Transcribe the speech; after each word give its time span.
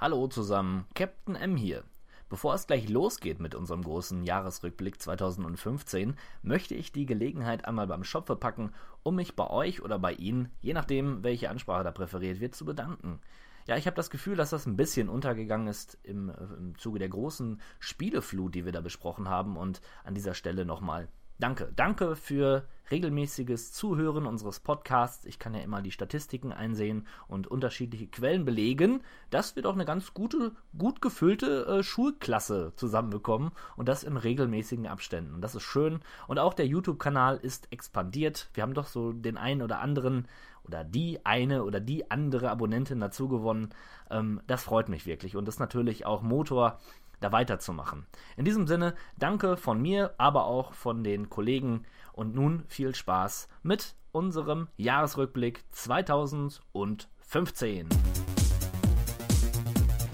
Hallo 0.00 0.28
zusammen, 0.28 0.86
Captain 0.94 1.36
M 1.36 1.58
hier. 1.58 1.84
Bevor 2.30 2.54
es 2.54 2.66
gleich 2.66 2.88
losgeht 2.88 3.38
mit 3.38 3.54
unserem 3.54 3.82
großen 3.82 4.24
Jahresrückblick 4.24 4.98
2015, 4.98 6.16
möchte 6.40 6.74
ich 6.74 6.90
die 6.90 7.04
Gelegenheit 7.04 7.66
einmal 7.66 7.86
beim 7.86 8.02
Schopfe 8.02 8.34
packen, 8.34 8.72
um 9.02 9.16
mich 9.16 9.36
bei 9.36 9.50
euch 9.50 9.82
oder 9.82 9.98
bei 9.98 10.14
Ihnen, 10.14 10.48
je 10.62 10.72
nachdem, 10.72 11.22
welche 11.22 11.50
Ansprache 11.50 11.84
da 11.84 11.92
präferiert 11.92 12.40
wird, 12.40 12.54
zu 12.54 12.64
bedanken. 12.64 13.20
Ja, 13.66 13.76
ich 13.76 13.84
habe 13.84 13.94
das 13.94 14.08
Gefühl, 14.08 14.36
dass 14.36 14.48
das 14.48 14.64
ein 14.64 14.78
bisschen 14.78 15.10
untergegangen 15.10 15.66
ist 15.66 15.98
im, 16.02 16.30
im 16.30 16.78
Zuge 16.78 16.98
der 16.98 17.10
großen 17.10 17.60
Spieleflut, 17.78 18.54
die 18.54 18.64
wir 18.64 18.72
da 18.72 18.80
besprochen 18.80 19.28
haben. 19.28 19.58
Und 19.58 19.82
an 20.04 20.14
dieser 20.14 20.32
Stelle 20.32 20.64
nochmal 20.64 21.08
Danke. 21.40 21.72
Danke 21.74 22.16
für 22.16 22.68
regelmäßiges 22.90 23.72
Zuhören 23.72 24.26
unseres 24.26 24.60
Podcasts. 24.60 25.24
Ich 25.24 25.38
kann 25.38 25.54
ja 25.54 25.62
immer 25.62 25.80
die 25.80 25.90
Statistiken 25.90 26.52
einsehen 26.52 27.06
und 27.28 27.46
unterschiedliche 27.46 28.08
Quellen 28.08 28.44
belegen, 28.44 29.02
dass 29.30 29.56
wir 29.56 29.62
doch 29.62 29.72
eine 29.72 29.86
ganz 29.86 30.12
gute, 30.12 30.52
gut 30.76 31.00
gefüllte 31.00 31.64
äh, 31.64 31.82
Schulklasse 31.82 32.74
zusammenbekommen 32.76 33.52
und 33.76 33.88
das 33.88 34.04
in 34.04 34.18
regelmäßigen 34.18 34.86
Abständen. 34.86 35.32
Und 35.32 35.40
das 35.40 35.54
ist 35.54 35.62
schön. 35.62 36.00
Und 36.28 36.38
auch 36.38 36.52
der 36.52 36.66
YouTube-Kanal 36.66 37.38
ist 37.38 37.72
expandiert. 37.72 38.50
Wir 38.52 38.62
haben 38.62 38.74
doch 38.74 38.86
so 38.86 39.12
den 39.12 39.38
einen 39.38 39.62
oder 39.62 39.80
anderen 39.80 40.28
oder 40.64 40.84
die 40.84 41.24
eine 41.24 41.64
oder 41.64 41.80
die 41.80 42.10
andere 42.10 42.50
Abonnentin 42.50 43.00
dazu 43.00 43.28
gewonnen. 43.28 43.70
Ähm, 44.10 44.40
das 44.46 44.62
freut 44.62 44.88
mich 44.88 45.06
wirklich 45.06 45.36
und 45.36 45.48
ist 45.48 45.58
natürlich 45.58 46.06
auch 46.06 46.22
Motor 46.22 46.78
da 47.20 47.32
weiterzumachen. 47.32 48.06
In 48.36 48.44
diesem 48.44 48.66
Sinne, 48.66 48.94
danke 49.18 49.56
von 49.56 49.80
mir, 49.80 50.14
aber 50.18 50.46
auch 50.46 50.72
von 50.72 51.04
den 51.04 51.30
Kollegen 51.30 51.84
und 52.12 52.34
nun 52.34 52.64
viel 52.68 52.94
Spaß 52.94 53.48
mit 53.62 53.94
unserem 54.12 54.68
Jahresrückblick 54.76 55.64
2015. 55.70 57.88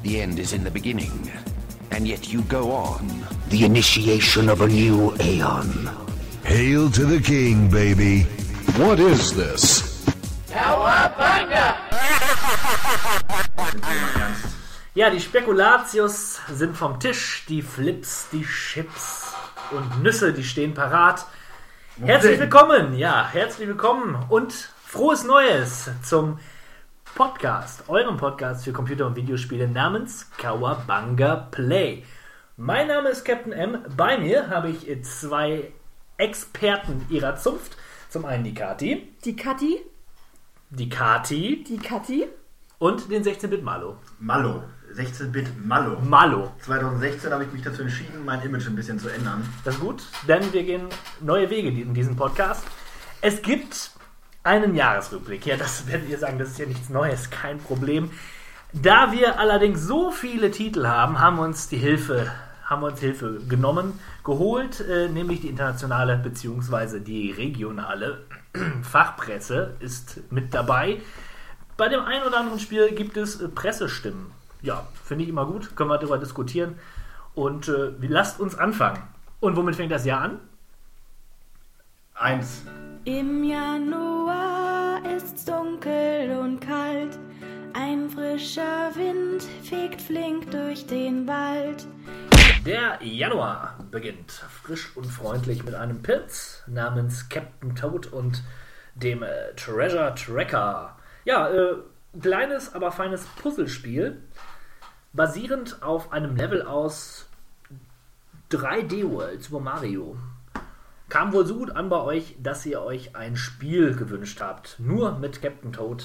The 0.02 0.20
end 0.20 0.38
is 0.38 0.52
in 0.52 0.62
the 0.62 0.70
beginning, 0.70 1.30
and 1.90 2.06
yet 2.06 2.26
you 2.26 2.42
go 2.42 2.72
on. 2.72 3.08
The 3.50 3.64
initiation 3.64 4.48
of 4.48 4.60
a 4.60 4.68
new 4.68 5.12
aeon. 5.20 5.90
Hail 6.44 6.88
to 6.90 7.06
the 7.06 7.20
king, 7.20 7.68
baby. 7.68 8.24
What 8.76 9.00
is 9.00 9.34
this? 9.34 9.96
Ja, 14.96 15.10
die 15.10 15.20
Spekulatius 15.20 16.40
sind 16.50 16.74
vom 16.74 16.98
Tisch, 16.98 17.44
die 17.50 17.60
Flips, 17.60 18.30
die 18.32 18.46
Chips 18.46 19.30
und 19.70 20.02
Nüsse, 20.02 20.32
die 20.32 20.42
stehen 20.42 20.72
parat. 20.72 21.26
Herzlich 22.00 22.40
willkommen, 22.40 22.94
ja, 22.94 23.28
herzlich 23.30 23.68
willkommen 23.68 24.16
und 24.30 24.54
frohes 24.54 25.24
Neues 25.24 25.90
zum 26.02 26.38
Podcast, 27.14 27.90
eurem 27.90 28.16
Podcast 28.16 28.64
für 28.64 28.72
Computer- 28.72 29.06
und 29.06 29.16
Videospiele 29.16 29.68
namens 29.68 30.30
Kawabanga 30.38 31.46
Play. 31.50 32.02
Mein 32.56 32.88
Name 32.88 33.10
ist 33.10 33.22
Captain 33.26 33.52
M. 33.52 33.84
Bei 33.98 34.16
mir 34.16 34.48
habe 34.48 34.70
ich 34.70 35.04
zwei 35.04 35.74
Experten 36.16 37.04
ihrer 37.10 37.36
Zunft. 37.36 37.76
Zum 38.08 38.24
einen 38.24 38.44
die 38.44 38.54
Kati, 38.54 39.12
Die 39.26 39.36
Kathi, 39.36 39.78
die 40.70 40.88
Kati 40.88 41.64
die 41.68 41.76
Kathi, 41.76 42.28
und 42.78 43.10
den 43.10 43.22
16-Bit 43.22 43.62
Malo. 43.62 43.98
Mallo. 44.18 44.62
16-Bit 44.96 45.66
Mallo. 45.66 46.00
Malo. 46.00 46.52
2016 46.60 47.30
habe 47.30 47.44
ich 47.44 47.52
mich 47.52 47.62
dazu 47.62 47.82
entschieden, 47.82 48.24
mein 48.24 48.40
Image 48.42 48.66
ein 48.66 48.74
bisschen 48.74 48.98
zu 48.98 49.08
ändern. 49.08 49.46
Das 49.64 49.74
ist 49.74 49.80
gut, 49.80 50.02
denn 50.26 50.52
wir 50.52 50.64
gehen 50.64 50.88
neue 51.20 51.50
Wege 51.50 51.68
in 51.68 51.92
diesem 51.92 52.16
Podcast. 52.16 52.64
Es 53.20 53.42
gibt 53.42 53.90
einen 54.42 54.74
Jahresrückblick. 54.74 55.44
Ja, 55.44 55.56
das 55.56 55.86
werdet 55.86 56.08
ihr 56.08 56.18
sagen, 56.18 56.38
das 56.38 56.50
ist 56.50 56.58
ja 56.58 56.66
nichts 56.66 56.88
Neues, 56.88 57.28
kein 57.28 57.58
Problem. 57.58 58.10
Da 58.72 59.12
wir 59.12 59.38
allerdings 59.38 59.82
so 59.82 60.10
viele 60.10 60.50
Titel 60.50 60.86
haben, 60.86 61.20
haben 61.20 61.36
wir 61.36 61.42
uns 61.42 61.68
die 61.68 61.76
Hilfe, 61.76 62.32
haben 62.64 62.82
wir 62.82 62.88
uns 62.88 63.00
Hilfe 63.00 63.40
genommen, 63.48 63.98
geholt, 64.24 64.80
äh, 64.80 65.08
nämlich 65.08 65.40
die 65.40 65.48
internationale 65.48 66.16
bzw. 66.16 67.00
die 67.00 67.32
regionale 67.32 68.24
Fachpresse 68.82 69.74
ist 69.80 70.20
mit 70.30 70.54
dabei. 70.54 71.00
Bei 71.76 71.88
dem 71.88 72.00
einen 72.00 72.24
oder 72.24 72.38
anderen 72.38 72.60
Spiel 72.60 72.92
gibt 72.92 73.18
es 73.18 73.38
Pressestimmen. 73.54 74.32
Ja, 74.66 74.84
finde 75.04 75.22
ich 75.22 75.30
immer 75.30 75.46
gut, 75.46 75.76
können 75.76 75.90
wir 75.90 75.96
darüber 75.96 76.18
diskutieren. 76.18 76.76
Und 77.36 77.68
äh, 77.68 77.92
lasst 78.00 78.40
uns 78.40 78.58
anfangen. 78.58 79.00
Und 79.38 79.54
womit 79.54 79.76
fängt 79.76 79.92
das 79.92 80.04
Jahr 80.04 80.22
an? 80.22 80.40
Eins. 82.14 82.62
Im 83.04 83.44
Januar 83.44 85.00
ist's 85.16 85.44
dunkel 85.44 86.36
und 86.40 86.58
kalt. 86.58 87.16
Ein 87.74 88.10
frischer 88.10 88.90
Wind 88.96 89.44
fegt 89.62 90.02
flink 90.02 90.50
durch 90.50 90.84
den 90.84 91.28
Wald. 91.28 91.86
Der 92.64 92.98
Januar 93.00 93.78
beginnt 93.92 94.32
frisch 94.32 94.96
und 94.96 95.06
freundlich 95.06 95.62
mit 95.62 95.76
einem 95.76 96.02
Pilz 96.02 96.64
namens 96.66 97.28
Captain 97.28 97.76
Toad 97.76 98.08
und 98.12 98.42
dem 98.96 99.22
äh, 99.22 99.54
Treasure 99.54 100.12
Tracker. 100.16 100.96
Ja, 101.24 101.50
äh, 101.50 101.76
kleines, 102.20 102.74
aber 102.74 102.90
feines 102.90 103.26
Puzzlespiel, 103.40 104.22
basierend 105.16 105.82
auf 105.82 106.12
einem 106.12 106.36
Level 106.36 106.62
aus 106.62 107.26
3D 108.50 109.10
World 109.10 109.42
Super 109.42 109.60
Mario. 109.60 110.16
Kam 111.08 111.32
wohl 111.32 111.46
so 111.46 111.56
gut 111.56 111.70
an 111.70 111.88
bei 111.88 112.00
euch, 112.00 112.36
dass 112.42 112.66
ihr 112.66 112.82
euch 112.82 113.16
ein 113.16 113.36
Spiel 113.36 113.96
gewünscht 113.96 114.40
habt. 114.40 114.78
Nur 114.78 115.18
mit 115.18 115.40
Captain 115.40 115.72
Toad 115.72 116.04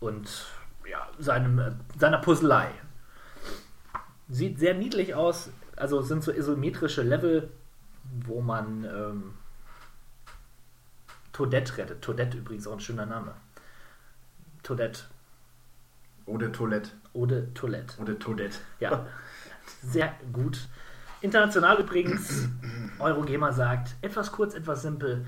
und 0.00 0.46
ja, 0.88 1.08
seinem, 1.18 1.58
äh, 1.58 1.72
seiner 1.98 2.18
Puzzlei. 2.18 2.70
Sieht 4.28 4.58
sehr 4.58 4.74
niedlich 4.74 5.14
aus. 5.14 5.50
Also 5.76 6.02
sind 6.02 6.22
so 6.22 6.32
isometrische 6.32 7.02
Level, 7.02 7.50
wo 8.24 8.40
man 8.40 8.84
ähm, 8.84 9.34
Toadette 11.32 11.78
rettet. 11.78 12.02
Toadette 12.02 12.38
übrigens 12.38 12.66
auch 12.66 12.74
ein 12.74 12.80
schöner 12.80 13.06
Name. 13.06 13.34
Toadette. 14.62 15.02
Oder 16.26 16.52
Toilette. 16.52 16.90
Ode 17.12 17.52
Toilette. 17.54 18.00
Oder 18.00 18.18
Toadette. 18.18 18.58
Ja, 18.78 19.06
sehr 19.82 20.14
gut. 20.32 20.68
International 21.20 21.78
übrigens, 21.80 22.48
Eurogamer 22.98 23.52
sagt, 23.52 23.94
etwas 24.00 24.32
kurz, 24.32 24.54
etwas 24.54 24.82
simpel, 24.82 25.26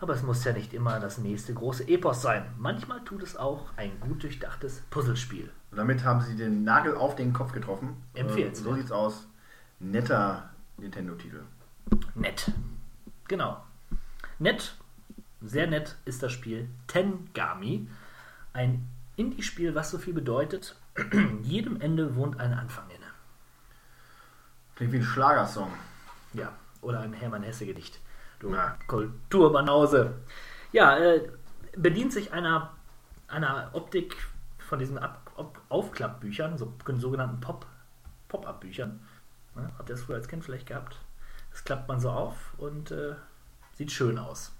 aber 0.00 0.14
es 0.14 0.22
muss 0.22 0.44
ja 0.44 0.52
nicht 0.52 0.72
immer 0.72 0.98
das 1.00 1.18
nächste 1.18 1.52
große 1.54 1.88
Epos 1.88 2.22
sein. 2.22 2.46
Manchmal 2.58 3.00
tut 3.04 3.22
es 3.22 3.36
auch 3.36 3.66
ein 3.76 3.98
gut 4.00 4.22
durchdachtes 4.22 4.82
Puzzlespiel. 4.90 5.50
Und 5.70 5.78
damit 5.78 6.04
haben 6.04 6.20
sie 6.22 6.36
den 6.36 6.64
Nagel 6.64 6.96
auf 6.96 7.16
den 7.16 7.32
Kopf 7.32 7.52
getroffen. 7.52 7.96
Empfehlenswert. 8.14 8.66
Äh, 8.66 8.70
So 8.70 8.74
sieht's 8.76 8.92
aus. 8.92 9.26
Netter 9.78 10.50
Nintendo-Titel. 10.78 11.42
Nett. 12.14 12.50
Genau. 13.28 13.62
Nett, 14.38 14.74
sehr 15.42 15.66
nett 15.66 15.96
ist 16.04 16.22
das 16.22 16.32
Spiel 16.32 16.68
Tengami. 16.86 17.88
Ein 18.52 18.86
Indie-Spiel, 19.16 19.74
was 19.74 19.90
so 19.90 19.98
viel 19.98 20.14
bedeutet, 20.14 20.76
jedem 21.42 21.80
Ende 21.80 22.14
wohnt 22.16 22.40
ein 22.40 22.52
Anfang 22.52 22.88
inne. 22.90 23.06
Klingt 24.76 24.92
wie 24.92 24.98
ein 24.98 25.02
Schlagersong. 25.04 25.72
Ja, 26.32 26.52
oder 26.80 27.00
ein 27.00 27.12
Hermann 27.12 27.42
Hesse-Gedicht. 27.42 28.00
Du 28.40 28.50
Na. 28.50 28.76
Kulturbanause. 28.86 30.14
Ja, 30.72 30.98
äh, 30.98 31.28
bedient 31.76 32.12
sich 32.12 32.32
einer, 32.32 32.74
einer 33.28 33.70
Optik 33.72 34.16
von 34.58 34.78
diesen 34.78 34.98
Ab 34.98 35.30
Ob 35.36 35.60
Aufklappbüchern, 35.68 36.58
so 36.58 36.72
sogenannten 36.96 37.40
Pop- 37.40 37.66
Pop-Up-Büchern. 38.28 39.00
Ne? 39.54 39.70
Habt 39.78 39.88
ihr 39.88 39.94
das 39.94 40.04
früher 40.04 40.16
als 40.16 40.28
Kind 40.28 40.44
vielleicht 40.44 40.66
gehabt? 40.66 40.98
Das 41.50 41.64
klappt 41.64 41.88
man 41.88 42.00
so 42.00 42.10
auf 42.10 42.54
und 42.58 42.90
äh, 42.90 43.14
sieht 43.74 43.92
schön 43.92 44.18
aus. 44.18 44.52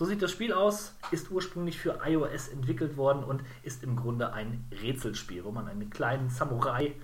So 0.00 0.06
sieht 0.06 0.22
das 0.22 0.30
Spiel 0.30 0.54
aus, 0.54 0.94
ist 1.10 1.30
ursprünglich 1.30 1.78
für 1.78 1.98
iOS 2.06 2.48
entwickelt 2.48 2.96
worden 2.96 3.22
und 3.22 3.42
ist 3.62 3.82
im 3.82 3.96
Grunde 3.96 4.32
ein 4.32 4.64
Rätselspiel, 4.72 5.44
wo 5.44 5.50
man 5.50 5.68
einen 5.68 5.90
kleinen 5.90 6.30
Samurai 6.30 6.94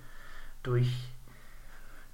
durch 0.63 0.91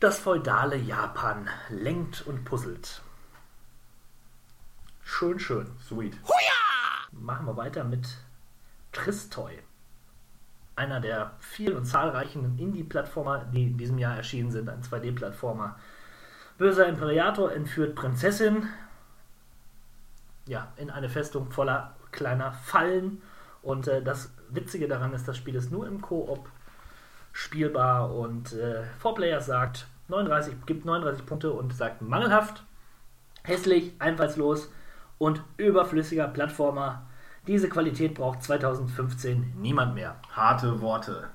das 0.01 0.19
feudale 0.19 0.75
Japan 0.75 1.47
lenkt 1.69 2.27
und 2.27 2.43
puzzelt. 2.43 3.01
Schön, 5.05 5.39
schön. 5.39 5.71
Sweet. 5.87 6.17
Machen 7.13 7.45
wir 7.45 7.55
weiter 7.55 7.85
mit 7.85 8.17
Tristoy. 8.91 9.59
Einer 10.75 10.99
der 10.99 11.37
vielen 11.39 11.77
und 11.77 11.85
zahlreichen 11.85 12.59
Indie-Plattformer, 12.59 13.45
die 13.45 13.67
in 13.67 13.77
diesem 13.77 13.99
Jahr 13.99 14.17
erschienen 14.17 14.51
sind, 14.51 14.67
ein 14.67 14.83
2D-Plattformer. 14.83 15.79
Böser 16.57 16.87
Imperator 16.87 17.53
entführt 17.53 17.95
Prinzessin 17.95 18.67
ja, 20.45 20.67
in 20.77 20.89
eine 20.89 21.09
Festung 21.09 21.51
voller 21.51 21.95
kleiner 22.11 22.51
Fallen. 22.51 23.21
Und 23.61 23.87
äh, 23.87 24.03
das 24.03 24.33
Witzige 24.49 24.87
daran 24.87 25.13
ist, 25.13 25.27
das 25.27 25.37
Spiel 25.37 25.55
ist 25.55 25.71
nur 25.71 25.87
im 25.87 26.01
Koop 26.01 26.49
spielbar 27.33 28.13
und 28.13 28.53
äh, 28.53 28.83
Players 29.15 29.47
sagt 29.47 29.87
39, 30.07 30.65
gibt 30.65 30.85
39 30.85 31.25
Punkte 31.25 31.51
und 31.51 31.73
sagt 31.73 32.01
mangelhaft, 32.01 32.63
hässlich, 33.43 33.93
einfallslos 33.99 34.71
und 35.17 35.41
überflüssiger 35.57 36.27
Plattformer. 36.27 37.07
Diese 37.47 37.67
Qualität 37.67 38.13
braucht 38.13 38.43
2015 38.43 39.53
niemand 39.57 39.95
mehr. 39.95 40.15
Harte 40.31 40.79
Worte. 40.81 41.29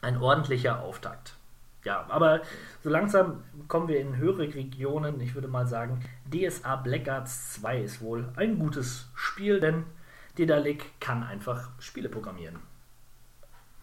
Ein 0.00 0.16
ordentlicher 0.16 0.80
Auftakt. 0.80 1.36
Ja, 1.84 2.06
aber 2.08 2.40
so 2.82 2.88
langsam 2.88 3.44
kommen 3.68 3.88
wir 3.88 4.00
in 4.00 4.16
höhere 4.16 4.54
Regionen. 4.54 5.20
Ich 5.20 5.34
würde 5.34 5.48
mal 5.48 5.66
sagen, 5.66 6.00
DSA 6.32 6.76
Blackguards 6.76 7.52
2 7.54 7.80
ist 7.82 8.00
wohl 8.00 8.28
ein 8.36 8.58
gutes 8.58 9.08
Spiel, 9.14 9.60
denn 9.60 9.84
Dedalic 10.38 10.98
kann 11.00 11.22
einfach 11.22 11.70
Spiele 11.78 12.08
programmieren. 12.08 12.58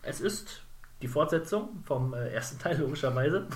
Es 0.02 0.20
ist 0.20 0.64
die 1.02 1.08
Fortsetzung 1.08 1.84
vom 1.84 2.14
äh, 2.14 2.30
ersten 2.30 2.60
Teil, 2.64 2.80
logischerweise. 2.80 3.48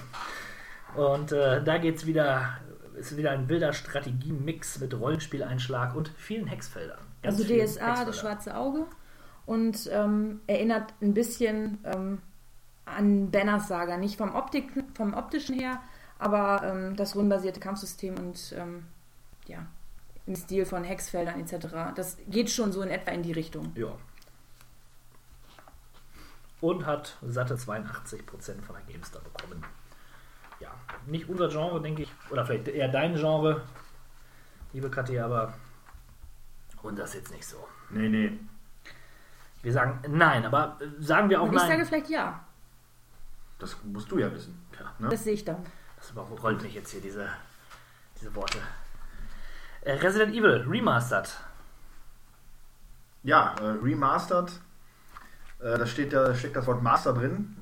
Und 0.95 1.31
äh, 1.31 1.63
da 1.63 1.77
geht's 1.79 2.05
wieder, 2.05 2.59
ist 2.95 3.17
wieder 3.17 3.31
ein 3.31 3.49
wilder 3.49 3.73
Strategie-Mix 3.73 4.79
mit 4.79 4.93
Rollenspieleinschlag 4.93 5.95
und 5.95 6.09
vielen 6.17 6.47
Hexfeldern. 6.47 6.99
Ganz 7.23 7.39
Also 7.39 7.43
DSA, 7.43 7.55
Hexfeldern. 7.55 8.05
das 8.05 8.19
schwarze 8.19 8.55
Auge. 8.55 8.85
Und 9.45 9.89
ähm, 9.91 10.41
erinnert 10.47 10.93
ein 11.01 11.13
bisschen 11.13 11.79
ähm, 11.83 12.21
an 12.85 13.31
Banners 13.31 13.67
Saga. 13.67 13.97
Nicht 13.97 14.17
vom, 14.17 14.33
Optik, 14.33 14.71
vom 14.93 15.13
optischen 15.13 15.59
her, 15.59 15.79
aber 16.19 16.63
ähm, 16.63 16.95
das 16.95 17.15
rundenbasierte 17.15 17.59
Kampfsystem 17.59 18.17
und 18.17 18.53
ähm, 18.57 18.85
ja, 19.47 19.65
im 20.25 20.35
Stil 20.35 20.65
von 20.65 20.83
Hexfeldern 20.83 21.39
etc. 21.39 21.67
Das 21.95 22.17
geht 22.27 22.49
schon 22.49 22.71
so 22.71 22.81
in 22.81 22.89
etwa 22.89 23.11
in 23.11 23.23
die 23.23 23.31
Richtung. 23.31 23.71
Ja. 23.75 23.89
Und 26.61 26.85
hat 26.85 27.17
satte 27.21 27.55
82% 27.55 28.61
von 28.61 28.75
der 28.75 28.93
GameStar 28.93 29.21
bekommen. 29.21 29.63
Ja, 30.59 30.71
nicht 31.05 31.29
unser 31.29 31.49
Genre, 31.49 31.81
denke 31.81 32.03
ich. 32.03 32.11
Oder 32.31 32.45
vielleicht 32.45 32.67
eher 32.69 32.87
dein 32.87 33.15
Genre, 33.15 33.61
liebe 34.73 34.89
Kathi, 34.89 35.19
aber. 35.19 35.53
Und 36.81 36.97
das 36.97 37.13
jetzt 37.13 37.31
nicht 37.31 37.45
so. 37.45 37.67
Nee, 37.89 38.09
nee. 38.09 38.39
Wir 39.61 39.73
sagen 39.73 39.99
nein, 40.07 40.45
aber 40.45 40.77
äh, 40.79 41.01
sagen 41.01 41.29
wir 41.29 41.41
auch 41.41 41.47
Und 41.47 41.53
ich 41.53 41.59
nein. 41.59 41.69
sage 41.69 41.85
vielleicht 41.85 42.09
ja. 42.09 42.44
Das 43.59 43.77
musst 43.83 44.11
du 44.11 44.19
ja 44.19 44.31
wissen. 44.33 44.65
Ja. 44.79 44.93
Ne? 44.99 45.09
Das 45.09 45.23
sehe 45.23 45.33
ich 45.33 45.45
dann. 45.45 45.65
Das 45.97 46.11
überrollt 46.11 46.61
mich 46.61 46.73
jetzt 46.73 46.91
hier, 46.91 47.01
diese, 47.01 47.27
diese 48.19 48.33
Worte. 48.35 48.59
Äh, 49.81 49.93
Resident 49.93 50.33
Evil 50.33 50.65
Remastered. 50.67 51.29
Ja, 53.23 53.55
äh, 53.59 53.77
remastered. 53.81 54.51
Äh, 55.59 55.77
da 55.77 55.85
steht 55.85 56.13
da 56.13 56.35
steckt 56.35 56.55
das 56.55 56.67
Wort 56.67 56.83
Master 56.83 57.13
drin. 57.13 57.55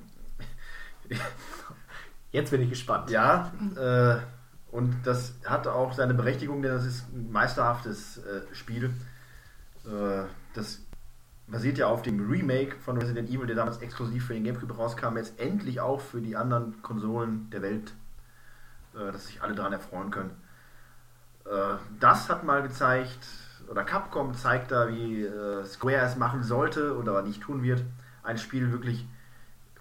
Jetzt 2.32 2.52
bin 2.52 2.62
ich 2.62 2.70
gespannt. 2.70 3.12
Ja, 3.12 3.52
äh, 3.78 4.18
und 4.72 5.06
das 5.06 5.36
hat 5.46 5.68
auch 5.68 5.94
seine 5.94 6.16
Berechtigung, 6.16 6.64
denn 6.64 6.72
das 6.72 6.86
ist 6.86 7.08
ein 7.14 7.32
meisterhaftes 7.32 8.18
äh, 8.18 8.42
Spiel. 8.54 8.94
Äh, 9.86 10.24
das 10.56 10.80
basiert 11.54 11.78
ja 11.78 11.86
auf 11.86 12.02
dem 12.02 12.28
Remake 12.28 12.76
von 12.80 12.98
Resident 12.98 13.30
Evil, 13.30 13.46
der 13.46 13.56
damals 13.56 13.78
exklusiv 13.78 14.26
für 14.26 14.34
den 14.34 14.44
Gamecube 14.44 14.76
rauskam, 14.76 15.18
jetzt 15.18 15.40
endlich 15.40 15.80
auch 15.80 16.02
für 16.02 16.20
die 16.20 16.36
anderen 16.36 16.82
Konsolen 16.82 17.48
der 17.52 17.62
Welt, 17.62 17.94
äh, 18.96 19.12
dass 19.12 19.28
sich 19.28 19.44
alle 19.44 19.54
daran 19.54 19.72
erfreuen 19.72 20.10
können. 20.10 20.32
Äh, 21.46 21.76
das 22.00 22.28
hat 22.28 22.44
mal 22.44 22.64
gezeigt, 22.64 23.20
oder 23.70 23.84
Capcom 23.84 24.34
zeigt 24.34 24.72
da, 24.72 24.88
wie 24.90 25.26
äh, 25.26 25.64
Square 25.64 25.98
es 25.98 26.16
machen 26.16 26.42
sollte 26.42 26.98
oder 26.98 27.12
aber 27.12 27.22
nicht 27.22 27.42
tun 27.42 27.62
wird, 27.62 27.84
ein 28.24 28.40
Spiel 28.40 28.72
wirklich 28.72 29.08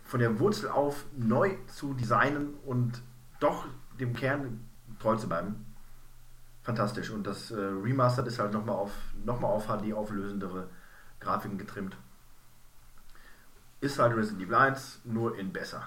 von 0.05 0.21
der 0.21 0.39
Wurzel 0.39 0.69
auf 0.69 1.07
neu 1.17 1.57
zu 1.69 1.95
designen 1.95 2.53
und 2.67 3.01
doch 3.41 3.65
dem 3.99 4.13
Kern 4.13 4.61
treu 5.01 5.17
zu 5.17 5.27
bleiben. 5.27 5.65
Fantastisch. 6.61 7.09
Und 7.09 7.27
das 7.27 7.51
äh, 7.51 7.55
Remastered 7.57 8.29
ist 8.29 8.39
halt 8.39 8.53
nochmal 8.53 8.77
auf, 8.77 8.93
noch 9.25 9.43
auf 9.43 9.69
HD 9.69 9.95
auflösendere 9.95 10.69
Grafiken 11.23 11.59
getrimmt. 11.59 11.97
Ist 13.81 13.99
halt 13.99 14.17
Resident 14.17 14.43
Evil 14.43 14.55
1, 14.55 15.01
nur 15.05 15.39
in 15.39 15.53
besser. 15.53 15.83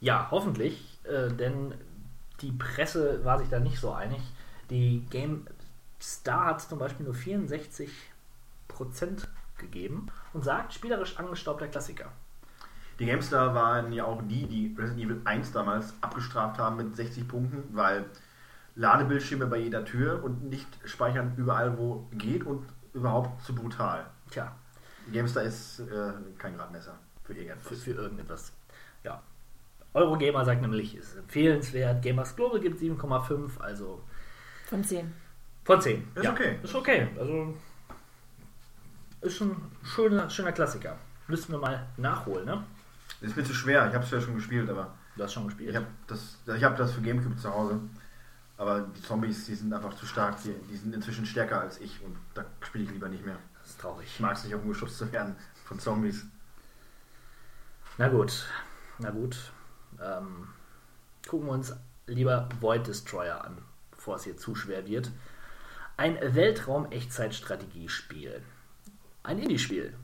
Ja, 0.00 0.28
hoffentlich, 0.30 1.00
äh, 1.04 1.28
denn 1.28 1.74
die 2.40 2.52
Presse 2.52 3.24
war 3.24 3.38
sich 3.38 3.48
da 3.48 3.58
nicht 3.58 3.80
so 3.80 3.92
einig. 3.92 4.20
Die 4.70 5.06
GameStar 5.10 6.46
hat 6.46 6.60
zum 6.60 6.78
Beispiel 6.78 7.06
nur 7.06 7.14
64% 7.14 7.90
gegeben 9.58 10.08
und 10.32 10.44
sagt, 10.44 10.74
spielerisch 10.74 11.18
angestaubter 11.18 11.68
Klassiker. 11.68 12.10
Die 12.98 13.06
GameStar 13.06 13.54
waren 13.54 13.92
ja 13.92 14.04
auch 14.04 14.22
die, 14.22 14.46
die 14.46 14.74
Resident 14.78 15.04
Evil 15.04 15.20
1 15.24 15.52
damals 15.52 15.94
abgestraft 16.00 16.58
haben 16.58 16.76
mit 16.76 16.94
60 16.94 17.26
Punkten, 17.26 17.74
weil 17.74 18.04
Ladebildschirme 18.76 19.46
bei 19.46 19.58
jeder 19.58 19.84
Tür 19.84 20.22
und 20.22 20.44
nicht 20.44 20.68
speichern 20.84 21.34
überall, 21.36 21.78
wo 21.78 22.06
geht 22.12 22.44
und 22.44 22.64
überhaupt 22.92 23.42
zu 23.42 23.54
brutal. 23.54 24.06
Tja, 24.34 24.52
GameStar 25.12 25.44
ist 25.44 25.78
äh, 25.78 26.12
kein 26.38 26.56
Gradmesser 26.56 26.98
für 27.22 27.34
für, 27.34 27.40
irgendetwas. 27.40 27.82
für 27.84 27.90
irgendetwas. 27.92 28.52
Ja. 29.04 29.22
Eurogamer 29.92 30.44
sagt 30.44 30.60
nämlich, 30.60 30.96
ist 30.96 31.14
empfehlenswert. 31.16 32.02
Gamers 32.02 32.34
Global 32.34 32.58
gibt 32.58 32.80
7,5, 32.80 33.60
also 33.60 34.02
Von 34.66 34.82
10. 34.82 35.12
von 35.64 35.80
10. 35.80 36.08
Ist 36.16 36.26
okay. 36.26 36.58
Ist 36.64 36.74
okay. 36.74 37.08
Also 37.16 37.54
ist 39.20 39.36
schon 39.36 39.50
ein 39.52 39.70
schöner, 39.84 40.28
schöner 40.28 40.50
Klassiker. 40.50 40.98
Müssen 41.28 41.52
wir 41.52 41.58
mal 41.60 41.86
nachholen, 41.96 42.44
ne? 42.44 42.64
Das 43.20 43.30
ist 43.30 43.36
mir 43.36 43.44
zu 43.44 43.54
schwer, 43.54 43.86
ich 43.88 43.94
habe 43.94 44.04
es 44.04 44.10
ja 44.10 44.20
schon 44.20 44.34
gespielt, 44.34 44.68
aber 44.68 44.92
Du 45.16 45.22
hast 45.22 45.32
schon 45.32 45.46
gespielt. 45.46 45.70
ich 45.70 45.76
habe 45.76 45.86
das, 46.08 46.38
ich 46.56 46.64
hab 46.64 46.76
das 46.76 46.90
für 46.92 47.02
Gamecube 47.02 47.36
zu 47.36 47.54
Hause. 47.54 47.78
Aber 48.56 48.80
die 48.80 49.00
Zombies, 49.00 49.46
die 49.46 49.54
sind 49.54 49.72
einfach 49.72 49.94
zu 49.94 50.06
stark, 50.06 50.42
die, 50.42 50.52
die 50.68 50.76
sind 50.76 50.92
inzwischen 50.92 51.24
stärker 51.24 51.60
als 51.60 51.80
ich 51.80 52.02
und 52.04 52.16
da 52.34 52.44
spiele 52.60 52.84
ich 52.84 52.90
lieber 52.90 53.08
nicht 53.08 53.24
mehr. 53.24 53.38
Traurig. 53.84 54.06
Ich 54.06 54.20
mag 54.20 54.36
es 54.36 54.44
nicht, 54.44 54.54
umgeschubst 54.54 54.98
zu 54.98 55.10
werden 55.12 55.36
von 55.64 55.78
Zombies. 55.78 56.24
Na 57.98 58.08
gut, 58.08 58.46
na 58.98 59.10
gut. 59.10 59.52
Ähm, 60.02 60.48
gucken 61.28 61.46
wir 61.46 61.52
uns 61.52 61.76
lieber 62.06 62.48
Void 62.60 62.86
Destroyer 62.86 63.44
an, 63.44 63.58
bevor 63.90 64.16
es 64.16 64.24
hier 64.24 64.36
zu 64.36 64.54
schwer 64.54 64.86
wird. 64.86 65.10
Ein 65.96 66.18
Weltraum-Echtzeit-Strategiespiel. 66.20 68.42
Ein 69.22 69.38
Indie-Spiel, 69.38 69.94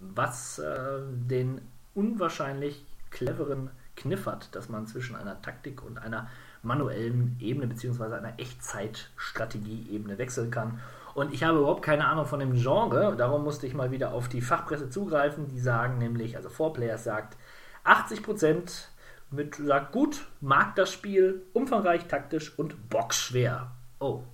was 0.00 0.60
äh, 0.60 1.00
den 1.10 1.60
unwahrscheinlich 1.94 2.86
cleveren 3.10 3.70
Kniff 3.96 4.26
hat, 4.26 4.54
dass 4.54 4.68
man 4.68 4.86
zwischen 4.86 5.16
einer 5.16 5.42
Taktik 5.42 5.82
und 5.82 5.98
einer 5.98 6.30
manuellen 6.62 7.36
Ebene 7.40 7.66
bzw. 7.66 8.14
einer 8.14 8.38
Echtzeit-Strategie-Ebene 8.38 10.16
wechseln 10.18 10.50
kann. 10.50 10.80
Und 11.14 11.32
ich 11.32 11.44
habe 11.44 11.58
überhaupt 11.58 11.82
keine 11.82 12.06
Ahnung 12.06 12.26
von 12.26 12.40
dem 12.40 12.54
Genre, 12.54 13.14
darum 13.16 13.44
musste 13.44 13.66
ich 13.66 13.74
mal 13.74 13.92
wieder 13.92 14.12
auf 14.12 14.28
die 14.28 14.40
Fachpresse 14.40 14.90
zugreifen. 14.90 15.48
Die 15.48 15.60
sagen 15.60 15.98
nämlich, 15.98 16.36
also 16.36 16.48
4Players 16.48 16.98
sagt, 16.98 17.36
80% 17.84 18.86
mit, 19.30 19.54
sagt 19.54 19.92
gut, 19.92 20.26
mag 20.40 20.74
das 20.74 20.92
Spiel, 20.92 21.42
umfangreich, 21.52 22.06
taktisch 22.06 22.58
und 22.58 22.88
boxschwer. 22.90 23.70
Oh. 24.00 24.24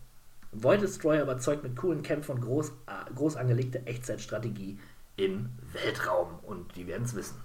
Void 0.52 0.82
Destroyer 0.82 1.22
überzeugt 1.22 1.62
mit 1.62 1.76
coolen 1.76 2.02
Kämpfen 2.02 2.32
und 2.32 2.40
groß, 2.40 2.70
äh, 2.70 3.14
groß 3.14 3.36
angelegter 3.36 3.86
Echtzeitstrategie 3.86 4.80
im 5.16 5.50
Weltraum. 5.72 6.38
Und 6.42 6.74
die 6.76 6.86
werden 6.86 7.04
es 7.04 7.14
wissen. 7.14 7.40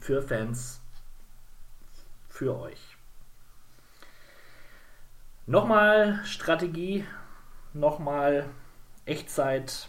Für 0.00 0.20
Fans, 0.20 0.80
für 2.28 2.58
euch. 2.58 2.96
Nochmal 5.46 6.20
Strategie, 6.24 7.04
nochmal 7.74 8.46
Echtzeit, 9.04 9.88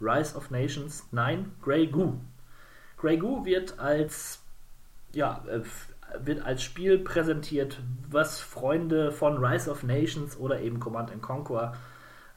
Rise 0.00 0.36
of 0.36 0.50
Nations, 0.50 1.06
nein, 1.12 1.52
Grey 1.62 1.86
Goo. 1.86 2.14
Grey 2.96 3.16
Goo 3.16 3.44
wird 3.44 3.78
als 3.78 4.40
ja, 5.12 5.44
äh, 5.48 5.62
wird 6.24 6.44
als 6.44 6.62
Spiel 6.62 6.98
präsentiert, 6.98 7.80
was 8.10 8.40
Freunde 8.40 9.12
von 9.12 9.42
Rise 9.44 9.70
of 9.70 9.82
Nations 9.82 10.36
oder 10.36 10.60
eben 10.60 10.80
Command 10.80 11.10
and 11.10 11.22
Conquer 11.22 11.74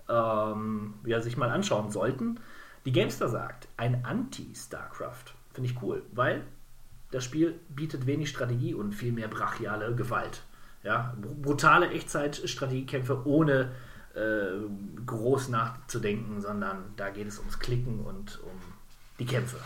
ähm, 0.10 0.96
ja, 1.06 1.20
sich 1.22 1.38
mal 1.38 1.50
anschauen 1.50 1.92
sollten. 1.92 2.40
Die 2.86 2.92
Gamester 2.92 3.28
sagt, 3.28 3.68
ein 3.78 4.06
Anti-StarCraft. 4.06 5.34
Finde 5.54 5.70
ich 5.70 5.82
cool, 5.82 6.04
weil 6.14 6.44
das 7.12 7.24
Spiel 7.24 7.60
bietet 7.70 8.06
wenig 8.06 8.30
Strategie 8.30 8.74
und 8.74 8.94
viel 8.94 9.12
mehr 9.12 9.28
brachiale 9.28 9.94
Gewalt. 9.96 10.44
Ja, 10.84 11.16
br- 11.20 11.34
brutale 11.34 11.90
Echtzeit-Strategiekämpfe 11.90 13.28
ohne 13.28 13.72
äh, 14.18 15.04
groß 15.06 15.50
nachzudenken, 15.50 16.42
sondern 16.42 16.94
da 16.96 17.10
geht 17.10 17.28
es 17.28 17.38
ums 17.38 17.60
Klicken 17.60 18.04
und 18.04 18.40
um 18.44 18.60
die 19.20 19.26
Kämpfe. 19.26 19.58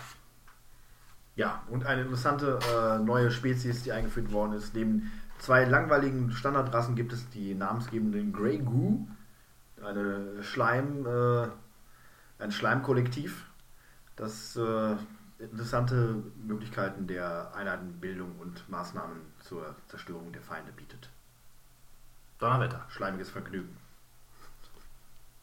Ja, 1.35 1.63
und 1.69 1.85
eine 1.85 2.01
interessante 2.01 2.59
äh, 2.69 2.99
neue 2.99 3.31
Spezies, 3.31 3.83
die 3.83 3.93
eingeführt 3.93 4.31
worden 4.33 4.53
ist. 4.53 4.75
Neben 4.75 5.09
zwei 5.39 5.63
langweiligen 5.63 6.31
Standardrassen 6.31 6.95
gibt 6.95 7.13
es 7.13 7.29
die 7.29 7.55
namensgebenden 7.55 8.33
Grey 8.33 8.59
Goo, 8.59 9.07
eine 9.81 10.43
Schleim, 10.43 11.05
äh, 11.05 11.47
ein 12.43 12.51
Schleimkollektiv, 12.51 13.47
das 14.17 14.57
äh, 14.57 14.95
interessante 15.39 16.21
Möglichkeiten 16.45 17.07
der 17.07 17.55
Einheitenbildung 17.55 18.37
und 18.39 18.69
Maßnahmen 18.69 19.17
zur 19.39 19.75
Zerstörung 19.87 20.33
der 20.33 20.41
Feinde 20.41 20.71
bietet. 20.73 21.09
Donnerwetter. 22.37 22.85
Schleimiges 22.89 23.29
Vergnügen. 23.29 23.80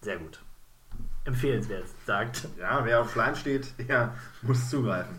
Sehr 0.08 0.16
gut. 0.16 0.40
Empfehlenswert, 1.26 1.84
sagt. 2.06 2.48
Ja, 2.58 2.82
wer 2.82 3.02
auf 3.02 3.12
Schleim 3.12 3.34
steht, 3.34 3.74
der 3.78 4.14
muss 4.40 4.70
zugreifen. 4.70 5.14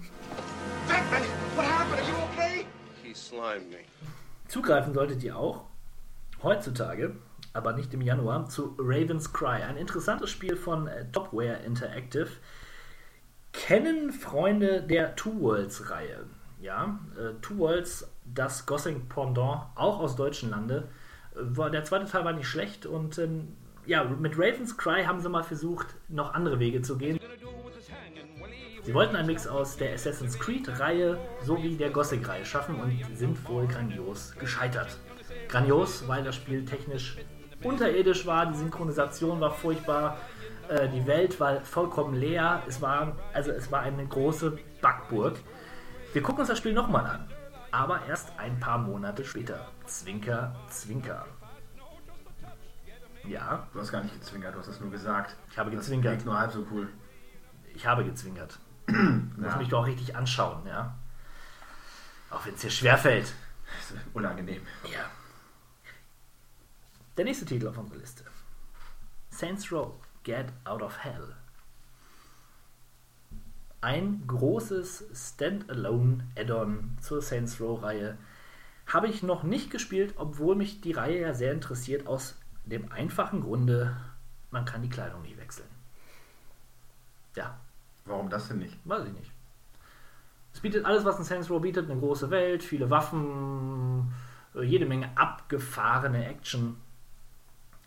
Beckman, 0.87 1.21
what 1.55 1.67
happened? 1.67 2.01
Are 2.01 2.09
you 2.09 2.15
okay? 2.23 2.65
He 3.03 3.13
slimed 3.13 3.69
me. 3.69 3.77
Zugreifen 4.47 4.95
solltet 4.95 5.21
ihr 5.21 5.37
auch 5.37 5.65
heutzutage, 6.41 7.15
aber 7.53 7.73
nicht 7.73 7.93
im 7.93 8.01
Januar, 8.01 8.49
zu 8.49 8.75
Raven's 8.79 9.31
Cry. 9.31 9.61
Ein 9.61 9.77
interessantes 9.77 10.31
Spiel 10.31 10.55
von 10.55 10.87
äh, 10.87 11.05
Topware 11.11 11.57
Interactive. 11.57 12.29
Kennen 13.53 14.11
Freunde 14.11 14.81
der 14.81 15.15
Two 15.15 15.39
Worlds-Reihe. 15.39 16.25
Ja, 16.59 16.99
äh, 17.15 17.39
Two 17.43 17.59
Worlds, 17.59 18.09
das 18.25 18.65
Gothic 18.65 19.07
Pendant, 19.07 19.67
auch 19.75 19.99
aus 19.99 20.15
deutschen 20.15 20.49
Lande. 20.49 20.87
Äh, 21.35 21.41
war, 21.41 21.69
der 21.69 21.83
zweite 21.83 22.07
Teil 22.07 22.25
war 22.25 22.33
nicht 22.33 22.47
schlecht 22.47 22.87
und 22.87 23.19
ähm, 23.19 23.55
ja, 23.89 24.03
mit 24.03 24.37
Raven's 24.37 24.77
Cry 24.77 25.03
haben 25.03 25.19
sie 25.19 25.29
mal 25.29 25.43
versucht, 25.43 25.87
noch 26.09 26.35
andere 26.35 26.59
Wege 26.59 26.83
zu 26.83 26.95
gehen. 26.95 27.19
Sie 28.83 28.93
wollten 28.93 29.15
einen 29.15 29.25
Mix 29.25 29.47
aus 29.47 29.77
der 29.77 29.93
Assassin's 29.93 30.37
Creed-Reihe 30.37 31.17
sowie 31.43 31.75
der 31.75 31.89
Gothic-Reihe 31.89 32.45
schaffen 32.45 32.79
und 32.79 33.17
sind 33.17 33.47
wohl 33.49 33.65
grandios 33.67 34.35
gescheitert. 34.39 34.95
Grandios, 35.47 36.07
weil 36.07 36.23
das 36.23 36.35
Spiel 36.35 36.65
technisch 36.65 37.17
unterirdisch 37.63 38.27
war, 38.27 38.45
die 38.45 38.57
Synchronisation 38.59 39.41
war 39.41 39.51
furchtbar, 39.51 40.17
äh, 40.69 40.87
die 40.87 41.07
Welt 41.07 41.39
war 41.39 41.61
vollkommen 41.61 42.13
leer, 42.13 42.61
es 42.67 42.79
war, 42.81 43.17
also 43.33 43.51
es 43.51 43.71
war 43.71 43.81
eine 43.81 44.05
große 44.05 44.57
Backburg. 44.81 45.39
Wir 46.13 46.21
gucken 46.21 46.41
uns 46.41 46.49
das 46.49 46.59
Spiel 46.59 46.73
nochmal 46.73 47.05
an, 47.07 47.27
aber 47.71 48.01
erst 48.07 48.33
ein 48.37 48.59
paar 48.59 48.77
Monate 48.77 49.25
später. 49.25 49.67
Zwinker, 49.85 50.55
Zwinker. 50.69 51.25
Ja, 53.29 53.67
Du 53.73 53.79
hast 53.79 53.91
gar 53.91 54.01
nicht 54.03 54.13
gezwinkert, 54.19 54.55
du 54.55 54.59
hast 54.59 54.67
das 54.69 54.79
nur 54.79 54.89
gesagt. 54.91 55.35
Ich 55.51 55.57
habe 55.57 55.69
Das 55.71 55.81
gezwinkert. 55.81 56.13
klingt 56.13 56.25
nur 56.25 56.39
halb 56.39 56.51
so 56.51 56.65
cool. 56.71 56.89
ich 57.73 57.85
habe 57.85 58.03
gezwinkert. 58.03 58.57
Ja. 59.41 59.55
mich 59.57 59.69
doch 59.69 59.81
auch 59.81 59.85
richtig 59.87 60.15
anschauen, 60.15 60.65
ja. 60.67 60.95
Auch 62.31 62.45
wenn 62.45 62.53
es 62.55 62.61
dir 62.61 62.69
schwerfällt. 62.71 63.33
Das 63.91 63.97
unangenehm. 64.13 64.61
Ja. 64.83 65.05
Der 67.17 67.25
nächste 67.25 67.45
Titel 67.45 67.67
auf 67.67 67.77
unserer 67.77 67.97
Liste. 67.99 68.23
Saints 69.29 69.71
Row, 69.71 69.93
Get 70.23 70.47
Out 70.65 70.81
of 70.81 70.97
Hell. 71.03 71.35
Ein 73.81 74.23
großes 74.27 75.05
Standalone 75.13 76.27
Add-on 76.37 76.97
zur 77.01 77.21
Saints 77.21 77.61
Row-Reihe. 77.61 78.17
Habe 78.87 79.07
ich 79.07 79.23
noch 79.23 79.43
nicht 79.43 79.69
gespielt, 79.71 80.15
obwohl 80.17 80.55
mich 80.55 80.81
die 80.81 80.91
Reihe 80.91 81.21
ja 81.21 81.33
sehr 81.33 81.53
interessiert, 81.53 82.07
aus 82.07 82.35
dem 82.69 82.91
einfachen 82.91 83.41
Grunde, 83.41 83.95
man 84.51 84.65
kann 84.65 84.81
die 84.81 84.89
Kleidung 84.89 85.21
nicht 85.21 85.37
wechseln. 85.37 85.69
Ja, 87.35 87.59
Warum 88.09 88.29
das 88.29 88.47
denn 88.47 88.57
nicht? 88.57 88.77
Weiß 88.85 89.05
ich 89.05 89.13
nicht. 89.13 89.31
Es 90.51 90.59
bietet 90.61 90.83
alles, 90.83 91.05
was 91.05 91.19
ein 91.19 91.23
Saints 91.23 91.49
Row 91.49 91.61
bietet, 91.61 91.89
eine 91.89 91.99
große 91.99 92.31
Welt, 92.31 92.63
viele 92.63 92.89
Waffen, 92.89 94.11
äh, 94.55 94.63
jede 94.63 94.87
Menge 94.87 95.09
abgefahrene 95.15 96.25
Action. 96.25 96.77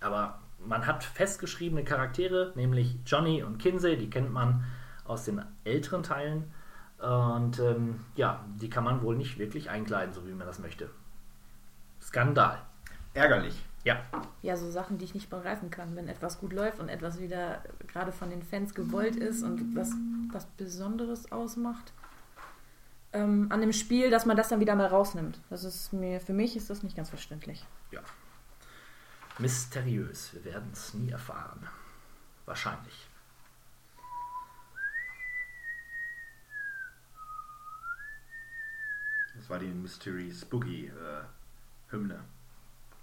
Aber 0.01 0.39
man 0.65 0.87
hat 0.87 1.03
festgeschriebene 1.03 1.83
Charaktere, 1.83 2.53
nämlich 2.55 3.01
Johnny 3.05 3.43
und 3.43 3.59
Kinsey, 3.59 3.97
die 3.97 4.09
kennt 4.09 4.33
man 4.33 4.65
aus 5.05 5.25
den 5.25 5.43
älteren 5.65 6.05
Teilen. 6.05 6.53
Und 6.99 7.59
ähm, 7.59 8.05
ja, 8.15 8.45
die 8.61 8.71
kann 8.71 8.85
man 8.85 9.03
wohl 9.03 9.17
nicht 9.17 9.39
wirklich 9.39 9.71
einkleiden, 9.71 10.15
so 10.15 10.25
wie 10.29 10.33
man 10.33 10.47
das 10.47 10.61
möchte. 10.61 10.89
Skandal. 12.01 12.63
Ärgerlich. 13.13 13.61
Ja, 13.85 14.01
Ja, 14.43 14.57
so 14.57 14.71
Sachen, 14.71 14.99
die 14.99 15.05
ich 15.05 15.15
nicht 15.15 15.29
begreifen 15.29 15.71
kann, 15.71 15.97
wenn 15.97 16.09
etwas 16.09 16.39
gut 16.39 16.53
läuft 16.53 16.79
und 16.79 16.89
etwas 16.89 17.19
wieder 17.19 17.63
gerade 17.89 18.13
von 18.13 18.31
den 18.31 18.43
Fans 18.43 18.75
gewollt 18.75 19.17
ist 19.17 19.43
und 19.43 19.75
was, 19.75 19.93
was 20.33 20.47
Besonderes 20.47 21.33
ausmacht 21.33 21.93
ähm, 23.13 23.47
an 23.51 23.61
dem 23.61 23.73
Spiel, 23.73 24.11
dass 24.11 24.27
man 24.27 24.37
das 24.37 24.49
dann 24.49 24.61
wieder 24.61 24.75
mal 24.75 24.87
rausnimmt. 24.87 25.41
Das 25.51 25.65
ist 25.65 25.93
mir, 25.93 26.21
für 26.21 26.33
mich 26.33 26.57
ist 26.57 26.71
das 26.71 26.83
nicht 26.83 26.97
ganz 26.97 27.09
verständlich. 27.11 27.65
ja. 27.91 28.01
Mysteriös. 29.39 30.35
Wir 30.35 30.45
werden 30.45 30.71
es 30.73 30.93
nie 30.93 31.11
erfahren. 31.11 31.67
Wahrscheinlich. 32.45 33.09
Das 39.35 39.49
war 39.49 39.59
die 39.59 39.69
Mystery 39.69 40.31
Spooky 40.31 40.89
äh, 40.89 41.23
Hymne. 41.91 42.23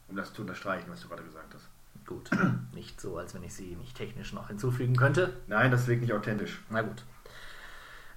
Um 0.10 0.16
das 0.16 0.34
zu 0.34 0.42
unterstreichen, 0.42 0.90
was 0.90 1.02
du 1.02 1.08
gerade 1.08 1.24
gesagt 1.24 1.54
hast. 1.54 1.68
Gut. 2.06 2.30
nicht 2.74 3.00
so, 3.00 3.18
als 3.18 3.34
wenn 3.34 3.44
ich 3.44 3.54
sie 3.54 3.76
nicht 3.76 3.96
technisch 3.96 4.34
noch 4.34 4.48
hinzufügen 4.48 4.96
könnte. 4.96 5.38
Nein, 5.48 5.70
das 5.72 5.88
wirkt 5.88 6.02
nicht 6.02 6.14
authentisch. 6.14 6.62
Na 6.70 6.82
gut. 6.82 7.04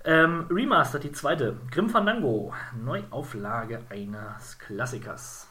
Ähm, 0.04 0.46
Remastered, 0.50 1.04
die 1.04 1.12
zweite. 1.12 1.56
Grim 1.70 1.88
Fandango. 1.90 2.52
Neuauflage 2.82 3.82
eines 3.90 4.58
Klassikers. 4.58 5.46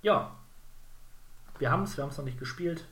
Ja. 0.00 0.34
Wir 1.58 1.70
haben 1.70 1.82
es, 1.84 1.96
wir 1.96 2.02
haben 2.02 2.10
es 2.10 2.18
noch 2.18 2.24
nicht 2.24 2.38
gespielt. 2.38 2.86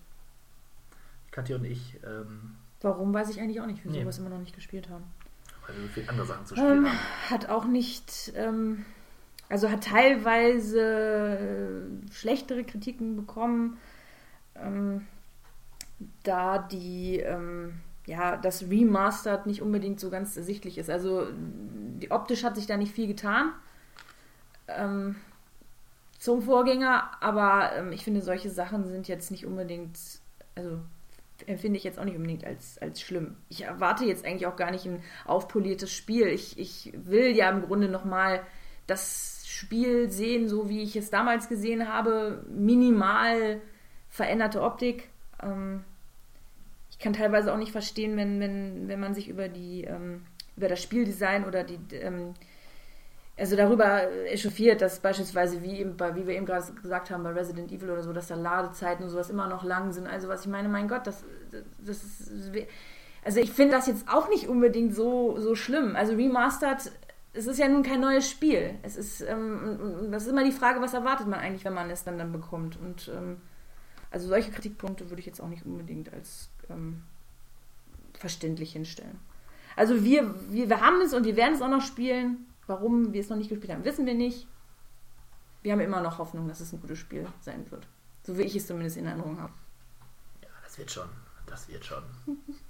Katja 1.33 1.57
und 1.57 1.65
ich, 1.65 1.99
ähm, 2.05 2.57
Warum, 2.83 3.13
weiß 3.13 3.31
ich 3.31 3.41
eigentlich 3.41 3.61
auch 3.61 3.67
nicht, 3.67 3.83
wieso 3.85 3.95
Nee. 3.97 4.03
wir 4.03 4.09
es 4.09 4.19
immer 4.19 4.31
noch 4.31 4.39
nicht 4.39 4.55
gespielt 4.55 4.89
haben. 4.89 5.05
weil 5.67 5.77
wir 5.77 5.83
so 5.83 5.89
viele 5.89 6.09
andere 6.09 6.27
Sachen 6.27 6.47
zu 6.47 6.55
spielen 6.57 6.79
Ähm, 6.79 6.89
haben. 6.89 6.99
hat 7.31 7.49
auch 7.49 7.65
nicht, 7.65 8.33
ähm, 8.37 8.85
also 9.51 9.69
hat 9.69 9.85
teilweise 9.85 10.81
äh, 10.81 12.13
schlechtere 12.13 12.65
Kritiken 12.65 13.17
bekommen, 13.17 13.79
ähm, 14.55 15.07
da 16.23 16.59
die, 16.59 17.19
ähm, 17.19 17.81
ja, 18.07 18.37
das 18.37 18.63
Remastered 18.71 19.47
nicht 19.47 19.61
unbedingt 19.61 20.01
so 20.01 20.09
ganz 20.09 20.37
ersichtlich 20.37 20.79
ist. 20.79 20.89
Also 20.89 21.27
die, 22.01 22.11
optisch 22.11 22.45
hat 22.45 22.57
sich 22.57 22.67
da 22.67 22.77
nicht 22.77 22.95
viel 22.95 23.09
getan 23.09 23.53
ähm, 24.69 25.17
zum 26.19 26.43
Vorgänger, 26.43 27.11
aber 27.21 27.73
ähm, 27.77 27.93
ich 27.93 28.05
finde, 28.05 28.23
solche 28.23 28.51
Sachen 28.51 28.87
sind 28.87 29.09
jetzt 29.09 29.33
nicht 29.33 29.47
unbedingt, 29.47 29.99
also 30.55 30.79
empfinde 31.47 31.77
ich 31.77 31.85
jetzt 31.85 31.99
auch 31.99 32.05
nicht 32.05 32.17
unbedingt 32.17 32.45
als, 32.45 32.79
als 32.79 33.01
schlimm. 33.01 33.37
Ich 33.49 33.65
erwarte 33.65 34.05
jetzt 34.05 34.25
eigentlich 34.25 34.47
auch 34.47 34.57
gar 34.57 34.71
nicht 34.71 34.87
ein 34.87 35.03
aufpoliertes 35.25 35.91
Spiel. 35.91 36.29
Ich, 36.29 36.57
ich 36.59 36.93
will 36.95 37.35
ja 37.35 37.51
im 37.51 37.63
Grunde 37.63 37.89
nochmal 37.89 38.43
das 38.87 39.40
Spiel 39.51 40.11
sehen, 40.11 40.49
so 40.49 40.69
wie 40.69 40.83
ich 40.83 40.97
es 40.97 41.11
damals 41.11 41.49
gesehen 41.49 41.89
habe. 41.93 42.45
Minimal 42.49 43.61
veränderte 44.09 44.63
Optik. 44.63 45.09
Ähm, 45.43 45.85
ich 46.91 46.99
kann 46.99 47.13
teilweise 47.13 47.53
auch 47.53 47.59
nicht 47.59 47.73
verstehen, 47.73 48.17
wenn, 48.17 48.41
wenn, 48.41 48.89
wenn 48.89 49.01
man 49.01 49.15
sich 49.15 49.29
über 49.29 49.49
die 49.49 49.85
ähm, 49.85 50.23
über 50.57 50.69
das 50.69 50.83
Spieldesign 50.83 51.45
oder 51.45 51.65
die 51.65 51.79
ähm, 51.97 52.35
also 53.41 53.57
darüber 53.57 54.03
echauffiert, 54.27 54.83
dass 54.83 55.01
beispielsweise, 55.01 55.63
wie, 55.63 55.79
eben 55.79 55.97
bei, 55.97 56.15
wie 56.15 56.27
wir 56.27 56.35
eben 56.35 56.45
gerade 56.45 56.73
gesagt 56.75 57.11
haben, 57.11 57.23
bei 57.23 57.31
Resident 57.31 57.73
Evil 57.73 57.91
oder 57.91 58.03
so, 58.03 58.13
dass 58.13 58.29
da 58.29 58.35
Ladezeiten 58.35 59.05
und 59.05 59.11
sowas 59.11 59.31
immer 59.31 59.49
noch 59.49 59.65
lang 59.65 59.93
sind. 59.93 60.07
Also 60.07 60.29
was 60.29 60.43
ich 60.43 60.49
meine, 60.49 60.69
mein 60.69 60.89
Gott, 60.89 61.07
das, 61.07 61.25
das 61.51 62.05
ist... 62.05 62.53
Also 63.25 63.41
ich 63.41 63.51
finde 63.51 63.77
das 63.77 63.87
jetzt 63.87 64.09
auch 64.09 64.29
nicht 64.29 64.47
unbedingt 64.47 64.95
so, 64.95 65.39
so 65.39 65.55
schlimm. 65.55 65.97
Also 65.97 66.15
Remastered, 66.15 66.93
es 67.33 67.47
ist 67.47 67.59
ja 67.59 67.69
nun 67.69 67.83
kein 67.83 68.01
neues 68.01 68.29
Spiel. 68.29 68.75
Es 68.83 68.97
ist, 68.97 69.21
ähm, 69.21 70.09
das 70.11 70.25
ist 70.25 70.31
immer 70.31 70.45
die 70.45 70.53
Frage, 70.53 70.81
was 70.81 70.95
erwartet 70.95 71.29
man 71.29 71.39
eigentlich, 71.39 71.65
wenn 71.65 71.75
man 71.75 71.91
es 71.91 72.05
dann, 72.05 72.19
dann 72.19 72.33
bekommt. 72.33 72.77
Und 72.77 73.11
ähm, 73.15 73.41
also 74.11 74.29
solche 74.29 74.51
Kritikpunkte 74.51 75.11
würde 75.11 75.21
ich 75.21 75.27
jetzt 75.27 75.41
auch 75.41 75.49
nicht 75.49 75.65
unbedingt 75.65 76.13
als 76.13 76.51
ähm, 76.69 77.03
verständlich 78.15 78.73
hinstellen. 78.73 79.19
Also 79.77 80.03
wir, 80.03 80.35
wir, 80.51 80.69
wir 80.69 80.81
haben 80.81 81.01
es 81.01 81.15
und 81.15 81.25
wir 81.25 81.37
werden 81.37 81.55
es 81.55 81.63
auch 81.63 81.69
noch 81.69 81.83
spielen. 81.83 82.47
Warum 82.67 83.13
wir 83.13 83.21
es 83.21 83.29
noch 83.29 83.37
nicht 83.37 83.51
gespielt 83.51 83.73
haben, 83.73 83.85
wissen 83.85 84.07
wir 84.07 84.15
nicht. 84.15 84.47
Wir 85.63 85.73
haben 85.73 85.81
immer 85.81 86.01
noch 86.01 86.19
Hoffnung, 86.19 86.49
dass 86.49 86.61
es 86.61 86.73
ein 86.73 86.81
gutes 86.81 86.99
Spiel 86.99 87.27
sein 87.41 87.71
wird. 87.71 87.87
So 88.23 88.39
wie 88.39 88.43
ich 88.43 88.57
es 88.57 88.67
zumindest 88.67 88.97
in 88.97 89.07
Erinnerung 89.07 89.41
habe. 89.41 89.53
Ja, 90.43 90.49
das 90.63 90.79
wird 90.79 90.91
schon. 90.91 91.09
Das 91.47 91.69
wird 91.69 91.85
schon. 91.85 92.03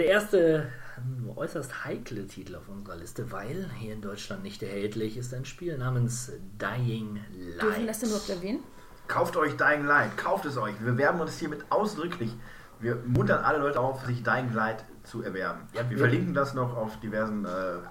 Der 0.00 0.06
erste 0.08 0.66
ähm, 0.96 1.30
äußerst 1.36 1.84
heikle 1.84 2.26
Titel 2.26 2.56
auf 2.56 2.70
unserer 2.70 2.96
Liste, 2.96 3.30
weil 3.32 3.68
hier 3.78 3.92
in 3.92 4.00
Deutschland 4.00 4.42
nicht 4.42 4.62
erhältlich 4.62 5.18
ist 5.18 5.34
ein 5.34 5.44
Spiel 5.44 5.76
namens 5.76 6.32
Dying 6.58 7.20
Light. 7.56 7.62
Dürfen 7.62 7.86
das 7.86 7.98
denn 8.00 8.08
überhaupt 8.08 8.30
erwähnen? 8.30 8.60
Kauft 9.08 9.36
euch 9.36 9.58
Dying 9.58 9.84
Light, 9.84 10.16
kauft 10.16 10.46
es 10.46 10.56
euch. 10.56 10.74
Wir 10.82 10.96
werben 10.96 11.20
uns 11.20 11.38
hiermit 11.38 11.66
ausdrücklich. 11.68 12.30
Wir 12.78 12.96
muntern 13.06 13.44
alle 13.44 13.58
Leute 13.58 13.78
auf, 13.78 14.06
sich 14.06 14.22
Dying 14.22 14.54
Light 14.54 14.84
zu 15.04 15.22
erwerben. 15.22 15.68
Ja, 15.74 15.82
wir 15.82 15.90
wir- 15.90 15.98
verlinken 15.98 16.32
das 16.32 16.54
noch 16.54 16.74
auf 16.74 16.98
diversen 17.00 17.44
äh, 17.44 17.48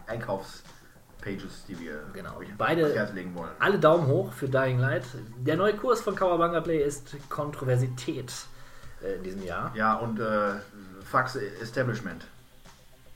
Einkaufspages, 0.08 1.66
die 1.68 1.80
wir 1.80 2.01
Genau. 2.13 2.38
euch 2.38 2.48
Beide- 2.58 2.88
legen 3.13 3.36
wollen. 3.36 3.51
Alle 3.60 3.78
Daumen 3.78 4.08
hoch 4.08 4.34
für 4.34 4.50
Dying 4.50 4.80
Light. 4.80 5.04
Der 5.46 5.58
neue 5.58 5.75
Kurs 5.75 6.01
von 6.01 6.16
Kawabanga 6.16 6.62
Play 6.62 6.84
ist 6.84 7.16
Kontroversität 7.30 8.34
äh, 9.04 9.13
in 9.18 9.24
diesem 9.24 9.44
Jahr. 9.44 9.72
Ja, 9.75 9.94
und 9.98 10.20
äh, 10.20 10.54
Fax 11.10 11.36
Establishment. 11.36 12.25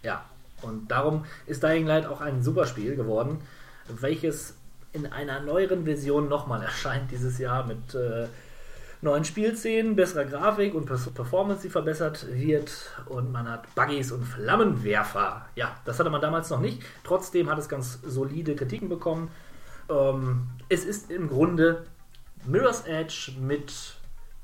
Ja, 0.02 0.26
und 0.62 0.90
darum 0.90 1.26
ist 1.46 1.64
Dying 1.64 1.86
Light 1.86 2.06
auch 2.06 2.22
ein 2.22 2.42
super 2.42 2.66
Spiel 2.66 2.96
geworden, 2.96 3.42
welches 3.88 4.56
in 4.94 5.12
einer 5.12 5.42
neueren 5.42 5.86
Version 5.86 6.28
nochmal 6.28 6.62
erscheint 6.64 7.12
dieses 7.12 7.38
Jahr 7.38 7.66
mit 7.66 7.94
äh, 7.94 8.28
neuen 9.02 9.26
Spielszenen, 9.26 9.96
besserer 9.96 10.26
Grafik 10.26 10.74
und 10.74 10.86
Performance, 10.86 11.64
die 11.64 11.70
verbessert 11.70 12.26
wird. 12.32 12.72
Und 13.06 13.32
man 13.32 13.50
hat 13.50 13.74
Buggies 13.76 14.12
und 14.12 14.24
Flammenwerfer. 14.24 15.46
Ja, 15.56 15.76
das 15.86 16.00
hatte 16.00 16.10
man 16.10 16.22
damals 16.22 16.50
noch 16.50 16.62
nicht. 16.62 16.82
Trotzdem 17.04 17.50
hat 17.50 17.60
es 17.60 17.68
ganz 17.68 18.00
solide 18.02 18.56
Kritiken 18.56 18.90
bekommen. 18.90 19.30
Ähm, 19.90 20.48
es 20.70 20.86
ist 20.86 21.12
im 21.12 21.28
Grunde 21.28 21.86
Mirror's 22.46 22.86
Edge 22.88 23.34
mit 23.40 23.74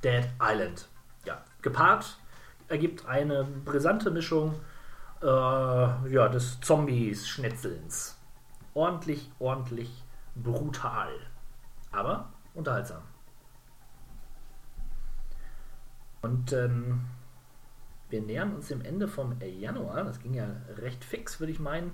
Dead 0.03 0.25
Island. 0.41 0.87
Ja, 1.25 1.41
gepaart 1.61 2.18
ergibt 2.69 3.05
eine 3.05 3.43
brisante 3.43 4.11
Mischung 4.11 4.55
äh, 5.21 5.25
ja, 5.25 6.29
des 6.29 6.59
Zombies-Schnetzelns. 6.61 8.17
Ordentlich, 8.73 9.31
ordentlich 9.39 10.03
brutal. 10.35 11.09
Aber 11.91 12.31
unterhaltsam. 12.53 13.01
Und 16.21 16.53
ähm, 16.53 17.01
wir 18.09 18.21
nähern 18.21 18.55
uns 18.55 18.67
dem 18.67 18.81
Ende 18.81 19.07
vom 19.07 19.39
Januar. 19.41 20.03
Das 20.03 20.19
ging 20.19 20.33
ja 20.33 20.47
recht 20.77 21.03
fix, 21.03 21.39
würde 21.39 21.51
ich 21.51 21.59
meinen. 21.59 21.91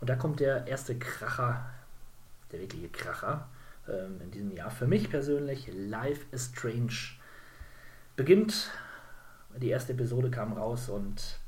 Und 0.00 0.10
da 0.10 0.16
kommt 0.16 0.40
der 0.40 0.66
erste 0.66 0.98
Kracher, 0.98 1.70
der 2.52 2.60
wirkliche 2.60 2.88
Kracher 2.88 3.48
ähm, 3.88 4.20
in 4.20 4.30
diesem 4.30 4.50
Jahr. 4.52 4.70
Für 4.70 4.86
mich 4.86 5.10
persönlich, 5.10 5.70
Life 5.72 6.26
is 6.32 6.52
Strange. 6.54 6.92
Beginnt, 8.16 8.70
die 9.58 9.68
erste 9.68 9.92
Episode 9.92 10.30
kam 10.30 10.52
raus 10.52 10.88
und 10.88 11.38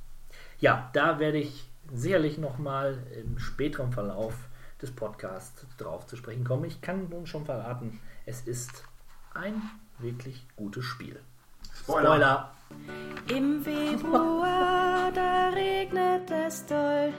ja, 0.60 0.90
da 0.92 1.18
werde 1.18 1.38
ich 1.38 1.68
sicherlich 1.92 2.38
nochmal 2.38 2.98
im 3.18 3.38
späteren 3.38 3.92
Verlauf 3.92 4.34
des 4.80 4.90
Podcasts 4.90 5.66
drauf 5.76 6.06
zu 6.06 6.16
sprechen 6.16 6.44
kommen. 6.44 6.64
Ich 6.64 6.80
kann 6.80 7.08
nun 7.08 7.26
schon 7.26 7.44
verraten, 7.44 8.00
es 8.26 8.42
ist 8.42 8.84
ein 9.34 9.62
wirklich 9.98 10.46
gutes 10.56 10.84
Spiel. 10.84 11.20
Spoiler. 11.74 12.52
Im 13.28 13.62
Februar, 13.62 15.10
da 15.12 15.48
regnet 15.50 16.30
es 16.30 16.66
doll. 16.66 17.12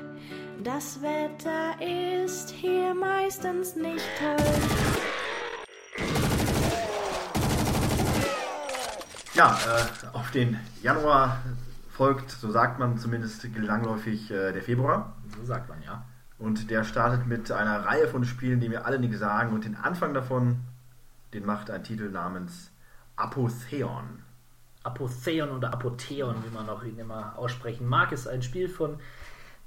Das 0.64 1.02
Wetter 1.02 1.76
ist 1.82 2.50
hier 2.50 2.94
meistens 2.94 3.76
nicht 3.76 4.06
toll. 4.20 4.89
Ja, 9.40 9.58
äh, 9.66 10.08
auf 10.18 10.32
den 10.32 10.60
Januar 10.84 11.42
folgt, 11.92 12.30
so 12.30 12.52
sagt 12.52 12.78
man 12.78 12.98
zumindest 12.98 13.48
langläufig, 13.56 14.30
äh, 14.30 14.52
der 14.52 14.62
Februar. 14.62 15.16
So 15.34 15.46
sagt 15.46 15.70
man 15.70 15.82
ja. 15.82 16.04
Und 16.38 16.70
der 16.70 16.84
startet 16.84 17.26
mit 17.26 17.50
einer 17.50 17.86
Reihe 17.86 18.10
von 18.10 18.26
Spielen, 18.26 18.60
die 18.60 18.68
mir 18.68 18.86
alle 18.86 19.00
nichts 19.00 19.20
sagen. 19.20 19.54
Und 19.54 19.64
den 19.64 19.78
Anfang 19.78 20.14
davon, 20.14 20.58
den 21.34 21.46
macht 21.46 21.72
ein 21.72 21.86
Titel 21.86 22.10
namens 22.10 22.70
Apotheon. 23.16 24.24
Apotheon 24.84 25.52
oder 25.52 25.72
Apotheon, 25.72 26.44
wie 26.46 26.54
man 26.54 26.68
auch 26.68 26.84
ihn 26.84 27.00
immer 27.00 27.38
aussprechen 27.38 27.88
mag, 27.88 28.12
ist 28.12 28.28
ein 28.28 28.42
Spiel 28.42 28.68
von 28.68 29.00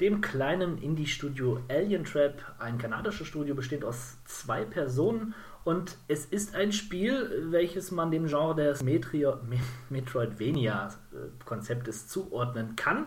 dem 0.00 0.21
kleinen 0.21 0.76
Indie-Studio 0.76 1.61
Alien 1.71 2.05
Trap, 2.05 2.43
ein 2.59 2.76
kanadisches 2.76 3.26
Studio, 3.26 3.55
besteht 3.55 3.87
aus 3.87 4.19
zwei 4.26 4.67
Personen 4.67 5.35
und 5.64 5.97
es 6.09 6.25
ist 6.26 6.54
ein 6.54 6.73
Spiel, 6.73 7.47
welches 7.50 7.90
man 7.90 8.11
dem 8.11 8.26
Genre 8.26 8.54
des 8.54 8.83
Metrio, 8.83 9.37
Me- 9.49 9.61
Metroidvania-Konzeptes 9.90 12.09
zuordnen 12.09 12.76
kann, 12.76 13.07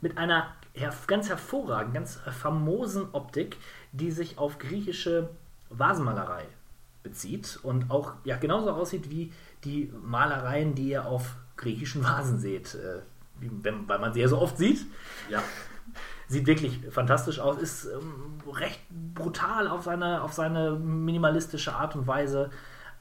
mit 0.00 0.18
einer 0.18 0.48
ganz 1.06 1.28
hervorragenden, 1.28 1.94
ganz 1.94 2.16
famosen 2.16 3.06
Optik, 3.12 3.56
die 3.92 4.10
sich 4.10 4.38
auf 4.38 4.58
griechische 4.58 5.30
Vasenmalerei 5.70 6.44
bezieht 7.02 7.58
und 7.62 7.90
auch 7.90 8.14
ja, 8.24 8.36
genauso 8.36 8.72
aussieht 8.72 9.10
wie 9.10 9.32
die 9.64 9.92
Malereien, 10.02 10.74
die 10.74 10.88
ihr 10.88 11.06
auf 11.06 11.36
griechischen 11.56 12.04
Vasen 12.04 12.38
seht, 12.38 12.74
äh, 12.74 13.00
weil 13.86 13.98
man 13.98 14.12
sie 14.12 14.20
ja 14.20 14.28
so 14.28 14.38
oft 14.38 14.58
sieht. 14.58 14.84
Ja. 15.28 15.42
Sieht 16.28 16.46
wirklich 16.46 16.80
fantastisch 16.90 17.38
aus, 17.38 17.58
ist 17.58 17.84
ähm, 17.86 18.40
recht 18.50 18.80
brutal 19.14 19.68
auf 19.68 19.84
seine, 19.84 20.22
auf 20.22 20.32
seine 20.32 20.72
minimalistische 20.72 21.74
Art 21.74 21.94
und 21.96 22.06
Weise. 22.06 22.50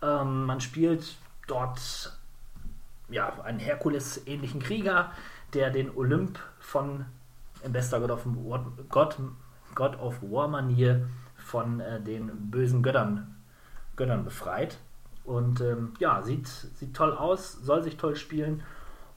Ähm, 0.02 0.46
man 0.46 0.60
spielt 0.60 1.16
dort 1.48 2.18
ja, 3.10 3.42
einen 3.44 3.60
Herkules-ähnlichen 3.60 4.62
Krieger, 4.62 5.12
der 5.54 5.70
den 5.70 5.96
Olymp 5.96 6.40
von 6.60 7.06
in 7.64 7.72
bester 7.72 8.00
God 8.02 8.12
of 8.12 8.26
War, 8.26 8.66
God, 8.90 9.18
God 9.74 10.00
of 10.00 10.22
War 10.22 10.48
Manier 10.50 11.08
von 11.38 11.80
äh, 11.80 12.02
den 12.02 12.52
bösen 12.52 12.84
Göttern, 12.84 13.36
Göttern 13.96 14.26
befreit. 14.26 14.78
Und 15.24 15.62
ähm, 15.62 15.94
ja, 16.00 16.22
sieht, 16.22 16.48
sieht 16.48 16.94
toll 16.94 17.14
aus, 17.14 17.54
soll 17.54 17.84
sich 17.84 17.96
toll 17.96 18.18
spielen 18.18 18.64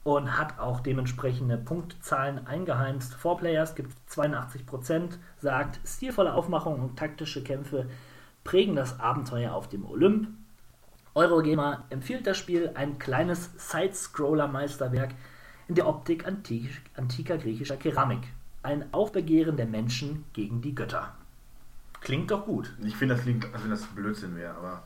und 0.06 0.38
hat 0.38 0.60
auch 0.60 0.78
dementsprechende 0.78 1.56
Punktzahlen 1.56 2.46
eingeheimst. 2.46 3.14
Four 3.14 3.38
Players 3.38 3.74
gibt 3.74 3.90
82%, 4.08 5.18
sagt, 5.38 5.80
stilvolle 5.84 6.32
Aufmachung 6.32 6.80
und 6.80 6.96
taktische 6.96 7.42
Kämpfe 7.42 7.86
prägen 8.44 8.76
das 8.76 9.00
Abenteuer 9.00 9.52
auf 9.52 9.68
dem 9.68 9.84
Olymp. 9.84 10.28
Eurogamer 11.16 11.86
empfiehlt 11.90 12.24
das 12.24 12.38
Spiel, 12.38 12.70
ein 12.74 13.00
kleines 13.00 13.50
Side-Scroller-Meisterwerk 13.56 15.10
in 15.66 15.74
der 15.74 15.88
Optik 15.88 16.24
antik, 16.24 16.82
antiker 16.94 17.36
griechischer 17.36 17.76
Keramik. 17.76 18.28
Ein 18.62 18.94
Aufbegehren 18.94 19.56
der 19.56 19.66
Menschen 19.66 20.24
gegen 20.32 20.60
die 20.60 20.76
Götter. 20.76 21.16
Klingt 22.00 22.30
doch 22.30 22.46
gut. 22.46 22.72
Ich 22.84 22.94
finde, 22.94 23.16
das 23.16 23.24
klingt, 23.24 23.52
als 23.52 23.64
wenn 23.64 23.70
das 23.70 23.86
Blödsinn 23.86 24.36
wäre, 24.36 24.54
aber 24.54 24.84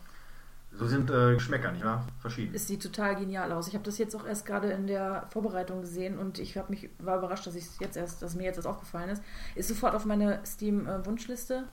so 0.80 0.86
sind 0.86 1.10
äh, 1.10 1.34
Geschmäcker, 1.34 1.72
nicht 1.72 1.84
wahr? 1.84 2.06
Verschieden. 2.20 2.54
Es 2.54 2.66
sieht 2.66 2.82
total 2.82 3.14
genial 3.14 3.52
aus. 3.52 3.68
Ich 3.68 3.74
habe 3.74 3.84
das 3.84 3.98
jetzt 3.98 4.16
auch 4.16 4.24
erst 4.26 4.46
gerade 4.46 4.70
in 4.70 4.86
der 4.86 5.26
Vorbereitung 5.28 5.82
gesehen 5.82 6.18
und 6.18 6.38
ich 6.38 6.56
habe 6.56 6.70
mich 6.70 6.88
war 6.98 7.18
überrascht, 7.18 7.46
dass 7.46 7.54
ich 7.54 7.66
jetzt 7.80 7.98
erst, 7.98 8.22
dass 8.22 8.34
mir 8.34 8.44
jetzt 8.44 8.56
erst 8.56 8.66
aufgefallen 8.66 9.10
ist. 9.10 9.22
Ist 9.54 9.68
sofort 9.68 9.94
auf 9.94 10.06
meine 10.06 10.40
Steam 10.46 10.86
äh, 10.86 11.04
Wunschliste 11.04 11.64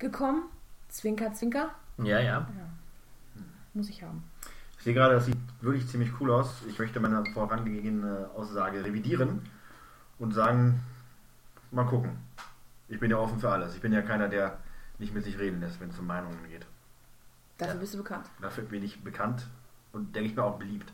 gekommen. 0.00 0.42
Zwinker, 0.88 1.32
Zwinker, 1.32 1.70
Ja, 1.98 2.18
ja. 2.18 2.48
muss 3.72 3.88
ich 3.88 4.02
haben. 4.02 4.24
Ich 4.78 4.82
sehe 4.84 4.94
gerade, 4.94 5.14
das 5.14 5.26
sieht 5.26 5.36
wirklich 5.60 5.86
ziemlich 5.86 6.10
cool 6.20 6.32
aus. 6.32 6.62
Ich 6.68 6.76
möchte 6.76 6.98
meine 6.98 7.24
vorangegangene 7.34 8.30
Aussage 8.34 8.84
revidieren 8.84 9.42
und 10.18 10.34
sagen, 10.34 10.80
mal 11.70 11.86
gucken. 11.86 12.18
Ich 12.88 12.98
bin 12.98 13.12
ja 13.12 13.16
offen 13.16 13.38
für 13.38 13.50
alles. 13.50 13.76
Ich 13.76 13.80
bin 13.80 13.92
ja 13.92 14.02
keiner, 14.02 14.28
der 14.28 14.58
nicht 14.98 15.14
mit 15.14 15.22
sich 15.22 15.38
reden 15.38 15.60
lässt, 15.60 15.80
wenn 15.80 15.90
es 15.90 15.98
um 16.00 16.06
Meinungen 16.08 16.38
geht. 16.50 16.66
Dafür 17.58 17.74
bist 17.76 17.94
du 17.94 17.98
bekannt. 17.98 18.26
Dafür 18.40 18.64
bin 18.64 18.82
ich 18.82 19.02
bekannt 19.02 19.46
und 19.92 20.14
denke 20.14 20.30
ich 20.30 20.36
mir 20.36 20.42
auch 20.44 20.58
beliebt. 20.58 20.92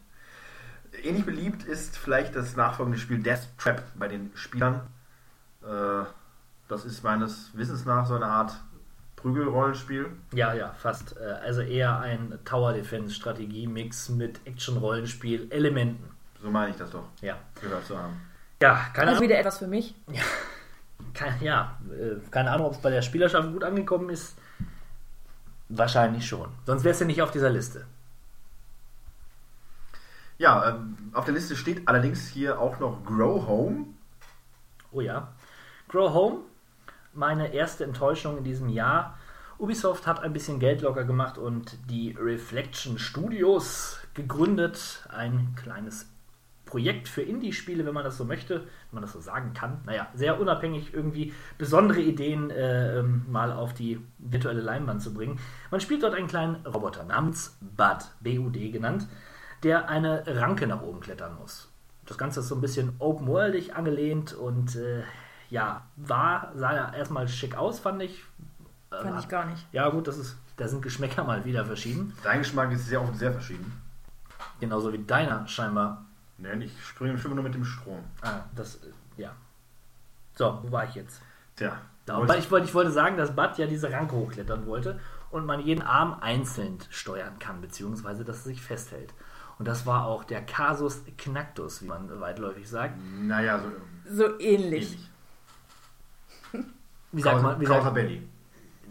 Ähnlich 1.02 1.24
beliebt 1.24 1.62
ist 1.64 1.96
vielleicht 1.96 2.34
das 2.36 2.56
nachfolgende 2.56 2.98
Spiel 2.98 3.18
Death 3.22 3.46
Trap 3.58 3.82
bei 3.94 4.08
den 4.08 4.30
Spielern. 4.34 4.80
Äh, 5.62 6.04
das 6.68 6.84
ist 6.84 7.02
meines 7.04 7.56
Wissens 7.56 7.84
nach 7.84 8.06
so 8.06 8.14
eine 8.16 8.26
Art 8.26 8.52
Prügelrollenspiel. 9.16 10.10
Ja, 10.32 10.52
ja, 10.54 10.72
fast. 10.72 11.16
Äh, 11.16 11.24
Also 11.44 11.60
eher 11.60 11.98
ein 12.00 12.38
Tower 12.44 12.72
Defense 12.72 13.14
Strategie-Mix 13.14 14.08
mit 14.10 14.40
Action-Rollenspiel-Elementen. 14.46 16.04
So 16.42 16.50
meine 16.50 16.70
ich 16.70 16.76
das 16.76 16.90
doch, 16.90 17.04
Ja. 17.20 17.36
gehört 17.60 17.84
zu 17.86 17.98
haben. 17.98 18.20
Ja, 18.62 18.86
keine 18.92 19.10
Ahnung. 19.12 19.22
wieder 19.22 19.38
etwas 19.38 19.58
für 19.58 19.66
mich. 19.68 19.94
Keine, 21.14 21.42
ja, 21.42 21.78
äh, 21.90 22.20
keine 22.30 22.50
Ahnung, 22.52 22.66
ob 22.66 22.72
es 22.74 22.78
bei 22.80 22.90
der 22.90 23.00
Spielerschaft 23.02 23.50
gut 23.52 23.64
angekommen 23.64 24.10
ist. 24.10 24.36
Wahrscheinlich 25.70 26.26
schon. 26.26 26.48
Sonst 26.66 26.82
wär's 26.82 26.98
ja 26.98 27.06
nicht 27.06 27.22
auf 27.22 27.30
dieser 27.30 27.48
Liste. 27.48 27.86
Ja, 30.36 30.70
ähm, 30.70 30.96
auf 31.12 31.24
der 31.26 31.34
Liste 31.34 31.54
steht 31.54 31.86
allerdings 31.86 32.26
hier 32.26 32.60
auch 32.60 32.80
noch 32.80 33.04
Grow 33.04 33.46
Home. 33.46 33.86
Oh 34.90 35.00
ja. 35.00 35.32
Grow 35.88 36.12
Home, 36.12 36.38
meine 37.12 37.54
erste 37.54 37.84
Enttäuschung 37.84 38.38
in 38.38 38.44
diesem 38.44 38.68
Jahr. 38.68 39.16
Ubisoft 39.58 40.08
hat 40.08 40.20
ein 40.20 40.32
bisschen 40.32 40.58
Geld 40.58 40.80
locker 40.80 41.04
gemacht 41.04 41.38
und 41.38 41.78
die 41.88 42.16
Reflection 42.18 42.98
Studios 42.98 43.98
gegründet. 44.14 45.06
Ein 45.08 45.54
kleines 45.54 46.08
Projekt 46.70 47.08
für 47.08 47.22
Indie-Spiele, 47.22 47.84
wenn 47.84 47.92
man 47.94 48.04
das 48.04 48.16
so 48.16 48.24
möchte, 48.24 48.60
wenn 48.60 48.66
man 48.92 49.02
das 49.02 49.12
so 49.12 49.20
sagen 49.20 49.52
kann. 49.52 49.80
Naja, 49.84 50.06
sehr 50.14 50.40
unabhängig 50.40 50.94
irgendwie 50.94 51.34
besondere 51.58 52.00
Ideen 52.00 52.50
äh, 52.50 53.00
ähm, 53.00 53.26
mal 53.28 53.52
auf 53.52 53.74
die 53.74 54.00
virtuelle 54.18 54.60
Leinwand 54.60 55.02
zu 55.02 55.12
bringen. 55.12 55.40
Man 55.70 55.80
spielt 55.80 56.04
dort 56.04 56.14
einen 56.14 56.28
kleinen 56.28 56.64
Roboter 56.64 57.02
namens 57.02 57.58
Bud, 57.60 57.98
BUD 58.20 58.72
genannt, 58.72 59.08
der 59.64 59.88
eine 59.88 60.22
Ranke 60.26 60.68
nach 60.68 60.82
oben 60.82 61.00
klettern 61.00 61.36
muss. 61.38 61.72
Das 62.06 62.16
Ganze 62.16 62.40
ist 62.40 62.48
so 62.48 62.54
ein 62.54 62.60
bisschen 62.60 62.94
open-worldig 63.00 63.74
angelehnt 63.74 64.32
und 64.32 64.76
äh, 64.76 65.02
ja, 65.50 65.82
war, 65.96 66.52
sah 66.54 66.74
ja 66.74 66.94
erstmal 66.94 67.26
schick 67.26 67.56
aus, 67.56 67.80
fand 67.80 68.02
ich. 68.02 68.22
Äh, 68.92 69.02
Fand 69.02 69.20
ich 69.20 69.28
gar 69.28 69.46
nicht. 69.46 69.66
Ja, 69.72 69.88
gut, 69.88 70.06
das 70.06 70.18
ist, 70.18 70.36
da 70.56 70.68
sind 70.68 70.82
Geschmäcker 70.82 71.24
mal 71.24 71.44
wieder 71.44 71.64
verschieden. 71.64 72.12
Dein 72.22 72.38
Geschmack 72.38 72.70
ist 72.72 72.86
sehr 72.86 73.02
oft 73.02 73.16
sehr 73.16 73.32
verschieden. 73.32 73.80
Genauso 74.60 74.92
wie 74.92 74.98
deiner 74.98 75.48
scheinbar. 75.48 76.06
Nein, 76.40 76.62
ich 76.62 76.72
springe 76.84 77.18
schwimme 77.18 77.34
nur 77.34 77.44
mit 77.44 77.54
dem 77.54 77.64
Strom. 77.64 78.02
Ah, 78.22 78.40
das, 78.54 78.80
ja. 79.16 79.32
So, 80.34 80.58
wo 80.62 80.72
war 80.72 80.84
ich 80.84 80.94
jetzt? 80.94 81.20
Tja, 81.56 81.78
Da, 82.06 82.26
weil 82.26 82.38
ich, 82.38 82.50
wollte, 82.50 82.66
ich 82.66 82.74
wollte 82.74 82.90
sagen, 82.92 83.16
dass 83.16 83.34
Bud 83.36 83.58
ja 83.58 83.66
diese 83.66 83.92
Ranke 83.92 84.14
hochklettern 84.14 84.66
wollte 84.66 84.98
und 85.30 85.44
man 85.44 85.60
jeden 85.60 85.82
Arm 85.82 86.16
einzeln 86.20 86.78
steuern 86.88 87.38
kann, 87.38 87.60
beziehungsweise 87.60 88.24
dass 88.24 88.38
es 88.38 88.44
sich 88.44 88.62
festhält. 88.62 89.12
Und 89.58 89.68
das 89.68 89.84
war 89.84 90.06
auch 90.06 90.24
der 90.24 90.40
Casus 90.42 91.02
Knactus, 91.18 91.82
wie 91.82 91.86
man 91.86 92.20
weitläufig 92.20 92.68
sagt. 92.68 92.94
Naja, 93.20 93.60
so 94.06 94.16
So 94.16 94.40
ähnlich. 94.40 94.92
ähnlich. 94.92 95.10
Wie 97.12 97.20
sagt 97.22 97.42
man? 97.42 97.60
Wie 97.60 97.66
sagt, 97.66 97.92
Belli. 97.92 98.26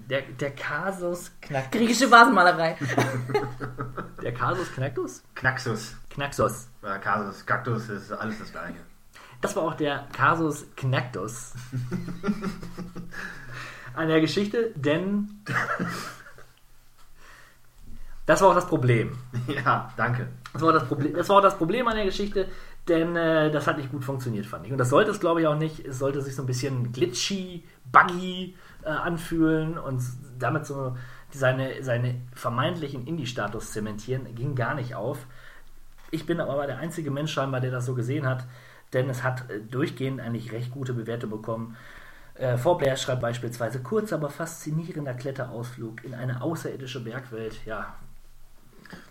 der, 0.09 0.21
der 0.21 0.51
Casus 0.51 1.31
Knactus. 1.41 1.71
Griechische 1.71 2.11
Vasenmalerei. 2.11 2.77
Der 4.21 4.33
Casus 4.33 4.69
Knactus? 4.73 5.23
Knaxus. 5.33 5.95
Knaxus. 6.09 6.69
Äh, 6.81 6.99
Kasus, 6.99 7.45
Kaktus 7.45 7.89
ist 7.89 8.11
alles 8.11 8.39
das 8.39 8.51
gleiche. 8.51 8.79
Das 9.41 9.55
war 9.55 9.63
auch 9.63 9.75
der 9.75 10.07
Casus 10.11 10.65
Knactus 10.75 11.53
an 13.95 14.07
der 14.09 14.19
Geschichte, 14.19 14.71
denn 14.75 15.43
das 18.25 18.41
war 18.41 18.49
auch 18.49 18.55
das 18.55 18.67
Problem. 18.67 19.17
Ja, 19.47 19.91
danke. 19.95 20.27
Das 20.53 20.61
war, 20.61 20.73
das 20.73 20.85
Problem, 20.85 21.13
das 21.13 21.29
war 21.29 21.37
auch 21.37 21.41
das 21.41 21.57
Problem 21.57 21.87
an 21.87 21.95
der 21.95 22.05
Geschichte, 22.05 22.47
denn 22.87 23.15
äh, 23.15 23.51
das 23.51 23.67
hat 23.67 23.77
nicht 23.77 23.91
gut 23.91 24.03
funktioniert, 24.03 24.45
fand 24.45 24.65
ich. 24.65 24.71
Und 24.71 24.77
das 24.77 24.89
sollte 24.89 25.11
es, 25.11 25.19
glaube 25.19 25.41
ich, 25.41 25.47
auch 25.47 25.57
nicht. 25.57 25.85
Es 25.85 25.99
sollte 25.99 26.21
sich 26.21 26.35
so 26.35 26.43
ein 26.43 26.47
bisschen 26.47 26.91
glitchy, 26.91 27.63
buggy 27.91 28.55
äh, 28.83 28.89
anfühlen 28.89 29.77
und 29.77 30.01
damit 30.37 30.65
so 30.65 30.97
seine, 31.31 31.83
seine 31.83 32.15
vermeintlichen 32.33 33.05
Indie-Status 33.05 33.71
zementieren. 33.71 34.33
Ging 34.35 34.55
gar 34.55 34.73
nicht 34.73 34.95
auf. 34.95 35.27
Ich 36.11 36.25
bin 36.25 36.39
aber 36.39 36.67
der 36.67 36.79
einzige 36.79 37.11
Mensch 37.11 37.31
scheinbar, 37.31 37.61
der 37.61 37.71
das 37.71 37.85
so 37.85 37.93
gesehen 37.93 38.27
hat, 38.27 38.45
denn 38.93 39.09
es 39.09 39.23
hat 39.23 39.49
äh, 39.49 39.59
durchgehend 39.59 40.21
eigentlich 40.21 40.51
recht 40.51 40.71
gute 40.71 40.93
Bewertungen 40.93 41.31
bekommen. 41.31 41.77
Äh, 42.35 42.57
schreibt 42.95 43.21
beispielsweise 43.21 43.79
kurz, 43.79 44.13
aber 44.13 44.29
faszinierender 44.29 45.13
Kletterausflug 45.13 46.03
in 46.05 46.13
eine 46.13 46.41
außerirdische 46.41 47.03
Bergwelt. 47.03 47.65
Ja, 47.65 47.95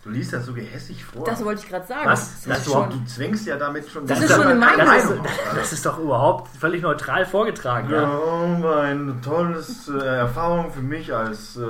Du 0.04 0.10
liest 0.10 0.32
das 0.32 0.46
so 0.46 0.54
gehässig 0.54 1.04
vor. 1.04 1.24
Das 1.24 1.44
wollte 1.44 1.62
ich 1.62 1.68
gerade 1.68 1.86
sagen. 1.86 2.08
Was? 2.08 2.44
Das 2.44 2.64
Das 2.64 2.72
schon, 2.72 2.90
du 2.90 3.04
zwängst 3.04 3.46
ja 3.46 3.56
damit 3.56 3.88
schon... 3.88 4.06
Das 4.06 4.20
ist 4.20 4.32
schon 4.32 4.42
eine 4.42 4.54
Meinung. 4.54 4.86
das, 4.86 5.04
ist, 5.04 5.20
das 5.54 5.72
ist 5.72 5.86
doch 5.86 5.98
überhaupt 5.98 6.48
völlig 6.56 6.82
neutral 6.82 7.26
vorgetragen. 7.26 7.90
Ja? 7.90 8.02
Ja, 8.02 8.80
ein 8.80 9.20
tolles 9.22 9.88
äh, 9.88 9.98
Erfahrung 9.98 10.72
für 10.72 10.80
mich 10.80 11.14
als 11.14 11.56
äh, 11.56 11.62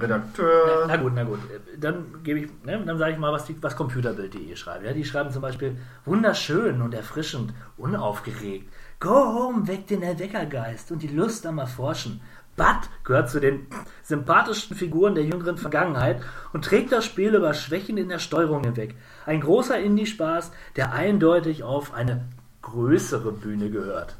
Redakteur. 0.00 0.86
Na 0.86 0.96
gut, 0.96 1.12
na 1.14 1.24
gut. 1.24 1.40
Dann 1.78 2.22
gebe 2.22 2.40
ich, 2.40 2.50
ne, 2.64 2.82
dann 2.84 2.96
sage 2.96 3.12
ich 3.12 3.18
mal, 3.18 3.32
was, 3.32 3.44
die, 3.44 3.62
was 3.62 3.76
Computerbild.de 3.76 4.56
schreibt. 4.56 4.84
Ja, 4.84 4.92
die 4.92 5.04
schreiben 5.04 5.30
zum 5.30 5.42
Beispiel 5.42 5.76
wunderschön 6.04 6.80
und 6.80 6.94
erfrischend, 6.94 7.52
unaufgeregt. 7.76 8.72
Go 9.00 9.10
home 9.10 9.68
weckt 9.68 9.90
den 9.90 10.02
Erweckergeist 10.02 10.90
und 10.90 11.02
die 11.02 11.08
Lust 11.08 11.44
am 11.46 11.58
Erforschen. 11.58 12.20
Bud 12.56 12.88
gehört 13.02 13.30
zu 13.30 13.40
den 13.40 13.66
sympathischsten 14.02 14.76
Figuren 14.76 15.14
der 15.14 15.24
jüngeren 15.24 15.58
Vergangenheit 15.58 16.22
und 16.52 16.64
trägt 16.64 16.92
das 16.92 17.04
Spiel 17.04 17.34
über 17.34 17.54
Schwächen 17.54 17.96
in 17.96 18.08
der 18.08 18.18
Steuerung 18.18 18.62
hinweg. 18.62 18.94
Ein 19.26 19.40
großer 19.40 19.78
Indie-Spaß, 19.78 20.52
der 20.76 20.92
eindeutig 20.92 21.64
auf 21.64 21.94
eine 21.94 22.28
größere 22.62 23.32
Bühne 23.32 23.70
gehört. 23.70 24.16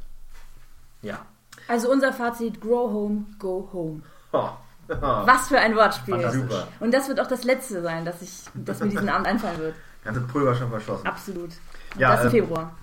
Ja. 1.02 1.18
also 1.68 1.90
unser 1.90 2.12
Fazit, 2.12 2.60
grow 2.60 2.90
home, 2.90 3.26
go 3.38 3.68
home. 3.72 4.02
Oh. 4.32 4.48
Was 4.88 5.48
für 5.48 5.58
ein 5.58 5.76
Wortspiel. 5.76 6.14
Und 6.80 6.92
das 6.92 7.08
wird 7.08 7.20
auch 7.20 7.26
das 7.26 7.44
letzte 7.44 7.82
sein, 7.82 8.04
dass, 8.04 8.20
ich, 8.20 8.42
dass 8.54 8.80
mir 8.80 8.90
diesen 8.90 9.08
Abend 9.08 9.26
einfallen 9.26 9.58
wird. 9.58 9.74
Ganze 10.04 10.20
Pulver 10.20 10.54
schon 10.54 10.68
verschossen. 10.68 11.06
Absolut. 11.06 11.50
Ja, 11.96 12.12
das 12.12 12.20
im 12.20 12.26
ähm, 12.26 12.30
Februar. 12.32 12.74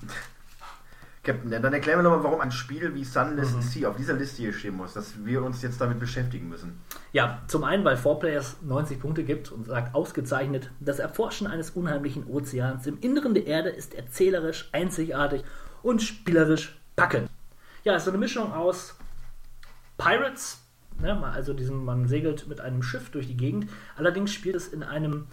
Captain, 1.23 1.51
dann 1.51 1.73
erklär 1.73 1.97
mir 1.97 2.03
nochmal, 2.03 2.23
warum 2.23 2.41
ein 2.41 2.51
Spiel 2.51 2.95
wie 2.95 3.03
Sunless 3.03 3.53
Mhm. 3.53 3.61
Sea 3.61 3.89
auf 3.89 3.95
dieser 3.95 4.13
Liste 4.13 4.41
hier 4.41 4.53
stehen 4.53 4.75
muss, 4.75 4.93
dass 4.93 5.23
wir 5.23 5.43
uns 5.43 5.61
jetzt 5.61 5.79
damit 5.79 5.99
beschäftigen 5.99 6.49
müssen. 6.49 6.81
Ja, 7.13 7.43
zum 7.47 7.63
einen, 7.63 7.85
weil 7.85 7.95
4Players 7.95 8.55
90 8.63 8.99
Punkte 8.99 9.23
gibt 9.23 9.51
und 9.51 9.67
sagt 9.67 9.93
ausgezeichnet, 9.93 10.71
das 10.79 10.97
Erforschen 10.97 11.45
eines 11.45 11.71
unheimlichen 11.71 12.25
Ozeans 12.25 12.87
im 12.87 12.97
Inneren 13.01 13.35
der 13.35 13.45
Erde 13.45 13.69
ist 13.69 13.93
erzählerisch, 13.93 14.69
einzigartig 14.71 15.43
und 15.83 16.01
spielerisch 16.01 16.79
packend. 16.95 17.29
Ja, 17.83 17.95
ist 17.95 18.05
so 18.05 18.11
eine 18.11 18.17
Mischung 18.17 18.51
aus 18.51 18.95
Pirates, 19.99 20.59
ne, 20.99 21.23
also 21.23 21.53
diesem, 21.53 21.85
man 21.85 22.07
segelt 22.07 22.47
mit 22.47 22.61
einem 22.61 22.81
Schiff 22.81 23.11
durch 23.11 23.27
die 23.27 23.37
Gegend, 23.37 23.69
allerdings 23.95 24.33
spielt 24.33 24.55
es 24.55 24.67
in 24.69 24.81
einem 24.81 25.27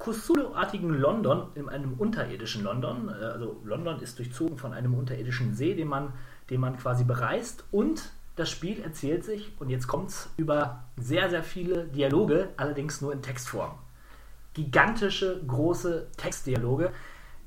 Cthulhu-artigen 0.00 0.90
London, 0.90 1.48
in 1.54 1.68
einem 1.68 1.92
unterirdischen 1.92 2.64
London. 2.64 3.08
Äh, 3.08 3.24
Also 3.24 3.60
London 3.64 4.00
ist 4.00 4.18
durchzogen 4.18 4.58
von 4.58 4.72
einem 4.72 4.94
unterirdischen 4.94 5.54
See, 5.54 5.74
den 5.74 5.88
man, 5.88 6.12
den 6.48 6.60
man 6.60 6.76
quasi 6.78 7.04
bereist. 7.04 7.64
Und 7.70 8.10
das 8.36 8.50
Spiel 8.50 8.80
erzählt 8.80 9.24
sich, 9.24 9.52
und 9.60 9.68
jetzt 9.68 9.86
kommt 9.86 10.08
es 10.08 10.30
über 10.36 10.84
sehr, 10.96 11.30
sehr 11.30 11.42
viele 11.42 11.84
Dialoge, 11.84 12.48
allerdings 12.56 13.00
nur 13.00 13.12
in 13.12 13.22
Textform. 13.22 13.72
Gigantische, 14.54 15.40
große 15.46 16.08
Textdialoge, 16.16 16.90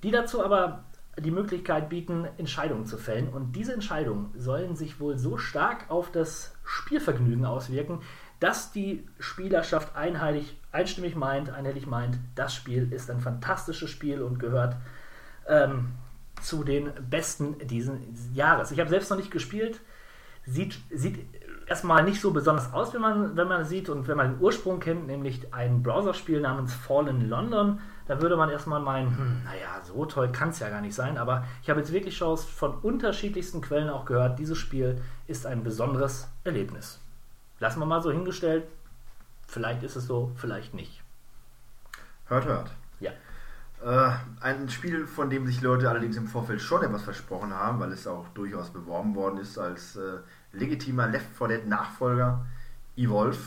die 0.04 0.12
dazu 0.12 0.44
aber 0.44 0.86
die 1.20 1.32
Möglichkeit 1.32 1.90
bieten, 1.90 2.28
Entscheidungen 2.38 2.86
zu 2.86 2.98
fällen. 2.98 3.30
Und 3.30 3.56
diese 3.56 3.74
Entscheidungen 3.74 4.32
sollen 4.38 4.76
sich 4.76 5.00
wohl 5.00 5.18
so 5.18 5.38
stark 5.38 5.90
auf 5.90 6.12
das 6.12 6.56
Spielvergnügen 6.64 7.46
auswirken, 7.46 8.00
dass 8.44 8.74
die 8.74 9.08
Spielerschaft 9.20 9.96
einheitlich, 9.96 10.60
einstimmig 10.74 11.16
meint, 11.16 11.50
einhellig 11.50 11.88
meint, 11.88 12.20
das 12.36 12.54
Spiel 12.54 12.92
ist 12.92 13.10
ein 13.10 13.22
fantastisches 13.22 13.90
Spiel 13.90 14.22
und 14.22 14.38
gehört 14.38 14.76
ähm, 15.48 15.94
zu 16.42 16.66
den 16.66 16.92
besten 17.10 17.58
diesen 17.66 18.02
Jahres. 18.34 18.72
Ich 18.72 18.82
habe 18.82 18.90
selbst 18.90 19.10
noch 19.10 19.16
nicht 19.16 19.32
gespielt. 19.32 19.80
Sieht, 20.46 20.78
sieht 20.92 21.26
erstmal 21.68 22.04
nicht 22.04 22.20
so 22.20 22.32
besonders 22.32 22.74
aus, 22.74 22.94
wenn 22.94 23.00
man, 23.00 23.38
wenn 23.38 23.48
man 23.48 23.64
sieht 23.64 23.88
und 23.88 24.10
wenn 24.10 24.18
man 24.18 24.34
den 24.34 24.42
Ursprung 24.42 24.82
kennt, 24.82 25.08
nämlich 25.08 25.54
ein 25.54 25.82
Browserspiel 25.82 26.42
namens 26.42 26.74
Fallen 26.74 27.30
London, 27.30 27.80
da 28.08 28.22
würde 28.22 28.36
man 28.36 28.50
erstmal 28.50 28.82
meinen, 28.82 29.18
hm, 29.18 29.44
naja, 29.46 29.82
so 29.84 30.06
toll 30.06 30.34
kann 30.34 30.50
es 30.50 30.60
ja 30.60 30.68
gar 30.68 30.82
nicht 30.82 30.96
sein, 30.96 31.18
aber 31.18 31.46
ich 31.62 31.70
habe 31.70 31.80
jetzt 31.80 31.94
wirklich 31.94 32.18
schon 32.18 32.38
von 32.38 32.76
unterschiedlichsten 32.80 33.62
Quellen 33.62 33.90
auch 33.90 34.04
gehört, 34.04 34.38
dieses 34.38 34.58
Spiel 34.58 35.02
ist 35.28 35.46
ein 35.46 35.64
besonderes 35.64 36.28
Erlebnis. 36.44 37.00
Lassen 37.64 37.80
wir 37.80 37.86
mal 37.86 38.02
so 38.02 38.12
hingestellt, 38.12 38.66
vielleicht 39.48 39.84
ist 39.84 39.96
es 39.96 40.06
so, 40.06 40.34
vielleicht 40.36 40.74
nicht. 40.74 41.02
Hört, 42.26 42.44
hört. 42.44 42.72
Ja. 43.00 43.14
Äh, 43.82 44.18
ein 44.42 44.68
Spiel, 44.68 45.08
von 45.08 45.30
dem 45.30 45.48
sich 45.48 45.62
Leute 45.62 45.90
allerdings 45.90 46.18
im 46.18 46.28
Vorfeld 46.28 46.60
schon 46.60 46.84
etwas 46.84 47.04
versprochen 47.04 47.54
haben, 47.54 47.80
weil 47.80 47.94
es 47.94 48.06
auch 48.06 48.28
durchaus 48.34 48.70
beworben 48.70 49.16
worden 49.16 49.38
ist 49.38 49.58
als 49.58 49.96
äh, 49.96 50.18
legitimer 50.52 51.08
Left 51.08 51.38
4 51.38 51.48
Dead 51.48 51.66
Nachfolger, 51.66 52.46
Evolve. 52.98 53.40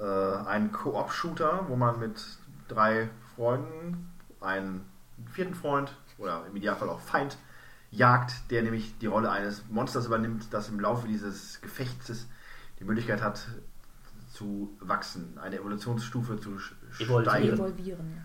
Äh, 0.00 0.46
ein 0.46 0.70
Koop-Shooter, 0.70 1.64
wo 1.66 1.74
man 1.74 1.98
mit 1.98 2.24
drei 2.68 3.08
Freunden 3.34 4.12
einen 4.40 4.86
vierten 5.32 5.56
Freund 5.56 5.96
oder 6.16 6.44
im 6.48 6.54
Idealfall 6.54 6.90
auch 6.90 7.00
Feind 7.00 7.38
jagt, 7.90 8.52
der 8.52 8.62
nämlich 8.62 8.96
die 8.98 9.06
Rolle 9.06 9.32
eines 9.32 9.64
Monsters 9.68 10.06
übernimmt, 10.06 10.54
das 10.54 10.68
im 10.68 10.78
Laufe 10.78 11.08
dieses 11.08 11.60
Gefechtes 11.60 12.28
die 12.78 12.84
Möglichkeit 12.84 13.22
hat 13.22 13.46
zu 14.32 14.76
wachsen, 14.80 15.38
eine 15.38 15.56
Evolutionsstufe 15.56 16.38
zu 16.38 16.58
steigern. 16.58 17.54
Evolvieren, 17.54 18.12
ja. 18.14 18.22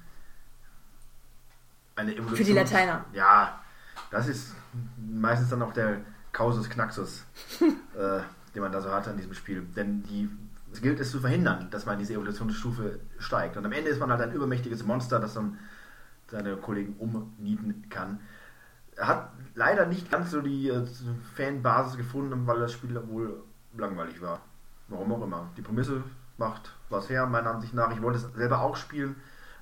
Eine 1.95 2.13
Evolution. 2.13 2.37
Für 2.37 2.43
die 2.43 2.53
Lateiner. 2.53 3.05
Ja, 3.13 3.61
das 4.09 4.27
ist 4.27 4.53
meistens 4.97 5.49
dann 5.49 5.61
auch 5.61 5.73
der 5.73 6.01
Causus 6.31 6.69
Knaxus, 6.69 7.25
äh, 7.61 8.19
den 8.53 8.61
man 8.61 8.71
da 8.71 8.81
so 8.81 8.91
hat 8.91 9.07
an 9.07 9.17
diesem 9.17 9.33
Spiel. 9.33 9.61
Denn 9.75 10.03
die, 10.03 10.29
es 10.71 10.81
gilt 10.81 10.99
es 10.99 11.11
zu 11.11 11.19
verhindern, 11.19 11.69
dass 11.71 11.85
man 11.85 11.97
diese 11.97 12.13
Evolutionsstufe 12.13 12.99
steigt. 13.19 13.57
Und 13.57 13.65
am 13.65 13.71
Ende 13.71 13.89
ist 13.89 13.99
man 13.99 14.09
halt 14.09 14.21
ein 14.21 14.33
übermächtiges 14.33 14.83
Monster, 14.83 15.19
das 15.19 15.33
dann 15.33 15.59
seine 16.27 16.57
Kollegen 16.57 16.95
umnieten 16.97 17.85
kann. 17.89 18.19
Er 18.95 19.07
hat 19.07 19.31
leider 19.55 19.85
nicht 19.85 20.11
ganz 20.11 20.31
so 20.31 20.41
die 20.41 20.69
äh, 20.69 20.85
Fanbasis 21.35 21.97
gefunden, 21.97 22.47
weil 22.47 22.59
das 22.59 22.73
Spiel 22.73 22.99
wohl 23.07 23.43
langweilig 23.75 24.21
war. 24.21 24.41
Warum 24.87 25.13
auch 25.13 25.23
immer. 25.23 25.49
Die 25.57 25.61
Prämisse 25.61 26.03
macht 26.37 26.73
was 26.89 27.09
her, 27.09 27.25
meiner 27.27 27.51
Ansicht 27.51 27.73
nach. 27.73 27.91
Ich 27.95 28.01
wollte 28.01 28.17
es 28.19 28.33
selber 28.33 28.61
auch 28.61 28.75
spielen, 28.75 29.15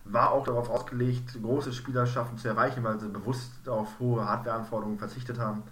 war 0.06 0.32
auch 0.32 0.45
darauf 0.45 0.69
ausgelegt, 0.69 1.38
große 1.41 1.74
Spielerschaften 1.74 2.38
zu 2.38 2.48
erreichen, 2.48 2.84
weil 2.84 3.00
sie 3.00 3.10
bewusst 3.10 3.67
auf 3.69 4.00
hohe 4.00 4.26
Hardwareanforderungen 4.26 4.98
verzichtet 4.98 5.38
haben. 5.38 5.63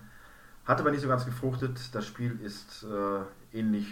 Hat 0.66 0.80
aber 0.80 0.92
nicht 0.92 1.02
so 1.02 1.08
ganz 1.08 1.26
gefruchtet. 1.26 1.96
Das 1.96 2.06
Spiel 2.06 2.40
ist 2.42 2.84
äh, 2.84 3.58
ähnlich 3.58 3.88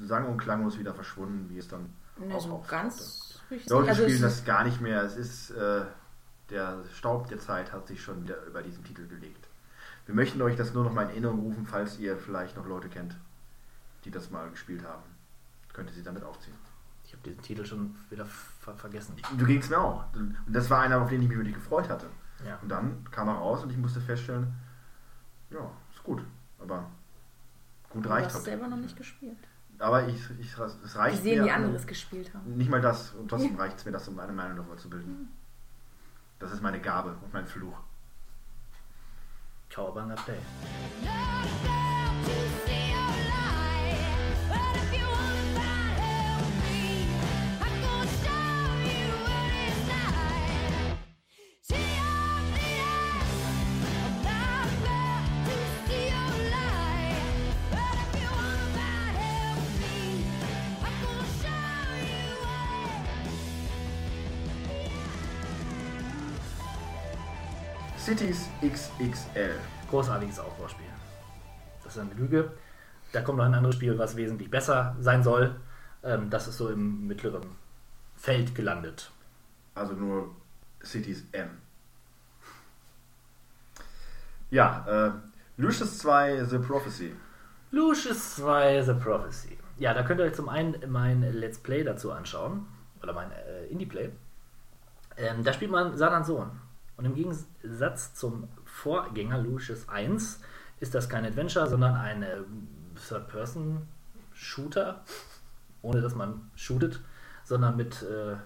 sang- 0.00 0.26
und 0.26 0.38
klanglos 0.38 0.78
wieder 0.78 0.92
verschwunden, 0.94 1.48
wie 1.48 1.58
es 1.58 1.68
dann 1.68 1.92
Na, 2.18 2.34
auch 2.34 2.40
so 2.40 2.52
auftauchte. 2.54 2.82
ganz 2.82 3.40
richtig. 3.50 3.70
Leute 3.70 3.88
Also 3.90 4.02
spielen 4.02 4.22
das 4.22 4.44
gar 4.44 4.64
nicht 4.64 4.80
mehr. 4.80 5.02
Es 5.04 5.16
ist 5.16 5.50
äh, 5.52 5.82
der 6.50 6.78
Staub 6.92 7.28
der 7.28 7.38
Zeit 7.38 7.72
hat 7.72 7.86
sich 7.86 8.02
schon 8.02 8.22
wieder 8.24 8.42
über 8.44 8.62
diesen 8.62 8.84
Titel 8.84 9.06
gelegt. 9.06 9.43
Wir 10.06 10.14
möchten 10.14 10.40
euch 10.42 10.56
das 10.56 10.74
nur 10.74 10.84
noch 10.84 10.92
mal 10.92 11.02
in 11.04 11.10
Erinnerung 11.10 11.40
rufen, 11.40 11.66
falls 11.66 11.98
ihr 11.98 12.16
vielleicht 12.18 12.56
noch 12.56 12.66
Leute 12.66 12.88
kennt, 12.88 13.16
die 14.04 14.10
das 14.10 14.30
mal 14.30 14.50
gespielt 14.50 14.84
haben. 14.84 15.02
Könnt 15.72 15.90
ihr 15.90 15.94
sie 15.94 16.02
damit 16.02 16.22
aufziehen. 16.22 16.56
Ich 17.04 17.12
habe 17.12 17.22
diesen 17.22 17.42
Titel 17.42 17.64
schon 17.64 17.94
wieder 18.10 18.24
ver 18.24 18.74
vergessen. 18.74 19.16
Du 19.36 19.44
ging 19.46 19.58
es 19.60 19.68
mir 19.68 19.78
auch. 19.78 20.04
Und 20.14 20.36
das 20.46 20.68
war 20.70 20.80
einer, 20.82 21.00
auf 21.00 21.08
den 21.08 21.22
ich 21.22 21.28
mich 21.28 21.36
wirklich 21.36 21.54
gefreut 21.54 21.88
hatte. 21.88 22.06
Ja. 22.46 22.58
Und 22.62 22.68
dann 22.68 23.04
kam 23.10 23.28
er 23.28 23.34
raus 23.34 23.62
und 23.62 23.70
ich 23.70 23.76
musste 23.78 24.00
feststellen, 24.00 24.52
ja, 25.50 25.70
ist 25.92 26.02
gut. 26.02 26.22
Aber 26.58 26.90
gut 27.90 28.04
Du 28.04 28.08
reicht 28.08 28.26
hast 28.26 28.34
halt 28.36 28.44
selber 28.44 28.68
noch 28.68 28.76
nicht 28.76 28.96
gespielt. 28.96 29.36
Aber 29.78 30.06
ich, 30.06 30.30
ich, 30.38 30.56
es 30.56 30.96
reicht 30.96 31.18
Die 31.18 31.22
sehen, 31.22 31.38
mir. 31.38 31.44
die 31.44 31.50
anderes 31.50 31.86
gespielt 31.86 32.32
haben. 32.32 32.56
Nicht 32.56 32.70
mal 32.70 32.80
das. 32.80 33.12
Und 33.12 33.28
trotzdem 33.28 33.56
reicht 33.58 33.78
es 33.78 33.84
mir, 33.84 33.92
das 33.92 34.06
um 34.08 34.14
meine 34.14 34.32
Meinung 34.32 34.56
darüber 34.56 34.76
zu 34.76 34.88
bilden. 34.88 35.28
Das 36.38 36.52
ist 36.52 36.62
meine 36.62 36.80
Gabe 36.80 37.16
und 37.22 37.32
mein 37.32 37.46
Fluch. 37.46 37.76
Cowabunga 39.74 40.14
Play. 40.14 41.83
Cities 68.04 68.50
XXL. 68.60 69.54
Großartiges 69.88 70.38
Aufbauspiel. 70.38 70.84
Das 71.82 71.96
ist 71.96 72.02
eine 72.02 72.12
Lüge. 72.12 72.52
Da 73.12 73.22
kommt 73.22 73.38
noch 73.38 73.46
ein 73.46 73.54
anderes 73.54 73.76
Spiel, 73.76 73.98
was 73.98 74.14
wesentlich 74.14 74.50
besser 74.50 74.94
sein 75.00 75.22
soll. 75.22 75.56
Ähm, 76.02 76.28
das 76.28 76.46
ist 76.46 76.58
so 76.58 76.68
im 76.68 77.06
mittleren 77.06 77.46
Feld 78.14 78.54
gelandet. 78.54 79.10
Also 79.74 79.94
nur 79.94 80.36
Cities 80.84 81.24
M. 81.32 81.48
Ja, 84.50 84.84
äh, 84.86 85.12
Lucius 85.56 85.96
2 85.96 86.44
The 86.44 86.58
Prophecy. 86.58 87.16
Lucius 87.70 88.34
2 88.34 88.82
The 88.82 88.92
Prophecy. 88.92 89.56
Ja, 89.78 89.94
da 89.94 90.02
könnt 90.02 90.20
ihr 90.20 90.26
euch 90.26 90.34
zum 90.34 90.50
einen 90.50 90.76
mein 90.88 91.22
Let's 91.22 91.58
Play 91.58 91.82
dazu 91.82 92.12
anschauen. 92.12 92.66
Oder 93.02 93.14
mein 93.14 93.32
äh, 93.32 93.64
Indie-Play. 93.68 94.10
Ähm, 95.16 95.42
da 95.42 95.54
spielt 95.54 95.70
man 95.70 95.96
Satans 95.96 96.26
Sohn. 96.26 96.50
Und 96.96 97.04
im 97.04 97.14
Gegensatz 97.14 98.14
zum 98.14 98.48
Vorgänger 98.64 99.38
Lucius 99.38 99.88
1 99.88 100.40
ist 100.80 100.94
das 100.94 101.08
kein 101.08 101.24
Adventure, 101.24 101.68
sondern 101.68 101.94
ein 101.94 102.22
äh, 102.22 102.36
Third-Person-Shooter. 103.08 105.04
Ohne 105.82 106.00
dass 106.00 106.14
man 106.14 106.50
shootet, 106.54 107.00
sondern 107.44 107.76
mit, 107.76 108.02
äh, 108.02 108.36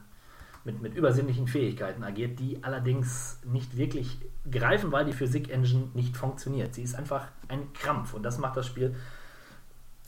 mit, 0.64 0.82
mit 0.82 0.94
übersinnlichen 0.94 1.46
Fähigkeiten 1.46 2.02
agiert, 2.02 2.40
die 2.40 2.64
allerdings 2.64 3.38
nicht 3.44 3.76
wirklich 3.76 4.18
greifen, 4.50 4.90
weil 4.90 5.04
die 5.04 5.12
Physik-Engine 5.12 5.90
nicht 5.94 6.16
funktioniert. 6.16 6.74
Sie 6.74 6.82
ist 6.82 6.96
einfach 6.96 7.28
ein 7.46 7.72
Krampf 7.74 8.14
und 8.14 8.24
das 8.24 8.38
macht 8.38 8.56
das 8.56 8.66
Spiel 8.66 8.96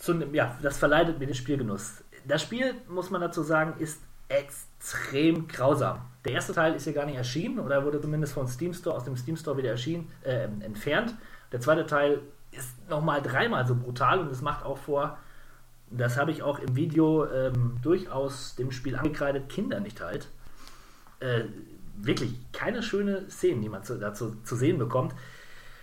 zu, 0.01 0.15
ja, 0.33 0.59
das 0.63 0.79
verleitet 0.79 1.19
mir 1.19 1.27
den 1.27 1.35
Spielgenuss. 1.35 2.03
Das 2.27 2.43
Spiel, 2.43 2.75
muss 2.89 3.11
man 3.11 3.21
dazu 3.21 3.43
sagen, 3.43 3.79
ist 3.79 4.03
extrem 4.29 4.70
grausam. 5.49 6.01
Der 6.25 6.33
erste 6.33 6.53
Teil 6.53 6.75
ist 6.75 6.85
hier 6.85 6.93
gar 6.93 7.07
nicht 7.07 7.17
erschienen 7.17 7.59
oder 7.61 7.85
wurde 7.85 8.01
zumindest 8.01 8.35
vom 8.35 8.47
Steam 8.47 8.75
Store, 8.75 8.97
aus 8.97 9.05
dem 9.05 9.17
Steam 9.17 9.37
Store 9.37 9.57
wieder 9.57 9.71
erschienen, 9.71 10.11
äh, 10.23 10.45
entfernt. 10.61 11.15
Der 11.53 11.61
zweite 11.61 11.87
Teil 11.87 12.21
ist 12.51 12.89
nochmal 12.89 13.23
dreimal 13.23 13.67
so 13.67 13.75
brutal 13.75 14.19
und 14.19 14.31
es 14.31 14.43
macht 14.43 14.65
auch 14.65 14.79
vor, 14.79 15.19
das 15.91 16.17
habe 16.17 16.31
ich 16.31 16.43
auch 16.43 16.59
im 16.59 16.77
Video 16.77 17.27
ähm, 17.27 17.79
durchaus 17.83 18.55
dem 18.57 18.71
Spiel 18.71 18.97
angekreidet, 18.97 19.49
Kinder 19.49 19.81
nicht 19.81 20.01
halt. 20.01 20.29
Äh, 21.21 21.45
wirklich 21.97 22.35
keine 22.53 22.83
schöne 22.83 23.29
Szenen, 23.31 23.61
die 23.63 23.69
man 23.69 23.83
zu, 23.83 23.99
dazu 23.99 24.37
zu 24.45 24.57
sehen 24.57 24.79
bekommt. 24.79 25.15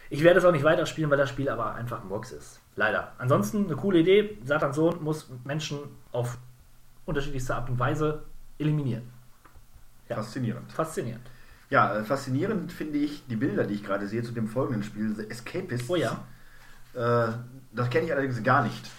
Ich 0.09 0.23
werde 0.23 0.39
es 0.39 0.45
auch 0.45 0.51
nicht 0.51 0.63
weiterspielen, 0.63 1.09
weil 1.11 1.17
das 1.17 1.29
Spiel 1.29 1.49
aber 1.49 1.75
einfach 1.75 2.01
ein 2.01 2.09
Box 2.09 2.31
ist. 2.31 2.61
Leider. 2.75 3.11
Ansonsten 3.17 3.65
eine 3.65 3.75
coole 3.75 3.99
Idee. 3.99 4.37
Satans 4.45 4.75
Sohn 4.75 5.03
muss 5.03 5.29
Menschen 5.43 5.79
auf 6.11 6.37
unterschiedlichste 7.05 7.55
Art 7.55 7.69
und 7.69 7.79
Weise 7.79 8.23
eliminieren. 8.59 9.11
Ja. 10.09 10.15
Faszinierend. 10.17 10.71
Faszinierend. 10.71 11.29
Ja, 11.69 11.97
äh, 11.97 12.03
faszinierend 12.03 12.71
finde 12.71 12.97
ich 12.99 13.25
die 13.27 13.35
Bilder, 13.35 13.65
die 13.65 13.75
ich 13.75 13.83
gerade 13.83 14.07
sehe 14.07 14.23
zu 14.23 14.31
dem 14.31 14.47
folgenden 14.47 14.83
Spiel, 14.83 15.13
The 15.15 15.29
Escapists. 15.29 15.89
Oh 15.89 15.95
ja. 15.95 16.25
Äh, 16.93 17.33
das 17.73 17.89
kenne 17.89 18.05
ich 18.05 18.11
allerdings 18.11 18.41
gar 18.43 18.63
nicht. 18.63 18.89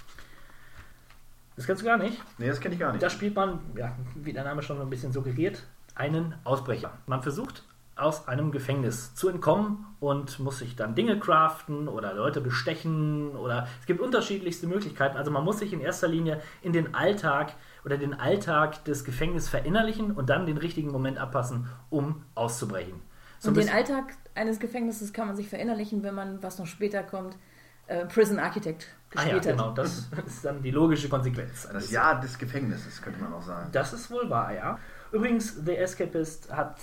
Das 1.57 1.67
kennst 1.67 1.83
du 1.83 1.87
gar 1.87 1.99
nicht. 1.99 2.23
Nee, 2.39 2.49
das 2.49 2.61
kenne 2.61 2.75
ich 2.75 2.81
gar 2.81 2.93
nicht. 2.93 3.03
Da 3.03 3.11
spielt 3.11 3.35
man, 3.35 3.59
ja, 3.77 3.97
wie 4.15 4.33
der 4.33 4.45
Name 4.45 4.63
schon 4.63 4.81
ein 4.81 4.91
bisschen 4.91 5.13
suggeriert, 5.13 5.65
einen 5.95 6.35
Ausbrecher. 6.45 6.93
Man 7.07 7.23
versucht 7.23 7.65
aus 7.97 8.29
einem 8.29 8.53
Gefängnis 8.53 9.15
zu 9.15 9.29
entkommen 9.29 9.87
und 9.99 10.39
muss 10.39 10.59
sich 10.59 10.77
dann 10.77 10.95
Dinge 10.95 11.19
craften 11.19 11.89
oder 11.89 12.15
Leute 12.15 12.41
bestechen 12.41 13.31
oder 13.31 13.67
es 13.81 13.87
gibt 13.87 14.01
unterschiedlichste 14.01 14.69
Möglichkeiten. 14.69 15.17
Also 15.17 15.33
man 15.33 15.45
muss 15.45 15.59
sich 15.59 15.73
in 15.73 15.81
erster 15.81 16.07
Linie 16.07 16.41
in 16.63 16.73
den 16.73 16.95
Alltag 16.95 17.55
oder 17.89 17.97
den 17.97 18.13
Alltag 18.13 18.85
des 18.85 19.03
Gefängnisses 19.03 19.49
verinnerlichen 19.49 20.13
und 20.13 20.29
dann 20.29 20.45
den 20.45 20.59
richtigen 20.59 20.91
Moment 20.91 21.17
abpassen, 21.17 21.69
um 21.89 22.23
auszubrechen. 22.35 23.01
So 23.39 23.49
Und 23.49 23.57
den 23.57 23.71
Alltag 23.71 24.13
eines 24.35 24.61
Gefängnisses 24.61 25.15
kann 25.15 25.27
man 25.27 25.37
sich 25.37 25.49
verinnerlichen, 25.49 26.03
wenn 26.03 26.15
man, 26.15 26.43
was 26.43 26.59
noch 26.59 26.67
später 26.67 27.03
kommt, 27.03 27.39
äh, 27.87 28.05
Prison 28.05 28.39
Architect 28.39 28.89
ah 29.15 29.23
gespielt 29.23 29.47
ja, 29.47 29.53
hat. 29.53 29.59
genau, 29.59 29.73
das 29.73 30.11
ist 30.27 30.45
dann 30.45 30.63
die 30.63 30.71
logische 30.71 31.09
Konsequenz. 31.09 31.67
das 31.73 31.91
Jahr 31.91 32.21
des 32.21 32.39
Gefängnisses, 32.39 33.01
könnte 33.01 33.23
man 33.23 33.33
auch 33.33 33.43
sagen. 33.43 33.71
Das 33.73 33.95
ist 33.95 34.11
wohl 34.11 34.29
wahr, 34.29 34.53
ja. 34.53 34.79
Übrigens, 35.11 35.57
The 35.65 35.77
Escapist 35.77 36.53
hat 36.53 36.77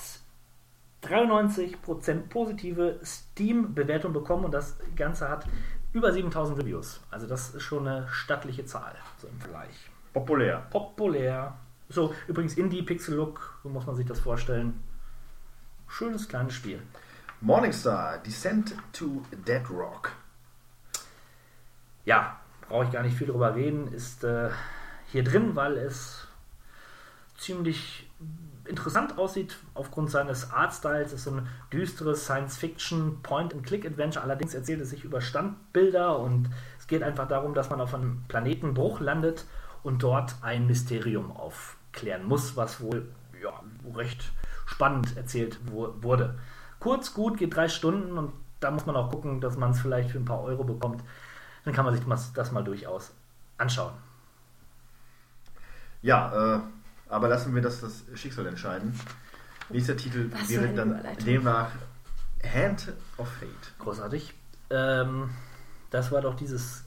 93% 1.03 2.29
positive 2.29 2.99
Steam-Bewertung 3.03 4.11
bekommen 4.11 4.45
und 4.45 4.55
das 4.55 4.75
Ganze 4.95 5.29
hat 5.29 5.45
über 5.93 6.11
7000 6.11 6.57
Reviews. 6.57 6.99
Also 7.11 7.27
das 7.27 7.53
ist 7.53 7.61
schon 7.61 7.87
eine 7.87 8.07
stattliche 8.07 8.65
Zahl, 8.65 8.95
so 9.21 9.27
im 9.27 9.39
Vergleich. 9.39 9.91
Populär. 10.15 10.65
Populär. 10.69 11.57
So, 11.89 12.15
übrigens 12.29 12.55
Indie, 12.55 12.83
Pixel 12.83 13.15
Look, 13.15 13.59
so 13.61 13.67
muss 13.67 13.85
man 13.85 13.97
sich 13.97 14.05
das 14.05 14.17
vorstellen. 14.17 14.81
Schönes 15.89 16.29
kleines 16.29 16.53
Spiel. 16.53 16.81
Morningstar, 17.41 18.19
Descent 18.19 18.75
to 18.93 19.23
Dead 19.45 19.69
Rock. 19.69 20.13
Ja, 22.05 22.39
brauche 22.69 22.85
ich 22.85 22.91
gar 22.91 23.03
nicht 23.03 23.17
viel 23.17 23.27
drüber 23.27 23.55
reden, 23.55 23.91
ist 23.91 24.23
äh, 24.23 24.51
hier 25.11 25.25
drin, 25.25 25.57
weil 25.57 25.77
es 25.77 26.25
ziemlich 27.37 28.09
interessant 28.63 29.17
aussieht 29.17 29.57
aufgrund 29.73 30.11
seines 30.11 30.49
Artstyles. 30.49 31.07
Es 31.07 31.19
ist 31.19 31.23
so 31.25 31.31
ein 31.31 31.47
düsteres 31.73 32.23
Science-Fiction 32.23 33.21
Point-and-Click-Adventure. 33.21 34.23
Allerdings 34.23 34.53
erzählt 34.53 34.79
es 34.79 34.91
sich 34.91 35.03
über 35.03 35.19
Standbilder 35.19 36.17
und 36.17 36.49
es 36.79 36.87
geht 36.87 37.03
einfach 37.03 37.27
darum, 37.27 37.53
dass 37.53 37.69
man 37.69 37.81
auf 37.81 37.93
einem 37.93 38.23
Planetenbruch 38.29 39.01
landet 39.01 39.45
und 39.85 40.01
dort 40.03 40.35
ein 40.41 40.65
Mysterium 40.67 41.31
aufklären 41.31 42.23
muss, 42.25 42.55
was 42.57 42.81
wohl 42.81 43.07
ja, 43.41 43.53
recht 43.95 44.31
spannend 44.65 45.15
erzählt 45.15 45.59
wu- 45.71 45.93
wurde. 46.01 46.37
Kurz, 46.79 47.13
gut, 47.13 47.37
geht 47.37 47.55
drei 47.55 47.67
Stunden 47.69 48.17
und 48.17 48.33
da 48.59 48.71
muss 48.71 48.85
man 48.87 48.95
auch 48.95 49.11
gucken, 49.11 49.41
dass 49.41 49.57
man 49.57 49.71
es 49.71 49.79
vielleicht 49.79 50.09
für 50.09 50.17
ein 50.17 50.25
paar 50.25 50.41
Euro 50.41 50.63
bekommt. 50.63 51.03
Dann 51.63 51.73
kann 51.73 51.85
man 51.85 51.95
sich 51.95 52.03
das- 52.05 52.33
das 52.33 52.51
mal 52.51 52.63
durchaus 52.63 53.11
anschauen. 53.57 53.93
Ja, 56.01 56.55
äh, 56.57 56.59
aber 57.09 57.27
lassen 57.29 57.53
wir 57.55 57.61
das, 57.61 57.81
das 57.81 58.03
Schicksal 58.15 58.45
entscheiden. 58.47 58.99
Nächster 59.69 59.97
Titel 59.97 60.29
Was 60.31 60.49
wäre 60.49 60.73
dann 60.73 60.99
demnach 61.25 61.69
Hand 62.43 62.91
of 63.17 63.27
Fate. 63.27 63.73
Großartig. 63.79 64.33
Ähm, 64.69 65.29
das 65.89 66.11
war 66.11 66.21
doch 66.21 66.35
dieses 66.35 66.85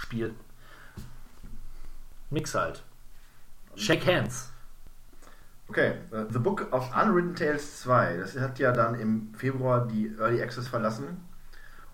Fantasy-Kartenspiel-Rollenspiel-Mix-Spiel. 0.00 0.34
Mix 2.30 2.54
halt. 2.54 2.82
Shake 3.76 4.06
Hands. 4.06 4.50
Okay, 5.68 5.94
äh, 6.10 6.24
The 6.30 6.38
Book 6.38 6.72
of 6.72 6.90
Unwritten 6.96 7.34
Tales 7.34 7.80
2. 7.80 8.16
Das 8.16 8.36
hat 8.38 8.58
ja 8.58 8.72
dann 8.72 8.94
im 8.96 9.32
Februar 9.34 9.86
die 9.86 10.14
Early 10.18 10.42
Access 10.42 10.68
verlassen 10.68 11.24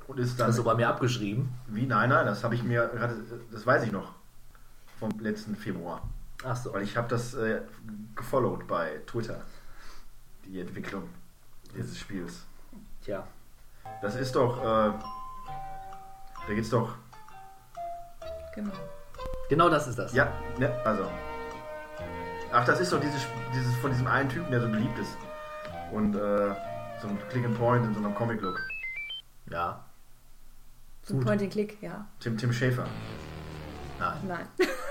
und 0.07 0.19
ist 0.19 0.38
dann 0.40 0.47
Das 0.49 0.57
ist 0.57 0.62
so 0.62 0.64
bei 0.64 0.75
mir 0.75 0.88
abgeschrieben. 0.88 1.51
wie 1.66 1.87
nein, 1.87 2.09
nein, 2.11 2.27
das 2.27 2.42
habe 2.45 2.55
ich 2.55 2.62
mir 2.62 2.87
gerade, 2.88 3.16
das 3.51 3.66
weiß 3.66 3.83
ich 3.85 3.92
noch 3.92 4.14
vom 4.99 5.11
letzten 5.21 5.55
Februar, 5.57 6.03
Ach 6.42 6.57
so. 6.57 6.73
weil 6.73 6.83
ich 6.83 6.97
habe 6.97 7.07
das 7.09 7.35
äh, 7.35 7.61
gefollowt 8.14 8.66
bei 8.66 9.01
Twitter, 9.07 9.42
die 10.47 10.59
Entwicklung 10.61 11.03
dieses 11.77 11.99
Spiels. 11.99 12.47
Tja. 13.05 13.27
Das 14.01 14.16
ist 14.16 14.35
doch, 14.35 14.59
äh, 14.59 14.64
da 16.49 16.55
geht's 16.55 16.71
doch, 16.71 16.95
Genau. 18.57 18.73
Genau 19.49 19.69
das 19.69 19.87
ist 19.87 19.99
das. 19.99 20.12
ja, 20.12 20.33
ne, 20.59 20.73
also, 20.85 21.09
ach, 22.53 22.64
das 22.64 22.81
ist 22.81 22.92
doch 22.92 23.01
dieses, 23.01 23.25
dieses 23.55 23.75
von 23.77 23.90
diesem 23.92 24.07
einen 24.09 24.29
Typen, 24.29 24.51
der 24.51 24.61
so 24.61 24.69
beliebt 24.69 24.99
ist 24.99 25.16
und 25.92 26.14
äh, 26.16 26.55
so 27.01 27.09
ein 27.09 27.19
Click 27.29 27.45
and 27.45 27.57
Point 27.57 27.85
in 27.85 27.95
so 27.95 28.01
einem 28.01 28.14
Comic-Look. 28.14 28.61
Ja. 29.51 29.85
So 31.03 31.14
ein 31.14 31.21
Point 31.21 31.42
and 31.42 31.53
Click, 31.53 31.81
ja. 31.81 32.07
Tim, 32.19 32.37
Tim 32.37 32.53
Schäfer. 32.53 32.87
Nein. 34.01 34.19
Nein. 34.27 34.47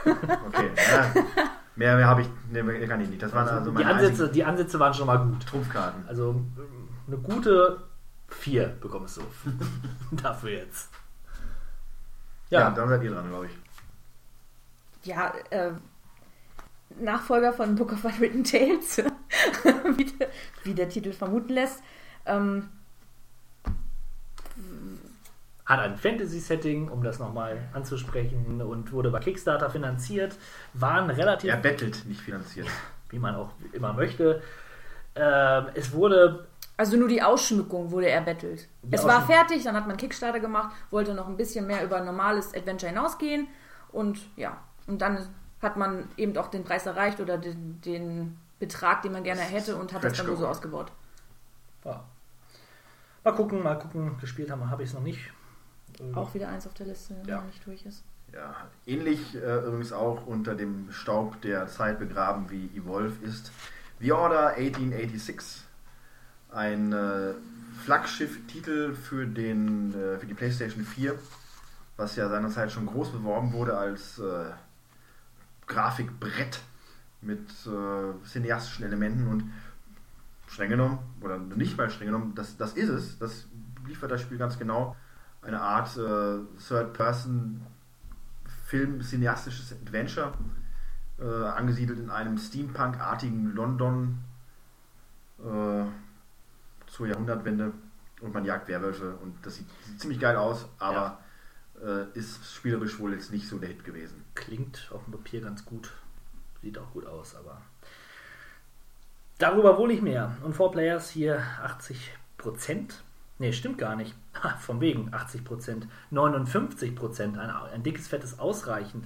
Okay, 0.47 0.69
ja, 0.75 1.23
mehr, 1.75 1.95
mehr 1.97 2.08
habe 2.08 2.21
ich, 2.21 2.30
ne, 2.51 2.62
mehr 2.63 2.88
kann 2.88 3.01
ich 3.01 3.10
nicht. 3.10 3.21
Das 3.21 3.34
waren 3.34 3.47
also 3.49 3.71
Die 3.71 3.73
meine 3.75 3.89
Ansätze, 3.89 4.10
einzigen 4.10 4.34
die 4.34 4.43
Ansätze 4.45 4.80
waren 4.80 4.93
schon 4.93 5.08
mal 5.08 5.17
gut. 5.17 5.45
Trumpfkarten. 5.47 6.08
Also 6.08 6.30
ähm, 6.30 6.89
eine 7.08 7.17
gute 7.17 7.82
4 8.28 8.67
bekommst 8.80 9.17
du 9.17 9.21
dafür 10.12 10.51
jetzt. 10.51 10.89
Ja, 12.56 12.62
Ja, 12.62 12.70
dann 12.72 12.89
seid 12.89 13.04
ihr 13.04 13.12
dran, 13.12 13.28
glaube 13.30 13.48
ich. 13.48 13.52
Ja, 15.08 15.34
äh, 15.50 15.72
Nachfolger 17.00 17.54
von 17.54 17.76
Book 17.76 17.94
of 17.94 18.04
Unwritten 18.06 18.44
Tales, 18.44 18.98
wie, 19.98 20.06
der, 20.06 20.30
wie 20.63 20.74
der 20.74 20.89
Titel 20.89 21.12
vermuten 21.12 21.54
lässt. 21.54 21.84
Ähm, 22.26 22.70
hat 25.65 25.80
ein 25.80 25.98
Fantasy-Setting, 25.98 26.89
um 26.89 27.04
das 27.04 27.20
nochmal 27.20 27.58
anzusprechen, 27.74 28.62
und 28.62 28.91
wurde 28.91 29.10
bei 29.10 29.20
Kickstarter 29.20 29.70
finanziert. 29.70 30.38
Waren 30.74 31.10
relativ 31.10 31.50
Er 31.50 31.58
bettelt, 31.58 32.06
nicht 32.06 32.22
finanziert. 32.22 32.68
wie 33.10 33.18
man 33.20 33.36
auch 33.36 33.52
immer 33.74 33.94
möchte. 33.94 34.41
Ähm, 35.15 35.67
es 35.73 35.91
wurde 35.93 36.47
also 36.78 36.97
nur 36.97 37.08
die 37.08 37.23
Ausschmückung 37.23 37.89
wurde 37.91 38.10
erbettelt. 38.10 38.67
Die 38.84 38.95
es 38.95 39.06
war 39.06 39.25
fertig, 39.25 39.63
dann 39.63 39.75
hat 39.75 39.88
man 39.88 39.95
Kickstarter 39.95 40.41
gemacht, 40.41 40.75
wollte 40.91 41.13
noch 41.13 41.28
ein 41.28 41.38
bisschen 41.38 41.65
mehr 41.67 41.84
über 41.86 41.97
ein 41.97 42.06
normales 42.06 42.54
Adventure 42.54 42.89
hinausgehen 42.89 43.47
und 43.93 44.19
ja, 44.36 44.58
und 44.88 45.01
dann 45.01 45.25
hat 45.62 45.78
man 45.78 46.10
eben 46.17 46.36
auch 46.38 46.47
den 46.47 46.65
Preis 46.65 46.86
erreicht 46.86 47.21
oder 47.21 47.38
den, 47.38 47.80
den 47.82 48.38
Betrag, 48.60 49.01
den 49.04 49.13
man 49.13 49.23
gerne 49.23 49.41
hätte 49.41 49.78
und 49.78 49.93
hat 49.93 50.04
das 50.04 50.17
dann 50.17 50.28
nur 50.28 50.36
so 50.36 50.47
ausgebaut. 50.47 50.91
ja. 51.86 52.04
mal 53.23 53.32
gucken, 53.34 53.63
mal 53.63 53.80
gucken. 53.80 54.17
Gespielt 54.19 54.51
haben 54.51 54.69
habe 54.69 54.84
ich 54.84 54.89
es 54.89 54.95
noch 54.95 55.01
nicht. 55.01 55.32
Ähm, 56.01 56.13
Auch 56.15 56.34
wieder 56.34 56.49
eins 56.49 56.67
auf 56.67 56.73
der 56.73 56.88
Liste, 56.88 57.15
wenn 57.21 57.28
Ja. 57.30 57.38
man 57.38 57.47
nicht 57.47 57.65
durch 57.65 57.86
ist. 57.86 58.04
Ja, 58.34 58.54
ähnlich 58.86 59.34
äh, 59.36 59.60
übrigens 59.60 59.93
auch 59.93 60.25
unter 60.28 60.56
dem 60.56 60.91
Staub 60.91 61.39
der 61.41 61.67
Zeit 61.67 61.99
begraben 61.99 62.49
wie 62.49 62.69
Evolve 62.75 63.23
ist 63.25 63.51
The 63.99 64.12
Order 64.12 64.55
1886. 64.55 65.63
Ein 66.51 66.91
äh, 66.93 67.34
Flaggschiff-Titel 67.84 68.93
für, 68.93 69.23
äh, 69.23 70.19
für 70.19 70.25
die 70.25 70.34
PlayStation 70.34 70.84
4, 70.84 71.17
was 71.97 72.15
ja 72.15 72.29
seinerzeit 72.29 72.71
schon 72.71 72.86
groß 72.86 73.12
beworben 73.12 73.53
wurde 73.53 73.77
als 73.77 74.19
äh, 74.19 74.51
Grafikbrett 75.67 76.62
mit 77.21 77.49
äh, 77.65 78.25
cineastischen 78.27 78.86
Elementen 78.86 79.27
und 79.27 79.51
streng 80.47 80.69
genommen, 80.69 80.99
oder 81.21 81.38
nicht 81.38 81.77
mal 81.77 81.89
streng 81.89 82.08
genommen, 82.08 82.36
das, 82.36 82.58
das 82.58 82.73
ist 82.73 82.89
es, 82.89 83.17
das 83.17 83.47
liefert 83.88 84.12
das 84.12 84.21
Spiel 84.21 84.38
ganz 84.38 84.58
genau. 84.60 84.95
Eine 85.41 85.62
Art 85.62 85.95
äh, 85.97 86.39
Third-Person 86.67 87.62
Film, 88.65 89.01
cineastisches 89.01 89.73
Adventure, 89.73 90.34
äh, 91.19 91.23
angesiedelt 91.23 91.99
in 91.99 92.10
einem 92.10 92.38
Steampunk-artigen 92.38 93.54
London 93.54 94.19
äh, 95.39 95.84
zur 96.88 97.08
Jahrhundertwende 97.08 97.73
und 98.21 98.34
man 98.34 98.45
jagt 98.45 98.67
Werwölfe 98.67 99.15
und 99.15 99.36
das 99.45 99.56
sieht, 99.56 99.67
sieht 99.84 99.99
ziemlich 99.99 100.19
geil 100.19 100.36
aus, 100.36 100.67
aber 100.80 101.19
äh, 101.84 102.17
ist 102.17 102.54
spielerisch 102.54 102.99
wohl 102.99 103.13
jetzt 103.13 103.32
nicht 103.32 103.47
so 103.47 103.58
der 103.58 103.69
Hit 103.69 103.84
gewesen. 103.84 104.23
Klingt 104.34 104.89
auf 104.93 105.04
dem 105.04 105.13
Papier 105.13 105.41
ganz 105.41 105.65
gut. 105.65 105.91
Sieht 106.62 106.78
auch 106.78 106.91
gut 106.91 107.06
aus, 107.06 107.36
aber 107.36 107.62
darüber 109.38 109.78
wohl 109.78 109.89
nicht 109.89 110.01
mehr. 110.01 110.38
Und 110.43 110.54
Four 110.54 110.71
Players 110.71 111.10
hier 111.10 111.43
80 111.62 112.13
Prozent. 112.38 113.04
Nee, 113.38 113.51
stimmt 113.51 113.78
gar 113.78 113.95
nicht. 113.95 114.15
Von 114.60 114.80
wegen 114.80 115.13
80 115.13 115.43
Prozent. 115.43 115.88
59 116.12 116.95
Prozent. 116.95 117.38
Ein, 117.38 117.49
ein 117.49 117.84
dickes, 117.84 118.08
fettes 118.08 118.39
Ausreichend. 118.39 119.06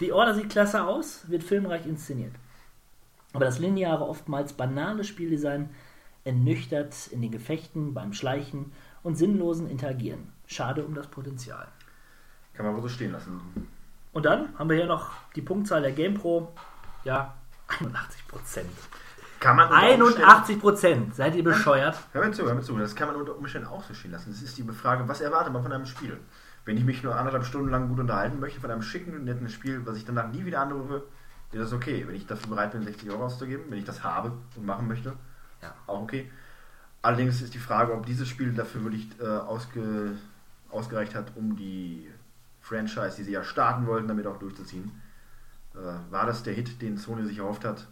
Die 0.00 0.12
Order 0.12 0.34
sieht 0.34 0.50
klasse 0.50 0.84
aus, 0.84 1.28
wird 1.28 1.42
filmreich 1.42 1.86
inszeniert. 1.86 2.34
Aber 3.32 3.44
das 3.44 3.58
lineare, 3.58 4.06
oftmals 4.08 4.52
banale 4.52 5.04
Spieldesign 5.04 5.70
ernüchtert 6.24 7.08
in 7.08 7.22
den 7.22 7.30
Gefechten, 7.30 7.94
beim 7.94 8.12
Schleichen 8.12 8.72
und 9.02 9.16
sinnlosen 9.16 9.68
Interagieren. 9.68 10.32
Schade 10.46 10.84
um 10.84 10.94
das 10.94 11.06
Potenzial. 11.06 11.68
Kann 12.54 12.66
man 12.66 12.74
wohl 12.74 12.82
so 12.82 12.88
stehen 12.88 13.12
lassen. 13.12 13.40
Und 14.12 14.24
dann 14.24 14.56
haben 14.58 14.68
wir 14.68 14.76
hier 14.76 14.86
noch 14.86 15.10
die 15.36 15.42
Punktzahl 15.42 15.82
der 15.82 15.92
GamePro. 15.92 16.52
Ja, 17.04 17.34
81 17.68 18.26
Prozent. 18.26 18.70
Kann 19.40 19.56
man 19.56 19.68
unter 19.68 20.04
Umständen- 20.04 20.24
81 20.24 20.60
Prozent. 20.60 21.14
Seid 21.14 21.36
ihr 21.36 21.44
bescheuert? 21.44 21.96
Hör 22.12 22.24
mir 22.24 22.32
zu, 22.32 22.44
hör 22.44 22.54
mir 22.54 22.62
zu. 22.62 22.76
Das 22.76 22.94
kann 22.96 23.08
man 23.08 23.16
unter 23.16 23.36
Umständen 23.36 23.68
auch 23.68 23.84
so 23.84 23.94
stehen 23.94 24.10
lassen. 24.10 24.30
Das 24.30 24.42
ist 24.42 24.58
die 24.58 24.64
Frage, 24.64 25.06
was 25.06 25.20
erwartet 25.20 25.52
man 25.52 25.62
von 25.62 25.72
einem 25.72 25.86
Spiel? 25.86 26.18
Wenn 26.64 26.76
ich 26.76 26.84
mich 26.84 27.02
nur 27.02 27.16
anderthalb 27.16 27.44
Stunden 27.44 27.70
lang 27.70 27.88
gut 27.88 27.98
unterhalten 28.00 28.40
möchte 28.40 28.60
von 28.60 28.70
einem 28.70 28.82
schicken, 28.82 29.24
netten 29.24 29.48
Spiel, 29.48 29.86
was 29.86 29.96
ich 29.96 30.04
danach 30.04 30.30
nie 30.30 30.44
wieder 30.44 30.60
anrufe, 30.60 31.04
ist 31.52 31.60
das 31.60 31.72
okay. 31.72 32.04
Wenn 32.06 32.14
ich 32.14 32.26
dafür 32.26 32.50
bereit 32.50 32.72
bin, 32.72 32.82
60 32.82 33.10
Euro 33.10 33.24
auszugeben, 33.26 33.64
wenn 33.70 33.78
ich 33.78 33.84
das 33.84 34.04
habe 34.04 34.32
und 34.56 34.66
machen 34.66 34.86
möchte, 34.86 35.14
Ja. 35.62 35.74
auch 35.86 36.02
okay. 36.02 36.30
Allerdings 37.00 37.40
ist 37.40 37.54
die 37.54 37.58
Frage, 37.58 37.94
ob 37.94 38.04
dieses 38.06 38.28
Spiel 38.28 38.52
dafür 38.52 38.84
wirklich 38.84 39.08
äh, 39.20 39.24
ausge, 39.26 40.12
ausgereicht 40.70 41.14
hat, 41.14 41.32
um 41.36 41.56
die 41.56 42.10
Franchise, 42.60 43.16
die 43.16 43.22
sie 43.24 43.32
ja 43.32 43.44
starten 43.44 43.86
wollten, 43.86 44.08
damit 44.08 44.26
auch 44.26 44.38
durchzuziehen. 44.38 44.90
Äh, 45.74 45.78
war 46.12 46.26
das 46.26 46.42
der 46.42 46.54
Hit, 46.54 46.82
den 46.82 46.98
Sony 46.98 47.24
sich 47.24 47.38
erhofft 47.38 47.64
hat? 47.64 47.86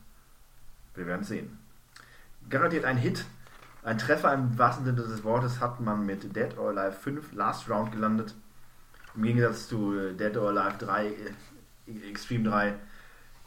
Wir 0.95 1.07
werden 1.07 1.25
sehen. 1.25 1.59
Garantiert 2.51 2.85
ein 2.85 2.97
Hit, 2.97 3.25
ein 3.83 3.99
Treffer 3.99 4.35
im 4.35 4.59
wahrsten 4.59 4.85
Sinne 4.85 5.01
des 5.03 5.23
Wortes 5.25 5.61
hat 5.61 5.81
man 5.81 6.05
mit 6.05 6.35
Dead 6.35 6.59
or 6.59 6.71
Alive 6.71 6.93
5 6.97 7.33
Last 7.33 7.71
Round 7.71 7.93
gelandet. 7.93 8.35
Im 9.17 9.23
Gegensatz 9.23 9.69
zu 9.69 9.99
äh, 9.99 10.15
Dead 10.15 10.37
or 10.37 10.51
Alive 10.51 10.77
3, 10.79 11.07
äh, 11.07 12.09
Extreme 12.11 12.45
3. 12.49 12.75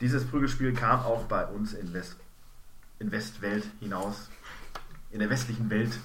Dieses 0.01 0.25
Prügelspiel 0.25 0.73
kam 0.73 1.01
auch 1.01 1.25
bei 1.25 1.45
uns 1.45 1.73
in, 1.73 1.93
West, 1.93 2.15
in 2.99 3.11
Westwelt 3.11 3.65
hinaus. 3.79 4.29
In 5.11 5.19
der 5.19 5.29
westlichen 5.29 5.69
Welt. 5.69 5.99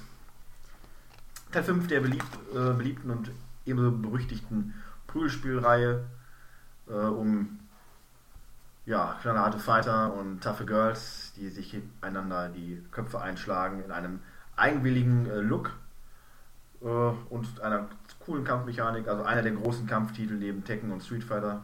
Teil 1.53 1.65
5 1.65 1.87
der 1.89 2.01
beliebt, 2.01 2.27
äh, 2.55 2.73
beliebten 2.73 3.11
und 3.11 3.31
ebenso 3.65 3.93
berüchtigten 3.93 4.75
Prügelspielreihe 5.07 6.05
äh, 6.89 6.93
um 6.93 7.61
ja, 8.87 9.17
knallharte 9.23 9.59
Fighter 9.59 10.13
und 10.13 10.43
taffe 10.43 10.67
Girls, 10.67 11.33
die 11.37 11.49
sich 11.49 11.81
einander 12.01 12.49
die 12.49 12.83
Köpfe 12.91 13.21
einschlagen 13.21 13.83
in 13.83 13.91
einem 13.91 14.21
eigenwilligen 14.57 15.27
äh, 15.31 15.41
Look 15.41 15.73
äh, 16.83 16.87
und 16.87 17.61
einer 17.61 17.89
coolen 18.25 18.45
Kampfmechanik, 18.45 19.07
also 19.09 19.23
einer 19.23 19.43
der 19.43 19.53
großen 19.53 19.87
Kampftitel 19.87 20.35
neben 20.35 20.65
Tekken 20.65 20.91
und 20.91 21.03
Street 21.03 21.25
Fighter. 21.25 21.63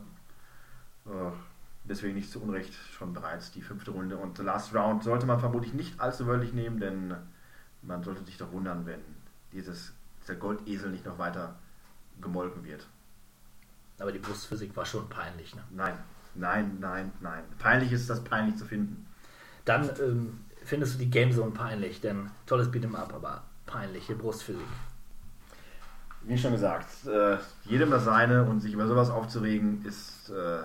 Äh, 1.06 1.30
deswegen 1.84 2.14
nicht 2.14 2.30
zu 2.30 2.42
Unrecht 2.42 2.74
schon 2.74 3.12
bereits 3.12 3.50
die 3.50 3.62
fünfte 3.62 3.90
Runde. 3.90 4.16
Und 4.16 4.36
The 4.36 4.42
Last 4.42 4.74
Round 4.74 5.02
sollte 5.02 5.26
man 5.26 5.40
vermutlich 5.40 5.72
nicht 5.72 5.98
allzu 6.00 6.26
wörtlich 6.26 6.52
nehmen, 6.52 6.78
denn 6.78 7.14
man 7.82 8.02
sollte 8.02 8.24
sich 8.24 8.36
doch 8.36 8.52
wundern, 8.52 8.84
wenn 8.86 9.00
dieses, 9.52 9.92
dieser 10.22 10.36
Goldesel 10.36 10.90
nicht 10.90 11.06
noch 11.06 11.18
weiter 11.18 11.56
gemolken 12.20 12.64
wird. 12.64 12.86
Aber 13.98 14.12
die 14.12 14.18
Brustphysik 14.18 14.76
war 14.76 14.86
schon 14.86 15.08
peinlich. 15.08 15.54
Ne? 15.54 15.62
Nein, 15.70 15.94
nein, 16.34 16.76
nein, 16.80 17.12
nein. 17.20 17.44
Peinlich 17.58 17.92
ist 17.92 18.08
das 18.08 18.22
peinlich 18.22 18.56
zu 18.56 18.64
finden. 18.64 19.06
Dann 19.64 19.90
ähm, 20.00 20.40
findest 20.64 20.94
du 20.94 20.98
die 20.98 21.10
Gamezone 21.10 21.50
peinlich, 21.50 22.00
denn 22.00 22.30
tolles 22.46 22.68
Beat'em 22.68 22.94
Up, 22.94 23.14
aber 23.14 23.44
peinliche 23.66 24.14
Brustphysik. 24.14 24.66
Wie 26.30 26.38
schon 26.38 26.52
gesagt, 26.52 26.86
äh, 27.08 27.38
jedem 27.64 27.90
das 27.90 28.04
seine 28.04 28.44
und 28.44 28.60
sich 28.60 28.72
über 28.72 28.86
sowas 28.86 29.10
aufzuregen 29.10 29.84
ist 29.84 30.30
äh, 30.30 30.62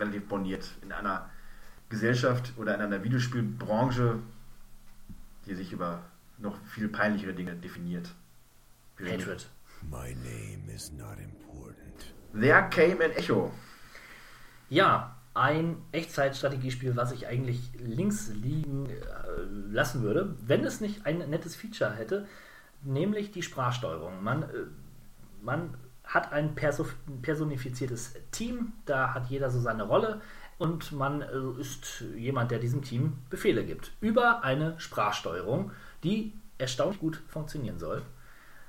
relativ 0.00 0.26
boniert. 0.26 0.68
In 0.82 0.90
einer 0.90 1.30
Gesellschaft 1.88 2.52
oder 2.56 2.74
in 2.74 2.80
einer 2.80 3.04
Videospielbranche, 3.04 4.18
die 5.46 5.54
sich 5.54 5.72
über 5.72 6.02
noch 6.38 6.56
viel 6.64 6.88
peinlichere 6.88 7.34
Dinge 7.34 7.54
definiert. 7.54 8.10
Hatred. 8.98 9.48
My 9.88 10.12
name 10.12 10.74
is 10.74 10.90
not 10.90 11.18
important. 11.20 12.12
There 12.32 12.68
came 12.68 13.04
an 13.04 13.12
echo. 13.12 13.52
Ja, 14.68 15.16
ein 15.34 15.76
Echtzeitstrategiespiel, 15.92 16.96
was 16.96 17.12
ich 17.12 17.28
eigentlich 17.28 17.70
links 17.78 18.30
liegen 18.30 18.86
äh, 18.86 18.96
lassen 19.70 20.02
würde, 20.02 20.34
wenn 20.40 20.64
es 20.64 20.80
nicht 20.80 21.06
ein 21.06 21.18
nettes 21.30 21.54
Feature 21.54 21.94
hätte, 21.94 22.26
nämlich 22.82 23.30
die 23.30 23.42
Sprachsteuerung. 23.42 24.24
Man, 24.24 24.42
äh, 24.42 24.46
man 25.46 25.74
hat 26.04 26.32
ein 26.32 26.54
perso 26.54 26.86
personifiziertes 27.22 28.14
Team, 28.30 28.72
da 28.84 29.14
hat 29.14 29.28
jeder 29.28 29.50
so 29.50 29.58
seine 29.60 29.84
Rolle 29.84 30.20
und 30.58 30.92
man 30.92 31.22
äh, 31.22 31.60
ist 31.60 32.04
jemand, 32.16 32.50
der 32.50 32.58
diesem 32.58 32.82
Team 32.82 33.18
Befehle 33.30 33.64
gibt. 33.64 33.92
Über 34.00 34.44
eine 34.44 34.78
Sprachsteuerung, 34.78 35.72
die 36.04 36.32
erstaunlich 36.58 37.00
gut 37.00 37.22
funktionieren 37.28 37.78
soll. 37.78 38.02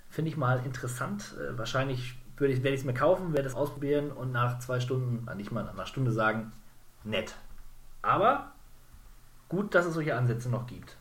Finde 0.09 0.31
ich 0.31 0.37
mal 0.37 0.65
interessant. 0.65 1.35
Äh, 1.37 1.57
wahrscheinlich 1.57 2.15
würde 2.37 2.53
ich, 2.53 2.63
werde 2.63 2.75
ich 2.75 2.81
es 2.81 2.85
mir 2.85 2.93
kaufen, 2.93 3.33
werde 3.33 3.47
es 3.47 3.55
ausprobieren 3.55 4.11
und 4.11 4.31
nach 4.31 4.59
zwei 4.59 4.79
Stunden, 4.79 5.27
äh, 5.27 5.35
nicht 5.35 5.51
mal 5.51 5.63
nach 5.63 5.73
einer 5.73 5.85
Stunde 5.85 6.11
sagen, 6.11 6.51
nett. 7.03 7.35
Aber 8.01 8.51
gut, 9.49 9.75
dass 9.75 9.85
es 9.85 9.93
solche 9.93 10.15
Ansätze 10.15 10.49
noch 10.49 10.67
gibt. 10.67 10.97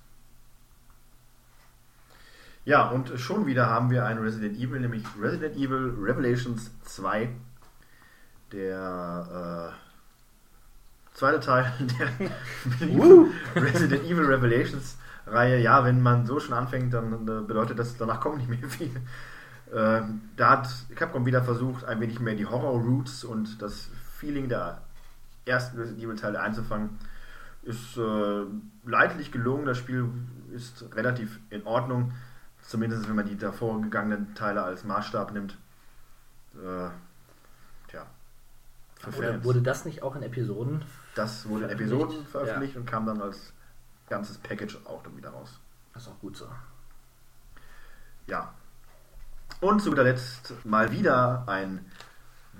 Ja, 2.66 2.88
und 2.88 3.12
schon 3.20 3.46
wieder 3.46 3.70
haben 3.70 3.90
wir 3.90 4.04
ein 4.06 4.18
Resident 4.18 4.58
Evil, 4.58 4.80
nämlich 4.80 5.04
Resident 5.20 5.54
Evil 5.54 5.94
Revelations 6.02 6.72
2. 6.82 7.28
Der 8.50 9.72
äh, 9.72 11.16
zweite 11.16 11.38
Teil 11.38 11.72
der 12.00 13.62
Resident 13.62 14.02
Evil 14.02 14.24
Revelations 14.24 14.98
Reihe. 15.28 15.60
Ja, 15.60 15.84
wenn 15.84 16.02
man 16.02 16.26
so 16.26 16.40
schon 16.40 16.54
anfängt, 16.54 16.92
dann 16.92 17.28
äh, 17.28 17.40
bedeutet 17.46 17.78
das, 17.78 17.96
danach 17.98 18.18
kommt 18.18 18.38
nicht 18.38 18.48
mehr 18.48 18.68
viel. 18.68 18.90
Ähm, 19.72 20.22
da 20.36 20.50
hat 20.50 20.68
Capcom 20.96 21.24
wieder 21.24 21.44
versucht, 21.44 21.84
ein 21.84 22.00
wenig 22.00 22.18
mehr 22.18 22.34
die 22.34 22.46
Horror-Roots 22.46 23.22
und 23.22 23.62
das 23.62 23.90
Feeling 24.18 24.48
der 24.48 24.82
ersten 25.44 25.78
Resident 25.78 26.02
Evil-Teile 26.02 26.40
einzufangen. 26.40 26.98
Ist 27.62 27.96
äh, 27.96 28.42
leidlich 28.84 29.30
gelungen, 29.30 29.66
das 29.66 29.78
Spiel 29.78 30.08
ist 30.52 30.84
relativ 30.96 31.38
in 31.50 31.64
Ordnung, 31.64 32.12
zumindest 32.66 33.08
wenn 33.08 33.16
man 33.16 33.26
die 33.26 33.36
davor 33.36 33.80
gegangenen 33.80 34.34
Teile 34.34 34.62
als 34.62 34.84
Maßstab 34.84 35.32
nimmt. 35.32 35.56
Äh, 36.54 36.88
tja. 37.88 38.06
Fans. 38.98 39.44
wurde 39.44 39.62
das 39.62 39.84
nicht 39.84 40.02
auch 40.02 40.16
in 40.16 40.22
Episoden? 40.22 40.84
Das 41.14 41.48
wurde 41.48 41.66
in? 41.66 41.70
Episoden 41.70 42.26
veröffentlicht 42.26 42.76
und 42.76 42.86
kam 42.86 43.06
dann 43.06 43.20
als 43.20 43.52
ganzes 44.08 44.38
Package 44.38 44.78
auch 44.84 45.02
dann 45.02 45.16
wieder 45.16 45.30
raus. 45.30 45.58
Das 45.94 46.02
ist 46.04 46.08
auch 46.08 46.18
gut 46.20 46.36
so. 46.36 46.48
Ja. 48.26 48.52
Und 49.60 49.80
zu 49.80 49.90
guter 49.90 50.04
Letzt 50.04 50.52
mal 50.64 50.90
wieder 50.92 51.44
ein 51.46 51.84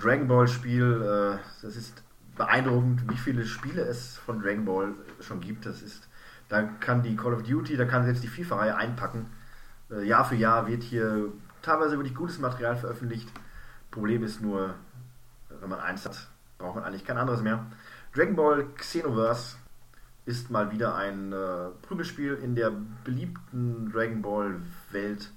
Dragon 0.01 0.29
Ball 0.29 0.49
Spiel. 0.49 1.03
Äh, 1.03 1.39
Das 1.63 1.77
ist 1.77 2.03
beeindruckend, 2.37 3.11
wie 3.11 3.17
viele 3.17 3.45
Spiele 3.47 3.83
es 3.83 4.17
von 4.19 4.41
Dragon 4.41 4.65
Ball 4.65 4.95
schon 5.21 5.41
gibt. 5.41 5.67
Das 5.67 5.83
ist, 5.83 6.09
da 6.49 6.63
kann 6.63 7.03
die 7.03 7.17
Call 7.17 7.35
of 7.35 7.43
Duty, 7.43 7.77
da 7.77 7.87
kann 7.87 8.05
selbst 8.05 8.23
die 8.23 8.29
FIFA-Reihe 8.29 8.77
einpacken. 8.77 9.27
Äh, 9.91 10.05
Jahr 10.05 10.25
für 10.25 10.37
Jahr 10.37 10.67
wird 10.67 10.83
hier 10.83 11.33
teilweise 11.63 11.97
wirklich 11.97 12.15
gutes 12.15 12.39
Material 12.39 12.77
veröffentlicht. 12.77 13.29
Problem 13.91 14.23
ist 14.23 14.41
nur, 14.41 14.75
wenn 15.61 15.71
man 15.71 15.81
eins 15.81 16.05
hat, 16.05 16.29
braucht 16.59 16.77
man 16.77 16.85
eigentlich 16.85 17.05
kein 17.05 17.19
anderes 17.19 17.43
mehr. 17.43 17.67
Dragon 18.15 18.37
Ball 18.37 18.67
Xenoverse 18.77 19.57
ist 20.25 20.51
mal 20.51 20.73
wieder 20.73 20.97
ein 20.97 21.33
äh, 21.33 21.69
Prügelspiel 21.83 22.35
in 22.35 22.55
der 22.55 22.73
beliebten 23.05 23.91
Dragon 23.93 24.23
Ball 24.23 24.61
Welt 24.91 25.31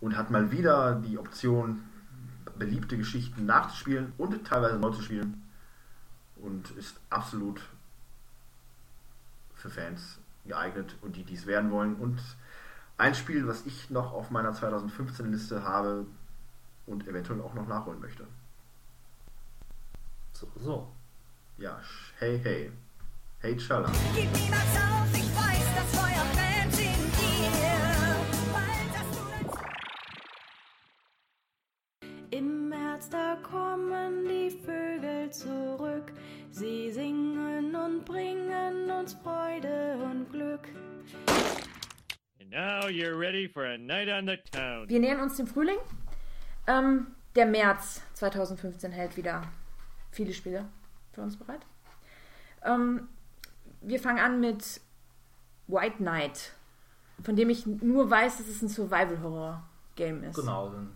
und 0.00 0.16
hat 0.16 0.30
mal 0.30 0.52
wieder 0.52 0.94
die 0.94 1.18
Option, 1.18 1.82
beliebte 2.58 2.96
Geschichten 2.96 3.46
nachzuspielen 3.46 4.12
und 4.18 4.46
teilweise 4.46 4.76
neu 4.76 4.90
zu 4.90 5.02
spielen 5.02 5.42
und 6.36 6.70
ist 6.72 7.00
absolut 7.10 7.60
für 9.54 9.70
Fans 9.70 10.18
geeignet 10.46 10.96
und 11.02 11.16
die 11.16 11.24
dies 11.24 11.46
werden 11.46 11.70
wollen 11.70 11.96
und 11.96 12.20
ein 13.00 13.14
Spiel, 13.14 13.48
was 13.48 13.64
ich 13.64 13.88
noch 13.88 14.12
auf 14.12 14.30
meiner 14.30 14.52
2015 14.52 15.32
Liste 15.32 15.64
habe 15.64 16.06
und 16.86 17.08
eventuell 17.08 17.40
auch 17.40 17.54
noch 17.54 17.66
nachholen 17.66 17.98
möchte. 18.00 18.26
So, 20.32 20.46
so. 20.56 20.86
Ja, 21.56 21.80
hey 22.18 22.38
hey. 22.42 22.70
Hey 23.38 23.56
Chala. 23.56 23.90
Gib 24.14 24.30
niemals 24.32 24.76
auf, 24.76 25.08
ich 25.14 25.34
weiß, 25.34 25.66
das 25.76 25.98
Feuer 25.98 26.24
brennt 26.34 26.78
in 26.78 27.10
dir. 27.16 27.50
Bald 28.52 28.92
hast 28.98 29.14
du 29.16 29.22
das 29.46 29.58
Im 32.30 32.68
März, 32.68 33.08
da 33.08 33.36
kommen 33.36 34.26
die 34.28 34.50
Vögel 34.50 35.30
zurück. 35.30 36.12
Sie 36.50 36.92
singen 36.92 37.74
und 37.74 38.04
bringen 38.04 38.90
uns 38.90 39.14
Freude 39.14 39.96
und 40.04 40.30
Glück. 40.30 40.68
Wir 44.88 44.98
nähern 44.98 45.20
uns 45.20 45.36
dem 45.36 45.46
Frühling. 45.46 45.78
Ähm, 46.66 47.08
der 47.36 47.46
März 47.46 48.02
2015 48.14 48.90
hält 48.90 49.16
wieder 49.16 49.42
viele 50.10 50.32
Spiele 50.32 50.66
für 51.12 51.22
uns 51.22 51.36
bereit. 51.36 51.60
Ähm, 52.64 53.08
wir 53.80 54.00
fangen 54.00 54.18
an 54.18 54.40
mit 54.40 54.80
White 55.68 55.98
Knight, 55.98 56.52
von 57.22 57.36
dem 57.36 57.50
ich 57.50 57.66
nur 57.66 58.10
weiß, 58.10 58.38
dass 58.38 58.48
es 58.48 58.62
ein 58.62 58.68
Survival-Horror-Game 58.68 60.24
ist. 60.24 60.36
Genau, 60.36 60.70
so 60.70 60.76
ein 60.76 60.90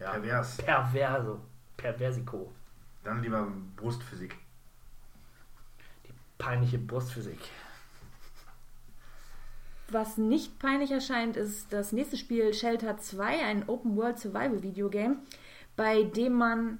Ja. 0.00 0.10
Pervers. 0.10 0.56
Perverso. 0.56 1.38
Perversico. 1.76 2.50
Dann 3.04 3.22
lieber 3.22 3.46
Brustphysik. 3.76 4.36
Peinliche 6.38 6.78
Brustphysik. 6.78 7.38
Was 9.90 10.16
nicht 10.16 10.58
peinlich 10.58 10.90
erscheint, 10.90 11.36
ist 11.36 11.72
das 11.72 11.92
nächste 11.92 12.16
Spiel 12.16 12.54
Shelter 12.54 12.96
2, 12.98 13.44
ein 13.44 13.68
Open 13.68 13.96
World 13.96 14.18
Survival 14.18 14.62
Video 14.62 14.88
Game, 14.88 15.18
bei 15.76 16.04
dem 16.04 16.32
man 16.34 16.78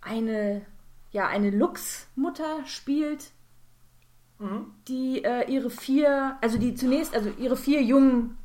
eine, 0.00 0.66
ja, 1.12 1.28
eine 1.28 1.50
Lux-Mutter 1.50 2.66
spielt, 2.66 3.32
die 4.88 5.24
äh, 5.24 5.50
ihre 5.50 5.70
vier, 5.70 6.36
also 6.40 6.58
die 6.58 6.74
zunächst, 6.74 7.14
also 7.14 7.30
ihre 7.38 7.56
vier 7.56 7.82
Jungen 7.82 8.36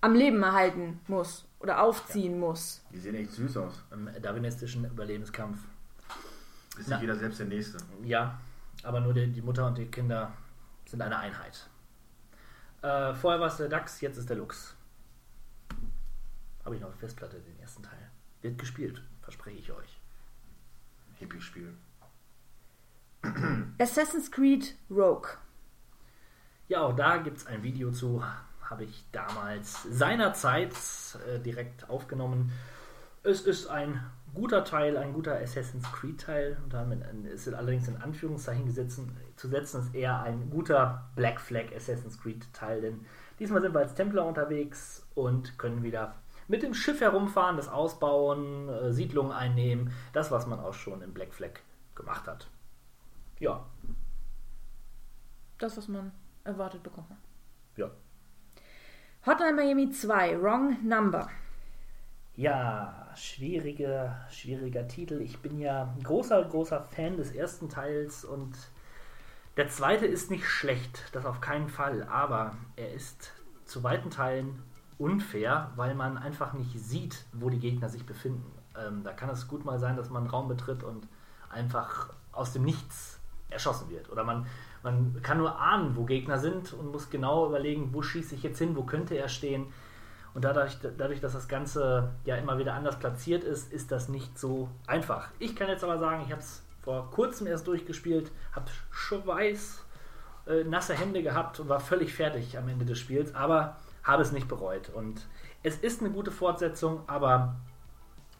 am 0.00 0.14
Leben 0.14 0.42
erhalten 0.42 1.00
muss 1.08 1.44
oder 1.58 1.82
aufziehen 1.82 2.38
muss. 2.38 2.82
Die 2.92 2.98
sehen 2.98 3.14
echt 3.14 3.32
süß 3.32 3.56
aus. 3.58 3.84
Im 3.90 4.08
darwinistischen 4.22 4.84
Überlebenskampf. 4.84 5.58
Ist 6.78 6.88
nicht 6.88 7.00
jeder 7.02 7.16
selbst 7.16 7.40
der 7.40 7.46
Nächste. 7.46 7.78
Ja, 8.04 8.40
aber 8.82 9.00
nur 9.00 9.12
die, 9.12 9.26
die 9.26 9.42
Mutter 9.42 9.66
und 9.66 9.76
die 9.76 9.86
Kinder 9.86 10.32
sind 10.86 11.02
eine 11.02 11.18
Einheit. 11.18 11.68
Äh, 12.82 13.14
vorher 13.14 13.40
war 13.40 13.48
es 13.48 13.56
der 13.56 13.68
Dachs, 13.68 14.00
jetzt 14.00 14.16
ist 14.16 14.28
der 14.28 14.36
Lux. 14.36 14.74
Habe 16.64 16.74
ich 16.74 16.80
noch 16.80 16.88
auf 16.88 16.96
Festplatte, 16.96 17.40
den 17.40 17.58
ersten 17.58 17.82
Teil. 17.82 18.10
Wird 18.42 18.58
gespielt, 18.58 19.02
verspreche 19.22 19.58
ich 19.58 19.72
euch. 19.72 20.00
Hippie-Spiel. 21.18 21.74
Assassin's 23.78 24.30
Creed 24.30 24.74
Rogue. 24.90 25.28
Ja, 26.68 26.82
auch 26.82 26.96
da 26.96 27.18
gibt 27.18 27.38
es 27.38 27.46
ein 27.46 27.62
Video 27.62 27.90
zu. 27.90 28.24
Habe 28.62 28.84
ich 28.84 29.04
damals 29.12 29.82
seinerzeit 29.82 30.72
äh, 31.26 31.38
direkt 31.40 31.90
aufgenommen. 31.90 32.52
Es 33.22 33.42
ist 33.42 33.66
ein 33.66 34.00
guter 34.34 34.64
Teil, 34.64 34.96
ein 34.96 35.12
guter 35.12 35.36
Assassin's 35.38 35.90
Creed-Teil. 35.92 36.58
Und 36.62 36.72
damit 36.72 37.02
ist 37.24 37.52
allerdings 37.52 37.88
in 37.88 37.96
Anführungszeichen 37.96 38.66
gesetzt, 38.66 39.00
zu 39.36 39.48
setzen, 39.48 39.80
ist 39.80 39.94
eher 39.94 40.20
ein 40.22 40.50
guter 40.50 41.10
Black 41.16 41.40
Flag 41.40 41.74
Assassin's 41.74 42.20
Creed-Teil. 42.20 42.80
Denn 42.80 43.06
diesmal 43.38 43.62
sind 43.62 43.72
wir 43.74 43.80
als 43.80 43.94
Templer 43.94 44.24
unterwegs 44.26 45.06
und 45.14 45.58
können 45.58 45.82
wieder 45.82 46.14
mit 46.48 46.62
dem 46.62 46.74
Schiff 46.74 47.00
herumfahren, 47.00 47.56
das 47.56 47.68
ausbauen, 47.68 48.68
äh, 48.68 48.92
Siedlungen 48.92 49.32
einnehmen. 49.32 49.92
Das, 50.12 50.30
was 50.30 50.46
man 50.46 50.58
auch 50.60 50.74
schon 50.74 51.00
in 51.02 51.12
Black 51.14 51.32
Flag 51.32 51.60
gemacht 51.94 52.26
hat. 52.26 52.48
Ja, 53.38 53.64
Das, 55.58 55.76
was 55.76 55.88
man 55.88 56.12
erwartet 56.44 56.82
bekommt. 56.82 57.06
ja. 57.76 57.90
Hotline 59.26 59.52
Miami 59.52 59.90
2, 59.90 60.40
Wrong 60.42 60.76
Number. 60.82 61.28
Ja, 62.36 63.08
schwieriger, 63.16 64.16
schwieriger 64.30 64.86
Titel. 64.88 65.20
Ich 65.20 65.40
bin 65.40 65.58
ja 65.58 65.92
ein 65.96 66.02
großer, 66.02 66.42
großer 66.44 66.82
Fan 66.84 67.16
des 67.16 67.32
ersten 67.32 67.68
Teils 67.68 68.24
und 68.24 68.56
der 69.56 69.68
zweite 69.68 70.06
ist 70.06 70.30
nicht 70.30 70.46
schlecht, 70.46 71.04
das 71.12 71.26
auf 71.26 71.40
keinen 71.40 71.68
Fall, 71.68 72.04
aber 72.04 72.56
er 72.76 72.92
ist 72.92 73.32
zu 73.64 73.82
weiten 73.82 74.10
Teilen 74.10 74.62
unfair, 74.96 75.72
weil 75.76 75.94
man 75.94 76.16
einfach 76.16 76.52
nicht 76.52 76.78
sieht, 76.78 77.24
wo 77.32 77.50
die 77.50 77.58
Gegner 77.58 77.88
sich 77.88 78.06
befinden. 78.06 78.52
Ähm, 78.78 79.02
da 79.02 79.12
kann 79.12 79.30
es 79.30 79.48
gut 79.48 79.64
mal 79.64 79.78
sein, 79.78 79.96
dass 79.96 80.10
man 80.10 80.22
einen 80.22 80.30
Raum 80.30 80.48
betritt 80.48 80.82
und 80.82 81.08
einfach 81.50 82.10
aus 82.32 82.52
dem 82.52 82.62
Nichts 82.62 83.18
erschossen 83.48 83.90
wird. 83.90 84.10
Oder 84.10 84.24
man, 84.24 84.46
man 84.82 85.20
kann 85.22 85.38
nur 85.38 85.58
ahnen, 85.60 85.96
wo 85.96 86.04
Gegner 86.04 86.38
sind 86.38 86.72
und 86.72 86.92
muss 86.92 87.10
genau 87.10 87.46
überlegen, 87.46 87.92
wo 87.92 88.02
schieße 88.02 88.34
ich 88.34 88.42
jetzt 88.42 88.58
hin, 88.58 88.76
wo 88.76 88.84
könnte 88.84 89.16
er 89.16 89.28
stehen. 89.28 89.66
Und 90.34 90.44
dadurch, 90.44 90.78
dadurch, 90.96 91.20
dass 91.20 91.32
das 91.32 91.48
Ganze 91.48 92.12
ja 92.24 92.36
immer 92.36 92.58
wieder 92.58 92.74
anders 92.74 92.98
platziert 92.98 93.42
ist, 93.42 93.72
ist 93.72 93.90
das 93.90 94.08
nicht 94.08 94.38
so 94.38 94.68
einfach. 94.86 95.28
Ich 95.38 95.56
kann 95.56 95.68
jetzt 95.68 95.82
aber 95.82 95.98
sagen, 95.98 96.22
ich 96.24 96.30
habe 96.30 96.40
es 96.40 96.62
vor 96.82 97.10
kurzem 97.10 97.46
erst 97.46 97.66
durchgespielt, 97.66 98.30
habe 98.52 98.70
Schweiß, 98.90 99.84
äh, 100.46 100.64
nasse 100.64 100.94
Hände 100.94 101.22
gehabt 101.22 101.60
und 101.60 101.68
war 101.68 101.80
völlig 101.80 102.14
fertig 102.14 102.56
am 102.56 102.68
Ende 102.68 102.84
des 102.84 102.98
Spiels, 102.98 103.34
aber 103.34 103.76
habe 104.02 104.22
es 104.22 104.32
nicht 104.32 104.48
bereut. 104.48 104.88
Und 104.90 105.26
es 105.62 105.76
ist 105.76 106.00
eine 106.00 106.10
gute 106.10 106.30
Fortsetzung, 106.30 107.02
aber 107.06 107.56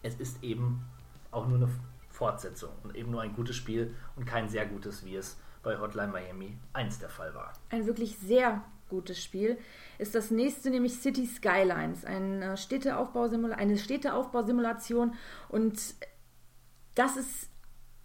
es 0.02 0.14
ist 0.14 0.42
eben 0.42 0.84
auch 1.30 1.46
nur 1.46 1.58
eine 1.58 1.68
Fortsetzung 2.08 2.70
und 2.82 2.96
eben 2.96 3.10
nur 3.10 3.22
ein 3.22 3.34
gutes 3.34 3.56
Spiel 3.56 3.94
und 4.16 4.26
kein 4.26 4.48
sehr 4.48 4.66
gutes, 4.66 5.04
wie 5.04 5.16
es 5.16 5.38
bei 5.62 5.78
Hotline 5.78 6.12
Miami 6.12 6.56
1 6.72 6.98
der 6.98 7.10
Fall 7.10 7.34
war. 7.34 7.52
Ein 7.70 7.86
wirklich 7.86 8.18
sehr 8.18 8.62
gutes 8.90 9.22
Spiel 9.22 9.56
ist 9.98 10.14
das 10.14 10.30
nächste, 10.30 10.70
nämlich 10.70 10.94
City 10.94 11.26
Skylines, 11.26 12.04
eine 12.04 12.56
Städteaufbausimula 12.56 13.56
eine 13.56 13.78
Städteaufbausimulation. 13.78 15.14
Und 15.48 15.94
das 16.94 17.16
ist 17.16 17.48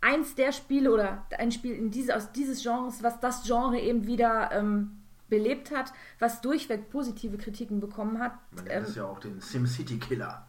eins 0.02 0.36
der 0.36 0.52
Spiele 0.52 0.94
oder 0.94 1.26
ein 1.38 1.52
Spiel 1.52 1.76
in 1.76 1.92
diese, 1.92 2.16
aus 2.16 2.32
dieses 2.32 2.64
Genres, 2.64 3.04
was 3.04 3.20
das 3.20 3.44
Genre 3.44 3.80
eben 3.80 4.08
wieder 4.08 4.52
ähm, 4.52 5.02
belebt 5.30 5.72
hat, 5.72 5.92
was 6.20 6.42
durchweg 6.42 6.90
positive 6.90 7.38
Kritiken 7.38 7.80
bekommen 7.80 8.20
hat. 8.20 8.34
Man 8.52 8.66
nennt 8.66 8.78
Ähm, 8.78 8.84
es 8.84 8.96
ja 8.96 9.06
auch 9.06 9.20
den 9.20 9.42
SimCity 9.42 10.00
Killer. 10.00 10.46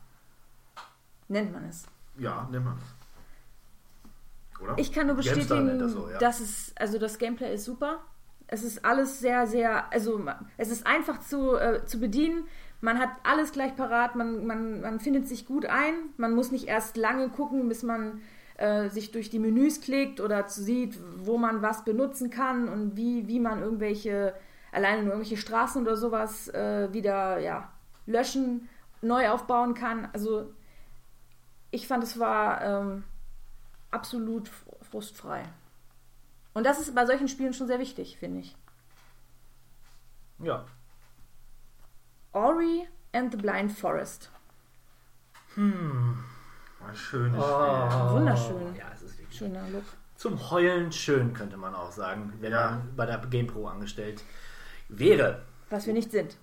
nennt 1.29 1.53
man 1.53 1.65
es. 1.65 1.87
Ja, 2.19 2.47
nennt 2.51 2.65
man 2.65 2.77
es. 2.77 4.61
Oder? 4.61 4.79
Ich 4.79 4.93
kann 4.93 5.07
nur 5.07 5.17
bestätigen, 5.17 5.89
so, 5.89 6.09
ja. 6.11 6.19
dass 6.19 6.41
es, 6.41 6.73
also 6.77 6.99
das 6.99 7.19
Gameplay 7.19 7.55
ist 7.55 7.65
super. 7.65 8.01
Es 8.49 8.63
ist 8.63 8.85
alles 8.85 9.19
sehr, 9.19 9.47
sehr, 9.47 9.93
also 9.93 10.25
es 10.57 10.71
ist 10.71 10.87
einfach 10.87 11.21
zu, 11.21 11.57
äh, 11.57 11.85
zu 11.85 11.99
bedienen. 11.99 12.47
Man 12.81 12.99
hat 12.99 13.09
alles 13.25 13.53
gleich 13.53 13.75
parat, 13.75 14.15
man, 14.15 14.47
man, 14.47 14.81
man 14.83 15.01
findet 15.01 15.27
sich 15.27 15.47
gut 15.47 15.67
ein. 15.67 15.95
Man 16.17 16.35
muss 16.35 16.53
nicht 16.53 16.69
erst 16.69 16.97
lange 16.97 17.29
gucken, 17.29 17.69
bis 17.69 17.83
man 17.83 18.21
äh, 18.59 18.89
sich 18.89 19.11
durch 19.11 19.31
die 19.31 19.39
Menüs 19.39 19.81
klickt 19.81 20.21
oder 20.21 20.49
sieht, 20.49 20.99
wo 21.19 21.39
man 21.39 21.63
was 21.63 21.85
benutzen 21.85 22.31
kann 22.31 22.69
und 22.69 22.97
wie, 22.97 23.27
wie 23.27 23.41
man 23.41 23.63
irgendwelche, 23.63 24.35
alleine 24.73 25.03
nur 25.03 25.13
irgendwelche 25.13 25.37
Straßen 25.37 25.83
oder 25.83 25.97
sowas 25.97 26.49
äh, 26.49 26.93
wieder 26.93 27.39
ja, 27.39 27.73
löschen, 28.07 28.69
neu 29.03 29.31
aufbauen 29.31 29.75
kann. 29.75 30.09
Also 30.13 30.53
ich 31.71 31.89
fand, 31.89 32.05
es 32.05 32.19
war 32.19 32.63
ähm, 32.63 33.05
absolut 33.91 34.49
fr- 34.49 34.85
frustfrei. 34.91 35.43
Und 36.57 36.65
das 36.65 36.81
ist 36.81 36.95
bei 36.95 37.05
solchen 37.05 37.29
Spielen 37.29 37.53
schon 37.53 37.67
sehr 37.67 37.79
wichtig, 37.79 38.17
finde 38.17 38.41
ich. 38.41 38.57
Ja, 40.39 40.65
Ori 42.33 42.89
and 43.13 43.31
the 43.31 43.37
Blind 43.37 43.73
Forest. 43.73 44.31
Ein 45.55 46.17
schönes 46.95 47.45
Oh. 47.45 48.11
Wunderschön. 48.13 48.75
Ja, 48.75 48.87
es 48.91 49.03
ist 49.03 49.19
wirklich 49.19 49.37
Schöner 49.37 49.69
Look. 49.69 49.85
zum 50.15 50.51
Heulen 50.51 50.91
schön, 50.93 51.35
könnte 51.35 51.59
man 51.59 51.75
auch 51.75 51.93
sagen, 51.93 52.33
wenn 52.41 52.53
Ja. 52.53 52.71
man 52.71 52.97
bei 52.97 53.05
der 53.05 53.19
GamePro 53.19 53.67
angestellt 53.69 54.25
wäre. 54.89 55.43
Was 55.69 55.85
wir 55.87 55.93
nicht 55.93 56.11
sind. 56.11 56.33
Spiel. 56.33 56.41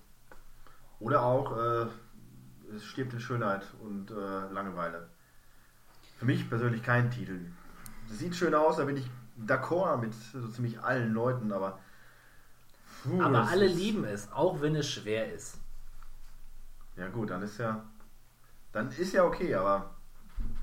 Oder 1.00 1.24
auch, 1.24 1.56
äh, 1.56 1.86
es 2.76 2.84
stirbt 2.84 3.14
in 3.14 3.20
Schönheit 3.20 3.66
und 3.82 4.12
äh, 4.12 4.14
Langeweile. 4.52 5.08
Für 6.18 6.24
mich 6.26 6.48
persönlich 6.48 6.84
kein 6.84 7.10
Titel. 7.10 7.40
Sieht 8.06 8.36
schön 8.36 8.54
aus, 8.54 8.76
da 8.76 8.84
bin 8.84 8.96
ich 8.96 9.10
d'accord 9.38 9.98
mit 10.00 10.14
so 10.14 10.48
ziemlich 10.48 10.80
allen 10.80 11.12
Leuten, 11.12 11.52
aber. 11.52 11.78
Puh, 13.02 13.20
Aber 13.20 13.48
alle 13.48 13.66
ist- 13.66 13.76
lieben 13.76 14.04
es, 14.04 14.30
auch 14.32 14.60
wenn 14.60 14.74
es 14.76 14.88
schwer 14.90 15.32
ist. 15.32 15.58
Ja, 16.96 17.08
gut, 17.08 17.30
dann 17.30 17.42
ist 17.42 17.58
ja. 17.58 17.84
Dann 18.72 18.90
ist 18.90 19.12
ja 19.12 19.24
okay, 19.24 19.54
aber 19.54 19.94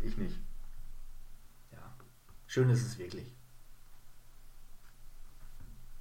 ich 0.02 0.18
nicht. 0.18 0.38
Ja. 1.72 1.80
Schön 2.48 2.70
ist 2.70 2.86
es 2.86 2.98
wirklich. 2.98 3.34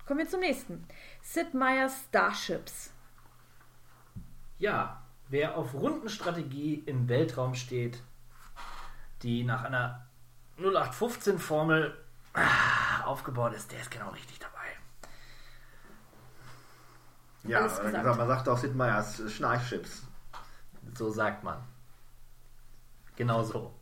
Kommen 0.07 0.21
wir 0.21 0.29
zum 0.29 0.41
nächsten. 0.41 0.85
Sid 1.23 1.55
Meier's 1.55 2.05
Starships. 2.09 2.93
Ja, 4.59 5.03
wer 5.29 5.57
auf 5.57 5.73
Rundenstrategie 5.75 6.83
im 6.87 7.09
Weltraum 7.09 7.55
steht, 7.55 8.03
die 9.23 9.45
nach 9.45 9.62
einer 9.64 10.07
0815-Formel 10.59 11.97
ah, 11.97 11.99
aufgebaut 13.05 13.55
ist, 13.55 13.70
der 13.72 13.81
ist 13.81 13.91
genau 13.91 14.11
richtig 14.11 14.39
dabei. 14.39 14.51
Ja, 17.45 17.62
gesagt. 17.62 17.85
gesagt, 17.85 18.18
man 18.18 18.28
sagt 18.28 18.49
auch 18.49 18.59
Sid 18.59 18.74
Meier's 18.74 19.22
Schnarchchips. 19.33 20.03
So 20.95 21.11
sagt 21.11 21.43
man. 21.43 21.62
Genau 23.16 23.43
so. 23.43 23.74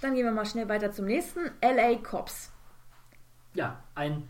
Dann 0.00 0.14
gehen 0.14 0.24
wir 0.24 0.32
mal 0.32 0.46
schnell 0.46 0.68
weiter 0.68 0.92
zum 0.92 1.06
nächsten. 1.06 1.50
LA 1.62 1.96
Cops. 1.96 2.50
Ja, 3.54 3.82
ein 3.94 4.28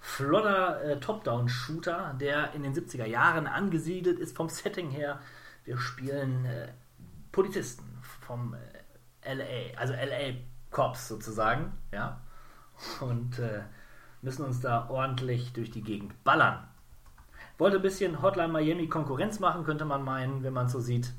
flotter 0.00 0.82
äh, 0.82 1.00
Top-Down-Shooter, 1.00 2.16
der 2.18 2.54
in 2.54 2.62
den 2.62 2.74
70er 2.74 3.04
Jahren 3.04 3.46
angesiedelt 3.46 4.18
ist 4.18 4.36
vom 4.36 4.48
Setting 4.48 4.90
her. 4.90 5.20
Wir 5.64 5.76
spielen 5.78 6.46
äh, 6.46 6.68
Polizisten 7.32 7.98
vom 8.20 8.54
äh, 8.54 9.34
LA, 9.34 9.78
also 9.78 9.92
LA 9.92 10.38
Cops 10.70 11.08
sozusagen, 11.08 11.72
ja. 11.92 12.20
Und 13.00 13.38
äh, 13.38 13.62
müssen 14.22 14.44
uns 14.44 14.60
da 14.60 14.88
ordentlich 14.88 15.52
durch 15.52 15.70
die 15.70 15.82
Gegend 15.82 16.22
ballern. 16.24 16.66
Wollte 17.58 17.76
ein 17.76 17.82
bisschen 17.82 18.22
Hotline 18.22 18.52
Miami 18.52 18.88
Konkurrenz 18.88 19.38
machen, 19.38 19.64
könnte 19.64 19.84
man 19.84 20.02
meinen, 20.02 20.42
wenn 20.42 20.52
man 20.52 20.66
es 20.66 20.72
so 20.72 20.80
sieht. 20.80 21.12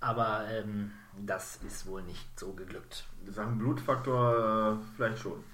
Aber 0.00 0.48
ähm, 0.50 0.92
das 1.26 1.56
ist 1.66 1.86
wohl 1.86 2.02
nicht 2.02 2.38
so 2.38 2.52
geglückt. 2.52 3.04
Sachen 3.28 3.58
Blutfaktor 3.58 4.78
äh, 4.80 4.84
vielleicht 4.96 5.18
schon. 5.18 5.44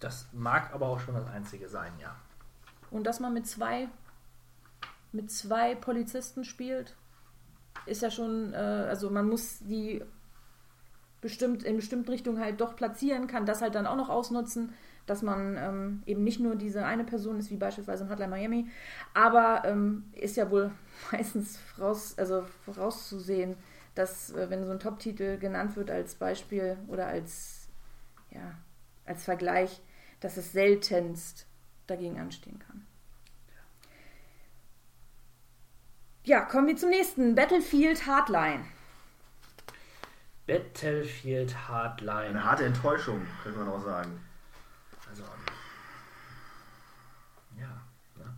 Das 0.00 0.28
mag 0.32 0.72
aber 0.72 0.86
auch 0.86 1.00
schon 1.00 1.14
das 1.14 1.28
Einzige 1.28 1.68
sein, 1.68 1.92
ja. 2.00 2.14
Und 2.90 3.04
dass 3.04 3.20
man 3.20 3.34
mit 3.34 3.46
zwei, 3.46 3.88
mit 5.12 5.30
zwei 5.30 5.74
Polizisten 5.74 6.44
spielt, 6.44 6.94
ist 7.86 8.02
ja 8.02 8.10
schon, 8.10 8.52
äh, 8.54 8.56
also 8.56 9.10
man 9.10 9.28
muss 9.28 9.58
die 9.60 10.02
bestimmt 11.20 11.62
in 11.62 11.76
bestimmten 11.76 12.10
Richtungen 12.10 12.40
halt 12.40 12.60
doch 12.60 12.76
platzieren, 12.76 13.26
kann 13.26 13.46
das 13.46 13.62
halt 13.62 13.74
dann 13.74 13.86
auch 13.86 13.96
noch 13.96 14.08
ausnutzen, 14.08 14.72
dass 15.06 15.22
man 15.22 15.56
ähm, 15.56 16.02
eben 16.06 16.22
nicht 16.22 16.38
nur 16.38 16.54
diese 16.54 16.84
eine 16.84 17.04
Person 17.04 17.38
ist, 17.38 17.50
wie 17.50 17.56
beispielsweise 17.56 18.04
in 18.04 18.10
Hotline 18.10 18.30
Miami, 18.30 18.68
aber 19.14 19.62
ähm, 19.64 20.04
ist 20.12 20.36
ja 20.36 20.50
wohl 20.50 20.70
meistens 21.12 21.56
voraus, 21.56 22.16
also 22.18 22.44
vorauszusehen, 22.64 23.56
dass 23.94 24.30
äh, 24.32 24.50
wenn 24.50 24.64
so 24.64 24.72
ein 24.72 24.80
Top-Titel 24.80 25.38
genannt 25.38 25.76
wird 25.76 25.90
als 25.90 26.14
Beispiel 26.14 26.76
oder 26.88 27.06
als, 27.06 27.68
ja, 28.30 28.54
als 29.06 29.24
Vergleich, 29.24 29.80
dass 30.20 30.36
es 30.36 30.52
seltenst 30.52 31.46
dagegen 31.86 32.20
anstehen 32.20 32.58
kann. 32.58 32.86
Ja, 36.24 36.42
kommen 36.42 36.66
wir 36.66 36.76
zum 36.76 36.90
nächsten. 36.90 37.34
Battlefield 37.34 38.06
Hardline. 38.06 38.64
Battlefield 40.48 41.68
Hardline. 41.68 42.30
Eine 42.30 42.42
harte 42.44 42.64
Enttäuschung, 42.64 43.20
könnte 43.42 43.58
man 43.58 43.68
auch 43.68 43.84
sagen. 43.84 44.18
Also, 45.10 45.22
ja, 47.60 47.82
ne? 48.16 48.34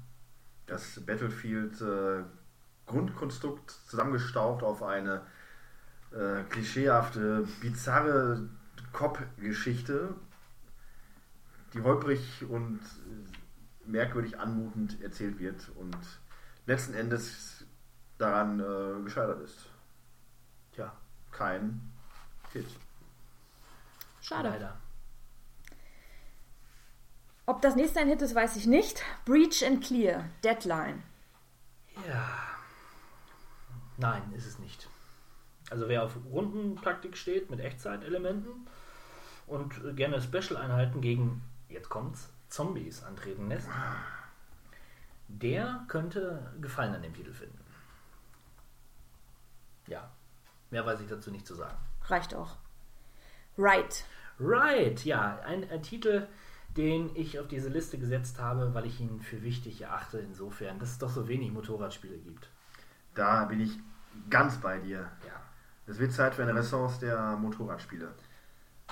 Das 0.66 1.00
Battlefield 1.06 1.80
äh, 1.80 2.24
Grundkonstrukt 2.86 3.70
zusammengestaucht 3.86 4.64
auf 4.64 4.82
eine 4.82 5.22
äh, 6.10 6.42
klischeehafte, 6.50 7.46
bizarre 7.60 8.48
Cop-Geschichte, 8.92 10.16
die 11.74 11.80
holprig 11.80 12.44
und 12.48 12.80
äh, 12.80 13.88
merkwürdig 13.88 14.36
anmutend 14.40 15.00
erzählt 15.00 15.38
wird 15.38 15.68
und 15.76 15.96
letzten 16.66 16.94
Endes 16.94 17.64
daran 18.18 18.58
äh, 18.58 19.04
gescheitert 19.04 19.42
ist. 19.42 19.68
Tja, 20.72 20.92
Kein 21.30 21.89
Hit. 22.52 22.66
Schade. 24.20 24.48
leider. 24.48 24.76
Ob 27.46 27.62
das 27.62 27.74
nächste 27.74 28.00
ein 28.00 28.08
Hit 28.08 28.22
ist, 28.22 28.34
weiß 28.34 28.56
ich 28.56 28.66
nicht. 28.66 29.02
Breach 29.24 29.64
and 29.66 29.82
Clear. 29.82 30.28
Deadline. 30.44 31.02
Ja. 32.06 32.28
Nein, 33.96 34.32
ist 34.32 34.46
es 34.46 34.58
nicht. 34.58 34.88
Also 35.68 35.88
wer 35.88 36.04
auf 36.04 36.16
Rundentaktik 36.30 37.16
steht 37.16 37.50
mit 37.50 37.60
Echtzeitelementen 37.60 38.68
und 39.46 39.96
gerne 39.96 40.20
Special-Einheiten 40.20 41.00
gegen, 41.00 41.42
jetzt 41.68 41.88
kommt's, 41.88 42.28
Zombies 42.48 43.02
antreten 43.04 43.48
lässt, 43.48 43.68
der 45.28 45.84
könnte 45.88 46.52
Gefallen 46.60 46.94
an 46.94 47.02
dem 47.02 47.14
Titel 47.14 47.32
finden. 47.32 47.64
Ja, 49.86 50.10
mehr 50.70 50.84
weiß 50.86 51.00
ich 51.00 51.08
dazu 51.08 51.30
nicht 51.30 51.46
zu 51.46 51.54
sagen. 51.54 51.78
Reicht 52.10 52.34
auch. 52.34 52.56
Right. 53.56 54.04
Right, 54.38 55.04
ja, 55.04 55.38
ein, 55.46 55.68
ein 55.70 55.82
Titel, 55.82 56.26
den 56.76 57.14
ich 57.14 57.38
auf 57.38 57.48
diese 57.48 57.68
Liste 57.68 57.98
gesetzt 57.98 58.38
habe, 58.38 58.72
weil 58.74 58.86
ich 58.86 59.00
ihn 59.00 59.20
für 59.20 59.42
wichtig 59.42 59.82
erachte, 59.82 60.18
insofern, 60.18 60.78
dass 60.78 60.90
es 60.90 60.98
doch 60.98 61.10
so 61.10 61.28
wenig 61.28 61.52
Motorradspiele 61.52 62.16
gibt. 62.18 62.48
Da 63.14 63.44
bin 63.44 63.60
ich 63.60 63.78
ganz 64.30 64.56
bei 64.58 64.78
dir. 64.78 65.10
Ja. 65.26 65.40
Es 65.86 65.98
wird 65.98 66.12
Zeit 66.12 66.34
für 66.34 66.42
eine 66.42 66.52
Renaissance 66.52 67.00
der 67.00 67.36
Motorradspiele. 67.36 68.14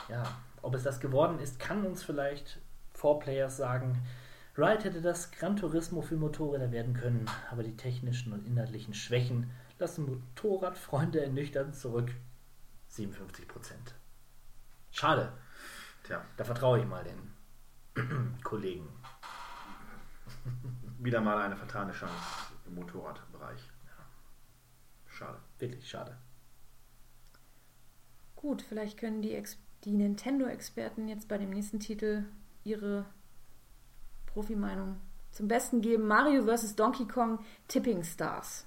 Ja, 0.08 0.24
ob 0.62 0.74
es 0.74 0.82
das 0.82 1.00
geworden 1.00 1.38
ist, 1.38 1.58
kann 1.58 1.84
uns 1.86 2.02
vielleicht 2.02 2.58
Four 2.92 3.20
Players 3.20 3.56
sagen. 3.56 3.96
Ride 4.56 4.84
hätte 4.84 5.00
das 5.00 5.30
Gran 5.30 5.56
Turismo 5.56 6.02
für 6.02 6.16
Motorräder 6.16 6.72
werden 6.72 6.94
können, 6.94 7.26
aber 7.50 7.62
die 7.62 7.76
technischen 7.76 8.32
und 8.32 8.44
inhaltlichen 8.44 8.92
Schwächen 8.92 9.50
lassen 9.78 10.06
Motorradfreunde 10.06 11.22
ernüchternd 11.22 11.76
zurück. 11.76 12.10
57 12.88 13.46
Prozent. 13.46 13.94
Schade. 14.90 15.32
Tja, 16.04 16.24
Da 16.36 16.44
vertraue 16.44 16.80
ich 16.80 16.86
mal 16.86 17.04
den 17.04 18.38
Kollegen. 18.44 18.88
wieder 20.98 21.20
mal 21.20 21.38
eine 21.38 21.56
vertane 21.56 21.92
Chance 21.92 22.14
im 22.66 22.74
Motorradbereich. 22.74 23.70
Schade. 25.06 25.38
Wirklich 25.58 25.88
schade. 25.88 26.16
Gut, 28.36 28.62
vielleicht 28.62 28.98
können 28.98 29.20
die, 29.20 29.34
Ex 29.34 29.58
die 29.84 29.92
Nintendo-Experten 29.92 31.08
jetzt 31.08 31.28
bei 31.28 31.38
dem 31.38 31.50
nächsten 31.50 31.80
Titel 31.80 32.24
ihre 32.62 33.04
Profimeinung 34.26 35.00
zum 35.32 35.48
Besten 35.48 35.80
geben. 35.80 36.06
Mario 36.06 36.44
vs. 36.44 36.76
Donkey 36.76 37.06
Kong 37.06 37.44
Tipping 37.66 38.04
Stars. 38.04 38.64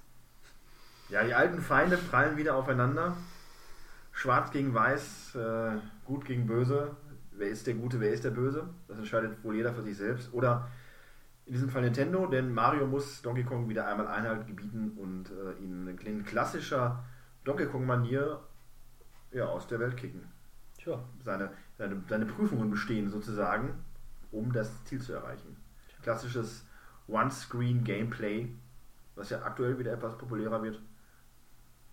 Ja, 1.08 1.24
die 1.24 1.34
alten 1.34 1.60
Feinde 1.60 1.96
prallen 1.96 2.36
wieder 2.36 2.56
aufeinander. 2.56 3.16
Schwarz 4.12 4.50
gegen 4.50 4.72
Weiß, 4.74 5.34
äh, 5.34 5.78
Gut 6.04 6.24
gegen 6.24 6.46
Böse. 6.46 6.96
Wer 7.32 7.48
ist 7.48 7.66
der 7.66 7.74
Gute, 7.74 7.98
wer 7.98 8.12
ist 8.12 8.24
der 8.24 8.30
Böse? 8.30 8.68
Das 8.86 8.98
entscheidet 8.98 9.42
wohl 9.42 9.56
jeder 9.56 9.72
für 9.72 9.82
sich 9.82 9.96
selbst. 9.96 10.32
Oder 10.32 10.68
in 11.46 11.54
diesem 11.54 11.70
Fall 11.70 11.82
Nintendo, 11.82 12.26
denn 12.26 12.52
Mario 12.52 12.86
muss 12.86 13.22
Donkey 13.22 13.42
Kong 13.42 13.68
wieder 13.68 13.88
einmal 13.88 14.06
Einhalt 14.06 14.46
gebieten 14.46 14.92
und 14.96 15.30
äh, 15.30 15.62
ihn 15.62 15.88
in 15.88 16.24
klassischer 16.24 17.04
Donkey 17.44 17.66
Kong-Manier 17.66 18.40
ja, 19.32 19.46
aus 19.46 19.66
der 19.66 19.80
Welt 19.80 19.96
kicken. 19.96 20.22
Tja, 20.78 21.02
Seine, 21.24 21.50
seine, 21.78 22.02
seine 22.08 22.26
Prüfungen 22.26 22.70
bestehen 22.70 23.08
sozusagen, 23.08 23.74
um 24.30 24.52
das 24.52 24.84
Ziel 24.84 25.00
zu 25.00 25.14
erreichen. 25.14 25.56
Klassisches 26.02 26.66
One-Screen-Gameplay, 27.08 28.54
was 29.14 29.30
ja 29.30 29.42
aktuell 29.42 29.78
wieder 29.78 29.92
etwas 29.92 30.16
populärer 30.18 30.62
wird. 30.62 30.80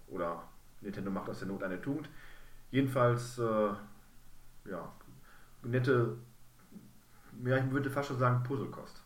Oder 0.07 0.43
Nintendo 0.81 1.11
macht 1.11 1.29
aus 1.29 1.39
der 1.39 1.47
Not 1.47 1.63
eine 1.63 1.81
Tugend. 1.81 2.09
Jedenfalls, 2.71 3.37
äh, 3.39 3.73
ja, 4.69 4.93
nette, 5.63 6.17
ja, 7.43 7.57
ich 7.57 7.71
würde 7.71 7.89
fast 7.89 8.09
schon 8.09 8.19
sagen, 8.19 8.43
Puzzlekost. 8.43 9.03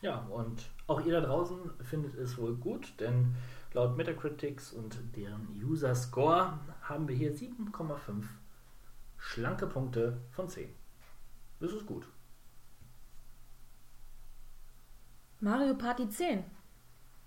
Ja, 0.00 0.18
und 0.26 0.70
auch 0.86 1.04
ihr 1.04 1.12
da 1.12 1.26
draußen 1.26 1.58
findet 1.82 2.14
es 2.14 2.38
wohl 2.38 2.54
gut, 2.54 2.94
denn 3.00 3.34
laut 3.72 3.96
Metacritics 3.96 4.72
und 4.72 4.96
deren 5.16 5.48
User 5.62 5.94
Score 5.94 6.58
haben 6.82 7.08
wir 7.08 7.16
hier 7.16 7.34
7,5 7.34 8.24
schlanke 9.18 9.66
Punkte 9.66 10.20
von 10.30 10.48
10. 10.48 10.72
Das 11.58 11.72
ist 11.72 11.86
gut. 11.86 12.06
Mario 15.40 15.74
Party 15.74 16.08
10. 16.08 16.44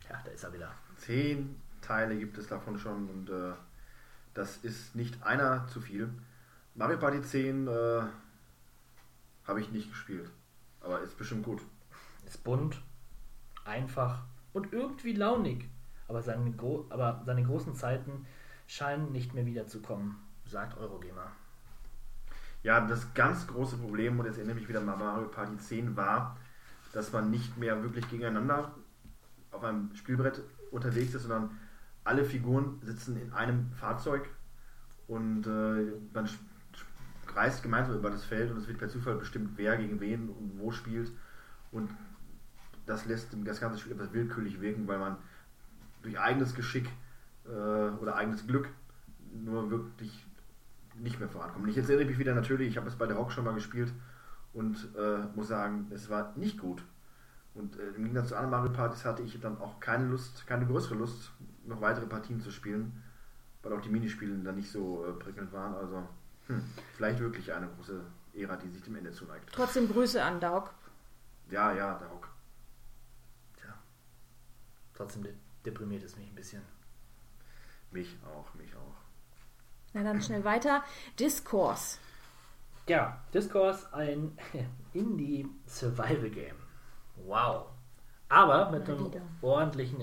Ja, 0.09 0.21
da 0.23 0.31
ist 0.31 0.43
er 0.43 0.53
wieder. 0.53 0.71
Zehn 0.97 1.60
Teile 1.91 2.17
gibt 2.17 2.37
es 2.37 2.47
davon 2.47 2.79
schon 2.79 3.09
und 3.09 3.29
äh, 3.29 3.51
das 4.33 4.57
ist 4.57 4.95
nicht 4.95 5.21
einer 5.23 5.67
zu 5.67 5.81
viel. 5.81 6.09
Mario 6.73 6.97
Party 6.97 7.21
10 7.21 7.67
äh, 7.67 8.01
habe 9.45 9.59
ich 9.59 9.71
nicht 9.71 9.89
gespielt, 9.89 10.31
aber 10.79 11.01
ist 11.01 11.17
bestimmt 11.17 11.43
gut. 11.43 11.61
Ist 12.25 12.45
bunt, 12.45 12.81
einfach 13.65 14.23
und 14.53 14.71
irgendwie 14.71 15.11
launig. 15.11 15.69
Aber 16.07 16.21
seine, 16.21 16.51
gro 16.51 16.85
aber 16.89 17.23
seine 17.25 17.43
großen 17.43 17.75
Zeiten 17.75 18.25
scheinen 18.67 19.11
nicht 19.11 19.33
mehr 19.33 19.45
wiederzukommen, 19.45 20.15
sagt 20.45 20.77
Eurogamer. 20.77 21.33
Ja, 22.63 22.79
das 22.87 23.13
ganz 23.13 23.47
große 23.47 23.75
Problem, 23.75 24.17
und 24.17 24.27
jetzt 24.27 24.37
erinnere 24.37 24.55
ich 24.55 24.61
mich 24.61 24.69
wieder 24.69 24.79
mal 24.79 24.95
Mario 24.95 25.27
Party 25.27 25.57
10, 25.57 25.97
war, 25.97 26.37
dass 26.93 27.11
man 27.11 27.29
nicht 27.31 27.57
mehr 27.57 27.83
wirklich 27.83 28.07
gegeneinander 28.07 28.73
auf 29.51 29.63
einem 29.63 29.93
Spielbrett 29.93 30.41
unterwegs 30.71 31.13
ist, 31.15 31.23
sondern 31.23 31.57
alle 32.03 32.25
Figuren 32.25 32.79
sitzen 32.81 33.17
in 33.17 33.31
einem 33.33 33.71
Fahrzeug 33.73 34.27
und 35.07 35.45
äh, 35.45 35.91
man 36.13 36.29
reist 37.35 37.63
gemeinsam 37.63 37.95
über 37.95 38.09
das 38.09 38.25
Feld 38.25 38.51
und 38.51 38.57
es 38.57 38.67
wird 38.67 38.77
per 38.77 38.89
Zufall 38.89 39.15
bestimmt, 39.15 39.51
wer 39.55 39.77
gegen 39.77 39.99
wen 39.99 40.29
und 40.29 40.59
wo 40.59 40.71
spielt. 40.71 41.11
Und 41.71 41.89
das 42.85 43.05
lässt 43.05 43.29
das 43.45 43.59
ganze 43.59 43.79
Spiel 43.79 43.93
etwas 43.93 44.13
willkürlich 44.13 44.59
wirken, 44.61 44.87
weil 44.87 44.99
man 44.99 45.17
durch 46.01 46.19
eigenes 46.19 46.55
Geschick 46.55 46.89
äh, 47.45 47.49
oder 47.49 48.15
eigenes 48.15 48.45
Glück 48.47 48.67
nur 49.33 49.69
wirklich 49.69 50.25
nicht 50.95 51.19
mehr 51.19 51.29
vorankommt. 51.29 51.63
Und 51.63 51.69
ich 51.69 51.77
erinnere 51.77 52.05
mich 52.05 52.19
wieder 52.19 52.35
natürlich, 52.35 52.69
ich 52.69 52.77
habe 52.77 52.87
es 52.87 52.95
bei 52.95 53.07
der 53.07 53.15
Rock 53.15 53.31
schon 53.31 53.45
mal 53.45 53.53
gespielt 53.53 53.93
und 54.53 54.89
äh, 54.97 55.19
muss 55.35 55.47
sagen, 55.47 55.87
es 55.91 56.09
war 56.09 56.33
nicht 56.35 56.59
gut. 56.59 56.83
Und 57.53 57.77
äh, 57.77 57.89
im 57.95 58.03
Gegensatz 58.03 58.29
zu 58.29 58.35
anderen 58.35 58.51
Mario 58.51 58.73
Partys 58.73 59.05
hatte 59.05 59.23
ich 59.23 59.39
dann 59.39 59.57
auch 59.59 59.79
keine 59.79 60.07
Lust, 60.07 60.45
keine 60.47 60.65
größere 60.65 60.95
Lust, 60.95 61.31
noch 61.65 61.81
weitere 61.81 62.05
Partien 62.05 62.41
zu 62.41 62.51
spielen, 62.51 63.03
weil 63.63 63.73
auch 63.73 63.81
die 63.81 63.89
Minispiele 63.89 64.37
dann 64.39 64.55
nicht 64.55 64.71
so 64.71 65.05
äh, 65.05 65.11
prickelnd 65.13 65.51
waren. 65.51 65.75
Also 65.75 66.07
hm, 66.47 66.63
vielleicht 66.95 67.19
wirklich 67.19 67.51
eine 67.53 67.67
große 67.67 68.01
Ära, 68.33 68.55
die 68.55 68.69
sich 68.69 68.83
dem 68.83 68.95
Ende 68.95 69.11
zuneigt. 69.11 69.49
Trotzdem 69.51 69.87
Grüße 69.87 70.23
an 70.23 70.39
Dauk. 70.39 70.73
Ja, 71.49 71.73
ja, 71.73 71.97
Rock. 71.97 72.29
Tja, 73.57 73.73
trotzdem 74.93 75.23
de 75.23 75.33
deprimiert 75.65 76.03
es 76.03 76.15
mich 76.17 76.27
ein 76.27 76.35
bisschen. 76.35 76.61
Mich 77.91 78.17
auch, 78.25 78.53
mich 78.55 78.73
auch. 78.75 78.95
Na 79.93 80.03
dann 80.03 80.21
schnell 80.21 80.43
weiter. 80.43 80.83
Discourse. 81.19 81.99
Ja, 82.87 83.21
Discourse, 83.33 83.93
ein 83.93 84.37
Indie-Survival-Game. 84.93 86.55
Wow. 87.17 87.67
Aber 88.29 88.71
mit 88.71 88.89
einem 88.89 89.11
ordentlichen 89.41 90.01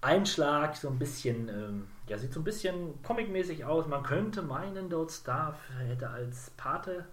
Adventure-Einschlag, 0.00 0.76
so 0.76 0.88
ein 0.88 0.98
bisschen, 0.98 1.48
ähm, 1.48 1.88
ja, 2.06 2.18
sieht 2.18 2.32
so 2.32 2.40
ein 2.40 2.44
bisschen 2.44 3.02
comic-mäßig 3.02 3.64
aus. 3.64 3.86
Man 3.86 4.02
könnte 4.02 4.42
meinen, 4.42 4.90
Don't 4.90 5.10
Starve 5.10 5.58
hätte 5.78 6.08
als 6.08 6.50
Pate, 6.50 7.04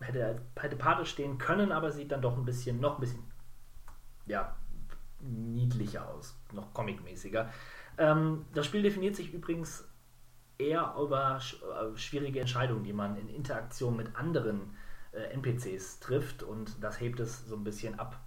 hätte, 0.00 0.40
hätte 0.56 0.76
Pate 0.76 1.06
stehen 1.06 1.38
können, 1.38 1.72
aber 1.72 1.92
sieht 1.92 2.10
dann 2.12 2.22
doch 2.22 2.36
ein 2.36 2.44
bisschen, 2.44 2.80
noch 2.80 2.96
ein 2.96 3.00
bisschen, 3.00 3.22
ja, 4.26 4.56
niedlicher 5.20 6.08
aus, 6.08 6.36
noch 6.52 6.72
comic-mäßiger. 6.74 7.48
Ähm, 7.98 8.46
das 8.54 8.66
Spiel 8.66 8.82
definiert 8.82 9.16
sich 9.16 9.32
übrigens 9.32 9.84
eher 10.58 10.94
über 11.00 11.40
sch 11.40 11.62
äh, 11.62 11.96
schwierige 11.96 12.40
Entscheidungen, 12.40 12.84
die 12.84 12.92
man 12.92 13.16
in 13.16 13.28
Interaktion 13.28 13.96
mit 13.96 14.14
anderen 14.16 14.76
äh, 15.12 15.32
NPCs 15.34 16.00
trifft 16.00 16.42
und 16.42 16.82
das 16.82 17.00
hebt 17.00 17.20
es 17.20 17.46
so 17.46 17.56
ein 17.56 17.64
bisschen 17.64 17.98
ab 17.98 18.20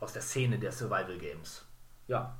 aus 0.00 0.12
der 0.12 0.22
Szene 0.22 0.58
der 0.58 0.72
Survival 0.72 1.18
Games. 1.18 1.66
Ja, 2.06 2.38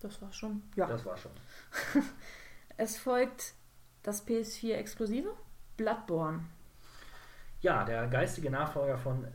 Das 0.00 0.20
war 0.22 0.32
schon. 0.32 0.62
Ja. 0.76 0.86
das 0.86 1.04
war 1.04 1.16
schon. 1.16 1.32
Es 2.76 2.96
folgt 2.96 3.52
das 4.02 4.26
PS4 4.26 4.72
Exklusive. 4.72 5.28
Bloodborne. 5.76 6.40
Ja, 7.60 7.84
der 7.84 8.06
geistige 8.06 8.50
Nachfolger 8.50 8.96
von 8.96 9.28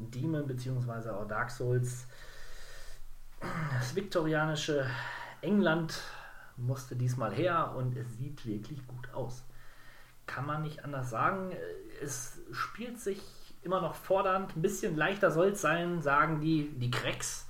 Demon 0.00 0.48
bzw. 0.48 1.10
auch 1.10 1.28
Dark 1.28 1.52
Souls. 1.52 2.08
Das 3.78 3.94
viktorianische 3.94 4.84
England 5.42 6.02
musste 6.56 6.96
diesmal 6.96 7.32
her 7.32 7.74
und 7.76 7.96
es 7.96 8.18
sieht 8.18 8.44
wirklich 8.44 8.84
gut 8.88 9.14
aus. 9.14 9.44
Kann 10.26 10.44
man 10.44 10.62
nicht 10.62 10.84
anders 10.84 11.10
sagen. 11.10 11.52
Es 12.02 12.40
spielt 12.50 12.98
sich 12.98 13.22
immer 13.62 13.80
noch 13.80 13.94
fordernd, 13.94 14.56
ein 14.56 14.62
bisschen 14.62 14.96
leichter 14.96 15.30
soll 15.30 15.48
es 15.50 15.60
sein, 15.60 16.02
sagen 16.02 16.40
die, 16.40 16.70
die 16.78 16.90
Cracks. 16.90 17.48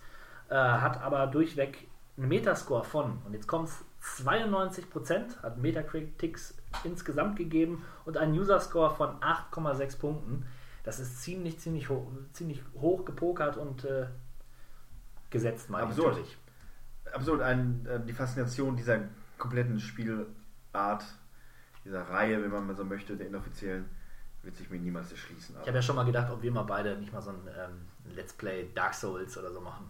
Äh, 0.51 0.55
hat 0.55 1.01
aber 1.01 1.27
durchweg 1.27 1.88
einen 2.19 2.29
Metascore 2.29 2.85
von, 2.85 3.19
und 3.25 3.33
jetzt 3.33 3.47
kommt 3.47 3.69
es 3.69 3.85
92%, 4.25 5.43
hat 5.43 5.59
Metacritics 5.59 6.55
insgesamt 6.85 7.37
gegeben 7.37 7.85
und 8.05 8.17
einen 8.17 8.39
User-Score 8.39 8.95
von 8.95 9.21
8,6 9.21 9.99
Punkten. 9.99 10.47
Das 10.85 10.99
ist 10.99 11.23
ziemlich, 11.23 11.59
ziemlich 11.59 11.89
hoch, 11.89 12.07
ziemlich 12.33 12.63
hoch 12.81 13.05
gepokert 13.05 13.57
und 13.57 13.85
äh, 13.85 14.07
gesetzt 15.31 15.71
mal 15.71 15.83
Absurd. 15.83 16.09
natürlich. 16.09 16.39
Absurd, 17.13 17.43
ein, 17.43 17.87
äh, 17.87 18.01
die 18.05 18.13
Faszination 18.13 18.77
dieser 18.77 19.01
kompletten 19.39 19.79
Spielart, 19.81 21.05
dieser 21.85 22.03
Reihe, 22.03 22.43
wenn 22.43 22.51
man 22.51 22.67
mal 22.67 22.77
so 22.77 22.85
möchte, 22.85 23.17
der 23.17 23.29
inoffiziellen, 23.29 23.89
wird 24.43 24.57
sich 24.57 24.71
mir 24.71 24.79
niemals 24.79 25.11
erschließen. 25.11 25.57
Ich 25.61 25.67
habe 25.67 25.77
ja 25.77 25.83
schon 25.83 25.97
mal 25.97 26.05
gedacht, 26.05 26.31
ob 26.31 26.43
wir 26.43 26.53
mal 26.53 26.63
beide 26.63 26.97
nicht 26.97 27.13
mal 27.13 27.23
so 27.23 27.31
ein 27.31 27.41
ähm, 27.59 28.15
Let's 28.15 28.33
Play 28.33 28.69
Dark 28.75 28.95
Souls 28.95 29.37
oder 29.37 29.53
so 29.53 29.61
machen. 29.61 29.89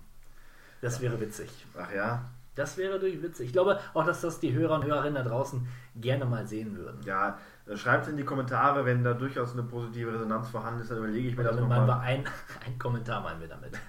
Das 0.81 1.01
wäre 1.01 1.21
witzig. 1.21 1.51
Ach 1.77 1.93
ja, 1.93 2.23
Das 2.55 2.77
wäre 2.77 2.99
durch 2.99 3.23
witzig. 3.23 3.47
Ich 3.47 3.53
glaube 3.53 3.79
auch, 3.95 4.05
dass 4.05 4.21
das 4.21 4.41
die 4.41 4.53
Hörer 4.53 4.77
und 4.77 4.85
Hörerinnen 4.85 5.15
da 5.23 5.29
draußen 5.29 5.67
gerne 5.97 6.25
mal 6.25 6.47
sehen 6.47 6.77
würden. 6.77 7.01
Ja, 7.05 7.39
schreibt 7.75 8.05
es 8.05 8.11
in 8.11 8.17
die 8.17 8.25
Kommentare, 8.25 8.85
wenn 8.85 9.03
da 9.05 9.15
durchaus 9.15 9.53
eine 9.53 9.63
positive 9.63 10.13
Resonanz 10.13 10.49
vorhanden 10.49 10.81
ist, 10.81 10.91
dann 10.91 10.99
überlege 10.99 11.29
ich 11.29 11.37
mir 11.37 11.43
das 11.45 11.55
meinen 11.57 11.69
wir 11.71 11.77
nochmal. 11.79 12.01
ein, 12.01 12.25
ein 12.67 12.79
Kommentar 12.79 13.21
meinen 13.23 13.41
wir 13.41 13.49
damit. 13.49 13.73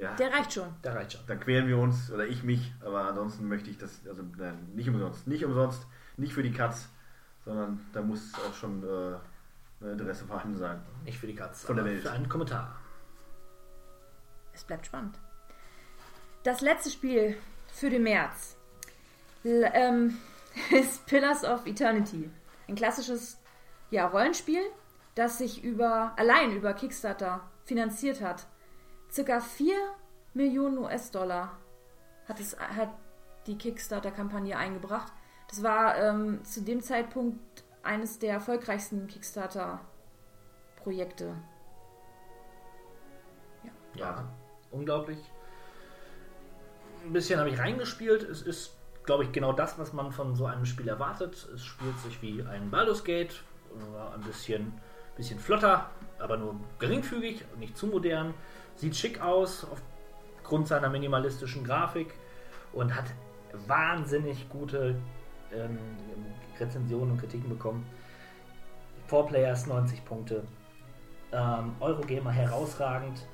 Ja, 0.00 0.14
Der 0.14 0.32
reicht 0.32 0.52
schon. 0.52 0.68
Da 0.82 0.92
reicht 0.92 1.14
schon. 1.14 1.22
dann 1.26 1.40
quälen 1.40 1.66
wir 1.66 1.76
uns, 1.76 2.12
oder 2.12 2.24
ich 2.24 2.44
mich, 2.44 2.72
aber 2.84 3.08
ansonsten 3.08 3.48
möchte 3.48 3.68
ich 3.68 3.78
das, 3.78 4.00
also 4.08 4.22
nein, 4.36 4.68
nicht 4.76 4.88
umsonst, 4.88 5.26
nicht 5.26 5.44
umsonst, 5.44 5.84
nicht 6.16 6.32
für 6.32 6.44
die 6.44 6.52
Katz, 6.52 6.88
sondern 7.44 7.80
da 7.92 8.00
muss 8.00 8.32
auch 8.48 8.54
schon 8.54 8.80
äh, 8.84 9.90
Interesse 9.90 10.24
vorhanden 10.24 10.56
sein. 10.56 10.80
Nicht 11.04 11.18
für 11.18 11.26
die 11.26 11.34
Katze, 11.34 11.66
Von 11.66 11.74
der 11.74 11.84
aber 11.84 11.92
Welt. 11.92 12.02
für 12.02 12.12
einen 12.12 12.28
Kommentar. 12.28 12.76
Es 14.52 14.62
bleibt 14.62 14.86
spannend. 14.86 15.18
Das 16.48 16.62
letzte 16.62 16.88
Spiel 16.88 17.36
für 17.74 17.90
den 17.90 18.04
März 18.04 18.56
ähm, 19.44 20.16
ist 20.70 21.04
Pillars 21.04 21.44
of 21.44 21.66
Eternity. 21.66 22.30
Ein 22.66 22.74
klassisches 22.74 23.38
ja, 23.90 24.06
Rollenspiel, 24.06 24.62
das 25.14 25.36
sich 25.36 25.62
über, 25.62 26.14
allein 26.16 26.56
über 26.56 26.72
Kickstarter 26.72 27.42
finanziert 27.66 28.22
hat. 28.22 28.46
Circa 29.12 29.40
4 29.40 29.76
Millionen 30.32 30.78
US-Dollar 30.78 31.58
hat, 32.26 32.38
hat 32.58 32.94
die 33.46 33.58
Kickstarter-Kampagne 33.58 34.56
eingebracht. 34.56 35.12
Das 35.50 35.62
war 35.62 35.98
ähm, 35.98 36.42
zu 36.44 36.62
dem 36.62 36.80
Zeitpunkt 36.80 37.62
eines 37.82 38.20
der 38.20 38.32
erfolgreichsten 38.32 39.06
Kickstarter-Projekte. 39.06 41.34
Ja, 43.96 44.32
unglaublich. 44.70 45.18
Ein 47.08 47.14
bisschen 47.14 47.40
habe 47.40 47.48
ich 47.48 47.58
reingespielt. 47.58 48.22
Es 48.22 48.42
ist, 48.42 48.76
glaube 49.04 49.24
ich, 49.24 49.32
genau 49.32 49.54
das, 49.54 49.78
was 49.78 49.94
man 49.94 50.12
von 50.12 50.36
so 50.36 50.44
einem 50.44 50.66
Spiel 50.66 50.88
erwartet. 50.88 51.48
Es 51.54 51.64
spielt 51.64 51.98
sich 52.00 52.20
wie 52.20 52.42
ein 52.42 52.70
Baldur's 52.70 53.02
Gate, 53.02 53.42
ein 54.14 54.20
bisschen, 54.20 54.74
bisschen 55.16 55.38
flotter, 55.38 55.90
aber 56.18 56.36
nur 56.36 56.56
geringfügig 56.78 57.46
nicht 57.58 57.78
zu 57.78 57.86
modern. 57.86 58.34
Sieht 58.76 58.94
schick 58.94 59.22
aus 59.22 59.66
aufgrund 60.36 60.68
seiner 60.68 60.90
minimalistischen 60.90 61.64
Grafik 61.64 62.12
und 62.74 62.94
hat 62.94 63.06
wahnsinnig 63.66 64.46
gute 64.50 64.94
ähm, 65.54 65.78
Rezensionen 66.60 67.12
und 67.12 67.20
Kritiken 67.20 67.48
bekommen. 67.48 67.86
Four 69.06 69.28
Players 69.28 69.66
90 69.66 70.04
Punkte. 70.04 70.44
Ähm, 71.32 71.74
Eurogamer 71.80 72.32
herausragend 72.32 73.26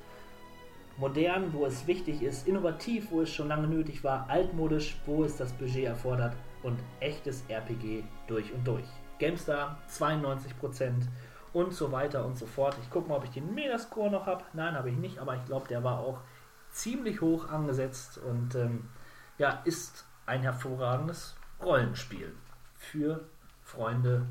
modern, 0.97 1.53
wo 1.53 1.65
es 1.65 1.87
wichtig 1.87 2.21
ist, 2.21 2.47
innovativ, 2.47 3.11
wo 3.11 3.21
es 3.21 3.29
schon 3.29 3.47
lange 3.47 3.67
nötig 3.67 4.03
war, 4.03 4.29
altmodisch, 4.29 4.97
wo 5.05 5.23
es 5.23 5.37
das 5.37 5.51
Budget 5.53 5.85
erfordert 5.85 6.35
und 6.63 6.79
echtes 6.99 7.43
RPG 7.47 8.03
durch 8.27 8.53
und 8.53 8.65
durch. 8.65 8.85
GameStar 9.19 9.79
92% 9.89 11.07
und 11.53 11.73
so 11.73 11.91
weiter 11.91 12.25
und 12.25 12.37
so 12.37 12.45
fort. 12.45 12.77
Ich 12.81 12.89
gucke 12.89 13.09
mal, 13.09 13.17
ob 13.17 13.23
ich 13.23 13.31
den 13.31 13.53
Megascore 13.53 14.11
noch 14.11 14.25
habe. 14.25 14.43
Nein, 14.53 14.75
habe 14.75 14.89
ich 14.89 14.97
nicht, 14.97 15.19
aber 15.19 15.35
ich 15.35 15.45
glaube, 15.45 15.67
der 15.67 15.83
war 15.83 15.99
auch 15.99 16.21
ziemlich 16.69 17.21
hoch 17.21 17.49
angesetzt 17.49 18.17
und 18.17 18.55
ähm, 18.55 18.89
ja, 19.37 19.61
ist 19.63 20.05
ein 20.25 20.41
hervorragendes 20.41 21.35
Rollenspiel 21.61 22.35
für 22.75 23.25
Freunde 23.61 24.27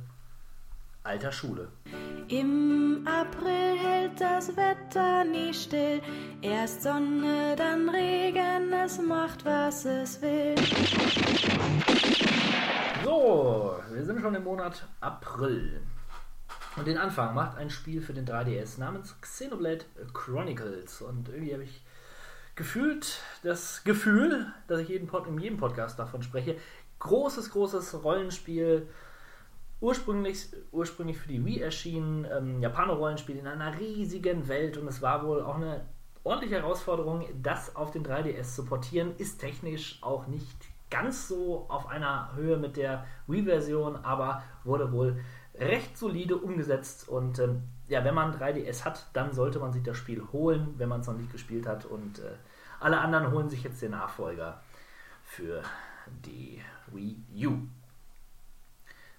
alter 1.05 1.33
Schule. 1.33 1.69
Im 2.29 3.07
April 3.07 3.79
hält 3.79 4.19
das 4.21 4.57
Wetter 4.57 5.25
nie 5.25 5.53
still. 5.53 6.01
Erst 6.41 6.83
Sonne, 6.83 7.55
dann 7.57 7.89
Regen, 7.89 8.73
es 8.73 8.99
macht, 9.01 9.45
was 9.45 9.85
es 9.85 10.21
will. 10.23 10.55
So, 13.05 13.79
wir 13.93 14.05
sind 14.05 14.21
schon 14.21 14.35
im 14.35 14.45
Monat 14.45 14.89
April. 15.01 15.83
Und 16.77 16.87
den 16.87 16.97
Anfang 16.97 17.35
macht 17.35 17.59
ein 17.59 17.71
Spiel 17.71 18.01
für 18.01 18.15
den 18.15 18.27
3DS 18.27 18.81
namens 18.81 19.15
Xenoblade 19.21 19.85
Chronicles. 20.15 21.03
Und 21.03 21.29
irgendwie 21.29 21.53
habe 21.53 21.65
ich 21.65 21.85
gefühlt 22.57 23.21
das 23.43 23.85
Gefühl, 23.85 24.53
dass 24.69 24.81
ich 24.81 24.89
jeden 24.89 25.07
Pod 25.07 25.27
in 25.27 25.39
jedem 25.39 25.59
Podcast 25.59 25.99
davon 25.99 26.23
spreche. 26.23 26.57
Großes, 26.99 27.51
großes 27.51 28.03
Rollenspiel. 28.03 28.89
Ursprünglich, 29.81 30.49
ursprünglich 30.73 31.19
für 31.19 31.29
die 31.29 31.45
Wii 31.45 31.61
erschienen, 31.61 32.27
ähm, 32.31 32.61
Japaner-Rollenspiel 32.61 33.37
in 33.37 33.47
einer 33.47 33.79
riesigen 33.79 34.49
Welt. 34.49 34.79
Und 34.79 34.89
es 34.89 35.03
war 35.03 35.27
wohl 35.27 35.43
auch 35.43 35.57
eine 35.57 35.85
ordentliche 36.23 36.57
Herausforderung, 36.57 37.25
das 37.43 37.77
auf 37.77 37.91
den 37.91 38.05
3DS 38.05 38.55
zu 38.55 38.65
portieren. 38.65 39.15
Ist 39.19 39.39
technisch 39.39 39.99
auch 40.03 40.27
nicht 40.27 40.57
ganz 40.91 41.29
so 41.29 41.67
auf 41.69 41.89
einer 41.89 42.35
Höhe 42.35 42.57
mit 42.57 42.77
der 42.77 43.05
Wii-Version, 43.27 43.97
aber 43.97 44.43
wurde 44.63 44.93
wohl 44.93 45.19
recht 45.55 45.99
solide 45.99 46.37
umgesetzt. 46.37 47.09
Und 47.09 47.39
ähm, 47.39 47.63
ja, 47.89 48.05
wenn 48.05 48.15
man 48.15 48.35
3DS 48.35 48.85
hat, 48.85 49.07
dann 49.13 49.33
sollte 49.33 49.59
man 49.59 49.73
sich 49.73 49.83
das 49.83 49.97
Spiel 49.97 50.23
holen, 50.33 50.75
wenn 50.79 50.89
man 50.89 51.01
es 51.01 51.07
noch 51.07 51.17
nicht 51.17 51.33
gespielt 51.33 51.67
hat. 51.67 51.85
Und 51.85 52.21
äh, 52.21 52.37
alle 52.81 52.99
anderen 52.99 53.31
holen 53.33 53.49
sich 53.49 53.63
jetzt 53.63 53.83
den 53.83 53.93
Nachfolger 53.93 54.63
für 55.25 55.63
die 56.25 56.61
Wii 56.93 57.47
U. 57.47 57.59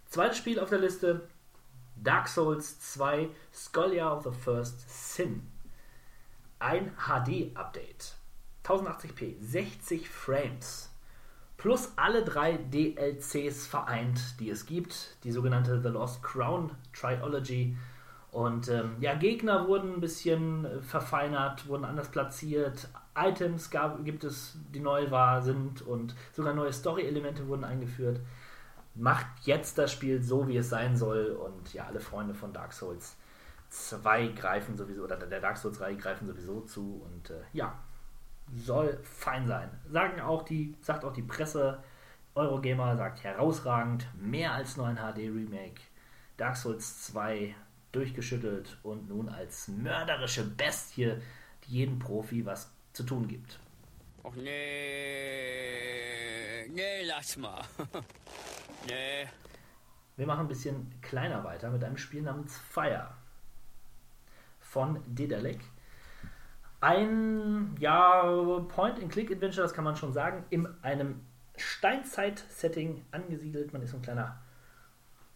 Zweites 0.07 0.37
Spiel 0.37 0.59
auf 0.59 0.69
der 0.69 0.79
Liste: 0.79 1.27
Dark 1.95 2.27
Souls 2.27 2.79
2 2.93 3.29
Scholia 3.51 4.11
of 4.11 4.23
the 4.23 4.31
First 4.31 5.15
Sin. 5.15 5.43
Ein 6.59 6.91
HD-Update. 6.97 8.15
1080p, 8.63 9.35
60 9.41 10.09
Frames. 10.09 10.89
Plus 11.57 11.93
alle 11.95 12.23
drei 12.23 12.57
DLCs 12.57 13.67
vereint, 13.67 14.39
die 14.39 14.49
es 14.49 14.65
gibt. 14.65 15.17
Die 15.23 15.31
sogenannte 15.31 15.81
The 15.81 15.89
Lost 15.89 16.21
Crown 16.23 16.71
Trilogy. 16.93 17.77
Und 18.31 18.67
ähm, 18.67 18.97
ja, 18.99 19.15
Gegner 19.15 19.67
wurden 19.67 19.93
ein 19.93 20.01
bisschen 20.01 20.65
äh, 20.65 20.81
verfeinert, 20.81 21.67
wurden 21.67 21.85
anders 21.85 22.09
platziert. 22.09 22.89
Items 23.17 23.69
gab, 23.69 24.03
gibt 24.03 24.25
es, 24.25 24.57
die 24.73 24.81
neu 24.81 25.09
war, 25.09 25.41
sind 25.41 25.81
und 25.81 26.15
sogar 26.33 26.53
neue 26.53 26.73
Story-Elemente 26.73 27.47
wurden 27.47 27.63
eingeführt. 27.63 28.19
Macht 28.95 29.27
jetzt 29.43 29.77
das 29.77 29.91
Spiel 29.91 30.21
so, 30.23 30.47
wie 30.47 30.57
es 30.57 30.69
sein 30.69 30.95
soll. 30.95 31.27
Und 31.27 31.73
ja, 31.73 31.85
alle 31.85 31.99
Freunde 31.99 32.33
von 32.33 32.53
Dark 32.53 32.73
Souls 32.73 33.15
2 33.69 34.29
greifen 34.29 34.77
sowieso, 34.77 35.03
oder 35.03 35.17
der 35.17 35.41
Dark 35.41 35.57
Souls 35.57 35.77
3 35.77 35.95
greifen 35.95 36.27
sowieso 36.27 36.61
zu. 36.61 37.05
Und 37.05 37.29
äh, 37.29 37.41
ja, 37.53 37.77
soll 38.55 38.99
fein 39.03 39.47
sein. 39.47 39.69
Sagen 39.89 40.21
auch 40.21 40.43
die, 40.43 40.75
sagt 40.81 41.03
auch 41.03 41.13
die 41.13 41.23
Presse, 41.23 41.83
Eurogamer 42.35 42.97
sagt 42.97 43.23
herausragend, 43.23 44.07
mehr 44.19 44.53
als 44.53 44.77
nur 44.77 44.87
ein 44.87 44.97
HD-Remake. 44.97 45.81
Dark 46.37 46.57
Souls 46.57 47.03
2 47.03 47.55
durchgeschüttelt 47.91 48.77
und 48.83 49.07
nun 49.07 49.29
als 49.29 49.69
mörderische 49.69 50.43
Bestie, 50.43 51.13
die 51.63 51.71
jedem 51.71 51.97
Profi 51.97 52.45
was 52.45 52.71
zu 52.91 53.03
tun 53.03 53.27
gibt. 53.27 53.59
Och 54.25 54.35
nee. 54.37 55.85
Nee, 56.67 57.03
lass 57.05 57.37
mal. 57.37 57.63
nee. 58.87 59.27
Wir 60.15 60.25
machen 60.25 60.45
ein 60.45 60.47
bisschen 60.47 60.91
kleiner 61.01 61.43
weiter 61.43 61.69
mit 61.69 61.83
einem 61.83 61.97
Spiel 61.97 62.23
namens 62.23 62.57
Fire 62.57 63.11
von 64.59 64.99
Dedalek. 65.05 65.59
Ein 66.81 67.75
ja, 67.79 68.23
Point-and-Click-Adventure, 68.67 69.61
das 69.61 69.73
kann 69.75 69.83
man 69.83 69.95
schon 69.95 70.11
sagen, 70.11 70.43
in 70.49 70.67
einem 70.81 71.21
Steinzeit-Setting 71.57 73.05
angesiedelt. 73.11 73.73
Man 73.73 73.83
ist 73.83 73.93
ein 73.93 74.01
kleiner 74.01 74.41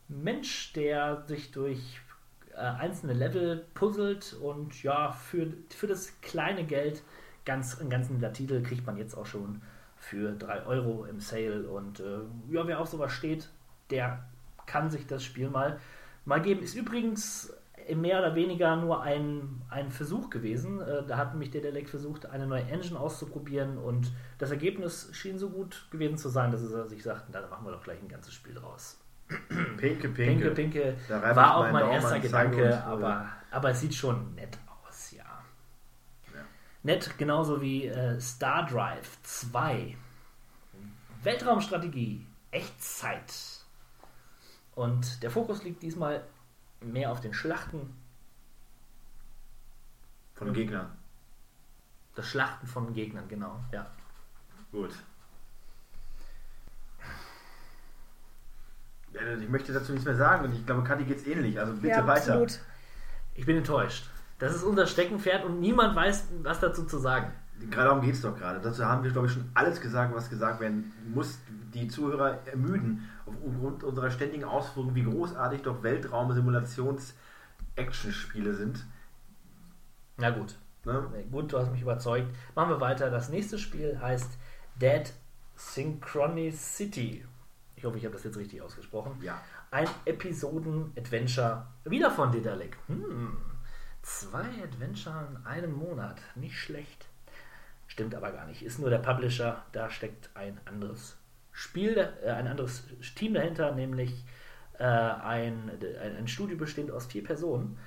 Mensch, 0.07 0.73
der 0.73 1.25
sich 1.27 1.51
durch 1.51 2.01
äh, 2.53 2.57
einzelne 2.57 3.13
Level 3.13 3.67
puzzelt 3.75 4.33
und 4.33 4.81
ja, 4.81 5.11
für, 5.11 5.53
für 5.69 5.85
das 5.85 6.19
kleine 6.21 6.65
Geld, 6.65 7.03
ganz, 7.49 7.81
ein 7.81 7.89
ganz 7.89 8.11
netter 8.11 8.31
Titel, 8.31 8.61
kriegt 8.61 8.85
man 8.85 8.95
jetzt 8.95 9.15
auch 9.15 9.25
schon 9.25 9.63
für 9.97 10.33
3 10.33 10.67
Euro 10.67 11.05
im 11.05 11.19
Sale. 11.19 11.67
Und 11.67 11.99
äh, 11.99 12.19
ja, 12.47 12.67
wer 12.67 12.79
auf 12.79 12.87
sowas 12.87 13.11
steht, 13.11 13.49
der 13.89 14.23
kann 14.67 14.91
sich 14.91 15.07
das 15.07 15.23
Spiel 15.23 15.49
mal, 15.49 15.79
mal 16.25 16.39
geben. 16.43 16.61
Ist 16.61 16.75
übrigens 16.75 17.51
mehr 17.95 18.19
oder 18.19 18.35
weniger 18.35 18.75
nur 18.75 19.01
ein, 19.01 19.63
ein 19.71 19.89
Versuch 19.89 20.29
gewesen. 20.29 20.79
Äh, 20.79 21.07
da 21.07 21.17
hat 21.17 21.31
nämlich 21.31 21.49
der 21.49 21.61
Delec 21.61 21.89
versucht, 21.89 22.27
eine 22.27 22.45
neue 22.45 22.61
Engine 22.69 22.99
auszuprobieren 22.99 23.79
und 23.79 24.11
das 24.37 24.51
Ergebnis 24.51 25.09
schien 25.13 25.39
so 25.39 25.49
gut 25.49 25.87
gewesen 25.89 26.19
zu 26.19 26.29
sein, 26.29 26.51
dass 26.51 26.61
er 26.71 26.87
sich 26.87 27.01
sagten, 27.01 27.31
da 27.31 27.41
machen 27.47 27.65
wir 27.65 27.71
doch 27.71 27.81
gleich 27.81 27.99
ein 27.99 28.09
ganzes 28.09 28.35
Spiel 28.35 28.53
draus. 28.53 28.99
Pinke, 29.77 30.09
pinke. 30.09 30.51
Pinke, 30.51 30.51
Pinke 30.51 30.95
Da 31.07 31.35
war 31.35 31.57
auch 31.57 31.71
mein 31.71 31.81
Daumen 31.81 31.93
erster 31.93 32.15
an, 32.15 32.21
Gedanke, 32.21 32.57
zeige 32.57 32.73
uns, 32.75 32.83
aber, 32.83 33.25
aber 33.49 33.69
es 33.71 33.79
sieht 33.79 33.95
schon 33.95 34.35
nett. 34.35 34.55
Nett, 36.83 37.17
genauso 37.17 37.61
wie 37.61 37.87
äh, 37.87 38.19
Star 38.21 38.65
Drive 38.65 39.21
2. 39.23 39.97
Weltraumstrategie, 41.23 42.25
Echtzeit. 42.51 43.33
Und 44.75 45.21
der 45.21 45.29
Fokus 45.29 45.63
liegt 45.63 45.83
diesmal 45.83 46.23
mehr 46.79 47.11
auf 47.11 47.19
den 47.19 47.33
Schlachten. 47.33 47.93
Von 50.35 50.53
Gegnern. 50.53 50.89
Das 52.15 52.27
Schlachten 52.27 52.65
von 52.65 52.93
Gegnern, 52.93 53.27
genau, 53.27 53.59
ja. 53.73 53.91
Gut. 54.71 54.93
Ich 59.41 59.49
möchte 59.49 59.73
dazu 59.73 59.91
nichts 59.91 60.05
mehr 60.05 60.15
sagen 60.15 60.45
und 60.45 60.53
ich 60.53 60.65
glaube, 60.65 60.83
Kati 60.83 61.11
es 61.11 61.27
ähnlich. 61.27 61.59
Also 61.59 61.73
bitte 61.73 61.87
ja, 61.87 62.07
weiter. 62.07 62.33
Absolut. 62.33 62.59
Ich 63.33 63.45
bin 63.45 63.57
enttäuscht. 63.57 64.09
Das 64.39 64.55
ist 64.55 64.63
unser 64.63 64.87
Steckenpferd 64.87 65.45
und 65.45 65.59
niemand 65.59 65.95
weiß, 65.95 66.29
was 66.41 66.59
dazu 66.59 66.85
zu 66.85 66.97
sagen. 66.97 67.31
Gerade 67.69 67.89
darum 67.89 68.01
geht 68.01 68.15
es 68.15 68.21
doch 68.21 68.35
gerade. 68.37 68.61
Dazu 68.61 68.85
haben 68.85 69.03
wir, 69.03 69.11
glaube 69.11 69.27
ich, 69.27 69.33
schon 69.33 69.51
alles 69.53 69.81
gesagt, 69.81 70.15
was 70.15 70.29
gesagt 70.29 70.61
werden 70.61 70.93
muss. 71.13 71.39
Die 71.73 71.89
Zuhörer 71.89 72.47
ermüden 72.47 73.09
aufgrund 73.25 73.83
unserer 73.83 74.09
ständigen 74.09 74.45
Ausführungen, 74.45 74.95
wie 74.95 75.03
großartig 75.03 75.63
doch 75.63 75.83
Weltraum-Simulations-Action-Spiele 75.83 78.53
sind. 78.53 78.85
Na 80.15 80.29
gut. 80.29 80.55
Ne? 80.85 81.03
Gut, 81.29 81.51
du 81.51 81.59
hast 81.59 81.71
mich 81.71 81.81
überzeugt. 81.81 82.33
Machen 82.55 82.69
wir 82.69 82.79
weiter. 82.79 83.09
Das 83.09 83.27
nächste 83.27 83.59
Spiel 83.59 83.99
heißt 83.99 84.37
Dead 84.81 85.11
Synchronicity. 85.55 87.25
Ich 87.75 87.83
hoffe, 87.83 87.97
ich 87.97 88.05
habe 88.05 88.13
das 88.13 88.23
jetzt 88.23 88.37
richtig 88.37 88.61
ausgesprochen. 88.61 89.17
Ja. 89.21 89.41
Ein 89.71 89.89
Episoden-Adventure. 90.05 91.67
Wieder 91.83 92.09
von 92.09 92.31
Dedalek. 92.31 92.77
Hm. 92.87 93.35
Zwei 94.09 94.63
Adventure 94.63 95.27
in 95.29 95.45
einem 95.45 95.71
Monat. 95.71 96.17
Nicht 96.33 96.57
schlecht. 96.57 97.05
Stimmt 97.85 98.15
aber 98.15 98.31
gar 98.31 98.47
nicht. 98.47 98.63
Ist 98.63 98.79
nur 98.79 98.89
der 98.89 98.97
Publisher. 98.97 99.63
Da 99.71 99.91
steckt 99.91 100.31
ein 100.33 100.59
anderes 100.65 101.15
Spiel, 101.51 102.09
äh, 102.23 102.31
ein 102.31 102.47
anderes 102.47 102.85
Team 103.15 103.35
dahinter, 103.35 103.71
nämlich 103.71 104.25
äh, 104.79 104.83
ein, 104.83 105.71
ein, 106.17 106.27
Studio 106.27 106.57
bestehend 106.57 106.89
aus 106.89 107.05
vier 107.05 107.23
Personen, 107.23 107.77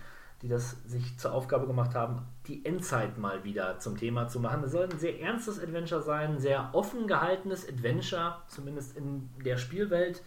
die 0.42 0.48
das 0.48 0.76
sich 0.84 1.18
zur 1.18 1.32
Aufgabe 1.32 1.66
gemacht 1.66 1.96
haben, 1.96 2.24
die 2.46 2.64
Endzeit 2.64 3.18
mal 3.18 3.42
wieder 3.42 3.80
zum 3.80 3.98
Thema 3.98 4.28
zu 4.28 4.38
machen. 4.38 4.62
Es 4.62 4.70
soll 4.70 4.88
ein 4.88 4.98
sehr 5.00 5.20
ernstes 5.20 5.60
Adventure 5.60 6.02
sein, 6.02 6.34
ein 6.34 6.40
sehr 6.40 6.70
offen 6.72 7.08
gehaltenes 7.08 7.68
Adventure, 7.68 8.36
zumindest 8.46 8.96
in 8.96 9.28
der 9.44 9.56
Spielwelt, 9.56 10.22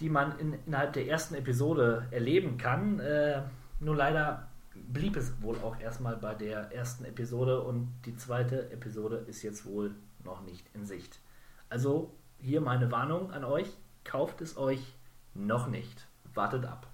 die 0.00 0.10
man 0.10 0.36
in, 0.40 0.58
innerhalb 0.66 0.94
der 0.94 1.06
ersten 1.06 1.36
Episode 1.36 2.08
erleben 2.10 2.58
kann. 2.58 2.98
Äh, 2.98 3.42
nur 3.80 3.94
leider 3.94 4.47
blieb 4.92 5.16
es 5.16 5.40
wohl 5.42 5.56
auch 5.58 5.78
erstmal 5.80 6.16
bei 6.16 6.34
der 6.34 6.72
ersten 6.72 7.04
Episode 7.04 7.62
und 7.62 7.92
die 8.04 8.16
zweite 8.16 8.70
Episode 8.70 9.16
ist 9.26 9.42
jetzt 9.42 9.64
wohl 9.66 9.94
noch 10.24 10.42
nicht 10.42 10.66
in 10.74 10.84
Sicht. 10.86 11.20
Also 11.68 12.14
hier 12.38 12.60
meine 12.60 12.90
Warnung 12.90 13.30
an 13.30 13.44
euch, 13.44 13.68
kauft 14.04 14.40
es 14.40 14.56
euch 14.56 14.94
noch 15.34 15.66
nicht. 15.68 16.06
Wartet 16.34 16.64
ab. 16.64 16.86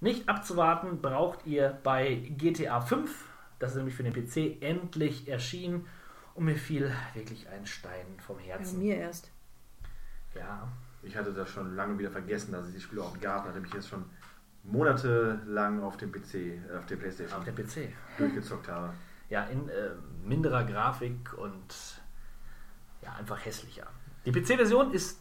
Nicht 0.00 0.28
abzuwarten 0.28 1.00
braucht 1.00 1.46
ihr 1.46 1.78
bei 1.84 2.14
GTA 2.16 2.80
5, 2.80 3.24
das 3.60 3.70
ist 3.72 3.76
nämlich 3.76 3.94
für 3.94 4.02
den 4.02 4.12
PC 4.12 4.60
endlich 4.60 5.28
erschienen 5.28 5.86
und 6.34 6.44
mir 6.46 6.56
fiel 6.56 6.90
wirklich 7.14 7.48
ein 7.48 7.66
Stein 7.66 8.06
vom 8.18 8.38
Ja, 8.40 8.56
Herzen. 8.56 8.80
mir 8.80 8.96
erst. 8.96 9.30
Ja, 10.34 10.66
Ich 11.04 11.16
hatte 11.16 11.32
das 11.32 11.48
schon 11.50 11.74
lange 11.76 11.98
wieder 11.98 12.10
vergessen, 12.10 12.52
dass 12.52 12.66
es 12.66 12.72
die 12.74 12.80
Spiele 12.80 13.02
auch 13.02 13.18
gab, 13.20 13.44
nachdem 13.44 13.64
ich 13.64 13.74
jetzt 13.74 13.88
schon 13.88 14.04
monatelang 14.64 15.82
auf 15.82 15.96
dem 15.96 16.12
PC, 16.12 16.34
äh, 16.34 16.60
auf 16.78 16.86
der 16.86 16.96
Playstation 16.96 17.38
auf 17.38 17.44
der 17.44 17.52
PC. 17.52 17.92
durchgezockt 18.18 18.68
habe. 18.68 18.92
Ja, 19.28 19.44
in 19.44 19.68
äh, 19.68 19.90
minderer 20.24 20.64
Grafik 20.64 21.32
und 21.36 22.02
ja, 23.02 23.12
einfach 23.14 23.44
hässlicher. 23.44 23.86
Die 24.24 24.32
PC-Version 24.32 24.92
ist 24.92 25.20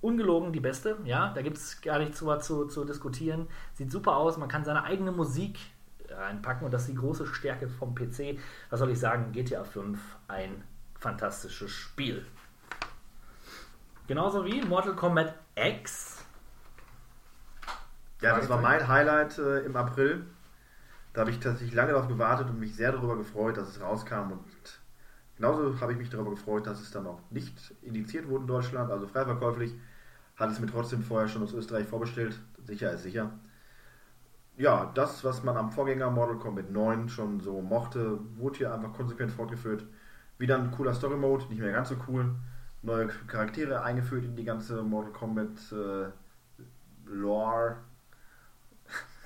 ungelogen 0.00 0.52
die 0.52 0.60
beste, 0.60 0.98
ja, 1.04 1.32
da 1.32 1.42
gibt 1.42 1.56
es 1.56 1.80
gar 1.80 1.98
nichts 1.98 2.18
drüber 2.18 2.40
zu, 2.40 2.66
zu 2.66 2.84
diskutieren. 2.84 3.46
Sieht 3.74 3.92
super 3.92 4.16
aus, 4.16 4.36
man 4.36 4.48
kann 4.48 4.64
seine 4.64 4.82
eigene 4.82 5.12
Musik 5.12 5.58
reinpacken 6.08 6.64
und 6.64 6.72
das 6.72 6.82
ist 6.82 6.90
die 6.90 6.96
große 6.96 7.26
Stärke 7.26 7.68
vom 7.68 7.94
PC. 7.94 8.38
Was 8.70 8.80
soll 8.80 8.90
ich 8.90 8.98
sagen, 8.98 9.32
GTA 9.32 9.64
5 9.64 9.98
ein 10.28 10.64
fantastisches 10.98 11.70
Spiel. 11.70 12.26
Genauso 14.08 14.44
wie 14.44 14.60
Mortal 14.62 14.96
Kombat 14.96 15.34
X. 15.54 16.21
Ja, 18.22 18.36
das 18.36 18.48
war 18.48 18.60
mein 18.60 18.86
Highlight 18.86 19.36
äh, 19.38 19.64
im 19.64 19.74
April. 19.74 20.24
Da 21.12 21.22
habe 21.22 21.30
ich 21.30 21.40
tatsächlich 21.40 21.74
lange 21.74 21.90
darauf 21.92 22.06
gewartet 22.06 22.48
und 22.48 22.60
mich 22.60 22.76
sehr 22.76 22.92
darüber 22.92 23.16
gefreut, 23.16 23.56
dass 23.56 23.68
es 23.68 23.80
rauskam. 23.80 24.30
Und 24.30 24.80
genauso 25.36 25.80
habe 25.80 25.92
ich 25.92 25.98
mich 25.98 26.08
darüber 26.08 26.30
gefreut, 26.30 26.68
dass 26.68 26.80
es 26.80 26.92
dann 26.92 27.06
auch 27.06 27.18
nicht 27.30 27.74
indiziert 27.82 28.28
wurde 28.28 28.42
in 28.42 28.46
Deutschland, 28.46 28.92
also 28.92 29.08
frei 29.08 29.24
verkäuflich. 29.24 29.74
Hatte 30.36 30.52
es 30.52 30.60
mir 30.60 30.68
trotzdem 30.68 31.02
vorher 31.02 31.28
schon 31.28 31.42
aus 31.42 31.52
Österreich 31.52 31.88
vorbestellt. 31.88 32.38
Sicher 32.64 32.92
ist 32.92 33.02
sicher. 33.02 33.32
Ja, 34.56 34.92
das, 34.94 35.24
was 35.24 35.42
man 35.42 35.56
am 35.56 35.72
Vorgänger 35.72 36.10
Mortal 36.10 36.38
Kombat 36.38 36.70
9 36.70 37.08
schon 37.08 37.40
so 37.40 37.60
mochte, 37.60 38.20
wurde 38.36 38.58
hier 38.58 38.72
einfach 38.72 38.92
konsequent 38.92 39.32
fortgeführt. 39.32 39.84
Wieder 40.38 40.58
ein 40.58 40.70
cooler 40.70 40.94
Story 40.94 41.16
Mode, 41.16 41.46
nicht 41.48 41.60
mehr 41.60 41.72
ganz 41.72 41.88
so 41.88 41.96
cool. 42.06 42.36
Neue 42.82 43.08
Charaktere 43.26 43.82
eingeführt 43.82 44.24
in 44.24 44.36
die 44.36 44.44
ganze 44.44 44.82
Mortal 44.82 45.12
Kombat 45.12 45.72
äh, 45.72 46.06
Lore. 47.06 47.78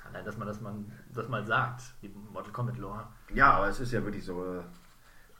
Allein, 0.09 0.25
dass 0.25 0.37
man 0.37 0.47
das 0.47 0.61
mal, 0.61 0.73
das 1.13 1.27
mal 1.27 1.45
sagt, 1.45 1.83
die 2.01 2.09
Mortal 2.31 2.51
Kombat 2.51 2.77
Lore. 2.77 3.07
Ja, 3.33 3.51
aber 3.53 3.67
es 3.67 3.79
ist 3.79 3.91
ja 3.91 4.03
wirklich 4.03 4.23
so, 4.23 4.43
äh, 4.43 4.61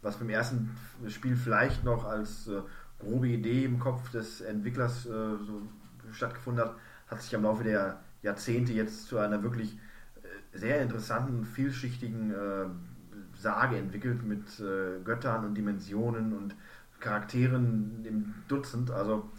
was 0.02 0.18
beim 0.18 0.30
ersten 0.30 0.76
Spiel 1.08 1.36
vielleicht 1.36 1.84
noch 1.84 2.06
als 2.06 2.48
äh, 2.48 2.62
grobe 3.00 3.28
Idee 3.28 3.66
im 3.66 3.80
Kopf 3.80 4.12
des 4.12 4.42
Entwicklers 4.42 5.06
äh, 5.06 5.10
so 5.10 5.62
stattgefunden 6.12 6.64
hat, 6.66 6.76
hat 7.08 7.22
sich 7.22 7.34
im 7.34 7.44
Laufe 7.44 7.64
der 7.64 8.00
Jahrzehnte 8.22 8.74
jetzt 8.74 9.08
zu 9.08 9.18
einer 9.18 9.44
wirklich 9.44 9.78
äh, 10.54 10.58
sehr 10.58 10.82
interessanten, 10.82 11.46
vielschichtigen 11.46 12.32
äh, 12.32 12.66
Sage 13.40 13.78
entwickelt 13.78 14.24
mit 14.24 14.60
äh, 14.60 15.00
Göttern 15.04 15.46
und 15.46 15.56
Dimensionen 15.56 16.34
und 16.34 16.56
Charakteren 17.00 18.04
im 18.06 18.34
Dutzend. 18.48 18.90
Also 18.92 19.30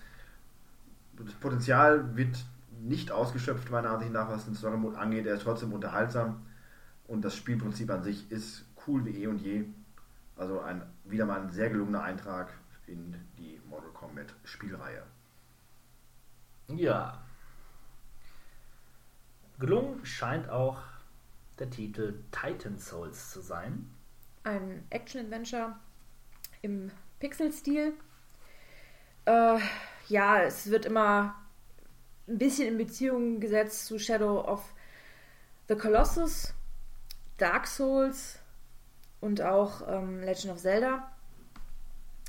das 1.18 1.35
Potenzial 1.35 2.16
wird 2.16 2.37
nicht 2.81 3.11
ausgeschöpft, 3.11 3.70
meiner 3.70 3.91
Ansicht 3.91 4.12
nach, 4.12 4.29
was 4.29 4.45
den 4.45 4.55
Story 4.55 4.76
Mode 4.76 4.99
angeht. 4.99 5.26
Er 5.26 5.35
ist 5.35 5.43
trotzdem 5.43 5.72
unterhaltsam 5.72 6.47
und 7.07 7.22
das 7.22 7.37
Spielprinzip 7.37 7.91
an 7.91 8.03
sich 8.03 8.31
ist 8.31 8.64
cool 8.87 9.05
wie 9.05 9.22
eh 9.22 9.26
und 9.26 9.39
je. 9.39 9.64
Also 10.37 10.61
ein, 10.61 10.83
wieder 11.05 11.26
mal 11.26 11.41
ein 11.41 11.51
sehr 11.51 11.70
gelungener 11.70 12.03
Eintrag 12.03 12.53
in 12.87 13.14
die 13.39 13.61
Mortal 13.68 13.91
Kombat 13.91 14.35
Spielreihe. 14.45 15.03
Ja. 16.68 17.20
Gelungen 19.59 20.05
scheint 20.05 20.49
auch 20.49 20.83
der 21.59 21.70
Titel 21.70 22.22
Titan 22.31 22.79
Souls 22.79 23.31
zu 23.31 23.41
sein. 23.41 23.91
Ein 24.45 24.85
Action-Adventure 24.91 25.74
im 26.62 26.91
Pixel-Stil. 27.18 27.95
Äh, 29.24 29.59
ja, 30.09 30.41
es 30.43 30.70
wird 30.70 30.87
immer 30.87 31.35
ein 32.29 32.39
bisschen 32.39 32.68
in 32.68 32.79
Beziehung 32.79 33.41
gesetzt 33.41 33.87
zu 33.87 33.99
Shadow 33.99 34.41
of 34.41 34.72
the 35.68 35.74
Colossus, 35.74 36.55
Dark 37.39 37.66
Souls 37.66 38.39
und 39.20 39.41
auch 39.41 39.83
ähm, 39.89 40.20
Legend 40.20 40.53
of 40.53 40.59
Zelda. 40.59 41.11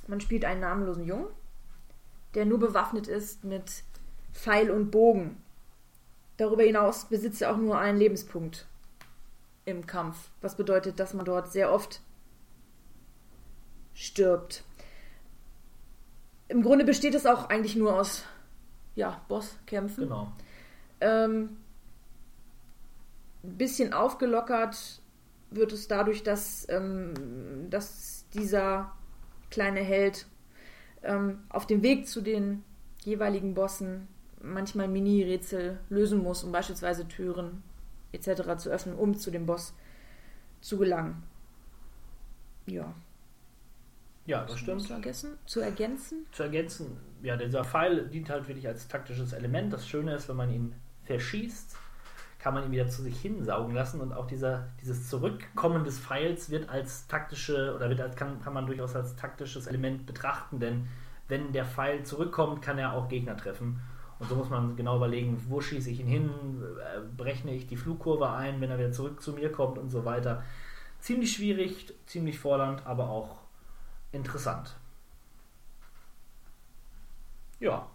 Man 0.07 0.21
spielt 0.21 0.45
einen 0.45 0.61
namenlosen 0.61 1.05
Jungen, 1.05 1.27
der 2.33 2.45
nur 2.45 2.59
bewaffnet 2.59 3.07
ist 3.07 3.43
mit 3.43 3.83
Pfeil 4.33 4.71
und 4.71 4.91
Bogen. 4.91 5.41
Darüber 6.37 6.63
hinaus 6.63 7.05
besitzt 7.05 7.41
er 7.41 7.51
auch 7.51 7.57
nur 7.57 7.77
einen 7.77 7.97
Lebenspunkt 7.97 8.65
im 9.65 9.85
Kampf, 9.85 10.29
was 10.41 10.55
bedeutet, 10.55 10.99
dass 10.99 11.13
man 11.13 11.25
dort 11.25 11.51
sehr 11.51 11.71
oft 11.71 12.01
stirbt. 13.93 14.63
Im 16.47 16.63
Grunde 16.63 16.85
besteht 16.85 17.13
es 17.13 17.25
auch 17.25 17.49
eigentlich 17.49 17.75
nur 17.75 17.99
aus 17.99 18.23
ja, 18.99 19.21
Bosskämpfen. 19.29 20.03
Genau. 20.03 20.31
Ähm, 20.99 21.57
ein 23.43 23.57
bisschen 23.57 23.93
aufgelockert 23.93 25.01
wird 25.51 25.71
es 25.71 25.87
dadurch, 25.87 26.21
dass, 26.21 26.67
ähm, 26.69 27.13
dass 27.69 28.25
dieser 28.33 28.91
kleine 29.49 29.79
Held 29.79 30.27
ähm, 31.01 31.39
auf 31.47 31.65
dem 31.65 31.81
Weg 31.81 32.07
zu 32.07 32.21
den 32.21 32.63
jeweiligen 32.99 33.53
Bossen 33.53 34.09
manchmal 34.41 34.89
Mini-Rätsel 34.89 35.79
lösen 35.89 36.21
muss, 36.21 36.43
um 36.43 36.51
beispielsweise 36.51 37.07
Türen 37.07 37.63
etc. 38.11 38.57
zu 38.57 38.69
öffnen, 38.69 38.95
um 38.95 39.17
zu 39.17 39.31
dem 39.31 39.45
Boss 39.45 39.73
zu 40.59 40.77
gelangen. 40.77 41.23
Ja. 42.65 42.93
Ja, 44.25 44.43
das 44.43 44.59
stimmt. 44.59 44.83
Zu 44.83 44.93
ergänzen? 44.93 45.37
Zu 45.45 45.59
ergänzen? 45.61 46.25
Zu 46.33 46.43
ergänzen, 46.43 46.97
ja, 47.21 47.37
dieser 47.37 47.63
Pfeil 47.63 48.07
dient 48.07 48.29
halt 48.29 48.47
wirklich 48.47 48.67
als 48.67 48.87
taktisches 48.87 49.33
Element. 49.33 49.73
Das 49.73 49.87
Schöne 49.87 50.13
ist, 50.15 50.29
wenn 50.29 50.35
man 50.35 50.51
ihn 50.51 50.75
verschießt, 51.05 51.75
kann 52.39 52.53
man 52.53 52.63
ihn 52.63 52.71
wieder 52.71 52.87
zu 52.87 53.01
sich 53.01 53.19
hinsaugen 53.19 53.75
lassen 53.75 53.99
und 53.99 54.13
auch 54.13 54.25
dieser, 54.25 54.69
dieses 54.81 55.09
Zurückkommen 55.09 55.83
des 55.83 55.99
Pfeils 55.99 56.49
wird 56.49 56.69
als 56.69 57.07
taktische 57.07 57.75
oder 57.75 57.89
wird 57.89 57.99
als, 57.99 58.15
kann, 58.15 58.41
kann 58.41 58.53
man 58.53 58.65
durchaus 58.65 58.95
als 58.95 59.15
taktisches 59.15 59.67
Element 59.67 60.05
betrachten, 60.05 60.59
denn 60.59 60.87
wenn 61.27 61.51
der 61.51 61.65
Pfeil 61.65 62.03
zurückkommt, 62.03 62.61
kann 62.61 62.77
er 62.77 62.93
auch 62.93 63.09
Gegner 63.09 63.35
treffen. 63.35 63.81
Und 64.19 64.29
so 64.29 64.35
muss 64.35 64.49
man 64.49 64.75
genau 64.75 64.97
überlegen, 64.97 65.41
wo 65.47 65.61
schieße 65.61 65.89
ich 65.89 65.99
ihn 65.99 66.07
hin, 66.07 66.29
äh, 66.29 66.99
berechne 67.15 67.53
ich 67.53 67.67
die 67.67 67.77
Flugkurve 67.77 68.29
ein, 68.29 68.59
wenn 68.59 68.69
er 68.69 68.77
wieder 68.77 68.91
zurück 68.91 69.21
zu 69.21 69.33
mir 69.33 69.51
kommt 69.51 69.77
und 69.77 69.89
so 69.89 70.03
weiter. 70.05 70.43
Ziemlich 70.99 71.33
schwierig, 71.33 71.93
ziemlich 72.05 72.39
fordernd, 72.39 72.85
aber 72.85 73.09
auch 73.09 73.39
interessant. 74.11 74.75
Ja. 77.59 77.87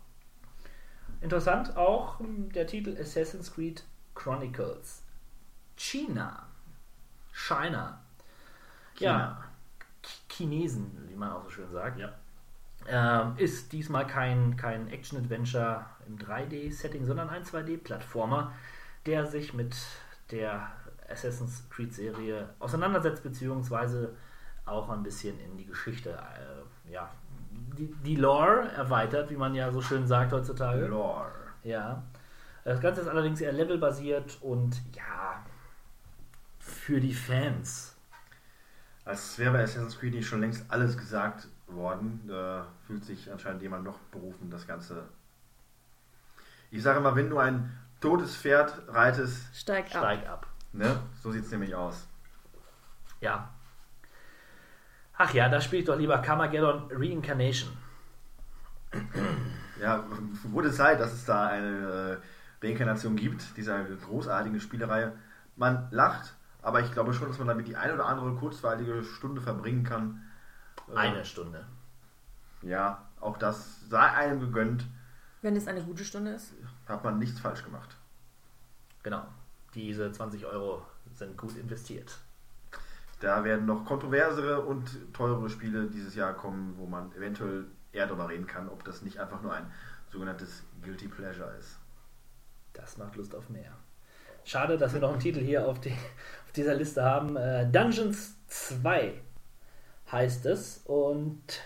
Interessant 1.21 1.77
auch 1.77 2.19
hm, 2.19 2.53
der 2.53 2.67
Titel 2.67 2.97
Assassin's 3.01 3.53
Creed 3.53 3.85
Chronicles. 4.15 5.03
China. 5.77 6.47
China. 7.33 8.01
Ja. 8.99 9.43
Ch- 10.03 10.21
Chinesen, 10.33 11.09
wie 11.09 11.15
man 11.17 11.33
auch 11.33 11.45
so 11.45 11.51
schön 11.51 11.71
sagt. 11.71 11.99
Ja. 11.99 12.13
Ähm, 12.87 13.35
ist 13.39 13.73
diesmal 13.73 14.07
kein, 14.07 14.57
kein 14.57 14.89
Action-Adventure 14.89 15.87
im 16.07 16.19
3D-Setting, 16.19 17.07
sondern 17.07 17.31
ein 17.31 17.43
2D-Plattformer, 17.45 18.53
der 19.07 19.27
sich 19.27 19.55
mit 19.55 19.75
der 20.31 20.71
Assassin's 21.09 21.67
Creed-Serie 21.71 22.51
auseinandersetzt, 22.59 23.23
beziehungsweise 23.23 24.15
auch 24.67 24.91
ein 24.91 25.03
bisschen 25.03 25.39
in 25.41 25.57
die 25.57 25.65
Geschichte, 25.67 26.11
äh, 26.11 26.91
ja, 26.93 27.11
die, 27.75 27.93
die 28.05 28.17
Lore 28.17 28.69
erweitert, 28.77 29.31
wie 29.31 29.37
man 29.37 29.55
ja 29.55 29.71
so 29.73 29.81
schön 29.81 30.07
sagt 30.07 30.33
heutzutage. 30.33 30.87
Lore. 30.87 31.31
Ja. 31.63 32.03
Das 32.65 32.81
Ganze 32.81 33.03
ist 33.03 33.09
allerdings 33.09 33.41
eher 33.41 33.53
levelbasiert 33.53 34.39
und 34.41 34.81
ja, 34.95 35.45
für 36.59 37.01
die 37.01 37.13
Fans. 37.15 37.95
Als 39.05 39.39
wäre 39.39 39.53
bei 39.53 39.63
Assassin's 39.63 39.99
Creed 39.99 40.15
nicht 40.15 40.27
schon 40.27 40.41
längst 40.41 40.65
alles 40.71 40.97
gesagt 40.97 41.49
worden, 41.67 42.23
da 42.27 42.67
fühlt 42.87 43.05
sich 43.05 43.31
anscheinend 43.31 43.61
jemand 43.63 43.85
noch 43.85 43.99
berufen, 44.11 44.51
das 44.51 44.67
Ganze. 44.67 45.05
Ich 46.71 46.83
sage 46.83 47.01
mal, 47.01 47.15
wenn 47.15 47.29
du 47.29 47.39
ein 47.39 47.79
totes 48.01 48.35
Pferd 48.35 48.83
reitest, 48.89 49.55
Steig 49.55 49.85
ab. 49.87 49.91
Steig 49.91 50.27
ab. 50.29 50.47
ne? 50.73 50.99
So 51.23 51.31
sieht 51.33 51.45
es 51.45 51.51
nämlich 51.51 51.75
aus. 51.75 52.07
Ja. 53.21 53.54
Ach 55.17 55.33
ja, 55.33 55.49
da 55.49 55.61
spiele 55.61 55.81
ich 55.83 55.87
doch 55.87 55.97
lieber 55.97 56.19
Carmageddon 56.19 56.91
Reincarnation. 56.91 57.71
Ja, 59.81 60.05
wurde 60.45 60.71
Zeit, 60.73 61.01
dass 61.01 61.13
es 61.13 61.25
da 61.25 61.47
eine 61.49 62.21
äh, 62.63 62.67
Reinkarnation 62.67 63.17
gibt, 63.17 63.57
dieser 63.57 63.83
großartigen 63.85 64.61
Spielerei. 64.61 65.13
Man 65.57 65.89
lacht, 65.91 66.35
aber 66.63 66.81
ich 66.81 66.93
glaube 66.93 67.13
schon, 67.13 67.29
dass 67.29 67.39
man 67.39 67.49
damit 67.49 67.69
die 67.69 67.77
eine 67.77 67.95
oder 67.95 68.07
andere 68.07 68.35
kurzweilige 68.35 69.03
Stunde 69.05 69.41
verbringen 69.41 69.85
kann. 69.85 70.23
Äh, 70.93 70.97
Eine 70.97 71.25
Stunde. 71.25 71.65
Ja, 72.63 73.05
auch 73.21 73.37
das 73.37 73.89
sei 73.89 74.01
einem 74.01 74.41
gegönnt, 74.41 74.87
Wenn 75.43 75.57
es 75.57 75.67
eine 75.69 75.83
gute 75.83 76.05
Stunde 76.05 76.33
ist. 76.33 76.55
hat 76.89 77.05
man 77.05 77.19
nichts 77.19 77.39
falsch 77.41 77.63
gemacht. 77.63 77.97
Genau. 79.03 79.25
Diese 79.75 80.11
20 80.11 80.47
Euro 80.47 80.83
sind 81.15 81.37
gut 81.37 81.57
investiert. 81.57 82.17
Da 83.21 83.45
werden 83.45 83.67
noch 83.67 83.85
kontroversere 83.85 84.61
und 84.63 85.13
teurere 85.13 85.49
Spiele 85.49 85.87
dieses 85.87 86.15
Jahr 86.15 86.35
kommen, 86.35 86.75
wo 86.77 86.87
man 86.87 87.13
eventuell 87.13 87.67
eher 87.93 88.07
darüber 88.07 88.29
reden 88.29 88.47
kann, 88.47 88.69
ob 88.69 88.85
das 88.85 89.03
nicht 89.03 89.19
einfach 89.19 89.41
nur 89.43 89.53
ein 89.53 89.71
sogenanntes 90.11 90.65
Guilty 90.83 91.09
Pleasure 91.09 91.55
ist. 91.59 91.79
Das 92.73 92.99
macht 92.99 93.17
Lust 93.17 93.35
auf 93.35 93.49
mehr. 93.49 93.73
Schade, 94.45 94.77
dass 94.77 94.93
wir 94.93 95.01
noch 95.01 95.13
einen 95.13 95.21
Titel 95.21 95.41
hier 95.41 95.67
auf, 95.67 95.81
die, 95.81 95.91
auf 96.45 96.53
dieser 96.55 96.75
Liste 96.75 97.03
haben. 97.03 97.37
Äh, 97.37 97.71
Dungeons 97.71 98.37
2 98.49 99.15
heißt 100.11 100.47
es 100.47 100.79
und 100.85 101.63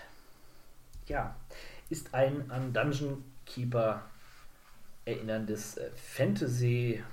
ja, 1.07 1.35
ist 1.89 2.13
ein 2.13 2.49
an 2.49 2.71
Dungeon 2.71 3.23
Keeper 3.45 4.03
erinnerndes 5.05 5.77
äh, 5.77 5.89
Fantasy, 5.95 7.03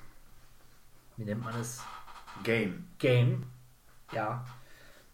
wie 1.17 1.25
nennt 1.25 1.43
man 1.43 1.59
es? 1.59 1.83
Game. 2.45 2.87
Game, 2.99 3.45
ja, 4.13 4.45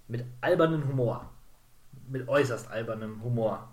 mit 0.09 0.25
albernem 0.41 0.87
Humor. 0.87 1.29
Mit 2.09 2.29
äußerst 2.29 2.71
albernem 2.71 3.23
Humor. 3.23 3.69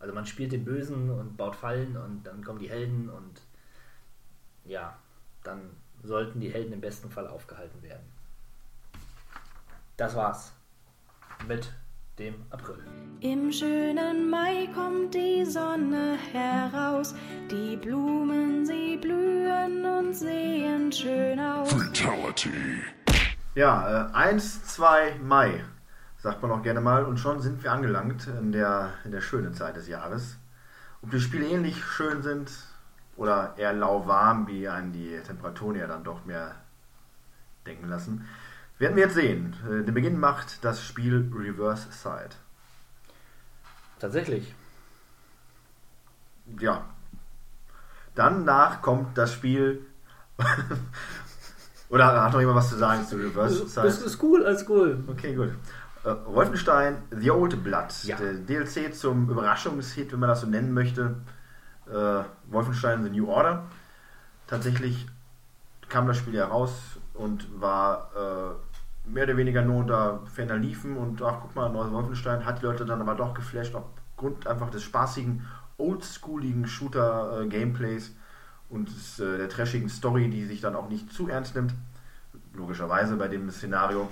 Also 0.00 0.14
man 0.14 0.26
spielt 0.26 0.52
den 0.52 0.64
Bösen 0.64 1.10
und 1.10 1.36
baut 1.36 1.56
Fallen 1.56 1.96
und 1.96 2.22
dann 2.24 2.44
kommen 2.44 2.58
die 2.60 2.70
Helden 2.70 3.08
und 3.10 3.40
ja, 4.64 4.96
dann 5.42 5.70
sollten 6.02 6.40
die 6.40 6.52
Helden 6.52 6.72
im 6.72 6.80
besten 6.80 7.10
Fall 7.10 7.26
aufgehalten 7.26 7.82
werden. 7.82 8.06
Das 9.96 10.14
war's 10.14 10.52
mit 11.48 11.72
dem 12.18 12.34
April. 12.50 12.84
Im 13.20 13.52
schönen 13.52 14.30
Mai 14.30 14.68
kommt 14.74 15.14
die 15.14 15.44
Sonne 15.44 16.16
heraus, 16.32 17.14
die 17.50 17.76
Blumen 17.76 18.64
sie 18.64 18.96
blühen 18.96 19.84
und 19.84 20.14
sehen 20.14 20.92
schön 20.92 21.38
aus. 21.40 21.72
Fatality. 21.72 22.50
Ja, 23.58 24.06
äh, 24.06 24.14
1, 24.14 24.66
2 24.66 25.16
Mai, 25.20 25.64
sagt 26.18 26.42
man 26.42 26.52
auch 26.52 26.62
gerne 26.62 26.80
mal, 26.80 27.04
und 27.04 27.18
schon 27.18 27.40
sind 27.40 27.64
wir 27.64 27.72
angelangt 27.72 28.28
in 28.28 28.52
der, 28.52 28.92
in 29.04 29.10
der 29.10 29.20
schönen 29.20 29.52
Zeit 29.52 29.74
des 29.74 29.88
Jahres. 29.88 30.36
Ob 31.02 31.10
die 31.10 31.18
Spiele 31.18 31.44
ähnlich 31.44 31.84
schön 31.84 32.22
sind 32.22 32.52
oder 33.16 33.54
eher 33.56 33.72
lauwarm, 33.72 34.46
wie 34.46 34.68
einen 34.68 34.92
die 34.92 35.18
Temperaturen 35.26 35.74
ja 35.74 35.88
dann 35.88 36.04
doch 36.04 36.24
mehr 36.24 36.54
denken 37.66 37.88
lassen, 37.88 38.28
werden 38.78 38.94
wir 38.94 39.06
jetzt 39.06 39.16
sehen. 39.16 39.56
Äh, 39.64 39.82
den 39.82 39.92
Beginn 39.92 40.20
macht 40.20 40.64
das 40.64 40.80
Spiel 40.80 41.28
Reverse 41.34 41.90
Side. 41.90 42.36
Tatsächlich. 43.98 44.54
Ja. 46.60 46.84
Danach 48.14 48.82
kommt 48.82 49.18
das 49.18 49.32
Spiel. 49.32 49.84
Oder 51.90 52.22
hat 52.22 52.32
noch 52.32 52.40
jemand 52.40 52.56
was 52.58 52.68
zu 52.68 52.76
sagen 52.76 53.04
zu 53.06 53.16
Reverse 53.16 53.66
Side? 53.66 53.86
Das 53.86 54.02
ist 54.02 54.22
cool, 54.22 54.44
alles 54.44 54.68
cool. 54.68 55.02
Okay, 55.08 55.34
gut. 55.34 55.50
Äh, 56.04 56.14
Wolfenstein 56.26 56.98
The 57.10 57.30
Old 57.30 57.62
Blood, 57.64 57.92
Ja. 58.04 58.16
der 58.16 58.34
DLC 58.34 58.94
zum 58.94 59.28
Überraschungshit, 59.30 60.12
wenn 60.12 60.20
man 60.20 60.28
das 60.28 60.42
so 60.42 60.46
nennen 60.46 60.72
möchte. 60.72 61.16
Äh, 61.90 62.22
Wolfenstein 62.50 63.02
The 63.04 63.10
New 63.10 63.28
Order. 63.28 63.64
Tatsächlich 64.46 65.06
kam 65.88 66.06
das 66.06 66.18
Spiel 66.18 66.34
ja 66.34 66.46
raus 66.46 66.72
und 67.14 67.48
war 67.60 68.10
äh, 68.14 69.08
mehr 69.10 69.24
oder 69.24 69.36
weniger 69.38 69.62
nur 69.62 69.78
unter 69.78 70.20
ferner 70.32 70.56
Liefen 70.58 70.96
und 70.98 71.22
ach 71.22 71.36
guck 71.42 71.56
mal, 71.56 71.70
neues 71.70 71.90
Wolfenstein 71.90 72.44
hat 72.44 72.60
die 72.60 72.66
Leute 72.66 72.84
dann 72.84 73.00
aber 73.00 73.14
doch 73.14 73.32
geflasht 73.32 73.74
aufgrund 73.74 74.46
einfach 74.46 74.70
des 74.70 74.82
spaßigen, 74.82 75.46
oldschooligen 75.78 76.66
Shooter-Gameplays 76.66 78.12
und 78.70 78.88
des, 78.88 79.18
äh, 79.20 79.38
der 79.38 79.48
trashigen 79.48 79.88
Story, 79.88 80.28
die 80.28 80.44
sich 80.44 80.60
dann 80.60 80.76
auch 80.76 80.88
nicht 80.88 81.12
zu 81.12 81.28
ernst 81.28 81.54
nimmt. 81.54 81.74
Logischerweise 82.54 83.16
bei 83.16 83.28
dem 83.28 83.50
Szenario. 83.50 84.08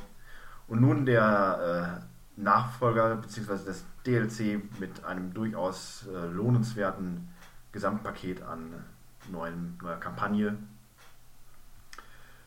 Und 0.68 0.80
nun 0.80 1.06
der 1.06 2.00
äh, 2.38 2.40
Nachfolger 2.40 3.16
bzw. 3.16 3.58
das 3.66 3.84
DLC 4.06 4.60
mit 4.80 5.04
einem 5.04 5.32
durchaus 5.34 6.06
äh, 6.06 6.26
lohnenswerten 6.28 7.28
Gesamtpaket 7.72 8.42
an 8.42 8.72
neuen, 9.30 9.78
neuer 9.82 9.96
Kampagne. 9.96 10.56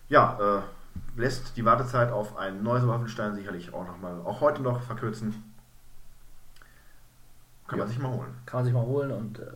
Ja, 0.07 0.37
äh, 0.39 1.19
lässt 1.19 1.55
die 1.57 1.65
Wartezeit 1.65 2.11
auf 2.11 2.37
ein 2.37 2.63
neues 2.63 2.85
Wolfenstein 2.87 3.35
sicherlich 3.35 3.73
auch 3.73 3.85
noch 3.85 3.99
mal, 3.99 4.19
auch 4.25 4.41
heute 4.41 4.61
noch 4.61 4.81
verkürzen. 4.81 5.43
Kann 7.67 7.77
man 7.79 7.87
Ja. 7.87 7.93
sich 7.93 8.01
mal 8.01 8.11
holen. 8.11 8.33
Kann 8.45 8.59
man 8.59 8.65
sich 8.65 8.73
mal 8.73 8.85
holen 8.85 9.11
und 9.11 9.39
äh, 9.39 9.51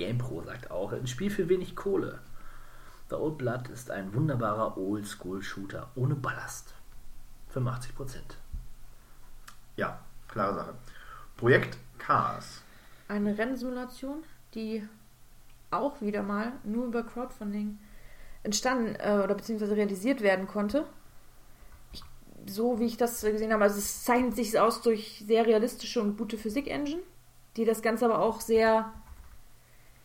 GamePro 0.00 0.42
sagt 0.42 0.70
auch, 0.70 0.92
ein 0.92 1.06
Spiel 1.06 1.30
für 1.30 1.48
wenig 1.48 1.76
Kohle. 1.76 2.20
The 3.10 3.16
Old 3.16 3.38
Blood 3.38 3.68
ist 3.68 3.90
ein 3.90 4.14
wunderbarer 4.14 4.78
Oldschool-Shooter 4.78 5.90
ohne 5.94 6.14
Ballast. 6.14 6.74
85%. 7.54 8.16
Ja, 9.76 10.00
klare 10.28 10.54
Sache. 10.54 10.74
Projekt 11.36 11.76
Cars. 11.98 12.62
Eine 13.08 13.36
Rennsimulation, 13.36 14.24
die 14.54 14.88
auch 15.70 16.00
wieder 16.00 16.22
mal 16.22 16.52
nur 16.64 16.86
über 16.86 17.02
Crowdfunding 17.02 17.78
entstanden 18.42 18.96
äh, 18.98 19.20
oder 19.22 19.34
beziehungsweise 19.34 19.76
realisiert 19.76 20.22
werden 20.22 20.46
konnte. 20.46 20.86
Ich, 21.92 22.02
so 22.46 22.80
wie 22.80 22.86
ich 22.86 22.96
das 22.96 23.20
gesehen 23.20 23.52
habe, 23.52 23.64
also 23.64 23.78
es 23.78 24.04
zeichnet 24.04 24.34
sich 24.34 24.58
aus 24.58 24.80
durch 24.80 25.22
sehr 25.26 25.46
realistische 25.46 26.00
und 26.00 26.16
gute 26.16 26.38
Physik-Engine, 26.38 27.02
die 27.56 27.64
das 27.64 27.82
Ganze 27.82 28.06
aber 28.06 28.20
auch 28.20 28.40
sehr, 28.40 28.92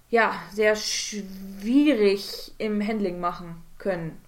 ja, 0.09 0.33
sehr 0.51 0.75
schwierig 0.75 2.53
im 2.57 2.85
Handling 2.85 3.19
machen 3.19 3.61
können. 3.77 4.21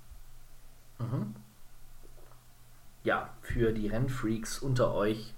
Ja, 3.03 3.30
für 3.41 3.71
die 3.71 3.88
Rennfreaks 3.88 4.59
unter 4.59 4.93
euch. 4.93 5.34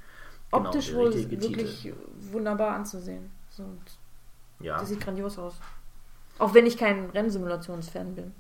genau 0.52 0.66
Optisch 0.66 0.88
der 0.88 0.96
wohl 0.96 1.08
richtige 1.10 1.38
Titel. 1.40 1.58
wirklich 1.60 1.94
wunderbar 2.32 2.76
anzusehen. 2.76 3.30
So, 3.50 3.64
Ja, 4.60 4.78
Das 4.80 4.90
sieht 4.90 5.02
grandios 5.02 5.38
aus. 5.38 5.56
Auch 6.40 6.54
wenn 6.54 6.66
ich 6.66 6.78
kein 6.78 7.10
Rennsimulationsfan 7.10 8.16
bin. 8.16 8.34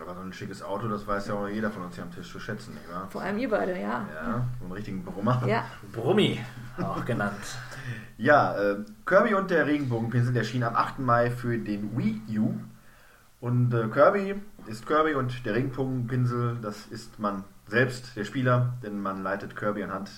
Aber 0.00 0.14
so 0.14 0.20
ein 0.20 0.32
schickes 0.32 0.62
Auto, 0.62 0.86
das 0.88 1.06
weiß 1.06 1.28
ja 1.28 1.34
auch 1.34 1.48
jeder 1.48 1.70
von 1.70 1.82
uns 1.82 1.96
hier 1.96 2.04
am 2.04 2.12
Tisch 2.12 2.30
zu 2.30 2.38
schätzen, 2.38 2.74
nicht 2.74 2.88
wahr? 2.88 3.08
Vor 3.10 3.20
allem 3.20 3.38
ihr 3.38 3.50
beide, 3.50 3.72
ja. 3.72 4.06
Ja, 4.14 4.46
so 4.58 4.64
einen 4.64 4.72
richtigen 4.72 5.04
Brummer. 5.04 5.42
Ja, 5.46 5.64
Brummi, 5.92 6.40
auch 6.78 7.04
genannt. 7.04 7.34
Ja, 8.16 8.56
äh, 8.56 8.76
Kirby 9.06 9.34
und 9.34 9.50
der 9.50 9.66
Regenbogenpinsel 9.66 10.36
erschien 10.36 10.62
am 10.62 10.76
8. 10.76 11.00
Mai 11.00 11.30
für 11.30 11.58
den 11.58 11.96
Wii 11.98 12.38
U. 12.38 12.54
Und 13.40 13.74
äh, 13.74 13.88
Kirby 13.88 14.40
ist 14.66 14.86
Kirby 14.86 15.14
und 15.14 15.44
der 15.44 15.54
Regenbogenpinsel, 15.54 16.58
das 16.62 16.86
ist 16.86 17.18
man 17.18 17.44
selbst, 17.66 18.16
der 18.16 18.24
Spieler, 18.24 18.74
denn 18.82 19.00
man 19.00 19.22
leitet 19.22 19.56
Kirby 19.56 19.82
anhand 19.82 20.10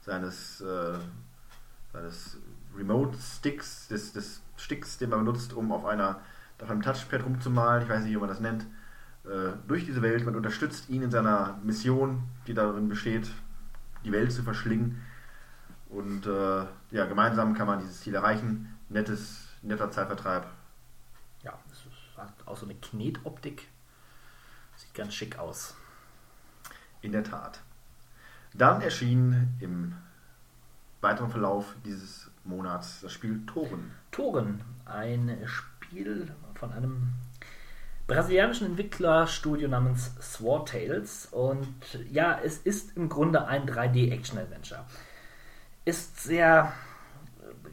seines, 0.00 0.60
äh, 0.60 0.94
seines 1.92 2.38
Remote-Sticks, 2.76 3.88
des, 3.88 4.12
des 4.12 4.42
Sticks, 4.56 4.98
den 4.98 5.10
man 5.10 5.24
benutzt, 5.24 5.52
um 5.52 5.72
auf 5.72 5.84
einer 5.84 6.20
auf 6.62 6.70
einem 6.70 6.82
Touchpad 6.82 7.24
rumzumalen, 7.24 7.84
ich 7.84 7.88
weiß 7.88 8.02
nicht, 8.02 8.12
wie 8.12 8.18
man 8.18 8.28
das 8.28 8.40
nennt, 8.40 8.66
äh, 9.28 9.52
durch 9.66 9.84
diese 9.84 10.02
Welt. 10.02 10.24
Man 10.24 10.36
unterstützt 10.36 10.88
ihn 10.88 11.02
in 11.02 11.10
seiner 11.10 11.58
Mission, 11.62 12.22
die 12.46 12.54
darin 12.54 12.88
besteht, 12.88 13.30
die 14.04 14.12
Welt 14.12 14.32
zu 14.32 14.42
verschlingen. 14.42 15.02
Und 15.88 16.26
äh, 16.26 16.64
ja, 16.90 17.06
gemeinsam 17.06 17.54
kann 17.54 17.66
man 17.66 17.80
dieses 17.80 18.00
Ziel 18.00 18.14
erreichen. 18.14 18.74
Nettes, 18.88 19.48
netter 19.62 19.90
Zeitvertreib. 19.90 20.46
Ja, 21.42 21.58
es 21.70 22.18
hat 22.18 22.32
auch 22.46 22.56
so 22.56 22.66
eine 22.66 22.74
Knetoptik. 22.74 23.68
Sieht 24.76 24.94
ganz 24.94 25.14
schick 25.14 25.38
aus. 25.38 25.76
In 27.02 27.12
der 27.12 27.24
Tat. 27.24 27.60
Dann 28.54 28.80
erschien 28.80 29.54
im 29.60 29.94
weiteren 31.00 31.30
Verlauf 31.30 31.74
dieses 31.84 32.30
Monats 32.44 33.00
das 33.02 33.12
Spiel 33.12 33.44
Toren. 33.46 33.92
Toren, 34.10 34.62
ein 34.84 35.38
Spiel 35.46 36.32
von 36.54 36.72
einem 36.72 37.12
brasilianischen 38.08 38.66
Entwicklerstudio 38.66 39.68
namens 39.68 40.10
Sword 40.20 40.70
Tales. 40.70 41.28
Und 41.30 41.68
ja, 42.10 42.40
es 42.42 42.58
ist 42.58 42.96
im 42.96 43.08
Grunde 43.08 43.46
ein 43.46 43.68
3D-Action-Adventure. 43.68 44.84
Ist 45.84 46.22
sehr 46.22 46.72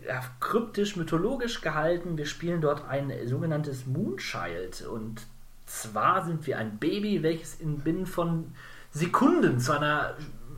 ja, 0.06 0.22
kryptisch, 0.42 0.98
mythologisch 0.98 1.62
gehalten. 1.62 2.18
Wir 2.18 2.26
spielen 2.26 2.62
dort 2.62 2.88
ein 2.88 3.12
sogenanntes 3.26 3.88
Moonchild. 3.88 4.82
Und 4.82 5.22
zwar 5.66 6.26
sind 6.26 6.46
wir 6.46 6.60
ein 6.60 6.80
Baby, 6.80 7.24
welches 7.24 7.56
in 7.56 7.80
binnen 7.80 8.06
von 8.06 8.54
Sekunden 8.92 9.60
zu 9.60 9.72
einer 9.72 10.16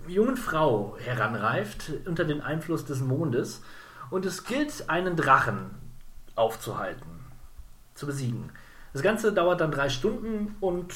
jungen 0.08 0.38
Frau 0.38 0.98
heranreift 1.00 1.92
unter 2.06 2.26
dem 2.26 2.42
Einfluss 2.42 2.84
des 2.84 3.02
Mondes. 3.02 3.62
Und 4.10 4.26
es 4.26 4.44
gilt, 4.44 4.90
einen 4.90 5.16
Drachen 5.16 5.70
aufzuhalten, 6.36 7.26
zu 7.94 8.08
besiegen. 8.08 8.52
Das 8.94 9.02
Ganze 9.02 9.34
dauert 9.34 9.62
dann 9.62 9.72
drei 9.72 9.90
Stunden 9.90 10.56
und 10.60 10.94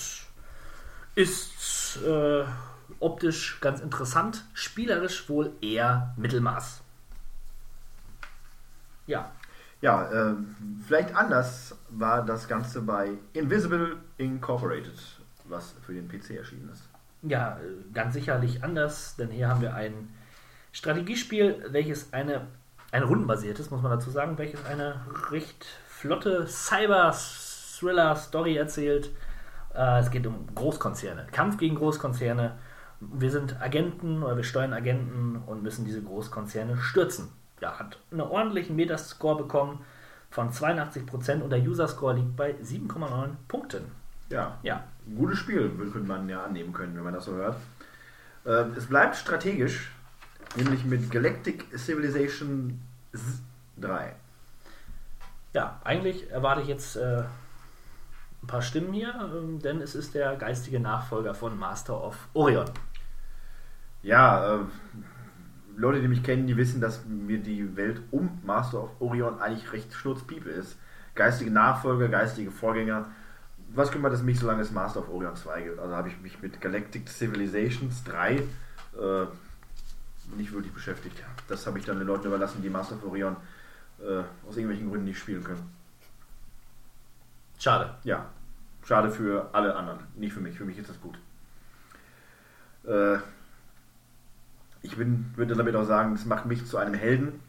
ist 1.16 2.00
äh, 2.06 2.44
optisch 3.00 3.60
ganz 3.62 3.82
interessant, 3.82 4.46
spielerisch 4.54 5.28
wohl 5.30 5.52
eher 5.62 6.14
Mittelmaß. 6.18 6.82
Ja. 9.08 9.32
Ja, 9.82 10.12
äh, 10.12 10.36
vielleicht 10.88 11.16
anders 11.16 11.76
war 11.90 12.24
das 12.24 12.48
Ganze 12.48 12.82
bei 12.82 13.12
Invisible 13.34 13.98
Incorporated, 14.18 14.94
was 15.46 15.74
für 15.82 15.94
den 15.94 16.08
PC 16.08 16.38
erschienen 16.38 16.70
ist. 16.72 16.88
Ja, 17.24 17.60
ganz 17.94 18.14
sicherlich 18.14 18.64
anders, 18.64 19.16
denn 19.16 19.30
hier 19.30 19.48
haben 19.48 19.62
wir 19.62 19.74
ein 19.74 20.14
Strategiespiel, 20.72 21.66
welches 21.70 22.14
eine, 22.14 22.48
ein 22.92 23.04
rundenbasiertes, 23.04 23.72
muss 23.72 23.82
man 23.82 23.92
dazu 23.92 24.12
sagen, 24.12 24.38
welches 24.38 24.64
eine 24.66 25.02
recht 25.32 25.66
flotte 25.88 26.48
Cyber-Thriller-Story 27.82 28.56
erzählt. 28.56 29.10
Äh, 29.76 30.00
es 30.00 30.12
geht 30.12 30.26
um 30.28 30.48
Großkonzerne, 30.54 31.28
Kampf 31.32 31.58
gegen 31.58 31.76
Großkonzerne. 31.76 32.58
Wir 33.00 33.32
sind 33.32 33.60
Agenten 33.62 34.22
oder 34.24 34.38
wir 34.38 34.44
steuern 34.44 34.74
Agenten 34.74 35.42
und 35.48 35.64
müssen 35.64 35.86
diese 35.86 36.02
Großkonzerne 36.02 36.78
stürzen. 36.78 37.30
Ja, 37.60 37.80
hat 37.80 37.98
einen 38.12 38.22
ordentlichen 38.22 38.76
Metascore 38.76 39.38
bekommen 39.38 39.84
von 40.30 40.52
82% 40.52 41.42
und 41.42 41.50
der 41.50 41.60
User-Score 41.60 42.16
liegt 42.16 42.36
bei 42.36 42.52
7,9 42.52 43.30
Punkten. 43.48 43.92
Ja, 44.30 44.58
Ja, 44.64 44.84
ein 45.06 45.16
gutes 45.18 45.40
Spiel 45.40 45.70
könnte 45.92 46.08
man 46.08 46.30
ja 46.30 46.44
annehmen 46.44 46.74
können, 46.74 46.96
wenn 46.96 47.04
man 47.04 47.14
das 47.14 47.26
so 47.26 47.34
hört. 47.34 47.58
Äh, 48.46 48.78
es 48.78 48.86
bleibt 48.86 49.16
strategisch, 49.16 49.92
nämlich 50.56 50.86
mit 50.86 51.12
Galactic 51.12 51.66
Civilization 51.78 52.80
3. 53.78 54.14
Ja, 55.54 55.82
eigentlich 55.84 56.30
erwarte 56.32 56.62
ich 56.62 56.68
jetzt 56.68 56.96
äh, 56.96 57.24
ein 58.44 58.48
paar 58.48 58.62
Stimmen 58.62 58.94
hier, 58.94 59.14
ähm, 59.34 59.60
denn 59.60 59.82
es 59.82 59.96
ist 59.96 60.16
der 60.16 60.36
geistige 60.36 60.80
Nachfolger 60.80 61.34
von 61.34 61.58
Master 61.58 62.04
of 62.04 62.28
Orion. 62.34 62.70
Ja, 64.04 64.56
äh, 64.56 64.60
Leute, 65.76 66.02
die 66.02 66.08
mich 66.08 66.24
kennen, 66.24 66.48
die 66.48 66.58
wissen, 66.58 66.82
dass 66.82 67.06
mir 67.06 67.40
die 67.40 67.76
Welt 67.76 68.02
um 68.12 68.40
Master 68.44 68.84
of 68.84 68.90
Orion 69.00 69.40
eigentlich 69.40 69.72
recht 69.74 69.94
schnurzpiepe 69.94 70.50
ist. 70.50 70.78
Geistige 71.16 71.52
Nachfolger, 71.52 72.08
geistige 72.08 72.52
Vorgänger. 72.52 73.06
Was 73.74 73.92
kümmert 73.92 74.14
es 74.14 74.22
mich, 74.22 74.40
solange 74.40 74.62
es 74.62 74.72
Master 74.72 75.02
of 75.02 75.10
Orion 75.10 75.36
2 75.36 75.62
gibt? 75.62 75.80
Also 75.80 75.96
habe 75.96 76.10
ich 76.10 76.20
mich 76.22 76.42
mit 76.42 76.60
Galactic 76.60 77.08
Civilizations 77.08 78.04
3 78.04 78.36
äh, 78.36 78.42
nicht 80.38 80.52
wirklich 80.52 80.74
beschäftigt. 80.74 81.16
Das 81.48 81.66
habe 81.68 81.80
ich 81.80 81.86
dann 81.86 81.98
den 81.98 82.08
Leuten 82.08 82.28
überlassen, 82.28 82.62
die 82.62 82.70
Master 82.70 82.96
of 82.96 83.06
Orion 83.06 83.36
äh, 84.00 84.24
aus 84.48 84.58
irgendwelchen 84.58 84.90
Gründen 84.90 85.06
nicht 85.06 85.20
spielen 85.20 85.44
können. 85.44 85.81
Schade. 87.62 87.92
Ja, 88.04 88.26
schade 88.84 89.12
für 89.12 89.50
alle 89.54 89.76
anderen. 89.76 90.00
Nicht 90.16 90.34
für 90.34 90.40
mich. 90.40 90.58
Für 90.58 90.66
mich 90.66 90.80
ist 90.80 90.90
das 90.90 91.00
gut. 91.00 91.20
Äh, 92.88 93.20
ich 94.82 94.98
bin, 94.98 95.32
würde 95.36 95.56
damit 95.56 95.76
auch 95.76 95.84
sagen, 95.84 96.14
es 96.14 96.26
macht 96.26 96.48
mich 96.48 96.66
zu 96.66 96.78
einem 96.78 96.96
Helden 96.96 97.40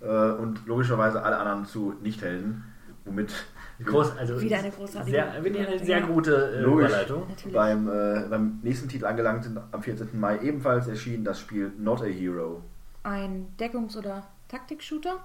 äh, 0.00 0.06
und 0.06 0.66
logischerweise 0.66 1.22
alle 1.22 1.36
anderen 1.36 1.66
zu 1.66 1.94
Nicht-Helden. 2.02 2.64
Womit 3.04 3.32
Groß, 3.84 4.16
also 4.16 4.40
Wieder 4.40 4.58
eine 4.58 4.72
großartige 4.72 5.12
sehr, 5.12 5.44
ich 5.44 5.68
eine 5.68 5.78
sehr 5.78 6.00
gute 6.00 6.56
äh, 6.56 6.60
logisch 6.62 6.88
Überleitung. 6.88 7.28
Natürlich. 7.28 7.54
beim, 7.54 7.88
äh, 7.88 8.26
beim 8.28 8.58
nächsten 8.64 8.88
Titel 8.88 9.04
angelangt 9.06 9.44
sind, 9.44 9.60
am 9.70 9.82
14. 9.84 10.18
Mai 10.18 10.40
ebenfalls 10.40 10.88
erschien 10.88 11.22
das 11.22 11.38
Spiel 11.38 11.70
Not 11.78 12.02
a 12.02 12.06
Hero. 12.06 12.64
Ein 13.04 13.54
Deckungs- 13.56 13.96
oder 13.96 14.26
Taktik-Shooter 14.48 15.22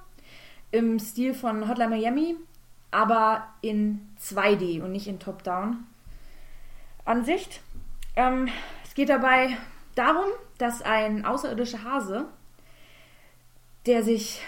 im 0.70 1.00
Stil 1.00 1.34
von 1.34 1.68
Hotline 1.68 1.90
Miami, 1.90 2.36
aber 2.94 3.48
in 3.62 4.08
2D 4.22 4.84
und 4.84 4.92
nicht 4.92 5.08
in 5.08 5.20
Top-Down-Ansicht. 5.20 7.62
Ähm, 8.16 8.50
es 8.86 8.94
geht 8.94 9.10
dabei 9.10 9.58
darum, 9.96 10.28
dass 10.60 10.84
ein 10.84 11.26
außerirdischer 11.26 11.84
Hase, 11.84 12.28
der 13.86 14.02
sich 14.04 14.42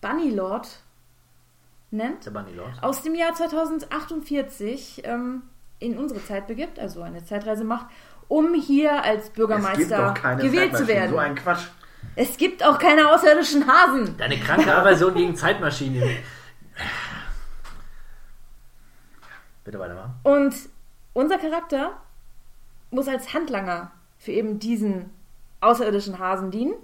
Bunny 0.00 0.30
Lord 0.30 0.80
nennt, 1.90 2.32
Bunny 2.32 2.52
Lord. 2.52 2.82
aus 2.82 3.02
dem 3.02 3.14
Jahr 3.14 3.34
2048 3.34 5.02
ähm, 5.04 5.42
in 5.78 5.98
unsere 5.98 6.24
Zeit 6.24 6.46
begibt, 6.46 6.78
also 6.78 7.02
eine 7.02 7.22
Zeitreise 7.24 7.64
macht, 7.64 7.86
um 8.28 8.54
hier 8.54 9.02
als 9.02 9.30
Bürgermeister 9.30 10.14
gewählt 10.38 10.76
zu 10.76 10.86
werden. 10.86 11.10
So 11.10 11.18
ein 11.18 11.34
Quatsch. 11.34 11.66
Es 12.14 12.36
gibt 12.36 12.64
auch 12.64 12.78
keine 12.78 13.10
außerirdischen 13.10 13.66
Hasen. 13.66 14.16
Deine 14.18 14.38
kranke 14.38 14.72
Aversion 14.74 15.14
gegen 15.14 15.34
Zeitmaschinen. 15.34 16.16
Bitte 19.64 19.78
weitermachen. 19.78 20.14
Und 20.22 20.54
unser 21.12 21.38
Charakter 21.38 22.00
muss 22.90 23.08
als 23.08 23.32
Handlanger 23.34 23.90
für 24.18 24.32
eben 24.32 24.58
diesen 24.58 25.10
außerirdischen 25.60 26.18
Hasen 26.18 26.50
dienen 26.50 26.74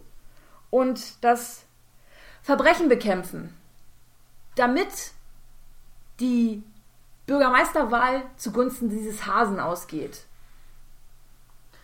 und 0.70 1.22
das 1.24 1.64
Verbrechen 2.42 2.88
bekämpfen, 2.88 3.54
damit 4.54 5.12
die 6.20 6.62
Bürgermeisterwahl 7.26 8.22
zugunsten 8.36 8.88
dieses 8.88 9.26
Hasen 9.26 9.58
ausgeht. 9.58 10.24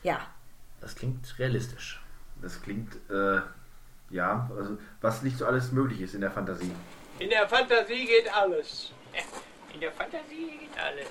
Ja, 0.03 0.21
Das 0.81 0.95
klingt 0.97 1.39
realistisch. 1.39 2.01
Das 2.41 2.61
klingt, 2.61 2.97
äh, 3.09 3.41
ja, 4.11 4.51
also 4.57 4.79
was 5.01 5.23
nicht 5.23 5.39
so 5.39 5.47
alles 5.47 5.71
möglich 5.71 6.01
ist 6.01 6.15
in 6.15 6.21
der 6.21 6.31
Fantasie. 6.31 6.73
In 7.21 7.31
der 7.31 7.49
Fantasie 7.49 8.05
geht 8.07 8.33
alles. 8.35 8.93
In 9.75 9.81
der 9.81 9.93
Fantasie 9.93 10.59
geht 10.61 10.79
alles. 10.79 11.09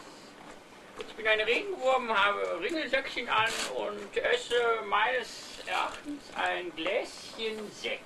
Ich 0.99 1.15
bin 1.15 1.27
ein 1.27 1.39
Regenwurm, 1.39 2.09
habe 2.09 2.59
Ringelsöckchen 2.61 3.27
an 3.27 3.49
und 3.75 4.17
esse 4.17 4.53
meines 4.87 5.59
Erachtens 5.65 6.21
ein 6.35 6.71
Gläschen 6.75 7.71
Sekt. 7.71 8.03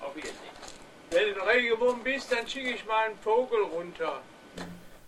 Auf 0.00 0.16
Wiedersehen. 0.16 0.36
Wenn 1.10 1.34
du 1.34 1.42
ein 1.42 1.48
Regenwurm 1.48 2.02
bist, 2.02 2.32
dann 2.32 2.46
schicke 2.46 2.70
ich 2.70 2.86
mal 2.86 3.06
einen 3.06 3.18
Vogel 3.18 3.62
runter. 3.62 4.20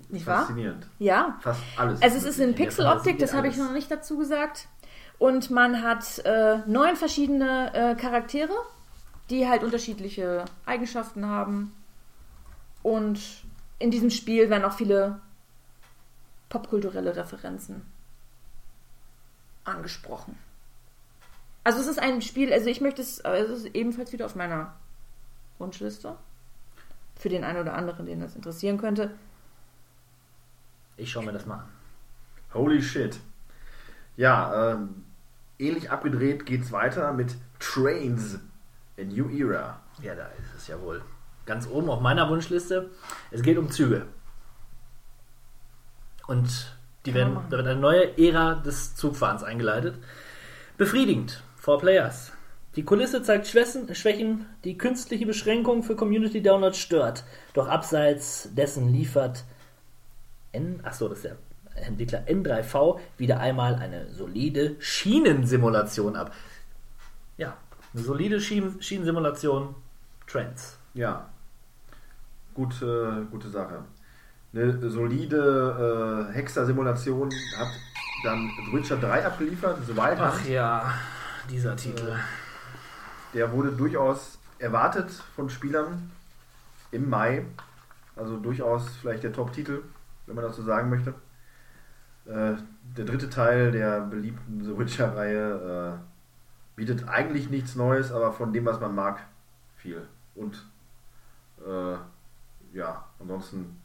nicht 0.09 0.27
wahr? 0.27 0.41
Faszinierend. 0.41 0.87
Ja. 0.99 1.39
Fast 1.41 1.61
alles. 1.77 2.03
Also 2.03 2.19
es 2.19 2.25
ist 2.25 2.39
in 2.39 2.55
Pixeloptik, 2.55 3.19
das 3.19 3.33
habe 3.35 3.49
ich 3.49 3.57
noch 3.57 3.73
nicht 3.73 3.91
dazu 3.91 4.19
gesagt. 4.19 4.69
Und 5.19 5.51
man 5.51 5.83
hat 5.83 6.19
äh, 6.25 6.59
neun 6.67 6.97
verschiedene 6.97 7.73
äh, 7.75 7.95
Charaktere, 8.01 8.53
die 9.31 9.49
halt 9.49 9.65
unterschiedliche 9.65 10.45
Eigenschaften 10.65 11.27
haben. 11.27 11.75
Und 12.83 13.19
in 13.79 13.91
diesem 13.91 14.11
Spiel 14.11 14.51
werden 14.51 14.65
auch 14.65 14.73
viele 14.73 15.21
popkulturelle 16.49 17.15
Referenzen 17.17 17.83
angesprochen. 19.65 20.37
Also 21.65 21.81
es 21.81 21.87
ist 21.87 21.99
ein 21.99 22.23
Spiel, 22.23 22.53
also 22.53 22.69
ich 22.69 22.81
möchte 22.81 23.03
es, 23.03 23.19
es 23.21 23.51
ist 23.51 23.67
ebenfalls 23.75 24.13
wieder 24.13 24.27
auf 24.27 24.35
meiner 24.35 24.75
Wunschliste. 25.59 26.17
Für 27.17 27.29
den 27.29 27.45
einen 27.45 27.61
oder 27.61 27.75
anderen, 27.75 28.07
den 28.07 28.21
das 28.21 28.37
interessieren 28.37 28.79
könnte. 28.79 29.11
Ich 30.97 31.11
schaue 31.11 31.25
mir 31.25 31.33
das 31.33 31.47
mal 31.47 31.59
an. 31.59 31.69
Holy 32.55 32.81
shit. 32.81 33.19
Ja, 34.17 34.73
ähm, 34.73 35.05
ähnlich 35.59 35.91
abgedreht 35.91 36.47
geht's 36.47 36.73
weiter 36.73 37.13
mit 37.13 37.37
Trains, 37.59 38.39
A 38.99 39.03
New 39.03 39.29
Era. 39.29 39.81
Ja, 40.01 40.15
da 40.15 40.27
ist 40.29 40.55
es 40.57 40.67
ja 40.69 40.81
wohl. 40.81 41.03
Ganz 41.49 41.67
oben 41.67 41.91
auf 41.91 42.01
meiner 42.01 42.29
Wunschliste. 42.29 42.91
Es 43.33 43.43
geht 43.43 43.59
um 43.59 43.71
Züge. 43.71 44.07
Und 46.29 46.77
die 47.07 47.15
werden, 47.15 47.39
da 47.51 47.57
wird 47.57 47.67
eine 47.67 47.81
neue 47.81 48.17
Ära 48.19 48.55
des 48.55 48.95
Zugfahrens 48.95 49.43
eingeleitet. 49.43 49.97
Befriedigend. 50.77 51.43
For 51.57 51.79
Players. 51.79 52.33
Die 52.77 52.85
Kulisse 52.85 53.23
zeigt 53.23 53.49
Schwächen, 53.49 53.93
Schwächen, 53.95 54.47
die 54.63 54.79
künstliche 54.79 55.27
Beschränkung 55.27 55.83
für 55.83 55.97
Community 55.97 56.41
Downloads 56.41 56.79
stört. 56.79 57.25
Doch 57.55 57.67
abseits 57.67 58.51
dessen 58.55 58.93
liefert 58.93 59.45
N, 60.53 60.81
achso, 60.85 61.09
das 61.09 61.19
ist 61.19 61.25
der 61.25 61.37
Entwickler 61.87 62.25
N3V 62.27 62.99
wieder 63.17 63.41
einmal 63.41 63.75
eine 63.75 64.13
solide 64.13 64.77
Schienensimulation 64.79 66.15
ab. 66.15 66.33
Ja, 67.37 67.57
eine 67.95 68.03
solide 68.03 68.41
Schien 68.41 68.81
Schienensimulation 68.81 69.75
Trends. 70.27 70.79
Ja. 70.95 71.31
Gute, 72.59 73.25
gute 73.31 73.49
Sache. 73.49 73.85
Eine 74.53 74.91
solide 74.91 76.27
äh, 76.29 76.35
Hexer-Simulation 76.35 77.31
hat 77.57 77.69
dann 78.25 78.51
The 78.67 78.73
Witcher 78.77 78.97
3 78.97 79.27
abgeliefert, 79.27 79.79
The 79.87 79.95
Wild 79.97 80.19
Ach 80.19 80.45
ja, 80.45 80.93
dieser 81.49 81.77
Titel. 81.77 82.17
Der 83.33 83.53
wurde 83.53 83.71
durchaus 83.71 84.41
erwartet 84.59 85.09
von 85.37 85.49
Spielern 85.49 86.11
im 86.91 87.09
Mai. 87.09 87.47
Also 88.17 88.39
durchaus 88.39 88.89
vielleicht 88.97 89.23
der 89.23 89.33
Top-Titel, 89.33 89.85
wenn 90.27 90.35
man 90.35 90.45
das 90.45 90.57
so 90.57 90.65
sagen 90.65 90.91
möchte. 90.91 91.11
Äh, 92.27 92.55
der 92.97 93.05
dritte 93.05 93.31
Teil 93.31 93.71
der 93.71 94.01
beliebten 94.01 94.65
The 94.65 94.77
Witcher-Reihe 94.77 95.95
äh, 95.95 96.75
bietet 96.75 97.09
eigentlich 97.09 97.51
nichts 97.51 97.77
Neues, 97.77 98.11
aber 98.11 98.33
von 98.33 98.53
dem, 98.53 98.65
was 98.65 98.81
man 98.81 98.97
mag, 98.97 99.21
viel. 99.77 100.03
Und 100.35 100.67
äh, 101.65 101.95
ja, 102.73 103.05
ansonsten 103.19 103.81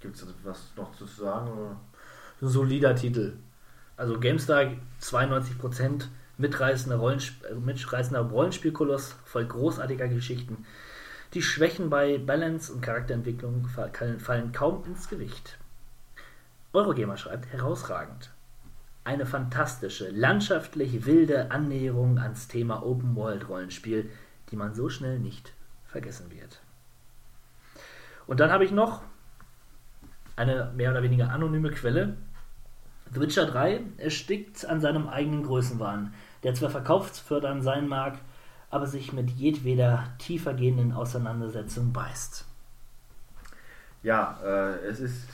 gibt 0.00 0.16
es 0.16 0.26
was 0.42 0.72
noch 0.76 0.94
zu 0.96 1.06
sagen? 1.06 1.50
Oder? 1.50 1.76
Ein 2.42 2.48
solider 2.48 2.94
Titel. 2.94 3.34
Also 3.96 4.18
GameStar 4.18 4.72
92% 5.00 6.06
mitreißender, 6.36 6.96
Rollensp 6.96 7.44
äh, 7.44 7.54
mitreißender 7.54 8.20
Rollenspielkoloss 8.22 9.16
voll 9.24 9.46
großartiger 9.46 10.08
Geschichten. 10.08 10.66
Die 11.32 11.42
Schwächen 11.42 11.90
bei 11.90 12.18
Balance 12.18 12.72
und 12.72 12.80
Charakterentwicklung 12.80 13.66
fa- 13.66 13.90
fallen 14.18 14.52
kaum 14.52 14.84
ins 14.84 15.08
Gewicht. 15.08 15.58
Eurogamer 16.72 17.16
schreibt 17.16 17.52
herausragend. 17.52 18.30
Eine 19.04 19.26
fantastische, 19.26 20.10
landschaftlich 20.10 21.04
wilde 21.06 21.50
Annäherung 21.50 22.18
ans 22.18 22.48
Thema 22.48 22.84
Open 22.84 23.14
World 23.16 23.48
Rollenspiel, 23.48 24.10
die 24.50 24.56
man 24.56 24.74
so 24.74 24.88
schnell 24.88 25.18
nicht 25.18 25.52
vergessen 25.86 26.30
wird. 26.30 26.60
Und 28.26 28.40
dann 28.40 28.50
habe 28.50 28.64
ich 28.64 28.70
noch 28.70 29.02
eine 30.36 30.72
mehr 30.74 30.90
oder 30.90 31.02
weniger 31.02 31.30
anonyme 31.30 31.70
Quelle. 31.70 32.16
The 33.12 33.20
Witcher 33.20 33.46
3 33.46 33.80
erstickt 33.98 34.66
an 34.66 34.80
seinem 34.80 35.08
eigenen 35.08 35.44
Größenwahn, 35.44 36.12
der 36.42 36.54
zwar 36.54 36.70
verkaufsfördernd 36.70 37.62
sein 37.62 37.86
mag, 37.86 38.18
aber 38.70 38.86
sich 38.86 39.12
mit 39.12 39.30
jedweder 39.30 40.04
tiefergehenden 40.18 40.92
Auseinandersetzung 40.92 41.92
beißt. 41.92 42.44
Ja, 44.02 44.38
äh, 44.42 44.86
es 44.86 45.00
ist 45.00 45.28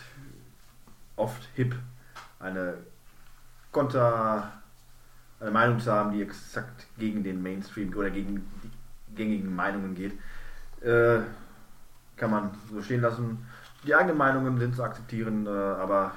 oft 1.16 1.48
hip, 1.54 1.74
eine 2.38 2.74
Konter, 3.72 4.52
eine 5.40 5.50
Meinung 5.50 5.80
zu 5.80 5.90
haben, 5.90 6.12
die 6.12 6.22
exakt 6.22 6.86
gegen 6.98 7.22
den 7.22 7.42
Mainstream 7.42 7.94
oder 7.96 8.10
gegen 8.10 8.46
die 8.62 9.16
gängigen 9.16 9.54
Meinungen 9.54 9.94
geht. 9.94 10.12
Äh, 10.82 11.22
kann 12.20 12.30
man 12.30 12.50
so 12.70 12.82
stehen 12.82 13.00
lassen. 13.00 13.46
Die 13.84 13.94
eigenen 13.94 14.18
Meinungen 14.18 14.58
sind 14.58 14.76
zu 14.76 14.84
akzeptieren, 14.84 15.46
äh, 15.46 15.50
aber 15.50 16.12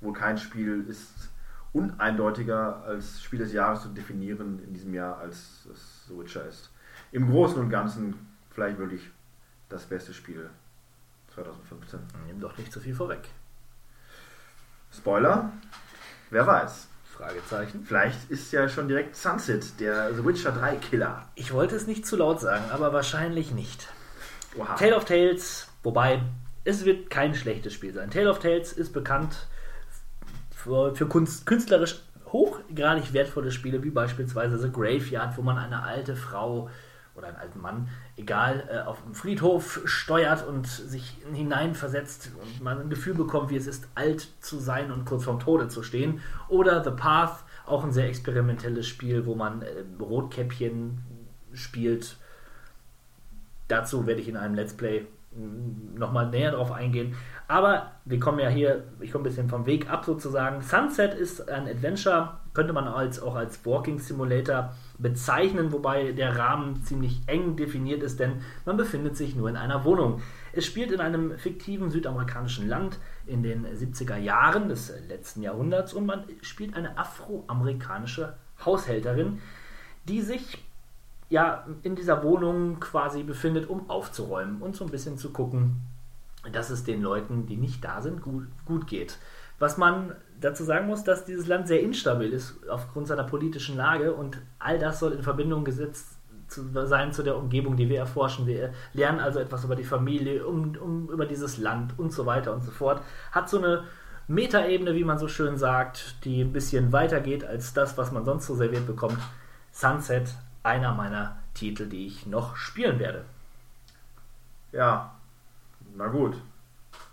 wohl 0.00 0.12
kein 0.12 0.36
Spiel 0.36 0.84
ist 0.88 1.30
uneindeutiger 1.72 2.82
als 2.84 3.22
Spiel 3.22 3.38
des 3.38 3.52
Jahres 3.52 3.82
zu 3.82 3.88
definieren 3.88 4.62
in 4.64 4.74
diesem 4.74 4.92
Jahr, 4.92 5.18
als 5.18 5.66
es 5.72 6.06
The 6.08 6.18
Witcher 6.18 6.46
ist. 6.46 6.70
Im 7.12 7.30
Großen 7.30 7.58
und 7.60 7.70
Ganzen 7.70 8.14
vielleicht 8.50 8.78
wirklich 8.78 9.08
das 9.68 9.84
beste 9.84 10.12
Spiel 10.12 10.50
2015. 11.34 12.00
Nimm 12.26 12.40
doch 12.40 12.56
nicht 12.58 12.72
zu 12.72 12.80
viel 12.80 12.94
vorweg. 12.94 13.28
Spoiler, 14.92 15.52
wer 16.30 16.46
weiß. 16.46 16.88
Fragezeichen. 17.04 17.84
Vielleicht 17.84 18.30
ist 18.30 18.52
ja 18.52 18.68
schon 18.68 18.88
direkt 18.88 19.16
Sunset, 19.16 19.80
der 19.80 20.14
The 20.14 20.24
Witcher 20.24 20.52
3 20.52 20.76
Killer. 20.76 21.26
Ich 21.34 21.52
wollte 21.52 21.74
es 21.76 21.86
nicht 21.86 22.06
zu 22.06 22.16
laut 22.16 22.40
sagen, 22.40 22.64
aber 22.70 22.92
wahrscheinlich 22.92 23.52
nicht. 23.52 23.88
Oha. 24.58 24.74
Tale 24.74 24.96
of 24.96 25.04
Tales, 25.04 25.68
wobei 25.82 26.22
es 26.64 26.84
wird 26.84 27.10
kein 27.10 27.34
schlechtes 27.34 27.72
Spiel 27.74 27.92
sein. 27.92 28.10
Tale 28.10 28.30
of 28.30 28.38
Tales 28.38 28.72
ist 28.72 28.92
bekannt 28.92 29.46
für, 30.50 30.94
für 30.94 31.06
Kunst, 31.06 31.46
künstlerisch 31.46 32.00
hochgradig 32.32 33.12
wertvolle 33.12 33.52
Spiele, 33.52 33.82
wie 33.82 33.90
beispielsweise 33.90 34.58
The 34.58 34.70
Graveyard, 34.70 35.36
wo 35.36 35.42
man 35.42 35.58
eine 35.58 35.82
alte 35.82 36.16
Frau 36.16 36.68
oder 37.14 37.28
einen 37.28 37.36
alten 37.36 37.60
Mann, 37.60 37.88
egal, 38.16 38.68
äh, 38.70 38.80
auf 38.80 39.02
dem 39.02 39.14
Friedhof 39.14 39.80
steuert 39.86 40.46
und 40.46 40.66
sich 40.66 41.16
hineinversetzt 41.32 42.32
und 42.40 42.62
man 42.62 42.78
ein 42.78 42.90
Gefühl 42.90 43.14
bekommt, 43.14 43.50
wie 43.50 43.56
es 43.56 43.66
ist, 43.66 43.88
alt 43.94 44.28
zu 44.40 44.58
sein 44.58 44.92
und 44.92 45.06
kurz 45.06 45.24
vorm 45.24 45.40
Tode 45.40 45.68
zu 45.68 45.82
stehen. 45.82 46.20
Oder 46.48 46.84
The 46.84 46.90
Path, 46.90 47.44
auch 47.64 47.84
ein 47.84 47.92
sehr 47.92 48.08
experimentelles 48.08 48.86
Spiel, 48.86 49.24
wo 49.24 49.34
man 49.34 49.62
äh, 49.62 49.84
Rotkäppchen 49.98 50.98
spielt. 51.54 52.16
Dazu 53.68 54.06
werde 54.06 54.20
ich 54.20 54.28
in 54.28 54.36
einem 54.36 54.54
Let's 54.54 54.74
Play 54.74 55.06
nochmal 55.94 56.30
näher 56.30 56.52
drauf 56.52 56.72
eingehen. 56.72 57.14
Aber 57.48 57.92
wir 58.04 58.18
kommen 58.18 58.38
ja 58.38 58.48
hier, 58.48 58.84
ich 59.00 59.12
komme 59.12 59.22
ein 59.22 59.28
bisschen 59.28 59.48
vom 59.48 59.66
Weg 59.66 59.90
ab 59.90 60.04
sozusagen. 60.04 60.62
Sunset 60.62 61.14
ist 61.14 61.48
ein 61.48 61.68
Adventure, 61.68 62.38
könnte 62.54 62.72
man 62.72 62.88
als, 62.88 63.20
auch 63.20 63.34
als 63.34 63.64
Walking 63.64 63.98
Simulator 63.98 64.74
bezeichnen, 64.98 65.72
wobei 65.72 66.12
der 66.12 66.36
Rahmen 66.38 66.82
ziemlich 66.82 67.20
eng 67.26 67.56
definiert 67.56 68.02
ist, 68.02 68.18
denn 68.18 68.40
man 68.64 68.76
befindet 68.76 69.16
sich 69.16 69.36
nur 69.36 69.48
in 69.48 69.56
einer 69.56 69.84
Wohnung. 69.84 70.22
Es 70.52 70.64
spielt 70.64 70.90
in 70.90 71.00
einem 71.00 71.38
fiktiven 71.38 71.90
südamerikanischen 71.90 72.68
Land 72.68 72.98
in 73.26 73.42
den 73.42 73.66
70er 73.66 74.16
Jahren 74.16 74.68
des 74.68 74.92
letzten 75.08 75.42
Jahrhunderts 75.42 75.92
und 75.92 76.06
man 76.06 76.24
spielt 76.40 76.74
eine 76.74 76.96
afroamerikanische 76.98 78.34
Haushälterin, 78.64 79.40
die 80.08 80.22
sich 80.22 80.65
ja 81.28 81.66
in 81.82 81.96
dieser 81.96 82.22
Wohnung 82.22 82.80
quasi 82.80 83.22
befindet, 83.22 83.68
um 83.68 83.90
aufzuräumen 83.90 84.62
und 84.62 84.76
so 84.76 84.84
ein 84.84 84.90
bisschen 84.90 85.18
zu 85.18 85.30
gucken, 85.30 85.82
dass 86.52 86.70
es 86.70 86.84
den 86.84 87.02
Leuten, 87.02 87.46
die 87.46 87.56
nicht 87.56 87.84
da 87.84 88.00
sind, 88.00 88.22
gut, 88.22 88.44
gut 88.64 88.86
geht. 88.86 89.18
Was 89.58 89.78
man 89.78 90.14
dazu 90.40 90.64
sagen 90.64 90.86
muss, 90.86 91.02
dass 91.02 91.24
dieses 91.24 91.46
Land 91.46 91.66
sehr 91.66 91.80
instabil 91.80 92.32
ist 92.32 92.68
aufgrund 92.68 93.08
seiner 93.08 93.24
politischen 93.24 93.76
Lage 93.76 94.12
und 94.12 94.38
all 94.58 94.78
das 94.78 95.00
soll 95.00 95.12
in 95.12 95.22
Verbindung 95.22 95.64
gesetzt 95.64 96.18
zu 96.48 96.68
sein 96.86 97.12
zu 97.12 97.22
der 97.22 97.36
Umgebung, 97.36 97.76
die 97.76 97.88
wir 97.88 97.98
erforschen. 97.98 98.46
Wir 98.46 98.72
lernen 98.92 99.18
also 99.18 99.40
etwas 99.40 99.64
über 99.64 99.74
die 99.74 99.84
Familie, 99.84 100.46
um, 100.46 100.76
um 100.76 101.10
über 101.10 101.26
dieses 101.26 101.58
Land 101.58 101.98
und 101.98 102.12
so 102.12 102.26
weiter 102.26 102.52
und 102.52 102.62
so 102.62 102.70
fort. 102.70 103.02
Hat 103.32 103.48
so 103.48 103.58
eine 103.58 103.84
Metaebene, 104.28 104.94
wie 104.94 105.04
man 105.04 105.18
so 105.18 105.26
schön 105.26 105.56
sagt, 105.56 106.24
die 106.24 106.42
ein 106.42 106.52
bisschen 106.52 106.92
weiter 106.92 107.20
geht 107.20 107.44
als 107.44 107.72
das, 107.72 107.98
was 107.98 108.12
man 108.12 108.24
sonst 108.24 108.46
so 108.46 108.54
serviert 108.54 108.86
bekommt. 108.86 109.18
Sunset, 109.72 110.28
einer 110.66 110.92
meiner 110.92 111.38
Titel, 111.54 111.86
die 111.86 112.06
ich 112.06 112.26
noch 112.26 112.56
spielen 112.56 112.98
werde. 112.98 113.24
Ja, 114.72 115.14
na 115.94 116.08
gut. 116.08 116.36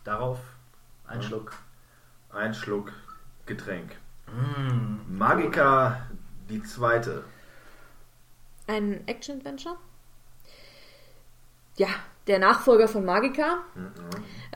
Darauf 0.04 0.40
ein 1.08 1.22
Ja. 1.22 1.28
Schluck. 1.28 1.54
Ein 2.32 2.54
Schluck 2.54 2.92
Getränk. 3.46 3.96
Mm. 4.28 5.18
Magica, 5.18 6.02
die 6.50 6.64
zweite. 6.64 7.24
Ein 8.68 9.08
Action-Adventure. 9.08 9.76
Ja, 11.78 11.88
der 12.28 12.40
Nachfolger 12.40 12.88
von 12.88 13.06
Magica. 13.06 13.60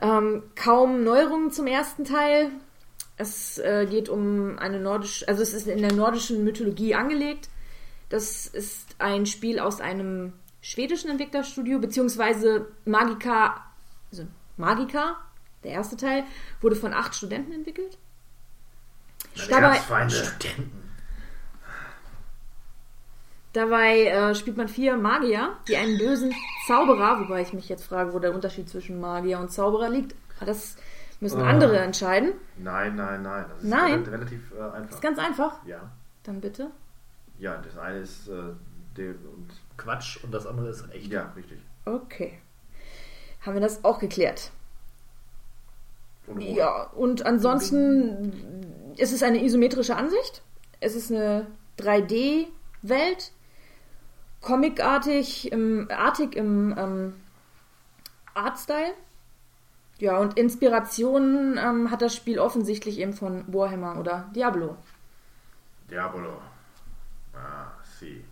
Ähm, 0.00 0.42
kaum 0.56 1.04
Neuerungen 1.04 1.52
zum 1.52 1.66
ersten 1.66 2.04
Teil. 2.04 2.50
Es 3.16 3.58
äh, 3.58 3.86
geht 3.86 4.08
um 4.08 4.58
eine 4.58 4.80
nordische, 4.80 5.26
also 5.28 5.42
es 5.42 5.52
ist 5.52 5.66
in 5.66 5.82
der 5.82 5.92
nordischen 5.92 6.44
Mythologie 6.44 6.94
angelegt. 6.94 7.48
Das 8.08 8.46
ist 8.46 8.96
ein 8.98 9.26
Spiel 9.26 9.58
aus 9.58 9.80
einem 9.80 10.32
schwedischen 10.62 11.10
Entwicklerstudio, 11.10 11.78
beziehungsweise 11.78 12.66
Magica, 12.84 13.62
also 14.10 14.26
Magica, 14.56 15.16
der 15.64 15.72
erste 15.72 15.96
Teil, 15.96 16.24
wurde 16.60 16.76
von 16.76 16.92
acht 16.94 17.14
Studenten 17.14 17.52
entwickelt. 17.52 17.98
Dabei. 19.50 19.78
Studenten. 20.08 20.72
Dabei 23.52 24.06
äh, 24.06 24.34
spielt 24.34 24.56
man 24.56 24.68
vier 24.68 24.96
Magier, 24.96 25.56
die 25.68 25.76
einen 25.76 25.98
bösen 25.98 26.34
Zauberer, 26.66 27.20
wobei 27.20 27.40
ich 27.42 27.52
mich 27.52 27.68
jetzt 27.68 27.84
frage, 27.84 28.12
wo 28.12 28.18
der 28.18 28.34
Unterschied 28.34 28.68
zwischen 28.68 29.00
Magier 29.00 29.38
und 29.38 29.50
Zauberer 29.50 29.88
liegt. 29.88 30.14
Aber 30.36 30.46
das 30.46 30.76
müssen 31.20 31.40
Ah. 31.40 31.48
andere 31.48 31.78
entscheiden. 31.78 32.32
Nein, 32.58 32.94
nein, 32.94 33.22
nein. 33.22 33.44
Das 33.48 33.58
ist 33.64 33.68
Nein. 33.68 34.02
rel- 34.04 34.10
relativ 34.14 34.52
äh, 34.52 34.62
einfach. 34.76 34.90
Ist 34.96 35.02
ganz 35.02 35.18
einfach. 35.18 35.64
Ja. 35.66 35.80
Dann 36.24 36.40
bitte. 36.40 36.70
Ja, 37.38 37.56
das 37.58 37.76
eine 37.78 37.98
ist 37.98 38.28
äh, 38.28 38.54
der 38.96 39.10
und 39.10 39.48
Quatsch 39.76 40.22
und 40.22 40.32
das 40.32 40.46
andere 40.46 40.68
ist 40.68 40.84
echt. 40.92 41.10
ja, 41.10 41.32
richtig. 41.36 41.58
Okay. 41.84 42.38
haben 43.42 43.54
wir 43.54 43.60
das 43.60 43.84
auch 43.84 43.98
geklärt. 43.98 44.50
Und 46.26 46.42
Ja, 46.42 46.82
und 46.94 47.24
ansonsten 47.24 48.94
ist 48.96 49.12
es 49.12 49.22
eine 49.22 49.42
isometrische 49.42 49.96
Ansicht. 49.96 50.42
Es 50.80 50.94
ist 50.94 51.10
eine 51.10 51.46
3D-Welt. 51.78 53.32
Comicartig, 54.40 55.50
im, 55.50 55.88
artig 55.90 56.36
im 56.36 56.74
ähm, 56.76 57.14
Artstyle. 58.34 58.92
Ja, 59.98 60.18
und 60.18 60.38
Inspiration 60.38 61.58
ähm, 61.58 61.90
hat 61.90 62.02
das 62.02 62.14
Spiel 62.14 62.38
offensichtlich 62.38 63.00
eben 63.00 63.14
von 63.14 63.44
Warhammer 63.52 63.98
oder 63.98 64.30
Diablo. 64.34 64.76
Diabolo. 65.90 66.34
Ah, 67.38 67.72
sie. 67.98 68.24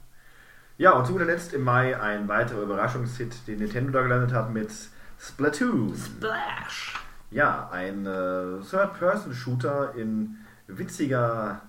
Ja, 0.78 0.92
und 0.92 1.06
zu 1.06 1.12
guter 1.12 1.24
Letzt 1.24 1.54
im 1.54 1.62
Mai 1.62 1.98
ein 1.98 2.28
weiterer 2.28 2.62
Überraschungshit, 2.62 3.46
den 3.46 3.58
Nintendo 3.58 3.92
da 3.92 4.02
gelandet 4.02 4.32
hat 4.32 4.52
mit 4.52 4.70
Splatoon. 5.18 5.96
Splash! 5.96 6.94
Ja, 7.30 7.68
ein 7.70 8.06
äh, 8.06 8.60
Third-Person-Shooter 8.68 9.94
in 9.94 10.36
witziger, 10.66 11.62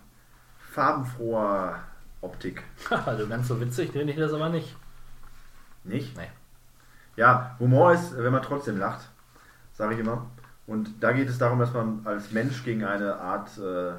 farbenfroher 0.72 1.80
Optik. 2.22 2.64
Also 3.06 3.28
ganz 3.28 3.48
so 3.48 3.60
witzig 3.62 3.92
finde 3.92 4.14
ich 4.14 4.20
das 4.20 4.34
aber 4.34 4.50
nicht. 4.50 4.76
Nicht? 5.84 6.18
Nee. 6.18 6.30
Ja, 7.16 7.56
Humor 7.60 7.94
ist, 7.94 8.16
wenn 8.18 8.32
man 8.32 8.42
trotzdem 8.42 8.78
lacht, 8.78 9.10
sage 9.74 9.94
ich 9.96 10.00
immer. 10.00 10.28
Und 10.68 11.02
da 11.02 11.14
geht 11.14 11.30
es 11.30 11.38
darum, 11.38 11.60
dass 11.60 11.74
man 11.74 12.02
als 12.06 12.32
Mensch 12.32 12.64
gegen 12.64 12.84
eine 12.84 13.16
Art 13.16 13.58
äh, 13.58 13.94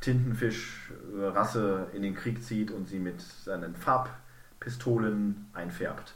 Tintenfisch-Rasse 0.00 1.88
in 1.94 2.02
den 2.02 2.14
Krieg 2.14 2.42
zieht 2.42 2.70
und 2.70 2.88
sie 2.88 2.98
mit 2.98 3.20
seinen 3.20 3.74
Farbpistolen 3.74 5.46
einfärbt. 5.52 6.14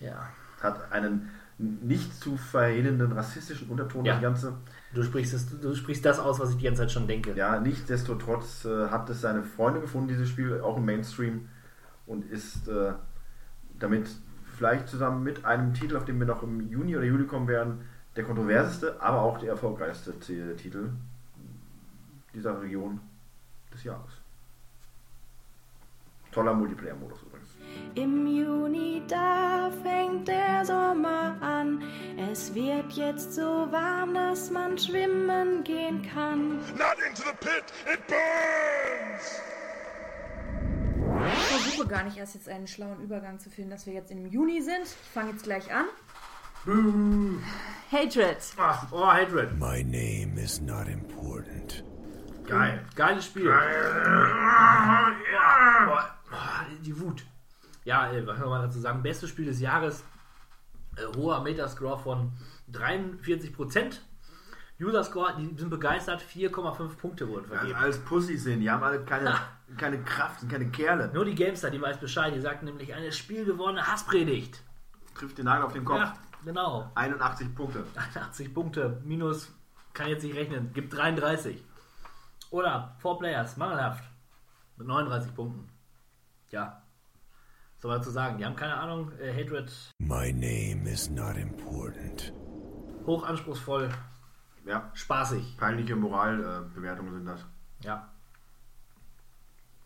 Ja. 0.00 0.28
Hat 0.60 0.92
einen 0.92 1.30
nicht 1.58 2.12
zu 2.20 2.36
verhehlenden 2.36 3.12
rassistischen 3.12 3.68
Unterton, 3.68 4.04
Ja. 4.04 4.14
das 4.14 4.22
Ganze. 4.22 4.54
Du 4.92 5.02
sprichst, 5.02 5.34
es, 5.34 5.60
du 5.60 5.74
sprichst 5.74 6.04
das 6.04 6.18
aus, 6.18 6.40
was 6.40 6.50
ich 6.50 6.56
die 6.56 6.64
ganze 6.64 6.82
Zeit 6.82 6.90
schon 6.92 7.06
denke. 7.06 7.32
Ja, 7.34 7.60
nichtsdestotrotz 7.60 8.64
äh, 8.64 8.88
hat 8.88 9.08
es 9.10 9.20
seine 9.20 9.44
Freunde 9.44 9.80
gefunden, 9.80 10.08
dieses 10.08 10.28
Spiel, 10.28 10.60
auch 10.60 10.76
im 10.76 10.84
Mainstream, 10.84 11.48
und 12.06 12.28
ist 12.30 12.68
äh, 12.68 12.92
damit 13.78 14.08
vielleicht 14.56 14.88
zusammen 14.88 15.22
mit 15.22 15.44
einem 15.44 15.74
Titel, 15.74 15.96
auf 15.96 16.04
den 16.04 16.18
wir 16.18 16.26
noch 16.26 16.42
im 16.42 16.60
Juni 16.60 16.96
oder 16.96 17.06
Juli 17.06 17.26
kommen 17.26 17.48
werden, 17.48 17.82
der 18.16 18.24
kontroverseste, 18.24 19.00
aber 19.00 19.22
auch 19.22 19.38
der 19.38 19.50
erfolgreichste 19.50 20.12
Titel 20.20 20.90
dieser 22.34 22.60
Region 22.60 23.00
des 23.72 23.84
Jahres. 23.84 24.12
Toller 26.32 26.52
Multiplayer-Modus 26.54 27.22
übrigens. 27.22 27.48
Im 27.94 28.26
Juni, 28.26 29.02
da 29.06 29.70
fängt 29.84 30.26
der 30.26 30.64
Sommer 30.64 31.36
an. 31.40 31.80
Es 32.18 32.52
wird 32.54 32.92
jetzt 32.92 33.34
so 33.34 33.68
warm, 33.70 34.14
dass 34.14 34.50
man 34.50 34.76
schwimmen 34.76 35.62
gehen 35.62 36.02
kann. 36.02 36.56
Not 36.56 36.96
into 37.08 37.22
the 37.22 37.36
pit! 37.40 37.64
It 37.86 38.04
burns! 38.08 39.40
Ich 41.26 41.44
versuche 41.44 41.86
gar 41.86 42.02
nicht 42.02 42.16
erst 42.16 42.34
jetzt 42.34 42.48
einen 42.48 42.66
schlauen 42.66 43.00
Übergang 43.00 43.38
zu 43.38 43.48
finden, 43.48 43.70
dass 43.70 43.86
wir 43.86 43.92
jetzt 43.92 44.10
im 44.10 44.26
Juni 44.26 44.60
sind. 44.60 44.82
Ich 44.82 45.10
fange 45.12 45.30
jetzt 45.30 45.44
gleich 45.44 45.72
an. 45.72 45.86
Hatred. 47.92 48.38
Ach, 48.56 48.86
oh, 48.90 49.06
Hatred. 49.06 49.56
My 49.58 49.82
name 49.84 50.36
is 50.42 50.60
not 50.60 50.88
important. 50.88 51.84
Geil. 52.46 52.84
Geiles 52.94 53.24
Spiel. 53.26 53.46
Ja. 53.46 55.12
Boah, 55.86 56.10
boah, 56.30 56.66
die 56.84 57.00
Wut. 57.00 57.24
Ja, 57.84 58.10
äh, 58.12 58.26
was 58.26 58.38
soll 58.38 58.48
man 58.48 58.62
dazu 58.62 58.78
sagen? 58.80 59.02
Bestes 59.02 59.30
Spiel 59.30 59.46
des 59.46 59.60
Jahres. 59.60 60.04
Äh, 60.96 61.06
hoher 61.16 61.42
Metascore 61.42 61.98
von 61.98 62.32
43%. 62.72 64.00
User 64.80 65.04
Score, 65.04 65.34
die 65.38 65.56
sind 65.56 65.70
begeistert. 65.70 66.20
4,5 66.22 66.96
Punkte 66.96 67.28
wurden 67.28 67.44
Also 67.44 67.56
vergeben. 67.56 67.78
alles 67.78 67.98
Pussys 68.00 68.42
sind, 68.44 68.60
die 68.60 68.70
haben 68.70 68.82
alle 68.82 69.04
keine, 69.04 69.34
keine 69.76 70.02
Kraft, 70.02 70.40
sind 70.40 70.50
keine 70.50 70.66
Kerle. 70.68 71.10
Nur 71.14 71.24
die 71.24 71.34
Gamestar, 71.34 71.70
die 71.70 71.80
weiß 71.80 71.98
Bescheid. 71.98 72.34
Die 72.34 72.40
sagt 72.40 72.62
nämlich 72.64 72.92
eine 72.92 73.12
spielgewonnene 73.12 73.86
Hasspredigt. 73.86 74.60
Trifft 75.14 75.38
den 75.38 75.44
Nagel 75.44 75.64
auf 75.66 75.72
den 75.72 75.84
Kopf. 75.84 75.98
Ja, 76.00 76.14
genau. 76.44 76.90
81 76.96 77.54
Punkte. 77.54 77.84
80 77.96 78.52
Punkte 78.52 79.00
minus, 79.04 79.52
kann 79.92 80.08
jetzt 80.08 80.24
nicht 80.24 80.34
rechnen, 80.36 80.72
gibt 80.72 80.92
33. 80.96 81.64
Oder 82.54 82.94
4 83.00 83.14
Players, 83.18 83.56
mangelhaft. 83.56 84.04
Mit 84.76 84.86
39 84.86 85.34
Punkten. 85.34 85.68
Ja. 86.52 86.80
Was 87.72 87.82
soll 87.82 87.90
man 87.90 87.98
dazu 88.00 88.12
sagen? 88.12 88.38
Die 88.38 88.44
haben 88.44 88.54
keine 88.54 88.76
Ahnung, 88.76 89.10
äh, 89.18 89.32
Hatred 89.32 89.72
My 89.98 90.32
name 90.32 90.88
is 90.88 91.10
not 91.10 91.36
important. 91.36 92.32
hochanspruchsvoll, 93.06 93.90
Ja, 94.66 94.88
spaßig. 94.94 95.56
peinliche 95.56 95.96
Moralbewertungen 95.96 97.12
sind 97.14 97.26
das. 97.26 97.44
Ja. 97.80 98.08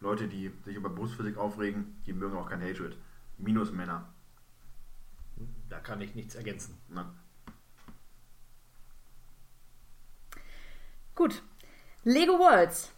Leute, 0.00 0.28
die 0.28 0.50
sich 0.66 0.76
über 0.76 0.90
Brustphysik 0.90 1.38
aufregen, 1.38 2.02
die 2.04 2.12
mögen 2.12 2.36
auch 2.36 2.50
kein 2.50 2.60
Hatred. 2.60 2.98
Minus 3.38 3.72
Männer. 3.72 4.12
Da 5.70 5.80
kann 5.80 6.02
ich 6.02 6.14
nichts 6.14 6.34
ergänzen. 6.34 6.76
Ne? 6.88 7.06
Gut. 11.14 11.42
Lego 12.04 12.38
Worlds. 12.38 12.92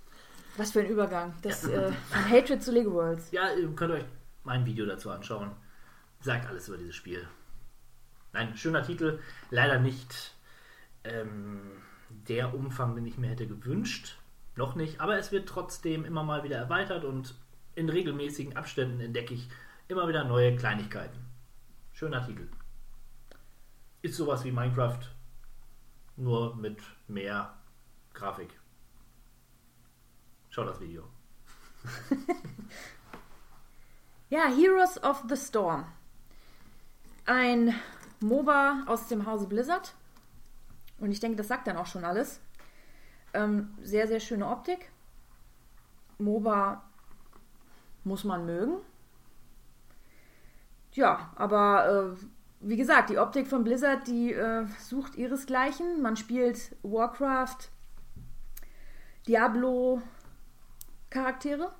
Was 0.56 0.72
für 0.72 0.80
ein 0.80 0.86
Übergang. 0.86 1.34
Das, 1.42 1.64
äh, 1.64 1.90
von 1.92 2.30
Hatred 2.30 2.62
zu 2.62 2.72
Lego 2.72 2.92
Worlds. 2.92 3.30
Ja, 3.30 3.52
ihr 3.54 3.74
könnt 3.74 3.92
euch 3.92 4.04
mein 4.44 4.66
Video 4.66 4.84
dazu 4.84 5.10
anschauen. 5.10 5.52
Sagt 6.20 6.46
alles 6.46 6.68
über 6.68 6.76
dieses 6.76 6.94
Spiel. 6.94 7.26
Nein, 8.32 8.56
schöner 8.56 8.82
Titel. 8.82 9.20
Leider 9.50 9.80
nicht 9.80 10.34
ähm, 11.04 11.60
der 12.08 12.54
Umfang, 12.54 12.94
den 12.94 13.06
ich 13.06 13.16
mir 13.16 13.28
hätte 13.30 13.46
gewünscht. 13.46 14.18
Noch 14.56 14.74
nicht. 14.74 15.00
Aber 15.00 15.16
es 15.16 15.32
wird 15.32 15.48
trotzdem 15.48 16.04
immer 16.04 16.22
mal 16.22 16.44
wieder 16.44 16.58
erweitert 16.58 17.04
und 17.04 17.34
in 17.74 17.88
regelmäßigen 17.88 18.56
Abständen 18.56 19.00
entdecke 19.00 19.34
ich 19.34 19.48
immer 19.88 20.08
wieder 20.08 20.24
neue 20.24 20.56
Kleinigkeiten. 20.56 21.18
Schöner 21.92 22.24
Titel. 22.26 22.48
Ist 24.02 24.16
sowas 24.16 24.44
wie 24.44 24.52
Minecraft, 24.52 25.00
nur 26.16 26.54
mit 26.56 26.78
mehr 27.08 27.54
Grafik. 28.12 28.59
Schau 30.50 30.64
das 30.64 30.80
Video. 30.80 31.04
Ja, 34.30 34.46
Heroes 34.46 35.02
of 35.02 35.24
the 35.28 35.36
Storm. 35.36 35.84
Ein 37.26 37.74
MOBA 38.20 38.84
aus 38.86 39.08
dem 39.08 39.26
Hause 39.26 39.48
Blizzard. 39.48 39.92
Und 41.00 41.10
ich 41.10 41.18
denke, 41.18 41.36
das 41.36 41.48
sagt 41.48 41.66
dann 41.66 41.76
auch 41.76 41.86
schon 41.86 42.04
alles. 42.04 42.40
Ähm, 43.34 43.74
sehr, 43.82 44.06
sehr 44.06 44.20
schöne 44.20 44.46
Optik. 44.46 44.92
MOBA 46.18 46.84
muss 48.04 48.22
man 48.22 48.46
mögen. 48.46 48.76
Ja, 50.92 51.32
aber 51.34 52.14
äh, 52.20 52.24
wie 52.60 52.76
gesagt, 52.76 53.10
die 53.10 53.18
Optik 53.18 53.48
von 53.48 53.64
Blizzard, 53.64 54.06
die 54.06 54.32
äh, 54.32 54.64
sucht 54.78 55.16
ihresgleichen. 55.16 56.02
Man 56.02 56.16
spielt 56.16 56.76
Warcraft, 56.84 57.68
Diablo 59.26 60.02
Charaktere. 61.10 61.72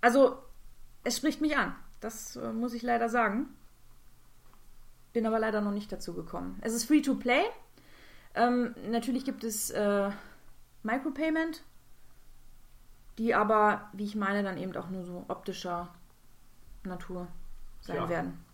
Also, 0.00 0.42
es 1.04 1.16
spricht 1.16 1.40
mich 1.40 1.56
an. 1.56 1.74
Das 2.00 2.36
äh, 2.36 2.52
muss 2.52 2.74
ich 2.74 2.82
leider 2.82 3.08
sagen. 3.08 3.48
Bin 5.12 5.26
aber 5.26 5.38
leider 5.38 5.60
noch 5.60 5.70
nicht 5.72 5.90
dazu 5.92 6.12
gekommen. 6.12 6.58
Es 6.62 6.74
ist 6.74 6.84
free 6.84 7.00
to 7.00 7.14
play. 7.14 7.42
Ähm, 8.34 8.74
natürlich 8.90 9.24
gibt 9.24 9.44
es 9.44 9.70
äh, 9.70 10.10
Micropayment, 10.82 11.62
die 13.16 13.32
aber, 13.34 13.88
wie 13.92 14.04
ich 14.04 14.16
meine, 14.16 14.42
dann 14.42 14.58
eben 14.58 14.76
auch 14.76 14.90
nur 14.90 15.04
so 15.04 15.24
optischer 15.28 15.94
Natur 16.82 17.28
sein 17.80 17.96
Ja. 17.96 18.08
werden. 18.08 18.44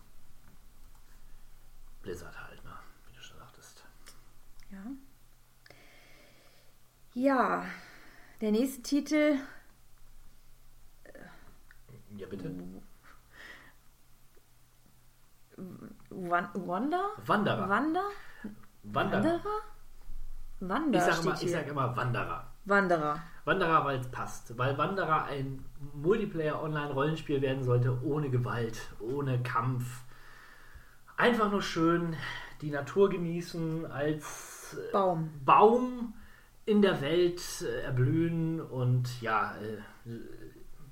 Blizzard 2.03 2.39
halt, 2.47 2.63
ne? 2.63 2.71
wie 3.09 3.15
du 3.15 3.21
schon 3.21 3.37
sagtest. 3.37 3.83
Ja. 4.71 4.83
Ja, 7.13 7.65
der 8.41 8.51
nächste 8.51 8.81
Titel. 8.81 9.35
Ja, 12.17 12.27
bitte. 12.27 12.51
Wan- 16.09 16.49
Wanda? 16.53 17.01
Wanderer. 17.25 17.69
Wander? 17.69 18.03
Wanderer. 18.83 19.23
Wanderer? 19.23 19.39
Wander 20.59 20.97
Ich 20.99 21.03
sage 21.15 21.21
immer, 21.27 21.35
sag 21.35 21.67
immer 21.67 21.95
Wanderer. 21.95 22.47
Wanderer. 22.65 23.19
Wanderer, 23.45 23.85
weil 23.85 23.99
es 23.99 24.07
passt. 24.11 24.57
Weil 24.57 24.77
Wanderer 24.77 25.23
ein 25.25 25.65
Multiplayer-Online-Rollenspiel 25.93 27.41
werden 27.41 27.63
sollte, 27.63 27.97
ohne 28.03 28.29
Gewalt, 28.29 28.79
ohne 28.99 29.41
Kampf. 29.41 30.03
Einfach 31.17 31.49
nur 31.49 31.61
schön 31.61 32.15
die 32.61 32.69
Natur 32.69 33.09
genießen, 33.09 33.91
als 33.91 34.77
äh, 34.79 34.91
Baum. 34.91 35.31
Baum 35.43 36.13
in 36.65 36.81
der 36.81 37.01
Welt 37.01 37.41
äh, 37.61 37.81
erblühen 37.81 38.61
und 38.61 39.21
ja, 39.21 39.55
äh, 39.57 40.11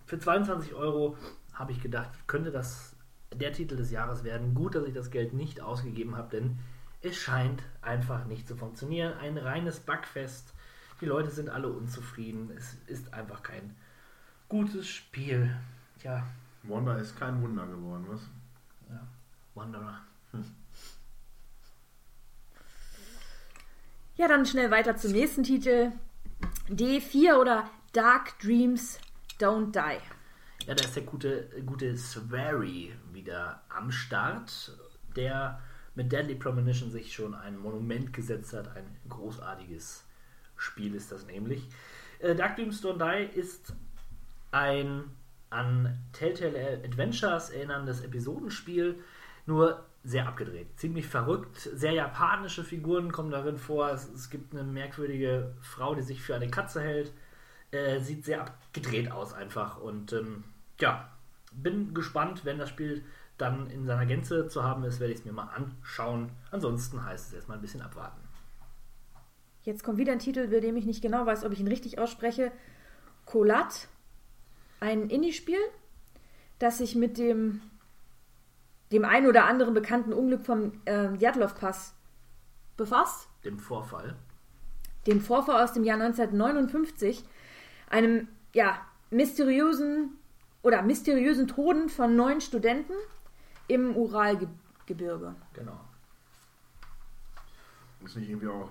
für 0.06 0.20
22 0.20 0.74
Euro 0.74 1.18
habe 1.54 1.72
ich 1.72 1.82
gedacht, 1.82 2.10
könnte 2.28 2.52
das 2.52 2.96
der 3.34 3.54
Titel 3.54 3.76
des 3.76 3.92
Jahres 3.92 4.24
werden. 4.24 4.56
Gut, 4.56 4.76
dass 4.76 4.86
ich 4.86 4.94
das 4.94 5.12
Geld 5.12 5.34
nicht 5.34 5.62
ausgegeben 5.62 6.16
habe, 6.16 6.30
denn 6.30 6.58
es 7.02 7.16
scheint 7.16 7.64
einfach 7.82 8.26
nicht 8.26 8.48
zu 8.48 8.56
funktionieren. 8.56 9.14
Ein 9.20 9.38
reines 9.38 9.80
Bugfest. 9.80 10.54
Die 11.00 11.06
Leute 11.06 11.30
sind 11.30 11.50
alle 11.50 11.70
unzufrieden. 11.70 12.52
Es 12.58 12.76
ist 12.88 13.14
einfach 13.14 13.44
kein 13.44 13.76
gutes 14.50 14.88
Spiel. 14.88 15.56
Tja, 16.00 16.26
Wanda 16.64 16.98
ist 16.98 17.18
kein 17.18 17.42
Wunder 17.42 17.66
geworden, 17.68 18.06
was? 18.10 18.22
ja. 18.90 19.08
Wanderer. 19.56 20.02
Ja, 24.20 24.28
dann 24.28 24.46
schnell 24.46 24.70
weiter 24.70 24.98
zum 24.98 25.14
nächsten 25.14 25.44
Titel. 25.44 25.94
D4 26.68 27.38
oder 27.40 27.70
Dark 27.94 28.38
Dreams 28.40 29.00
Don't 29.40 29.72
Die. 29.72 30.68
Ja, 30.68 30.76
da 30.76 30.84
ist 30.84 30.98
der 30.98 31.04
gute, 31.04 31.50
gute 31.66 31.96
Swery 31.96 32.92
wieder 33.14 33.62
am 33.70 33.94
Start, 33.94 34.74
der 35.16 35.62
mit 35.96 36.12
Deadly 36.12 36.36
Premonition 36.36 36.92
sich 36.92 37.14
schon 37.14 37.34
ein 37.34 37.58
Monument 37.58 38.12
gesetzt 38.12 38.52
hat. 38.52 38.76
Ein 38.76 38.84
großartiges 39.08 40.04
Spiel 40.58 40.96
ist 40.96 41.14
das 41.14 41.26
nämlich. 41.26 41.70
Äh, 42.20 42.36
Dark 42.36 42.58
Dreams 42.58 42.84
Don't 42.84 42.98
Die 42.98 43.40
ist 43.40 43.72
ein 44.52 45.06
an 45.50 45.98
Telltale 46.12 46.82
Adventures 46.84 47.52
erinnerndes 47.52 48.02
Episodenspiel, 48.02 49.02
nur 49.46 49.86
sehr 50.04 50.28
abgedreht. 50.28 50.68
Ziemlich 50.78 51.08
verrückt. 51.08 51.58
Sehr 51.58 51.92
japanische 51.92 52.64
Figuren 52.64 53.12
kommen 53.12 53.32
darin 53.32 53.58
vor. 53.58 53.90
Es, 53.90 54.10
es 54.10 54.30
gibt 54.30 54.54
eine 54.54 54.64
merkwürdige 54.64 55.56
Frau, 55.62 55.96
die 55.96 56.02
sich 56.02 56.22
für 56.22 56.36
eine 56.36 56.50
Katze 56.50 56.82
hält. 56.82 57.14
Äh, 57.72 58.00
sieht 58.00 58.26
sehr 58.26 58.42
abgedreht 58.42 59.12
aus 59.12 59.34
einfach. 59.34 59.80
Und 59.80 60.14
ähm, 60.14 60.44
ja, 60.80 61.12
bin 61.52 61.94
gespannt, 61.94 62.46
wenn 62.46 62.58
das 62.58 62.70
Spiel 62.70 63.04
dann 63.38 63.70
in 63.70 63.86
seiner 63.86 64.06
Gänze 64.06 64.48
zu 64.48 64.64
haben 64.64 64.84
ist, 64.84 65.00
werde 65.00 65.14
ich 65.14 65.20
es 65.20 65.26
mir 65.26 65.32
mal 65.32 65.50
anschauen. 65.56 66.32
Ansonsten 66.52 67.04
heißt 67.04 67.28
es 67.28 67.34
erstmal 67.34 67.58
ein 67.58 67.62
bisschen 67.62 67.82
abwarten. 67.82 68.22
Jetzt 69.64 69.84
kommt 69.84 69.98
wieder 69.98 70.12
ein 70.12 70.20
Titel, 70.20 70.48
bei 70.48 70.60
dem 70.60 70.78
ich 70.78 70.86
nicht 70.86 71.02
genau 71.02 71.26
weiß, 71.26 71.44
ob 71.44 71.52
ich 71.52 71.60
ihn 71.60 71.68
richtig 71.68 72.00
ausspreche. 72.00 72.52
Colat. 73.26 73.88
Ein 74.80 75.10
Indie-Spiel, 75.10 75.60
das 76.58 76.78
sich 76.78 76.96
mit 76.96 77.18
dem, 77.18 77.62
dem 78.92 79.06
ein 79.06 79.28
oder 79.28 79.46
anderen 79.46 79.74
bekannten 79.74 80.14
Unglück 80.14 80.46
vom 80.46 80.82
äh, 80.86 81.10
Djatlov-Pass 81.18 81.94
befasst. 82.78 83.28
Dem 83.44 83.60
Vorfall. 83.60 84.16
Dem 85.06 85.22
Vorfall 85.22 85.64
aus 85.64 85.74
dem 85.74 85.84
Jahr 85.84 86.00
1959. 86.02 87.24
Einem, 87.90 88.28
ja, 88.54 88.80
mysteriösen 89.12 90.18
oder 90.62 90.82
mysteriösen 90.82 91.48
Toten 91.48 91.90
von 91.90 92.16
neun 92.16 92.42
Studenten 92.42 92.94
im 93.68 93.96
Uralgebirge. 93.96 95.36
Genau. 95.54 95.80
Ist 98.04 98.16
nicht 98.16 98.30
irgendwie 98.30 98.48
auch 98.48 98.70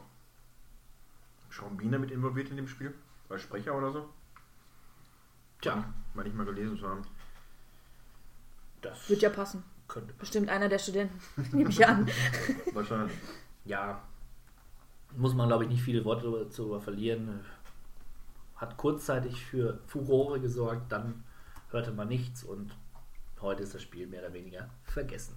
Sean 1.50 1.76
Bean 1.76 2.00
mit 2.00 2.10
involviert 2.10 2.50
in 2.50 2.56
dem 2.56 2.68
Spiel? 2.68 2.94
Als 3.28 3.42
Sprecher 3.42 3.76
oder 3.76 3.92
so? 3.92 4.08
Tja, 5.60 5.84
Mal 6.14 6.24
nicht 6.24 6.36
mal 6.36 6.46
gelesen 6.46 6.78
zu 6.78 6.88
haben. 6.88 7.02
das 8.80 9.08
Wird 9.08 9.22
ja 9.22 9.30
passen. 9.30 9.62
Könnte. 9.88 10.14
Bestimmt 10.14 10.48
einer 10.48 10.68
der 10.68 10.78
Studenten, 10.78 11.18
nehme 11.52 11.70
ich 11.70 11.86
an. 11.86 12.06
Wahrscheinlich. 12.72 13.16
Ja, 13.64 14.02
muss 15.16 15.34
man 15.34 15.48
glaube 15.48 15.64
ich 15.64 15.70
nicht 15.70 15.82
viele 15.82 16.04
Worte 16.04 16.24
darüber- 16.24 16.50
zu 16.50 16.78
verlieren. 16.80 17.40
Hat 18.56 18.76
kurzzeitig 18.76 19.44
für 19.44 19.78
Furore 19.86 20.40
gesorgt, 20.40 20.90
dann 20.92 21.24
hörte 21.70 21.92
man 21.92 22.08
nichts 22.08 22.42
und 22.44 22.76
heute 23.40 23.62
ist 23.62 23.74
das 23.74 23.82
Spiel 23.82 24.06
mehr 24.06 24.20
oder 24.20 24.32
weniger 24.32 24.68
vergessen. 24.84 25.36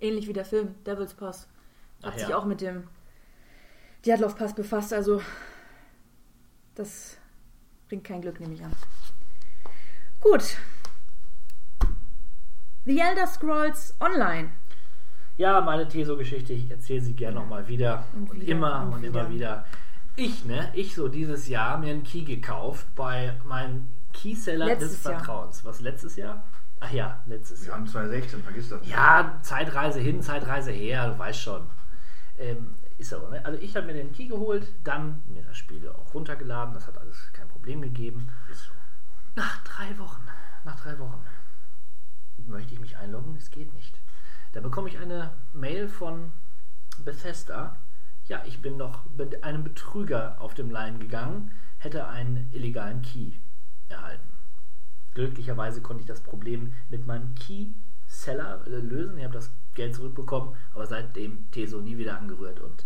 Ähnlich 0.00 0.26
wie 0.28 0.32
der 0.32 0.44
Film 0.44 0.74
Devil's 0.84 1.12
Pass. 1.14 1.48
Hat 2.02 2.12
Ach 2.14 2.18
sich 2.18 2.28
ja. 2.28 2.38
auch 2.38 2.44
mit 2.44 2.60
dem 2.60 2.84
Djatlov-Pass 4.04 4.54
befasst. 4.54 4.92
Also, 4.92 5.20
das 6.76 7.18
bringt 7.88 8.04
kein 8.04 8.22
Glück, 8.22 8.38
nehme 8.38 8.54
ich 8.54 8.64
an. 8.64 8.72
Gut. 10.20 10.56
The 12.88 13.00
Elder 13.00 13.26
Scrolls 13.26 13.94
Online. 14.00 14.48
Ja, 15.36 15.60
meine 15.60 15.86
Teso-Geschichte, 15.86 16.54
ich 16.54 16.70
erzähle 16.70 17.02
sie 17.02 17.14
gerne 17.14 17.36
nochmal 17.38 17.68
wieder 17.68 18.04
und, 18.14 18.30
Und 18.30 18.40
wieder 18.40 18.50
immer 18.50 18.82
und 18.84 18.92
und, 18.94 19.04
immer 19.04 19.28
wieder. 19.28 19.64
wieder. 19.64 19.64
Ich, 20.16 20.46
ne, 20.46 20.70
ich 20.72 20.94
so 20.94 21.08
dieses 21.08 21.48
Jahr 21.48 21.76
mir 21.76 21.90
einen 21.90 22.02
Key 22.02 22.22
gekauft 22.22 22.86
bei 22.94 23.34
meinem 23.44 23.88
Keyseller 24.14 24.64
Letztes 24.64 24.94
des 24.94 25.04
Jahr. 25.04 25.16
Vertrauens. 25.18 25.62
Was 25.66 25.80
letztes 25.80 26.16
Jahr? 26.16 26.42
Ach 26.80 26.90
ja, 26.90 27.22
letztes 27.26 27.60
Wir 27.60 27.68
Jahr. 27.68 27.76
haben 27.76 27.86
2016, 27.86 28.42
vergiss 28.42 28.70
das. 28.70 28.80
nicht. 28.80 28.90
Ja, 28.90 29.38
Zeitreise 29.42 30.00
hin, 30.00 30.22
Zeitreise 30.22 30.70
her, 30.70 31.10
du 31.10 31.18
weißt 31.18 31.42
schon. 31.42 31.66
Ähm, 32.38 32.74
ist 32.96 33.12
aber, 33.12 33.28
ne? 33.28 33.44
Also 33.44 33.60
ich 33.60 33.76
habe 33.76 33.84
mir 33.84 33.92
den 33.92 34.12
Key 34.12 34.28
geholt, 34.28 34.66
dann 34.82 35.22
mir 35.26 35.42
das 35.42 35.58
Spiel 35.58 35.86
auch 35.90 36.14
runtergeladen, 36.14 36.72
das 36.72 36.86
hat 36.86 36.96
alles 36.96 37.34
kein 37.34 37.48
Problem 37.48 37.82
gegeben. 37.82 38.30
Ist 38.50 38.64
so. 38.64 38.70
Nach 39.36 39.62
drei 39.62 39.98
Wochen, 39.98 40.22
nach 40.64 40.80
drei 40.80 40.98
Wochen 40.98 41.22
möchte 42.48 42.74
ich 42.74 42.80
mich 42.80 42.96
einloggen, 42.96 43.36
es 43.36 43.50
geht 43.50 43.72
nicht. 43.74 44.00
Da 44.52 44.60
bekomme 44.60 44.88
ich 44.88 44.98
eine 44.98 45.30
Mail 45.52 45.88
von 45.88 46.32
Bethesda. 47.04 47.76
Ja, 48.26 48.42
ich 48.46 48.60
bin 48.60 48.78
doch 48.78 49.04
mit 49.16 49.44
einem 49.44 49.64
Betrüger 49.64 50.40
auf 50.40 50.54
dem 50.54 50.70
Line 50.70 50.98
gegangen, 50.98 51.52
hätte 51.78 52.08
einen 52.08 52.48
illegalen 52.52 53.02
Key 53.02 53.32
erhalten. 53.88 54.28
Glücklicherweise 55.14 55.80
konnte 55.80 56.02
ich 56.02 56.08
das 56.08 56.20
Problem 56.20 56.74
mit 56.90 57.06
meinem 57.06 57.34
Key-Seller 57.34 58.66
äh, 58.66 58.70
lösen. 58.70 59.18
Ich 59.18 59.24
habe 59.24 59.34
das 59.34 59.50
Geld 59.74 59.94
zurückbekommen, 59.94 60.54
aber 60.74 60.86
seitdem 60.86 61.50
Teso 61.50 61.80
nie 61.80 61.98
wieder 61.98 62.18
angerührt 62.18 62.60
und 62.60 62.84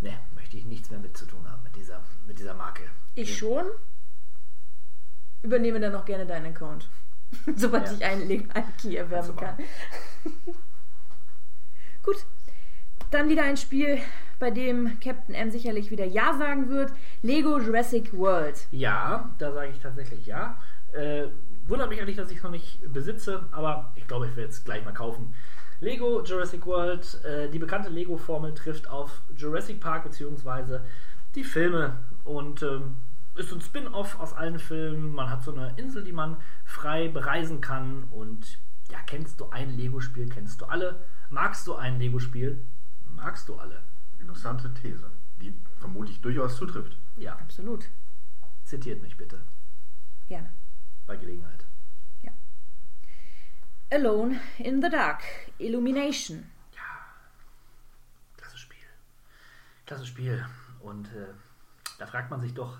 ne, 0.00 0.18
möchte 0.34 0.56
ich 0.56 0.64
nichts 0.64 0.90
mehr 0.90 0.98
mit 0.98 1.16
zu 1.16 1.26
tun 1.26 1.48
haben 1.48 1.62
mit 1.62 1.76
dieser, 1.76 2.02
mit 2.26 2.38
dieser 2.38 2.54
Marke. 2.54 2.82
Ich 3.14 3.36
schon. 3.36 3.66
Übernehme 5.42 5.78
dann 5.78 5.94
auch 5.94 6.04
gerne 6.04 6.26
deinen 6.26 6.46
Account. 6.46 6.88
Sobald 7.56 7.86
Ja. 7.86 7.92
ich 7.94 8.04
einen 8.04 8.28
legalen 8.28 8.64
Key 8.80 8.96
erwerben 8.96 9.36
kann. 9.36 9.56
Gut. 12.02 12.16
Dann 13.10 13.28
wieder 13.28 13.42
ein 13.44 13.56
Spiel, 13.56 13.98
bei 14.38 14.50
dem 14.50 15.00
Captain 15.00 15.34
M 15.34 15.50
sicherlich 15.50 15.90
wieder 15.90 16.04
Ja 16.04 16.36
sagen 16.36 16.68
wird. 16.68 16.92
Lego 17.22 17.58
Jurassic 17.58 18.12
World. 18.12 18.66
Ja, 18.70 19.30
da 19.38 19.52
sage 19.52 19.70
ich 19.70 19.78
tatsächlich 19.80 20.26
ja. 20.26 20.58
Äh, 20.92 21.28
wundert 21.66 21.88
mich 21.88 22.00
eigentlich, 22.00 22.16
dass 22.16 22.30
ich 22.30 22.38
es 22.38 22.42
noch 22.42 22.50
nicht 22.50 22.80
besitze, 22.92 23.46
aber 23.50 23.92
ich 23.96 24.06
glaube, 24.06 24.26
ich 24.26 24.36
werde 24.36 24.50
es 24.50 24.62
gleich 24.64 24.84
mal 24.84 24.92
kaufen. 24.92 25.34
Lego 25.80 26.22
Jurassic 26.22 26.66
World, 26.66 27.22
äh, 27.24 27.48
die 27.50 27.58
bekannte 27.58 27.88
Lego-Formel 27.88 28.52
trifft 28.54 28.88
auf 28.90 29.22
Jurassic 29.36 29.80
Park 29.80 30.04
bzw. 30.04 30.80
die 31.34 31.44
Filme 31.44 31.98
und 32.24 32.62
ähm, 32.62 32.96
ist 33.38 33.52
ein 33.52 33.60
Spin-off 33.60 34.18
aus 34.18 34.32
allen 34.32 34.58
Filmen. 34.58 35.14
Man 35.14 35.30
hat 35.30 35.42
so 35.42 35.52
eine 35.52 35.74
Insel, 35.76 36.04
die 36.04 36.12
man 36.12 36.36
frei 36.64 37.08
bereisen 37.08 37.60
kann 37.60 38.04
und 38.04 38.58
ja, 38.90 38.98
kennst 39.06 39.40
du 39.40 39.50
ein 39.50 39.76
Lego-Spiel, 39.76 40.28
kennst 40.28 40.60
du 40.60 40.66
alle. 40.66 41.04
Magst 41.30 41.66
du 41.66 41.74
ein 41.74 41.98
Lego-Spiel, 41.98 42.64
magst 43.04 43.48
du 43.48 43.56
alle. 43.56 43.82
Interessante 44.18 44.72
These, 44.74 45.10
die 45.40 45.54
vermutlich 45.78 46.20
durchaus 46.20 46.56
zutrifft. 46.56 46.96
Ja, 47.16 47.34
Absolut. 47.34 47.86
zitiert 48.64 49.02
mich 49.02 49.16
bitte 49.16 49.40
Gerne. 50.28 50.50
bei 51.06 51.16
Gelegenheit. 51.16 51.64
Alone 53.90 54.38
in 54.58 54.82
the 54.82 54.90
Dark. 54.90 55.22
Illumination. 55.58 56.44
Klasse 58.36 58.58
Spiel. 58.58 58.86
Klasse 59.86 60.04
Spiel. 60.04 60.44
Und 60.80 61.06
äh, 61.14 61.32
da 61.98 62.06
fragt 62.06 62.30
man 62.30 62.42
sich 62.42 62.52
doch, 62.52 62.78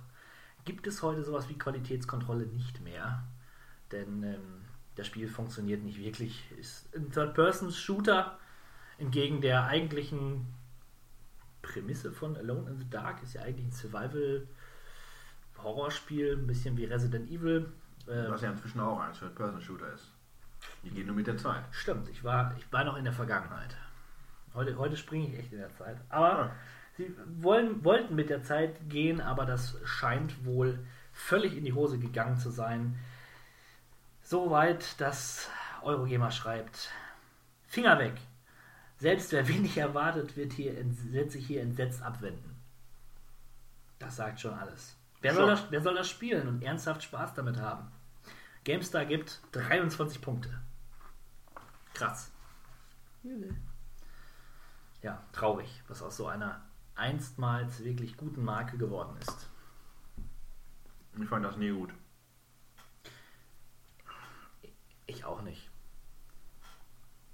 gibt 0.68 0.86
es 0.86 1.02
heute 1.02 1.24
sowas 1.24 1.48
wie 1.48 1.56
Qualitätskontrolle 1.56 2.44
nicht 2.44 2.82
mehr? 2.82 3.24
Denn 3.90 4.22
ähm, 4.22 4.66
das 4.96 5.06
Spiel 5.06 5.26
funktioniert 5.26 5.82
nicht 5.82 5.98
wirklich. 5.98 6.44
Ist 6.58 6.94
ein 6.94 7.10
Third-Person-Shooter 7.10 8.38
entgegen 8.98 9.40
der 9.40 9.64
eigentlichen 9.64 10.44
Prämisse 11.62 12.12
von 12.12 12.36
Alone 12.36 12.68
in 12.68 12.76
the 12.76 12.90
Dark 12.90 13.22
ist 13.22 13.32
ja 13.32 13.40
eigentlich 13.40 13.68
ein 13.68 13.72
Survival-Horrorspiel, 13.72 16.36
ein 16.36 16.46
bisschen 16.46 16.76
wie 16.76 16.84
Resident 16.84 17.30
Evil. 17.30 17.72
Ähm, 18.06 18.30
Was 18.30 18.42
ja 18.42 18.50
inzwischen 18.50 18.80
auch 18.80 19.00
ein 19.00 19.14
Third-Person-Shooter 19.14 19.94
ist. 19.94 20.12
Die 20.84 20.90
gehen 20.90 21.06
nur 21.06 21.16
mit 21.16 21.26
der 21.26 21.38
Zeit. 21.38 21.64
Stimmt, 21.70 22.10
ich 22.10 22.22
war, 22.22 22.54
ich 22.58 22.70
war 22.70 22.84
noch 22.84 22.98
in 22.98 23.04
der 23.04 23.14
Vergangenheit. 23.14 23.74
Heute, 24.52 24.76
heute 24.76 24.98
springe 24.98 25.28
ich 25.28 25.38
echt 25.38 25.50
in 25.50 25.60
der 25.60 25.70
Zeit. 25.70 25.96
Aber. 26.10 26.54
Sie 26.98 27.14
wollen, 27.40 27.82
wollten 27.84 28.14
mit 28.14 28.28
der 28.28 28.42
Zeit 28.42 28.90
gehen, 28.90 29.20
aber 29.20 29.46
das 29.46 29.76
scheint 29.84 30.44
wohl 30.44 30.84
völlig 31.12 31.56
in 31.56 31.64
die 31.64 31.72
Hose 31.72 31.98
gegangen 31.98 32.36
zu 32.36 32.50
sein. 32.50 32.98
So 34.22 34.50
weit, 34.50 35.00
dass 35.00 35.48
Eurogamer 35.82 36.30
schreibt: 36.30 36.90
Finger 37.66 37.98
weg. 37.98 38.14
Selbst 38.98 39.32
wer 39.32 39.46
wenig 39.48 39.78
erwartet, 39.78 40.36
wird, 40.36 40.52
hier, 40.52 40.74
wird 41.12 41.30
sich 41.30 41.46
hier 41.46 41.62
entsetzt 41.62 42.02
abwenden. 42.02 42.56
Das 44.00 44.16
sagt 44.16 44.40
schon 44.40 44.54
alles. 44.54 44.96
Wer 45.20 45.34
soll, 45.34 45.48
Schock. 45.48 45.64
das, 45.64 45.70
wer 45.70 45.80
soll 45.80 45.94
das 45.94 46.10
spielen 46.10 46.48
und 46.48 46.62
ernsthaft 46.62 47.04
Spaß 47.04 47.34
damit 47.34 47.58
haben? 47.58 47.90
GameStar 48.64 49.04
gibt 49.04 49.40
23 49.52 50.20
Punkte. 50.20 50.60
Krass. 51.94 52.32
Ja, 55.02 55.22
traurig, 55.32 55.82
was 55.88 56.02
aus 56.02 56.16
so 56.16 56.26
einer 56.26 56.67
einstmals 56.98 57.84
wirklich 57.84 58.16
guten 58.16 58.44
Marke 58.44 58.76
geworden 58.76 59.16
ist. 59.20 59.48
Ich 61.20 61.28
fand 61.28 61.44
das 61.44 61.56
nie 61.56 61.70
gut. 61.70 61.92
Ich 65.06 65.24
auch 65.24 65.40
nicht. 65.42 65.70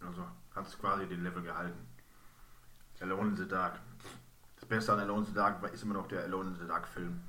Also 0.00 0.26
hat 0.54 0.66
es 0.66 0.78
quasi 0.78 1.06
den 1.06 1.22
Level 1.22 1.42
gehalten. 1.42 1.86
Alone 3.00 3.30
in 3.30 3.36
the 3.36 3.48
Dark. 3.48 3.80
Das 4.56 4.68
Beste 4.68 4.92
an 4.92 5.00
Alone 5.00 5.20
in 5.20 5.26
the 5.26 5.34
Dark 5.34 5.62
ist 5.72 5.82
immer 5.82 5.94
noch 5.94 6.06
der 6.06 6.24
Alone 6.24 6.50
in 6.50 6.56
the 6.56 6.66
Dark 6.66 6.86
Film. 6.86 7.20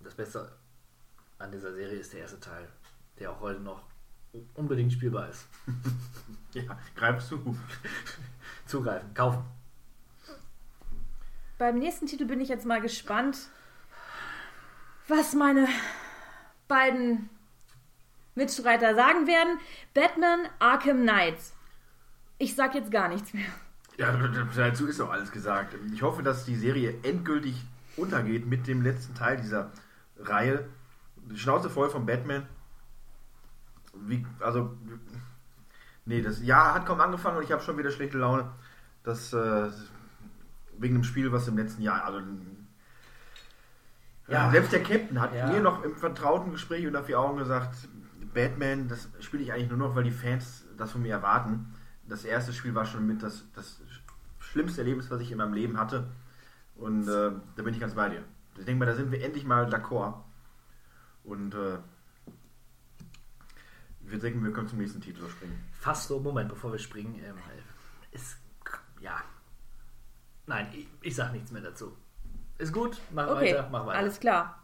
Das 0.00 0.14
Beste 0.14 0.56
an 1.38 1.52
dieser 1.52 1.72
Serie 1.74 1.98
ist 1.98 2.12
der 2.12 2.20
erste 2.20 2.40
Teil, 2.40 2.68
der 3.18 3.32
auch 3.32 3.40
heute 3.40 3.60
noch 3.60 3.82
unbedingt 4.54 4.92
spielbar 4.92 5.28
ist. 5.28 5.46
Ja, 6.54 6.78
greifst 6.96 7.30
du. 7.30 7.56
Zugreifen, 8.66 9.12
kaufen. 9.12 9.44
Beim 11.58 11.76
nächsten 11.80 12.06
Titel 12.06 12.24
bin 12.24 12.40
ich 12.40 12.48
jetzt 12.48 12.66
mal 12.66 12.80
gespannt, 12.80 13.36
was 15.08 15.34
meine 15.34 15.66
beiden 16.68 17.28
Mitstreiter 18.36 18.94
sagen 18.94 19.26
werden. 19.26 19.58
Batman 19.92 20.46
Arkham 20.60 21.02
Knights. 21.02 21.54
Ich 22.38 22.54
sag 22.54 22.76
jetzt 22.76 22.92
gar 22.92 23.08
nichts 23.08 23.34
mehr. 23.34 23.48
Ja, 23.96 24.12
dazu 24.54 24.86
ist 24.86 25.00
auch 25.00 25.10
alles 25.10 25.32
gesagt. 25.32 25.74
Ich 25.92 26.02
hoffe, 26.02 26.22
dass 26.22 26.44
die 26.44 26.54
Serie 26.54 26.94
endgültig 27.02 27.56
untergeht 27.96 28.46
mit 28.46 28.68
dem 28.68 28.82
letzten 28.82 29.16
Teil 29.16 29.38
dieser 29.38 29.72
Reihe. 30.16 30.68
Schnauze 31.34 31.68
voll 31.68 31.90
von 31.90 32.06
Batman. 32.06 32.46
Wie, 33.94 34.24
also, 34.38 34.76
nee, 36.04 36.22
das 36.22 36.40
Jahr 36.40 36.74
hat 36.74 36.86
kaum 36.86 37.00
angefangen 37.00 37.38
und 37.38 37.42
ich 37.42 37.50
habe 37.50 37.62
schon 37.62 37.76
wieder 37.76 37.90
schlechte 37.90 38.18
Laune. 38.18 38.48
Das, 39.02 39.32
äh, 39.32 39.68
wegen 40.78 40.94
dem 40.94 41.04
Spiel, 41.04 41.32
was 41.32 41.48
im 41.48 41.56
letzten 41.56 41.82
Jahr, 41.82 42.04
also, 42.04 42.20
ja, 44.28 44.44
Ja. 44.44 44.50
selbst 44.50 44.72
der 44.72 44.82
Captain 44.82 45.20
hat 45.20 45.34
Ja. 45.34 45.46
mir 45.48 45.60
noch 45.60 45.82
im 45.84 45.96
vertrauten 45.96 46.52
Gespräch 46.52 46.86
unter 46.86 47.02
vier 47.04 47.18
Augen 47.20 47.38
gesagt, 47.38 47.88
Batman, 48.34 48.88
das 48.88 49.08
spiele 49.20 49.42
ich 49.42 49.52
eigentlich 49.52 49.68
nur 49.70 49.78
noch, 49.78 49.94
weil 49.96 50.04
die 50.04 50.10
Fans 50.10 50.64
das 50.76 50.92
von 50.92 51.02
mir 51.02 51.12
erwarten. 51.12 51.74
Das 52.06 52.24
erste 52.24 52.52
Spiel 52.52 52.74
war 52.74 52.84
schon 52.84 53.06
mit 53.06 53.22
das, 53.22 53.44
das 53.54 53.80
schlimmste 54.38 54.80
Erlebnis, 54.82 55.10
was 55.10 55.20
ich 55.20 55.30
in 55.32 55.38
meinem 55.38 55.52
Leben 55.54 55.78
hatte. 55.78 56.08
Und 56.76 57.08
äh, 57.08 57.32
da 57.56 57.62
bin 57.62 57.74
ich 57.74 57.80
ganz 57.80 57.94
bei 57.94 58.08
dir. 58.08 58.22
Ich 58.58 58.64
denke 58.64 58.78
mal, 58.78 58.86
da 58.86 58.94
sind 58.94 59.10
wir 59.10 59.22
endlich 59.22 59.44
mal 59.44 59.66
d'accord. 59.68 60.14
Und 61.24 61.54
äh, 61.54 61.78
würde 64.00 64.20
sagen, 64.20 64.42
wir 64.42 64.52
können 64.52 64.68
zum 64.68 64.78
nächsten 64.78 65.00
Titel 65.00 65.28
springen. 65.28 65.58
Fast 65.72 66.08
so, 66.08 66.20
Moment, 66.20 66.48
bevor 66.48 66.72
wir 66.72 66.78
springen. 66.78 67.14
Ähm, 67.24 67.34
ist, 68.12 68.38
ja. 69.00 69.20
Nein, 70.48 70.66
ich, 70.72 70.86
ich 71.02 71.14
sag 71.14 71.32
nichts 71.32 71.52
mehr 71.52 71.62
dazu. 71.62 71.92
Ist 72.56 72.72
gut, 72.72 72.98
mach 73.12 73.28
Okay, 73.28 73.52
weiter, 73.54 73.68
mach 73.70 73.86
weiter. 73.86 73.98
alles 73.98 74.18
klar. 74.18 74.60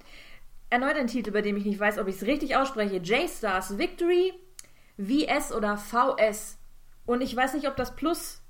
Erneut 0.70 0.96
ein 0.96 1.06
Titel, 1.06 1.30
bei 1.30 1.42
dem 1.42 1.56
ich 1.56 1.64
nicht 1.64 1.78
weiß, 1.78 1.98
ob 1.98 2.08
ich 2.08 2.16
es 2.16 2.22
richtig 2.22 2.56
ausspreche. 2.56 2.96
J-Stars 2.96 3.78
Victory, 3.78 4.32
VS 4.98 5.52
oder 5.52 5.76
VS. 5.76 6.58
Und 7.06 7.20
ich 7.20 7.36
weiß 7.36 7.54
nicht, 7.54 7.68
ob 7.68 7.76
das 7.76 7.94
Plus 7.94 8.42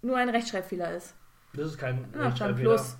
nur 0.00 0.16
ein 0.16 0.28
Rechtschreibfehler 0.28 0.94
ist. 0.96 1.14
Das 1.52 1.66
ist 1.66 1.78
kein 1.78 2.06
stand 2.10 2.24
Rechtschreibfehler. 2.24 2.70
Plus. 2.74 2.96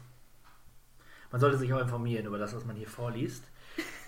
Man 1.31 1.41
sollte 1.41 1.57
sich 1.57 1.73
auch 1.73 1.81
informieren 1.81 2.27
über 2.27 2.37
das, 2.37 2.55
was 2.55 2.67
man 2.67 2.77
hier 2.77 2.89
vorliest. 2.89 3.45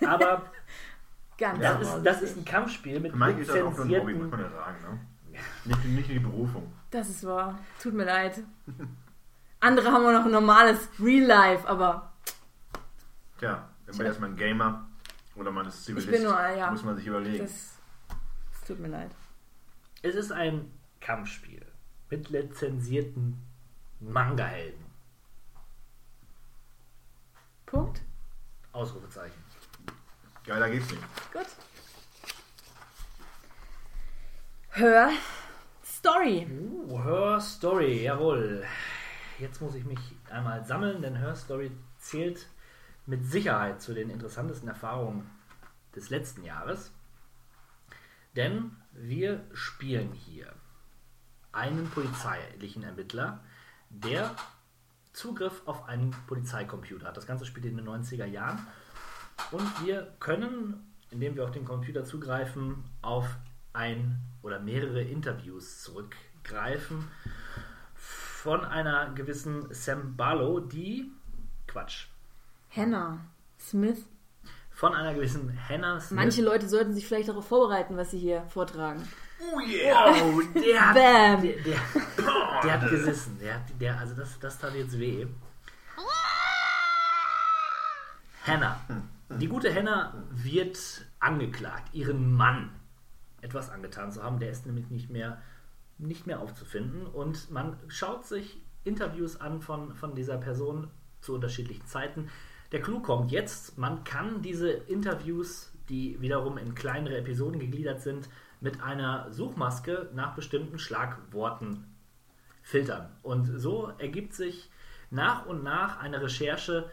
Aber 0.04 0.50
Ganz 1.38 1.60
das, 1.60 1.80
ist, 1.80 2.02
das 2.04 2.22
ist 2.22 2.36
ein 2.36 2.44
Kampfspiel 2.44 3.00
mit 3.00 3.14
manche 3.14 3.40
ist 3.40 3.50
auch 3.50 3.76
nur 3.76 3.84
ein 3.86 4.00
Hobby, 4.00 4.14
muss 4.14 4.30
man 4.30 4.40
ja 4.40 4.50
sagen. 4.50 4.76
Ne? 4.82 5.40
Nicht, 5.64 5.84
nicht 5.86 6.08
die 6.10 6.18
Berufung. 6.18 6.72
Das 6.90 7.08
ist 7.08 7.24
wahr. 7.26 7.58
Tut 7.80 7.94
mir 7.94 8.04
leid. 8.04 8.42
Andere 9.64 9.90
haben 9.90 10.04
auch 10.04 10.12
noch 10.12 10.26
ein 10.26 10.30
normales 10.30 10.90
Real 11.00 11.24
Life, 11.24 11.66
aber 11.66 12.12
Tja, 13.38 13.66
wenn 13.86 13.96
man 13.96 14.06
erstmal 14.06 14.28
ein 14.28 14.36
Gamer 14.36 14.86
oder 15.36 15.50
man 15.50 15.66
ist 15.66 15.86
Zivilist, 15.86 16.10
bin 16.10 16.22
nur, 16.22 16.38
ja. 16.50 16.70
muss 16.70 16.84
man 16.84 16.96
sich 16.96 17.06
überlegen. 17.06 17.38
das, 17.38 17.78
das 18.52 18.64
tut 18.66 18.78
mir 18.78 18.88
leid. 18.88 19.10
Es 20.02 20.16
ist 20.16 20.32
ein 20.32 20.70
Kampfspiel 21.00 21.64
mit 22.10 22.28
lizenzierten 22.28 23.42
Manga-Helden. 24.00 24.84
Punkt. 27.64 28.02
Ausrufezeichen. 28.72 29.42
Geiler 30.44 30.68
geht's 30.68 30.90
nicht. 30.90 31.02
Gut. 31.32 31.46
Hör 34.72 35.10
Story. 35.82 36.46
Uh, 36.86 37.02
Her 37.02 37.40
Story, 37.40 38.02
jawohl. 38.02 38.66
Jetzt 39.44 39.60
muss 39.60 39.74
ich 39.74 39.84
mich 39.84 39.98
einmal 40.30 40.64
sammeln, 40.64 41.02
denn 41.02 41.16
Her 41.16 41.36
Story 41.36 41.70
zählt 41.98 42.46
mit 43.04 43.26
Sicherheit 43.26 43.82
zu 43.82 43.92
den 43.92 44.08
interessantesten 44.08 44.70
Erfahrungen 44.70 45.30
des 45.94 46.08
letzten 46.08 46.44
Jahres. 46.44 46.92
Denn 48.36 48.74
wir 48.92 49.44
spielen 49.52 50.14
hier 50.14 50.50
einen 51.52 51.90
polizeilichen 51.90 52.84
Ermittler, 52.84 53.44
der 53.90 54.34
Zugriff 55.12 55.60
auf 55.66 55.88
einen 55.88 56.12
Polizeicomputer 56.26 57.08
hat. 57.08 57.18
Das 57.18 57.26
Ganze 57.26 57.44
spielt 57.44 57.66
in 57.66 57.76
den 57.76 57.86
90er 57.86 58.24
Jahren. 58.24 58.66
Und 59.50 59.84
wir 59.84 60.10
können, 60.20 60.90
indem 61.10 61.36
wir 61.36 61.44
auf 61.44 61.52
den 61.52 61.66
Computer 61.66 62.06
zugreifen, 62.06 62.82
auf 63.02 63.28
ein 63.74 64.22
oder 64.40 64.58
mehrere 64.58 65.02
Interviews 65.02 65.82
zurückgreifen 65.82 67.06
von 68.44 68.62
einer 68.62 69.08
gewissen 69.14 69.72
Sam 69.72 70.16
Barlow, 70.16 70.60
die 70.60 71.10
Quatsch. 71.66 72.08
Hannah 72.76 73.24
Smith. 73.58 74.04
Von 74.70 74.94
einer 74.94 75.14
gewissen 75.14 75.58
Hannah 75.66 75.98
Smith. 75.98 76.14
Manche 76.14 76.42
Leute 76.42 76.68
sollten 76.68 76.92
sich 76.92 77.06
vielleicht 77.06 77.30
darauf 77.30 77.48
vorbereiten, 77.48 77.96
was 77.96 78.10
sie 78.10 78.18
hier 78.18 78.44
vortragen. 78.50 79.02
Oh 79.40 79.60
yeah! 79.60 80.12
Oh, 80.22 80.42
der, 80.60 80.88
hat, 80.88 80.94
Bam. 80.94 81.40
der, 81.40 81.54
der, 81.54 81.80
der 82.62 82.72
hat 82.82 82.90
gesessen. 82.90 83.38
Der, 83.40 83.64
der, 83.80 83.98
also 83.98 84.14
das, 84.14 84.38
das 84.38 84.58
tat 84.58 84.74
jetzt 84.74 84.98
weh. 84.98 85.26
Hannah. 88.46 88.78
Die 89.30 89.48
gute 89.48 89.74
Hannah 89.74 90.22
wird 90.28 90.78
angeklagt, 91.18 91.94
ihren 91.94 92.34
Mann 92.34 92.78
etwas 93.40 93.70
angetan 93.70 94.12
zu 94.12 94.22
haben. 94.22 94.38
Der 94.38 94.50
ist 94.50 94.66
nämlich 94.66 94.90
nicht 94.90 95.08
mehr, 95.08 95.40
nicht 95.98 96.26
mehr 96.26 96.40
aufzufinden. 96.40 97.06
Und 97.06 97.50
man 97.50 97.76
schaut 97.88 98.24
sich 98.24 98.60
Interviews 98.84 99.40
an 99.40 99.60
von, 99.60 99.94
von 99.94 100.14
dieser 100.14 100.36
Person 100.38 100.88
zu 101.20 101.34
unterschiedlichen 101.34 101.86
Zeiten. 101.86 102.28
Der 102.72 102.80
Clou 102.80 103.00
kommt 103.00 103.30
jetzt, 103.30 103.78
man 103.78 104.04
kann 104.04 104.42
diese 104.42 104.70
Interviews, 104.70 105.72
die 105.88 106.20
wiederum 106.20 106.58
in 106.58 106.74
kleinere 106.74 107.18
Episoden 107.18 107.60
gegliedert 107.60 108.00
sind, 108.00 108.28
mit 108.60 108.82
einer 108.82 109.30
Suchmaske 109.30 110.08
nach 110.14 110.34
bestimmten 110.34 110.78
Schlagworten 110.78 111.84
filtern. 112.62 113.10
Und 113.22 113.44
so 113.44 113.92
ergibt 113.98 114.32
sich 114.32 114.70
nach 115.10 115.46
und 115.46 115.62
nach 115.62 116.00
eine 116.00 116.22
Recherche, 116.22 116.90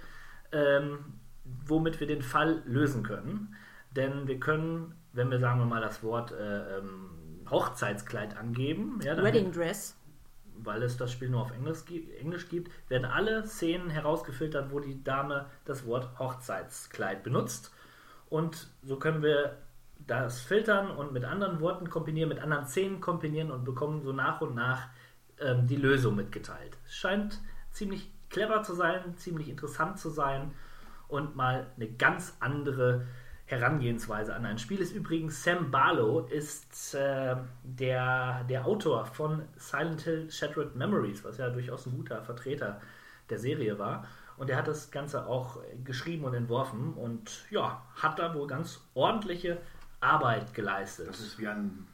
ähm, 0.51 0.99
womit 1.43 1.99
wir 1.99 2.07
den 2.07 2.21
Fall 2.21 2.61
lösen 2.65 3.03
können. 3.03 3.55
Denn 3.95 4.27
wir 4.27 4.39
können, 4.39 4.93
wenn 5.13 5.31
wir 5.31 5.39
sagen 5.39 5.59
wir 5.59 5.65
mal 5.65 5.81
das 5.81 6.03
Wort 6.03 6.31
äh, 6.31 6.77
ähm, 6.77 7.09
Hochzeitskleid 7.51 8.37
angeben, 8.37 8.99
ja, 9.03 9.15
dann 9.15 9.25
Wedding 9.25 9.51
Dress. 9.51 9.95
weil 10.55 10.81
es 10.83 10.97
das 10.97 11.11
Spiel 11.11 11.29
nur 11.29 11.41
auf 11.41 11.51
Englisch, 11.51 11.79
Englisch 12.19 12.49
gibt, 12.49 12.71
werden 12.89 13.05
alle 13.05 13.45
Szenen 13.45 13.89
herausgefiltert, 13.89 14.71
wo 14.71 14.79
die 14.79 15.03
Dame 15.03 15.47
das 15.65 15.85
Wort 15.85 16.17
Hochzeitskleid 16.17 17.23
benutzt. 17.23 17.71
Und 18.29 18.69
so 18.81 18.97
können 18.97 19.21
wir 19.21 19.57
das 20.07 20.39
filtern 20.39 20.89
und 20.89 21.13
mit 21.13 21.25
anderen 21.25 21.59
Worten 21.59 21.89
kombinieren, 21.89 22.29
mit 22.29 22.39
anderen 22.39 22.65
Szenen 22.65 23.01
kombinieren 23.01 23.51
und 23.51 23.65
bekommen 23.65 24.01
so 24.01 24.13
nach 24.13 24.41
und 24.41 24.55
nach 24.55 24.87
ähm, 25.39 25.67
die 25.67 25.75
Lösung 25.75 26.15
mitgeteilt. 26.15 26.77
Es 26.85 26.95
scheint 26.95 27.39
ziemlich 27.71 28.09
clever 28.29 28.63
zu 28.63 28.73
sein, 28.73 29.17
ziemlich 29.17 29.49
interessant 29.49 29.99
zu 29.99 30.09
sein 30.09 30.53
und 31.07 31.35
mal 31.35 31.67
eine 31.75 31.91
ganz 31.91 32.35
andere 32.39 33.05
Herangehensweise 33.51 34.33
an 34.33 34.45
ein 34.45 34.57
Spiel 34.57 34.79
ist 34.79 34.93
übrigens 34.95 35.43
Sam 35.43 35.71
Barlow 35.71 36.21
ist 36.27 36.93
äh, 36.95 37.35
der, 37.63 38.45
der 38.45 38.65
Autor 38.65 39.05
von 39.05 39.43
Silent 39.57 40.01
Hill 40.01 40.31
Shattered 40.31 40.75
Memories, 40.75 41.23
was 41.25 41.37
ja 41.37 41.49
durchaus 41.49 41.85
ein 41.85 41.95
guter 41.95 42.23
Vertreter 42.23 42.79
der 43.29 43.37
Serie 43.37 43.77
war. 43.77 44.05
Und 44.37 44.49
er 44.49 44.57
hat 44.57 44.67
das 44.67 44.89
Ganze 44.89 45.27
auch 45.27 45.59
geschrieben 45.83 46.23
und 46.23 46.33
entworfen 46.33 46.93
und 46.93 47.45
ja, 47.51 47.85
hat 47.95 48.17
da 48.17 48.33
wohl 48.33 48.47
ganz 48.47 48.79
ordentliche 48.93 49.57
Arbeit 49.99 50.53
geleistet. 50.53 51.09
Das 51.09 51.19
ist 51.19 51.37
wie 51.37 51.47
ein 51.47 51.85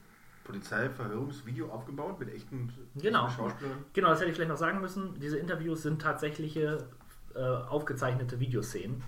Polizeiverhörungsvideo 0.45 1.69
aufgebaut 1.69 2.19
mit 2.19 2.33
echten 2.33 2.71
Genau. 2.95 3.25
echten 3.25 3.41
Schauspielern. 3.41 3.77
Genau, 3.93 4.09
das 4.09 4.19
hätte 4.19 4.29
ich 4.29 4.35
vielleicht 4.35 4.51
noch 4.51 4.57
sagen 4.57 4.79
müssen. 4.79 5.19
Diese 5.19 5.37
Interviews 5.37 5.81
sind 5.81 6.01
tatsächliche 6.01 6.87
äh, 7.35 7.39
aufgezeichnete 7.39 8.39
Videoszenen. 8.39 9.03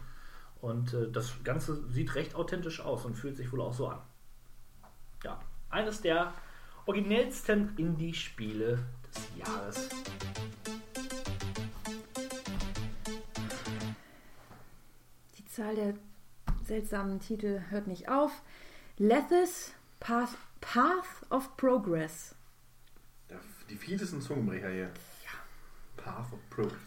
Und 0.61 0.93
äh, 0.93 1.09
das 1.11 1.43
Ganze 1.43 1.87
sieht 1.89 2.15
recht 2.15 2.35
authentisch 2.35 2.81
aus 2.81 3.05
und 3.05 3.15
fühlt 3.15 3.37
sich 3.37 3.51
wohl 3.51 3.61
auch 3.61 3.73
so 3.73 3.87
an. 3.87 4.01
Ja, 5.23 5.39
eines 5.69 6.01
der 6.01 6.33
originellsten 6.85 7.77
Indie-Spiele 7.77 8.79
des 9.07 9.37
Jahres. 9.37 9.89
Die 15.37 15.45
Zahl 15.45 15.75
der 15.75 15.93
seltsamen 16.63 17.19
Titel 17.19 17.61
hört 17.69 17.87
nicht 17.87 18.09
auf. 18.09 18.31
Lethis 18.97 19.73
Path, 19.99 20.37
Path 20.61 21.05
of 21.29 21.55
Progress. 21.57 22.35
Die 23.69 23.75
vieltesten 23.75 24.21
Zungenbrecher 24.21 24.69
hier. 24.69 24.91
Path 25.97 26.33
of 26.33 26.39
Progress. 26.49 26.79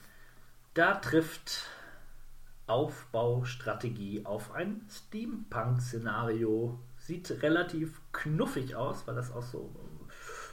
Da 0.74 0.94
trifft 0.96 1.66
Aufbaustrategie 2.66 4.24
auf 4.24 4.52
ein 4.52 4.86
Steampunk-Szenario. 4.88 6.78
Sieht 6.98 7.42
relativ 7.42 8.00
knuffig 8.12 8.76
aus, 8.76 9.06
weil 9.06 9.14
das 9.14 9.32
auch 9.32 9.42
so, 9.42 9.74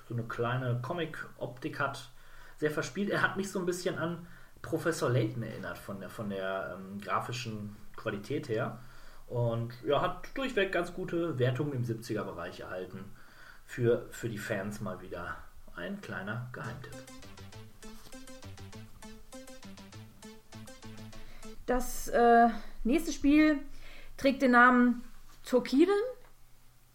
so 0.08 0.14
eine 0.14 0.24
kleine 0.24 0.80
Comic-Optik 0.82 1.80
hat. 1.80 2.10
Sehr 2.58 2.72
verspielt. 2.72 3.10
Er 3.10 3.22
hat 3.22 3.38
mich 3.38 3.52
so 3.52 3.60
ein 3.60 3.66
bisschen 3.66 3.98
an 3.98 4.28
Professor 4.62 5.10
Layton 5.10 5.44
erinnert 5.44 5.78
von 5.78 6.00
der, 6.00 6.10
von 6.10 6.30
der 6.30 6.78
ähm, 6.78 7.00
grafischen 7.00 7.76
Qualität 7.96 8.50
her. 8.50 8.80
Und 9.28 9.74
ja, 9.86 10.02
hat 10.02 10.28
durchweg 10.34 10.72
ganz 10.72 10.94
gute 10.94 11.38
Wertungen 11.38 11.74
im 11.74 11.84
70er-Bereich 11.84 12.62
erhalten. 12.62 13.06
Für, 13.66 14.08
für 14.10 14.28
die 14.28 14.40
Fans 14.40 14.82
mal 14.82 15.00
wieder 15.02 15.38
ein 15.76 16.02
kleiner 16.02 16.50
Geheimtipp. 16.52 17.19
Das 21.70 22.08
äh, 22.08 22.50
nächste 22.84 23.14
Spiel 23.14 23.60
trägt 24.18 24.42
den 24.42 24.52
Namen 24.52 25.04
Tokiden 25.48 25.94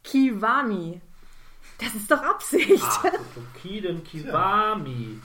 Kiwami. 0.02 1.00
Das 1.78 1.94
ist 1.94 2.10
doch 2.10 2.20
Absicht. 2.20 2.82
Ah, 2.82 3.12
Tokiden 3.36 4.02
Kiwami. 4.02 5.20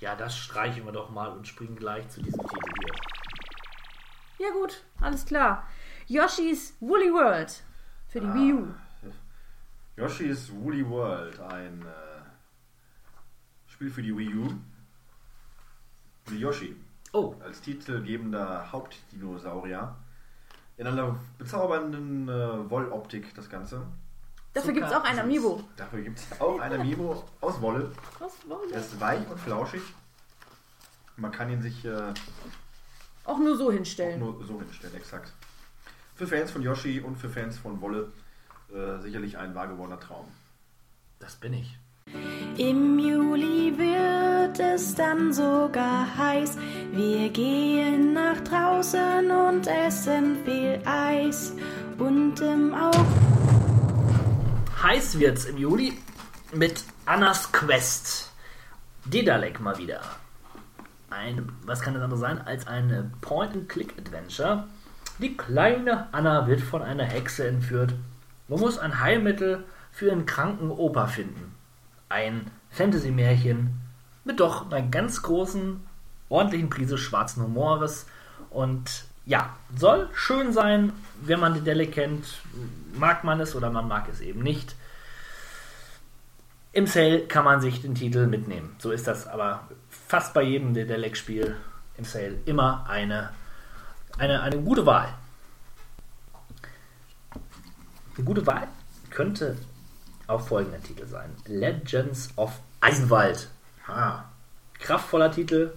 Ja, 0.00 0.16
das 0.16 0.36
streichen 0.36 0.84
wir 0.84 0.90
doch 0.90 1.10
mal 1.10 1.28
und 1.28 1.46
springen 1.46 1.76
gleich 1.76 2.08
zu 2.08 2.22
diesem 2.22 2.40
Titel 2.40 2.70
hier. 4.36 4.48
Ja 4.48 4.52
gut, 4.52 4.82
alles 5.00 5.24
klar. 5.24 5.68
Yoshi's 6.08 6.74
Woolly 6.80 7.12
World 7.12 7.62
für 8.08 8.20
die 8.20 8.34
Wii 8.34 8.52
U. 8.54 8.74
Yoshi's 9.96 10.50
Woolly 10.50 10.84
World, 10.84 11.38
ein 11.38 11.82
äh, 11.82 13.70
Spiel 13.70 13.90
für 13.90 14.02
die 14.02 14.16
Wii 14.16 14.34
U. 14.34 14.54
Wie 16.26 16.38
Yoshi. 16.40 16.74
Oh. 17.12 17.34
Als 17.44 17.60
titelgebender 17.60 18.70
Hauptdinosaurier. 18.70 19.96
In 20.76 20.86
einer 20.86 21.18
bezaubernden 21.38 22.28
äh, 22.28 22.70
Wolloptik 22.70 23.34
das 23.34 23.48
Ganze. 23.50 23.82
Dafür 24.54 24.72
gibt 24.72 24.86
es 24.86 24.92
auch 24.92 25.04
ein 25.04 25.18
Amiibo. 25.18 25.62
Dafür 25.76 26.02
gibt 26.02 26.18
es 26.18 26.40
auch 26.40 26.58
ein 26.60 26.72
Amiibo 26.72 27.24
aus 27.40 27.60
Wolle. 27.60 27.92
Aus 28.20 28.32
Wolle. 28.46 28.72
Er 28.72 28.80
ist 28.80 28.98
weich 29.00 29.28
und 29.28 29.38
flauschig. 29.38 29.82
Man 31.16 31.32
kann 31.32 31.50
ihn 31.50 31.60
sich 31.62 31.84
äh, 31.84 32.14
Auch 33.24 33.38
nur 33.38 33.56
so 33.56 33.72
hinstellen. 33.72 34.20
nur 34.20 34.44
so 34.44 34.58
hinstellen, 34.60 34.94
exakt. 34.94 35.32
Für 36.14 36.26
Fans 36.26 36.50
von 36.50 36.62
Yoshi 36.62 37.00
und 37.00 37.16
für 37.16 37.28
Fans 37.28 37.58
von 37.58 37.80
Wolle 37.80 38.12
äh, 38.72 39.00
sicherlich 39.00 39.36
ein 39.38 39.54
wahr 39.54 39.68
gewordener 39.68 40.00
Traum. 40.00 40.26
Das 41.18 41.36
bin 41.36 41.52
ich. 41.54 41.78
Im 42.56 42.98
Juli 42.98 43.72
wird 43.76 44.58
es 44.58 44.94
dann 44.94 45.32
sogar 45.32 46.06
heiß. 46.16 46.56
Wir 46.92 47.28
gehen 47.28 48.14
nach 48.14 48.40
draußen 48.40 49.30
und 49.30 49.66
essen 49.66 50.38
viel 50.44 50.80
Eis. 50.84 51.54
Und 51.98 52.40
im 52.40 52.74
Auge. 52.74 53.04
Heiß 54.82 55.18
wird's 55.18 55.44
im 55.44 55.58
Juli 55.58 55.98
mit 56.52 56.84
Annas 57.06 57.52
Quest. 57.52 58.32
Dedalek 59.04 59.60
mal 59.60 59.78
wieder. 59.78 60.00
Ein, 61.10 61.52
was 61.64 61.80
kann 61.80 61.94
das 61.94 62.02
andere 62.02 62.18
sein 62.18 62.40
als 62.40 62.66
ein 62.66 63.12
Point-and-Click-Adventure? 63.20 64.64
Die 65.18 65.36
kleine 65.36 66.12
Anna 66.12 66.46
wird 66.46 66.60
von 66.60 66.82
einer 66.82 67.04
Hexe 67.04 67.48
entführt. 67.48 67.94
Man 68.48 68.60
muss 68.60 68.78
ein 68.78 69.00
Heilmittel 69.00 69.64
für 69.90 70.12
einen 70.12 70.26
kranken 70.26 70.70
Opa 70.70 71.06
finden. 71.06 71.57
Ein 72.08 72.50
Fantasy-Märchen 72.70 73.80
mit 74.24 74.40
doch 74.40 74.70
einer 74.70 74.86
ganz 74.86 75.22
großen, 75.22 75.80
ordentlichen 76.28 76.70
Prise 76.70 76.98
schwarzen 76.98 77.42
Humores. 77.42 78.06
Und 78.50 79.04
ja, 79.26 79.56
soll 79.76 80.08
schön 80.14 80.52
sein, 80.52 80.92
wenn 81.22 81.40
man 81.40 81.54
die 81.54 81.60
Delle 81.60 81.86
kennt. 81.86 82.38
Mag 82.94 83.24
man 83.24 83.40
es 83.40 83.54
oder 83.54 83.70
man 83.70 83.88
mag 83.88 84.08
es 84.10 84.20
eben 84.20 84.42
nicht. 84.42 84.74
Im 86.72 86.86
Sale 86.86 87.26
kann 87.26 87.44
man 87.44 87.60
sich 87.60 87.82
den 87.82 87.94
Titel 87.94 88.26
mitnehmen. 88.26 88.76
So 88.78 88.90
ist 88.90 89.06
das 89.06 89.26
aber 89.26 89.68
fast 89.88 90.34
bei 90.34 90.42
jedem 90.42 90.74
Dedelec-Spiel 90.74 91.56
im 91.96 92.04
Sale 92.04 92.38
immer 92.46 92.86
eine, 92.88 93.30
eine, 94.18 94.42
eine 94.42 94.60
gute 94.60 94.86
Wahl. 94.86 95.08
Eine 98.16 98.24
gute 98.24 98.46
Wahl 98.46 98.68
könnte 99.10 99.56
auch 100.28 100.40
folgender 100.40 100.80
Titel 100.80 101.06
sein: 101.06 101.30
Legends 101.46 102.30
of 102.36 102.60
Eisenwald. 102.80 103.48
Ah, 103.86 104.24
kraftvoller 104.78 105.32
Titel. 105.32 105.72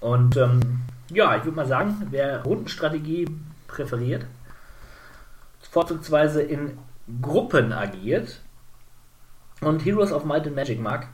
Und 0.00 0.36
ähm, 0.36 0.82
ja, 1.10 1.36
ich 1.36 1.44
würde 1.44 1.56
mal 1.56 1.66
sagen, 1.66 2.06
wer 2.10 2.42
Rundenstrategie 2.44 3.26
präferiert, 3.66 4.26
vorzugsweise 5.70 6.42
in 6.42 6.78
Gruppen 7.20 7.72
agiert 7.72 8.40
und 9.60 9.84
Heroes 9.84 10.12
of 10.12 10.24
Might 10.24 10.46
and 10.46 10.56
Magic 10.56 10.80
mag, 10.80 11.08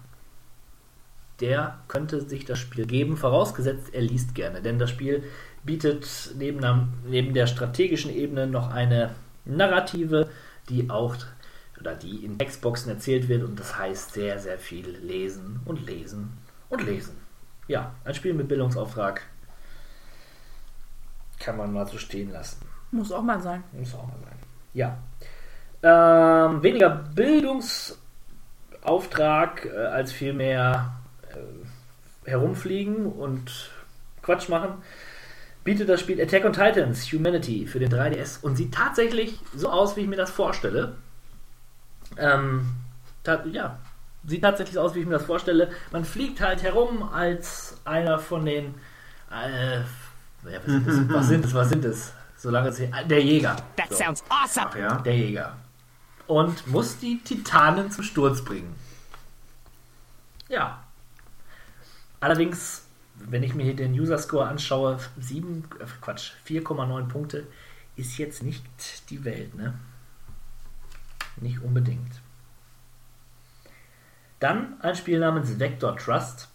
der 1.41 1.79
könnte 1.89 2.21
sich 2.21 2.45
das 2.45 2.59
Spiel 2.59 2.87
geben, 2.87 3.17
vorausgesetzt 3.17 3.93
er 3.93 4.03
liest 4.03 4.35
gerne. 4.35 4.63
Denn 4.63 4.79
das 4.79 4.91
Spiel 4.91 5.25
bietet 5.65 6.35
neben 6.37 6.61
neben 7.07 7.35
der 7.35 7.47
strategischen 7.47 8.15
Ebene 8.15 8.47
noch 8.47 8.71
eine 8.71 9.15
Narrative, 9.45 10.29
die 10.69 10.91
auch 10.91 11.17
oder 11.83 11.95
die 11.95 12.25
in 12.25 12.39
Textboxen 12.39 12.91
erzählt 12.91 13.29
wird 13.29 13.43
und 13.43 13.59
das 13.59 13.77
heißt 13.77 14.15
sehr, 14.15 14.39
sehr 14.39 14.59
viel 14.59 14.89
lesen 14.89 15.61
und 15.65 15.85
lesen 15.85 16.39
und 16.69 16.85
lesen. 16.85 17.17
Ja, 17.69 17.95
ein 18.05 18.15
Spiel 18.15 18.35
mit 18.35 18.49
Bildungsauftrag 18.49 19.23
kann 21.39 21.57
man 21.57 21.73
mal 21.73 21.87
so 21.87 21.97
stehen 21.99 22.31
lassen. 22.31 22.67
Muss 22.93 23.11
auch 23.11 23.23
mal 23.23 23.43
sein. 23.43 23.65
Muss 23.73 23.93
auch 23.95 24.07
mal 24.07 24.19
sein. 24.23 24.37
Ja. 24.75 24.99
Ähm, 25.83 26.63
weniger 26.63 26.91
Bildungsauftrag 26.91 29.67
äh, 29.67 29.87
als 29.87 30.13
vielmehr 30.13 30.93
äh, 31.31 31.39
herumfliegen 32.31 33.07
und 33.07 33.73
Quatsch 34.23 34.49
machen, 34.49 34.75
bietet 35.65 35.89
das 35.89 35.99
Spiel 36.01 36.21
Attack 36.21 36.45
on 36.45 36.53
Titans 36.53 37.13
Humanity 37.13 37.67
für 37.67 37.81
den 37.81 37.91
3DS 37.91 38.43
und 38.43 38.55
sieht 38.57 38.73
tatsächlich 38.73 39.41
so 39.55 39.69
aus, 39.69 39.97
wie 39.97 40.03
ich 40.03 40.09
mir 40.09 40.17
das 40.17 40.31
vorstelle. 40.31 40.97
Ähm, 42.17 42.67
ta 43.23 43.45
ja, 43.47 43.79
sieht 44.27 44.43
tatsächlich 44.43 44.75
so 44.75 44.81
aus, 44.81 44.95
wie 44.95 45.01
ich 45.01 45.07
mir 45.07 45.15
das 45.15 45.25
vorstelle. 45.25 45.71
Man 45.91 46.05
fliegt 46.05 46.41
halt 46.41 46.63
herum 46.63 47.03
als 47.13 47.77
einer 47.85 48.19
von 48.19 48.45
den. 48.45 48.75
Äh, 49.31 49.79
ja, 49.81 50.59
was, 50.65 50.67
sind 50.67 50.87
das? 50.87 51.15
was 51.15 51.29
sind 51.29 51.45
es? 51.45 51.55
Was 51.55 51.69
sind 51.69 51.85
es? 51.85 52.13
Solange 52.37 52.69
es 52.69 52.77
der 53.07 53.23
Jäger. 53.23 53.57
That 53.77 53.91
So. 53.91 53.97
sounds 53.97 54.25
awesome. 54.29 54.67
Ach 54.71 54.77
ja. 54.77 54.95
Der 54.99 55.17
Jäger. 55.17 55.57
Und 56.27 56.67
muss 56.67 56.99
die 56.99 57.19
Titanen 57.19 57.91
zum 57.91 58.03
Sturz 58.05 58.45
bringen. 58.45 58.75
Ja. 60.49 60.83
Allerdings, 62.21 62.85
wenn 63.15 63.43
ich 63.43 63.55
mir 63.55 63.65
hier 63.65 63.77
den 63.77 63.93
User 63.93 64.19
Score 64.19 64.47
anschaue, 64.47 64.99
7, 65.21 65.65
äh, 65.79 65.85
Quatsch, 66.01 66.33
4,9 66.47 67.09
Punkte 67.09 67.47
ist 67.97 68.19
jetzt 68.19 68.43
nicht 68.43 68.65
die 69.11 69.25
Welt, 69.25 69.55
ne? 69.55 69.75
Nicht 71.41 71.61
unbedingt. 71.63 72.21
Dann 74.41 74.81
ein 74.81 74.97
Spiel 74.97 75.21
namens 75.21 75.59
Vector 75.59 75.97
Trust. 75.97 76.49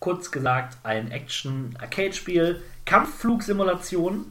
Kurz 0.00 0.30
gesagt, 0.30 0.78
ein 0.82 1.10
Action-Arcade-Spiel, 1.10 2.62
Kampfflugsimulation. 2.84 4.26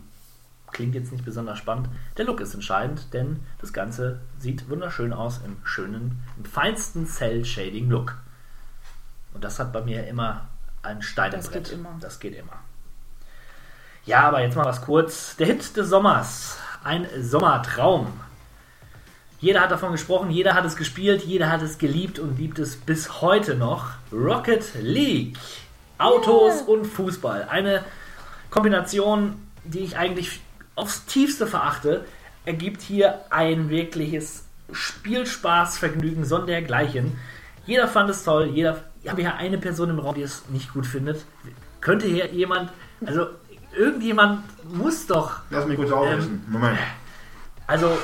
Klingt 0.71 0.95
jetzt 0.95 1.11
nicht 1.11 1.23
besonders 1.25 1.59
spannend. 1.59 1.89
Der 2.17 2.25
Look 2.25 2.39
ist 2.39 2.53
entscheidend, 2.53 3.13
denn 3.13 3.41
das 3.59 3.73
Ganze 3.73 4.21
sieht 4.39 4.69
wunderschön 4.69 5.13
aus 5.13 5.39
im 5.45 5.57
schönen, 5.63 6.23
im 6.37 6.45
feinsten 6.45 7.05
Cell-Shading-Look. 7.05 8.17
Und 9.33 9.43
das 9.43 9.59
hat 9.59 9.71
bei 9.71 9.81
mir 9.81 10.07
immer 10.07 10.49
ein 10.81 11.01
Stein 11.01 11.31
im 11.31 11.37
Das 11.37 11.49
Brett. 11.49 11.65
geht 11.65 11.73
immer. 11.73 11.95
Das 11.99 12.19
geht 12.19 12.35
immer. 12.35 12.59
Ja, 14.05 14.27
aber 14.27 14.41
jetzt 14.41 14.55
mal 14.55 14.65
was 14.65 14.81
kurz. 14.81 15.35
Der 15.37 15.47
Hit 15.47 15.77
des 15.77 15.89
Sommers. 15.89 16.57
Ein 16.83 17.07
Sommertraum. 17.21 18.11
Jeder 19.43 19.59
hat 19.59 19.71
davon 19.71 19.91
gesprochen, 19.91 20.31
jeder 20.31 20.53
hat 20.53 20.63
es 20.63 20.77
gespielt, 20.77 21.23
jeder 21.23 21.51
hat 21.51 21.61
es 21.61 21.77
geliebt 21.77 22.17
und 22.17 22.37
liebt 22.37 22.59
es 22.59 22.77
bis 22.77 23.19
heute 23.21 23.55
noch. 23.55 23.89
Rocket 24.09 24.63
League. 24.81 25.35
Autos 25.97 26.61
und 26.61 26.85
Fußball. 26.85 27.49
Eine 27.49 27.83
Kombination, 28.51 29.33
die 29.65 29.79
ich 29.79 29.97
eigentlich 29.97 30.39
aufs 30.75 31.03
tiefste 31.07 31.45
verachte, 31.45 32.05
ergibt 32.45 32.81
hier 32.81 33.19
ein 33.31 33.69
wirkliches 33.69 34.45
Spielspaßvergnügen 34.71 36.23
sondergleichen. 36.23 37.19
Jeder 37.65 37.89
fand 37.89 38.09
es 38.11 38.23
toll, 38.23 38.45
jeder. 38.45 38.81
Ich 39.03 39.11
habe 39.11 39.23
ja 39.23 39.35
eine 39.35 39.57
Person 39.57 39.89
im 39.89 39.99
Raum, 39.99 40.15
die 40.15 40.21
es 40.21 40.47
nicht 40.51 40.71
gut 40.71 40.87
findet. 40.87 41.25
Könnte 41.81 42.07
hier 42.07 42.27
jemand, 42.27 42.71
also 43.05 43.27
irgendjemand 43.75 44.45
muss 44.73 45.05
doch. 45.05 45.41
Lass 45.49 45.67
mich 45.67 45.75
kurz 45.75 45.91
auflösen. 45.91 46.45
Moment. 46.47 46.79
Also 47.67 47.97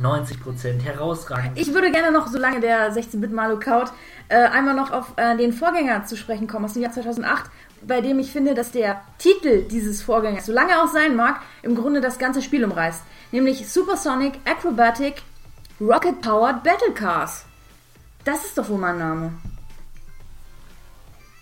90% 0.00 0.82
herausragend. 0.82 1.58
Ich 1.58 1.72
würde 1.72 1.90
gerne 1.90 2.12
noch, 2.12 2.26
solange 2.26 2.60
der 2.60 2.92
16-Bit 2.92 3.32
Mario 3.32 3.58
kaut, 3.58 3.92
äh, 4.28 4.36
einmal 4.36 4.74
noch 4.74 4.90
auf 4.90 5.12
äh, 5.16 5.36
den 5.36 5.52
Vorgänger 5.52 6.04
zu 6.04 6.16
sprechen 6.16 6.46
kommen 6.46 6.66
aus 6.66 6.74
dem 6.74 6.82
Jahr 6.82 6.92
2008, 6.92 7.50
bei 7.82 8.00
dem 8.00 8.18
ich 8.18 8.32
finde, 8.32 8.54
dass 8.54 8.72
der 8.72 9.00
Titel 9.18 9.62
dieses 9.62 10.02
Vorgängers, 10.02 10.46
solange 10.46 10.72
er 10.72 10.82
auch 10.82 10.92
sein 10.92 11.16
mag, 11.16 11.40
im 11.62 11.74
Grunde 11.74 12.00
das 12.00 12.18
ganze 12.18 12.42
Spiel 12.42 12.64
umreißt. 12.64 13.02
Nämlich 13.32 13.68
Supersonic 13.70 14.34
Acrobatic 14.44 15.22
Rocket 15.80 16.20
Powered 16.20 16.62
Battle 16.62 16.92
Cars. 16.94 17.44
Das 18.24 18.44
ist 18.44 18.58
doch 18.58 18.68
wohl 18.68 18.78
mein 18.78 18.98
Name. 18.98 19.32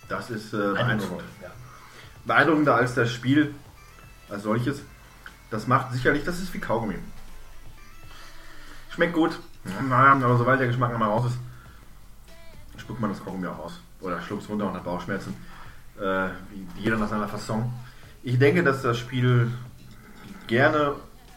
Das 0.08 0.30
ist 0.30 0.52
äh, 0.52 0.56
beeindruckend. 0.56 1.22
Beeindruckender 2.24 2.74
als 2.76 2.94
das 2.94 3.10
Spiel 3.10 3.54
als 4.28 4.42
solches. 4.42 4.82
Das 5.50 5.66
macht 5.66 5.92
sicherlich, 5.92 6.24
das 6.24 6.40
ist 6.40 6.52
wie 6.52 6.58
Kaugummi. 6.58 6.96
Schmeckt 8.94 9.12
gut, 9.12 9.40
naja, 9.88 10.12
aber 10.12 10.36
sobald 10.36 10.60
der 10.60 10.68
Geschmack 10.68 10.92
einmal 10.92 11.08
raus 11.08 11.26
ist, 11.26 11.38
spuckt 12.80 13.00
man 13.00 13.10
das 13.10 13.24
Kaugummi 13.24 13.48
auch 13.48 13.58
aus. 13.58 13.80
Oder 14.00 14.22
schluckt 14.22 14.44
es 14.44 14.48
runter 14.48 14.68
und 14.68 14.74
hat 14.74 14.84
Bauchschmerzen. 14.84 15.34
Äh, 15.98 16.28
wie 16.50 16.82
jeder 16.82 16.96
nach 16.96 17.08
seiner 17.08 17.26
Fasson. 17.26 17.72
Ich 18.22 18.38
denke, 18.38 18.62
dass 18.62 18.82
das 18.82 18.96
Spiel 18.96 19.50
gerne 20.46 20.94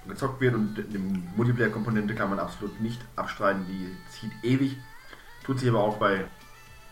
gezockt 0.07 0.39
wird 0.39 0.53
und 0.53 0.75
die 0.75 0.99
Multiplayer-Komponente 1.35 2.13
kann 2.13 2.29
man 2.29 2.37
absolut 2.37 2.79
nicht 2.79 3.01
abstreiten. 3.15 3.65
Die 3.67 3.89
zieht 4.11 4.31
ewig. 4.43 4.77
Tut 5.43 5.59
sie 5.59 5.69
aber 5.69 5.79
auch 5.79 5.97
bei 5.97 6.25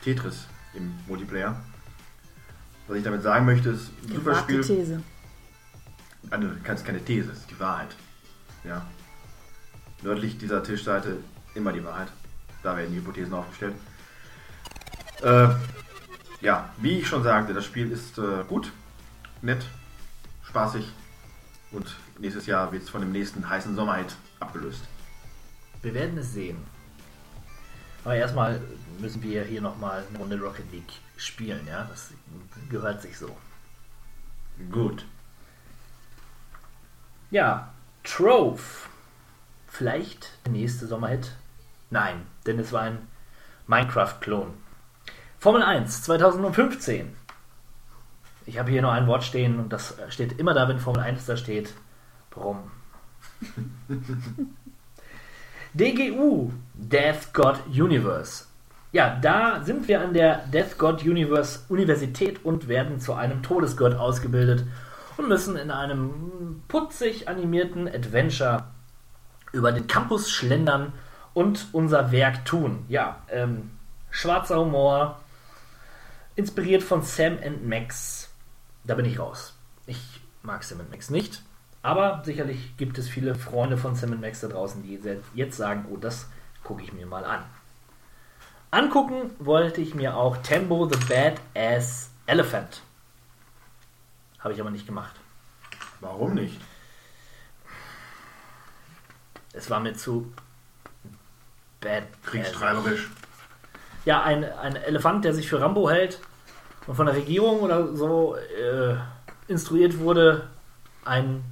Tetris 0.03 0.47
im 0.73 0.95
Multiplayer. 1.07 1.61
Was 2.87 2.97
ich 2.97 3.03
damit 3.03 3.21
sagen 3.21 3.45
möchte, 3.45 3.69
ist 3.69 3.91
ein 4.03 4.15
super 4.15 4.33
Spiel. 4.33 4.61
These. 4.61 5.03
Also, 6.31 6.47
das 6.63 6.79
ist 6.79 6.85
keine 6.85 7.05
These, 7.05 7.27
das 7.27 7.37
ist 7.37 7.51
die 7.51 7.59
Wahrheit. 7.59 7.95
Ja. 8.63 8.83
Nördlich 10.05 10.37
dieser 10.37 10.61
Tischseite 10.61 11.17
immer 11.55 11.73
die 11.73 11.83
Wahrheit. 11.83 12.09
Da 12.61 12.77
werden 12.77 12.91
die 12.91 12.97
Hypothesen 12.97 13.33
aufgestellt. 13.33 13.73
Äh, 15.23 15.47
ja, 16.41 16.69
wie 16.77 16.99
ich 16.99 17.07
schon 17.07 17.23
sagte, 17.23 17.55
das 17.55 17.65
Spiel 17.65 17.91
ist 17.91 18.19
äh, 18.19 18.43
gut, 18.47 18.71
nett, 19.41 19.65
spaßig 20.43 20.85
und 21.71 21.95
nächstes 22.19 22.45
Jahr 22.45 22.71
wird 22.71 22.83
es 22.83 22.89
von 22.89 23.01
dem 23.01 23.11
nächsten 23.11 23.49
heißen 23.49 23.75
Sommerhit 23.75 24.15
abgelöst. 24.39 24.83
Wir 25.81 25.95
werden 25.95 26.19
es 26.19 26.33
sehen. 26.33 26.57
Aber 28.03 28.13
erstmal 28.13 28.61
müssen 28.99 29.23
wir 29.23 29.43
hier 29.43 29.61
nochmal 29.61 30.03
eine 30.07 30.19
Runde 30.19 30.39
Rocket 30.39 30.71
League 30.71 30.93
spielen, 31.17 31.65
ja? 31.67 31.83
Das 31.89 32.11
gehört 32.69 33.01
sich 33.01 33.17
so. 33.17 33.35
Gut. 34.71 35.03
Ja, 37.31 37.73
Trove. 38.03 38.61
Vielleicht 39.77 40.29
der 40.45 40.53
nächste 40.53 40.87
Sommerhit? 40.87 41.33
Nein, 41.89 42.21
denn 42.45 42.59
es 42.59 42.71
war 42.71 42.83
ein 42.83 43.09
Minecraft-Klon. 43.67 44.53
Formel 45.37 45.63
1 45.63 46.03
2015. 46.03 47.13
Ich 48.45 48.57
habe 48.57 48.71
hier 48.71 48.81
nur 48.81 48.93
ein 48.93 49.05
Wort 49.07 49.25
stehen 49.25 49.59
und 49.59 49.73
das 49.73 49.97
steht 50.07 50.39
immer 50.39 50.53
da, 50.53 50.69
wenn 50.69 50.79
Formel 50.79 51.01
1 51.01 51.25
da 51.25 51.35
steht. 51.35 51.73
Brumm. 52.29 52.71
DGU, 55.73 56.53
Death 56.73 57.33
God 57.33 57.59
Universe. 57.67 58.45
Ja, 58.93 59.19
da 59.19 59.61
sind 59.61 59.89
wir 59.89 59.99
an 59.99 60.13
der 60.13 60.37
Death 60.47 60.77
God 60.77 61.03
Universe 61.03 61.65
Universität 61.67 62.45
und 62.45 62.69
werden 62.69 63.01
zu 63.01 63.13
einem 63.13 63.43
Todesgott 63.43 63.95
ausgebildet 63.95 64.65
und 65.17 65.27
müssen 65.27 65.57
in 65.57 65.69
einem 65.69 66.63
putzig 66.69 67.27
animierten 67.27 67.89
Adventure 67.89 68.63
über 69.51 69.71
den 69.71 69.87
Campus 69.87 70.31
schlendern 70.31 70.93
und 71.33 71.67
unser 71.71 72.11
Werk 72.11 72.45
tun. 72.45 72.85
Ja, 72.87 73.21
ähm, 73.29 73.71
schwarzer 74.09 74.59
Humor, 74.59 75.19
inspiriert 76.35 76.83
von 76.83 77.03
Sam 77.03 77.37
and 77.43 77.67
Max. 77.67 78.29
Da 78.83 78.95
bin 78.95 79.05
ich 79.05 79.19
raus. 79.19 79.53
Ich 79.87 80.21
mag 80.43 80.63
Sam 80.63 80.81
and 80.81 80.91
Max 80.91 81.09
nicht. 81.09 81.41
Aber 81.81 82.23
sicherlich 82.25 82.77
gibt 82.77 82.97
es 82.97 83.07
viele 83.07 83.35
Freunde 83.35 83.77
von 83.77 83.95
Sam 83.95 84.19
Max 84.19 84.41
da 84.41 84.47
draußen, 84.47 84.81
die 84.81 84.99
jetzt 85.35 85.57
sagen, 85.57 85.85
oh, 85.91 85.97
das 85.97 86.27
gucke 86.63 86.81
ich 86.83 86.93
mir 86.93 87.05
mal 87.05 87.23
an. 87.23 87.43
Angucken 88.71 89.29
wollte 89.39 89.81
ich 89.81 89.93
mir 89.93 90.17
auch 90.17 90.37
Tembo 90.37 90.89
the 90.89 90.99
Badass 91.07 92.09
Elephant. 92.25 92.81
Habe 94.39 94.53
ich 94.53 94.59
aber 94.59 94.71
nicht 94.71 94.85
gemacht. 94.85 95.15
Warum 96.01 96.33
nicht? 96.33 96.59
Es 99.55 99.69
war 99.69 99.79
mir 99.79 99.93
zu 99.93 100.31
bad. 101.81 102.03
Kriegstreiberisch. 102.23 103.09
Ja, 104.03 104.21
ein, 104.23 104.43
ein 104.43 104.75
Elefant, 104.75 105.25
der 105.25 105.33
sich 105.33 105.49
für 105.49 105.61
Rambo 105.61 105.89
hält 105.89 106.19
und 106.87 106.95
von 106.95 107.05
der 107.05 107.15
Regierung 107.15 107.61
oder 107.61 107.95
so 107.95 108.35
äh, 108.35 108.95
instruiert 109.47 109.97
wurde, 109.99 110.47
einen 111.05 111.43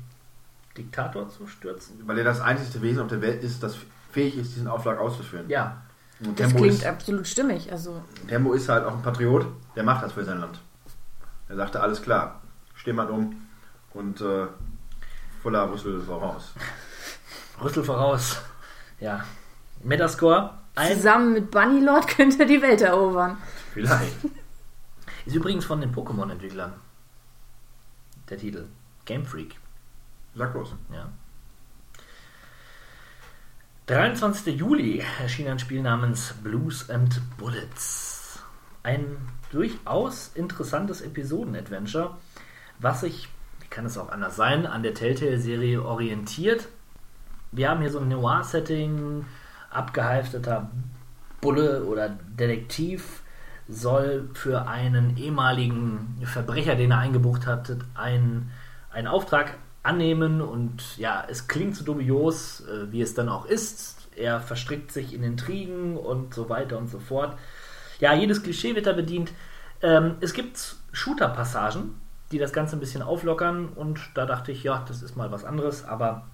Diktator 0.77 1.29
zu 1.29 1.47
stürzen. 1.47 2.01
Weil 2.05 2.19
er 2.19 2.23
das 2.23 2.41
einzige 2.41 2.81
Wesen 2.81 3.01
auf 3.01 3.07
der 3.07 3.21
Welt 3.21 3.43
ist, 3.43 3.63
das 3.63 3.77
fähig 4.11 4.37
ist, 4.37 4.55
diesen 4.55 4.67
Auftrag 4.67 4.99
auszuführen. 4.99 5.49
Ja. 5.49 5.81
Und 6.19 6.39
Das 6.39 6.47
Tembo 6.47 6.63
klingt 6.63 6.79
ist, 6.79 6.85
absolut 6.85 7.27
stimmig. 7.27 7.71
Also, 7.71 8.01
Tembo 8.27 8.53
ist 8.53 8.69
halt 8.69 8.85
auch 8.85 8.93
ein 8.93 9.01
Patriot, 9.01 9.45
der 9.75 9.83
macht 9.83 10.03
das 10.03 10.13
für 10.13 10.23
sein 10.23 10.39
Land. 10.39 10.59
Er 11.49 11.55
sagte, 11.55 11.81
alles 11.81 12.01
klar, 12.01 12.41
steh 12.75 12.93
mal 12.93 13.09
um 13.09 13.35
und 13.93 14.21
äh, 14.21 14.47
voller 15.41 15.71
Rüssel 15.71 16.01
voraus. 16.01 16.53
Rüssel 17.61 17.83
voraus. 17.83 18.41
Ja. 18.99 19.23
Metascore. 19.83 20.57
Ein, 20.75 20.95
zusammen 20.95 21.33
mit 21.33 21.51
Bunny 21.51 21.79
Lord 21.81 22.07
könnte 22.15 22.39
er 22.39 22.45
die 22.45 22.61
Welt 22.61 22.81
erobern. 22.81 23.37
Vielleicht. 23.73 24.15
ist 25.25 25.35
übrigens 25.35 25.65
von 25.65 25.81
den 25.81 25.93
Pokémon-Entwicklern. 25.93 26.73
Der 28.29 28.37
Titel. 28.37 28.67
Game 29.05 29.25
Freak. 29.25 29.55
Sag 30.35 30.53
los. 30.53 30.73
Ja. 30.91 31.09
23. 33.87 34.57
Juli 34.57 35.03
erschien 35.21 35.47
ein 35.49 35.59
Spiel 35.59 35.81
namens 35.81 36.33
Blues 36.41 36.89
and 36.89 37.21
Bullets. 37.37 38.39
Ein 38.81 39.17
durchaus 39.51 40.31
interessantes 40.35 41.01
Episoden-Adventure, 41.01 42.15
was 42.79 43.01
sich, 43.01 43.27
wie 43.59 43.67
kann 43.67 43.85
es 43.85 43.97
auch 43.97 44.09
anders 44.09 44.37
sein, 44.37 44.65
an 44.65 44.83
der 44.83 44.93
Telltale-Serie 44.93 45.83
orientiert. 45.83 46.69
Wir 47.55 47.69
haben 47.69 47.81
hier 47.81 47.91
so 47.91 47.99
ein 47.99 48.09
Noir-Setting, 48.09 49.25
abgehalfteter 49.69 50.71
Bulle 51.39 51.83
oder 51.83 52.09
Detektiv 52.09 53.21
soll 53.67 54.29
für 54.33 54.67
einen 54.67 55.17
ehemaligen 55.17 56.19
Verbrecher, 56.23 56.75
den 56.75 56.91
er 56.91 56.97
eingebucht 56.97 57.45
hat, 57.45 57.71
einen, 57.93 58.51
einen 58.91 59.07
Auftrag 59.07 59.53
annehmen 59.83 60.41
und 60.41 60.97
ja, 60.97 61.23
es 61.29 61.47
klingt 61.47 61.75
so 61.75 61.83
dubios, 61.85 62.61
äh, 62.61 62.91
wie 62.91 63.01
es 63.01 63.13
dann 63.13 63.29
auch 63.29 63.45
ist. 63.45 64.07
Er 64.15 64.39
verstrickt 64.39 64.91
sich 64.91 65.13
in 65.13 65.21
Intrigen 65.21 65.95
und 65.95 66.33
so 66.33 66.49
weiter 66.49 66.79
und 66.79 66.87
so 66.87 66.97
fort. 66.97 67.37
Ja, 67.99 68.13
jedes 68.13 68.41
Klischee 68.41 68.73
wird 68.75 68.87
da 68.87 68.93
bedient. 68.93 69.31
Ähm, 69.81 70.15
es 70.21 70.33
gibt 70.33 70.77
Shooter-Passagen, 70.91 72.01
die 72.31 72.39
das 72.39 72.51
Ganze 72.51 72.77
ein 72.77 72.79
bisschen 72.79 73.03
auflockern 73.03 73.69
und 73.69 73.99
da 74.15 74.25
dachte 74.25 74.51
ich, 74.51 74.63
ja, 74.63 74.83
das 74.87 75.03
ist 75.03 75.15
mal 75.15 75.31
was 75.31 75.45
anderes, 75.45 75.83
aber 75.85 76.25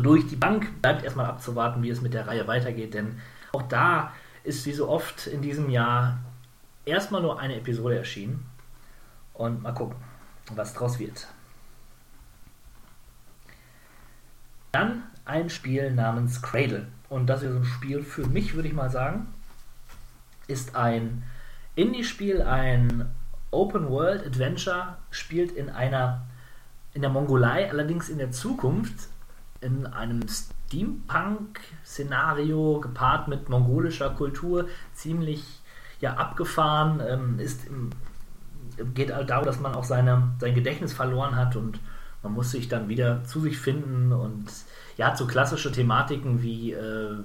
durch 0.00 0.26
die 0.26 0.36
Bank 0.36 0.80
bleibt 0.82 1.04
erstmal 1.04 1.26
abzuwarten, 1.26 1.82
wie 1.82 1.90
es 1.90 2.00
mit 2.00 2.14
der 2.14 2.26
Reihe 2.26 2.46
weitergeht, 2.46 2.94
denn 2.94 3.20
auch 3.52 3.62
da 3.62 4.12
ist 4.44 4.66
wie 4.66 4.72
so 4.72 4.88
oft 4.88 5.26
in 5.26 5.42
diesem 5.42 5.70
Jahr 5.70 6.18
erstmal 6.84 7.22
nur 7.22 7.38
eine 7.38 7.56
Episode 7.56 7.98
erschienen 7.98 8.46
und 9.34 9.62
mal 9.62 9.72
gucken, 9.72 9.96
was 10.54 10.74
draus 10.74 10.98
wird. 10.98 11.28
Dann 14.72 15.02
ein 15.24 15.50
Spiel 15.50 15.92
namens 15.92 16.42
Cradle. 16.42 16.88
Und 17.08 17.26
das 17.26 17.42
ist 17.42 17.54
ein 17.54 17.64
Spiel 17.64 18.02
für 18.02 18.26
mich, 18.26 18.54
würde 18.54 18.68
ich 18.68 18.74
mal 18.74 18.90
sagen. 18.90 19.32
Ist 20.48 20.74
ein 20.74 21.22
Indie-Spiel, 21.76 22.42
ein 22.42 23.10
Open 23.50 23.88
World 23.90 24.26
Adventure, 24.26 24.96
spielt 25.10 25.52
in 25.52 25.68
einer 25.68 26.22
in 26.94 27.00
der 27.00 27.10
Mongolei, 27.10 27.70
allerdings 27.70 28.08
in 28.08 28.18
der 28.18 28.32
Zukunft, 28.32 29.08
in 29.62 29.86
einem 29.86 30.26
Steampunk-Szenario, 30.28 32.80
gepaart 32.80 33.28
mit 33.28 33.48
mongolischer 33.48 34.10
Kultur, 34.10 34.68
ziemlich 34.92 35.44
ja 36.00 36.14
abgefahren, 36.14 37.00
ähm, 37.06 37.38
ist 37.38 37.64
im 37.66 37.90
geht 38.94 39.12
halt 39.12 39.30
darum, 39.30 39.44
dass 39.44 39.60
man 39.60 39.74
auch 39.74 39.84
seine, 39.84 40.32
sein 40.40 40.54
Gedächtnis 40.54 40.92
verloren 40.92 41.36
hat 41.36 41.56
und 41.56 41.78
man 42.22 42.32
muss 42.32 42.52
sich 42.52 42.68
dann 42.68 42.88
wieder 42.88 43.24
zu 43.24 43.40
sich 43.40 43.58
finden 43.58 44.12
und 44.12 44.46
ja, 44.96 45.08
hat 45.08 45.18
so 45.18 45.26
klassische 45.26 45.72
Thematiken 45.72 46.42
wie 46.42 46.72
äh, 46.72 47.16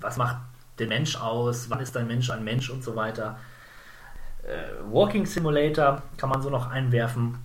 was 0.00 0.16
macht 0.16 0.36
den 0.78 0.88
Mensch 0.88 1.16
aus, 1.16 1.70
wann 1.70 1.80
ist 1.80 1.96
ein 1.96 2.06
Mensch 2.06 2.30
ein 2.30 2.44
Mensch 2.44 2.70
und 2.70 2.82
so 2.82 2.96
weiter. 2.96 3.38
Äh, 4.42 4.90
Walking 4.90 5.26
Simulator 5.26 6.02
kann 6.16 6.28
man 6.28 6.42
so 6.42 6.50
noch 6.50 6.70
einwerfen. 6.70 7.38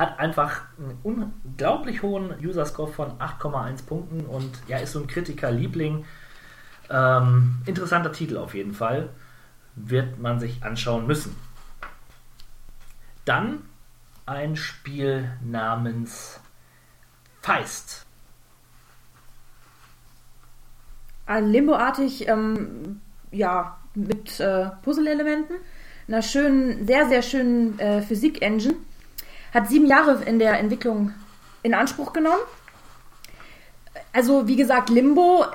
Hat 0.00 0.18
einfach 0.18 0.62
einen 0.78 0.98
unglaublich 1.02 2.00
hohen 2.00 2.34
User-Score 2.42 2.90
von 2.90 3.18
8,1 3.18 3.84
Punkten 3.84 4.24
und 4.24 4.50
ja, 4.66 4.78
ist 4.78 4.92
so 4.92 5.00
ein 5.00 5.06
Kritiker-Liebling. 5.06 6.06
Ähm, 6.88 7.60
interessanter 7.66 8.10
Titel 8.10 8.38
auf 8.38 8.54
jeden 8.54 8.72
Fall. 8.72 9.10
Wird 9.74 10.18
man 10.18 10.40
sich 10.40 10.64
anschauen 10.64 11.06
müssen. 11.06 11.36
Dann 13.26 13.60
ein 14.24 14.56
Spiel 14.56 15.32
namens 15.44 16.40
Feist. 17.42 18.06
Limbo-artig, 21.28 22.26
ähm, 22.26 23.02
ja, 23.32 23.76
mit 23.94 24.40
äh, 24.40 24.70
Puzzle-Elementen, 24.80 25.56
einer 26.08 26.22
schönen, 26.22 26.86
sehr, 26.86 27.06
sehr 27.06 27.20
schönen 27.20 27.78
äh, 27.78 28.00
Physik-Engine. 28.00 28.76
Hat 29.52 29.68
sieben 29.68 29.86
Jahre 29.86 30.22
in 30.24 30.38
der 30.38 30.58
Entwicklung 30.58 31.12
in 31.62 31.74
Anspruch 31.74 32.12
genommen. 32.12 32.42
Also, 34.12 34.46
wie 34.46 34.56
gesagt, 34.56 34.88
Limbo 34.90 35.46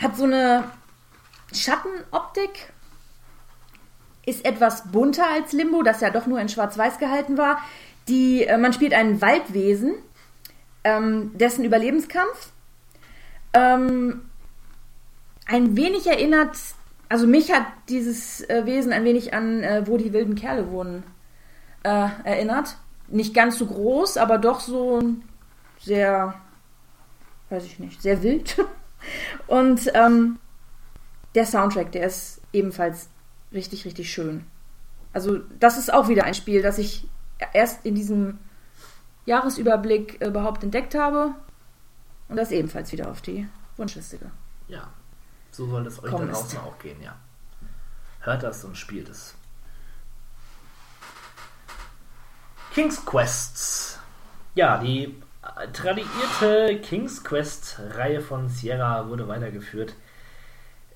hat 0.00 0.16
so 0.16 0.24
eine 0.24 0.64
Schattenoptik, 1.52 2.72
ist 4.26 4.44
etwas 4.44 4.90
bunter 4.90 5.28
als 5.28 5.52
Limbo, 5.52 5.82
das 5.82 6.00
ja 6.00 6.10
doch 6.10 6.26
nur 6.26 6.40
in 6.40 6.48
Schwarz-Weiß 6.48 6.98
gehalten 6.98 7.36
war. 7.36 7.58
Die, 8.08 8.44
äh, 8.44 8.58
man 8.58 8.72
spielt 8.72 8.94
ein 8.94 9.20
Waldwesen, 9.20 9.94
ähm, 10.84 11.30
dessen 11.36 11.64
Überlebenskampf 11.64 12.52
ähm, 13.54 14.22
ein 15.46 15.76
wenig 15.76 16.06
erinnert, 16.06 16.56
also 17.08 17.26
mich 17.26 17.52
hat 17.52 17.66
dieses 17.88 18.42
äh, 18.48 18.66
Wesen 18.66 18.92
ein 18.92 19.04
wenig 19.04 19.32
an, 19.32 19.62
äh, 19.62 19.86
wo 19.86 19.96
die 19.96 20.12
wilden 20.12 20.34
Kerle 20.34 20.70
wohnen, 20.70 21.04
äh, 21.84 22.08
erinnert. 22.24 22.76
Nicht 23.08 23.34
ganz 23.34 23.58
so 23.58 23.66
groß, 23.66 24.16
aber 24.16 24.38
doch 24.38 24.60
so 24.60 25.02
sehr, 25.80 26.34
weiß 27.50 27.64
ich 27.64 27.78
nicht, 27.78 28.00
sehr 28.00 28.22
wild. 28.22 28.56
Und 29.46 29.90
ähm, 29.94 30.38
der 31.34 31.46
Soundtrack, 31.46 31.92
der 31.92 32.06
ist 32.06 32.40
ebenfalls 32.52 33.08
richtig, 33.52 33.84
richtig 33.84 34.10
schön. 34.12 34.44
Also 35.12 35.38
das 35.60 35.78
ist 35.78 35.92
auch 35.92 36.08
wieder 36.08 36.24
ein 36.24 36.34
Spiel, 36.34 36.62
das 36.62 36.78
ich 36.78 37.06
erst 37.52 37.84
in 37.84 37.94
diesem 37.94 38.38
Jahresüberblick 39.26 40.20
überhaupt 40.24 40.62
entdeckt 40.62 40.94
habe 40.94 41.34
und 42.28 42.36
das 42.36 42.50
ebenfalls 42.50 42.92
wieder 42.92 43.10
auf 43.10 43.20
die 43.20 43.48
Wunschliste. 43.76 44.30
Ja, 44.68 44.88
so 45.50 45.66
soll 45.66 45.86
es 45.86 46.02
euch 46.02 46.10
da 46.10 46.24
draußen 46.24 46.58
auch 46.58 46.78
gehen, 46.78 47.00
ja. 47.02 47.16
Hört 48.20 48.42
das 48.42 48.64
und 48.64 48.76
spielt 48.76 49.08
es. 49.08 49.34
King's 52.74 53.06
Quests. 53.06 54.00
Ja, 54.56 54.78
die 54.78 55.14
tradierte 55.72 56.80
King's 56.80 57.22
Quest-Reihe 57.22 58.20
von 58.20 58.48
Sierra 58.48 59.08
wurde 59.08 59.28
weitergeführt 59.28 59.94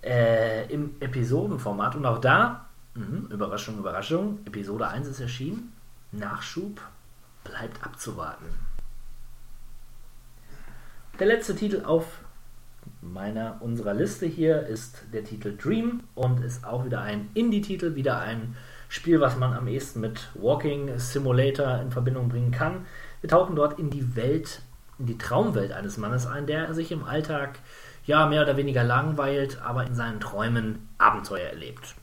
äh, 0.03 0.67
im 0.73 0.97
Episodenformat. 0.99 1.95
Und 1.95 2.05
auch 2.05 2.19
da, 2.19 2.67
mh, 2.95 3.33
Überraschung, 3.33 3.79
Überraschung, 3.79 4.41
Episode 4.45 4.89
1 4.89 5.07
ist 5.07 5.21
erschienen. 5.21 5.73
Nachschub 6.11 6.81
bleibt 7.45 7.85
abzuwarten. 7.87 8.47
Der 11.21 11.29
letzte 11.29 11.55
Titel 11.55 11.85
auf 11.85 12.23
meiner 13.03 13.63
unserer 13.63 13.95
Liste 13.95 14.27
hier 14.27 14.67
ist 14.67 15.05
der 15.13 15.23
Titel 15.23 15.57
Dream 15.57 16.03
und 16.17 16.43
ist 16.43 16.65
auch 16.65 16.85
wieder 16.85 17.03
ein 17.03 17.31
Indie-Titel, 17.35 17.95
wieder 17.95 18.19
ein 18.19 18.57
Spiel, 18.89 19.21
was 19.21 19.37
man 19.37 19.53
am 19.53 19.69
ehesten 19.69 20.01
mit 20.01 20.29
Walking 20.35 20.99
Simulator 20.99 21.81
in 21.81 21.91
Verbindung 21.91 22.29
bringen 22.29 22.51
kann. 22.51 22.87
Wir 23.21 23.29
tauchen 23.29 23.55
dort 23.55 23.79
in 23.79 23.91
die 23.91 24.17
Welt, 24.17 24.63
in 24.99 25.07
die 25.07 25.19
Traumwelt 25.19 25.73
eines 25.73 25.99
Mannes 25.99 26.27
ein, 26.27 26.47
der 26.47 26.73
sich 26.73 26.91
im 26.91 27.05
Alltag 27.05 27.59
ja 28.07 28.27
mehr 28.27 28.43
oder 28.43 28.57
weniger 28.57 28.85
langweilt, 28.85 29.61
aber 29.61 29.87
in 29.87 29.95
seinen 29.95 30.21
Träumen 30.21 30.89
Abenteuer 30.97 31.51
erlebt. 31.51 31.95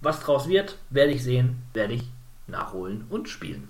Was 0.00 0.20
draus 0.20 0.48
wird, 0.48 0.78
werde 0.88 1.12
ich 1.12 1.22
sehen, 1.22 1.62
werde 1.74 1.94
ich 1.94 2.04
nachholen 2.46 3.04
und 3.10 3.28
spielen. 3.28 3.68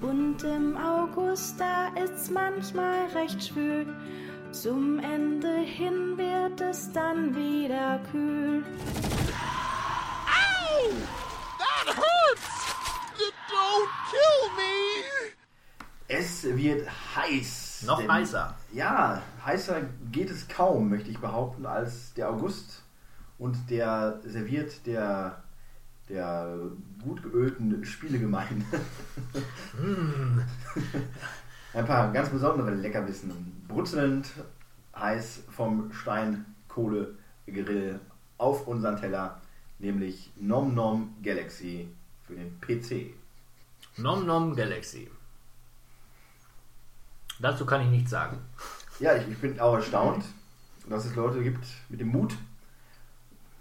Und 0.00 0.42
im 0.44 0.76
August, 0.76 1.60
da 1.60 1.88
ist's 2.02 2.30
manchmal 2.30 3.06
recht 3.14 3.42
schwül. 3.42 3.86
Zum 4.52 5.00
Ende 5.00 5.58
hin 5.58 6.16
wird 6.16 6.60
es 6.60 6.92
dann 6.92 7.34
wieder 7.34 7.98
kühl. 8.10 8.62
Ow! 10.28 11.23
That 11.86 11.96
hurts! 11.96 12.74
Don't 13.50 13.88
kill 14.10 14.50
me! 14.56 14.70
Es 16.08 16.44
wird 16.44 16.88
heiß. 17.16 17.82
Noch 17.86 18.00
Denn- 18.00 18.12
heißer. 18.12 18.54
Ja, 18.72 19.22
heißer 19.44 19.82
geht 20.12 20.30
es 20.30 20.46
kaum, 20.48 20.88
möchte 20.90 21.10
ich 21.10 21.18
behaupten, 21.18 21.66
als 21.66 22.14
der 22.14 22.30
August. 22.30 22.82
Und 23.38 23.56
der 23.68 24.20
serviert 24.24 24.86
der, 24.86 25.42
der 26.08 26.56
gut 27.02 27.22
geölten 27.22 27.84
Spielegemeinde. 27.84 28.64
Ein 31.72 31.86
paar 31.86 32.12
ganz 32.12 32.28
besondere 32.28 32.72
Leckerbissen. 32.74 33.64
Brutzelnd 33.66 34.28
heiß 34.94 35.40
vom 35.50 35.92
Steinkohlegrill 35.92 37.98
auf 38.38 38.68
unseren 38.68 38.96
Teller, 38.96 39.40
nämlich 39.78 40.30
Nom 40.36 40.74
Nom 40.74 41.14
Galaxy 41.22 41.88
für 42.26 42.34
den 42.34 42.60
PC. 42.60 43.14
Nom 43.98 44.26
Nom 44.26 44.54
Galaxy. 44.54 45.10
Dazu 47.40 47.66
kann 47.66 47.82
ich 47.82 47.88
nichts 47.88 48.10
sagen. 48.10 48.38
Ja, 49.00 49.16
ich, 49.16 49.28
ich 49.28 49.38
bin 49.38 49.58
auch 49.58 49.74
erstaunt, 49.74 50.24
dass 50.88 51.04
es 51.04 51.16
Leute 51.16 51.42
gibt 51.42 51.66
mit 51.88 52.00
dem 52.00 52.08
Mut, 52.08 52.36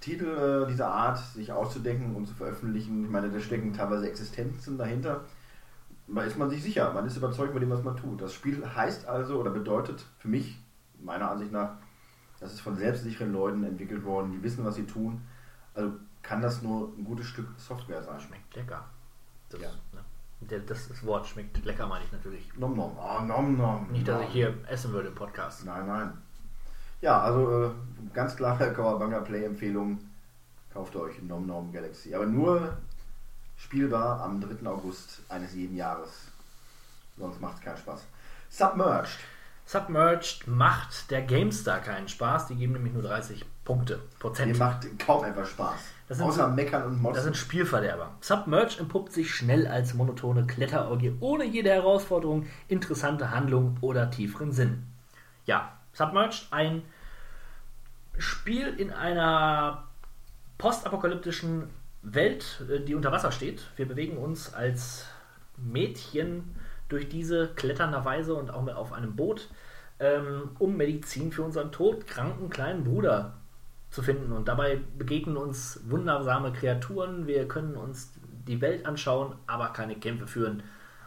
Titel 0.03 0.25
äh, 0.65 0.69
dieser 0.69 0.89
Art 0.89 1.17
sich 1.17 1.51
auszudenken 1.51 2.13
und 2.15 2.27
zu 2.27 2.33
veröffentlichen. 2.33 3.05
Ich 3.05 3.09
meine, 3.09 3.29
da 3.29 3.39
stecken 3.39 3.71
teilweise 3.73 4.07
Existenzen 4.09 4.77
dahinter. 4.77 5.21
Da 6.07 6.23
ist 6.23 6.37
man 6.37 6.49
sich 6.49 6.61
sicher, 6.61 6.91
man 6.93 7.07
ist 7.07 7.15
überzeugt 7.15 7.53
mit 7.53 7.63
dem, 7.63 7.69
was 7.69 7.83
man 7.83 7.95
tut. 7.95 8.21
Das 8.21 8.33
Spiel 8.33 8.61
heißt 8.75 9.07
also 9.07 9.39
oder 9.39 9.51
bedeutet 9.51 10.03
für 10.19 10.27
mich, 10.27 10.59
meiner 11.01 11.31
Ansicht 11.31 11.53
nach, 11.53 11.77
das 12.41 12.53
ist 12.53 12.59
von 12.59 12.75
selbstsicheren 12.75 13.31
Leuten 13.31 13.63
entwickelt 13.63 14.03
worden, 14.03 14.33
die 14.33 14.43
wissen, 14.43 14.65
was 14.65 14.75
sie 14.75 14.85
tun. 14.85 15.21
Also 15.75 15.93
kann 16.21 16.41
das 16.41 16.61
nur 16.61 16.89
ein 16.97 17.03
gutes 17.03 17.25
Stück 17.27 17.47
Software 17.57 18.01
sein. 18.03 18.19
Schmeckt 18.19 18.55
lecker. 18.55 18.85
Das, 19.49 19.61
Ja. 19.61 19.69
ne? 19.91 20.03
Das, 20.67 20.89
das 20.89 21.05
Wort 21.05 21.25
schmeckt 21.25 21.63
lecker, 21.63 21.87
meine 21.87 22.03
ich 22.03 22.11
natürlich. 22.11 22.49
Nom 22.57 22.75
nom, 22.75 22.97
ah, 22.99 23.21
nom 23.23 23.57
nom. 23.57 23.87
Nicht, 23.91 24.07
dass 24.07 24.19
nom. 24.19 24.27
ich 24.27 24.33
hier 24.33 24.53
essen 24.67 24.91
würde 24.91 25.07
im 25.09 25.15
Podcast. 25.15 25.63
Nein, 25.65 25.87
nein. 25.87 26.17
Ja, 27.01 27.21
also 27.21 27.65
äh, 27.65 27.71
ganz 28.13 28.35
klare 28.35 28.73
Kawabanga 28.73 29.19
Play-Empfehlung. 29.21 29.99
Kauft 30.73 30.95
euch 30.95 31.21
Nom 31.21 31.45
Nom 31.45 31.71
Galaxy. 31.71 32.13
Aber 32.15 32.25
nur 32.25 32.77
spielbar 33.57 34.21
am 34.21 34.41
3. 34.41 34.67
August 34.67 35.21
eines 35.29 35.53
jeden 35.53 35.75
Jahres. 35.77 36.27
Sonst 37.17 37.39
macht 37.39 37.55
es 37.57 37.61
keinen 37.61 37.77
Spaß. 37.77 38.05
Submerged. 38.49 39.19
Submerged 39.65 40.47
macht 40.47 41.09
der 41.11 41.21
GameStar 41.21 41.79
keinen 41.79 42.07
Spaß. 42.07 42.47
Die 42.47 42.55
geben 42.55 42.73
nämlich 42.73 42.93
nur 42.93 43.03
30 43.03 43.45
Punkte. 43.63 43.99
Prozent. 44.19 44.51
Mir 44.51 44.57
macht 44.57 44.99
kaum 44.99 45.23
etwas 45.23 45.49
Spaß. 45.49 45.79
Das 46.07 46.17
sind 46.17 46.27
Außer 46.27 46.49
Meckern 46.49 46.83
und 46.83 47.01
Motzen. 47.01 47.15
Das 47.15 47.23
sind 47.23 47.37
Spielverderber. 47.37 48.11
Submerged 48.19 48.79
entpuppt 48.79 49.13
sich 49.13 49.33
schnell 49.33 49.67
als 49.67 49.93
monotone 49.93 50.45
Kletterorgie 50.45 51.15
ohne 51.21 51.45
jede 51.45 51.69
Herausforderung, 51.69 52.45
interessante 52.67 53.31
Handlung 53.31 53.77
oder 53.81 54.11
tieferen 54.11 54.51
Sinn. 54.51 54.83
Ja, 55.45 55.77
Submerged, 55.93 56.47
ein 56.51 56.83
Spiel 58.17 58.67
in 58.67 58.91
einer 58.91 59.85
postapokalyptischen 60.57 61.69
Welt, 62.01 62.61
äh, 62.69 62.81
die 62.81 62.95
unter 62.95 63.11
Wasser 63.11 63.31
steht. 63.31 63.63
Wir 63.77 63.87
bewegen 63.87 64.17
uns 64.17 64.53
als 64.53 65.05
Mädchen 65.57 66.55
durch 66.89 67.07
diese 67.07 67.47
kletternerweise 67.55 68.35
und 68.35 68.51
auch 68.51 68.61
mit 68.61 68.75
auf 68.75 68.91
einem 68.91 69.15
Boot, 69.15 69.49
ähm, 69.99 70.51
um 70.59 70.75
Medizin 70.75 71.31
für 71.31 71.43
unseren 71.43 71.71
todkranken 71.71 72.49
kleinen 72.49 72.83
Bruder 72.83 73.37
zu 73.93 74.01
finden. 74.01 74.31
Und 74.31 74.47
dabei 74.47 74.81
begegnen 74.97 75.37
uns 75.37 75.79
wundersame 75.85 76.51
Kreaturen. 76.51 77.27
Wir 77.27 77.47
können 77.47 77.75
uns 77.75 78.11
die 78.47 78.59
Welt 78.59 78.87
anschauen, 78.87 79.35
aber 79.45 79.69
keine 79.69 79.95
Kämpfe 79.95 80.25
führen. 80.25 80.63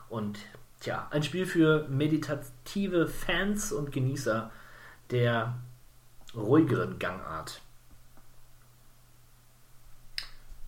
Und 0.09 0.39
tja, 0.81 1.09
ein 1.11 1.25
Spiel 1.25 1.47
für 1.47 1.89
meditative 1.89 3.09
Fans 3.09 3.73
und 3.73 3.91
Genießer 3.91 4.53
der 5.11 5.57
ruhigeren 6.35 7.01
Gangart. 7.01 7.61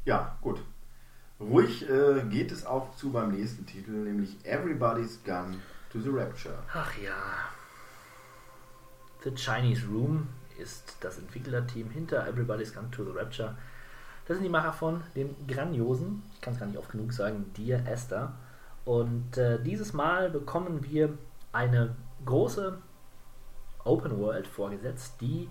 Ja, 0.05 0.37
gut. 0.41 0.61
Ruhig 1.39 1.89
äh, 1.89 2.25
geht 2.29 2.51
es 2.51 2.67
auch 2.67 2.97
zu 2.97 3.13
beim 3.13 3.31
nächsten 3.31 3.65
Titel, 3.65 3.93
nämlich 3.93 4.37
Everybody's 4.45 5.21
Gone 5.25 5.59
to 5.93 6.01
the 6.01 6.09
Rapture. 6.09 6.59
Ach 6.75 6.99
ja. 6.99 7.15
The 9.23 9.33
Chinese 9.37 9.87
Room 9.87 10.27
ist 10.59 10.97
das 11.01 11.19
Entwicklerteam 11.19 11.91
hinter 11.91 12.27
Everybody's 12.27 12.75
Gone 12.75 12.91
to 12.91 13.05
the 13.05 13.11
Rapture. 13.11 13.57
Das 14.27 14.37
sind 14.37 14.45
die 14.45 14.51
Macher 14.51 14.73
von 14.73 15.03
dem 15.17 15.35
grandiosen, 15.47 16.23
ich 16.35 16.41
kann 16.41 16.53
es 16.53 16.61
gar 16.61 16.67
nicht 16.67 16.79
oft 16.79 16.91
genug 16.91 17.13
sagen, 17.13 17.51
Dear 17.57 17.87
Esther. 17.87 18.35
Und 18.85 19.37
äh, 19.39 19.63
dieses 19.63 19.93
Mal 19.93 20.31
bekommen 20.31 20.85
wir 20.85 21.17
eine 21.53 21.95
große 22.25 22.79
Open 23.85 24.19
World 24.19 24.47
vorgesetzt, 24.47 25.15
die 25.21 25.49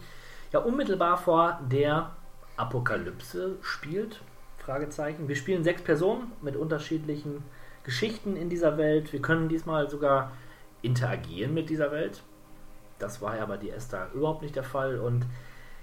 ja 0.52 0.60
unmittelbar 0.60 1.18
vor 1.18 1.60
der 1.72 2.12
Apokalypse 2.56 3.58
spielt. 3.62 4.22
Fragezeichen. 4.58 5.28
Wir 5.28 5.36
spielen 5.36 5.64
sechs 5.64 5.82
Personen 5.82 6.32
mit 6.42 6.56
unterschiedlichen 6.56 7.44
Geschichten 7.84 8.36
in 8.36 8.50
dieser 8.50 8.78
Welt. 8.78 9.14
Wir 9.14 9.22
können 9.22 9.48
diesmal 9.48 9.90
sogar 9.90 10.34
interagieren 10.82 11.54
mit 11.54 11.70
dieser 11.70 11.92
Welt. 11.92 12.22
Das 13.00 13.22
war 13.22 13.38
ja 13.38 13.46
bei 13.46 13.58
die 13.58 13.70
Esther 13.70 14.12
überhaupt 14.14 14.42
nicht 14.42 14.56
der 14.56 14.64
Fall. 14.64 15.00
Und 15.00 15.26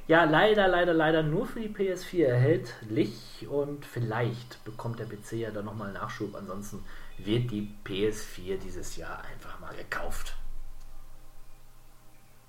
ja, 0.06 0.24
leider, 0.24 0.68
leider, 0.68 0.92
leider 0.92 1.22
nur 1.22 1.46
für 1.46 1.60
die 1.60 1.68
PS4 1.68 2.26
erhältlich. 2.26 3.46
Und 3.48 3.84
vielleicht 3.86 4.62
bekommt 4.64 4.98
der 4.98 5.06
PC 5.06 5.32
ja 5.32 5.50
dann 5.50 5.64
nochmal 5.64 5.92
Nachschub. 5.92 6.34
Ansonsten 6.34 6.84
wird 7.18 7.50
die 7.50 7.74
PS4 7.84 8.58
dieses 8.58 8.96
Jahr 8.96 9.22
einfach 9.24 9.58
mal 9.60 9.74
gekauft. 9.74 10.34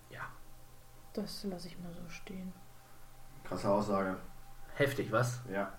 Ja. 0.09 0.21
Das 1.13 1.43
lasse 1.45 1.67
ich 1.67 1.79
mal 1.79 1.93
so 1.93 2.07
stehen. 2.09 2.51
Krasse 3.43 3.69
Aussage. 3.69 4.17
Heftig, 4.75 5.11
was? 5.11 5.39
Ja. 5.51 5.71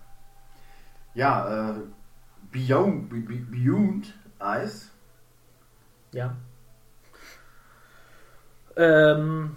Ja, 1.13 1.71
äh, 1.71 1.79
Beyond, 2.51 3.09
Be- 3.09 3.19
Be- 3.19 3.45
Beyond 3.51 4.13
Eyes. 4.39 4.89
Ja. 6.13 6.35
Ähm, 8.77 9.55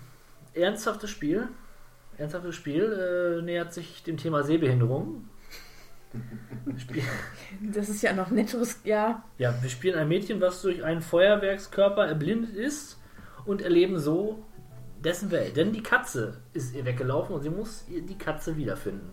ernsthaftes 0.55 1.11
Spiel. 1.11 1.49
Ernsthaftes 2.17 2.55
Spiel 2.55 3.39
äh, 3.41 3.43
nähert 3.43 3.73
sich 3.73 4.03
dem 4.03 4.17
Thema 4.17 4.43
Sehbehinderung. 4.43 5.29
Spiel, 6.77 7.03
Das 7.73 7.89
ist 7.89 8.03
ja 8.03 8.13
noch 8.13 8.31
netteres, 8.31 8.81
ja. 8.85 9.23
ja, 9.39 9.55
wir 9.63 9.71
spielen 9.71 9.97
ein 9.97 10.09
Mädchen, 10.09 10.41
was 10.41 10.61
durch 10.63 10.83
einen 10.83 11.03
Feuerwerkskörper 11.03 12.05
erblindet 12.07 12.55
ist 12.55 12.99
und 13.45 13.63
erleben 13.63 13.99
so 13.99 14.45
dessen 15.05 15.31
Welt. 15.31 15.57
Denn 15.57 15.73
die 15.73 15.83
Katze 15.83 16.39
ist 16.53 16.75
ihr 16.75 16.85
weggelaufen 16.85 17.35
und 17.35 17.43
sie 17.43 17.51
muss 17.51 17.85
die 17.89 18.19
Katze 18.19 18.57
wiederfinden. 18.57 19.11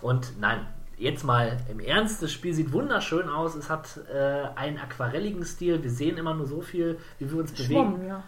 Und 0.00 0.40
nein, 0.40 0.66
jetzt 0.96 1.24
mal 1.24 1.58
im 1.70 1.80
Ernst, 1.80 2.22
das 2.22 2.32
Spiel 2.32 2.54
sieht 2.54 2.72
wunderschön 2.72 3.28
aus. 3.28 3.54
Es 3.54 3.68
hat 3.68 4.00
äh, 4.12 4.48
einen 4.56 4.78
aquarelligen 4.78 5.44
Stil. 5.44 5.82
Wir 5.82 5.90
sehen 5.90 6.16
immer 6.16 6.34
nur 6.34 6.46
so 6.46 6.60
viel, 6.60 6.98
wie 7.18 7.30
wir 7.30 7.38
uns 7.38 7.52
bewegen. 7.52 8.06
Ja. 8.06 8.24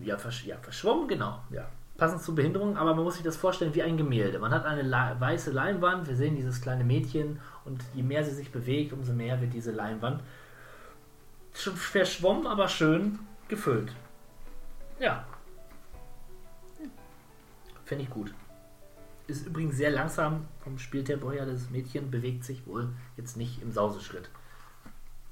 Ja, 0.00 0.16
versch 0.16 0.44
ja, 0.44 0.56
verschwommen, 0.58 1.08
genau. 1.08 1.42
Ja. 1.50 1.68
Passend 1.96 2.22
zur 2.22 2.34
Behinderung, 2.34 2.76
aber 2.76 2.94
man 2.94 3.04
muss 3.04 3.14
sich 3.14 3.22
das 3.22 3.36
vorstellen 3.36 3.74
wie 3.74 3.82
ein 3.82 3.96
Gemälde. 3.96 4.38
Man 4.38 4.52
hat 4.52 4.64
eine 4.64 4.82
La 4.82 5.20
weiße 5.20 5.50
Leinwand, 5.50 6.08
wir 6.08 6.16
sehen 6.16 6.36
dieses 6.36 6.60
kleine 6.60 6.84
Mädchen 6.84 7.38
und 7.64 7.82
je 7.94 8.02
mehr 8.02 8.24
sie 8.24 8.32
sich 8.32 8.50
bewegt, 8.50 8.92
umso 8.92 9.12
mehr 9.12 9.40
wird 9.40 9.52
diese 9.52 9.72
Leinwand 9.72 10.22
schon 11.54 11.76
verschwommen, 11.76 12.46
aber 12.46 12.68
schön 12.68 13.18
gefüllt. 13.48 13.92
Ja. 14.98 15.24
Finde 17.84 18.04
ich 18.04 18.10
gut. 18.10 18.32
Ist 19.26 19.46
übrigens 19.46 19.76
sehr 19.76 19.90
langsam 19.90 20.46
vom 20.64 20.78
Spieltempo 20.78 21.30
her. 21.30 21.46
Das 21.46 21.70
Mädchen 21.70 22.10
bewegt 22.10 22.44
sich 22.44 22.66
wohl 22.66 22.88
jetzt 23.16 23.36
nicht 23.36 23.62
im 23.62 23.72
Sauseschritt. 23.72 24.30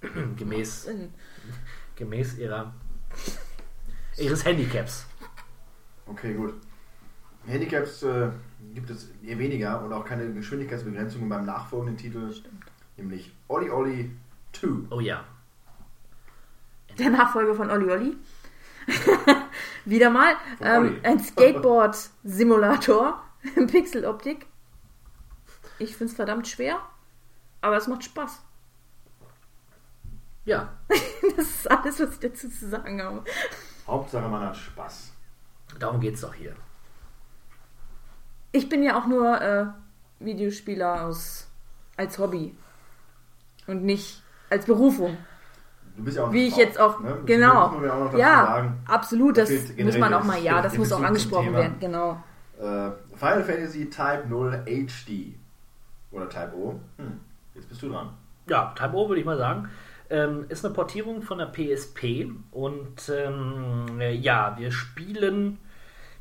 gemäß, 0.37 0.89
gemäß 1.97 2.39
ihrer, 2.39 2.73
ihres 4.19 4.45
Handicaps. 4.45 5.07
Okay, 6.07 6.35
gut. 6.35 6.55
Handicaps 7.47 8.03
äh, 8.03 8.31
gibt 8.74 8.91
es 8.91 9.11
eher 9.24 9.39
weniger 9.39 9.82
und 9.82 9.93
auch 9.93 10.05
keine 10.05 10.32
Geschwindigkeitsbegrenzungen 10.32 11.28
beim 11.28 11.47
nachfolgenden 11.47 11.97
Titel, 11.97 12.32
nämlich 12.97 13.32
Olli 13.49 13.70
Olli 13.70 14.11
2. 14.53 14.69
Oh 14.91 15.01
ja. 15.01 15.24
Der 16.99 17.11
Nachfolger 17.11 17.55
von 17.55 17.70
Olli 17.70 17.91
Olli. 17.91 18.16
Wieder 19.85 20.11
mal. 20.11 20.35
Ähm, 20.61 21.01
ein 21.03 21.19
Skateboard-Simulator 21.19 23.23
in 23.57 23.66
Pixeloptik. 23.66 24.47
Ich 25.78 25.97
finde 25.97 26.11
es 26.11 26.16
verdammt 26.16 26.47
schwer, 26.47 26.81
aber 27.62 27.77
es 27.77 27.87
macht 27.87 28.05
Spaß. 28.05 28.43
Ja. 30.45 30.77
Das 31.37 31.49
ist 31.49 31.70
alles, 31.70 32.01
was 32.01 32.15
ich 32.15 32.19
dazu 32.19 32.51
zu 32.51 32.69
sagen 32.69 33.01
habe. 33.01 33.23
Hauptsache 33.90 34.28
man 34.28 34.40
hat 34.42 34.56
Spaß. 34.56 35.12
Darum 35.78 36.00
geht's 36.00 36.20
doch 36.20 36.34
hier. 36.34 36.54
Ich 38.52 38.68
bin 38.68 38.82
ja 38.82 38.98
auch 38.98 39.06
nur 39.06 39.40
äh, 39.40 39.66
Videospieler 40.18 41.04
aus, 41.04 41.48
als 41.96 42.18
Hobby 42.18 42.54
und 43.66 43.84
nicht 43.84 44.22
als 44.48 44.66
Berufung. 44.66 45.16
Du 45.96 46.04
bist 46.04 46.16
ja 46.16 46.24
auch 46.24 46.32
Wie 46.32 46.46
ich 46.46 46.54
Frau, 46.54 46.60
jetzt 46.60 46.80
auch, 46.80 47.00
ne? 47.00 47.10
Das 47.16 47.26
genau. 47.26 47.62
auch 47.66 48.14
ja, 48.16 48.44
sagen. 48.46 48.82
absolut, 48.86 49.36
Da 49.36 49.42
das 49.42 49.50
fehlt 49.50 49.84
muss 49.84 49.98
man 49.98 50.14
auch 50.14 50.18
das- 50.18 50.26
mal, 50.26 50.42
ja, 50.42 50.62
das 50.62 50.76
muss 50.76 50.92
auch 50.92 51.02
angesprochen 51.02 51.52
werden, 51.52 51.76
genau. 51.78 52.22
Äh, 52.58 52.90
Final 53.16 53.44
Fantasy 53.44 53.88
Type 53.90 54.24
0 54.28 54.64
HD. 54.66 55.34
Oder 56.10 56.28
Type 56.28 56.52
O. 56.56 56.80
Hm, 56.98 57.20
jetzt 57.54 57.68
bist 57.68 57.82
du 57.82 57.88
dran. 57.90 58.10
Ja, 58.48 58.72
Type 58.76 58.94
O 58.94 59.08
würde 59.08 59.20
ich 59.20 59.26
mal 59.26 59.38
sagen. 59.38 59.68
Ähm, 60.11 60.47
ist 60.49 60.65
eine 60.65 60.74
Portierung 60.74 61.23
von 61.23 61.39
der 61.39 61.47
PSP 61.47 62.27
und 62.51 63.09
ähm, 63.09 64.01
äh, 64.01 64.12
ja, 64.12 64.57
wir 64.59 64.73
spielen, 64.73 65.59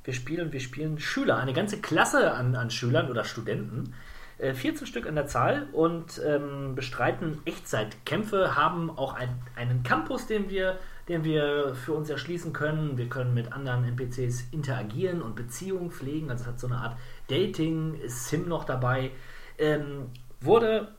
wir 0.03 0.13
spielen, 0.13 0.51
wir 0.51 0.59
spielen 0.59 0.99
Schüler, 0.99 1.37
eine 1.37 1.53
ganze 1.53 1.81
Klasse 1.81 2.33
an, 2.33 2.55
an 2.55 2.69
Schülern 2.69 3.09
oder 3.09 3.23
Studenten, 3.23 3.95
äh, 4.37 4.53
14 4.53 4.85
Stück 4.85 5.07
an 5.07 5.15
der 5.15 5.25
Zahl 5.25 5.69
und 5.71 6.21
ähm, 6.23 6.75
bestreiten 6.75 7.39
Echtzeitkämpfe, 7.45 8.55
haben 8.55 8.91
auch 8.95 9.15
ein, 9.15 9.41
einen 9.55 9.81
Campus, 9.81 10.27
den 10.27 10.51
wir, 10.51 10.77
den 11.07 11.23
wir 11.23 11.73
für 11.73 11.93
uns 11.93 12.11
erschließen 12.11 12.53
können. 12.53 12.95
Wir 12.95 13.09
können 13.09 13.33
mit 13.33 13.51
anderen 13.53 13.85
NPCs 13.85 14.49
interagieren 14.51 15.23
und 15.23 15.35
Beziehungen 15.35 15.89
pflegen, 15.89 16.29
also 16.29 16.43
es 16.43 16.47
hat 16.47 16.59
so 16.59 16.67
eine 16.67 16.77
Art 16.77 16.95
Dating, 17.27 17.99
Sim 18.05 18.47
noch 18.47 18.65
dabei. 18.65 19.09
Ähm, 19.57 20.11
wurde 20.41 20.89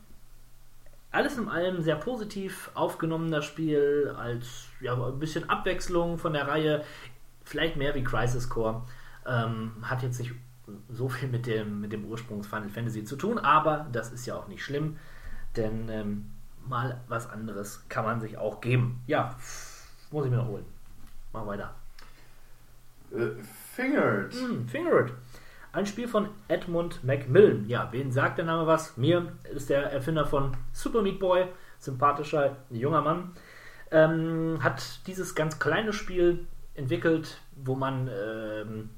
alles 1.12 1.39
in 1.39 1.49
allem 1.49 1.82
sehr 1.82 1.97
positiv 1.97 2.70
aufgenommen, 2.74 3.31
das 3.31 3.45
Spiel, 3.45 4.15
als 4.16 4.66
ja, 4.81 4.95
ein 4.95 5.19
bisschen 5.19 5.49
Abwechslung 5.49 6.19
von 6.19 6.32
der 6.32 6.47
Reihe, 6.47 6.85
vielleicht 7.45 7.77
mehr 7.77 7.95
wie 7.95 8.05
Crisis 8.05 8.49
Core. 8.49 8.82
Ähm, 9.27 9.73
hat 9.82 10.03
jetzt 10.03 10.19
nicht 10.19 10.32
so 10.89 11.09
viel 11.09 11.28
mit 11.28 11.47
dem, 11.47 11.81
mit 11.81 11.93
dem 11.93 12.05
Ursprungs 12.05 12.47
Final 12.47 12.69
Fantasy 12.69 13.05
zu 13.05 13.16
tun, 13.16 13.39
aber 13.39 13.89
das 13.93 14.12
ist 14.12 14.27
ja 14.27 14.37
auch 14.37 14.47
nicht 14.47 14.65
schlimm, 14.65 14.97
denn 15.57 15.89
ähm, 15.89 16.31
mal 16.66 17.01
was 17.09 17.28
anderes 17.28 17.85
kann 17.89 18.05
man 18.05 18.20
sich 18.20 18.39
auch 18.39 18.61
geben. 18.61 19.03
Ja, 19.07 19.37
muss 20.11 20.24
ich 20.24 20.31
mir 20.31 20.39
noch 20.39 20.47
holen. 20.49 20.65
Mach 21.32 21.47
weiter. 21.47 21.74
Äh, 23.12 23.43
Fingered. 23.74 24.32
Hm, 24.35 24.69
Fingered. 24.69 25.12
Ein 25.72 25.86
Spiel 25.86 26.09
von 26.09 26.28
Edmund 26.48 27.05
Macmillan. 27.05 27.68
Ja, 27.68 27.90
wen 27.92 28.10
sagt 28.10 28.38
der 28.38 28.44
Name 28.44 28.66
was? 28.66 28.97
Mir 28.97 29.36
ist 29.55 29.70
der 29.70 29.92
Erfinder 29.92 30.26
von 30.26 30.56
Super 30.72 31.01
Meat 31.01 31.20
Boy. 31.20 31.47
Sympathischer 31.78 32.56
junger 32.70 33.02
Mann. 33.02 33.30
Ähm, 33.92 34.59
hat 34.62 35.06
dieses 35.06 35.36
ganz 35.36 35.60
kleine 35.60 35.92
Spiel 35.92 36.48
entwickelt, 36.74 37.38
wo 37.55 37.76
man. 37.76 38.09
Ähm, 38.09 38.90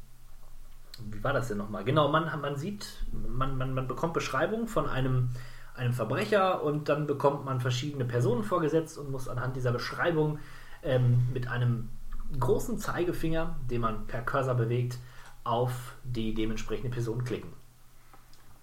wie 1.10 1.22
war 1.22 1.34
das 1.34 1.48
denn 1.48 1.58
nochmal? 1.58 1.84
Genau, 1.84 2.08
man, 2.08 2.40
man 2.40 2.56
sieht, 2.56 3.04
man, 3.12 3.58
man, 3.58 3.74
man 3.74 3.86
bekommt 3.86 4.14
Beschreibungen 4.14 4.66
von 4.66 4.88
einem, 4.88 5.28
einem 5.74 5.92
Verbrecher 5.92 6.62
und 6.62 6.88
dann 6.88 7.06
bekommt 7.06 7.44
man 7.44 7.60
verschiedene 7.60 8.06
Personen 8.06 8.44
vorgesetzt 8.44 8.96
und 8.96 9.10
muss 9.10 9.28
anhand 9.28 9.56
dieser 9.56 9.72
Beschreibung 9.72 10.38
ähm, 10.82 11.28
mit 11.34 11.48
einem 11.48 11.90
großen 12.38 12.78
Zeigefinger, 12.78 13.56
den 13.70 13.82
man 13.82 14.06
per 14.06 14.22
Cursor 14.22 14.54
bewegt, 14.54 14.98
auf 15.44 15.97
die 16.05 16.35
dementsprechende 16.35 16.90
Person 16.90 17.24
klicken. 17.24 17.51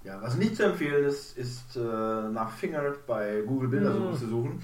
Ja, 0.04 0.22
was 0.22 0.36
nicht 0.38 0.56
zu 0.56 0.64
empfehlen 0.64 1.06
ist, 1.06 1.38
ist 1.38 1.76
äh, 1.76 1.80
nach 1.80 2.52
Fingered 2.52 3.06
bei 3.06 3.42
Google 3.46 3.68
Bildersuche 3.70 4.12
Hm. 4.12 4.18
zu 4.18 4.28
suchen. 4.28 4.64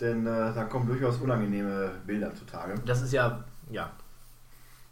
Denn 0.00 0.26
äh, 0.26 0.52
da 0.54 0.64
kommen 0.64 0.86
durchaus 0.86 1.18
unangenehme 1.18 1.92
Bilder 2.06 2.34
zutage. 2.34 2.74
Das 2.86 3.02
ist 3.02 3.12
ja, 3.12 3.44
ja, 3.70 3.92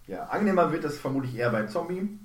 Ja, 0.07 0.24
angenehmer 0.27 0.70
wird 0.70 0.85
es 0.85 0.99
vermutlich 0.99 1.35
eher 1.35 1.51
bei 1.51 1.65
Zombie. 1.66 2.19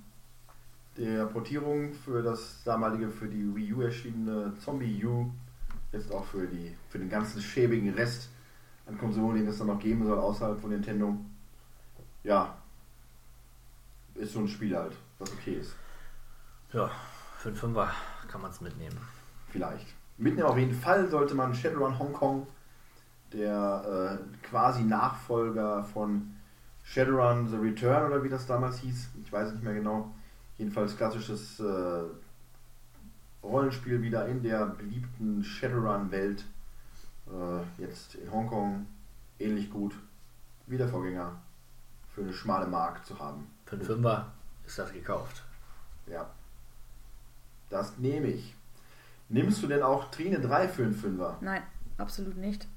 Der 0.98 1.26
Portierung 1.26 1.94
für 1.94 2.22
das 2.22 2.62
damalige, 2.64 3.10
für 3.10 3.28
die 3.28 3.54
Wii 3.56 3.74
U 3.74 3.82
erschienene 3.82 4.54
Zombie 4.64 5.04
U. 5.06 5.30
Jetzt 5.92 6.12
auch 6.12 6.26
für, 6.26 6.46
die, 6.48 6.76
für 6.90 7.00
den 7.00 7.10
ganzen 7.10 7.42
schäbigen 7.42 7.94
Rest 7.94 8.30
an 8.86 8.98
Konsolen, 8.98 9.38
den 9.38 9.48
es 9.48 9.58
dann 9.58 9.68
noch 9.68 9.80
geben 9.80 10.06
soll, 10.06 10.20
außerhalb 10.20 10.60
von 10.60 10.70
Nintendo. 10.70 11.16
Ja, 12.24 12.56
ist 14.16 14.34
so 14.34 14.40
ein 14.40 14.48
Spiel 14.48 14.76
halt, 14.76 14.94
was 15.20 15.32
okay 15.32 15.56
ist. 15.56 15.76
ja, 16.74 16.90
für 17.40 17.50
einen 17.50 17.58
Fünfer 17.58 17.92
kann 18.28 18.42
man 18.42 18.52
es 18.52 18.62
mitnehmen. 18.62 18.98
Vielleicht. 19.50 19.88
mitnehmen. 20.18 20.48
Auf 20.48 20.58
jeden 20.58 20.74
Fall 20.74 21.08
sollte 21.08 21.36
man 21.36 21.54
Shadowrun 21.54 21.98
Hong 22.00 22.14
Kong, 22.14 22.48
der 23.32 24.20
äh, 24.20 24.46
quasi 24.48 24.84
Nachfolger 24.84 25.84
von 25.84 26.36
Shadowrun 26.84 27.48
The 27.48 27.58
Return 27.58 28.12
oder 28.12 28.24
wie 28.24 28.30
das 28.30 28.46
damals 28.46 28.80
hieß, 28.80 29.10
ich 29.24 29.32
weiß 29.32 29.52
nicht 29.54 29.64
mehr 29.64 29.74
genau. 29.74 30.14
Jedenfalls 30.58 30.96
klassisches 30.96 31.60
äh, 31.60 32.04
Rollenspiel 33.44 34.02
wieder 34.02 34.28
in 34.28 34.42
der 34.42 34.66
beliebten 34.68 35.44
Shadowrun-Welt. 35.44 36.46
Äh, 37.28 37.82
jetzt 37.82 38.16
in 38.16 38.32
Hongkong 38.32 38.86
ähnlich 39.40 39.70
gut 39.70 39.96
wie 40.68 40.78
der 40.78 40.88
Vorgänger 40.88 41.36
für 42.14 42.22
eine 42.22 42.34
schmale 42.34 42.68
Mark 42.68 43.06
zu 43.06 43.20
haben. 43.20 43.48
Für 43.66 43.76
einen 43.76 43.86
Fünfer 43.86 44.32
ist 44.66 44.80
das 44.80 44.94
gekauft. 44.94 45.44
Ja. 46.08 46.30
Das 47.70 47.98
nehme 47.98 48.28
ich. 48.28 48.56
Nimmst 49.30 49.64
du 49.64 49.68
denn 49.68 49.82
auch 49.82 50.12
Trine 50.12 50.40
3 50.40 50.68
für 50.68 50.84
einen 50.84 50.94
Fünfer? 50.94 51.38
Nein, 51.42 51.64
absolut 51.98 52.38
nicht. 52.38 52.68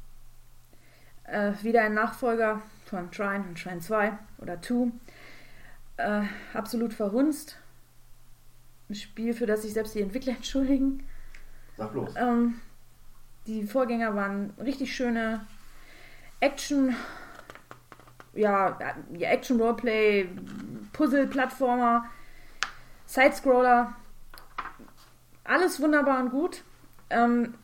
Äh, 1.25 1.53
wieder 1.63 1.83
ein 1.83 1.95
Nachfolger 1.95 2.63
von 2.87 3.11
Trine 3.11 3.45
und 3.49 3.63
Trine 3.63 3.81
2 3.81 4.19
oder 4.39 4.63
2. 4.63 4.91
Äh, 5.99 6.23
absolut 6.55 6.95
verhunzt. 6.95 7.59
Ein 8.89 8.95
Spiel, 8.95 9.35
für 9.35 9.45
das 9.45 9.63
sich 9.63 9.75
selbst 9.75 9.95
die 9.95 10.01
Entwickler 10.01 10.33
entschuldigen. 10.37 11.07
Sag 11.77 11.93
bloß. 11.93 12.15
Ähm, 12.17 12.61
die 13.47 13.65
Vorgänger 13.65 14.15
waren 14.15 14.51
richtig 14.59 14.95
schöne 14.95 15.47
Action, 16.41 16.95
ja, 18.39 18.79
ja 19.13 19.29
Action 19.29 19.61
Roleplay, 19.61 20.29
Puzzle, 20.93 21.27
Plattformer, 21.27 22.05
Sidescroller. 23.07 23.95
Alles 25.45 25.81
wunderbar 25.81 26.21
und 26.21 26.31
gut. 26.31 26.63
Ähm, 27.11 27.55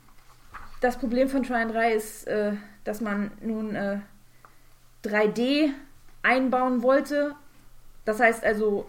das 0.81 0.99
Problem 0.99 1.29
von 1.29 1.43
Trine 1.43 1.73
3 1.73 1.93
ist, 1.95 2.27
äh, 2.27 2.53
dass 2.85 3.01
man 3.01 3.31
nun 3.41 3.75
äh, 3.75 3.99
3D 5.05 5.71
einbauen 6.23 6.83
wollte. 6.83 7.35
Das 8.05 8.21
heißt 8.21 8.45
also 8.45 8.89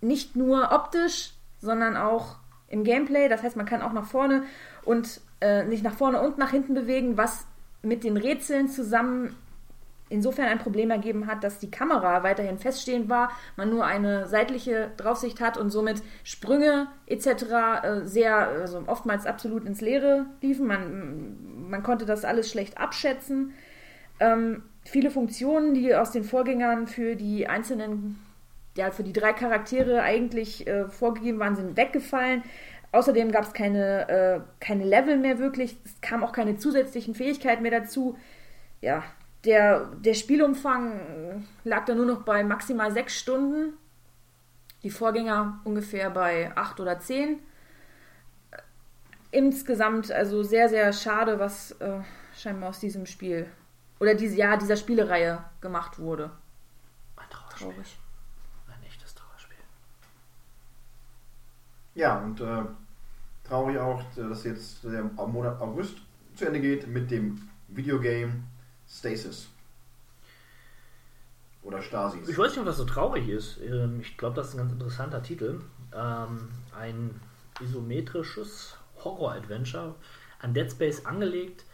nicht 0.00 0.36
nur 0.36 0.70
optisch, 0.72 1.32
sondern 1.60 1.96
auch 1.96 2.36
im 2.68 2.84
Gameplay. 2.84 3.28
Das 3.28 3.42
heißt, 3.42 3.56
man 3.56 3.66
kann 3.66 3.82
auch 3.82 3.92
nach 3.92 4.06
vorne 4.06 4.44
und 4.84 5.20
äh, 5.40 5.66
sich 5.68 5.82
nach 5.82 5.94
vorne 5.94 6.20
und 6.20 6.38
nach 6.38 6.50
hinten 6.50 6.74
bewegen, 6.74 7.16
was 7.16 7.46
mit 7.82 8.04
den 8.04 8.16
Rätseln 8.16 8.68
zusammen 8.68 9.36
insofern 10.10 10.46
ein 10.46 10.58
Problem 10.58 10.90
ergeben 10.90 11.26
hat, 11.26 11.44
dass 11.44 11.58
die 11.58 11.70
Kamera 11.70 12.22
weiterhin 12.22 12.58
feststehend 12.58 13.08
war, 13.08 13.30
man 13.56 13.70
nur 13.70 13.84
eine 13.84 14.26
seitliche 14.26 14.90
Draufsicht 14.96 15.40
hat 15.40 15.56
und 15.56 15.70
somit 15.70 16.02
Sprünge 16.24 16.88
etc. 17.06 17.26
Äh, 17.82 18.00
sehr, 18.04 18.36
also 18.36 18.82
oftmals 18.86 19.26
absolut 19.26 19.64
ins 19.64 19.80
Leere 19.80 20.26
liefen. 20.40 20.66
Man, 20.66 21.36
man 21.68 21.82
konnte 21.82 22.06
das 22.06 22.24
alles 22.24 22.50
schlecht 22.50 22.78
abschätzen. 22.78 23.52
Ähm, 24.20 24.62
viele 24.84 25.10
Funktionen, 25.10 25.74
die 25.74 25.94
aus 25.94 26.10
den 26.10 26.24
Vorgängern 26.24 26.86
für 26.86 27.16
die 27.16 27.46
einzelnen, 27.46 28.18
ja, 28.76 28.90
für 28.90 29.02
die 29.02 29.12
drei 29.12 29.32
Charaktere 29.32 30.02
eigentlich 30.02 30.66
äh, 30.66 30.88
vorgegeben 30.88 31.38
waren, 31.38 31.56
sind 31.56 31.76
weggefallen. 31.76 32.42
Außerdem 32.90 33.32
gab 33.32 33.44
es 33.44 33.52
keine, 33.52 34.08
äh, 34.08 34.40
keine 34.60 34.84
Level 34.84 35.18
mehr 35.18 35.38
wirklich. 35.38 35.76
Es 35.84 36.00
kamen 36.00 36.24
auch 36.24 36.32
keine 36.32 36.56
zusätzlichen 36.56 37.14
Fähigkeiten 37.14 37.62
mehr 37.62 37.80
dazu. 37.80 38.16
Ja, 38.80 39.02
der, 39.44 39.86
der 39.96 40.14
Spielumfang 40.14 41.46
lag 41.64 41.84
da 41.84 41.94
nur 41.94 42.06
noch 42.06 42.22
bei 42.22 42.42
maximal 42.42 42.92
sechs 42.92 43.18
Stunden. 43.18 43.74
Die 44.82 44.90
Vorgänger 44.90 45.60
ungefähr 45.64 46.10
bei 46.10 46.52
acht 46.56 46.80
oder 46.80 47.00
zehn. 47.00 47.40
Insgesamt 49.30 50.10
also 50.10 50.42
sehr, 50.42 50.68
sehr 50.68 50.92
schade, 50.92 51.38
was 51.38 51.72
äh, 51.80 52.00
scheinbar 52.34 52.70
aus 52.70 52.80
diesem 52.80 53.06
Spiel 53.06 53.46
oder 54.00 54.14
diese, 54.14 54.36
ja, 54.36 54.56
dieser 54.56 54.76
Spielereihe 54.76 55.44
gemacht 55.60 55.98
wurde. 55.98 56.30
Ein 57.16 57.28
Trauerspiel. 57.28 57.68
Traurig. 57.68 57.98
Ein 58.68 58.86
echtes 58.86 59.14
Trauerspiel. 59.14 59.58
Ja, 61.94 62.18
und 62.18 62.40
äh, 62.40 62.62
traurig 63.44 63.78
auch, 63.78 64.02
dass 64.16 64.44
jetzt 64.44 64.84
der 64.84 65.02
Monat 65.04 65.60
August 65.60 65.98
zu 66.36 66.46
Ende 66.46 66.60
geht 66.60 66.86
mit 66.86 67.10
dem 67.10 67.48
Videogame 67.68 68.44
Stasis. 68.88 69.48
Oder 71.62 71.82
Stasis. 71.82 72.28
Ich 72.28 72.38
weiß 72.38 72.52
nicht, 72.52 72.60
ob 72.60 72.66
das 72.66 72.76
so 72.76 72.84
traurig 72.84 73.28
ist. 73.28 73.58
Ähm, 73.60 74.00
Ich 74.00 74.16
glaube, 74.16 74.36
das 74.36 74.48
ist 74.48 74.54
ein 74.54 74.58
ganz 74.58 74.72
interessanter 74.72 75.22
Titel. 75.22 75.60
Ähm, 75.94 76.48
ein 76.76 77.20
isometrisches 77.60 78.76
Horror-Adventure 79.04 79.94
an 80.40 80.54
Dead 80.54 80.70
Space 80.70 81.04
angelegt, 81.04 81.64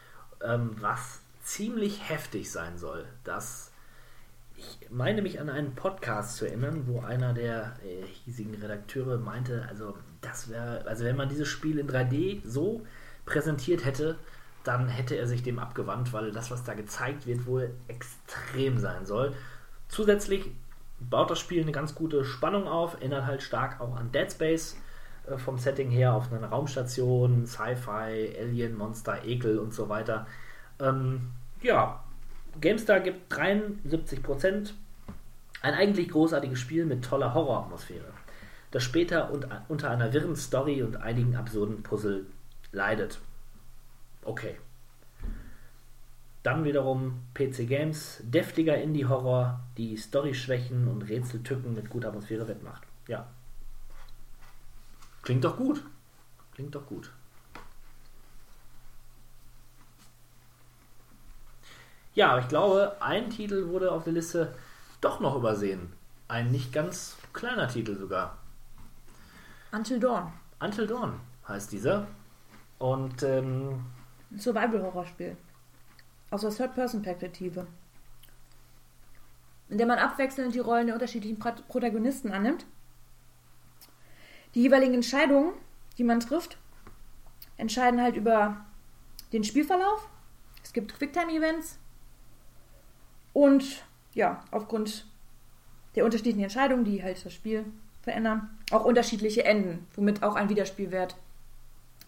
ähm, 0.43 0.77
was 0.81 1.21
ziemlich 1.43 2.09
heftig 2.09 2.51
sein 2.51 2.79
soll. 2.79 3.07
Das 3.23 3.71
ich 4.57 4.89
meine 4.91 5.23
mich 5.23 5.41
an 5.41 5.51
einen 5.51 5.75
Podcast 5.75 6.37
zu 6.37 6.47
erinnern, 6.47 6.85
wo 6.87 7.01
einer 7.01 7.35
der 7.35 7.77
äh, 7.85 8.07
hiesigen 8.07 8.55
Redakteure 8.55 9.19
meinte, 9.19 9.67
also 9.69 9.97
das 10.21 10.49
wäre, 10.49 10.87
also 10.87 11.05
wenn 11.05 11.17
man 11.17 11.29
dieses 11.29 11.49
Spiel 11.49 11.79
in 11.79 11.89
3D 11.89 12.41
so 12.45 12.87
präsentiert 13.27 13.85
hätte, 13.85 14.17
dann 14.65 14.89
hätte 14.89 15.17
er 15.17 15.27
sich 15.27 15.43
dem 15.43 15.59
abgewandt, 15.59 16.13
weil 16.13 16.33
das, 16.33 16.51
was 16.51 16.65
da 16.65 16.75
gezeigt 16.75 17.27
wird, 17.27 17.47
wohl 17.47 17.75
extrem 17.87 18.79
sein 18.79 19.05
soll. 19.05 19.35
Zusätzlich 19.89 20.51
baut 20.99 21.31
das 21.31 21.39
Spiel 21.39 21.63
eine 21.63 21.73
ganz 21.73 21.95
gute 21.95 22.25
Spannung 22.25 22.67
auf, 22.67 22.95
erinnert 22.95 23.27
halt 23.27 23.43
stark 23.43 23.81
auch 23.81 23.95
an 23.97 24.11
Dead 24.11 24.31
Space 24.31 24.77
äh, 25.27 25.37
vom 25.37 25.59
Setting 25.59 25.91
her, 25.91 26.15
auf 26.15 26.33
eine 26.33 26.49
Raumstation, 26.49 27.47
Sci-Fi, 27.47 28.37
Alien, 28.41 28.77
Monster, 28.77 29.25
Ekel 29.25 29.59
und 29.59 29.75
so 29.75 29.89
weiter. 29.89 30.27
Ähm, 30.81 31.31
ja, 31.63 32.03
GameStar 32.61 33.01
gibt 33.01 33.33
73%. 33.33 34.73
Ein 35.63 35.75
eigentlich 35.75 36.11
großartiges 36.11 36.59
Spiel 36.59 36.85
mit 36.85 37.05
toller 37.05 37.33
Horroratmosphäre, 37.33 38.13
das 38.71 38.83
später 38.83 39.31
unter 39.69 39.91
einer 39.91 40.13
wirren 40.13 40.37
Story 40.37 40.83
und 40.83 40.97
einigen 40.97 41.37
absurden 41.37 41.83
Puzzle 41.83 42.27
leidet. 42.71 43.19
Okay. 44.25 44.57
Dann 46.43 46.65
wiederum 46.65 47.23
PC 47.33 47.67
Games, 47.67 48.21
deftiger 48.23 48.77
Indie-Horror, 48.77 49.61
die 49.79 49.97
Story-Schwächen 49.97 50.89
und 50.89 51.03
Rätseltücken 51.03 51.75
mit 51.75 51.89
guter 51.89 52.09
Atmosphäre 52.09 52.47
wettmacht. 52.47 52.83
Ja. 53.09 53.27
Klingt 55.23 55.45
doch 55.45 55.57
gut. 55.57 55.83
Klingt 56.55 56.75
doch 56.75 56.87
gut. 56.87 57.11
Ja, 62.15 62.31
aber 62.31 62.41
ich 62.41 62.49
glaube, 62.49 62.97
ein 63.01 63.31
Titel 63.31 63.69
wurde 63.69 63.91
auf 63.91 64.05
der 64.05 64.13
Liste 64.13 64.55
doch 65.01 65.21
noch 65.21 65.35
übersehen. 65.35 65.93
Ein 66.29 66.51
nicht 66.51 66.73
ganz 66.73 67.17
kleiner 67.33 67.69
Titel 67.69 67.97
sogar. 67.97 68.39
Until 69.73 69.99
Dawn. 69.99 70.33
Until 70.61 70.87
Dawn 70.87 71.21
heißt 71.49 71.73
dieser. 71.73 72.07
Und 72.79 73.23
ähm, 73.23 73.85
Survival-Horrorspiel. 74.39 75.37
Aus 76.31 76.41
der 76.43 76.51
Third-Person-Perspektive. 76.51 77.67
In 79.69 79.79
der 79.79 79.87
man 79.87 79.99
abwechselnd 79.99 80.55
die 80.55 80.59
Rollen 80.61 80.87
der 80.87 80.95
unterschiedlichen 80.95 81.39
Pro- 81.39 81.63
Protagonisten 81.69 82.33
annimmt. 82.33 82.67
Die 84.55 84.63
jeweiligen 84.63 84.95
Entscheidungen, 84.95 85.53
die 85.99 86.05
man 86.05 86.21
trifft, 86.21 86.59
entscheiden 87.57 88.01
halt 88.01 88.17
über 88.17 88.65
den 89.33 89.45
Spielverlauf. 89.45 90.09
Es 90.63 90.73
gibt 90.73 90.95
Quicktime-Events. 90.97 91.79
Und 93.33 93.85
ja, 94.15 94.45
aufgrund 94.51 95.07
der 95.97 96.05
unterschiedlichen 96.05 96.41
Entscheidungen, 96.43 96.85
die 96.85 97.03
halt 97.03 97.25
das 97.25 97.33
Spiel 97.33 97.65
verändern, 98.03 98.57
auch 98.71 98.85
unterschiedliche 98.85 99.45
Enden, 99.45 99.87
womit 99.95 100.23
auch 100.23 100.37
ein 100.37 100.49
Wiederspielwert 100.49 101.17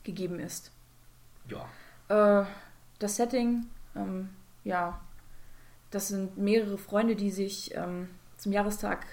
gegeben 0.05 0.39
ist. 0.39 0.71
ja, 1.49 1.69
Äh, 2.09 2.45
das 2.99 3.17
Setting, 3.17 3.67
ähm, 3.95 4.31
ja, 4.65 5.01
das 5.91 6.09
sind 6.09 6.37
mehrere 6.37 6.79
Freunde, 6.79 7.17
die 7.17 7.31
sich 7.31 7.75
ähm, 7.75 8.09
zum 8.37 8.53
Jahrestag 8.53 9.07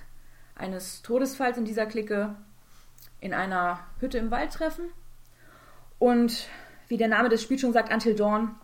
eines 0.56 1.02
Todesfalls 1.02 1.58
in 1.58 1.66
dieser 1.66 1.86
Clique 1.86 2.36
in 3.20 3.34
einer 3.34 3.80
Hütte 4.00 4.18
im 4.18 4.32
Wald 4.32 4.54
treffen. 4.54 4.86
Und 6.00 6.48
wie 6.88 6.98
der 6.98 7.08
Name 7.08 7.30
des 7.30 7.42
Spiels 7.42 7.62
schon 7.62 7.74
sagt, 7.74 7.94
Until 7.94 8.16
Dawn, 8.16 8.56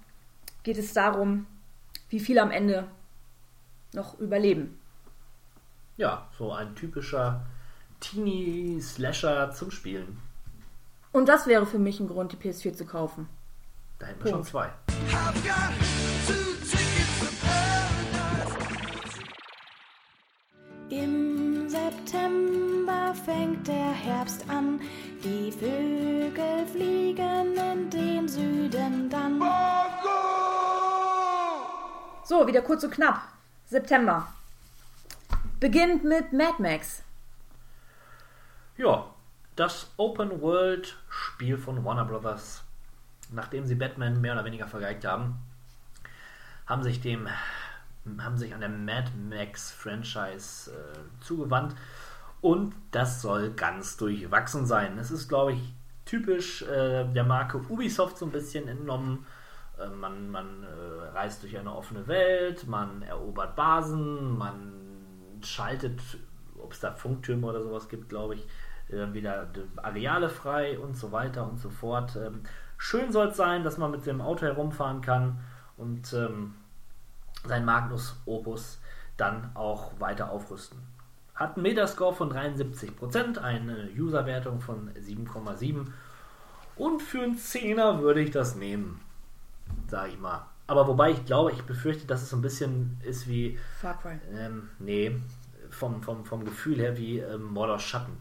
geht 0.64 0.78
es 0.78 0.94
darum, 0.94 1.46
wie 2.10 2.20
viele 2.20 2.42
am 2.42 2.52
Ende 2.52 2.88
noch 3.94 4.20
überleben. 4.20 4.80
ja, 5.98 6.28
so 6.38 6.52
ein 6.52 6.76
typischer 6.76 7.46
Teenie-Slasher 8.00 9.52
zum 9.52 9.72
Spielen. 9.72 10.22
Und 11.12 11.28
das 11.28 11.48
wäre 11.48 11.66
für 11.66 11.80
mich 11.80 12.00
ein 12.00 12.08
Grund, 12.08 12.32
die 12.32 12.38
PS4 12.38 12.74
zu 12.74 12.86
kaufen. 12.86 13.28
Da 14.00 14.06
hätten 14.08 14.24
wir 14.24 14.32
schon 14.32 14.40
Punkt. 14.40 14.50
zwei. 14.50 14.70
Im 20.90 21.70
September 21.70 23.14
fängt 23.26 23.68
der 23.68 23.92
Herbst 23.92 24.44
an. 24.50 24.82
Die 25.24 25.52
Vögel 25.52 26.66
fliegen 26.68 27.58
in 27.58 27.90
den 27.90 28.28
Süden 28.28 29.10
dann. 29.10 29.44
So, 32.24 32.48
wieder 32.48 32.62
kurz 32.62 32.84
und 32.84 32.92
knapp. 32.92 33.22
September. 33.66 34.28
Beginnt 35.60 36.04
mit 36.06 36.32
Mad 36.32 36.56
Max. 36.60 37.04
Ja, 38.78 39.06
das 39.56 39.92
Open 39.98 40.42
World 40.42 40.98
Spiel 41.10 41.58
von 41.58 41.84
Warner 41.84 42.06
Brothers, 42.06 42.64
nachdem 43.32 43.66
sie 43.66 43.76
Batman 43.76 44.22
mehr 44.22 44.34
oder 44.34 44.46
weniger 44.46 44.68
vergeigt 44.68 45.06
haben, 45.06 45.40
haben 46.66 46.84
sich 46.84 47.02
dem 47.02 47.28
haben 48.20 48.38
sich 48.38 48.54
an 48.54 48.62
der 48.62 48.70
Mad 48.70 49.12
Max 49.30 49.72
Franchise 49.72 50.72
äh, 50.72 51.22
zugewandt 51.22 51.76
und 52.42 52.74
das 52.92 53.22
soll 53.22 53.52
ganz 53.52 53.98
durchwachsen 53.98 54.66
sein. 54.66 54.98
Es 54.98 55.12
ist, 55.12 55.28
glaube 55.28 55.54
ich, 55.54 55.74
typisch 56.06 56.64
äh, 56.64 57.06
der 57.06 57.24
Marke 57.24 57.58
Ubisoft 57.70 58.18
so 58.18 58.26
ein 58.26 58.32
bisschen 58.32 58.68
entnommen. 58.68 59.26
Äh, 59.78 59.90
man 59.90 60.30
man 60.30 60.64
äh, 60.64 61.08
reist 61.10 61.44
durch 61.44 61.58
eine 61.58 61.76
offene 61.76 62.08
Welt, 62.08 62.68
man 62.68 63.02
erobert 63.02 63.56
Basen, 63.56 64.38
man 64.38 64.74
schaltet, 65.44 66.02
ob 66.58 66.74
es 66.74 66.80
da 66.80 66.94
Funktürme 66.94 67.48
oder 67.48 67.62
sowas 67.64 67.90
gibt, 67.90 68.10
glaube 68.10 68.36
ich, 68.36 68.48
äh, 68.90 69.14
wieder 69.14 69.50
Areale 69.78 70.30
frei 70.30 70.80
und 70.80 70.96
so 70.96 71.12
weiter 71.12 71.48
und 71.48 71.60
so 71.60 71.70
fort. 71.70 72.16
Ähm, 72.16 72.44
schön 72.80 73.12
soll 73.12 73.28
es 73.28 73.38
sein, 73.38 73.64
dass 73.64 73.78
man 73.78 73.92
mit 73.92 74.08
dem 74.08 74.22
Auto 74.22 74.48
herumfahren 74.48 75.02
kann 75.02 75.38
und 75.78 76.12
ähm, 76.14 76.56
sein 77.46 77.66
Magnus 77.66 78.16
Opus 78.26 78.80
dann 79.18 79.52
auch 79.54 80.00
weiter 80.00 80.32
aufrüsten. 80.32 80.80
Hat 81.36 81.56
einen 81.56 81.64
Metascore 81.64 82.16
von 82.16 82.34
73%, 82.34 83.38
eine 83.38 83.90
Userwertung 83.98 84.60
von 84.60 84.92
7,7 84.94 85.86
und 86.76 87.02
für 87.02 87.22
einen 87.22 87.38
Zehner 87.38 88.02
würde 88.02 88.22
ich 88.22 88.32
das 88.32 88.56
nehmen, 88.56 89.02
sage 89.88 90.12
ich 90.12 90.20
mal. 90.20 90.46
Aber 90.68 90.88
wobei 90.88 91.12
ich 91.12 91.26
glaube, 91.26 91.52
ich 91.52 91.62
befürchte, 91.64 92.08
dass 92.08 92.22
es 92.22 92.30
so 92.30 92.38
ein 92.38 92.42
bisschen 92.42 93.00
ist 93.04 93.28
wie, 93.28 93.58
Far 93.82 93.98
Cry. 94.00 94.20
ähm, 94.34 94.70
nee, 94.80 95.20
vom, 95.70 96.02
vom, 96.02 96.26
vom 96.26 96.46
Gefühl 96.46 96.80
her 96.80 96.98
wie 96.98 97.20
ähm, 97.20 97.44
Mordor 97.44 97.80
Schatten. 97.80 98.18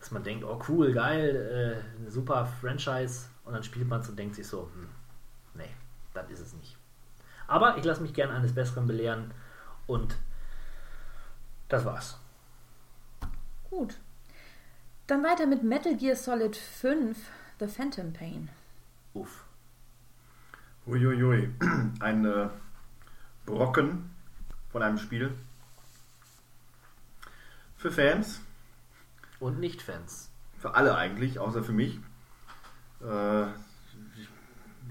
Dass 0.00 0.10
man 0.10 0.22
denkt, 0.22 0.44
oh 0.44 0.60
cool, 0.68 0.92
geil, 0.92 1.82
äh, 2.06 2.10
super 2.10 2.46
Franchise 2.60 3.26
und 3.46 3.54
dann 3.54 3.62
spielt 3.62 3.88
man 3.88 4.00
es 4.00 4.08
und 4.08 4.18
denkt 4.18 4.34
sich 4.34 4.46
so, 4.46 4.68
hm, 4.74 4.88
nee, 5.54 5.70
das 6.12 6.28
ist 6.30 6.40
es 6.40 6.52
nicht. 6.52 6.76
Aber 7.46 7.78
ich 7.78 7.84
lasse 7.84 8.02
mich 8.02 8.12
gerne 8.12 8.34
eines 8.34 8.54
Besseren 8.54 8.86
belehren 8.86 9.32
und 9.86 10.16
das 11.68 11.84
war's. 11.84 12.18
Gut. 13.70 13.96
Dann 15.06 15.22
weiter 15.22 15.46
mit 15.46 15.62
Metal 15.62 15.96
Gear 15.96 16.16
Solid 16.16 16.56
5, 16.56 17.16
The 17.60 17.68
Phantom 17.68 18.12
Pain. 18.12 18.48
Uff. 19.14 19.44
Uiuiui. 20.86 21.54
Ein 22.00 22.24
äh, 22.24 22.48
Brocken 23.44 24.10
von 24.70 24.82
einem 24.82 24.98
Spiel. 24.98 25.32
Für 27.76 27.92
Fans. 27.92 28.40
Und 29.38 29.60
Nicht-Fans. 29.60 30.30
Für 30.58 30.74
alle 30.74 30.96
eigentlich, 30.96 31.38
außer 31.38 31.62
für 31.62 31.72
mich. 31.72 32.00
Äh, 33.06 33.46
ich 34.16 34.28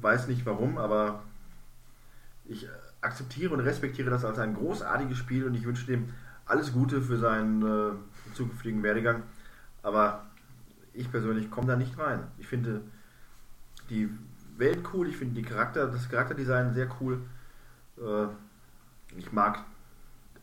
weiß 0.02 0.28
nicht 0.28 0.46
warum, 0.46 0.78
aber 0.78 1.24
ich 2.46 2.68
akzeptiere 3.02 3.54
und 3.54 3.60
respektiere 3.60 4.10
das 4.10 4.26
als 4.26 4.40
ein 4.40 4.56
großartiges 4.56 5.18
Spiel 5.18 5.46
und 5.46 5.56
ich 5.56 5.66
wünsche 5.66 5.86
dem 5.86 6.10
alles 6.46 6.74
Gute 6.74 7.02
für 7.02 7.18
seinen 7.18 7.62
äh, 7.62 8.34
zukünftigen 8.34 8.84
Werdegang. 8.84 9.24
Aber 9.84 10.26
ich 10.94 11.12
persönlich 11.12 11.50
komme 11.52 11.68
da 11.68 11.76
nicht 11.76 11.98
rein. 11.98 12.24
Ich 12.38 12.48
finde 12.48 12.82
die 13.90 14.10
Welt 14.58 14.80
cool, 14.94 15.08
ich 15.08 15.18
finde 15.18 15.42
Charakter, 15.42 15.88
das 15.88 16.10
Charakterdesign 16.10 16.74
sehr 16.74 16.88
cool. 17.00 17.22
Äh, 17.98 18.28
ich 19.18 19.32
mag 19.32 19.64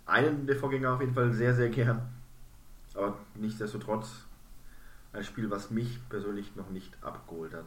einen 0.07 0.47
der 0.47 0.57
Vorgänger 0.57 0.93
auf 0.93 1.01
jeden 1.01 1.15
Fall 1.15 1.33
sehr, 1.33 1.55
sehr 1.55 1.71
gern. 1.71 2.03
Aber 2.95 3.17
nichtsdestotrotz 3.35 4.25
ein 5.13 5.25
Spiel, 5.25 5.51
was 5.51 5.71
mich 5.71 5.99
persönlich 6.09 6.57
noch 6.57 6.71
nicht 6.71 6.93
abgeholt 7.03 7.55
hat. 7.55 7.65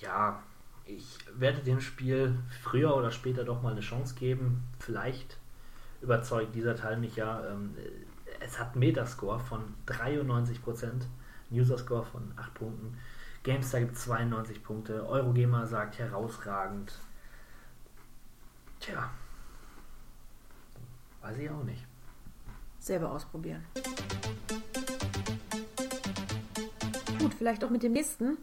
Ja, 0.00 0.42
ich 0.86 1.18
werde 1.34 1.60
dem 1.60 1.80
Spiel 1.80 2.38
früher 2.62 2.94
oder 2.96 3.10
später 3.10 3.44
doch 3.44 3.62
mal 3.62 3.72
eine 3.72 3.80
Chance 3.80 4.14
geben. 4.14 4.64
Vielleicht 4.78 5.38
überzeugt 6.00 6.54
dieser 6.54 6.76
Teil 6.76 6.98
mich 6.98 7.16
ja. 7.16 7.46
Ähm, 7.46 7.74
es 8.40 8.58
hat 8.58 8.72
einen 8.72 8.80
Metascore 8.80 9.40
von 9.40 9.74
93%, 9.86 10.84
einen 10.84 11.06
User-Score 11.50 12.04
von 12.04 12.32
8 12.36 12.54
Punkten. 12.54 12.98
GameStar 13.42 13.80
gibt 13.80 13.96
92 13.96 14.62
Punkte. 14.62 15.06
Eurogamer 15.06 15.66
sagt 15.66 15.98
herausragend. 15.98 16.92
Tja. 18.80 19.10
Weiß 21.20 21.38
ich 21.38 21.50
auch 21.50 21.62
nicht. 21.62 21.86
Selber 22.78 23.10
ausprobieren. 23.10 23.64
Gut, 27.24 27.34
vielleicht 27.34 27.64
auch 27.64 27.70
mit 27.70 27.82
dem 27.82 27.92
nächsten. 27.92 28.36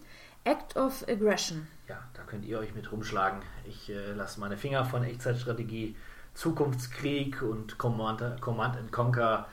Act 0.43 0.75
of 0.75 1.07
Aggression. 1.07 1.67
Ja, 1.87 1.99
da 2.13 2.23
könnt 2.23 2.45
ihr 2.45 2.57
euch 2.57 2.73
mit 2.73 2.91
rumschlagen. 2.91 3.41
Ich 3.65 3.91
äh, 3.91 4.13
lasse 4.13 4.39
meine 4.39 4.57
Finger 4.57 4.85
von 4.85 5.03
Echtzeitstrategie, 5.03 5.95
Zukunftskrieg 6.33 7.43
und 7.43 7.77
Command, 7.77 8.41
Command 8.41 8.77
and 8.77 8.91
Conquer 8.91 9.47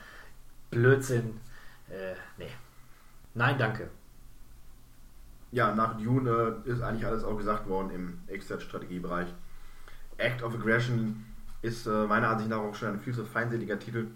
Blödsinn. 0.71 1.39
Äh, 1.89 2.15
nee. 2.39 2.49
Nein, 3.35 3.57
danke. 3.59 3.89
Ja, 5.51 5.75
nach 5.75 5.97
Dune 5.97 6.61
äh, 6.65 6.69
ist 6.69 6.81
eigentlich 6.81 7.05
alles 7.05 7.23
auch 7.23 7.37
gesagt 7.37 7.67
worden 7.69 7.91
im 7.91 8.19
Exit-Strategiebereich. 8.27 9.27
Act 10.17 10.41
of 10.41 10.55
Aggression 10.55 11.23
ist 11.61 11.85
äh, 11.85 12.07
meiner 12.07 12.29
Ansicht 12.29 12.49
nach 12.49 12.57
auch 12.57 12.73
schon 12.73 12.89
ein 12.89 12.99
viel 12.99 13.13
zu 13.13 13.25
feindseliger 13.25 13.77
Titel. 13.77 14.07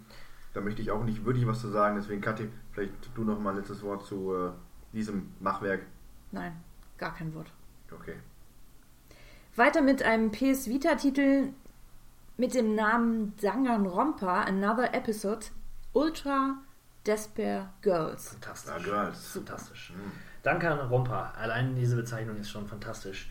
Da 0.54 0.60
möchte 0.60 0.82
ich 0.82 0.90
auch 0.90 1.04
nicht 1.04 1.24
wirklich 1.24 1.46
was 1.46 1.60
zu 1.60 1.68
sagen. 1.68 1.96
Deswegen, 1.96 2.20
Kathi, 2.20 2.48
vielleicht 2.72 2.92
du 3.14 3.22
noch 3.22 3.38
mal 3.38 3.50
ein 3.50 3.56
letztes 3.58 3.82
Wort 3.82 4.04
zu 4.06 4.34
äh, 4.34 4.50
diesem 4.94 5.32
Machwerk. 5.40 5.82
Nein, 6.32 6.52
gar 6.98 7.14
kein 7.14 7.34
Wort. 7.34 7.52
Okay. 7.92 8.14
Weiter 9.56 9.82
mit 9.82 10.02
einem 10.02 10.30
PS 10.32 10.68
Vita-Titel 10.68 11.50
mit 12.36 12.54
dem 12.54 12.74
Namen 12.74 13.34
Danganronpa, 13.40 14.42
Another 14.42 14.92
Episode, 14.94 15.46
Ultra 15.92 16.56
Despair 17.06 17.70
Girls. 17.82 18.30
Fantastisch. 18.30 18.72
Ah, 18.74 18.78
Girls. 18.82 19.26
Fantastisch. 19.28 19.92
Danke 20.42 20.70
an 20.70 20.88
Rompa. 20.88 21.32
Allein 21.36 21.74
diese 21.74 21.96
Bezeichnung 21.96 22.36
ist 22.36 22.50
schon 22.50 22.66
fantastisch. 22.66 23.30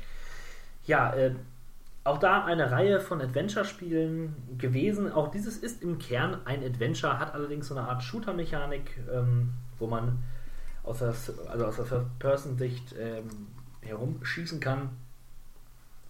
Ja, 0.85 1.13
äh, 1.13 1.35
auch 2.03 2.17
da 2.17 2.43
eine 2.43 2.71
Reihe 2.71 2.99
von 2.99 3.21
Adventure-Spielen 3.21 4.57
gewesen. 4.57 5.11
Auch 5.11 5.29
dieses 5.29 5.57
ist 5.57 5.81
im 5.81 5.99
Kern 5.99 6.41
ein 6.45 6.63
Adventure, 6.63 7.19
hat 7.19 7.33
allerdings 7.33 7.67
so 7.67 7.75
eine 7.75 7.87
Art 7.87 8.03
Shooter-Mechanik, 8.03 8.99
ähm, 9.11 9.53
wo 9.79 9.87
man 9.87 10.23
aus 10.83 10.99
der, 10.99 11.13
also 11.49 11.65
aus 11.65 11.75
der 11.77 11.85
Third-Person-Sicht 11.85 12.95
ähm, 12.99 13.27
herumschießen 13.81 14.59
kann. 14.59 14.89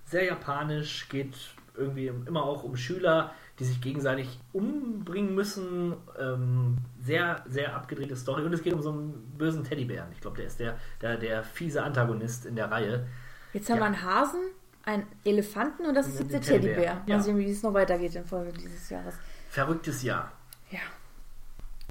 Sehr 0.05 0.25
japanisch, 0.25 1.07
geht 1.09 1.35
irgendwie 1.75 2.07
immer 2.07 2.43
auch 2.43 2.63
um 2.63 2.75
Schüler, 2.75 3.33
die 3.59 3.65
sich 3.65 3.81
gegenseitig 3.81 4.39
umbringen 4.51 5.33
müssen. 5.33 5.93
Ähm, 6.19 6.77
sehr, 7.01 7.43
sehr 7.47 7.75
abgedrehte 7.75 8.15
Story. 8.15 8.43
Und 8.43 8.53
es 8.53 8.61
geht 8.61 8.73
um 8.73 8.81
so 8.81 8.91
einen 8.91 9.13
bösen 9.37 9.63
Teddybären. 9.63 10.11
Ich 10.11 10.21
glaube, 10.21 10.37
der 10.37 10.47
ist 10.47 10.59
der, 10.59 10.77
der, 11.01 11.17
der 11.17 11.43
fiese 11.43 11.83
Antagonist 11.83 12.45
in 12.45 12.55
der 12.55 12.69
Reihe. 12.71 13.07
Jetzt 13.53 13.69
haben 13.69 13.77
Ja. 13.77 13.81
wir 13.83 13.85
einen 13.87 14.03
Hasen, 14.03 14.41
einen 14.85 15.07
Elefanten 15.23 15.85
und 15.85 15.95
das 15.95 16.07
ist 16.07 16.19
jetzt 16.19 16.33
der 16.33 16.41
Teddybär. 16.41 16.73
Teddybär. 16.75 16.93
Mal 16.95 17.09
Ja. 17.09 17.19
sehen, 17.19 17.37
wie 17.37 17.49
es 17.49 17.63
noch 17.63 17.73
weitergeht 17.73 18.15
in 18.15 18.25
Folge 18.25 18.51
dieses 18.53 18.89
Jahres. 18.89 19.15
Verrücktes 19.49 20.03
Jahr. 20.03 20.31
Ja. 20.71 20.79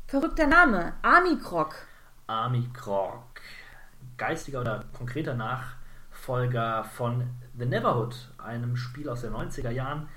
Verrückter 0.07 0.47
Name, 0.47 0.93
Army 1.03 1.39
Krog. 1.39 1.75
Army 2.33 2.67
Krog. 2.73 3.41
Geistiger 4.17 4.63
oder 4.63 4.85
konkreter 4.97 5.35
Nachfolger 5.35 6.83
von 6.85 7.29
The 7.59 7.67
Neverhood, 7.67 8.31
einem 8.39 8.77
Spiel 8.77 9.09
aus 9.09 9.21
den 9.21 9.35
90er 9.35 9.71
Jahren. 9.71 10.09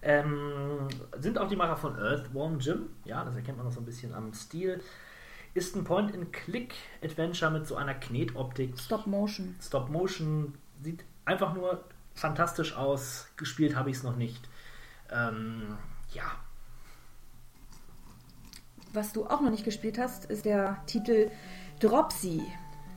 Ähm, 0.00 0.88
sind 1.18 1.38
auch 1.38 1.48
die 1.48 1.56
Macher 1.56 1.76
von 1.76 1.98
Earthworm 1.98 2.58
Jim. 2.58 2.88
Ja, 3.04 3.24
das 3.24 3.36
erkennt 3.36 3.58
man 3.58 3.66
noch 3.66 3.72
so 3.72 3.80
ein 3.80 3.84
bisschen 3.84 4.14
am 4.14 4.32
Stil. 4.32 4.82
Ist 5.52 5.76
ein 5.76 5.84
Point-and-Click-Adventure 5.84 7.50
mit 7.50 7.66
so 7.66 7.76
einer 7.76 7.94
Knetoptik. 7.94 8.78
Stop 8.78 9.06
Motion. 9.06 9.56
Stop 9.60 9.90
Motion. 9.90 10.54
Sieht 10.82 11.04
einfach 11.26 11.52
nur 11.52 11.84
fantastisch 12.14 12.74
aus. 12.74 13.28
Gespielt 13.36 13.76
habe 13.76 13.90
ich 13.90 13.96
es 13.96 14.02
noch 14.02 14.16
nicht. 14.16 14.48
Ähm, 15.10 15.76
ja, 16.14 16.30
Was 18.92 19.12
du 19.12 19.26
auch 19.26 19.40
noch 19.40 19.50
nicht 19.50 19.64
gespielt 19.64 19.98
hast, 19.98 20.24
ist 20.26 20.44
der 20.44 20.78
Titel 20.86 21.30
Dropsy 21.80 22.42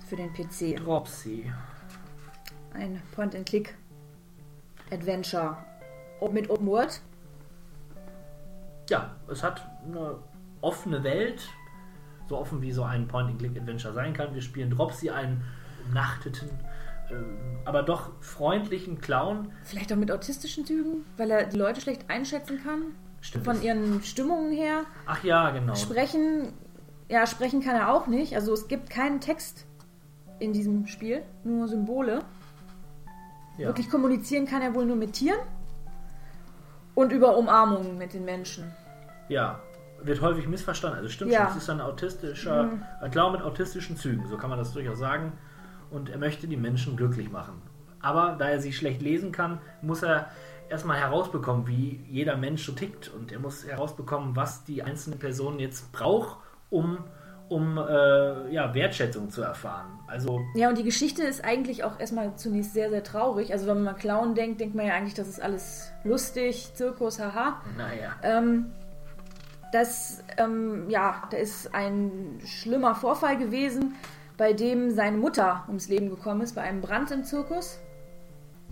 für 0.08 0.16
den 0.16 0.32
PC. 0.34 0.78
Dropsy. 0.78 1.52
Ein 2.74 3.02
Point-and-Click-Adventure 3.14 5.58
mit 6.32 6.50
Open 6.50 6.66
World. 6.68 7.02
ja, 8.90 9.14
es 9.28 9.44
hat 9.44 9.68
eine 9.86 10.16
offene 10.62 11.04
Welt, 11.04 11.48
so 12.28 12.38
offen 12.38 12.62
wie 12.62 12.72
so 12.72 12.84
ein 12.84 13.08
Point-and-Click-Adventure 13.08 13.94
sein 13.94 14.14
kann. 14.14 14.34
Wir 14.34 14.42
spielen 14.42 14.72
Dropsy, 14.72 15.10
einen 15.12 15.44
umnachteten, 15.86 16.50
ähm, 17.12 17.60
aber 17.66 17.84
doch 17.84 18.10
freundlichen 18.22 19.00
Clown. 19.00 19.52
Vielleicht 19.64 19.94
auch 19.94 19.98
mit 19.98 20.12
autistischen 20.12 20.66
Zügen, 20.66 21.06
weil 21.18 21.30
er 21.32 21.46
die 21.46 21.58
Leute 21.58 21.82
schlecht 21.82 22.10
einschätzen 22.10 22.64
kann. 22.64 22.96
Stimmt. 23.22 23.46
Von 23.46 23.62
ihren 23.62 24.02
Stimmungen 24.04 24.52
her. 24.52 24.86
Ach 25.06 25.24
ja, 25.24 25.52
genau. 25.52 25.76
Sprechen, 25.76 26.54
ja, 27.12 27.28
sprechen 27.28 27.62
kann 27.62 27.76
er 27.76 27.94
auch 27.94 28.08
nicht. 28.08 28.36
Also 28.36 28.54
es 28.54 28.68
gibt 28.68 28.90
keinen 28.90 29.20
Text 29.20 29.66
in 30.40 30.54
diesem 30.54 30.88
Spiel, 30.88 31.24
nur 31.44 31.68
Symbole. 31.68 32.20
Ja. 33.58 33.68
Wirklich 33.68 33.90
kommunizieren 33.90 34.46
kann 34.48 34.62
er 34.62 34.74
wohl 34.74 34.86
nur 34.86 34.96
mit 34.96 35.14
Tieren 35.14 35.40
und 36.96 37.12
über 37.12 37.38
Umarmungen 37.38 37.98
mit 37.98 38.14
den 38.14 38.24
Menschen. 38.26 38.72
Ja, 39.28 39.60
wird 40.02 40.22
häufig 40.22 40.48
missverstanden. 40.48 40.98
Also 41.00 41.10
stimmt 41.10 41.32
Ja. 41.32 41.48
schon, 41.48 41.58
es 41.58 41.64
ist 41.64 41.70
ein 41.70 41.82
autistischer, 41.82 42.64
Mhm. 42.64 42.84
ein 43.02 43.12
Clown 43.12 43.34
mit 43.34 43.42
autistischen 43.42 43.98
Zügen, 43.98 44.26
so 44.28 44.38
kann 44.38 44.50
man 44.50 44.58
das 44.58 44.74
durchaus 44.74 44.98
sagen. 44.98 45.34
Und 45.92 46.10
er 46.10 46.18
möchte 46.18 46.48
die 46.48 46.58
Menschen 46.58 46.96
glücklich 46.96 47.30
machen. 47.30 47.62
Aber 48.00 48.36
da 48.40 48.48
er 48.50 48.62
sie 48.62 48.72
schlecht 48.74 49.02
lesen 49.02 49.32
kann, 49.34 49.60
muss 49.82 50.02
er 50.02 50.30
erstmal 50.70 50.98
herausbekommen, 50.98 51.68
wie 51.68 52.04
jeder 52.10 52.38
Mensch 52.38 52.66
so 52.66 52.72
tickt. 52.72 53.10
Und 53.10 53.32
er 53.34 53.40
muss 53.40 53.68
herausbekommen, 53.68 54.36
was 54.36 54.64
die 54.64 54.82
einzelne 54.82 55.18
Person 55.18 55.60
jetzt 55.60 55.92
braucht, 55.92 56.38
um, 56.72 56.98
um 57.50 57.78
äh, 57.78 58.52
ja, 58.52 58.74
Wertschätzung 58.74 59.30
zu 59.30 59.44
erfahren. 59.44 60.00
Also 60.08 60.42
Ja, 60.56 60.70
und 60.70 60.78
die 60.78 60.84
Geschichte 60.84 61.22
ist 61.22 61.46
eigentlich 61.46 61.84
auch 61.84 62.00
erstmal 62.00 62.36
zunächst 62.36 62.74
sehr, 62.74 62.90
sehr 62.90 63.04
traurig. 63.04 63.54
Also 63.54 63.68
wenn 63.68 63.76
man 63.76 63.94
mal 63.94 64.00
Clown 64.00 64.34
denkt, 64.34 64.60
denkt 64.60 64.74
man 64.74 64.88
ja 64.88 64.94
eigentlich, 64.94 65.14
das 65.14 65.28
ist 65.28 65.42
alles 65.42 65.92
lustig, 66.04 66.74
Zirkus, 66.74 67.20
haha. 67.20 67.62
Naja. 67.78 68.16
Ähm, 68.24 68.72
das, 69.72 70.24
ähm, 70.38 70.90
ja, 70.90 71.24
da 71.30 71.38
ist 71.38 71.74
ein 71.74 72.40
schlimmer 72.46 72.96
Vorfall 72.96 73.38
gewesen, 73.38 73.96
bei 74.38 74.54
dem 74.54 74.92
seine 74.92 75.18
Mutter 75.18 75.64
ums 75.68 75.88
Leben 75.88 76.10
gekommen 76.10 76.42
ist, 76.42 76.56
bei 76.56 76.62
einem 76.62 76.82
Brand 76.82 77.12
im 77.12 77.24
Zirkus. 77.24 77.80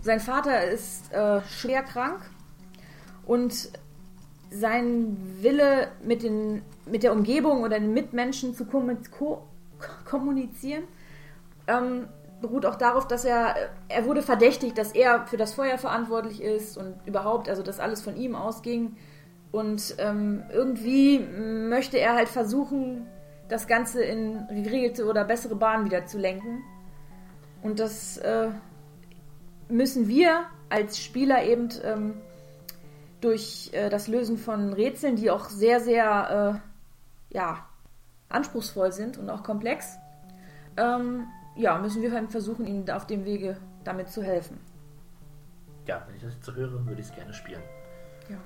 Sein 0.00 0.20
Vater 0.20 0.64
ist 0.64 1.12
äh, 1.12 1.40
schwer 1.42 1.82
krank 1.82 2.22
und 3.24 3.70
sein 4.50 5.16
Wille 5.40 5.88
mit, 6.02 6.22
den, 6.22 6.62
mit 6.90 7.02
der 7.02 7.12
Umgebung 7.12 7.62
oder 7.62 7.78
den 7.78 7.92
Mitmenschen 7.92 8.54
zu 8.54 8.64
kommu- 8.64 9.08
ko 9.10 9.42
kommunizieren 10.04 10.84
ähm, 11.66 12.08
beruht 12.40 12.66
auch 12.66 12.76
darauf, 12.76 13.06
dass 13.06 13.24
er, 13.24 13.54
er 13.88 14.06
wurde 14.06 14.22
verdächtigt, 14.22 14.76
dass 14.78 14.92
er 14.92 15.26
für 15.26 15.36
das 15.36 15.54
Feuer 15.54 15.78
verantwortlich 15.78 16.42
ist 16.42 16.76
und 16.76 16.94
überhaupt, 17.06 17.48
also 17.48 17.62
dass 17.62 17.80
alles 17.80 18.02
von 18.02 18.16
ihm 18.16 18.34
ausging. 18.34 18.96
Und 19.52 19.96
ähm, 19.98 20.44
irgendwie 20.52 21.18
möchte 21.18 21.98
er 21.98 22.14
halt 22.14 22.28
versuchen, 22.28 23.06
das 23.48 23.66
Ganze 23.66 24.02
in 24.02 24.46
geregelte 24.48 25.06
oder 25.06 25.24
bessere 25.24 25.56
Bahnen 25.56 25.84
wieder 25.84 26.06
zu 26.06 26.18
lenken. 26.18 26.62
Und 27.62 27.78
das 27.78 28.16
äh, 28.18 28.48
müssen 29.68 30.08
wir 30.08 30.44
als 30.68 30.98
Spieler 30.98 31.44
eben 31.44 31.68
ähm, 31.84 32.14
durch 33.20 33.70
äh, 33.72 33.90
das 33.90 34.08
Lösen 34.08 34.38
von 34.38 34.72
Rätseln, 34.72 35.16
die 35.16 35.30
auch 35.30 35.50
sehr, 35.50 35.80
sehr 35.80 36.62
äh, 36.62 36.69
ja, 37.30 37.66
anspruchsvoll 38.28 38.92
sind 38.92 39.18
und 39.18 39.30
auch 39.30 39.42
komplex, 39.42 39.96
ähm, 40.76 41.26
ja, 41.56 41.78
müssen 41.78 42.02
wir 42.02 42.12
halt 42.12 42.30
versuchen, 42.30 42.66
ihnen 42.66 42.88
auf 42.90 43.06
dem 43.06 43.24
Wege 43.24 43.56
damit 43.84 44.08
zu 44.10 44.22
helfen. 44.22 44.60
ja, 45.86 46.02
wenn 46.06 46.14
ich 46.16 46.22
das 46.22 46.34
jetzt 46.34 46.54
höre, 46.54 46.86
würde 46.86 47.00
ich 47.00 47.08
es 47.08 47.14
gerne 47.14 47.32
spielen. 47.32 47.62
Ja. 48.28 48.36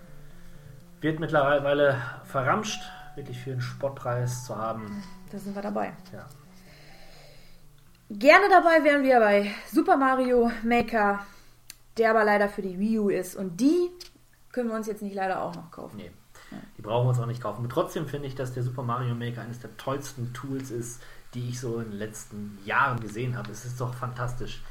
Wird 1.01 1.21
mittlerweile 1.21 2.01
verramscht, 2.25 2.83
wirklich 3.17 3.39
für 3.39 3.53
einen 3.53 3.61
Spottpreis 3.61 4.45
zu 4.47 4.57
haben. 4.57 5.03
Da 5.31 5.39
sind 5.39 5.55
wir 5.55 5.63
dabei. 5.63 5.93
Ja. 6.13 6.27
Gerne 8.11 8.47
dabei 8.49 8.83
wären 8.85 9.03
wir 9.03 9.19
bei 9.21 9.51
Super 9.71 9.97
Mario 9.97 10.51
Maker, 10.63 11.21
der 11.99 12.11
aber 12.11 12.25
leider 12.25 12.49
für 12.49 12.63
die 12.63 12.79
Wii 12.79 12.99
U 12.99 13.09
ist. 13.11 13.37
Und 13.37 13.61
die 13.61 13.91
können 14.53 14.69
wir 14.71 14.77
uns 14.77 14.87
jetzt 14.87 15.03
nicht 15.03 15.15
leider 15.15 15.43
auch 15.43 15.55
noch 15.55 15.71
kaufen. 15.71 15.97
Nee. 15.97 16.11
Die 16.77 16.83
brauchen 16.83 17.07
wir 17.07 17.11
uns 17.11 17.19
auch 17.19 17.27
nicht 17.27 17.43
kaufen. 17.43 17.63
Und 17.63 17.71
trotzdem 17.71 18.07
finde 18.07 18.29
ich, 18.29 18.35
dass 18.35 18.55
der 18.55 18.63
Super 18.63 18.83
Mario 18.83 19.15
Maker 19.15 19.43
eines 19.43 19.61
der 19.61 19.77
tollsten 19.77 20.33
Tools 20.33 20.71
ist, 20.71 21.03
die 21.35 21.49
ich 21.49 21.61
so 21.61 21.79
in 21.79 21.91
den 21.91 21.99
letzten 21.99 22.59
Jahren 22.65 23.01
gesehen 23.01 23.37
habe. 23.37 23.51
Es 23.51 23.65
ist 23.65 23.81
doch 23.81 23.95
fantastisch, 23.95 24.63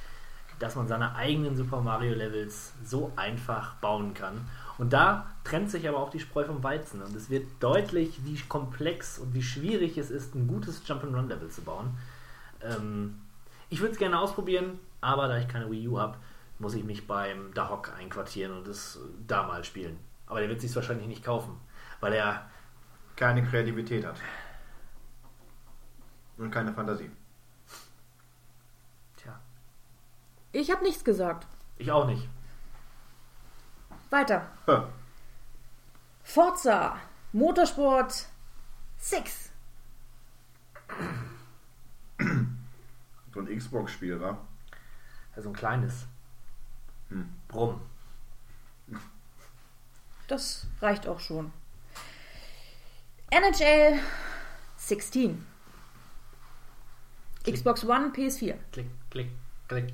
dass 0.60 0.76
man 0.76 0.88
seine 0.88 1.16
eigenen 1.16 1.56
Super 1.56 1.82
Mario 1.82 2.14
Levels 2.14 2.74
so 2.86 3.12
einfach 3.16 3.76
bauen 3.76 4.14
kann. 4.14 4.48
Und 4.78 4.94
da 4.94 5.28
trennt 5.44 5.70
sich 5.70 5.88
aber 5.88 6.00
auch 6.00 6.10
die 6.10 6.20
Spreu 6.20 6.46
vom 6.46 6.64
Weizen. 6.64 7.02
Und 7.02 7.16
es 7.16 7.30
wird 7.30 7.48
deutlich, 7.60 8.24
wie 8.24 8.38
komplex 8.50 9.20
und 9.20 9.34
wie 9.34 9.44
schwierig 9.44 9.98
es 9.98 10.10
ist, 10.10 10.36
ein 10.36 10.48
gutes 10.48 10.86
Jump'n'Run 10.86 11.28
Level 11.28 11.50
zu 11.50 11.62
bauen. 11.62 11.98
Ähm, 12.62 13.22
ich 13.70 13.80
würde 13.80 13.94
es 13.94 14.00
gerne 14.00 14.20
ausprobieren, 14.20 14.80
aber 15.02 15.28
da 15.28 15.38
ich 15.38 15.48
keine 15.48 15.70
Wii 15.70 15.88
U 15.88 16.00
habe, 16.00 16.18
muss 16.60 16.76
ich 16.76 16.84
mich 16.84 17.08
beim 17.08 17.54
Dahok 17.54 17.92
einquartieren 17.98 18.58
und 18.58 18.68
es 18.68 19.00
da 19.28 19.44
mal 19.44 19.64
spielen. 19.64 19.98
Aber 20.28 20.40
der 20.40 20.50
wird 20.50 20.62
sich 20.62 20.76
wahrscheinlich 20.76 21.08
nicht 21.08 21.24
kaufen, 21.24 21.58
weil 22.04 22.14
er 22.16 22.50
keine 23.16 23.42
Kreativität 23.46 24.06
hat. 24.06 24.18
Und 26.38 26.52
keine 26.52 26.74
Fantasie. 26.74 27.10
Tja. 29.16 29.40
Ich 30.52 30.70
habe 30.70 30.84
nichts 30.84 31.06
gesagt. 31.06 31.48
Ich 31.78 31.90
auch 31.94 32.06
nicht. 32.06 32.28
Weiter. 34.10 34.52
Ha. 34.68 34.90
Forza 36.24 37.00
Motorsport 37.32 38.28
6. 38.98 39.52
So 43.34 43.40
ein 43.40 43.58
Xbox-Spiel, 43.58 44.20
wa? 44.20 44.38
Also 45.38 45.50
ein 45.50 45.56
kleines. 45.56 46.06
Hm. 47.08 47.34
Brumm. 47.48 47.80
Das 50.28 50.68
reicht 50.82 51.08
auch 51.08 51.22
schon. 51.22 51.54
NHL 53.34 54.00
16. 54.78 55.44
Xbox 57.44 57.84
One, 57.84 58.12
PS4. 58.12 58.54
Klick, 58.72 58.86
klick, 59.10 59.32
klick. 59.68 59.94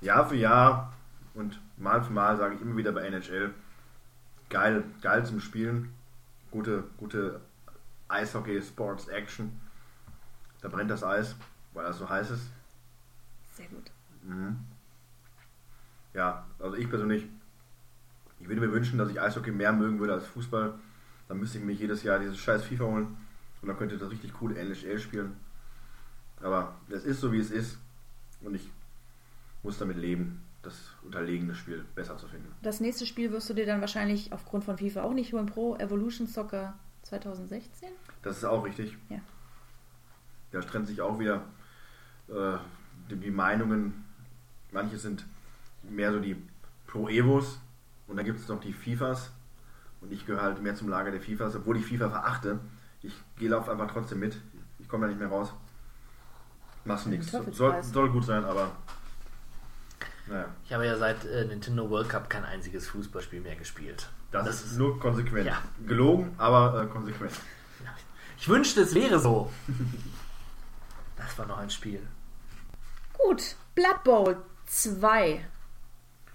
Jahr 0.00 0.26
für 0.26 0.36
Jahr 0.36 0.94
und 1.34 1.60
Mal 1.76 2.02
für 2.02 2.14
Mal 2.14 2.38
sage 2.38 2.54
ich 2.54 2.62
immer 2.62 2.78
wieder 2.78 2.92
bei 2.92 3.02
NHL, 3.02 3.52
geil, 4.48 4.84
geil 5.02 5.26
zum 5.26 5.38
Spielen, 5.40 5.92
gute, 6.50 6.84
gute 6.96 7.42
Eishockey, 8.08 8.62
Sports, 8.62 9.08
Action. 9.08 9.60
Da 10.62 10.68
brennt 10.68 10.90
das 10.90 11.04
Eis, 11.04 11.36
weil 11.74 11.84
das 11.84 11.98
so 11.98 12.08
heiß 12.08 12.30
ist. 12.30 12.48
Sehr 13.52 13.66
gut. 13.66 13.90
Mhm. 14.22 14.60
Ja, 16.14 16.46
also 16.58 16.74
ich 16.76 16.88
persönlich, 16.88 17.26
ich 18.40 18.48
würde 18.48 18.62
mir 18.62 18.72
wünschen, 18.72 18.96
dass 18.96 19.10
ich 19.10 19.20
Eishockey 19.20 19.50
mehr 19.50 19.74
mögen 19.74 20.00
würde 20.00 20.14
als 20.14 20.26
Fußball. 20.28 20.78
Dann 21.28 21.38
müsste 21.38 21.58
ich 21.58 21.64
mich 21.64 21.78
jedes 21.78 22.02
Jahr 22.02 22.18
dieses 22.18 22.38
scheiß 22.38 22.64
FIFA 22.64 22.84
holen 22.84 23.16
und 23.62 23.68
dann 23.68 23.76
könnte 23.76 23.96
das 23.96 24.10
richtig 24.10 24.32
coole 24.34 24.56
NHL 24.56 24.98
spielen. 24.98 25.36
Aber 26.40 26.76
es 26.90 27.04
ist 27.04 27.20
so, 27.20 27.32
wie 27.32 27.38
es 27.38 27.50
ist 27.50 27.78
und 28.42 28.54
ich 28.54 28.68
muss 29.62 29.78
damit 29.78 29.96
leben, 29.96 30.42
das 30.62 30.74
unterlegene 31.02 31.54
Spiel 31.54 31.84
besser 31.94 32.16
zu 32.16 32.26
finden. 32.26 32.52
Das 32.62 32.80
nächste 32.80 33.06
Spiel 33.06 33.32
wirst 33.32 33.48
du 33.48 33.54
dir 33.54 33.66
dann 33.66 33.80
wahrscheinlich 33.80 34.32
aufgrund 34.32 34.64
von 34.64 34.78
FIFA 34.78 35.02
auch 35.02 35.14
nicht 35.14 35.32
holen. 35.32 35.46
Pro 35.46 35.76
Evolution 35.76 36.26
Soccer 36.26 36.74
2016. 37.02 37.88
Das 38.22 38.38
ist 38.38 38.44
auch 38.44 38.64
richtig. 38.64 38.96
Ja. 39.08 39.20
Da 40.52 40.60
trennt 40.60 40.86
sich 40.86 41.00
auch 41.00 41.18
wieder 41.18 41.44
äh, 42.28 42.56
die, 43.10 43.16
die 43.16 43.30
Meinungen. 43.30 44.04
Manche 44.72 44.98
sind 44.98 45.24
mehr 45.82 46.12
so 46.12 46.20
die 46.20 46.36
Pro 46.86 47.08
Evos 47.08 47.58
und 48.06 48.16
dann 48.16 48.24
gibt 48.24 48.40
es 48.40 48.48
noch 48.48 48.60
die 48.60 48.72
FIFAs 48.72 49.30
und 50.04 50.12
ich 50.12 50.26
gehöre 50.26 50.42
halt 50.42 50.62
mehr 50.62 50.74
zum 50.74 50.88
Lager 50.88 51.10
der 51.10 51.20
FIFAs, 51.20 51.56
obwohl 51.56 51.78
ich 51.78 51.86
FIFA 51.86 52.10
verachte. 52.10 52.60
Ich 53.02 53.14
gehe 53.38 53.48
lauf 53.48 53.68
einfach 53.68 53.90
trotzdem 53.90 54.20
mit. 54.20 54.36
Ich 54.78 54.88
komme 54.88 55.06
da 55.06 55.08
nicht 55.08 55.18
mehr 55.18 55.28
raus. 55.28 55.52
Machst 56.84 57.06
nichts. 57.06 57.32
Soll, 57.52 57.82
soll 57.82 58.10
gut 58.10 58.24
sein, 58.24 58.44
aber 58.44 58.70
naja. 60.26 60.46
Ich 60.64 60.72
habe 60.72 60.86
ja 60.86 60.96
seit 60.96 61.24
äh, 61.24 61.44
Nintendo 61.46 61.88
World 61.90 62.08
Cup 62.08 62.30
kein 62.30 62.44
einziges 62.44 62.88
Fußballspiel 62.88 63.40
mehr 63.40 63.56
gespielt. 63.56 64.08
Das, 64.30 64.64
ist 64.64 64.78
nur 64.78 64.98
konsequent. 64.98 65.46
Ja. 65.46 65.62
Gelogen, 65.86 66.34
aber 66.38 66.82
äh, 66.82 66.86
konsequent. 66.86 67.32
Ich 68.38 68.48
wünschte, 68.48 68.82
es 68.82 68.94
wäre 68.94 69.18
so. 69.18 69.50
Das 71.16 71.38
war 71.38 71.46
noch 71.46 71.58
ein 71.58 71.70
Spiel. 71.70 72.02
Gut. 73.14 73.54
Blood 73.76 74.02
Bowl 74.02 74.36
2. 74.66 75.44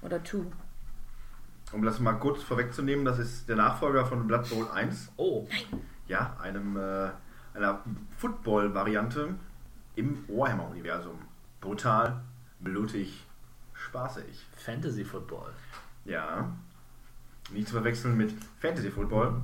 Oder 0.02 0.24
2. 0.24 0.46
Um 1.72 1.84
das 1.84 2.00
mal 2.00 2.14
kurz 2.14 2.42
vorwegzunehmen, 2.42 3.06
das 3.06 3.20
ist 3.20 3.48
der 3.48 3.56
Nachfolger 3.56 4.06
von 4.06 4.26
Blood 4.28 4.50
Bowl 4.50 4.68
1. 4.72 5.12
Oh. 5.18 5.48
Ja, 6.08 6.36
einem, 6.42 6.76
äh, 6.78 7.10
einer 7.54 7.82
Football-Variante 8.18 9.36
im 9.96 10.24
Warhammer-Universum. 10.28 11.20
Brutal, 11.62 12.22
blutig, 12.60 13.26
spaßig. 13.74 14.48
Fantasy 14.58 15.06
Football. 15.06 15.52
Ja. 16.06 16.50
Nicht 17.52 17.68
zu 17.68 17.74
verwechseln 17.74 18.18
mit 18.18 18.34
Fantasy 18.60 18.90
Football. 18.90 19.42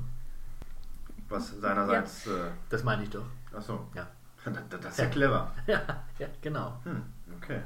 was 1.29 1.59
seinerseits. 1.59 2.25
Äh, 2.27 2.49
Das 2.69 2.83
meine 2.83 3.03
ich 3.03 3.09
doch. 3.09 3.25
achso. 3.53 3.87
Ja. 3.93 4.07
Das, 4.45 4.79
das 4.79 4.91
ist 4.91 4.99
ja 4.99 5.05
clever. 5.07 5.51
Ja, 5.67 5.81
ja 6.19 6.27
genau. 6.41 6.79
Hm, 6.83 7.01
okay. 7.37 7.61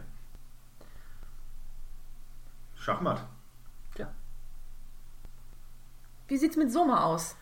Schachmatt. 2.78 3.22
Wie 6.30 6.38
sieht's 6.38 6.58
mit 6.58 6.72
Soma 6.72 7.06
aus? 7.06 7.36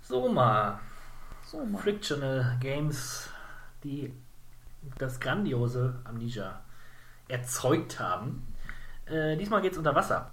Soma. 0.00 0.78
Soma. 1.44 1.76
Frictional 1.76 2.56
Games, 2.60 3.28
die 3.82 4.14
das 4.96 5.18
grandiose 5.18 5.98
Amnesia 6.04 6.60
erzeugt 7.26 7.98
haben. 7.98 8.46
Äh, 9.06 9.36
diesmal 9.36 9.60
geht 9.60 9.72
es 9.72 9.78
unter 9.78 9.96
Wasser. 9.96 10.30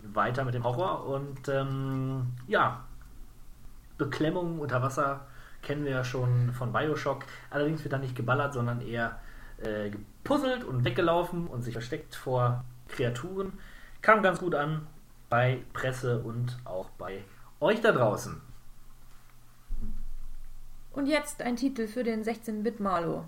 Weiter 0.00 0.44
mit 0.44 0.54
dem 0.54 0.62
Horror 0.62 1.04
und 1.06 1.48
ähm, 1.48 2.34
ja, 2.46 2.84
Beklemmung 3.98 4.60
unter 4.60 4.80
Wasser 4.80 5.26
kennen 5.60 5.84
wir 5.84 5.90
ja 5.90 6.04
schon 6.04 6.52
von 6.52 6.72
Bioshock. 6.72 7.24
Allerdings 7.50 7.82
wird 7.82 7.92
da 7.92 7.98
nicht 7.98 8.14
geballert, 8.14 8.54
sondern 8.54 8.80
eher 8.80 9.18
äh, 9.58 9.90
gepuzzelt 9.90 10.62
und 10.62 10.84
weggelaufen 10.84 11.48
und 11.48 11.62
sich 11.62 11.72
versteckt 11.72 12.14
vor 12.14 12.64
Kreaturen. 12.86 13.58
Kam 14.02 14.22
ganz 14.22 14.38
gut 14.38 14.54
an 14.54 14.86
bei 15.28 15.64
Presse 15.72 16.20
und 16.20 16.56
auch 16.64 16.90
bei 16.90 17.24
euch 17.60 17.80
da 17.80 17.92
draußen. 17.92 18.40
Und 20.92 21.06
jetzt 21.06 21.42
ein 21.42 21.56
Titel 21.56 21.86
für 21.86 22.02
den 22.02 22.24
16-Bit-Malo. 22.24 23.24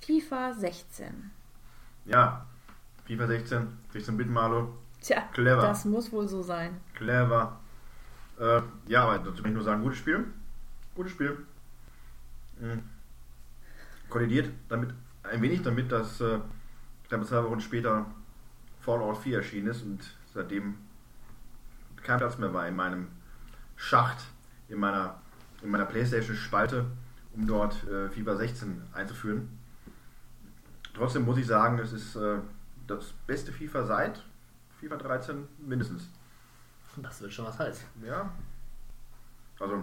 FIFA 0.00 0.54
16. 0.54 1.30
Ja, 2.06 2.46
FIFA 3.06 3.26
16, 3.26 3.78
16 3.92 4.16
Bit 4.16 4.28
Malo. 4.28 4.76
Tja, 5.00 5.22
Clever. 5.32 5.62
das 5.62 5.84
muss 5.84 6.12
wohl 6.12 6.28
so 6.28 6.42
sein. 6.42 6.80
Clever. 6.94 7.60
Äh, 8.38 8.62
ja, 8.86 9.04
aber 9.04 9.18
dazu 9.18 9.42
kann 9.42 9.52
ich 9.52 9.54
nur 9.54 9.64
sagen, 9.64 9.82
gutes 9.82 9.98
Spiel. 9.98 10.24
Gutes 10.94 11.12
Spiel. 11.12 11.46
Mhm. 12.60 12.82
Kollidiert 14.08 14.50
damit 14.68 14.90
ein 15.22 15.40
wenig 15.42 15.62
damit, 15.62 15.90
dass 15.90 16.20
äh, 16.20 16.38
ich 17.02 17.08
glaube 17.08 17.24
zwei 17.24 17.42
Wochen 17.44 17.60
später 17.60 18.06
Fallout 18.80 19.18
4 19.18 19.38
erschienen 19.38 19.68
ist 19.68 19.82
und 19.82 20.00
seitdem 20.34 20.74
kein 22.02 22.18
Platz 22.18 22.38
mehr 22.38 22.52
war 22.52 22.66
in 22.66 22.76
meinem 22.76 23.08
Schacht, 23.82 24.18
in 24.68 24.78
meiner, 24.78 25.20
in 25.60 25.68
meiner 25.68 25.86
Playstation-Spalte, 25.86 26.86
um 27.34 27.48
dort 27.48 27.74
äh, 27.88 28.08
FIFA 28.10 28.36
16 28.36 28.80
einzuführen. 28.94 29.58
Trotzdem 30.94 31.24
muss 31.24 31.36
ich 31.36 31.46
sagen, 31.48 31.80
es 31.80 31.92
ist 31.92 32.14
äh, 32.14 32.38
das 32.86 33.12
beste 33.26 33.50
FIFA 33.50 33.84
seit 33.84 34.22
FIFA 34.78 34.96
13 34.98 35.48
mindestens. 35.58 36.08
Das 36.96 37.20
wird 37.20 37.32
schon 37.32 37.44
was 37.44 37.58
heißen. 37.58 37.84
Ja. 38.06 38.30
Also, 39.58 39.82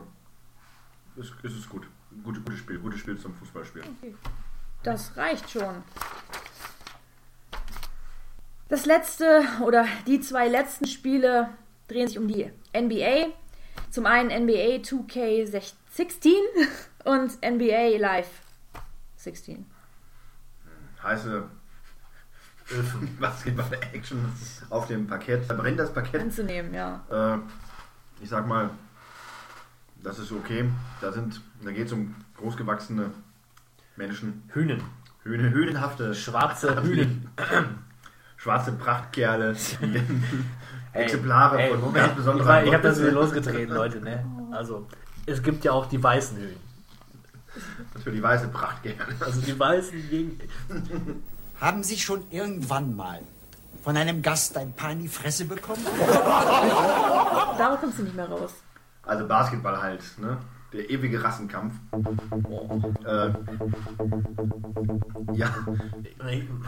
es, 1.18 1.34
es 1.44 1.58
ist 1.58 1.70
gut. 1.70 1.86
Gut, 2.24 2.44
gutes 2.46 2.60
Spiel, 2.60 2.80
gutes 2.80 3.02
Spiel 3.02 3.20
zum 3.20 3.34
Fußballspielen. 3.36 3.98
Das 4.82 5.18
reicht 5.18 5.50
schon. 5.50 5.84
Das 8.70 8.86
letzte 8.86 9.44
oder 9.62 9.86
die 10.08 10.22
zwei 10.22 10.48
letzten 10.48 10.88
Spiele 10.88 11.50
drehen 11.90 12.08
sich 12.08 12.18
um 12.18 12.30
die 12.30 12.50
NBA. 12.74 13.34
Zum 13.90 14.06
einen 14.06 14.30
NBA 14.30 14.82
2K16 14.84 16.34
und 17.06 17.38
NBA 17.44 17.98
Live 17.98 18.30
16. 19.18 19.66
Heiße 21.02 21.44
Basketball 23.20 23.66
Action 23.94 24.26
auf 24.70 24.88
dem 24.88 25.08
Parkett. 25.08 25.50
Da 25.50 25.56
brennt 25.56 25.80
das 25.80 25.94
Parkett. 25.94 26.22
Anzunehmen, 26.22 26.74
ja. 26.74 27.04
Äh, 27.10 27.40
ich 28.22 28.30
sag 28.30 28.48
mal, 28.48 28.70
das 30.04 30.20
ist 30.20 30.32
okay. 30.32 30.70
Da 31.02 31.12
sind, 31.12 31.42
da 31.64 31.72
geht 31.72 31.88
es 31.88 31.94
um 31.94 32.16
großgewachsene 32.38 33.12
Menschen. 33.96 34.44
Hühnen. 34.54 34.84
Hühne, 35.24 35.50
hühnenhafte. 35.52 36.14
Schwarze 36.14 36.82
Hühnen. 36.84 37.30
Schwarze 38.38 38.72
Prachtkerle. 38.74 39.56
Die 40.94 40.98
Exemplare 41.00 41.62
ey, 41.62 41.70
von 41.72 41.80
Moment. 41.82 41.96
ganz 41.98 42.10
Ich, 42.12 42.16
besonderer 42.18 42.48
war- 42.48 42.64
ich 42.64 42.74
habe 42.74 42.84
das 42.84 43.00
wieder 43.00 43.12
losgetreten, 43.12 43.74
Leute. 43.74 44.02
Ne? 44.02 44.26
Also, 44.52 44.88
es 45.26 45.42
gibt 45.44 45.64
ja 45.64 45.72
auch 45.72 45.86
die 45.88 46.02
weißen. 46.02 46.38
Das 47.94 48.04
für 48.04 48.12
die 48.12 48.22
weiße 48.22 48.48
Prachtkerle. 48.50 48.96
Also 49.20 49.42
die 49.42 49.58
weißen 49.60 50.10
gegen. 50.10 50.40
Haben 51.60 51.84
Sie 51.84 51.98
schon 51.98 52.24
irgendwann 52.30 52.96
mal 52.96 53.20
von 53.84 53.98
einem 53.98 54.22
Gast 54.22 54.56
ein 54.58 54.72
paar 54.74 54.92
in 54.92 55.00
die 55.02 55.08
Fresse 55.08 55.46
bekommen? 55.46 55.84
Darauf 57.58 57.80
kommst 57.82 58.00
du 58.00 58.04
nicht 58.04 58.16
mehr 58.16 58.30
raus. 58.30 58.54
Also 59.04 59.28
Basketball 59.28 59.82
halt, 59.82 60.02
ne? 60.20 60.38
Der 60.72 60.88
ewige 60.90 61.24
Rassenkampf. 61.24 61.74
Äh, 63.04 63.30
ja. 65.34 65.48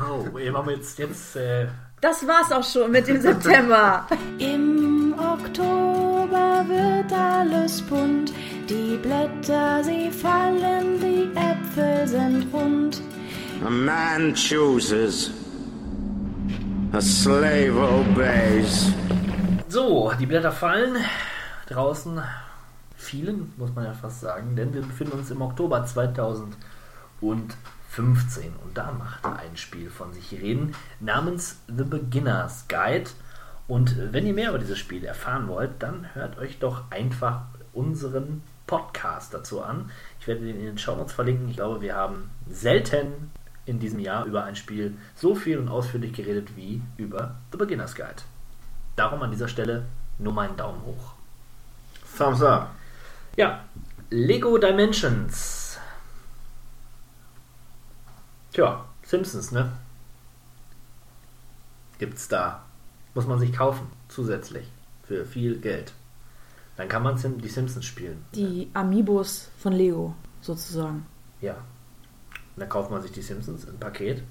Oh, 0.09 0.25
wir 0.35 0.53
haben 0.53 0.69
jetzt, 0.71 0.97
jetzt 0.97 1.35
äh, 1.35 1.67
Das 2.01 2.25
war's 2.25 2.51
auch 2.51 2.63
schon 2.63 2.89
mit 2.89 3.07
dem 3.07 3.21
September. 3.21 4.07
Im 4.39 5.13
Oktober 5.19 6.65
wird 6.67 7.13
alles 7.13 7.79
bunt, 7.83 8.33
die 8.67 8.97
Blätter 8.97 9.83
sie 9.83 10.09
fallen, 10.09 10.99
die 10.99 11.29
Äpfel 11.37 12.07
sind 12.07 12.51
rund. 12.51 12.99
A 13.63 13.69
man 13.69 14.33
chooses, 14.33 15.29
a 16.91 16.99
slave 16.99 17.77
obeys. 17.77 18.91
So, 19.67 20.11
die 20.19 20.25
Blätter 20.25 20.51
fallen. 20.51 20.95
Draußen 21.69 22.19
vielen, 22.97 23.53
muss 23.57 23.75
man 23.75 23.85
ja 23.85 23.93
fast 23.93 24.21
sagen, 24.21 24.55
denn 24.55 24.73
wir 24.73 24.81
befinden 24.81 25.19
uns 25.19 25.29
im 25.29 25.43
Oktober 25.43 25.85
2015 25.85 26.57
und 27.21 27.55
da 28.73 28.91
macht 28.91 29.25
ein 29.25 29.57
Spiel 29.57 29.89
von 29.89 30.13
sich 30.13 30.31
reden 30.31 30.75
namens 30.99 31.59
The 31.67 31.83
Beginner's 31.83 32.65
Guide. 32.67 33.09
Und 33.67 33.95
wenn 34.13 34.25
ihr 34.25 34.33
mehr 34.33 34.49
über 34.49 34.59
dieses 34.59 34.79
Spiel 34.79 35.03
erfahren 35.03 35.47
wollt, 35.47 35.71
dann 35.79 36.13
hört 36.13 36.37
euch 36.37 36.59
doch 36.59 36.89
einfach 36.89 37.43
unseren 37.73 38.43
Podcast 38.65 39.33
dazu 39.33 39.61
an. 39.61 39.91
Ich 40.19 40.27
werde 40.27 40.45
den 40.45 40.59
in 40.59 40.65
den 40.65 40.77
Show 40.77 40.95
Notes 40.95 41.13
verlinken. 41.13 41.49
Ich 41.49 41.57
glaube, 41.57 41.81
wir 41.81 41.95
haben 41.95 42.29
selten 42.49 43.31
in 43.65 43.79
diesem 43.79 43.99
Jahr 43.99 44.25
über 44.25 44.43
ein 44.43 44.55
Spiel 44.55 44.97
so 45.15 45.35
viel 45.35 45.57
und 45.57 45.67
ausführlich 45.69 46.13
geredet 46.13 46.55
wie 46.55 46.81
über 46.97 47.35
The 47.51 47.57
Beginner's 47.57 47.95
Guide. 47.95 48.23
Darum 48.95 49.21
an 49.21 49.31
dieser 49.31 49.47
Stelle 49.47 49.85
nur 50.17 50.33
meinen 50.33 50.57
Daumen 50.57 50.81
hoch. 50.83 51.13
Thumbs 52.17 52.41
up. 52.41 52.71
Ja, 53.35 53.65
Lego 54.09 54.57
Dimensions. 54.57 55.60
Tja, 58.53 58.85
Simpsons, 59.03 59.51
ne? 59.51 59.71
Gibt's 61.99 62.27
da. 62.27 62.63
Muss 63.13 63.27
man 63.27 63.39
sich 63.39 63.53
kaufen, 63.53 63.87
zusätzlich. 64.09 64.67
Für 65.03 65.25
viel 65.25 65.59
Geld. 65.59 65.93
Dann 66.75 66.89
kann 66.89 67.03
man 67.03 67.17
die 67.39 67.47
Simpsons 67.47 67.85
spielen. 67.85 68.25
Die 68.33 68.69
Amiibos 68.73 69.49
von 69.57 69.73
Lego, 69.73 70.15
sozusagen. 70.41 71.05
Ja. 71.39 71.53
Und 71.53 72.59
dann 72.59 72.69
kauft 72.69 72.91
man 72.91 73.01
sich 73.01 73.11
die 73.11 73.21
Simpsons 73.21 73.65
im 73.65 73.77
Paket 73.77 74.23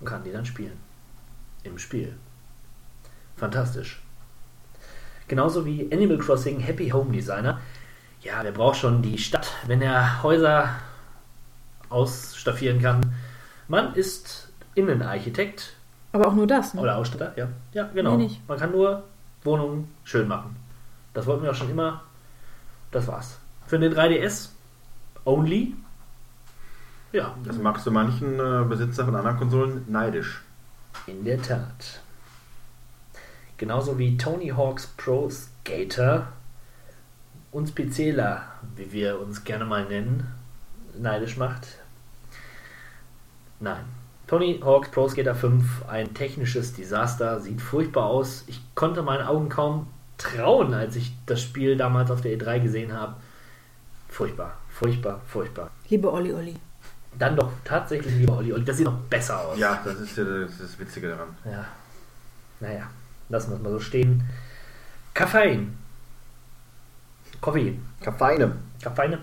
und 0.00 0.06
kann 0.06 0.24
die 0.24 0.32
dann 0.32 0.44
spielen. 0.44 0.78
Im 1.62 1.78
Spiel. 1.78 2.16
Fantastisch. 3.36 4.02
Genauso 5.28 5.64
wie 5.64 5.90
Animal 5.92 6.18
Crossing 6.18 6.60
Happy 6.60 6.90
Home 6.90 7.12
Designer. 7.12 7.60
Ja, 8.20 8.42
wer 8.42 8.52
braucht 8.52 8.76
schon 8.78 9.00
die 9.00 9.18
Stadt, 9.18 9.50
wenn 9.66 9.80
er 9.80 10.22
Häuser 10.22 10.68
ausstaffieren 11.88 12.80
kann? 12.80 13.01
Man 13.72 13.94
ist 13.94 14.52
Innenarchitekt. 14.74 15.72
Aber 16.12 16.28
auch 16.28 16.34
nur 16.34 16.46
das, 16.46 16.74
ne? 16.74 16.82
Oder 16.82 16.98
Ausstatter, 16.98 17.32
ja. 17.36 17.48
Ja, 17.72 17.88
genau. 17.94 18.18
Nee, 18.18 18.24
nicht. 18.24 18.46
Man 18.46 18.58
kann 18.58 18.70
nur 18.70 19.04
Wohnungen 19.44 19.88
schön 20.04 20.28
machen. 20.28 20.56
Das 21.14 21.24
wollten 21.24 21.44
wir 21.44 21.52
auch 21.52 21.54
schon 21.54 21.70
immer. 21.70 22.02
Das 22.90 23.06
war's. 23.06 23.38
Für 23.66 23.78
den 23.78 23.94
3DS 23.94 24.50
only. 25.24 25.74
Ja. 27.12 27.34
Das 27.46 27.56
macht 27.56 27.80
so 27.80 27.90
manchen 27.90 28.38
äh, 28.38 28.62
Besitzer 28.68 29.06
von 29.06 29.16
anderen 29.16 29.38
Konsolen 29.38 29.86
neidisch. 29.88 30.42
In 31.06 31.24
der 31.24 31.40
Tat. 31.40 32.02
Genauso 33.56 33.98
wie 33.98 34.18
Tony 34.18 34.48
Hawk's 34.48 34.86
Pro 34.98 35.30
Skater 35.30 36.28
uns 37.50 37.72
PCler, 37.72 38.42
wie 38.76 38.92
wir 38.92 39.18
uns 39.18 39.44
gerne 39.44 39.64
mal 39.64 39.86
nennen, 39.86 40.26
neidisch 40.94 41.38
macht. 41.38 41.81
Nein. 43.62 43.84
Tony 44.26 44.60
Hawk's 44.62 44.90
Pro 44.90 45.08
Skater 45.08 45.34
5, 45.34 45.86
ein 45.88 46.14
technisches 46.14 46.74
Desaster, 46.74 47.40
sieht 47.40 47.60
furchtbar 47.60 48.06
aus. 48.06 48.44
Ich 48.48 48.60
konnte 48.74 49.02
meinen 49.02 49.24
Augen 49.24 49.48
kaum 49.48 49.86
trauen, 50.18 50.74
als 50.74 50.96
ich 50.96 51.12
das 51.26 51.40
Spiel 51.40 51.76
damals 51.76 52.10
auf 52.10 52.22
der 52.22 52.36
E3 52.36 52.60
gesehen 52.60 52.92
habe. 52.92 53.14
Furchtbar, 54.08 54.58
furchtbar, 54.68 55.20
furchtbar. 55.26 55.70
Liebe 55.88 56.12
Olli 56.12 56.32
Olli. 56.32 56.56
Dann 57.18 57.36
doch 57.36 57.50
tatsächlich 57.64 58.14
lieber 58.16 58.38
Olli 58.38 58.52
Olli. 58.52 58.64
Das 58.64 58.76
sieht 58.78 58.86
noch 58.86 58.98
besser 58.98 59.38
aus. 59.40 59.58
Ja, 59.58 59.80
das 59.84 60.00
ist 60.00 60.16
ja 60.16 60.24
das, 60.24 60.50
ist 60.52 60.60
das 60.62 60.78
Witzige 60.78 61.08
daran. 61.08 61.28
Ja. 61.44 61.64
Naja, 62.60 62.90
lassen 63.28 63.50
wir 63.50 63.56
es 63.56 63.62
mal 63.62 63.70
so 63.70 63.80
stehen. 63.80 64.28
Koffein. 65.14 65.76
Koffein. 67.40 67.84
Koffeine. 68.02 68.56
feine 68.94 69.18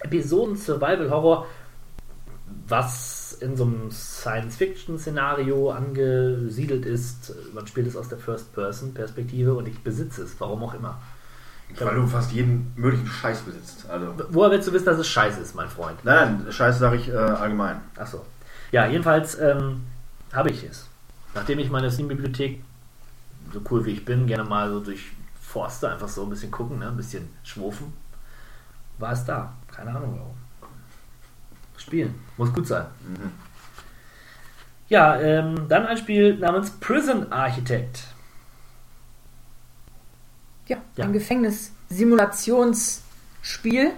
Episoden-Survival-Horror, 0.00 1.46
was 2.66 3.19
in 3.40 3.56
so 3.56 3.64
einem 3.64 3.90
Science-Fiction-Szenario 3.90 5.70
angesiedelt 5.70 6.86
ist. 6.86 7.32
Man 7.54 7.66
spielt 7.66 7.86
es 7.86 7.96
aus 7.96 8.08
der 8.08 8.18
First-Person-Perspektive 8.18 9.54
und 9.54 9.66
ich 9.66 9.82
besitze 9.82 10.22
es, 10.22 10.38
warum 10.38 10.62
auch 10.64 10.74
immer. 10.74 11.00
Weil 11.78 11.94
du 11.94 12.06
fast 12.06 12.32
jeden 12.32 12.72
möglichen 12.76 13.06
Scheiß 13.06 13.40
besitzt. 13.42 13.88
Also. 13.88 14.14
Woher 14.30 14.50
willst 14.50 14.66
du 14.68 14.72
wissen, 14.72 14.86
dass 14.86 14.98
es 14.98 15.08
scheiße 15.08 15.40
ist, 15.40 15.54
mein 15.54 15.68
Freund? 15.68 16.04
Nein, 16.04 16.40
nein, 16.42 16.52
Scheiß 16.52 16.78
sage 16.78 16.96
ich 16.96 17.08
äh, 17.08 17.12
allgemein. 17.12 17.80
Achso. 17.96 18.24
Ja, 18.72 18.86
jedenfalls 18.86 19.38
ähm, 19.38 19.82
habe 20.32 20.50
ich 20.50 20.64
es. 20.64 20.88
Nachdem 21.34 21.58
ich 21.60 21.70
meine 21.70 21.90
Steam-Bibliothek, 21.90 22.62
so 23.52 23.60
cool 23.70 23.84
wie 23.84 23.92
ich 23.92 24.04
bin, 24.04 24.26
gerne 24.26 24.44
mal 24.44 24.68
so 24.70 24.80
durchforste, 24.80 25.90
einfach 25.90 26.08
so 26.08 26.24
ein 26.24 26.30
bisschen 26.30 26.50
gucken, 26.50 26.80
ne? 26.80 26.88
ein 26.88 26.96
bisschen 26.96 27.28
schwufen, 27.44 27.92
war 28.98 29.12
es 29.12 29.24
da. 29.24 29.54
Keine 29.68 29.90
Ahnung 29.90 30.18
warum. 30.18 30.34
Spielen. 31.76 32.14
Muss 32.40 32.52
gut 32.54 32.66
sein. 32.66 32.86
Mhm. 33.06 33.32
Ja, 34.88 35.20
ähm, 35.20 35.68
dann 35.68 35.84
ein 35.84 35.98
Spiel 35.98 36.38
namens 36.38 36.70
Prison 36.70 37.30
Architect. 37.30 38.04
Ja, 40.66 40.78
ein 40.96 41.12
Gefängnis-Simulationsspiel. 41.12 43.90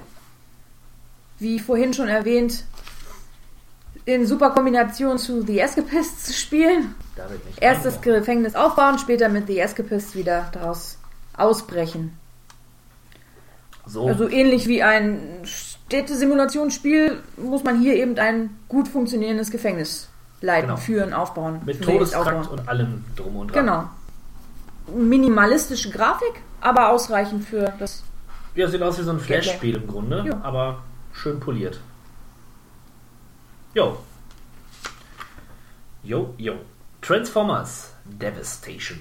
Wie 1.39 1.61
vorhin 1.61 1.95
schon 1.95 2.09
erwähnt, 2.09 2.65
in 4.07 4.27
super 4.27 4.51
Kombination 4.51 5.19
zu 5.19 5.43
The 5.43 5.61
Escapists 5.61 6.25
zu 6.25 6.33
spielen. 6.33 6.97
Erst 7.61 7.85
das 7.85 8.01
Gefängnis 8.01 8.57
aufbauen, 8.57 8.99
später 8.99 9.29
mit 9.29 9.47
The 9.47 9.61
Escapists 9.61 10.17
wieder 10.17 10.49
daraus 10.51 10.99
ausbrechen. 11.37 12.19
So. 13.87 14.09
Also 14.09 14.29
ähnlich 14.29 14.67
wie 14.67 14.83
ein 14.83 15.47
Städtesimulationsspiel 15.93 17.23
muss 17.37 17.65
man 17.65 17.79
hier 17.79 17.95
eben 17.97 18.19
ein 18.19 18.57
gut 18.67 18.89
funktionierendes 18.89 19.51
Gefängnis 19.51 20.09
leiten, 20.41 20.69
Genau. 20.69 20.79
führen, 20.81 21.13
aufbauen. 21.13 21.61
Mit 21.67 21.83
Todestrakt 21.85 22.49
und 22.51 22.67
allem 22.67 23.05
drum 23.15 23.37
und 23.37 23.55
dran. 23.55 23.67
Genau. 24.87 24.97
Minimalistische 24.99 25.91
Grafik, 25.91 26.41
aber 26.63 26.89
ausreichend 26.89 27.45
für 27.45 27.75
das. 27.79 28.03
Ja, 28.55 28.69
sieht 28.69 28.81
aus 28.83 28.99
wie 28.99 29.03
so 29.03 29.11
ein 29.11 29.21
Flash-Spiel 29.21 29.77
im 29.77 29.87
Grunde, 29.87 30.25
Ja. 30.27 30.41
aber 30.43 30.83
schön 31.13 31.39
poliert. 31.39 31.79
Jo. 33.75 33.99
Jo, 36.03 36.33
jo. 36.39 36.55
Transformers 37.03 37.93
Devastation. 38.07 38.99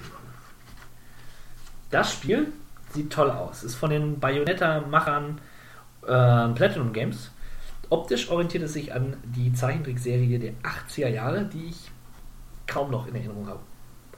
Das 1.90 2.12
Spiel 2.12 2.52
sieht 2.92 3.10
toll 3.10 3.30
aus. 3.30 3.62
Ist 3.62 3.76
von 3.76 3.88
den 3.88 4.20
Bayonetta-Machern 4.20 5.40
äh, 6.06 6.48
Platinum 6.48 6.92
Games. 6.92 7.30
Optisch 7.90 8.30
orientiert 8.30 8.64
es 8.64 8.72
sich 8.72 8.94
an 8.94 9.16
die 9.22 9.52
Zeichentrickserie 9.52 10.38
der 10.38 10.54
80er 10.62 11.08
Jahre, 11.08 11.44
die 11.44 11.66
ich 11.66 11.90
kaum 12.66 12.90
noch 12.90 13.06
in 13.06 13.14
Erinnerung 13.14 13.46
habe. 13.46 13.60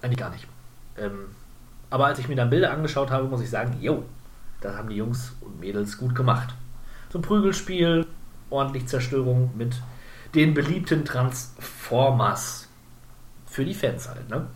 Eigentlich 0.00 0.18
gar 0.18 0.30
nicht. 0.30 0.46
Ähm, 0.96 1.26
aber 1.90 2.06
als 2.06 2.18
ich 2.18 2.28
mir 2.28 2.36
dann 2.36 2.50
Bilder 2.50 2.72
angeschaut 2.72 3.10
habe, 3.10 3.26
muss 3.26 3.40
ich 3.40 3.50
sagen, 3.50 3.76
jo, 3.80 4.04
das 4.60 4.76
haben 4.76 4.88
die 4.88 4.96
Jungs 4.96 5.36
und 5.40 5.60
Mädels 5.60 5.98
gut 5.98 6.14
gemacht. 6.14 6.54
So 7.10 7.18
ein 7.18 7.22
Prügelspiel, 7.22 8.06
ordentlich 8.50 8.86
Zerstörung 8.86 9.50
mit 9.56 9.74
den 10.34 10.54
beliebten 10.54 11.04
Transformers. 11.04 12.68
Für 13.46 13.64
die 13.64 13.74
Fans 13.74 14.08
halt, 14.08 14.28
ne? 14.28 14.46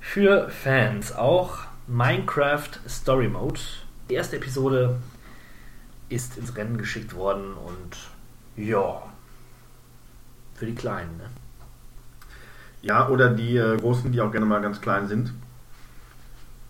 Für 0.00 0.48
Fans 0.48 1.12
auch 1.12 1.58
Minecraft 1.86 2.70
Story 2.88 3.28
Mode. 3.28 3.60
Die 4.08 4.14
erste 4.14 4.36
Episode 4.36 4.96
ist 6.08 6.36
ins 6.38 6.54
Rennen 6.56 6.78
geschickt 6.78 7.14
worden 7.14 7.54
und 7.54 7.96
ja, 8.56 9.02
für 10.54 10.66
die 10.66 10.74
Kleinen, 10.74 11.16
ne? 11.18 11.24
Ja, 12.82 13.08
oder 13.08 13.30
die 13.30 13.56
äh, 13.56 13.76
Großen, 13.76 14.12
die 14.12 14.20
auch 14.20 14.30
gerne 14.30 14.46
mal 14.46 14.60
ganz 14.62 14.80
klein 14.80 15.08
sind. 15.08 15.28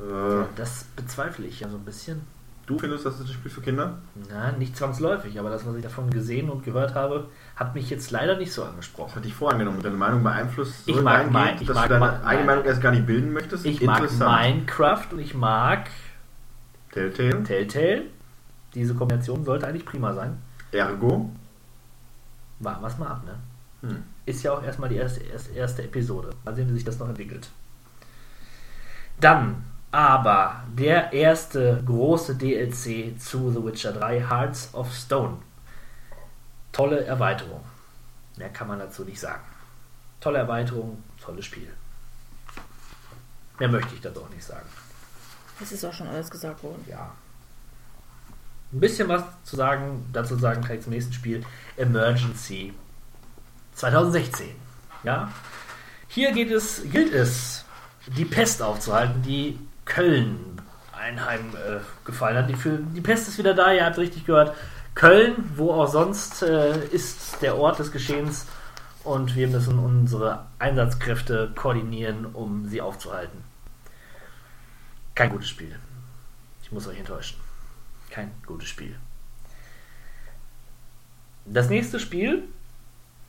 Äh, 0.01 0.45
Das 0.57 0.85
bezweifle 0.97 1.47
ich 1.47 1.61
ja 1.61 1.69
so 1.69 1.77
ein 1.77 1.85
bisschen. 1.85 2.23
du 2.67 2.79
findest, 2.79 3.05
das 3.05 3.17
ist 3.21 3.29
ein 3.29 3.33
Spiel 3.35 3.51
für 3.51 3.61
Kinder? 3.61 3.99
Na, 4.31 4.53
nicht 4.53 4.75
zwangsläufig, 4.77 5.39
aber 5.39 5.51
das, 5.51 5.67
was 5.67 5.77
ich 5.77 5.83
davon 5.83 6.09
gesehen 6.11 6.49
und 6.49 6.65
gehört 6.65 6.95
habe, 6.95 7.29
hat 7.55 7.75
mich 7.75 7.91
jetzt 7.91 8.11
leider 8.11 8.37
nicht 8.39 8.53
so 8.53 8.65
angesprochen. 8.65 9.15
Hatte 9.15 9.29
ich 9.29 9.35
vorangenommen. 9.35 9.83
Deine 9.83 9.97
Meinung 9.97 10.23
beeinflusst 10.23 10.87
so 10.87 10.93
Ich 10.97 11.03
mag 11.03 11.31
mein- 11.31 11.61
ich 11.61 11.67
dass 11.67 11.77
mag 11.77 11.89
du 11.89 11.95
deine 11.95 12.07
eigene 12.25 12.25
mein- 12.25 12.47
Meinung 12.47 12.65
erst 12.65 12.81
gar 12.81 12.93
nicht 12.93 13.07
bilden 13.07 13.33
möchtest? 13.35 13.67
Ich 13.67 13.83
mag. 13.83 14.03
Minecraft 14.19 15.07
und 15.13 15.19
ich 15.19 15.35
mag 15.35 15.91
Telltale. 16.97 17.43
Telltale. 17.43 18.03
Diese 18.75 18.95
Kombination 18.95 19.45
sollte 19.45 19.67
eigentlich 19.67 19.85
prima 19.85 20.15
sein. 20.15 20.41
Ergo. 20.73 21.31
Warten 22.59 22.83
wir 22.83 22.89
es 22.89 22.99
mal 22.99 23.09
ab, 23.09 23.23
ne? 23.27 23.89
Hm. 23.89 24.03
Ist 24.25 24.43
ja 24.43 24.55
auch 24.55 24.63
erstmal 24.63 24.89
die 24.89 24.97
erste, 24.97 25.21
erste, 25.21 25.53
erste 25.53 25.83
Episode. 25.83 26.31
Mal 26.43 26.55
sehen, 26.55 26.69
wie 26.71 26.75
sich 26.75 26.85
das 26.85 26.99
noch 26.99 27.09
entwickelt. 27.09 27.51
Dann 29.21 29.63
aber 29.93 30.65
der 30.75 31.13
erste 31.13 31.83
große 31.85 32.37
DLC 32.37 33.21
zu 33.21 33.51
The 33.51 33.63
Witcher 33.63 33.93
3, 33.93 34.21
Hearts 34.29 34.73
of 34.73 34.91
Stone. 34.93 35.37
Tolle 36.73 37.05
Erweiterung. 37.05 37.61
Mehr 38.39 38.49
kann 38.49 38.69
man 38.69 38.79
dazu 38.79 39.05
nicht 39.05 39.21
sagen. 39.21 39.45
Tolle 40.21 40.39
Erweiterung, 40.39 41.03
tolles 41.23 41.45
Spiel. 41.45 41.69
Mehr 43.59 43.69
möchte 43.69 43.95
ich 43.95 44.01
dazu 44.01 44.23
auch 44.23 44.31
nicht 44.31 44.45
sagen. 44.45 44.67
Es 45.61 45.73
ist 45.73 45.85
auch 45.85 45.93
schon 45.93 46.09
alles 46.09 46.31
gesagt 46.31 46.63
worden. 46.63 46.85
Ja. 46.89 47.13
Ein 48.73 48.81
bisschen 48.81 49.09
was 49.09 49.23
zu 49.45 49.57
sagen, 49.57 50.09
dazu 50.13 50.37
sagen 50.37 50.63
kann 50.63 50.77
ich 50.77 50.83
zum 50.83 50.93
nächsten 50.93 51.13
Spiel. 51.13 51.45
Emergency 51.77 52.75
2016. 53.75 54.49
Ja. 55.05 55.31
Hier 56.09 56.33
geht 56.33 56.51
es, 56.51 56.83
gilt 56.91 57.13
es, 57.13 57.65
die 58.17 58.25
Pest 58.25 58.63
aufzuhalten, 58.63 59.23
die 59.23 59.59
Köln 59.85 60.61
einheim 60.93 61.55
äh, 61.55 61.81
gefallen 62.05 62.37
hat. 62.37 62.51
Die, 62.51 62.55
für, 62.55 62.79
die 62.79 63.01
Pest 63.01 63.29
ist 63.29 63.39
wieder 63.39 63.55
da, 63.55 63.73
ihr 63.73 63.85
habt 63.85 63.99
richtig 63.99 64.25
gehört. 64.25 64.55
Köln, 64.95 65.51
wo 65.57 65.73
auch 65.73 65.89
sonst, 65.89 66.43
äh, 66.43 66.87
ist 66.87 67.43
der 67.43 67.57
Ort 67.59 67.79
des 67.79 67.93
Geschehens 67.93 68.47
und 69.05 69.37
wir 69.37 69.47
müssen 69.49 69.79
unsere 69.79 70.47
Einsatzkräfte 70.59 71.53
koordinieren, 71.55 72.27
um 72.27 72.67
sie 72.69 72.81
aufzuhalten. 72.81 73.46
Kein 75.17 75.31
gutes 75.31 75.49
Spiel. 75.49 75.75
Ich 76.63 76.71
muss 76.71 76.87
euch 76.87 76.99
enttäuschen. 76.99 77.41
Kein 78.11 78.31
gutes 78.47 78.69
Spiel. 78.69 78.97
Das 81.47 81.71
nächste 81.71 81.99
Spiel 81.99 82.45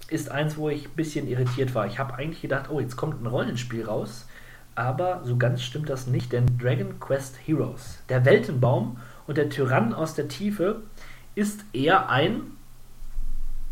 ist 0.10 0.30
eins, 0.30 0.58
wo 0.58 0.70
ich 0.70 0.86
ein 0.86 0.96
bisschen 0.96 1.28
irritiert 1.28 1.74
war. 1.74 1.88
Ich 1.88 1.98
habe 1.98 2.16
eigentlich 2.16 2.42
gedacht, 2.42 2.70
oh, 2.70 2.82
jetzt 2.82 2.98
kommt 2.98 3.22
ein 3.22 3.26
Rollenspiel 3.26 3.86
raus. 3.86 4.28
Aber 4.76 5.22
so 5.24 5.38
ganz 5.38 5.64
stimmt 5.64 5.90
das 5.90 6.08
nicht, 6.08 6.34
denn 6.34 6.58
Dragon 6.58 7.00
Quest 7.00 7.38
Heroes, 7.46 8.00
der 8.10 8.26
Weltenbaum 8.26 9.00
und 9.26 9.38
der 9.38 9.50
Tyrann 9.50 9.94
aus 9.94 10.14
der 10.14 10.28
Tiefe, 10.28 10.82
ist 11.36 11.64
eher 11.72 12.10
ein. 12.10 12.42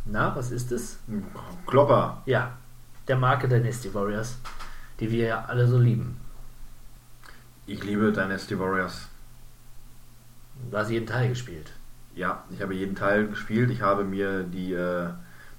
Na, 0.06 0.34
was 0.36 0.52
ist 0.52 0.72
es? 0.72 1.00
Klopper. 1.68 2.24
Ja, 2.26 2.54
der 3.10 3.18
Marke 3.18 3.50
Dynasty 3.50 3.94
Warriors, 3.94 4.38
die 5.02 5.12
wir 5.12 5.28
ja 5.28 5.46
alle 5.46 5.68
so 5.68 5.78
lieben. 5.78 6.25
Ich 7.68 7.84
liebe 7.84 8.12
Dynasty 8.12 8.60
Warriors. 8.60 9.08
Du 10.70 10.78
hast 10.78 10.92
jeden 10.92 11.08
Teil 11.08 11.30
gespielt. 11.30 11.72
Ja, 12.14 12.44
ich 12.52 12.62
habe 12.62 12.76
jeden 12.76 12.96
Teil 12.96 13.28
gespielt. 13.28 13.72
Ich 13.72 13.82
habe 13.82 14.04
mir 14.04 14.44
die, 14.44 14.74
äh, 14.74 15.08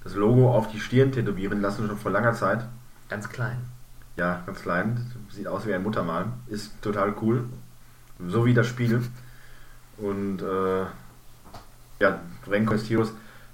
das 0.05 0.15
Logo 0.15 0.49
auf 0.49 0.71
die 0.71 0.79
Stirn 0.79 1.11
tätowieren 1.11 1.59
lassen, 1.59 1.85
schon 1.85 1.97
vor 1.97 2.11
langer 2.11 2.33
Zeit. 2.33 2.63
Ganz 3.09 3.27
klein. 3.27 3.57
Ja, 4.15 4.41
ganz 4.45 4.61
klein. 4.61 5.11
Sieht 5.31 5.47
aus 5.47 5.67
wie 5.67 5.73
ein 5.73 5.83
Muttermal. 5.83 6.27
Ist 6.47 6.81
total 6.81 7.13
cool. 7.21 7.43
So 8.25 8.45
wie 8.45 8.53
das 8.53 8.67
Spiel. 8.67 9.01
Und 9.97 10.41
äh, 10.41 10.85
ja, 11.99 12.21
Dragon 12.45 12.67
Quest 12.67 12.89
Heroes. 12.89 13.11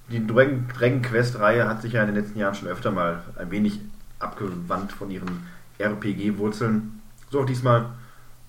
Die 0.10 0.28
Dragon, 0.28 0.68
Dragon 0.78 1.02
Quest 1.02 1.40
Reihe 1.40 1.68
hat 1.68 1.82
sich 1.82 1.94
ja 1.94 2.04
in 2.04 2.14
den 2.14 2.24
letzten 2.24 2.38
Jahren 2.38 2.54
schon 2.54 2.68
öfter 2.68 2.92
mal 2.92 3.24
ein 3.36 3.50
wenig 3.50 3.80
abgewandt 4.20 4.92
von 4.92 5.10
ihren 5.10 5.48
RPG-Wurzeln. 5.80 7.02
So 7.32 7.42
auch 7.42 7.46
diesmal. 7.48 7.88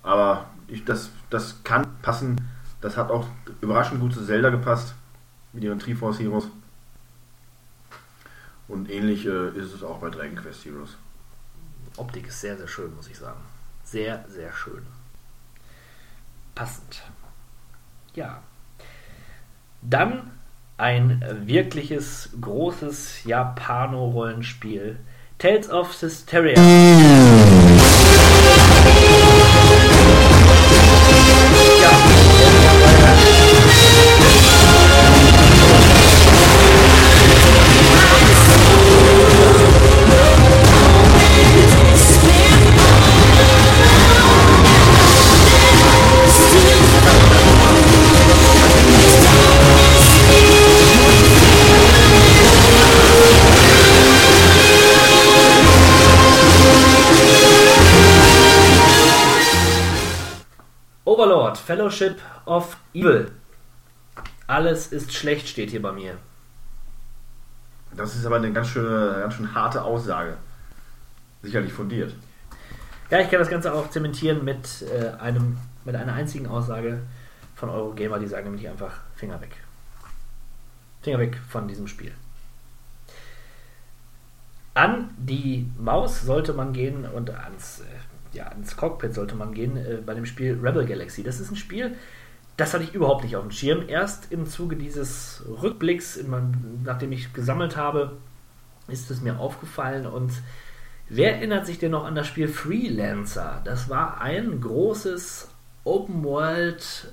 Aber 0.04 0.46
ich, 0.68 0.84
das, 0.84 1.10
das 1.30 1.64
kann 1.64 1.86
passen. 2.02 2.36
Das 2.80 2.96
hat 2.96 3.10
auch 3.10 3.26
überraschend 3.60 4.00
gut 4.00 4.14
zu 4.14 4.24
Zelda 4.24 4.50
gepasst. 4.50 4.94
Mit 5.52 5.64
ihren 5.64 5.78
Triforce 5.78 6.20
Heroes. 6.20 6.46
Und 8.68 8.90
ähnlich 8.90 9.26
äh, 9.26 9.48
ist 9.50 9.72
es 9.72 9.82
auch 9.82 9.98
bei 9.98 10.10
Dragon 10.10 10.36
Quest 10.36 10.64
Heroes. 10.64 10.96
Optik 11.96 12.28
ist 12.28 12.40
sehr, 12.40 12.56
sehr 12.56 12.68
schön, 12.68 12.94
muss 12.94 13.08
ich 13.08 13.18
sagen. 13.18 13.40
Sehr, 13.84 14.24
sehr 14.28 14.52
schön. 14.52 14.82
Passend. 16.54 17.02
Ja. 18.14 18.42
Dann 19.82 20.30
ein 20.76 21.22
wirkliches, 21.46 22.30
großes 22.40 23.24
Japano-Rollenspiel. 23.24 24.98
Tales 25.38 25.70
of 25.70 25.92
Systeria. 25.94 26.54
Ja, 31.84 32.13
Fellowship 61.58 62.20
of 62.46 62.76
Evil. 62.92 63.30
Alles 64.46 64.88
ist 64.88 65.12
schlecht, 65.12 65.48
steht 65.48 65.70
hier 65.70 65.82
bei 65.82 65.92
mir. 65.92 66.18
Das 67.96 68.14
ist 68.16 68.26
aber 68.26 68.36
eine 68.36 68.52
ganz 68.52 68.68
schöne, 68.68 69.20
ganz 69.20 69.34
schön 69.34 69.54
harte 69.54 69.82
Aussage. 69.82 70.36
Sicherlich 71.42 71.72
fundiert. 71.72 72.14
Ja, 73.10 73.20
ich 73.20 73.30
kann 73.30 73.38
das 73.38 73.50
Ganze 73.50 73.72
auch 73.72 73.90
zementieren 73.90 74.44
mit, 74.44 74.82
äh, 74.82 75.10
einem, 75.20 75.58
mit 75.84 75.94
einer 75.94 76.14
einzigen 76.14 76.46
Aussage 76.46 77.02
von 77.54 77.68
Eurogamer, 77.68 78.18
die 78.18 78.26
sagen 78.26 78.50
nämlich 78.50 78.68
einfach 78.68 79.00
Finger 79.14 79.40
weg. 79.40 79.56
Finger 81.02 81.18
weg 81.18 81.38
von 81.48 81.68
diesem 81.68 81.86
Spiel. 81.86 82.12
An 84.74 85.10
die 85.16 85.70
Maus 85.78 86.22
sollte 86.22 86.52
man 86.52 86.72
gehen 86.72 87.04
und 87.04 87.30
ans, 87.30 87.80
äh, 87.80 87.84
ja, 88.34 88.46
ans 88.46 88.76
Cockpit 88.76 89.14
sollte 89.14 89.34
man 89.34 89.52
gehen 89.54 89.76
äh, 89.76 89.98
bei 90.04 90.14
dem 90.14 90.26
Spiel 90.26 90.58
Rebel 90.60 90.86
Galaxy. 90.86 91.22
Das 91.22 91.40
ist 91.40 91.50
ein 91.50 91.56
Spiel, 91.56 91.96
das 92.56 92.72
hatte 92.72 92.84
ich 92.84 92.94
überhaupt 92.94 93.24
nicht 93.24 93.36
auf 93.36 93.42
dem 93.42 93.50
Schirm. 93.50 93.88
Erst 93.88 94.30
im 94.30 94.46
Zuge 94.46 94.76
dieses 94.76 95.42
Rückblicks, 95.62 96.16
in 96.16 96.30
meinem, 96.30 96.82
nachdem 96.84 97.12
ich 97.12 97.32
gesammelt 97.32 97.76
habe, 97.76 98.16
ist 98.88 99.10
es 99.10 99.20
mir 99.20 99.38
aufgefallen. 99.38 100.06
Und 100.06 100.32
wer 101.08 101.36
erinnert 101.36 101.66
sich 101.66 101.78
denn 101.78 101.90
noch 101.90 102.04
an 102.04 102.14
das 102.14 102.26
Spiel 102.26 102.48
Freelancer? 102.48 103.60
Das 103.64 103.88
war 103.88 104.20
ein 104.20 104.60
großes 104.60 105.48
Open 105.84 106.22
World 106.22 107.08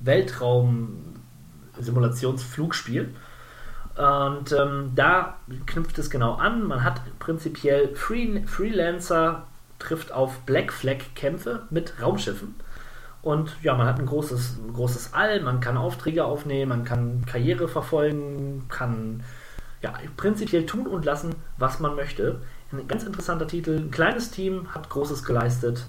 Weltraum 0.00 1.14
Simulationsflugspiel. 1.78 3.14
Und 3.96 4.52
ähm, 4.52 4.92
da 4.94 5.38
knüpft 5.66 5.98
es 5.98 6.10
genau 6.10 6.34
an. 6.34 6.64
Man 6.64 6.82
hat 6.82 7.00
prinzipiell 7.18 7.94
Free 7.94 8.42
Freelancer, 8.44 9.46
trifft 9.84 10.12
auf 10.12 10.40
Black 10.40 10.72
Flag 10.72 10.98
Kämpfe 11.14 11.62
mit 11.70 12.00
Raumschiffen. 12.00 12.54
Und 13.22 13.56
ja, 13.62 13.74
man 13.74 13.86
hat 13.86 13.98
ein 13.98 14.06
großes, 14.06 14.58
großes 14.74 15.14
All, 15.14 15.40
man 15.40 15.60
kann 15.60 15.76
Aufträge 15.76 16.24
aufnehmen, 16.24 16.68
man 16.68 16.84
kann 16.84 17.24
Karriere 17.24 17.68
verfolgen, 17.68 18.64
kann 18.68 19.22
ja, 19.80 19.94
prinzipiell 20.16 20.66
tun 20.66 20.86
und 20.86 21.04
lassen, 21.04 21.34
was 21.58 21.80
man 21.80 21.94
möchte. 21.94 22.40
Ein 22.72 22.88
ganz 22.88 23.04
interessanter 23.04 23.46
Titel. 23.46 23.76
Ein 23.78 23.90
kleines 23.90 24.30
Team 24.30 24.74
hat 24.74 24.90
Großes 24.90 25.24
geleistet. 25.24 25.86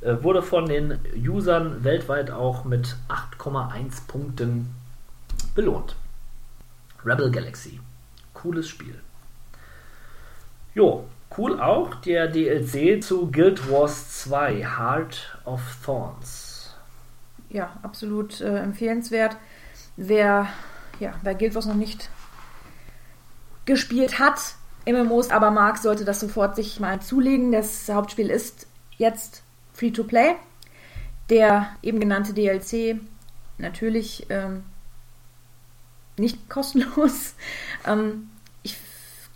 Äh, 0.00 0.22
wurde 0.22 0.42
von 0.42 0.66
den 0.66 0.98
Usern 1.16 1.84
weltweit 1.84 2.30
auch 2.30 2.64
mit 2.64 2.96
8,1 3.08 4.06
Punkten 4.06 4.74
belohnt. 5.54 5.96
Rebel 7.04 7.30
Galaxy. 7.30 7.80
Cooles 8.32 8.68
Spiel. 8.68 8.98
Jo, 10.74 11.04
cool 11.36 11.60
auch 11.60 11.94
der 11.96 12.28
DLC 12.28 13.02
zu 13.02 13.30
Guild 13.30 13.70
Wars 13.70 14.22
2 14.22 14.64
Heart 14.64 15.38
of 15.44 15.60
Thorns. 15.84 16.74
Ja, 17.48 17.78
absolut 17.82 18.40
äh, 18.40 18.58
empfehlenswert. 18.58 19.36
Wer, 19.96 20.48
ja, 20.98 21.14
wer 21.22 21.34
Guild 21.34 21.54
Wars 21.54 21.66
noch 21.66 21.74
nicht 21.74 22.10
gespielt 23.64 24.18
hat, 24.18 24.54
MMOs 24.86 25.30
aber 25.30 25.50
mag, 25.50 25.78
sollte 25.78 26.04
das 26.04 26.20
sofort 26.20 26.56
sich 26.56 26.80
mal 26.80 27.00
zulegen. 27.00 27.52
Das 27.52 27.88
Hauptspiel 27.88 28.30
ist 28.30 28.66
jetzt 28.96 29.42
free 29.72 29.90
to 29.90 30.04
play. 30.04 30.34
Der 31.28 31.68
eben 31.82 32.00
genannte 32.00 32.32
DLC 32.34 33.00
natürlich 33.58 34.26
ähm, 34.30 34.64
nicht 36.16 36.48
kostenlos. 36.48 37.34
Ähm, 37.86 38.29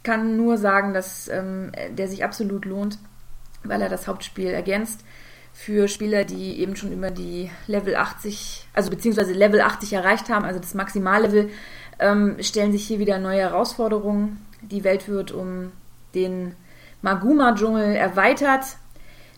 kann 0.04 0.36
nur 0.36 0.58
sagen, 0.58 0.94
dass 0.94 1.28
ähm, 1.28 1.72
der 1.90 2.06
sich 2.06 2.22
absolut 2.22 2.64
lohnt, 2.64 2.98
weil 3.64 3.82
er 3.82 3.88
das 3.88 4.06
Hauptspiel 4.06 4.48
ergänzt. 4.48 5.00
Für 5.52 5.88
Spieler, 5.88 6.24
die 6.24 6.60
eben 6.60 6.76
schon 6.76 6.92
über 6.92 7.10
die 7.10 7.50
Level 7.66 7.96
80, 7.96 8.66
also 8.74 8.90
beziehungsweise 8.90 9.32
Level 9.32 9.60
80 9.60 9.92
erreicht 9.92 10.28
haben, 10.28 10.44
also 10.44 10.60
das 10.60 10.74
Maximallevel, 10.74 11.48
ähm, 11.98 12.36
stellen 12.40 12.72
sich 12.72 12.86
hier 12.86 12.98
wieder 12.98 13.18
neue 13.18 13.40
Herausforderungen. 13.40 14.44
Die 14.62 14.84
Welt 14.84 15.08
wird 15.08 15.32
um 15.32 15.72
den 16.14 16.54
Maguma-Dschungel 17.02 17.94
erweitert. 17.94 18.64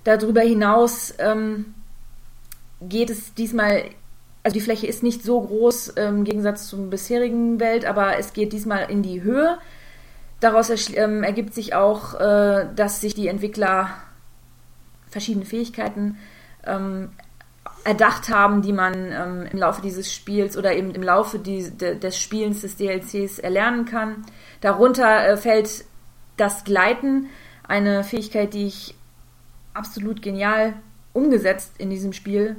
Darüber 0.05 0.41
hinaus 0.41 1.15
ähm, 1.19 1.75
geht 2.81 3.11
es 3.11 3.35
diesmal 3.35 3.85
also 4.47 4.55
die 4.55 4.61
Fläche 4.61 4.86
ist 4.86 5.03
nicht 5.03 5.25
so 5.25 5.41
groß 5.41 5.95
ähm, 5.97 6.19
im 6.19 6.25
Gegensatz 6.25 6.69
zur 6.69 6.89
bisherigen 6.89 7.59
Welt, 7.59 7.85
aber 7.85 8.17
es 8.17 8.33
geht 8.33 8.53
diesmal 8.53 8.89
in 8.89 9.03
die 9.03 9.23
Höhe. 9.23 9.59
Daraus 10.40 10.70
ähm, 10.94 11.23
ergibt 11.23 11.55
sich 11.55 11.74
auch, 11.74 12.15
äh, 12.15 12.66
dass 12.74 13.00
sich 13.00 13.15
die 13.15 13.28
Entwickler 13.28 13.90
verschiedene 15.08 15.47
Fähigkeiten 15.47 16.18
ähm, 16.65 17.10
erdacht 17.84 18.28
haben, 18.28 18.62
die 18.62 18.73
man 18.73 18.94
ähm, 18.94 19.47
im 19.50 19.58
Laufe 19.58 19.81
dieses 19.81 20.12
Spiels 20.12 20.56
oder 20.56 20.74
eben 20.74 20.90
im 20.94 21.02
Laufe 21.02 21.39
die, 21.39 21.70
de, 21.70 21.98
des 21.98 22.18
Spielens 22.18 22.60
des 22.60 22.76
DLCs 22.76 23.39
erlernen 23.39 23.84
kann. 23.84 24.26
Darunter 24.60 25.26
äh, 25.26 25.36
fällt 25.36 25.84
das 26.36 26.65
Gleiten, 26.65 27.28
eine 27.66 28.05
Fähigkeit, 28.05 28.52
die 28.52 28.66
ich 28.66 28.94
absolut 29.74 30.23
genial 30.23 30.74
umgesetzt 31.12 31.74
in 31.78 31.90
diesem 31.90 32.12
Spiel 32.12 32.56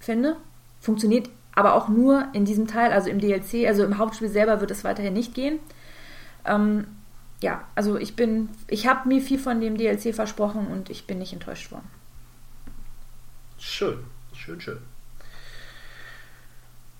finde 0.00 0.36
funktioniert 0.80 1.28
aber 1.52 1.74
auch 1.74 1.88
nur 1.88 2.28
in 2.32 2.44
diesem 2.44 2.66
Teil, 2.66 2.92
also 2.92 3.10
im 3.10 3.18
DLC, 3.18 3.66
also 3.66 3.84
im 3.84 3.98
Hauptspiel 3.98 4.28
selber 4.28 4.60
wird 4.60 4.70
es 4.70 4.84
weiterhin 4.84 5.12
nicht 5.12 5.34
gehen. 5.34 5.58
Ähm, 6.44 6.86
ja, 7.42 7.64
also 7.74 7.96
ich 7.96 8.16
bin, 8.16 8.50
ich 8.68 8.86
habe 8.86 9.08
mir 9.08 9.20
viel 9.20 9.38
von 9.38 9.60
dem 9.60 9.76
DLC 9.76 10.14
versprochen 10.14 10.66
und 10.66 10.90
ich 10.90 11.06
bin 11.06 11.18
nicht 11.18 11.32
enttäuscht 11.32 11.70
worden. 11.70 11.88
Schön, 13.58 13.98
schön, 14.34 14.60
schön. 14.60 14.78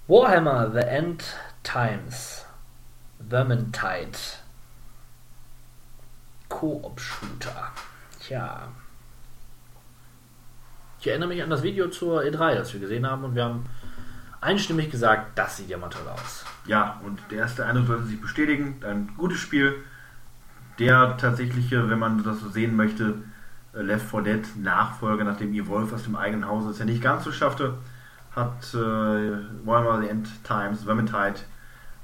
Warhammer 0.07 0.71
The 0.73 0.87
End 0.87 1.25
Times 1.63 2.45
Vermintide 3.29 4.19
Koop-Shooter. 6.49 7.73
Tja, 8.21 8.69
ich 11.01 11.07
erinnere 11.07 11.29
mich 11.29 11.43
an 11.43 11.49
das 11.49 11.63
Video 11.63 11.89
zur 11.89 12.21
E3, 12.23 12.57
das 12.57 12.75
wir 12.75 12.81
gesehen 12.81 13.07
haben 13.07 13.25
und 13.25 13.35
wir 13.35 13.45
haben 13.45 13.65
einstimmig 14.43 14.91
gesagt, 14.91 15.39
das 15.39 15.57
sieht 15.57 15.71
ja 15.71 15.79
mal 15.79 15.89
toll 15.89 16.07
aus. 16.07 16.45
Ja, 16.67 17.01
und 17.05 17.21
der 17.31 17.39
erste 17.39 17.65
Eindruck 17.65 17.87
sollte 17.87 18.07
sich 18.07 18.21
bestätigen. 18.21 18.83
Ein 18.85 19.11
gutes 19.17 19.39
Spiel. 19.39 19.83
Der 20.81 21.17
tatsächliche, 21.17 21.89
wenn 21.89 22.01
man 22.01 22.25
das 22.25 22.41
so 22.41 22.49
sehen 22.49 22.75
möchte, 22.75 23.15
äh, 23.75 23.83
Left 23.83 24.11
4 24.11 24.23
Dead 24.23 24.43
Nachfolger, 24.57 25.23
nachdem 25.25 25.55
Evolve 25.55 25.95
aus 25.95 26.03
dem 26.05 26.17
eigenen 26.17 26.49
Hause 26.49 26.71
es 26.71 26.79
ja 26.79 26.85
nicht 26.85 27.03
ganz 27.03 27.25
so 27.25 27.31
schaffte, 27.31 27.75
hat 28.35 28.75
äh, 28.75 29.33
Warhammer 29.65 30.01
The 30.01 30.09
End 30.09 30.29
Times 30.43 30.83
Vermintide 30.85 31.41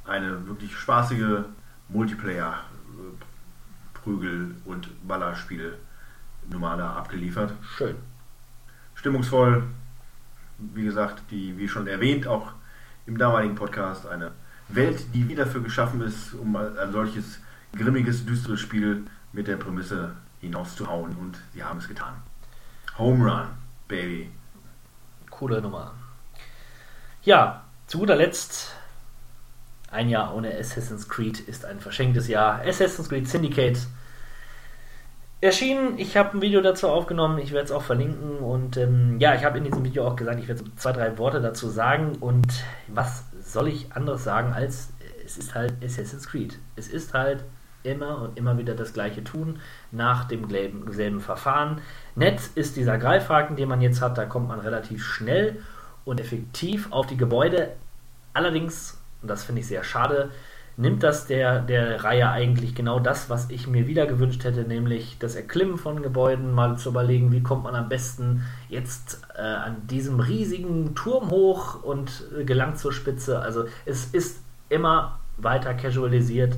eine 0.05 0.47
wirklich 0.47 0.77
spaßige 0.77 1.45
Multiplayer-Prügel- 1.89 4.51
äh, 4.51 4.69
und 4.69 5.09
Ballerspiel 5.09 5.77
Nummer 6.49 6.77
da 6.77 6.93
abgeliefert. 6.93 7.53
Schön 7.77 7.97
stimmungsvoll. 8.97 9.63
Wie 10.59 10.85
gesagt, 10.85 11.23
die, 11.31 11.57
wie 11.59 11.69
schon 11.69 11.87
erwähnt, 11.87 12.27
auch 12.27 12.53
im 13.07 13.19
damaligen 13.19 13.55
Podcast 13.55 14.07
eine 14.07 14.33
Welt, 14.69 15.05
die 15.15 15.29
wieder 15.29 15.45
dafür 15.45 15.61
geschaffen 15.61 16.01
ist, 16.01 16.35
um 16.35 16.57
ein 16.57 16.91
solches 16.91 17.39
grimmiges, 17.77 18.25
düsteres 18.27 18.61
Spiel 18.61 19.05
mit 19.33 19.47
der 19.47 19.57
Prämisse 19.57 20.13
hinauszuhauen. 20.41 21.17
Und 21.17 21.39
sie 21.55 21.63
haben 21.63 21.79
es 21.79 21.89
getan. 21.89 22.15
Home 22.99 23.25
Run, 23.25 23.49
Baby. 23.89 24.31
Coole 25.31 25.61
Nummer. 25.61 25.95
Ja, 27.23 27.65
zu 27.87 27.99
guter 27.99 28.17
Letzt, 28.17 28.73
ein 29.91 30.09
Jahr 30.09 30.35
ohne 30.35 30.57
Assassin's 30.57 31.09
Creed 31.09 31.41
ist 31.41 31.65
ein 31.65 31.81
verschenktes 31.81 32.29
Jahr. 32.29 32.61
Assassin's 32.63 33.09
Creed 33.09 33.29
Syndicate 33.29 33.79
erschienen. 35.41 35.99
Ich 35.99 36.17
habe 36.17 36.37
ein 36.37 36.43
Video 36.43 36.61
dazu 36.61 36.89
aufgenommen, 36.89 37.39
ich 37.39 37.53
werde 37.53 37.67
es 37.67 37.73
auch 37.73 37.83
verlinken. 37.83 38.39
Und 38.39 38.77
ähm, 38.77 39.19
ja, 39.21 39.35
ich 39.35 39.45
habe 39.45 39.59
in 39.59 39.65
diesem 39.65 39.85
Video 39.85 40.07
auch 40.07 40.17
gesagt, 40.17 40.41
ich 40.41 40.49
werde 40.49 40.65
zwei, 40.77 40.93
drei 40.93 41.19
Worte 41.19 41.41
dazu 41.41 41.69
sagen. 41.69 42.17
Und 42.17 42.65
was 42.89 43.25
soll 43.43 43.69
ich 43.69 43.93
anderes 43.93 44.25
sagen, 44.25 44.53
als 44.53 44.89
es 45.25 45.37
ist 45.37 45.55
halt 45.55 45.75
Assassin's 45.85 46.29
Creed. 46.29 46.59
Es 46.77 46.89
ist 46.89 47.13
halt 47.13 47.45
immer 47.87 48.21
und 48.21 48.39
immer 48.39 48.59
wieder 48.59 48.75
das 48.75 48.93
gleiche 48.93 49.25
tun, 49.25 49.61
nach 49.93 50.25
dem 50.25 50.49
selben 50.91 51.21
Verfahren. 51.21 51.81
Nett 52.15 52.41
ist 52.55 52.77
dieser 52.77 52.99
Greifhaken, 52.99 53.57
den 53.57 53.69
man 53.69 53.81
jetzt 53.81 54.03
hat, 54.03 54.19
da 54.19 54.25
kommt 54.27 54.49
man 54.49 54.61
relativ 54.61 55.05
schnell 55.05 55.61
und 56.05 56.21
effektiv 56.21 56.93
auf 56.93 57.07
die 57.07 57.17
Gebäude. 57.17 57.73
Allerdings, 58.33 59.01
und 59.23 59.31
das 59.31 59.45
finde 59.45 59.61
ich 59.61 59.67
sehr 59.67 59.85
schade, 59.85 60.31
nimmt 60.77 61.03
das 61.03 61.27
der, 61.27 61.61
der 61.61 62.05
Reihe 62.05 62.31
eigentlich 62.31 62.75
genau 62.75 63.01
das, 63.01 63.31
was 63.31 63.51
ich 63.51 63.67
mir 63.67 63.87
wieder 63.87 64.07
gewünscht 64.07 64.45
hätte, 64.45 64.63
nämlich 64.63 65.17
das 65.19 65.35
Erklimmen 65.35 65.79
von 65.79 66.03
Gebäuden, 66.03 66.53
mal 66.53 66.77
zu 66.77 66.91
überlegen, 66.91 67.33
wie 67.33 67.43
kommt 67.43 67.65
man 67.65 67.75
am 67.75 67.89
besten 67.89 68.43
jetzt 68.69 69.23
äh, 69.37 69.41
an 69.41 69.87
diesem 69.87 70.21
riesigen 70.21 70.95
Turm 70.95 71.31
hoch 71.31 71.83
und 71.83 72.25
äh, 72.39 72.45
gelangt 72.45 72.79
zur 72.79 72.93
Spitze. 72.93 73.41
Also 73.41 73.65
es 73.87 74.07
ist 74.07 74.41
immer 74.69 75.19
weiter 75.39 75.75
casualisiert. 75.75 76.57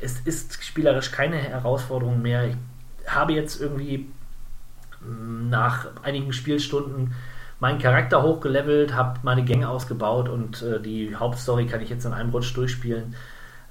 Es 0.00 0.20
ist 0.20 0.62
spielerisch 0.64 1.12
keine 1.12 1.36
Herausforderung 1.36 2.22
mehr. 2.22 2.48
Ich 2.48 2.56
habe 3.06 3.32
jetzt 3.32 3.60
irgendwie 3.60 4.10
mm, 5.00 5.48
nach 5.48 5.88
einigen 6.02 6.32
Spielstunden 6.32 7.14
meinen 7.60 7.78
Charakter 7.78 8.22
hochgelevelt, 8.22 8.94
habe 8.94 9.20
meine 9.22 9.44
Gänge 9.44 9.68
ausgebaut 9.68 10.28
und 10.28 10.62
äh, 10.62 10.80
die 10.80 11.14
Hauptstory 11.14 11.66
kann 11.66 11.82
ich 11.82 11.90
jetzt 11.90 12.06
in 12.06 12.12
einem 12.12 12.30
Rutsch 12.30 12.56
durchspielen. 12.56 13.14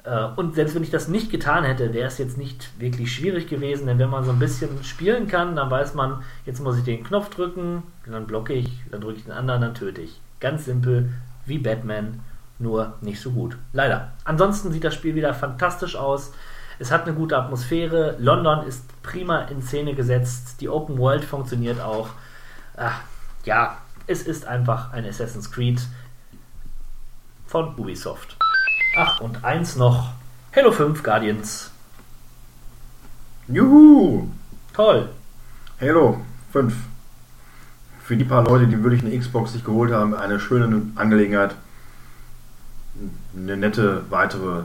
Äh, 0.04 0.26
und 0.36 0.56
selbst 0.56 0.76
wenn 0.76 0.84
ich 0.84 0.92
das 0.92 1.08
nicht 1.08 1.32
getan 1.32 1.64
hätte, 1.64 1.94
wäre 1.94 2.08
es 2.08 2.20
jetzt 2.20 2.38
nicht 2.38 2.70
wirklich 2.80 3.14
schwierig 3.14 3.48
gewesen, 3.48 3.88
denn 3.88 4.00
wenn 4.00 4.10
man 4.10 4.24
so 4.24 4.32
ein 4.32 4.40
bisschen 4.40 4.84
spielen 4.84 5.28
kann, 5.28 5.56
dann 5.56 5.72
weiß 5.72 5.96
man, 5.96 6.24
jetzt 6.46 6.62
muss 6.62 6.78
ich 6.78 6.84
den 6.84 7.04
Knopf 7.04 7.30
drücken, 7.30 7.84
dann 8.06 8.28
blocke 8.28 8.54
ich, 8.54 8.70
dann 8.92 9.02
drücke 9.02 9.18
ich 9.18 9.24
den 9.24 9.34
anderen, 9.34 9.62
dann 9.62 9.74
töte 9.74 10.02
ich. 10.02 10.22
Ganz 10.40 10.66
simpel, 10.66 11.10
wie 11.46 11.58
Batman, 11.58 12.22
nur 12.60 12.94
nicht 13.02 13.22
so 13.22 13.32
gut. 13.32 13.58
Leider. 13.74 14.12
Ansonsten 14.26 14.72
sieht 14.72 14.84
das 14.84 14.94
Spiel 14.94 15.16
wieder 15.16 15.34
fantastisch 15.34 15.96
aus. 15.96 16.32
Es 16.78 16.92
hat 16.92 17.06
eine 17.06 17.14
gute 17.14 17.38
Atmosphäre. 17.38 18.16
London 18.20 18.66
ist 18.68 18.84
prima 19.02 19.42
in 19.44 19.62
Szene 19.62 19.96
gesetzt. 19.96 20.62
Die 20.62 20.70
Open 20.70 20.98
World 20.98 21.24
funktioniert 21.26 21.82
auch. 21.82 22.10
Ach, 22.78 23.02
ja, 23.44 23.78
es 24.08 24.24
ist 24.24 24.46
einfach 24.46 24.94
ein 24.94 25.06
Assassin's 25.06 25.52
Creed 25.52 25.82
von 27.48 27.76
Ubisoft. 27.78 28.38
Ach, 28.96 29.20
und 29.22 29.44
eins 29.44 29.76
noch. 29.76 30.14
Halo 30.56 30.72
5 30.72 31.04
Guardians. 31.04 31.72
Juhu! 33.48 34.30
Toll. 34.74 35.10
Halo 35.82 36.22
5. 36.52 36.74
Für 38.04 38.18
die 38.18 38.24
paar 38.24 38.44
Leute, 38.44 38.68
die 38.68 38.84
wirklich 38.84 39.04
eine 39.04 39.18
Xbox 39.18 39.54
sich 39.54 39.64
geholt 39.64 39.92
haben, 39.92 40.16
eine 40.16 40.40
schöne 40.40 40.82
Angelegenheit. 40.96 41.56
Eine 43.36 43.58
nette 43.58 44.04
weitere 44.10 44.64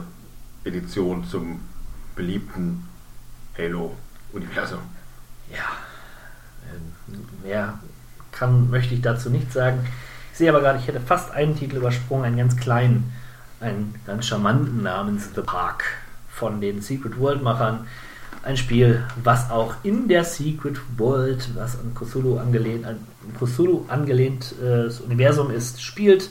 Edition 0.63 1.23
zum 1.25 1.59
beliebten 2.15 2.87
Halo-Universum. 3.57 4.79
Mehr 7.43 7.79
kann, 8.31 8.69
möchte 8.69 8.95
ich 8.95 9.01
dazu 9.01 9.29
nicht 9.29 9.53
sagen. 9.53 9.85
Ich 10.31 10.39
sehe 10.39 10.49
aber 10.49 10.61
gerade, 10.61 10.79
ich 10.79 10.87
hätte 10.87 10.99
fast 10.99 11.31
einen 11.31 11.55
Titel 11.55 11.77
übersprungen, 11.77 12.25
einen 12.25 12.37
ganz 12.37 12.57
kleinen, 12.57 13.13
einen 13.59 13.95
ganz 14.05 14.25
charmanten 14.25 14.81
namens 14.83 15.29
The 15.35 15.41
Park 15.41 15.83
von 16.29 16.59
den 16.59 16.81
Secret 16.81 17.19
World-Machern. 17.19 17.87
Ein 18.43 18.57
Spiel, 18.57 19.03
was 19.23 19.49
auch 19.49 19.75
in 19.83 20.07
der 20.07 20.23
Secret 20.23 20.79
World, 20.97 21.49
was 21.55 21.79
an 21.79 21.93
Cthulhu 21.95 22.37
angelehnt, 22.37 22.85
an 22.85 22.97
Cthulhu 23.39 23.85
angelehntes 23.87 24.99
Universum 25.01 25.51
ist, 25.51 25.81
spielt. 25.81 26.29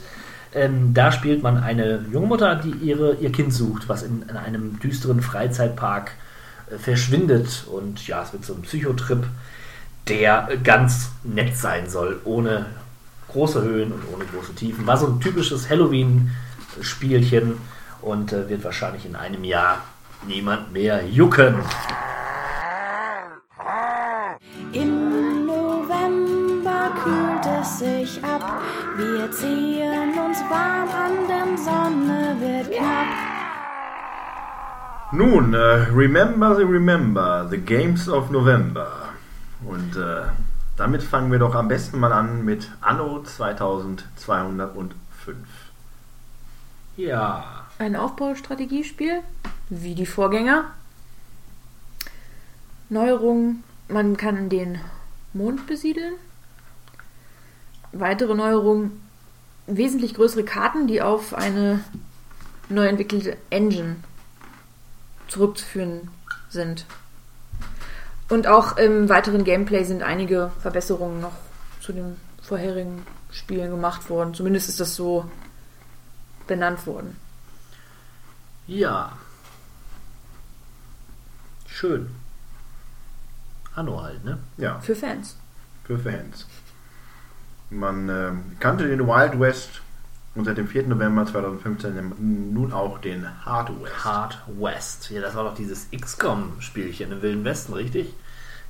Ähm, 0.55 0.93
da 0.93 1.11
spielt 1.11 1.43
man 1.43 1.57
eine 1.57 2.05
junge 2.11 2.27
Mutter, 2.27 2.55
die 2.55 2.71
ihre, 2.71 3.15
ihr 3.15 3.31
Kind 3.33 3.53
sucht, 3.53 3.89
was 3.89 4.03
in, 4.03 4.21
in 4.21 4.37
einem 4.37 4.79
düsteren 4.79 5.21
Freizeitpark 5.21 6.11
äh, 6.71 6.77
verschwindet. 6.77 7.65
Und 7.69 8.07
ja, 8.07 8.23
es 8.23 8.31
wird 8.31 8.45
so 8.45 8.53
ein 8.53 8.61
Psychotrip, 8.61 9.27
der 10.07 10.47
ganz 10.63 11.11
nett 11.23 11.57
sein 11.57 11.89
soll, 11.89 12.21
ohne 12.23 12.67
große 13.33 13.61
Höhen 13.61 13.91
und 13.91 14.01
ohne 14.13 14.23
große 14.23 14.55
Tiefen. 14.55 14.87
War 14.87 14.95
so 14.95 15.07
ein 15.07 15.19
typisches 15.19 15.69
Halloween-Spielchen 15.69 17.57
und 18.01 18.31
äh, 18.31 18.47
wird 18.47 18.63
wahrscheinlich 18.63 19.05
in 19.05 19.17
einem 19.17 19.43
Jahr 19.43 19.79
niemand 20.25 20.71
mehr 20.71 21.05
jucken. 21.05 21.55
Im 24.71 25.45
November 25.45 26.91
kühlt 27.03 27.45
es 27.61 27.79
sich 27.79 28.23
ab. 28.23 28.61
Wir 28.97 29.29
ziehen 29.31 30.04
Nun, 35.15 35.53
äh, 35.53 35.87
remember 35.93 36.57
the 36.57 36.63
remember, 36.63 37.47
the 37.49 37.57
Games 37.57 38.09
of 38.09 38.31
November. 38.31 39.13
Und 39.65 39.95
äh, 39.95 40.23
damit 40.75 41.03
fangen 41.03 41.31
wir 41.31 41.39
doch 41.39 41.55
am 41.55 41.69
besten 41.69 41.99
mal 41.99 42.11
an 42.11 42.43
mit 42.43 42.69
Anno 42.81 43.23
2205. 43.23 45.37
Ja. 46.97 47.65
Ein 47.79 47.95
Aufbaustrategiespiel, 47.95 49.21
wie 49.69 49.95
die 49.95 50.05
Vorgänger. 50.05 50.65
Neuerungen, 52.89 53.63
man 53.87 54.17
kann 54.17 54.49
den 54.49 54.79
Mond 55.31 55.65
besiedeln. 55.65 56.15
Weitere 57.93 58.35
Neuerungen, 58.35 59.01
wesentlich 59.65 60.13
größere 60.13 60.43
Karten, 60.43 60.87
die 60.87 61.01
auf 61.01 61.33
eine 61.33 61.79
neu 62.67 62.87
entwickelte 62.87 63.37
Engine 63.49 63.95
zurückzuführen 65.27 66.09
sind. 66.49 66.85
Und 68.29 68.47
auch 68.47 68.77
im 68.77 69.07
weiteren 69.09 69.43
Gameplay 69.43 69.83
sind 69.83 70.01
einige 70.01 70.51
Verbesserungen 70.59 71.21
noch 71.21 71.33
zu 71.81 71.93
den 71.93 72.17
vorherigen 72.41 73.05
Spielen 73.31 73.69
gemacht 73.69 74.09
worden. 74.09 74.33
Zumindest 74.33 74.69
ist 74.69 74.79
das 74.79 74.95
so 74.95 75.29
benannt 76.47 76.85
worden. 76.87 77.17
Ja. 78.67 79.13
Schön. 81.67 82.09
Anno 83.75 84.01
halt, 84.01 84.23
ne? 84.23 84.39
Ja. 84.57 84.79
Für 84.79 84.95
Fans. 84.95 85.35
Für 85.83 85.99
Fans. 85.99 86.47
Man 87.69 88.09
äh, 88.09 88.31
kannte 88.59 88.87
den 88.87 89.05
Wild 89.05 89.39
West 89.39 89.81
und 90.35 90.45
seit 90.45 90.57
dem 90.57 90.67
4. 90.67 90.87
November 90.87 91.25
2015 91.25 92.53
nun 92.53 92.73
auch 92.73 92.99
den 92.99 93.25
Hard 93.45 93.69
West. 93.81 94.03
Hard 94.03 94.39
West. 94.59 95.09
Ja, 95.09 95.21
das 95.21 95.33
war 95.35 95.45
doch 95.45 95.55
dieses 95.55 95.89
XCOM-Spielchen 95.91 97.11
im 97.11 97.21
Wilden 97.21 97.45
Westen, 97.45 97.73
richtig? 97.73 98.13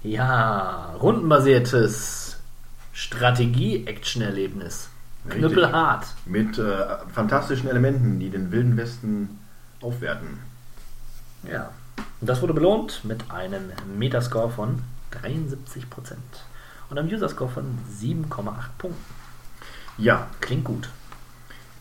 Ja, 0.03 0.93
rundenbasiertes 1.01 2.37
Strategie-Action-Erlebnis. 2.93 4.89
Knüppelhart. 5.27 6.05
Mit 6.27 6.59
äh, 6.59 6.85
fantastischen 7.11 7.67
Elementen, 7.67 8.19
die 8.19 8.29
den 8.29 8.51
Wilden 8.51 8.77
Westen 8.77 9.39
aufwerten. 9.81 10.39
Ja. 11.51 11.71
Und 12.21 12.29
das 12.29 12.43
wurde 12.43 12.53
belohnt 12.53 13.03
mit 13.03 13.31
einem 13.31 13.71
Metascore 13.97 14.51
von 14.51 14.83
73% 15.23 16.13
und 16.89 16.99
einem 16.99 17.09
User-Score 17.09 17.49
von 17.49 17.79
7,8 17.99 18.53
Punkten. 18.77 19.15
Ja. 19.97 20.27
Klingt 20.41 20.65
gut. 20.65 20.89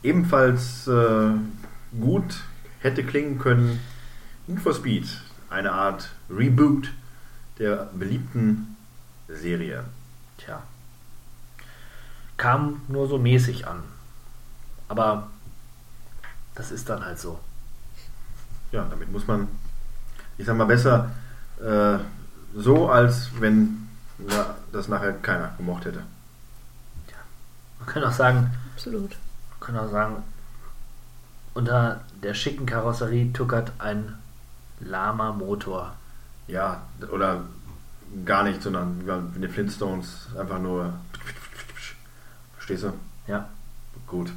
Ebenfalls 0.05 0.86
äh, 0.86 1.31
gut 1.99 2.44
hätte 2.81 3.02
klingen 3.02 3.39
können 3.39 3.81
Infospeed, 4.47 5.07
eine 5.49 5.73
Art 5.73 6.10
Reboot 6.28 6.92
der 7.58 7.89
beliebten 7.94 8.76
Serie. 9.28 9.84
Tja. 10.36 10.62
Kam 12.36 12.83
nur 12.89 13.08
so 13.08 13.18
mäßig 13.18 13.66
an. 13.66 13.83
Aber 14.89 15.28
das 16.55 16.70
ist 16.70 16.91
dann 16.91 17.02
halt 17.02 17.18
so. 17.18 17.41
Ja, 18.73 18.86
damit 18.91 19.10
muss 19.10 19.26
man, 19.26 19.49
ich 20.36 20.44
sag 20.44 20.57
mal, 20.57 20.66
besser 20.66 21.12
äh, 21.60 21.99
so, 22.55 22.91
als 22.91 23.31
wenn 23.41 23.89
ja, 24.28 24.55
das 24.70 24.89
nachher 24.89 25.15
keiner 25.15 25.55
gemocht 25.57 25.86
hätte. 25.86 26.02
Man 27.78 27.89
kann 27.89 28.05
auch 28.05 28.12
sagen, 28.12 28.50
Absolut. 28.74 29.16
Kann 29.65 29.76
auch 29.76 29.91
sagen, 29.91 30.23
unter 31.55 32.01
der 32.23 32.34
schicken 32.34 32.67
Karosserie 32.67 33.33
tuckert 33.33 33.73
ein 33.78 34.18
lahmer 34.81 35.33
Motor. 35.33 35.94
Ja, 36.47 36.83
oder 37.10 37.43
gar 38.25 38.43
nicht, 38.43 38.62
sondern 38.62 39.02
wie 39.34 39.41
die 39.41 39.49
Flintstones 39.49 40.28
einfach 40.39 40.59
nur. 40.59 40.93
Verstehst 42.55 42.84
du? 42.84 42.93
Ja. 43.26 43.49
Gut. 44.07 44.31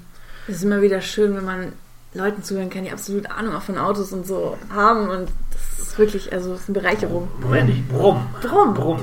Es 0.47 0.57
ist 0.57 0.63
immer 0.63 0.81
wieder 0.81 1.01
schön, 1.01 1.35
wenn 1.35 1.45
man 1.45 1.73
Leuten 2.13 2.43
zuhören 2.43 2.69
kann, 2.69 2.85
die 2.85 2.91
absolut 2.91 3.29
Ahnung 3.29 3.55
auch 3.55 3.61
von 3.61 3.77
Autos 3.77 4.11
und 4.13 4.25
so 4.25 4.57
haben. 4.69 5.09
Und 5.09 5.29
das 5.51 5.87
ist 5.87 5.97
wirklich, 5.97 6.31
also 6.31 6.51
das 6.51 6.61
ist 6.61 6.69
eine 6.69 6.79
Bereicherung. 6.79 7.27
Moment, 7.41 7.69
ich 7.69 7.87
brumm. 7.87 8.25
Brumm. 8.41 8.73
Brumm. 8.73 8.99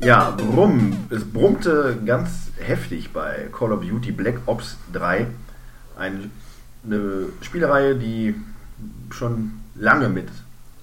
Ja, 0.00 0.30
Brumm. 0.30 1.06
Es 1.10 1.24
brummte 1.24 1.98
ganz 2.04 2.50
heftig 2.60 3.12
bei 3.12 3.48
Call 3.52 3.72
of 3.72 3.80
Duty 3.80 4.12
Black 4.12 4.40
Ops 4.46 4.76
3. 4.92 5.26
Ein, 5.98 6.30
eine 6.84 7.26
Spielereihe, 7.40 7.96
die 7.96 8.34
schon 9.10 9.52
lange 9.74 10.08
mit 10.08 10.28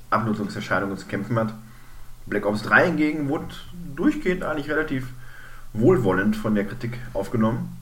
Abnutzungserscheinungen 0.10 0.98
zu 0.98 1.06
kämpfen 1.06 1.38
hat. 1.38 1.54
Black 2.26 2.46
Ops 2.46 2.64
3 2.64 2.88
hingegen 2.88 3.30
wurde 3.30 3.48
durchgehend 3.96 4.44
eigentlich 4.44 4.70
relativ 4.70 5.08
wohlwollend 5.74 6.36
von 6.36 6.56
der 6.56 6.66
Kritik 6.66 7.00
aufgenommen. 7.14 7.78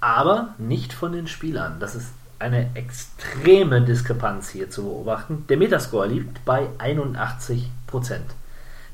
Aber 0.00 0.54
nicht 0.58 0.92
von 0.92 1.12
den 1.12 1.26
Spielern. 1.26 1.80
Das 1.80 1.94
ist 1.94 2.08
eine 2.38 2.70
extreme 2.74 3.82
Diskrepanz 3.82 4.50
hier 4.50 4.70
zu 4.70 4.82
beobachten. 4.84 5.44
Der 5.48 5.56
Metascore 5.56 6.08
liegt 6.08 6.44
bei 6.44 6.68
81%. 6.78 7.68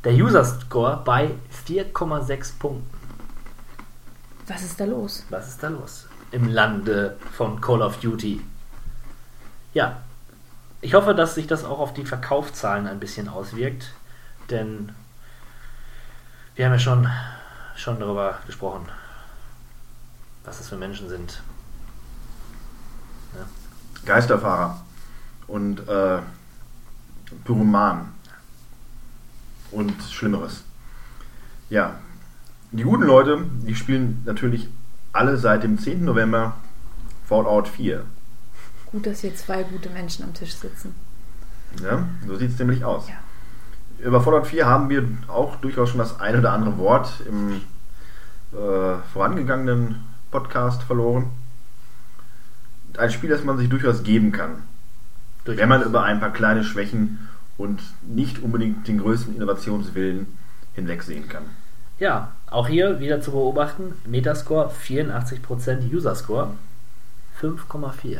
Der 0.04 0.12
User-Score 0.12 1.02
bei 1.04 1.34
4,6 1.66 2.58
Punkten. 2.58 2.90
Was 4.48 4.62
ist 4.62 4.80
da 4.80 4.84
los? 4.84 5.24
Was 5.30 5.48
ist 5.48 5.62
da 5.62 5.68
los? 5.68 6.08
Im 6.32 6.48
Lande 6.48 7.16
von 7.32 7.60
Call 7.60 7.82
of 7.82 7.98
Duty. 8.00 8.40
Ja, 9.74 10.02
ich 10.80 10.94
hoffe, 10.94 11.14
dass 11.14 11.36
sich 11.36 11.46
das 11.46 11.64
auch 11.64 11.78
auf 11.78 11.94
die 11.94 12.04
Verkaufszahlen 12.04 12.88
ein 12.88 12.98
bisschen 12.98 13.28
auswirkt, 13.28 13.92
denn 14.50 14.92
wir 16.56 16.66
haben 16.66 16.72
ja 16.72 16.78
schon, 16.78 17.08
schon 17.76 18.00
darüber 18.00 18.38
gesprochen. 18.46 18.88
was 20.44 20.58
das 20.58 20.68
für 20.68 20.76
Menschen 20.76 21.08
sind. 21.08 21.40
Geisterfahrer 24.04 24.82
und 25.46 25.88
äh, 25.88 26.18
Pyromanen 27.44 28.12
und 29.72 29.94
Schlimmeres. 30.10 30.62
Ja, 31.70 31.96
die 32.70 32.84
guten 32.84 33.04
Leute, 33.04 33.44
die 33.66 33.74
spielen 33.74 34.22
natürlich 34.24 34.68
alle 35.12 35.36
seit 35.36 35.62
dem 35.62 35.78
10. 35.78 36.04
November 36.04 36.54
Fallout 37.26 37.68
4. 37.68 38.04
Gut, 38.90 39.06
dass 39.06 39.20
hier 39.20 39.34
zwei 39.34 39.62
gute 39.62 39.90
Menschen 39.90 40.24
am 40.24 40.34
Tisch 40.34 40.54
sitzen. 40.54 40.94
Ja, 41.82 42.06
so 42.26 42.36
sieht 42.36 42.50
es 42.50 42.58
nämlich 42.58 42.84
aus. 42.84 43.06
Über 43.98 44.20
Fallout 44.20 44.46
4 44.46 44.66
haben 44.66 44.88
wir 44.88 45.06
auch 45.28 45.56
durchaus 45.56 45.90
schon 45.90 45.98
das 45.98 46.20
ein 46.20 46.38
oder 46.38 46.52
andere 46.52 46.76
Wort 46.78 47.22
im 47.26 47.62
äh, 48.52 48.98
vorangegangenen 49.12 49.96
Podcast 50.30 50.82
verloren. 50.82 51.30
Ein 52.98 53.10
Spiel, 53.10 53.30
das 53.30 53.44
man 53.44 53.56
sich 53.58 53.68
durchaus 53.68 54.02
geben 54.02 54.32
kann. 54.32 54.62
Wenn 55.44 55.68
man 55.68 55.82
über 55.82 56.02
ein 56.02 56.20
paar 56.20 56.32
kleine 56.32 56.62
Schwächen 56.64 57.28
und 57.62 57.80
nicht 58.06 58.42
unbedingt 58.42 58.86
den 58.88 58.98
größten 58.98 59.36
Innovationswillen 59.36 60.26
hinwegsehen 60.74 61.28
kann. 61.28 61.44
Ja, 61.98 62.32
auch 62.50 62.66
hier 62.68 62.98
wieder 63.00 63.20
zu 63.20 63.30
beobachten, 63.30 63.94
Metascore 64.06 64.70
84%, 64.84 65.88
User-Score 65.92 66.50
5,4. 67.40 68.18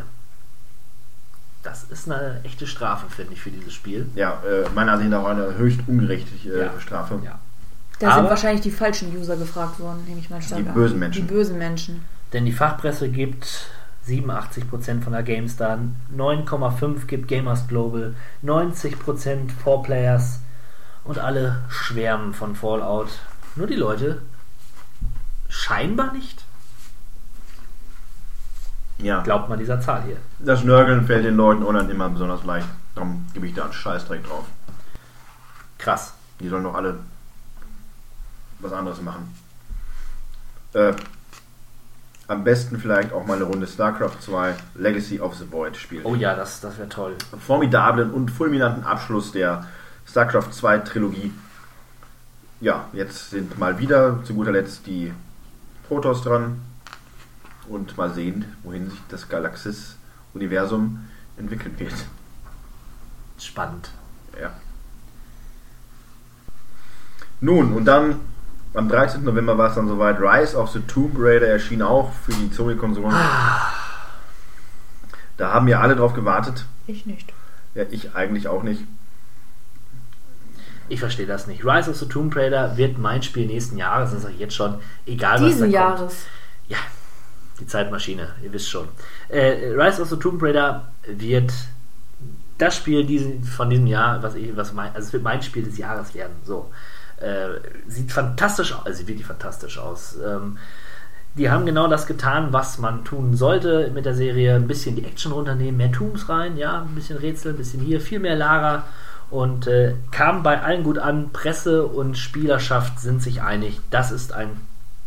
Das 1.62 1.84
ist 1.84 2.10
eine 2.10 2.40
echte 2.44 2.66
Strafe, 2.66 3.06
finde 3.08 3.34
ich, 3.34 3.40
für 3.40 3.50
dieses 3.50 3.72
Spiel. 3.72 4.06
Ja, 4.14 4.42
äh, 4.44 4.68
meiner 4.74 4.92
Ansicht 4.92 5.10
nach 5.10 5.22
auch 5.22 5.28
eine 5.28 5.56
höchst 5.56 5.80
ungerechte 5.86 6.30
äh, 6.48 6.64
Ja. 6.66 6.80
Strafe. 6.80 7.20
Da 7.98 8.08
Aber- 8.08 8.20
sind 8.22 8.30
wahrscheinlich 8.30 8.62
die 8.62 8.70
falschen 8.72 9.16
User 9.16 9.36
gefragt 9.36 9.78
worden, 9.78 10.04
nehme 10.06 10.18
ich 10.20 10.28
mal 10.28 10.42
stark 10.42 10.62
Die 10.62 10.68
an. 10.68 10.74
bösen 10.74 10.98
Menschen. 10.98 11.26
Die 11.26 11.32
bösen 11.32 11.58
Menschen. 11.58 12.04
Denn 12.32 12.44
die 12.46 12.52
Fachpresse 12.52 13.08
gibt 13.10 13.66
87% 14.06 15.02
von 15.02 15.12
der 15.12 15.22
GameStar, 15.22 15.78
9,5% 16.14 17.06
gibt 17.06 17.28
Gamers 17.28 17.68
Global, 17.68 18.14
90% 18.44 19.50
4Players 19.64 20.38
und 21.04 21.18
alle 21.18 21.64
schwärmen 21.68 22.34
von 22.34 22.56
Fallout. 22.56 23.08
Nur 23.54 23.66
die 23.66 23.76
Leute 23.76 24.22
scheinbar 25.48 26.12
nicht. 26.12 26.44
Ja. 28.98 29.22
Glaubt 29.22 29.48
man 29.48 29.58
dieser 29.58 29.80
Zahl 29.80 30.02
hier. 30.04 30.16
Das 30.38 30.64
Nörgeln 30.64 31.06
fällt 31.06 31.24
den 31.24 31.36
Leuten 31.36 31.62
online 31.62 31.90
immer 31.90 32.08
besonders 32.08 32.44
leicht. 32.44 32.68
Darum 32.94 33.26
gebe 33.34 33.46
ich 33.46 33.54
da 33.54 33.64
einen 33.64 33.72
Scheißdreck 33.72 34.24
drauf. 34.24 34.44
Krass. 35.78 36.14
Die 36.40 36.48
sollen 36.48 36.64
doch 36.64 36.74
alle 36.74 36.98
was 38.60 38.72
anderes 38.72 39.00
machen. 39.02 39.34
Äh, 40.72 40.92
am 42.32 42.44
besten 42.44 42.78
vielleicht 42.78 43.12
auch 43.12 43.26
mal 43.26 43.36
eine 43.36 43.44
Runde 43.44 43.66
StarCraft 43.66 44.20
2 44.20 44.54
Legacy 44.74 45.20
of 45.20 45.34
the 45.36 45.50
Void 45.50 45.76
spielen. 45.76 46.04
Oh 46.04 46.14
ja, 46.14 46.34
das, 46.34 46.60
das 46.60 46.78
wäre 46.78 46.88
toll. 46.88 47.16
Formidablen 47.38 48.10
und 48.10 48.30
fulminanten 48.30 48.84
Abschluss 48.84 49.32
der 49.32 49.66
StarCraft 50.06 50.52
2 50.52 50.78
Trilogie. 50.78 51.32
Ja, 52.60 52.86
jetzt 52.92 53.30
sind 53.30 53.58
mal 53.58 53.78
wieder 53.78 54.22
zu 54.24 54.34
guter 54.34 54.52
Letzt 54.52 54.86
die 54.86 55.12
Protoss 55.88 56.22
dran. 56.22 56.60
Und 57.68 57.96
mal 57.96 58.12
sehen, 58.12 58.44
wohin 58.64 58.90
sich 58.90 58.98
das 59.08 59.28
Galaxis-Universum 59.28 61.06
entwickeln 61.36 61.78
wird. 61.78 61.94
Spannend. 63.38 63.90
Ja. 64.40 64.52
Nun, 67.40 67.72
und 67.72 67.84
dann 67.84 68.20
am 68.74 68.88
13. 68.88 69.22
November 69.22 69.58
war 69.58 69.68
es 69.68 69.74
dann 69.74 69.88
soweit. 69.88 70.18
Rise 70.20 70.56
of 70.56 70.70
the 70.70 70.80
Tomb 70.80 71.14
Raider 71.18 71.46
erschien 71.48 71.82
auch 71.82 72.12
für 72.12 72.32
die 72.32 72.52
Sony-Konsolen. 72.52 73.14
Da 75.36 75.52
haben 75.52 75.66
wir 75.66 75.80
alle 75.80 75.96
drauf 75.96 76.14
gewartet. 76.14 76.64
Ich 76.86 77.06
nicht. 77.06 77.32
Ja, 77.74 77.84
ich 77.90 78.14
eigentlich 78.14 78.48
auch 78.48 78.62
nicht. 78.62 78.82
Ich 80.88 81.00
verstehe 81.00 81.26
das 81.26 81.46
nicht. 81.46 81.64
Rise 81.64 81.90
of 81.90 81.96
the 81.96 82.06
Tomb 82.06 82.34
Raider 82.36 82.76
wird 82.76 82.98
mein 82.98 83.22
Spiel 83.22 83.46
nächsten 83.46 83.78
Jahres, 83.78 84.10
das 84.12 84.22
sage 84.22 84.34
ich 84.34 84.40
jetzt 84.40 84.54
schon, 84.54 84.78
egal 85.06 85.40
was 85.40 85.46
Diesen 85.46 85.72
da 85.72 85.84
kommt. 85.84 85.98
Jahres. 85.98 86.26
Ja, 86.68 86.78
die 87.60 87.66
Zeitmaschine, 87.66 88.34
ihr 88.42 88.52
wisst 88.52 88.70
schon. 88.70 88.88
Äh, 89.28 89.72
Rise 89.74 90.02
of 90.02 90.08
the 90.08 90.16
Tomb 90.16 90.42
Raider 90.42 90.92
wird 91.06 91.52
das 92.58 92.76
Spiel 92.76 93.04
diesen, 93.04 93.42
von 93.42 93.70
diesem 93.70 93.86
Jahr, 93.86 94.22
was 94.22 94.34
ich, 94.34 94.54
was 94.56 94.72
mein, 94.72 94.94
also 94.94 95.06
es 95.06 95.12
wird 95.12 95.22
mein 95.22 95.42
Spiel 95.42 95.62
des 95.62 95.78
Jahres 95.78 96.14
werden. 96.14 96.34
So. 96.44 96.70
Äh, 97.22 97.60
sieht 97.86 98.10
fantastisch 98.10 98.72
aus, 98.72 98.84
also 98.84 98.98
sieht 98.98 99.08
wirklich 99.08 99.26
fantastisch 99.26 99.78
aus. 99.78 100.16
Ähm, 100.24 100.58
die 101.34 101.50
haben 101.50 101.64
genau 101.64 101.88
das 101.88 102.06
getan, 102.06 102.52
was 102.52 102.78
man 102.78 103.04
tun 103.04 103.36
sollte 103.36 103.90
mit 103.94 104.04
der 104.04 104.14
Serie. 104.14 104.56
Ein 104.56 104.66
bisschen 104.66 104.96
die 104.96 105.04
Action 105.04 105.32
runternehmen, 105.32 105.76
mehr 105.76 105.92
Tooms 105.92 106.28
rein, 106.28 106.56
ja, 106.56 106.82
ein 106.82 106.94
bisschen 106.94 107.16
Rätsel, 107.18 107.52
ein 107.52 107.56
bisschen 107.56 107.80
hier, 107.80 108.00
viel 108.00 108.18
mehr 108.18 108.36
Lara. 108.36 108.84
Und 109.30 109.66
äh, 109.66 109.94
kam 110.10 110.42
bei 110.42 110.60
allen 110.62 110.82
gut 110.82 110.98
an. 110.98 111.30
Presse 111.32 111.86
und 111.86 112.18
Spielerschaft 112.18 113.00
sind 113.00 113.22
sich 113.22 113.40
einig. 113.40 113.80
Das 113.90 114.12
ist 114.12 114.32
ein 114.34 114.50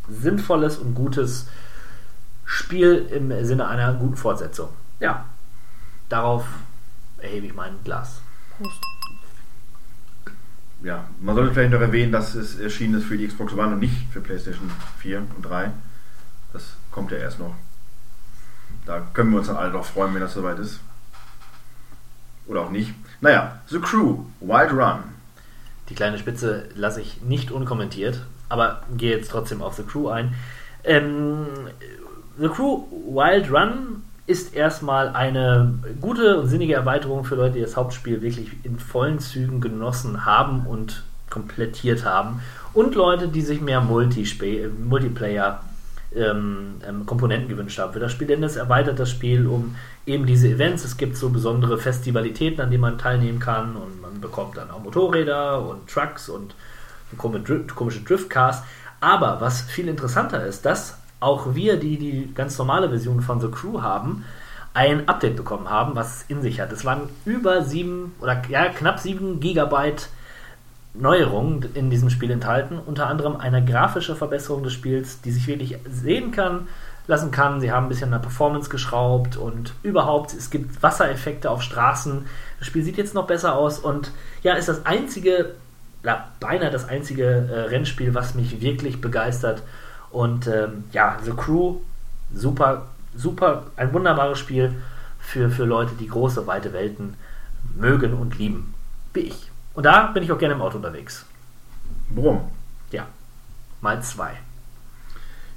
sinnvolles 0.10 0.78
und 0.78 0.96
gutes 0.96 1.48
Spiel 2.44 3.06
im 3.12 3.46
Sinne 3.46 3.68
einer 3.68 3.94
guten 3.94 4.16
Fortsetzung. 4.16 4.70
Ja, 5.00 5.26
darauf 6.10 6.46
erhebe 7.20 7.46
ich 7.46 7.54
mein 7.54 7.74
Glas. 7.84 8.22
Ja, 10.86 11.06
man 11.20 11.34
sollte 11.34 11.52
vielleicht 11.52 11.72
noch 11.72 11.82
erwähnen, 11.82 12.12
dass 12.12 12.36
es 12.36 12.60
erschienen 12.60 13.00
ist 13.00 13.06
für 13.06 13.18
die 13.18 13.28
Xbox 13.28 13.54
One 13.54 13.74
und 13.74 13.80
nicht 13.80 14.06
für 14.14 14.22
PlayStation 14.22 14.70
4 15.00 15.18
und 15.36 15.42
3. 15.42 15.72
Das 16.54 16.76
kommt 16.92 17.10
ja 17.12 17.18
erst 17.18 17.40
noch. 17.40 17.56
Da 18.86 19.02
können 19.16 19.32
wir 19.32 19.40
uns 19.40 19.48
dann 19.48 19.56
alle 19.56 19.72
drauf 19.72 19.88
freuen, 19.88 20.14
wenn 20.14 20.22
das 20.22 20.36
soweit 20.36 20.60
ist. 20.60 20.80
Oder 22.46 22.62
auch 22.62 22.70
nicht. 22.70 22.94
Naja, 23.20 23.62
The 23.66 23.80
Crew, 23.80 24.26
Wild 24.42 24.74
Run. 24.74 25.06
Die 25.90 25.96
kleine 25.96 26.20
Spitze 26.20 26.70
lasse 26.76 27.02
ich 27.02 27.20
nicht 27.24 27.50
unkommentiert, 27.50 28.24
aber 28.48 28.84
gehe 28.96 29.18
jetzt 29.18 29.32
trotzdem 29.32 29.64
auf 29.64 29.74
The 29.74 29.84
Crew 29.84 30.10
ein. 30.10 30.36
Ähm, 30.84 31.48
The 32.38 32.50
Crew 32.50 32.84
Wild 32.92 33.52
Run 33.52 34.04
ist 34.28 34.56
erstmal 34.56 35.10
eine 35.10 35.76
gute 36.02 36.40
und 36.40 36.48
sinnige 36.48 36.74
Erweiterung 36.74 37.26
für 37.26 37.36
Leute, 37.36 37.56
die 37.56 37.62
das 37.62 37.78
Hauptspiel 37.78 38.22
wirklich 38.22 38.52
in 38.64 38.80
vollen 38.80 39.20
Zügen 39.20 39.62
genossen 39.62 40.26
haben 40.26 40.66
und 40.66 41.04
komplettiert 41.30 42.06
haben. 42.06 42.42
Und 42.74 42.96
Leute, 42.96 43.28
die 43.28 43.42
sich 43.42 43.62
mehr 43.62 43.82
Multispa- 43.82 44.70
Multiplayer 44.70 45.62
ähm, 46.16 46.76
ähm, 46.88 47.06
Komponenten 47.06 47.50
gewünscht 47.50 47.78
haben 47.78 47.94
für 47.94 48.00
das 48.00 48.12
Spiel, 48.12 48.28
denn 48.28 48.44
es 48.44 48.56
erweitert 48.56 49.00
das 49.00 49.12
Spiel 49.12 49.48
um 49.48 49.76
eben 50.06 50.26
diese 50.26 50.48
Events. 50.48 50.86
Es 50.86 50.98
gibt 50.98 51.18
so 51.18 51.30
besondere 51.30 51.78
Festivalitäten, 51.78 52.62
an 52.62 52.72
denen 52.72 52.82
man 52.82 52.98
teilnehmen 52.98 53.40
kann 53.40 53.76
und 53.76 54.02
man 54.02 54.22
bekommt 54.22 54.58
dann 54.58 54.72
auch 54.72 54.82
Motorräder 54.82 55.68
und 55.68 55.88
Trucks 55.88 56.30
und 56.30 56.56
komische 57.18 57.44
Dri- 57.44 57.74
komische 57.74 58.02
Driftcars. 58.02 58.64
Aber 59.02 59.40
was 59.40 59.62
viel 59.62 59.88
interessanter 59.88 60.46
ist, 60.46 60.66
dass 60.66 60.98
auch 61.20 61.56
wir, 61.56 61.78
die 61.78 61.98
die 61.98 62.34
ganz 62.34 62.58
normale 62.58 62.90
Version 62.90 63.22
von 63.22 63.40
The 63.40 63.50
Crew 63.50 63.82
haben, 63.82 64.26
ein 64.74 65.08
Update 65.08 65.38
bekommen 65.38 65.70
haben, 65.70 65.96
was 65.96 66.18
es 66.18 66.26
in 66.28 66.42
sich 66.42 66.60
hat. 66.60 66.72
Es 66.72 66.84
waren 66.84 67.10
über 67.26 67.64
sieben 67.64 68.14
oder 68.20 68.42
ja, 68.50 68.68
knapp 68.70 69.00
sieben 69.00 69.40
Gigabyte 69.40 70.10
Neuerungen 70.94 71.70
in 71.74 71.90
diesem 71.90 72.10
Spiel 72.10 72.32
enthalten, 72.32 72.80
unter 72.86 73.08
anderem 73.08 73.38
eine 73.38 73.64
grafische 73.64 74.16
Verbesserung 74.16 74.64
des 74.64 74.74
Spiels, 74.74 75.22
die 75.22 75.32
sich 75.32 75.48
wirklich 75.48 75.78
sehen 75.90 76.32
kann, 76.32 76.68
lassen 77.08 77.32
kann. 77.32 77.62
Sie 77.62 77.72
haben 77.72 77.86
ein 77.86 77.90
bisschen 77.90 78.14
an 78.14 78.20
der 78.20 78.28
Performance 78.28 78.70
geschraubt 78.70 79.38
und 79.38 79.74
überhaupt, 79.84 80.34
es 80.34 80.50
gibt 80.50 80.82
Wassereffekte 80.82 81.50
auf 81.50 81.62
Straßen. 81.62 82.26
Das 82.60 82.68
Spiel 82.68 82.84
sieht 82.84 82.98
jetzt 82.98 83.14
noch 83.14 83.28
besser 83.28 83.56
aus 83.56 83.80
und 83.80 84.12
ja, 84.44 84.54
ist 84.54 84.70
das 84.70 84.86
einzige, 84.86 85.56
ja, 86.04 86.30
beinahe 86.40 86.72
das 86.72 86.88
einzige 86.88 87.26
äh, 87.26 87.60
Rennspiel, 87.70 88.14
was 88.14 88.36
mich 88.36 88.62
wirklich 88.62 89.02
begeistert. 89.02 89.64
Und 90.16 90.48
ähm, 90.48 90.86
ja, 90.94 91.18
The 91.26 91.32
Crew, 91.32 91.82
super, 92.34 92.86
super, 93.18 93.66
ein 93.76 93.92
wunderbares 93.92 94.40
Spiel 94.40 94.82
für, 95.20 95.50
für 95.50 95.66
Leute, 95.66 95.94
die 95.96 96.08
große, 96.08 96.48
weite 96.48 96.72
Welten 96.72 97.16
mögen 97.76 98.14
und 98.14 98.38
lieben, 98.38 98.74
wie 99.14 99.20
ich. 99.20 99.52
Und 99.74 99.86
da 99.86 100.08
bin 100.08 100.24
ich 100.24 100.32
auch 100.32 100.38
gerne 100.38 100.54
im 100.54 100.62
Auto 100.62 100.78
unterwegs. 100.78 101.26
Brumm. 102.10 102.50
Ja, 102.92 103.08
mal 103.82 104.02
zwei. 104.04 104.38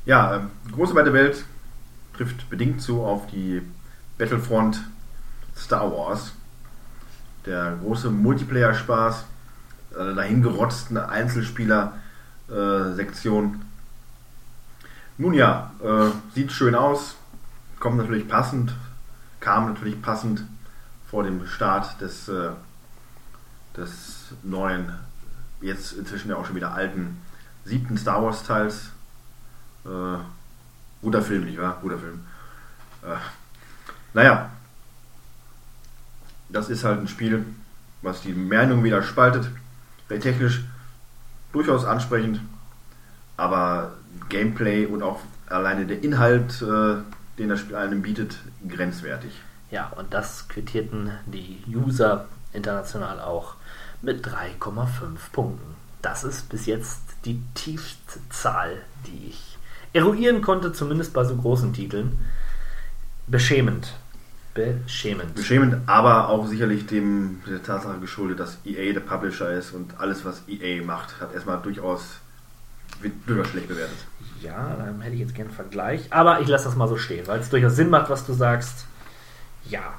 Ja, 0.04 0.34
ähm, 0.34 0.50
große 0.72 0.96
weite 0.96 1.12
Welt 1.12 1.44
trifft 2.16 2.50
bedingt 2.50 2.82
zu 2.82 3.04
auf 3.04 3.28
die 3.28 3.62
Battlefront 4.18 4.80
Star 5.56 5.92
Wars. 5.92 6.32
Der 7.46 7.78
große 7.80 8.10
Multiplayer-Spaß, 8.10 9.24
äh, 9.92 10.14
dahingerotzten 10.16 10.96
Einzelspieler-Sektion. 10.96 13.67
Nun 15.20 15.34
ja, 15.34 15.72
äh, 15.82 16.10
sieht 16.32 16.52
schön 16.52 16.76
aus, 16.76 17.16
kommt 17.80 17.96
natürlich 17.96 18.28
passend, 18.28 18.72
kam 19.40 19.66
natürlich 19.66 20.00
passend 20.00 20.44
vor 21.10 21.24
dem 21.24 21.44
Start 21.44 22.00
des, 22.00 22.28
äh, 22.28 22.50
des 23.76 24.32
neuen, 24.44 24.94
jetzt 25.60 25.92
inzwischen 25.94 26.30
ja 26.30 26.36
auch 26.36 26.46
schon 26.46 26.54
wieder 26.54 26.72
alten 26.72 27.20
siebten 27.64 27.98
Star 27.98 28.22
Wars 28.22 28.44
Teils. 28.44 28.90
Äh, 29.84 30.18
Guter 31.02 31.22
Film, 31.22 31.46
nicht 31.46 31.58
wahr? 31.58 31.78
Guter 31.82 31.98
Film. 31.98 32.20
Äh, 33.02 33.16
naja, 34.14 34.50
das 36.48 36.68
ist 36.68 36.84
halt 36.84 37.00
ein 37.00 37.08
Spiel, 37.08 37.44
was 38.02 38.22
die 38.22 38.34
Meinung 38.34 38.84
wieder 38.84 39.02
spaltet. 39.02 39.50
Technisch 40.08 40.62
durchaus 41.52 41.84
ansprechend, 41.84 42.40
aber 43.36 43.97
Gameplay 44.28 44.86
und 44.86 45.02
auch 45.02 45.20
alleine 45.48 45.86
der 45.86 46.02
Inhalt, 46.02 46.62
äh, 46.62 46.96
den 47.38 47.48
das 47.48 47.60
Spiel 47.60 47.76
einem 47.76 48.02
bietet, 48.02 48.38
grenzwertig. 48.68 49.32
Ja, 49.70 49.92
und 49.96 50.14
das 50.14 50.48
quittierten 50.48 51.12
die 51.26 51.62
User 51.68 52.26
international 52.52 53.20
auch 53.20 53.54
mit 54.02 54.26
3,5 54.26 55.32
Punkten. 55.32 55.76
Das 56.02 56.24
ist 56.24 56.48
bis 56.48 56.66
jetzt 56.66 57.00
die 57.24 57.42
tiefste 57.54 58.20
Zahl, 58.30 58.82
die 59.06 59.30
ich 59.30 59.58
eruieren 59.92 60.42
konnte, 60.42 60.72
zumindest 60.72 61.12
bei 61.12 61.24
so 61.24 61.36
großen 61.36 61.72
Titeln. 61.72 62.18
Beschämend. 63.26 63.94
Beschämend. 64.54 65.34
Beschämend, 65.34 65.76
aber 65.86 66.28
auch 66.28 66.46
sicherlich 66.46 66.86
dem 66.86 67.40
der 67.46 67.62
Tatsache 67.62 67.98
geschuldet, 68.00 68.40
dass 68.40 68.58
EA 68.64 68.92
der 68.92 69.00
Publisher 69.00 69.52
ist 69.52 69.72
und 69.72 70.00
alles, 70.00 70.24
was 70.24 70.42
EA 70.48 70.82
macht, 70.82 71.20
hat 71.20 71.34
erstmal 71.34 71.60
durchaus 71.60 72.20
wird 73.00 73.14
durchaus 73.26 73.48
schlecht 73.48 73.68
bewertet. 73.68 73.98
Ja, 74.42 74.76
dann 74.76 75.00
hätte 75.00 75.14
ich 75.14 75.20
jetzt 75.20 75.34
gerne 75.34 75.50
einen 75.50 75.56
Vergleich. 75.56 76.06
Aber 76.10 76.40
ich 76.40 76.48
lasse 76.48 76.66
das 76.66 76.76
mal 76.76 76.88
so 76.88 76.96
stehen, 76.96 77.26
weil 77.26 77.40
es 77.40 77.50
durchaus 77.50 77.76
Sinn 77.76 77.90
macht, 77.90 78.08
was 78.10 78.24
du 78.24 78.32
sagst. 78.32 78.86
Ja. 79.68 79.94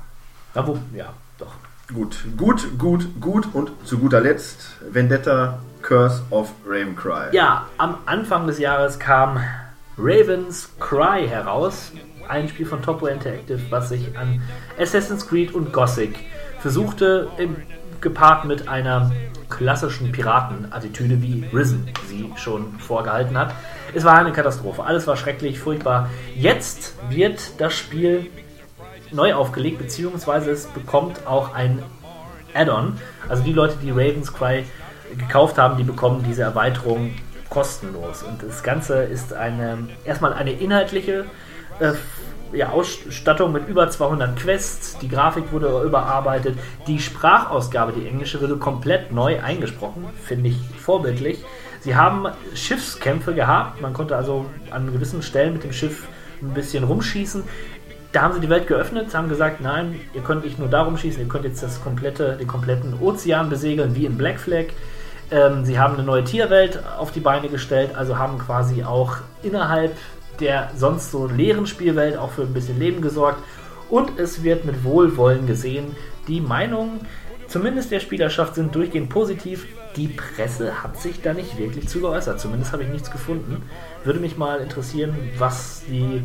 Ja, 0.55 0.67
wo, 0.67 0.79
ja 0.93 1.13
doch. 1.37 1.53
Gut, 1.93 2.17
gut, 2.37 2.77
gut, 2.77 3.07
gut 3.19 3.47
und 3.53 3.71
zu 3.85 3.97
guter 3.97 4.21
Letzt 4.21 4.77
Vendetta 4.91 5.59
Curse 5.81 6.21
of 6.29 6.51
Ravencry. 6.65 7.33
Ja, 7.35 7.67
am 7.77 7.97
Anfang 8.05 8.47
des 8.47 8.59
Jahres 8.59 8.99
kam 8.99 9.39
Raven's 9.97 10.69
Cry 10.79 11.27
heraus. 11.27 11.91
Ein 12.27 12.47
Spiel 12.47 12.65
von 12.65 12.81
Topway 12.81 13.13
Interactive, 13.13 13.59
was 13.71 13.89
sich 13.89 14.15
an 14.17 14.41
Assassin's 14.79 15.27
Creed 15.27 15.53
und 15.53 15.73
Gothic 15.73 16.15
versuchte, 16.59 17.27
im, 17.37 17.55
gepaart 18.01 18.45
mit 18.45 18.67
einer 18.67 19.11
klassischen 19.49 20.11
Piratenattitüde, 20.11 21.21
wie 21.21 21.45
Risen 21.53 21.89
sie 22.07 22.31
schon 22.35 22.79
vorgehalten 22.79 23.37
hat. 23.37 23.53
Es 23.93 24.03
war 24.03 24.17
eine 24.17 24.31
Katastrophe. 24.31 24.83
Alles 24.83 25.07
war 25.07 25.17
schrecklich, 25.17 25.59
furchtbar. 25.59 26.09
Jetzt 26.35 26.93
wird 27.09 27.59
das 27.59 27.73
Spiel 27.73 28.27
neu 29.11 29.33
aufgelegt, 29.33 29.79
beziehungsweise 29.79 30.51
es 30.51 30.67
bekommt 30.67 31.25
auch 31.25 31.53
ein 31.53 31.81
Add-on. 32.53 32.97
Also 33.27 33.43
die 33.43 33.53
Leute, 33.53 33.75
die 33.81 33.91
Raven's 33.91 34.33
Cry 34.33 34.65
gekauft 35.17 35.57
haben, 35.57 35.77
die 35.77 35.83
bekommen 35.83 36.23
diese 36.27 36.43
Erweiterung 36.43 37.15
kostenlos. 37.49 38.23
Und 38.23 38.43
das 38.43 38.61
Ganze 38.61 39.03
ist 39.03 39.33
eine 39.33 39.87
erstmal 40.05 40.33
eine 40.33 40.51
inhaltliche 40.51 41.25
äh, 41.79 41.93
ja, 42.53 42.69
Ausstattung 42.69 43.51
mit 43.51 43.67
über 43.67 43.89
200 43.89 44.37
Quests. 44.37 44.97
Die 44.99 45.09
Grafik 45.09 45.51
wurde 45.51 45.83
überarbeitet. 45.83 46.57
Die 46.87 46.99
Sprachausgabe, 46.99 47.93
die 47.93 48.07
englische, 48.07 48.41
wurde 48.41 48.57
komplett 48.57 49.11
neu 49.11 49.41
eingesprochen. 49.41 50.07
Finde 50.23 50.49
ich 50.49 50.57
vorbildlich. 50.79 51.43
Sie 51.81 51.95
haben 51.95 52.27
Schiffskämpfe 52.53 53.33
gehabt. 53.33 53.81
Man 53.81 53.93
konnte 53.93 54.15
also 54.15 54.45
an 54.71 54.91
gewissen 54.91 55.21
Stellen 55.21 55.53
mit 55.53 55.63
dem 55.63 55.73
Schiff 55.73 56.07
ein 56.41 56.53
bisschen 56.53 56.83
rumschießen. 56.83 57.43
Da 58.11 58.21
haben 58.23 58.33
sie 58.33 58.39
die 58.39 58.49
Welt 58.49 58.65
geöffnet, 58.65 59.13
haben 59.13 59.29
gesagt, 59.29 59.61
nein, 59.61 59.99
ihr 60.15 60.21
könnt 60.21 60.43
nicht 60.43 60.57
nur 60.57 60.67
darum 60.67 60.97
schießen, 60.97 61.21
ihr 61.21 61.27
könnt 61.27 61.45
jetzt 61.45 61.61
das 61.61 61.79
komplette, 61.83 62.37
den 62.37 62.47
kompletten 62.47 62.95
Ozean 62.99 63.49
besegeln, 63.49 63.95
wie 63.95 64.05
in 64.05 64.17
Black 64.17 64.39
Flag. 64.39 64.65
Ähm, 65.29 65.63
sie 65.63 65.77
haben 65.77 65.93
eine 65.93 66.03
neue 66.03 66.23
Tierwelt 66.23 66.79
auf 66.97 67.11
die 67.11 67.19
Beine 67.19 67.49
gestellt, 67.49 67.91
also 67.95 68.17
haben 68.17 68.39
quasi 68.39 68.83
auch 68.83 69.17
innerhalb 69.43 69.95
der 70.39 70.71
sonst 70.75 71.11
so 71.11 71.27
leeren 71.27 71.67
Spielwelt 71.67 72.17
auch 72.17 72.31
für 72.31 72.43
ein 72.43 72.53
bisschen 72.53 72.79
Leben 72.79 73.01
gesorgt. 73.01 73.43
Und 73.89 74.19
es 74.19 74.43
wird 74.43 74.65
mit 74.65 74.83
Wohlwollen 74.83 75.47
gesehen. 75.47 75.95
Die 76.27 76.41
Meinungen, 76.41 76.99
zumindest 77.47 77.91
der 77.91 77.99
Spielerschaft, 77.99 78.55
sind 78.55 78.75
durchgehend 78.75 79.09
positiv. 79.09 79.65
Die 79.95 80.07
Presse 80.07 80.83
hat 80.83 81.01
sich 81.01 81.21
da 81.21 81.33
nicht 81.33 81.57
wirklich 81.57 81.87
zu 81.87 81.99
geäußert. 81.99 82.39
Zumindest 82.39 82.71
habe 82.71 82.83
ich 82.83 82.89
nichts 82.89 83.09
gefunden. 83.09 83.63
Würde 84.03 84.19
mich 84.19 84.37
mal 84.37 84.59
interessieren, 84.59 85.15
was 85.39 85.81
die 85.87 86.23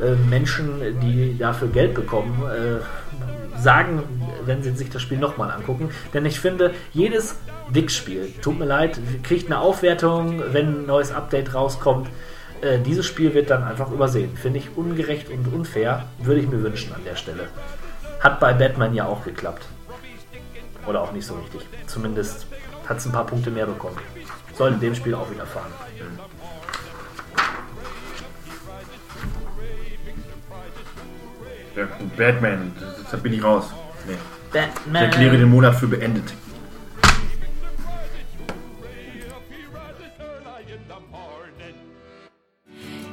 äh, 0.00 0.14
Menschen, 0.28 1.00
die 1.00 1.36
dafür 1.38 1.68
Geld 1.68 1.94
bekommen, 1.94 2.42
äh, 2.46 3.60
sagen, 3.60 4.02
wenn 4.44 4.62
sie 4.62 4.70
sich 4.72 4.90
das 4.90 5.02
Spiel 5.02 5.18
nochmal 5.18 5.50
angucken. 5.50 5.90
Denn 6.14 6.24
ich 6.24 6.40
finde, 6.40 6.72
jedes 6.92 7.36
Wix-Spiel, 7.70 8.32
tut 8.40 8.58
mir 8.58 8.64
leid, 8.64 8.98
kriegt 9.22 9.46
eine 9.46 9.60
Aufwertung, 9.60 10.42
wenn 10.52 10.82
ein 10.82 10.86
neues 10.86 11.12
Update 11.12 11.54
rauskommt. 11.54 12.08
Äh, 12.60 12.80
dieses 12.80 13.06
Spiel 13.06 13.34
wird 13.34 13.50
dann 13.50 13.62
einfach 13.62 13.90
übersehen. 13.90 14.36
Finde 14.36 14.58
ich 14.58 14.76
ungerecht 14.76 15.28
und 15.30 15.52
unfair. 15.52 16.04
Würde 16.18 16.40
ich 16.40 16.48
mir 16.48 16.62
wünschen 16.62 16.92
an 16.92 17.04
der 17.04 17.16
Stelle. 17.16 17.48
Hat 18.20 18.40
bei 18.40 18.52
Batman 18.52 18.94
ja 18.94 19.06
auch 19.06 19.24
geklappt. 19.24 19.64
Oder 20.86 21.02
auch 21.02 21.12
nicht 21.12 21.26
so 21.26 21.34
richtig. 21.34 21.60
Zumindest 21.86 22.46
hat 22.88 22.98
es 22.98 23.06
ein 23.06 23.12
paar 23.12 23.26
Punkte 23.26 23.50
mehr 23.50 23.66
bekommen. 23.66 23.96
Soll 24.54 24.72
in 24.72 24.80
dem 24.80 24.94
Spiel 24.94 25.14
auch 25.14 25.30
wieder 25.30 25.46
fahren. 25.46 25.72
Ja, 31.76 31.86
Batman, 32.16 32.72
da 33.10 33.16
bin 33.18 33.34
ich 33.34 33.44
raus. 33.44 33.66
Nee. 34.06 34.14
Batman. 34.52 35.04
Ich 35.04 35.08
erkläre 35.10 35.36
den 35.36 35.48
Monat 35.48 35.76
für 35.76 35.86
beendet. 35.86 36.32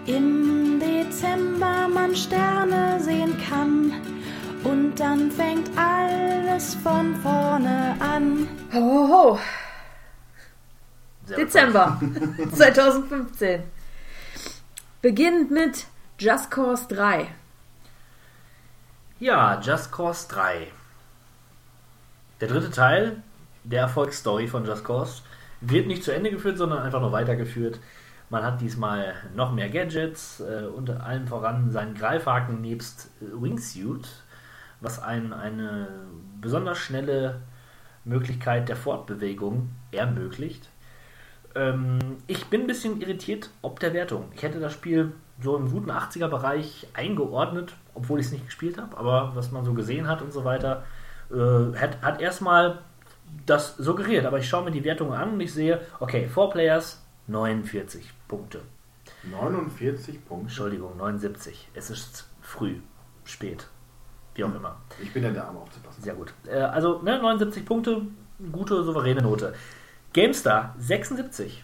Im 0.07 0.79
Dezember 0.79 1.87
man 1.87 2.15
Sterne 2.15 2.99
sehen 2.99 3.35
kann 3.49 3.91
und 4.63 4.99
dann 4.99 5.31
fängt 5.31 5.67
alles 5.75 6.75
von 6.75 7.15
vorne 7.15 7.95
an. 7.99 8.47
Ho, 8.71 8.79
ho, 8.79 9.09
ho. 9.09 9.39
Dezember 11.35 11.99
2015. 12.53 13.63
Beginnt 15.01 15.49
mit 15.49 15.85
Just 16.19 16.51
Cause 16.51 16.85
3. 16.89 17.27
Ja, 19.19 19.59
Just 19.59 19.91
Cause 19.91 20.27
3. 20.29 20.67
Der 22.41 22.47
dritte 22.47 22.69
Teil 22.69 23.23
der 23.63 23.81
Erfolgsstory 23.81 24.47
von 24.47 24.65
Just 24.65 24.83
Cause 24.85 25.23
wird 25.61 25.87
nicht 25.87 26.03
zu 26.03 26.11
Ende 26.11 26.29
geführt, 26.29 26.59
sondern 26.59 26.83
einfach 26.83 27.01
nur 27.01 27.11
weitergeführt. 27.11 27.79
Man 28.29 28.43
hat 28.43 28.61
diesmal 28.61 29.13
noch 29.35 29.51
mehr 29.51 29.69
Gadgets, 29.69 30.39
äh, 30.39 30.65
unter 30.65 31.05
allem 31.05 31.27
voran 31.27 31.71
seinen 31.71 31.93
Greifhaken 31.93 32.61
nebst 32.61 33.11
äh, 33.21 33.41
Wingsuit, 33.41 34.07
was 34.81 35.01
einen 35.01 35.31
eine 35.31 35.87
besonders 36.41 36.79
schnelle 36.79 37.41
Möglichkeit 38.03 38.67
der 38.67 38.75
Fortbewegung 38.75 39.69
ermöglicht. 39.91 40.69
Ähm, 41.53 42.17
ich 42.27 42.45
bin 42.47 42.61
ein 42.61 42.67
bisschen 42.67 42.99
irritiert 42.99 43.49
ob 43.61 43.79
der 43.79 43.93
Wertung. 43.93 44.31
Ich 44.33 44.43
hätte 44.43 44.59
das 44.59 44.73
Spiel 44.73 45.13
so 45.41 45.55
im 45.55 45.69
guten 45.69 45.91
80er 45.91 46.27
Bereich 46.27 46.87
eingeordnet, 46.93 47.73
obwohl 47.93 48.19
ich 48.19 48.27
es 48.27 48.31
nicht 48.31 48.45
gespielt 48.45 48.77
habe, 48.77 48.97
aber 48.97 49.35
was 49.35 49.51
man 49.51 49.65
so 49.65 49.73
gesehen 49.73 50.07
hat 50.07 50.21
und 50.21 50.33
so 50.33 50.43
weiter, 50.45 50.83
äh, 51.31 51.77
hat, 51.77 52.01
hat 52.01 52.21
erstmal 52.21 52.79
das 53.45 53.77
suggeriert. 53.77 54.25
Aber 54.25 54.39
ich 54.39 54.49
schaue 54.49 54.63
mir 54.63 54.71
die 54.71 54.83
Wertungen 54.83 55.13
an 55.13 55.33
und 55.33 55.39
ich 55.39 55.53
sehe, 55.53 55.81
okay, 55.99 56.27
4 56.27 56.47
Players 56.47 57.05
49 57.27 58.14
Punkte. 58.27 58.61
49 59.29 60.25
Punkte? 60.25 60.45
Entschuldigung, 60.45 60.97
79. 60.97 61.69
Es 61.73 61.89
ist 61.89 62.27
früh, 62.41 62.77
spät, 63.23 63.67
wie 64.35 64.43
auch 64.43 64.53
immer. 64.53 64.77
Ich 65.01 65.11
bin 65.13 65.23
ja 65.23 65.31
da, 65.31 65.49
um 65.49 65.57
aufzupassen. 65.57 66.03
Sehr 66.03 66.15
gut. 66.15 66.33
Äh, 66.47 66.57
also 66.57 67.01
ne, 67.01 67.19
79 67.19 67.65
Punkte, 67.65 68.01
gute, 68.51 68.83
souveräne 68.83 69.21
Note. 69.21 69.53
GameStar 70.13 70.75
76. 70.79 71.63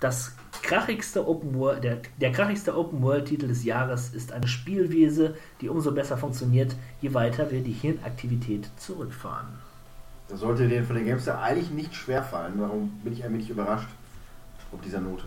Das 0.00 0.36
krachigste 0.62 1.26
Open 1.26 1.54
World, 1.58 1.82
der, 1.82 1.98
der 2.20 2.30
krachigste 2.30 2.76
Open 2.76 3.02
World 3.02 3.26
Titel 3.26 3.48
des 3.48 3.64
Jahres 3.64 4.10
ist 4.10 4.32
eine 4.32 4.46
Spielwiese, 4.46 5.34
die 5.60 5.68
umso 5.68 5.92
besser 5.92 6.16
funktioniert, 6.16 6.76
je 7.00 7.14
weiter 7.14 7.50
wir 7.50 7.62
die 7.62 7.72
Hirnaktivität 7.72 8.68
zurückfahren. 8.76 9.48
Das 10.28 10.40
sollte 10.40 10.68
den 10.68 10.84
von 10.84 10.94
den 10.94 11.06
Gamester 11.06 11.40
eigentlich 11.40 11.70
nicht 11.70 11.94
schwer 11.94 12.22
fallen. 12.22 12.54
Warum 12.58 12.90
bin 13.02 13.12
ich 13.12 13.24
ein 13.24 13.32
wenig 13.32 13.50
überrascht 13.50 13.88
ob 14.72 14.82
dieser 14.82 15.00
Note? 15.00 15.24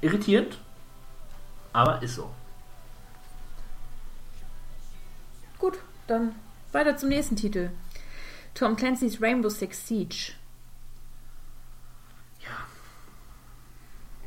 Irritierend, 0.00 0.58
aber 1.72 2.02
ist 2.02 2.16
so. 2.16 2.30
Gut, 5.58 5.78
dann 6.06 6.34
weiter 6.72 6.96
zum 6.96 7.08
nächsten 7.08 7.36
Titel. 7.36 7.70
Tom 8.52 8.76
Clancy's 8.76 9.20
Rainbow 9.20 9.48
Six 9.48 9.86
Siege. 9.86 10.32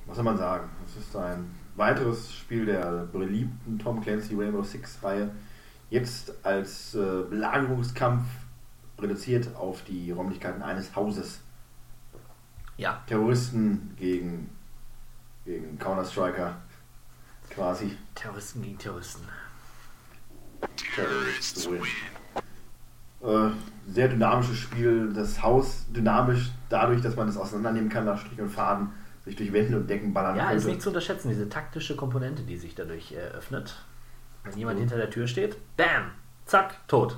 Was 0.07 0.15
soll 0.15 0.23
man 0.23 0.37
sagen? 0.37 0.69
Es 0.85 0.95
ist 0.95 1.15
ein 1.15 1.53
weiteres 1.75 2.33
Spiel 2.33 2.65
der 2.65 3.07
beliebten 3.11 3.77
Tom 3.77 4.01
Clancy 4.01 4.35
Rainbow 4.35 4.63
Six 4.63 5.03
Reihe. 5.03 5.31
Jetzt 5.89 6.33
als 6.43 6.95
äh, 6.95 7.23
Belagerungskampf 7.29 8.25
reduziert 8.99 9.55
auf 9.55 9.83
die 9.83 10.11
Räumlichkeiten 10.11 10.61
eines 10.61 10.95
Hauses. 10.95 11.41
Ja. 12.77 13.01
Terroristen 13.07 13.93
gegen 13.97 14.49
gegen 15.45 15.79
Counter-Striker 15.79 16.55
quasi. 17.49 17.97
Terroristen 18.15 18.61
gegen 18.61 18.77
Terroristen. 18.77 19.23
Terrorists 20.95 21.69
win. 21.69 21.81
Äh, 23.23 23.49
sehr 23.89 24.09
dynamisches 24.09 24.57
Spiel. 24.57 25.11
Das 25.13 25.41
Haus 25.41 25.85
dynamisch 25.89 26.51
dadurch, 26.69 27.01
dass 27.01 27.15
man 27.15 27.27
es 27.29 27.37
auseinandernehmen 27.37 27.89
kann 27.89 28.05
nach 28.05 28.19
Strich 28.19 28.39
und 28.41 28.49
Faden, 28.49 28.89
sich 29.25 29.35
durch 29.35 29.51
Wände 29.53 29.77
und 29.77 29.89
Decken 29.89 30.13
ballern 30.13 30.35
Ja, 30.35 30.45
ist 30.45 30.49
könnte. 30.63 30.67
nicht 30.67 30.81
zu 30.81 30.89
unterschätzen, 30.89 31.29
diese 31.29 31.49
taktische 31.49 31.95
Komponente, 31.95 32.43
die 32.43 32.57
sich 32.57 32.75
dadurch 32.75 33.11
eröffnet. 33.13 33.75
Wenn 34.43 34.57
jemand 34.57 34.77
Mhm. 34.77 34.81
hinter 34.81 34.97
der 34.97 35.09
Tür 35.09 35.27
steht, 35.27 35.57
bam, 35.77 36.11
zack, 36.45 36.87
tot. 36.87 37.17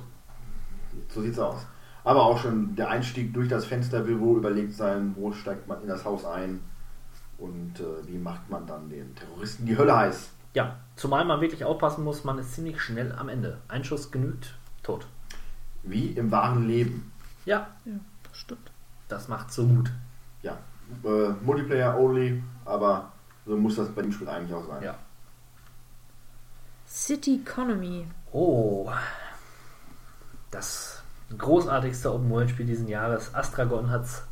So 1.08 1.22
sieht's 1.22 1.38
aus. 1.38 1.66
Aber 2.04 2.22
auch 2.24 2.38
schon 2.38 2.74
der 2.76 2.88
Einstieg 2.88 3.34
durch 3.34 3.48
das 3.48 3.64
Fenster 3.66 4.06
will 4.06 4.20
wohl 4.20 4.38
überlegt 4.38 4.72
sein, 4.72 5.14
wo 5.16 5.32
steigt 5.32 5.68
man 5.68 5.82
in 5.82 5.88
das 5.88 6.04
Haus 6.04 6.24
ein 6.24 6.60
und 7.38 7.78
äh, 7.80 8.06
wie 8.06 8.18
macht 8.18 8.48
man 8.50 8.66
dann 8.66 8.88
den 8.88 9.14
Terroristen 9.14 9.66
die 9.66 9.76
Hölle 9.76 9.96
heiß. 9.96 10.30
Ja, 10.54 10.76
zumal 10.96 11.24
man 11.24 11.40
wirklich 11.40 11.64
aufpassen 11.64 12.02
muss, 12.04 12.24
man 12.24 12.38
ist 12.38 12.54
ziemlich 12.54 12.80
schnell 12.80 13.12
am 13.12 13.28
Ende. 13.28 13.58
Ein 13.68 13.84
Schuss 13.84 14.10
genügt, 14.10 14.54
tot. 14.82 15.06
Wie 15.82 16.08
im 16.08 16.30
wahren 16.30 16.66
Leben. 16.66 17.12
Ja, 17.44 17.68
Ja, 17.84 17.92
das 18.24 18.36
stimmt. 18.36 18.70
das 19.08 19.28
macht 19.28 19.52
so 19.52 19.66
gut. 19.66 19.90
Ja, 20.42 20.58
äh, 21.04 21.30
Multiplayer 21.44 21.98
only, 21.98 22.42
aber 22.64 23.12
so 23.46 23.56
muss 23.56 23.76
das 23.76 23.88
bei 23.90 24.02
dem 24.02 24.12
Spiel 24.12 24.28
eigentlich 24.28 24.52
auch 24.54 24.66
sein. 24.66 24.82
Ja. 24.82 24.94
City 26.86 27.40
Economy. 27.46 28.06
Oh, 28.32 28.90
das 30.50 30.99
großartigste 31.36 32.12
Open-World-Spiel 32.12 32.66
diesen 32.66 32.88
Jahres. 32.88 33.34
Astragon 33.34 33.90
hat 33.90 34.04
es 34.04 34.22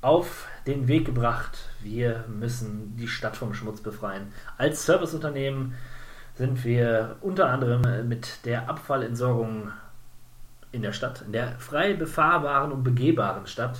auf 0.00 0.46
den 0.66 0.88
Weg 0.88 1.06
gebracht. 1.06 1.70
Wir 1.82 2.24
müssen 2.28 2.96
die 2.96 3.08
Stadt 3.08 3.36
vom 3.36 3.54
Schmutz 3.54 3.80
befreien. 3.80 4.32
Als 4.58 4.86
Serviceunternehmen 4.86 5.74
sind 6.34 6.64
wir 6.64 7.16
unter 7.20 7.48
anderem 7.48 8.08
mit 8.08 8.44
der 8.44 8.68
Abfallentsorgung 8.68 9.72
in 10.72 10.82
der 10.82 10.92
Stadt, 10.92 11.22
in 11.22 11.32
der 11.32 11.58
frei 11.58 11.94
befahrbaren 11.94 12.72
und 12.72 12.84
begehbaren 12.84 13.46
Stadt, 13.46 13.78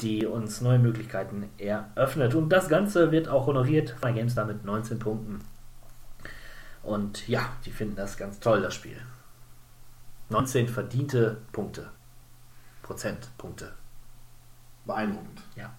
die 0.00 0.26
uns 0.26 0.60
neue 0.60 0.78
Möglichkeiten 0.78 1.48
eröffnet. 1.58 2.34
Und 2.34 2.50
das 2.50 2.68
Ganze 2.68 3.10
wird 3.10 3.28
auch 3.28 3.46
honoriert 3.46 3.96
von 4.00 4.14
GameStar 4.14 4.44
mit 4.44 4.64
19 4.64 4.98
Punkten. 4.98 5.40
Und 6.82 7.28
ja, 7.28 7.42
die 7.64 7.70
finden 7.70 7.96
das 7.96 8.16
ganz 8.16 8.40
toll, 8.40 8.62
das 8.62 8.74
Spiel. 8.74 8.96
19 10.32 10.66
verdiente 10.66 11.36
Punkte. 11.52 11.90
Prozentpunkte. 12.82 13.72
Beeindruckend. 14.86 15.42
Ja. 15.54 15.72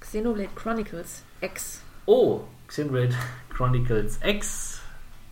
Xenoblade 0.00 0.50
Chronicles 0.54 1.22
X. 1.40 1.82
Oh, 2.06 2.42
Xenoblade 2.66 3.14
Chronicles 3.54 4.18
X. 4.24 4.80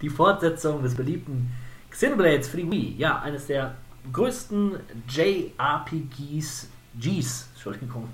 Die 0.01 0.09
Fortsetzung 0.09 0.83
des 0.83 0.95
beliebten 0.95 1.53
Xenoblades 1.91 2.49
für 2.49 2.59
die 2.59 2.71
Wii. 2.71 2.97
Ja, 2.97 3.21
eines 3.21 3.47
der 3.47 3.75
größten 4.13 4.79
JRPGs, 5.09 6.69
Gs, 7.01 7.49
Entschuldigung, 7.55 8.09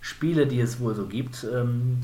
Spiele, 0.00 0.46
die 0.46 0.60
es 0.60 0.80
wohl 0.80 0.94
so 0.94 1.06
gibt. 1.06 1.44
Ähm, 1.44 2.00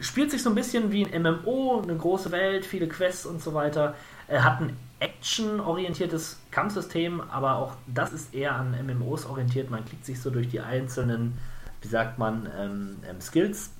spielt 0.00 0.30
sich 0.30 0.42
so 0.42 0.50
ein 0.50 0.54
bisschen 0.54 0.90
wie 0.92 1.06
ein 1.06 1.22
MMO, 1.22 1.80
eine 1.82 1.96
große 1.96 2.30
Welt, 2.30 2.66
viele 2.66 2.88
Quests 2.88 3.26
und 3.26 3.42
so 3.42 3.54
weiter. 3.54 3.94
Er 4.28 4.44
hat 4.44 4.60
ein 4.60 4.76
actionorientiertes 5.00 6.40
Kampfsystem, 6.50 7.20
aber 7.30 7.56
auch 7.56 7.74
das 7.86 8.12
ist 8.12 8.34
eher 8.34 8.54
an 8.54 8.74
MMOs 8.86 9.26
orientiert. 9.26 9.70
Man 9.70 9.84
klickt 9.84 10.06
sich 10.06 10.20
so 10.20 10.30
durch 10.30 10.48
die 10.48 10.60
einzelnen, 10.60 11.36
wie 11.82 11.88
sagt 11.88 12.18
man, 12.18 12.48
ähm, 12.58 12.96
ähm, 13.08 13.20
Skills, 13.20 13.70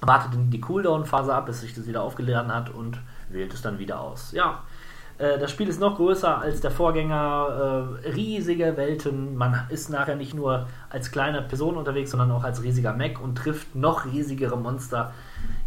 wartet 0.00 0.32
die 0.50 0.60
Cooldown-Phase 0.60 1.34
ab, 1.34 1.46
bis 1.46 1.60
sich 1.60 1.74
das 1.74 1.86
wieder 1.86 2.02
aufgeladen 2.02 2.54
hat 2.54 2.70
und 2.70 2.98
wählt 3.28 3.52
es 3.52 3.60
dann 3.60 3.78
wieder 3.78 4.00
aus. 4.00 4.32
Ja, 4.32 4.62
äh, 5.20 5.38
das 5.38 5.50
Spiel 5.50 5.68
ist 5.68 5.78
noch 5.78 5.96
größer 5.96 6.38
als 6.38 6.62
der 6.62 6.70
Vorgänger, 6.70 7.98
äh, 8.02 8.08
riesige 8.08 8.76
Welten. 8.76 9.36
Man 9.36 9.66
ist 9.68 9.90
nachher 9.90 10.16
nicht 10.16 10.32
nur 10.32 10.66
als 10.88 11.10
kleine 11.10 11.42
Person 11.42 11.76
unterwegs, 11.76 12.10
sondern 12.10 12.30
auch 12.30 12.44
als 12.44 12.62
riesiger 12.62 12.94
Mech 12.94 13.20
und 13.20 13.36
trifft 13.36 13.74
noch 13.74 14.06
riesigere 14.06 14.56
Monster. 14.56 15.12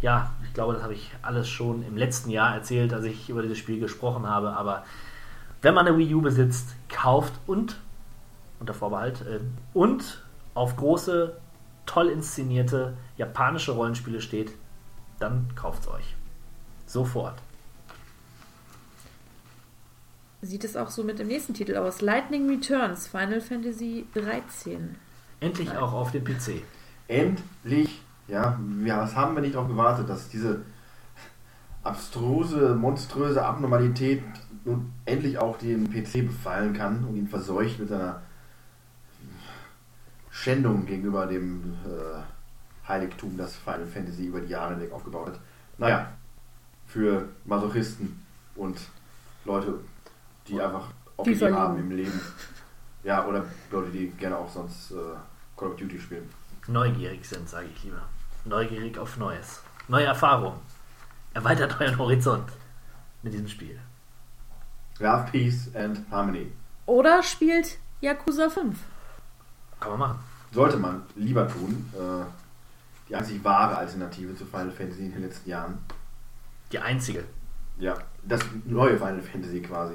Ja, 0.02 0.32
ich 0.54 0.56
glaube, 0.56 0.74
das 0.74 0.84
habe 0.84 0.94
ich 0.94 1.10
alles 1.20 1.48
schon 1.48 1.82
im 1.82 1.96
letzten 1.96 2.30
Jahr 2.30 2.54
erzählt, 2.54 2.92
als 2.92 3.04
ich 3.06 3.28
über 3.28 3.42
dieses 3.42 3.58
Spiel 3.58 3.80
gesprochen 3.80 4.28
habe. 4.28 4.52
Aber 4.52 4.84
wenn 5.62 5.74
man 5.74 5.84
eine 5.84 5.98
Wii 5.98 6.14
U 6.14 6.20
besitzt, 6.20 6.76
kauft 6.88 7.32
und, 7.48 7.74
unter 8.60 8.72
Vorbehalt, 8.72 9.22
äh, 9.22 9.40
und 9.72 10.22
auf 10.54 10.76
große, 10.76 11.36
toll 11.86 12.08
inszenierte 12.08 12.96
japanische 13.16 13.72
Rollenspiele 13.72 14.20
steht, 14.20 14.52
dann 15.18 15.48
kauft 15.56 15.82
es 15.82 15.88
euch. 15.88 16.14
Sofort. 16.86 17.42
Sieht 20.40 20.62
es 20.62 20.76
auch 20.76 20.90
so 20.90 21.02
mit 21.02 21.18
dem 21.18 21.26
nächsten 21.26 21.54
Titel 21.54 21.74
aus. 21.76 22.00
Lightning 22.00 22.48
Returns, 22.48 23.08
Final 23.08 23.40
Fantasy 23.40 24.06
13. 24.14 24.94
Endlich 25.40 25.72
auch 25.72 25.92
auf 25.92 26.12
dem 26.12 26.22
PC. 26.22 26.62
Endlich, 27.08 28.03
ja, 28.28 28.58
wir, 28.60 28.96
was 28.96 29.14
haben 29.14 29.34
wir 29.34 29.42
nicht 29.42 29.54
darauf 29.54 29.68
gewartet, 29.68 30.08
dass 30.08 30.28
diese 30.28 30.62
abstruse, 31.82 32.74
monströse 32.74 33.44
Abnormalität 33.44 34.22
nun 34.64 34.92
endlich 35.04 35.38
auch 35.38 35.58
den 35.58 35.90
PC 35.90 36.26
befallen 36.26 36.72
kann 36.72 37.04
und 37.04 37.16
ihn 37.16 37.28
verseucht 37.28 37.78
mit 37.78 37.90
seiner 37.90 38.22
Schändung 40.30 40.86
gegenüber 40.86 41.26
dem 41.26 41.74
äh, 41.84 42.88
Heiligtum, 42.88 43.36
das 43.36 43.56
Final 43.56 43.86
Fantasy 43.86 44.26
über 44.26 44.40
die 44.40 44.48
Jahre 44.48 44.74
hinweg 44.74 44.92
aufgebaut 44.92 45.28
hat. 45.28 45.40
Naja, 45.78 46.12
für 46.86 47.28
Masochisten 47.44 48.20
und 48.56 48.78
Leute, 49.44 49.74
die 50.48 50.60
einfach 50.60 50.88
verlieben. 51.16 51.54
haben 51.54 51.78
im 51.78 51.90
Leben. 51.90 52.20
Ja, 53.02 53.26
oder 53.26 53.44
Leute, 53.70 53.90
die 53.90 54.08
gerne 54.10 54.38
auch 54.38 54.48
sonst 54.48 54.92
äh, 54.92 54.94
Call 55.56 55.68
of 55.68 55.76
Duty 55.76 55.98
spielen. 55.98 56.28
Neugierig 56.66 57.24
sind, 57.26 57.48
sage 57.48 57.66
ich 57.74 57.84
lieber. 57.84 58.02
Neugierig 58.44 58.98
auf 58.98 59.16
Neues. 59.16 59.60
Neue 59.88 60.04
Erfahrungen. 60.06 60.58
Erweitert 61.32 61.80
euren 61.80 61.98
Horizont 61.98 62.48
mit 63.22 63.32
diesem 63.32 63.48
Spiel. 63.48 63.78
Love, 64.98 65.26
Peace 65.30 65.70
and 65.74 66.00
Harmony. 66.10 66.52
Oder 66.86 67.22
spielt 67.22 67.78
Yakuza 68.00 68.48
5. 68.48 68.78
Kann 69.80 69.90
man 69.92 69.98
machen. 69.98 70.18
Sollte 70.52 70.76
man 70.76 71.02
lieber 71.16 71.48
tun. 71.48 71.90
Äh, 71.94 72.24
die 73.08 73.16
einzig 73.16 73.42
wahre 73.42 73.76
Alternative 73.78 74.34
zu 74.36 74.44
Final 74.46 74.70
Fantasy 74.70 75.06
in 75.06 75.12
den 75.12 75.22
letzten 75.22 75.50
Jahren. 75.50 75.78
Die 76.70 76.78
einzige. 76.78 77.24
Ja, 77.78 77.94
das 78.22 78.40
neue 78.64 78.96
Final 78.96 79.20
Fantasy 79.22 79.60
quasi. 79.60 79.94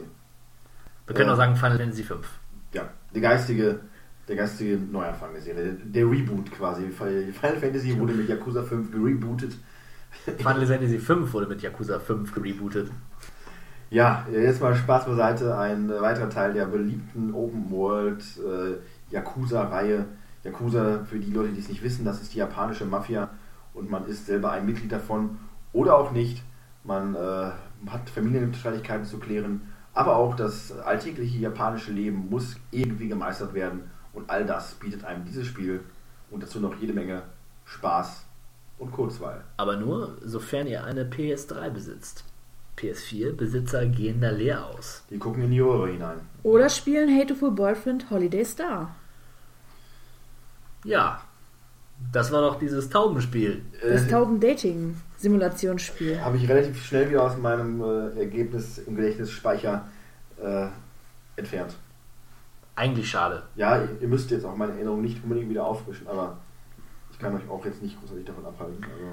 Wir 1.07 1.15
können 1.15 1.29
Äh, 1.29 1.33
auch 1.33 1.37
sagen 1.37 1.55
Final 1.55 1.77
Fantasy 1.77 2.03
5. 2.03 2.27
Ja, 2.73 2.89
der 3.13 3.21
geistige, 3.21 3.79
der 4.29 4.35
geistige 4.35 4.77
Neuanfang 4.77 5.33
der 5.33 5.41
Serie. 5.41 5.73
Der, 5.83 6.05
Reboot 6.05 6.51
quasi. 6.51 6.87
Final 6.89 7.57
Fantasy 7.59 7.99
wurde 7.99 8.13
mit 8.13 8.29
Yakuza 8.29 8.61
5 8.61 8.91
gerebootet. 8.91 9.57
Final 10.37 10.65
Fantasy 10.67 10.99
5 10.99 11.33
wurde 11.33 11.47
mit 11.47 11.61
Yakuza 11.61 11.99
5 11.99 12.33
gerebootet. 12.33 12.91
Ja, 13.89 14.27
jetzt 14.31 14.61
mal 14.61 14.75
Spaß 14.75 15.07
beiseite. 15.07 15.57
Ein 15.57 15.89
weiterer 15.89 16.29
Teil 16.29 16.53
der 16.53 16.65
beliebten 16.65 17.33
Open 17.33 17.71
World 17.71 18.23
äh, 18.37 19.13
Yakuza-Reihe. 19.13 20.05
Yakuza, 20.43 21.03
für 21.09 21.17
die 21.17 21.31
Leute, 21.31 21.49
die 21.49 21.59
es 21.59 21.67
nicht 21.67 21.83
wissen, 21.83 22.05
das 22.05 22.21
ist 22.21 22.33
die 22.33 22.37
japanische 22.37 22.85
Mafia 22.85 23.29
und 23.73 23.89
man 23.89 24.05
ist 24.05 24.27
selber 24.27 24.51
ein 24.51 24.65
Mitglied 24.65 24.91
davon 24.91 25.37
oder 25.73 25.97
auch 25.97 26.11
nicht. 26.11 26.43
Man 26.85 27.13
äh, 27.15 27.51
hat 27.89 28.09
Familienstreitigkeiten 28.09 29.05
zu 29.05 29.17
klären, 29.19 29.61
aber 29.93 30.15
auch 30.15 30.35
das 30.35 30.71
alltägliche 30.79 31.39
japanische 31.39 31.91
Leben 31.91 32.29
muss 32.29 32.55
irgendwie 32.71 33.09
gemeistert 33.09 33.53
werden 33.53 33.89
und 34.13 34.29
all 34.29 34.45
das 34.45 34.73
bietet 34.75 35.03
einem 35.05 35.25
dieses 35.25 35.47
Spiel 35.47 35.81
und 36.31 36.43
dazu 36.43 36.59
noch 36.59 36.75
jede 36.79 36.93
Menge 36.93 37.23
Spaß 37.65 38.25
und 38.77 38.91
Kurzweil. 38.91 39.43
Aber 39.57 39.77
nur, 39.77 40.17
sofern 40.23 40.67
ihr 40.67 40.83
eine 40.83 41.05
PS3 41.05 41.69
besitzt. 41.69 42.23
PS4-Besitzer 42.77 43.85
gehen 43.87 44.21
da 44.21 44.29
leer 44.29 44.65
aus. 44.65 45.03
Die 45.09 45.17
gucken 45.19 45.43
in 45.43 45.51
die 45.51 45.59
Röhre 45.59 45.89
hinein. 45.89 46.21
Oder 46.43 46.69
spielen 46.69 47.13
Hateful 47.19 47.51
Boyfriend 47.51 48.09
Holiday 48.09 48.45
Star. 48.45 48.95
Ja, 50.85 51.21
das 52.13 52.31
war 52.31 52.41
doch 52.41 52.57
dieses 52.57 52.89
Taubenspiel. 52.89 53.61
Das 53.81 54.05
Äh, 54.05 54.09
Tauben-Dating-Simulationsspiel. 54.09 56.21
habe 56.21 56.37
ich 56.37 56.47
relativ 56.47 56.81
schnell 56.85 57.09
wieder 57.09 57.23
aus 57.23 57.37
meinem 57.37 57.81
äh, 57.81 58.17
Ergebnis 58.19 58.77
im 58.77 58.95
Gedächtnisspeicher 58.95 59.85
äh, 60.41 60.67
entfernt. 61.35 61.75
Eigentlich 62.79 63.09
schade. 63.09 63.43
Ja, 63.57 63.83
ihr, 63.99 64.07
müsst 64.07 64.31
jetzt 64.31 64.45
auch 64.45 64.55
meine 64.55 64.71
Erinnerung 64.71 65.01
nicht 65.01 65.21
unbedingt 65.21 65.49
wieder 65.49 65.65
auffrischen, 65.65 66.07
aber 66.07 66.37
ich 67.11 67.19
kann 67.19 67.35
euch 67.35 67.49
auch 67.49 67.65
jetzt 67.65 67.83
nicht 67.83 67.99
großartig 67.99 68.23
davon 68.23 68.45
abhalten. 68.45 68.81
Also, 68.81 69.05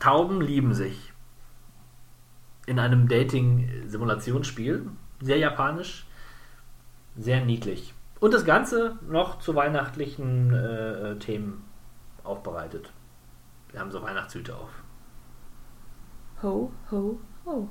Tauben 0.00 0.40
lieben 0.40 0.72
sich. 0.72 1.12
In 2.64 2.78
einem 2.78 3.08
Dating-Simulationsspiel. 3.08 4.86
Sehr 5.20 5.36
japanisch. 5.36 6.06
Sehr 7.14 7.44
niedlich. 7.44 7.92
Und 8.20 8.32
das 8.32 8.46
Ganze 8.46 8.98
noch 9.06 9.38
zu 9.38 9.54
weihnachtlichen 9.54 10.54
äh, 10.54 11.10
äh, 11.10 11.18
Themen 11.18 11.64
aufbereitet. 12.24 12.90
Wir 13.70 13.80
haben 13.80 13.90
so 13.90 14.00
Weihnachtshüte 14.00 14.56
auf. 14.56 14.82
Ho, 16.42 16.72
ho, 16.90 17.20
ho. 17.44 17.68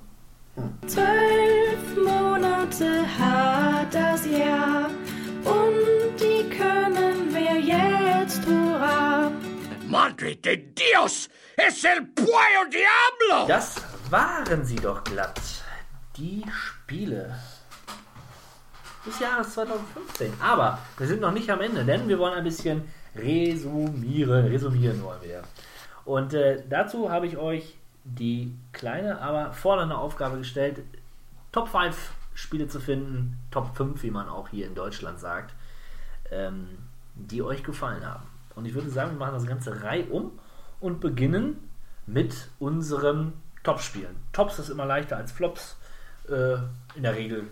Zwölf 0.87 1.95
Monate 1.95 3.05
hat 3.19 3.93
das 3.93 4.25
Jahr 4.25 4.89
und 5.43 6.19
die 6.19 6.49
können 6.49 7.33
wir 7.33 7.59
jetzt 7.59 8.45
hurra. 8.45 9.31
Madre 9.87 10.35
de 10.35 10.57
Dios! 10.57 11.29
Es 11.57 11.83
el 11.83 12.01
Puyo 12.15 12.63
Diablo! 12.71 13.47
Das 13.47 13.75
waren 14.09 14.65
sie 14.65 14.75
doch 14.75 15.03
glatt. 15.03 15.39
Die 16.17 16.43
Spiele 16.51 17.35
des 19.05 19.19
Jahres 19.19 19.53
2015. 19.53 20.33
Aber 20.41 20.79
wir 20.97 21.07
sind 21.07 21.21
noch 21.21 21.31
nicht 21.31 21.49
am 21.49 21.61
Ende, 21.61 21.83
denn 21.83 22.07
wir 22.07 22.19
wollen 22.19 22.33
ein 22.33 22.43
bisschen 22.43 22.83
resumieren. 23.15 24.47
Resumieren 24.47 25.01
wollen 25.03 25.21
wir. 25.21 25.43
Und 26.05 26.33
äh, 26.33 26.63
dazu 26.69 27.11
habe 27.11 27.27
ich 27.27 27.37
euch 27.37 27.77
die 28.03 28.55
kleine, 28.71 29.21
aber 29.21 29.53
fordernde 29.53 29.97
Aufgabe 29.97 30.37
gestellt, 30.37 30.83
Top 31.51 31.69
5 31.69 31.95
Spiele 32.33 32.67
zu 32.67 32.79
finden, 32.79 33.37
Top 33.51 33.75
5, 33.75 34.01
wie 34.03 34.11
man 34.11 34.29
auch 34.29 34.49
hier 34.49 34.65
in 34.65 34.75
Deutschland 34.75 35.19
sagt, 35.19 35.53
ähm, 36.31 36.67
die 37.15 37.41
euch 37.41 37.63
gefallen 37.63 38.05
haben. 38.05 38.25
Und 38.55 38.65
ich 38.65 38.73
würde 38.73 38.89
sagen, 38.89 39.11
wir 39.11 39.19
machen 39.19 39.33
das 39.33 39.45
Ganze 39.45 39.83
reihum 39.83 40.31
und 40.79 40.99
beginnen 40.99 41.69
mit 42.05 42.49
unseren 42.59 43.33
Top-Spielen. 43.63 44.15
Tops 44.33 44.59
ist 44.59 44.69
immer 44.69 44.85
leichter 44.85 45.17
als 45.17 45.31
Flops, 45.31 45.77
äh, 46.27 46.55
in 46.95 47.03
der 47.03 47.15
Regel. 47.15 47.47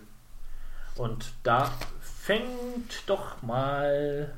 Und 0.96 1.32
da 1.44 1.70
fängt 2.00 3.08
doch 3.08 3.42
mal 3.42 4.34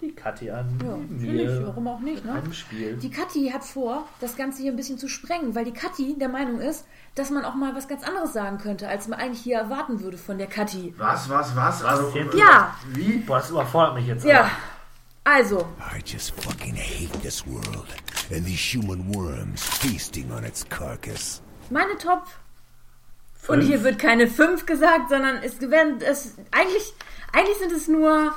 die 0.00 0.12
Kathi 0.12 0.50
an. 0.50 0.78
Ja, 0.84 0.96
natürlich, 0.96 1.66
warum 1.66 1.88
auch 1.88 2.00
nicht, 2.00 2.24
ne? 2.24 2.42
Spiel. 2.52 2.96
Die 2.96 3.10
Kathi 3.10 3.50
hat 3.50 3.64
vor, 3.64 4.06
das 4.20 4.36
Ganze 4.36 4.62
hier 4.62 4.72
ein 4.72 4.76
bisschen 4.76 4.98
zu 4.98 5.08
sprengen, 5.08 5.54
weil 5.54 5.64
die 5.64 5.72
Kathi 5.72 6.16
der 6.18 6.28
Meinung 6.28 6.60
ist, 6.60 6.86
dass 7.14 7.30
man 7.30 7.44
auch 7.44 7.54
mal 7.54 7.74
was 7.74 7.88
ganz 7.88 8.02
anderes 8.02 8.32
sagen 8.34 8.58
könnte, 8.58 8.88
als 8.88 9.08
man 9.08 9.18
eigentlich 9.18 9.40
hier 9.40 9.56
erwarten 9.56 10.00
würde 10.00 10.18
von 10.18 10.36
der 10.36 10.48
Kathi. 10.48 10.94
Was, 10.98 11.28
was, 11.30 11.56
was? 11.56 11.82
Also, 11.82 12.12
Ja. 12.36 12.76
Wie? 12.92 13.18
Boah, 13.18 13.38
das 13.38 13.50
überfordert 13.50 13.94
mich 13.94 14.06
jetzt. 14.06 14.24
Ja, 14.24 14.50
also, 15.24 15.66
I 15.80 16.00
just 16.04 16.40
fucking 16.40 16.76
hate 16.76 17.18
this 17.22 17.44
world 17.46 17.88
and 18.30 18.46
these 18.46 18.60
human 18.60 19.12
worms 19.12 19.60
feasting 19.60 20.30
on 20.30 20.44
its 20.44 20.64
carcass. 20.68 21.42
meine 21.68 21.96
Top. 21.98 22.26
Und 23.48 23.60
hier 23.60 23.82
wird 23.82 23.98
keine 23.98 24.28
5 24.28 24.66
gesagt, 24.66 25.08
sondern 25.08 25.38
es 25.38 25.60
werden 25.60 26.00
es 26.00 26.36
eigentlich 26.52 26.92
eigentlich 27.32 27.56
sind 27.58 27.72
es 27.72 27.88
nur 27.88 28.34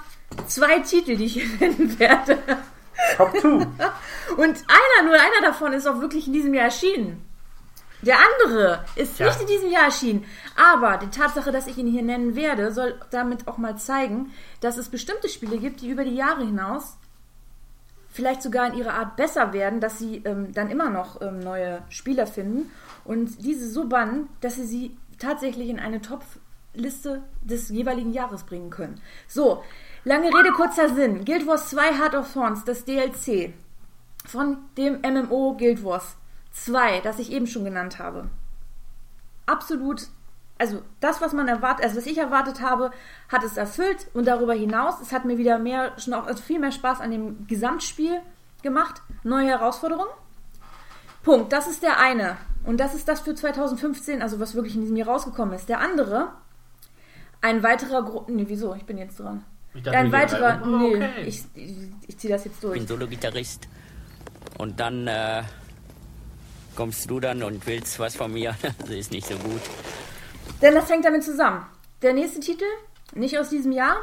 zwei 0.47 0.79
Titel, 0.79 1.15
die 1.17 1.25
ich 1.25 1.33
hier 1.33 1.47
nennen 1.59 1.99
werde. 1.99 2.37
Top 3.17 3.31
2. 3.37 3.47
Und 3.49 4.63
einer, 4.67 5.03
nur 5.05 5.13
einer 5.15 5.41
davon 5.43 5.73
ist 5.73 5.87
auch 5.87 6.01
wirklich 6.01 6.27
in 6.27 6.33
diesem 6.33 6.53
Jahr 6.53 6.65
erschienen. 6.65 7.25
Der 8.01 8.17
andere 8.17 8.85
ist 8.95 9.19
Ja. 9.19 9.25
nicht 9.27 9.41
in 9.41 9.47
diesem 9.47 9.71
Jahr 9.71 9.85
erschienen. 9.85 10.23
Aber 10.55 10.97
die 10.97 11.09
Tatsache, 11.09 11.51
dass 11.51 11.67
ich 11.67 11.77
ihn 11.77 11.87
hier 11.87 12.03
nennen 12.03 12.35
werde, 12.35 12.71
soll 12.71 12.99
damit 13.11 13.47
auch 13.47 13.57
mal 13.57 13.77
zeigen, 13.77 14.31
dass 14.61 14.77
es 14.77 14.89
bestimmte 14.89 15.27
Spiele 15.29 15.57
gibt, 15.57 15.81
die 15.81 15.89
über 15.89 16.05
die 16.05 16.15
Jahre 16.15 16.45
hinaus 16.45 16.97
vielleicht 18.11 18.41
sogar 18.41 18.67
in 18.67 18.77
ihrer 18.77 18.93
Art 18.95 19.15
besser 19.17 19.53
werden, 19.53 19.79
dass 19.81 19.99
sie 19.99 20.17
ähm, 20.25 20.51
dann 20.53 20.69
immer 20.69 20.89
noch 20.89 21.21
ähm, 21.21 21.39
neue 21.39 21.83
Spieler 21.89 22.25
finden 22.25 22.71
und 23.05 23.43
diese 23.45 23.69
so 23.69 23.87
bannen, 23.87 24.27
dass 24.41 24.55
sie 24.55 24.65
sie 24.65 24.97
tatsächlich 25.19 25.69
in 25.69 25.79
eine 25.79 26.01
Top-Liste 26.01 27.21
des 27.41 27.69
jeweiligen 27.69 28.11
Jahres 28.11 28.43
bringen 28.45 28.71
können. 28.71 28.99
So, 29.27 29.63
lange 30.03 30.27
Rede, 30.27 30.51
kurzer 30.51 30.89
Sinn. 30.89 31.25
Guild 31.25 31.47
Wars 31.47 31.69
2 31.69 31.97
Heart 31.97 32.15
of 32.15 32.33
Thorns, 32.33 32.63
das 32.63 32.85
DLC 32.85 33.53
von 34.25 34.57
dem 34.77 35.01
MMO 35.01 35.55
Guild 35.57 35.83
Wars 35.83 36.15
2, 36.51 37.01
das 37.01 37.19
ich 37.19 37.31
eben 37.31 37.47
schon 37.47 37.63
genannt 37.63 37.99
habe. 37.99 38.29
Absolut, 39.45 40.07
also 40.59 40.81
das, 40.99 41.21
was 41.21 41.33
man 41.33 41.47
erwartet, 41.47 41.85
also 41.85 41.97
was 41.97 42.05
ich 42.05 42.17
erwartet 42.17 42.61
habe, 42.61 42.91
hat 43.29 43.43
es 43.43 43.57
erfüllt 43.57 44.07
und 44.13 44.27
darüber 44.27 44.53
hinaus, 44.53 44.99
es 45.01 45.11
hat 45.11 45.25
mir 45.25 45.37
wieder 45.37 45.57
mehr, 45.57 45.93
auch 46.11 46.27
also 46.27 46.43
viel 46.43 46.59
mehr 46.59 46.71
Spaß 46.71 46.99
an 46.99 47.11
dem 47.11 47.47
Gesamtspiel 47.47 48.21
gemacht. 48.61 49.01
Neue 49.23 49.47
Herausforderungen. 49.47 50.09
Punkt. 51.23 51.51
Das 51.53 51.67
ist 51.67 51.83
der 51.83 51.99
eine. 51.99 52.37
Und 52.65 52.79
das 52.79 52.93
ist 52.93 53.07
das 53.07 53.21
für 53.21 53.33
2015, 53.33 54.21
also 54.21 54.39
was 54.39 54.53
wirklich 54.53 54.75
in 54.75 54.81
diesem 54.81 54.97
Jahr 54.97 55.07
rausgekommen 55.07 55.55
ist. 55.55 55.69
Der 55.69 55.79
andere, 55.79 56.33
ein 57.41 57.63
weiterer 57.63 58.03
Grund. 58.03 58.29
Nee, 58.29 58.45
wieso? 58.47 58.75
Ich 58.75 58.85
bin 58.85 58.97
jetzt 58.97 59.19
dran. 59.19 59.45
Ich 59.73 59.83
dachte, 59.83 59.97
ein 59.97 60.11
weiterer. 60.11 60.65
Nee, 60.65 60.95
Okay. 60.95 61.21
ich, 61.25 61.43
ich, 61.53 61.73
ich 62.07 62.17
ziehe 62.17 62.33
das 62.33 62.45
jetzt 62.45 62.63
durch. 62.63 62.73
bin 62.77 62.87
Solo-Gitarrist. 62.87 63.67
Und 64.57 64.79
dann 64.79 65.07
äh, 65.07 65.43
kommst 66.75 67.09
du 67.09 67.19
dann 67.19 67.43
und 67.43 67.65
willst 67.67 67.99
was 67.99 68.15
von 68.15 68.33
mir. 68.33 68.55
Das 68.79 68.89
ist 68.89 69.11
nicht 69.11 69.27
so 69.27 69.35
gut. 69.37 69.61
Denn 70.61 70.75
das 70.75 70.89
hängt 70.89 71.05
damit 71.05 71.23
zusammen. 71.23 71.65
Der 72.01 72.13
nächste 72.13 72.39
Titel, 72.39 72.65
nicht 73.13 73.37
aus 73.37 73.49
diesem 73.49 73.71
Jahr. 73.71 73.97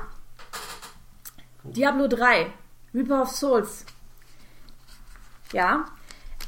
Diablo 1.65 2.07
3, 2.07 2.47
Reaper 2.95 3.23
of 3.23 3.31
Souls. 3.31 3.85
Ja, 5.53 5.85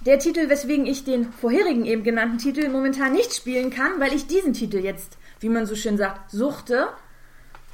der 0.06 0.18
Titel, 0.18 0.48
weswegen 0.48 0.86
ich 0.86 1.05
den 1.05 1.32
vorherigen 1.32 1.84
eben 1.84 2.05
genannten 2.05 2.38
Titel 2.38 2.68
momentan 2.68 3.12
nicht 3.12 3.34
spielen 3.34 3.70
kann, 3.70 3.98
weil 4.00 4.12
ich 4.12 4.26
diesen 4.26 4.52
Titel 4.52 4.78
jetzt, 4.78 5.18
wie 5.40 5.48
man 5.48 5.66
so 5.66 5.74
schön 5.74 5.97
sagt, 5.98 6.30
suchte. 6.30 6.88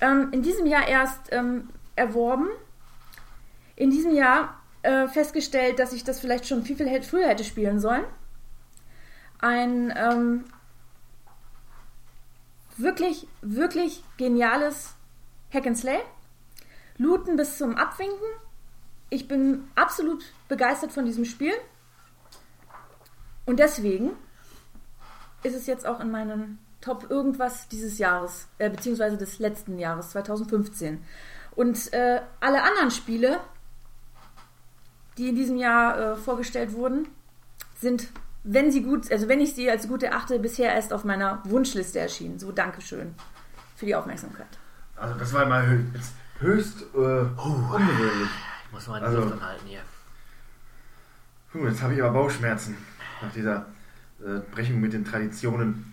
Ähm, 0.00 0.28
in 0.32 0.42
diesem 0.42 0.66
Jahr 0.66 0.86
erst 0.86 1.32
ähm, 1.32 1.68
erworben. 1.96 2.48
In 3.76 3.90
diesem 3.90 4.14
Jahr 4.14 4.60
äh, 4.82 5.08
festgestellt, 5.08 5.78
dass 5.78 5.92
ich 5.92 6.04
das 6.04 6.20
vielleicht 6.20 6.46
schon 6.46 6.62
viel, 6.62 6.76
viel 6.76 7.02
früher 7.02 7.28
hätte 7.28 7.44
spielen 7.44 7.80
sollen. 7.80 8.04
Ein 9.40 9.92
ähm, 9.96 10.44
wirklich, 12.76 13.26
wirklich 13.42 14.04
geniales 14.16 14.94
Hack 15.52 15.66
and 15.66 15.78
Slay. 15.78 16.00
Looten 16.96 17.36
bis 17.36 17.58
zum 17.58 17.76
Abwinken. 17.76 18.28
Ich 19.10 19.28
bin 19.28 19.68
absolut 19.74 20.24
begeistert 20.48 20.92
von 20.92 21.04
diesem 21.04 21.24
Spiel. 21.24 21.54
Und 23.46 23.58
deswegen 23.58 24.12
ist 25.42 25.54
es 25.54 25.66
jetzt 25.66 25.86
auch 25.86 26.00
in 26.00 26.10
meinen 26.10 26.58
Top 26.84 27.10
irgendwas 27.10 27.66
dieses 27.68 27.96
Jahres, 27.96 28.46
äh, 28.58 28.68
beziehungsweise 28.68 29.16
des 29.16 29.38
letzten 29.38 29.78
Jahres, 29.78 30.10
2015. 30.10 31.02
Und 31.52 31.92
äh, 31.94 32.20
alle 32.40 32.62
anderen 32.62 32.90
Spiele, 32.90 33.40
die 35.16 35.30
in 35.30 35.34
diesem 35.36 35.56
Jahr 35.56 35.98
äh, 35.98 36.16
vorgestellt 36.16 36.74
wurden, 36.74 37.08
sind, 37.80 38.08
wenn 38.42 38.70
sie 38.70 38.82
gut, 38.82 39.10
also 39.10 39.28
wenn 39.28 39.40
ich 39.40 39.54
sie 39.54 39.70
als 39.70 39.88
gut 39.88 40.02
erachte, 40.02 40.38
bisher 40.38 40.74
erst 40.74 40.92
auf 40.92 41.04
meiner 41.04 41.40
Wunschliste 41.44 42.00
erschienen. 42.00 42.38
So, 42.38 42.52
Dankeschön 42.52 43.14
für 43.76 43.86
die 43.86 43.94
Aufmerksamkeit. 43.94 44.46
Also 44.96 45.14
das 45.18 45.32
war 45.32 45.46
mal 45.46 45.66
hö 45.66 45.80
jetzt 45.94 46.12
höchst 46.40 46.82
äh, 46.94 46.96
ungewöhnlich. 46.98 48.28
Ich 48.66 48.72
muss 48.72 48.86
mal 48.88 49.00
die 49.00 49.06
Also- 49.06 49.20
Luft 49.20 49.32
anhalten 49.32 49.66
hier. 49.66 49.80
Puh, 51.50 51.66
jetzt 51.66 51.80
habe 51.82 51.94
ich 51.94 52.02
aber 52.02 52.12
Bauchschmerzen 52.12 52.76
nach 53.22 53.32
dieser 53.32 53.64
äh, 54.20 54.40
Brechung 54.52 54.80
mit 54.80 54.92
den 54.92 55.04
Traditionen. 55.04 55.90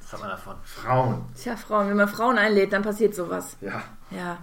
Was 0.00 0.03
hat 0.14 0.20
man 0.20 0.30
davon? 0.30 0.56
Frauen. 0.64 1.24
Tja, 1.34 1.56
Frauen, 1.56 1.88
wenn 1.88 1.96
man 1.96 2.08
Frauen 2.08 2.38
einlädt, 2.38 2.72
dann 2.72 2.82
passiert 2.82 3.14
sowas. 3.14 3.56
Ja. 3.60 3.82
Ja. 4.10 4.38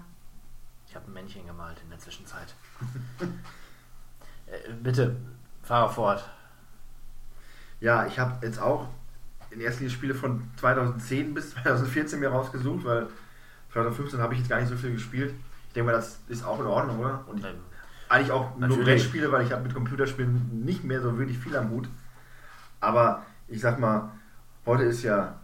Ich 0.87 0.95
habe 0.95 1.05
ein 1.07 1.13
Männchen 1.13 1.45
gemalt 1.47 1.77
in 1.83 1.89
der 1.89 1.99
Zwischenzeit. 1.99 2.53
äh, 4.47 4.73
bitte, 4.81 5.15
fahre 5.63 5.91
fort. 5.91 6.29
Ja, 7.79 8.05
ich 8.05 8.19
habe 8.19 8.45
jetzt 8.45 8.61
auch 8.61 8.87
in 9.49 9.61
erster 9.61 9.81
Linie 9.81 9.95
Spiele 9.95 10.15
von 10.15 10.49
2010 10.57 11.33
bis 11.33 11.51
2014 11.51 12.19
mir 12.19 12.29
rausgesucht, 12.29 12.85
weil 12.85 13.07
2015 13.73 14.19
habe 14.19 14.33
ich 14.33 14.39
jetzt 14.39 14.49
gar 14.49 14.59
nicht 14.59 14.69
so 14.69 14.75
viel 14.75 14.91
gespielt. 14.91 15.33
Ich 15.67 15.73
denke 15.73 15.91
mal, 15.91 15.95
das 15.97 16.19
ist 16.27 16.43
auch 16.43 16.59
in 16.59 16.65
Ordnung, 16.65 16.99
oder? 16.99 17.23
Und 17.27 17.39
ich, 17.39 17.45
eigentlich 18.09 18.31
auch 18.31 18.51
nur 18.57 18.67
Natürlich. 18.67 18.85
Brettspiele, 18.85 19.31
weil 19.31 19.45
ich 19.45 19.51
habe 19.51 19.63
mit 19.63 19.73
Computerspielen 19.73 20.65
nicht 20.65 20.83
mehr 20.83 21.01
so 21.01 21.17
wirklich 21.17 21.37
viel 21.37 21.55
am 21.55 21.69
Hut. 21.69 21.87
Aber 22.81 23.25
ich 23.47 23.61
sag 23.61 23.79
mal, 23.79 24.11
heute 24.65 24.83
ist 24.83 25.03
ja 25.03 25.39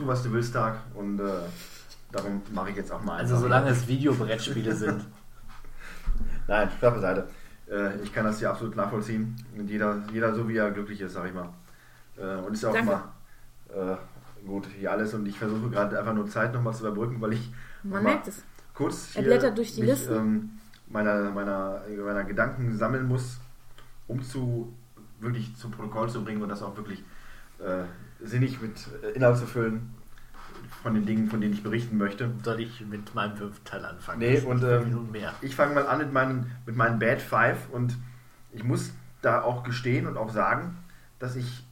tu 0.00 0.06
was 0.06 0.22
du 0.22 0.32
willst 0.32 0.52
Tag 0.54 0.78
und 0.94 1.20
äh, 1.20 1.24
darum 2.10 2.40
mache 2.52 2.70
ich 2.70 2.76
jetzt 2.76 2.90
auch 2.90 3.02
mal 3.02 3.18
Also 3.18 3.36
solange 3.36 3.70
es 3.70 3.86
Videobrettspiele 3.86 4.74
sind. 4.74 5.04
Nein, 6.48 6.70
Spaß 6.70 6.94
beiseite. 6.94 7.28
Äh, 7.70 8.00
ich 8.02 8.12
kann 8.12 8.24
das 8.24 8.38
hier 8.38 8.50
absolut 8.50 8.76
nachvollziehen. 8.76 9.36
Und 9.56 9.68
jeder, 9.68 10.02
jeder 10.12 10.34
so 10.34 10.48
wie 10.48 10.56
er 10.56 10.70
glücklich 10.70 11.00
ist, 11.00 11.12
sag 11.12 11.26
ich 11.26 11.34
mal. 11.34 11.50
Äh, 12.16 12.36
und 12.36 12.54
ist 12.54 12.62
ja 12.62 12.70
auch 12.70 12.74
Danke. 12.74 13.02
mal 13.74 13.92
äh, 13.92 14.46
gut 14.46 14.66
hier 14.78 14.90
alles. 14.90 15.12
Und 15.14 15.26
ich 15.26 15.38
versuche 15.38 15.70
gerade 15.70 15.98
einfach 15.98 16.14
nur 16.14 16.28
Zeit 16.28 16.52
nochmal 16.52 16.74
zu 16.74 16.86
überbrücken, 16.86 17.20
weil 17.20 17.34
ich 17.34 17.52
Man 17.82 18.02
merkt 18.02 18.28
es. 18.28 18.42
kurz 18.74 19.14
Er 19.14 19.22
blättert 19.22 19.56
durch 19.56 19.74
die 19.74 19.82
mich, 19.82 19.90
Listen. 19.90 20.16
Ähm, 20.16 20.50
meiner, 20.88 21.30
meiner, 21.30 21.82
meiner 22.04 22.24
Gedanken 22.24 22.76
sammeln 22.76 23.06
muss, 23.06 23.38
um 24.08 24.22
zu 24.22 24.72
wirklich 25.20 25.54
zum 25.56 25.70
Protokoll 25.70 26.08
zu 26.08 26.24
bringen 26.24 26.42
und 26.42 26.48
das 26.48 26.62
auch 26.62 26.74
wirklich 26.76 27.04
äh, 27.58 27.84
sinnig 28.22 28.60
mit 28.60 28.74
äh, 29.02 29.10
Inhalt 29.12 29.38
zu 29.38 29.46
füllen. 29.46 29.94
von 30.82 30.94
den 30.94 31.04
Dingen, 31.04 31.28
von 31.28 31.40
denen 31.40 31.52
ich 31.52 31.62
berichten 31.62 31.98
möchte. 31.98 32.30
Soll 32.42 32.60
ich 32.60 32.80
mit 32.86 33.14
meinem 33.14 33.36
fünften 33.36 33.64
Teil 33.64 33.84
anfangen? 33.84 34.20
Nee, 34.20 34.40
und 34.40 34.62
ähm, 34.62 35.08
ich 35.42 35.54
fange 35.54 35.74
mal 35.74 35.86
an 35.86 35.98
mit 35.98 36.12
meinen, 36.12 36.50
mit 36.64 36.76
meinen 36.76 36.98
Bad 36.98 37.20
Five 37.20 37.68
und 37.70 37.96
ich 38.52 38.64
muss 38.64 38.92
da 39.20 39.42
auch 39.42 39.62
gestehen 39.62 40.06
und 40.06 40.16
auch 40.16 40.30
sagen, 40.30 40.78
dass 41.18 41.36
ich 41.36 41.64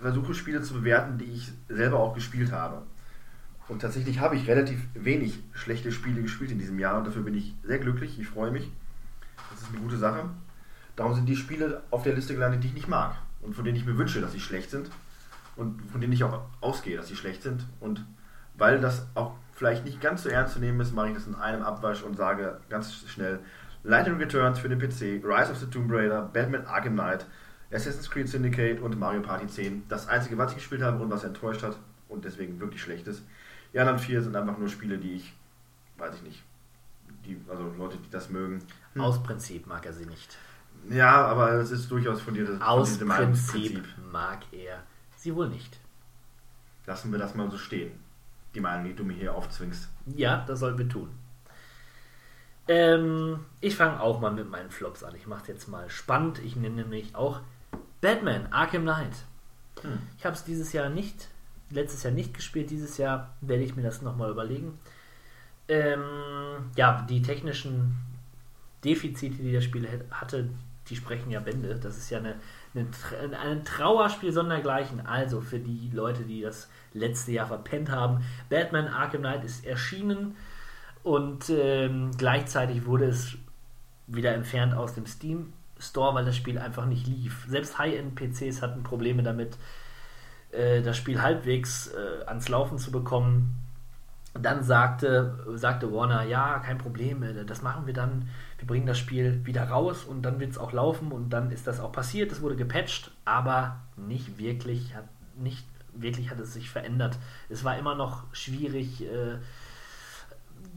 versuche, 0.00 0.34
Spiele 0.34 0.60
zu 0.60 0.74
bewerten, 0.74 1.18
die 1.18 1.24
ich 1.24 1.52
selber 1.68 1.98
auch 1.98 2.14
gespielt 2.14 2.52
habe. 2.52 2.82
Und 3.68 3.80
tatsächlich 3.80 4.20
habe 4.20 4.36
ich 4.36 4.46
relativ 4.46 4.80
wenig 4.94 5.42
schlechte 5.54 5.90
Spiele 5.90 6.20
gespielt 6.20 6.50
in 6.50 6.58
diesem 6.58 6.78
Jahr 6.78 6.98
und 6.98 7.06
dafür 7.06 7.22
bin 7.22 7.34
ich 7.34 7.54
sehr 7.64 7.78
glücklich. 7.78 8.20
Ich 8.20 8.28
freue 8.28 8.50
mich. 8.50 8.70
Das 9.50 9.62
ist 9.62 9.70
eine 9.70 9.80
gute 9.80 9.96
Sache. 9.96 10.28
Darum 10.94 11.14
sind 11.14 11.26
die 11.26 11.36
Spiele 11.36 11.82
auf 11.90 12.02
der 12.02 12.14
Liste 12.14 12.34
gelandet, 12.34 12.62
die 12.62 12.68
ich 12.68 12.74
nicht 12.74 12.88
mag 12.88 13.16
und 13.40 13.54
von 13.54 13.64
denen 13.64 13.76
ich 13.76 13.86
mir 13.86 13.96
wünsche, 13.96 14.20
dass 14.20 14.32
sie 14.32 14.40
schlecht 14.40 14.70
sind 14.70 14.90
und 15.56 15.82
von 15.90 16.00
denen 16.00 16.12
ich 16.12 16.24
auch 16.24 16.42
ausgehe, 16.60 16.96
dass 16.96 17.08
sie 17.08 17.16
schlecht 17.16 17.42
sind. 17.42 17.66
Und 17.80 18.04
weil 18.54 18.80
das 18.80 19.06
auch 19.14 19.34
vielleicht 19.52 19.84
nicht 19.84 20.00
ganz 20.00 20.22
so 20.22 20.28
ernst 20.28 20.54
zu 20.54 20.60
nehmen 20.60 20.80
ist, 20.80 20.94
mache 20.94 21.08
ich 21.08 21.14
das 21.14 21.26
in 21.26 21.34
einem 21.34 21.62
Abwasch 21.62 22.02
und 22.02 22.16
sage 22.16 22.60
ganz 22.68 22.92
schnell 23.08 23.40
Lightning 23.82 24.18
Returns 24.18 24.58
für 24.58 24.68
den 24.68 24.78
PC, 24.78 25.24
Rise 25.24 25.52
of 25.52 25.58
the 25.58 25.66
Tomb 25.66 25.90
Raider, 25.90 26.22
Batman 26.22 26.66
Arkham 26.66 26.94
Knight, 26.94 27.26
Assassin's 27.72 28.10
Creed 28.10 28.28
Syndicate 28.28 28.80
und 28.80 28.98
Mario 28.98 29.22
Party 29.22 29.46
10. 29.46 29.84
Das 29.88 30.08
einzige, 30.08 30.36
was 30.38 30.52
ich 30.52 30.58
gespielt 30.58 30.82
habe 30.82 31.02
und 31.02 31.10
was 31.10 31.24
enttäuscht 31.24 31.62
hat 31.62 31.76
und 32.08 32.24
deswegen 32.24 32.60
wirklich 32.60 32.82
schlecht 32.82 33.06
ist. 33.06 33.22
Die 33.72 33.78
anderen 33.78 33.98
vier 33.98 34.22
sind 34.22 34.36
einfach 34.36 34.58
nur 34.58 34.68
Spiele, 34.68 34.98
die 34.98 35.14
ich, 35.14 35.34
weiß 35.98 36.14
ich 36.16 36.22
nicht, 36.22 36.42
die, 37.24 37.40
also 37.48 37.72
Leute, 37.76 37.96
die 37.98 38.10
das 38.10 38.30
mögen. 38.30 38.62
Hm. 38.94 39.02
Aus 39.02 39.22
Prinzip 39.22 39.66
mag 39.66 39.84
er 39.86 39.92
sie 39.92 40.06
nicht. 40.06 40.36
Ja, 40.90 41.26
aber 41.26 41.52
es 41.54 41.70
ist 41.70 41.90
durchaus 41.90 42.20
von 42.20 42.34
dir 42.34 42.44
das 42.44 42.60
Aus 42.60 42.96
von 42.96 42.98
diesem 42.98 43.08
Prinzip 43.08 43.84
mag 44.12 44.40
er 44.52 44.82
sie 45.26 45.34
wohl 45.36 45.48
nicht. 45.48 45.78
Lassen 46.86 47.10
wir 47.12 47.18
das 47.18 47.34
mal 47.34 47.50
so 47.50 47.58
stehen. 47.58 47.92
Die 48.54 48.60
Meinung, 48.60 48.86
die 48.86 48.94
du 48.94 49.04
mir 49.04 49.14
hier 49.14 49.34
aufzwingst. 49.34 49.88
Ja, 50.06 50.44
das 50.46 50.60
sollten 50.60 50.78
wir 50.78 50.88
tun. 50.88 51.10
Ähm, 52.68 53.44
ich 53.60 53.76
fange 53.76 54.00
auch 54.00 54.20
mal 54.20 54.32
mit 54.32 54.48
meinen 54.50 54.70
Flops 54.70 55.02
an. 55.04 55.14
Ich 55.14 55.26
mache 55.26 55.42
es 55.42 55.48
jetzt 55.48 55.68
mal 55.68 55.88
spannend. 55.90 56.38
Ich 56.40 56.56
nenne 56.56 56.76
nämlich 56.76 57.14
auch 57.14 57.40
Batman 58.00 58.46
Arkham 58.52 58.82
Knight. 58.82 59.24
Hm. 59.82 59.98
Ich 60.18 60.24
habe 60.24 60.34
es 60.34 60.44
dieses 60.44 60.72
Jahr 60.72 60.88
nicht, 60.88 61.28
letztes 61.70 62.02
Jahr 62.02 62.12
nicht 62.12 62.34
gespielt. 62.34 62.70
Dieses 62.70 62.98
Jahr 62.98 63.34
werde 63.40 63.62
ich 63.62 63.76
mir 63.76 63.82
das 63.82 64.02
nochmal 64.02 64.30
überlegen. 64.30 64.78
Ähm, 65.68 66.70
ja, 66.76 67.02
die 67.08 67.22
technischen 67.22 67.96
Defizite, 68.84 69.36
die 69.42 69.52
das 69.52 69.64
Spiel 69.64 69.88
hat- 69.90 70.10
hatte, 70.20 70.48
die 70.88 70.96
sprechen 70.96 71.30
ja 71.30 71.40
Bände. 71.40 71.74
Das 71.76 71.96
ist 71.98 72.10
ja 72.10 72.18
eine, 72.18 72.36
ein 72.76 73.64
Trauerspiel 73.64 74.32
sondergleichen. 74.32 75.06
Also 75.06 75.40
für 75.40 75.58
die 75.58 75.90
Leute, 75.92 76.24
die 76.24 76.42
das 76.42 76.68
letzte 76.92 77.32
Jahr 77.32 77.46
verpennt 77.46 77.90
haben. 77.90 78.24
Batman 78.48 78.88
Arkham 78.88 79.20
Knight 79.20 79.44
ist 79.44 79.64
erschienen 79.64 80.36
und 81.02 81.50
ähm, 81.50 82.10
gleichzeitig 82.16 82.86
wurde 82.86 83.06
es 83.06 83.36
wieder 84.06 84.34
entfernt 84.34 84.74
aus 84.74 84.94
dem 84.94 85.06
Steam 85.06 85.52
Store, 85.78 86.14
weil 86.14 86.24
das 86.24 86.36
Spiel 86.36 86.58
einfach 86.58 86.86
nicht 86.86 87.06
lief. 87.06 87.46
Selbst 87.48 87.78
High-End-PCs 87.78 88.62
hatten 88.62 88.82
Probleme 88.82 89.22
damit, 89.22 89.58
äh, 90.52 90.82
das 90.82 90.96
Spiel 90.96 91.20
halbwegs 91.20 91.88
äh, 91.88 92.24
ans 92.26 92.48
Laufen 92.48 92.78
zu 92.78 92.90
bekommen. 92.90 93.58
Dann 94.34 94.62
sagte, 94.62 95.38
sagte 95.54 95.92
Warner, 95.92 96.22
ja, 96.24 96.58
kein 96.60 96.78
Problem, 96.78 97.22
äh, 97.22 97.44
das 97.44 97.62
machen 97.62 97.86
wir 97.86 97.94
dann. 97.94 98.28
Wir 98.58 98.66
bringen 98.66 98.86
das 98.86 98.98
Spiel 98.98 99.44
wieder 99.44 99.64
raus 99.64 100.04
und 100.04 100.22
dann 100.22 100.40
wird 100.40 100.52
es 100.52 100.58
auch 100.58 100.72
laufen 100.72 101.12
und 101.12 101.30
dann 101.30 101.50
ist 101.50 101.66
das 101.66 101.80
auch 101.80 101.92
passiert. 101.92 102.32
Es 102.32 102.40
wurde 102.40 102.56
gepatcht, 102.56 103.10
aber 103.24 103.80
nicht 103.96 104.38
wirklich, 104.38 104.94
hat, 104.94 105.08
nicht 105.36 105.66
wirklich 105.92 106.30
hat 106.30 106.40
es 106.40 106.54
sich 106.54 106.70
verändert. 106.70 107.18
Es 107.48 107.64
war 107.64 107.76
immer 107.78 107.94
noch 107.94 108.24
schwierig. 108.32 109.02
Äh, 109.02 109.38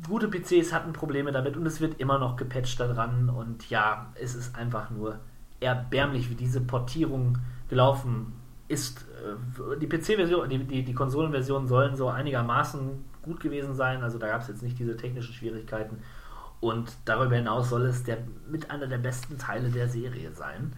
gute 0.08 0.30
PCs 0.30 0.74
hatten 0.74 0.93
Probleme 0.93 1.32
damit 1.32 1.58
und 1.58 1.66
es 1.66 1.80
wird 1.82 1.99
immer 1.99 2.19
noch 2.19 2.35
gepatcht 2.35 2.80
daran 2.80 3.30
und 3.30 3.69
ja, 3.69 4.11
es 4.16 4.35
ist 4.35 4.56
einfach 4.56 4.90
nur 4.90 5.19
erbärmlich, 5.59 6.30
wie 6.30 6.35
diese 6.35 6.61
Portierung 6.61 7.38
gelaufen 7.69 8.33
ist. 8.67 9.06
Äh, 9.24 9.80
Die 9.80 9.88
PC-Version, 9.88 10.49
die, 10.49 10.64
die, 10.66 10.83
die 10.83 10.93
Konsolenversionen 10.93 11.67
sollen 11.67 11.95
so 11.95 12.09
einigermaßen 12.09 13.06
gut 13.22 13.40
gewesen 13.40 13.75
sein, 13.75 14.03
also 14.03 14.17
da 14.17 14.27
gab 14.27 14.41
es 14.41 14.48
jetzt 14.48 14.64
nicht 14.64 14.80
diese 14.80 14.95
technischen 14.95 15.33
Schwierigkeiten 15.33 15.99
und 16.62 16.92
darüber 17.06 17.36
hinaus 17.36 17.70
soll 17.70 17.86
es 17.86 18.04
der, 18.04 18.18
mit 18.48 18.70
einer 18.72 18.88
der 18.88 18.98
besten 18.98 19.38
Teile 19.38 19.70
der 19.70 19.88
Serie 19.88 20.32
sein. 20.34 20.76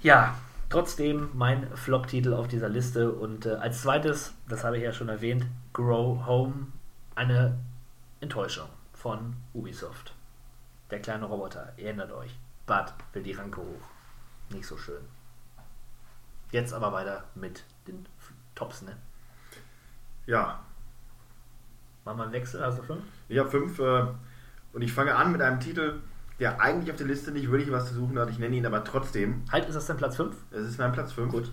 Ja, 0.00 0.36
trotzdem 0.68 1.30
mein 1.34 1.74
Flop-Titel 1.76 2.34
auf 2.34 2.48
dieser 2.48 2.68
Liste 2.68 3.12
und 3.12 3.46
äh, 3.46 3.54
als 3.54 3.82
zweites, 3.82 4.34
das 4.48 4.64
habe 4.64 4.76
ich 4.76 4.82
ja 4.82 4.92
schon 4.92 5.08
erwähnt, 5.08 5.46
Grow 5.72 6.26
Home, 6.26 6.66
eine 7.14 7.58
Enttäuschung 8.20 8.68
von 8.92 9.36
Ubisoft. 9.52 10.14
Der 10.90 11.00
kleine 11.00 11.26
Roboter, 11.26 11.72
ihr 11.76 11.86
erinnert 11.86 12.12
euch. 12.12 12.34
Bud 12.66 12.92
will 13.12 13.22
die 13.22 13.32
Ranke 13.32 13.60
hoch. 13.60 14.50
Nicht 14.50 14.66
so 14.66 14.76
schön. 14.76 15.02
Jetzt 16.50 16.72
aber 16.72 16.92
weiter 16.92 17.24
mit 17.34 17.64
den 17.86 18.06
Tops, 18.54 18.82
ne? 18.82 18.96
Ja, 20.26 20.60
Machen 22.04 22.18
wir 22.18 22.24
einen 22.24 22.32
Wechsel, 22.32 22.62
also 22.62 22.82
fünf? 22.82 23.04
Ich 23.28 23.38
habe 23.38 23.50
fünf 23.50 23.78
äh, 23.78 24.06
und 24.72 24.82
ich 24.82 24.92
fange 24.92 25.14
an 25.14 25.32
mit 25.32 25.40
einem 25.40 25.60
Titel, 25.60 26.00
der 26.40 26.60
eigentlich 26.60 26.90
auf 26.90 26.96
der 26.96 27.06
Liste 27.06 27.30
nicht 27.30 27.50
wirklich 27.50 27.70
was 27.70 27.88
zu 27.88 27.94
suchen 27.94 28.18
hat. 28.18 28.30
Ich 28.30 28.38
nenne 28.38 28.56
ihn 28.56 28.66
aber 28.66 28.84
trotzdem. 28.84 29.42
Halt, 29.50 29.66
ist 29.68 29.74
das 29.74 29.86
dein 29.86 29.96
Platz 29.96 30.16
5? 30.16 30.34
Es 30.50 30.66
ist 30.66 30.78
mein 30.78 30.92
Platz 30.92 31.12
5. 31.12 31.30
Gut. 31.30 31.52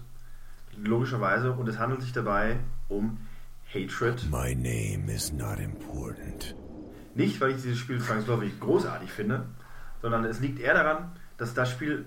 Logischerweise. 0.77 1.51
Und 1.51 1.67
es 1.67 1.77
handelt 1.77 2.01
sich 2.01 2.13
dabei 2.13 2.57
um 2.89 3.17
Hatred. 3.73 4.29
My 4.29 4.55
name 4.55 5.13
is 5.13 5.31
not 5.31 5.59
important. 5.59 6.55
Nicht, 7.13 7.39
weil 7.39 7.51
ich 7.51 7.57
dieses 7.57 7.77
Spiel 7.77 8.01
zwangsläufig 8.01 8.59
großartig 8.59 9.11
finde, 9.11 9.45
sondern 10.01 10.25
es 10.25 10.39
liegt 10.39 10.59
eher 10.59 10.73
daran, 10.73 11.11
dass 11.37 11.53
das 11.53 11.69
Spiel 11.69 12.05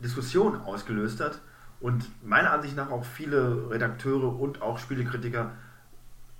Diskussionen 0.00 0.60
ausgelöst 0.60 1.20
hat 1.20 1.40
und 1.80 2.04
meiner 2.24 2.52
Ansicht 2.52 2.76
nach 2.76 2.90
auch 2.90 3.04
viele 3.04 3.70
Redakteure 3.70 4.38
und 4.38 4.62
auch 4.62 4.78
Spielekritiker 4.78 5.52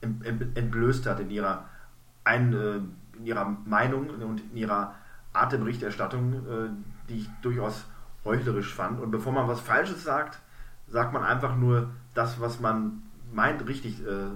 entblößt 0.00 1.06
hat 1.06 1.20
in 1.20 1.30
ihrer, 1.30 1.68
ein, 2.24 2.52
äh, 2.52 2.80
in 3.18 3.26
ihrer 3.26 3.56
Meinung 3.64 4.10
und 4.10 4.40
in 4.40 4.56
ihrer 4.56 4.94
Art 5.32 5.52
der 5.52 5.58
Berichterstattung, 5.58 6.32
äh, 6.34 6.70
die 7.08 7.20
ich 7.20 7.30
durchaus 7.42 7.84
heuchlerisch 8.24 8.74
fand. 8.74 9.00
Und 9.00 9.10
bevor 9.10 9.32
man 9.32 9.48
was 9.48 9.60
Falsches 9.60 10.02
sagt, 10.02 10.38
sagt 10.88 11.12
man 11.12 11.22
einfach 11.22 11.56
nur 11.56 11.90
das, 12.14 12.40
was 12.40 12.60
man 12.60 13.02
meint, 13.32 13.66
richtig, 13.66 14.00
äh, 14.06 14.30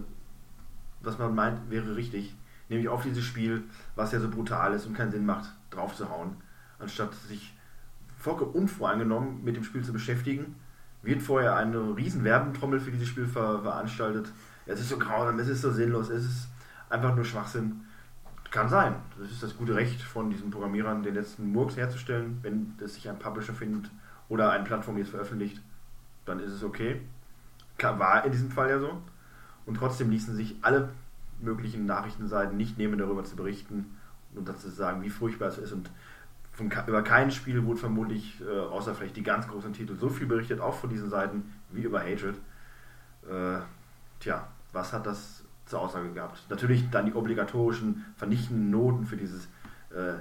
was 1.01 1.19
man 1.19 1.35
meint, 1.35 1.71
wäre 1.71 1.97
richtig. 1.97 2.35
Nämlich 2.69 2.89
auf 2.89 3.03
dieses 3.03 3.25
Spiel, 3.25 3.65
was 3.97 4.13
ja 4.13 4.21
so 4.21 4.29
brutal 4.29 4.75
ist 4.75 4.87
und 4.87 4.95
keinen 4.95 5.11
Sinn 5.11 5.25
macht, 5.25 5.51
draufzuhauen, 5.71 6.37
anstatt 6.79 7.15
sich 7.15 7.55
vollkommen 8.19 8.53
unvoreingenommen 8.53 9.43
mit 9.45 9.57
dem 9.57 9.65
Spiel 9.65 9.83
zu 9.83 9.93
beschäftigen, 9.93 10.57
wird 11.03 11.23
vorher 11.23 11.57
eine 11.57 11.97
riesen 11.97 12.25
Werbentrommel 12.25 12.81
für 12.81 12.91
dieses 12.91 13.09
Spiel 13.09 13.27
ver 13.27 13.63
veranstaltet. 13.63 14.31
Es 14.67 14.81
ist 14.81 14.89
so 14.89 14.99
grausam, 14.99 15.39
es 15.39 15.49
ist 15.49 15.63
so 15.63 15.71
sinnlos, 15.71 16.11
es 16.11 16.25
ist 16.25 16.49
einfach 16.91 17.15
nur 17.15 17.25
Schwachsinn. 17.25 17.83
Kann 18.51 18.69
sein. 18.69 18.95
Das 19.19 19.31
ist 19.31 19.43
das 19.43 19.57
gute 19.57 19.75
Recht 19.75 20.01
von 20.01 20.31
diesen 20.31 20.51
Programmierern, 20.51 21.03
den 21.03 21.15
letzten 21.15 21.53
Murks 21.53 21.77
herzustellen. 21.77 22.39
Wenn 22.43 22.75
es 22.83 22.95
sich 22.95 23.09
ein 23.09 23.19
Publisher 23.19 23.53
findet 23.53 23.91
oder 24.29 24.51
eine 24.53 24.65
Plattform 24.65 24.97
jetzt 24.97 25.11
veröffentlicht, 25.11 25.61
dann 26.25 26.41
ist 26.41 26.53
es 26.53 26.65
okay. 26.65 27.03
Ka- 27.77 27.99
War 27.99 28.25
in 28.25 28.33
diesem 28.33 28.51
Fall 28.51 28.71
ja 28.71 28.79
so. 28.79 29.03
Und 29.67 29.77
trotzdem 29.77 30.11
ließen 30.11 30.35
sich 30.35 30.57
alle 30.63 30.89
möglichen 31.41 31.85
Nachrichtenseiten 31.85 32.57
nicht 32.57 32.79
nehmen, 32.79 32.99
darüber 32.99 33.23
zu 33.23 33.37
berichten 33.37 33.97
und 34.35 34.49
dazu 34.49 34.69
zu 34.69 34.75
sagen, 34.75 35.03
wie 35.03 35.11
furchtbar 35.11 35.49
es 35.49 35.59
ist. 35.59 35.73
Und 35.73 35.91
von, 36.53 36.73
über 36.87 37.03
kein 37.03 37.31
Spiel 37.31 37.63
wurde 37.65 37.79
vermutlich, 37.79 38.41
äh, 38.41 38.59
außer 38.61 38.95
vielleicht 38.95 39.17
die 39.17 39.23
ganz 39.23 39.47
großen 39.47 39.75
Titel, 39.75 39.95
so 39.97 40.09
viel 40.09 40.27
berichtet, 40.27 40.61
auch 40.61 40.75
von 40.75 40.89
diesen 40.89 41.11
Seiten, 41.11 41.53
wie 41.71 41.83
über 41.83 42.01
Hatred. 42.01 42.35
Äh, 43.31 43.59
tja, 44.21 44.49
was 44.73 44.93
hat 44.93 45.07
das 45.07 45.38
zur 45.69 45.81
Aussage 45.81 46.13
gehabt? 46.13 46.43
Natürlich 46.49 46.91
dann 46.91 47.07
die 47.07 47.15
obligatorischen 47.15 48.05
vernichtenden 48.17 48.71
Noten 48.71 49.05
für 49.05 49.17
dieses 49.17 49.47
äh, 49.91 50.15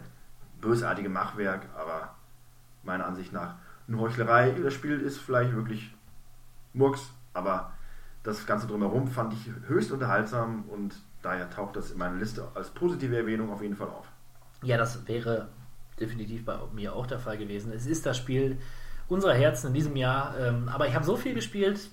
bösartige 0.62 1.10
Machwerk, 1.10 1.68
aber 1.78 2.16
meiner 2.84 3.06
Ansicht 3.06 3.34
nach 3.34 3.56
eine 3.88 4.00
Heuchlerei. 4.00 4.52
Das 4.52 4.74
Spiel 4.74 5.00
ist 5.00 5.18
vielleicht 5.18 5.54
wirklich 5.54 5.94
Murks, 6.74 7.10
aber 7.34 7.74
das 8.24 8.46
Ganze 8.46 8.68
drumherum 8.68 9.08
fand 9.08 9.34
ich 9.34 9.52
höchst 9.68 9.92
unterhaltsam 9.92 10.66
und 10.70 10.96
daher 11.22 11.50
taucht 11.50 11.76
das 11.76 11.92
in 11.92 11.98
meiner 11.98 12.18
Liste 12.18 12.48
als 12.56 12.70
positive 12.70 13.16
Erwähnung 13.16 13.52
auf 13.52 13.62
jeden 13.62 13.76
Fall 13.76 13.88
auf. 13.88 14.08
Ja, 14.64 14.78
das 14.78 15.08
wäre 15.08 15.50
definitiv 16.00 16.46
bei 16.46 16.60
mir 16.74 16.94
auch 16.94 17.08
der 17.08 17.20
Fall 17.20 17.38
gewesen. 17.38 17.72
Es 17.72 17.86
ist 17.86 18.06
das 18.06 18.18
Spiel 18.18 18.58
unserer 19.08 19.34
Herzen 19.34 19.68
in 19.68 19.74
diesem 19.74 19.96
Jahr, 19.96 20.38
ähm, 20.40 20.68
aber 20.70 20.88
ich 20.88 20.96
habe 20.96 21.06
so 21.06 21.16
viel 21.16 21.34
gespielt, 21.34 21.90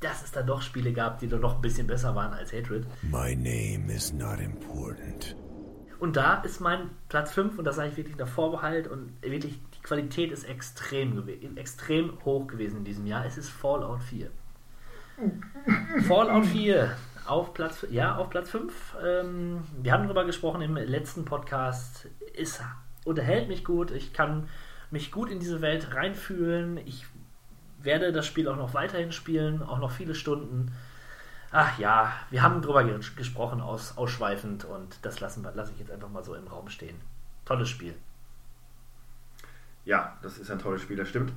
dass 0.00 0.22
es 0.22 0.32
da 0.32 0.42
doch 0.42 0.62
Spiele 0.62 0.92
gab, 0.92 1.18
die 1.18 1.28
doch 1.28 1.40
noch 1.40 1.56
ein 1.56 1.62
bisschen 1.62 1.86
besser 1.86 2.14
waren 2.14 2.32
als 2.32 2.52
Hatred. 2.52 2.86
My 3.02 3.34
name 3.34 3.92
is 3.92 4.12
not 4.12 4.40
important. 4.40 5.36
Und 5.98 6.16
da 6.16 6.42
ist 6.42 6.60
mein 6.60 6.90
Platz 7.08 7.32
5 7.32 7.58
und 7.58 7.64
das 7.64 7.76
sage 7.76 7.88
ich 7.88 7.96
wirklich 7.96 8.14
unter 8.14 8.26
Vorbehalt 8.26 8.86
und 8.86 9.12
wirklich 9.22 9.58
die 9.74 9.82
Qualität 9.82 10.30
ist 10.30 10.44
extrem, 10.44 11.26
extrem 11.56 12.18
hoch 12.24 12.46
gewesen 12.46 12.78
in 12.78 12.84
diesem 12.84 13.06
Jahr. 13.06 13.24
Es 13.24 13.38
ist 13.38 13.48
Fallout 13.48 14.02
4. 14.02 14.30
Fallout 16.06 16.44
4, 16.44 16.94
Auf 17.26 17.54
Platz, 17.54 17.86
ja, 17.90 18.16
auf 18.16 18.28
Platz 18.28 18.50
5. 18.50 18.96
Ähm, 19.02 19.64
wir 19.80 19.92
haben 19.92 20.04
darüber 20.04 20.26
gesprochen 20.26 20.60
im 20.60 20.76
letzten 20.76 21.24
Podcast. 21.24 22.08
Es 22.36 22.60
unterhält 23.04 23.48
mich 23.48 23.64
gut. 23.64 23.90
Ich 23.90 24.12
kann 24.12 24.48
mich 24.90 25.10
gut 25.10 25.30
in 25.30 25.40
diese 25.40 25.62
Welt 25.62 25.94
reinfühlen. 25.94 26.76
Ich 26.76 27.06
werde 27.78 28.12
das 28.12 28.26
Spiel 28.26 28.48
auch 28.48 28.56
noch 28.56 28.74
weiterhin 28.74 29.12
spielen, 29.12 29.62
auch 29.62 29.78
noch 29.78 29.90
viele 29.90 30.14
Stunden. 30.14 30.72
Ach 31.50 31.78
ja, 31.78 32.12
wir 32.30 32.42
haben 32.42 32.62
drüber 32.62 32.84
ges 32.84 33.14
gesprochen, 33.16 33.60
aus, 33.60 33.96
ausschweifend, 33.96 34.64
und 34.64 34.98
das 35.02 35.20
lassen 35.20 35.42
wir, 35.44 35.52
lasse 35.52 35.72
ich 35.72 35.78
jetzt 35.78 35.90
einfach 35.90 36.08
mal 36.08 36.24
so 36.24 36.34
im 36.34 36.46
Raum 36.46 36.68
stehen. 36.68 36.96
Tolles 37.44 37.68
Spiel. 37.68 37.94
Ja, 39.84 40.18
das 40.22 40.38
ist 40.38 40.50
ein 40.50 40.58
tolles 40.58 40.82
Spiel, 40.82 40.96
das 40.96 41.08
stimmt. 41.08 41.32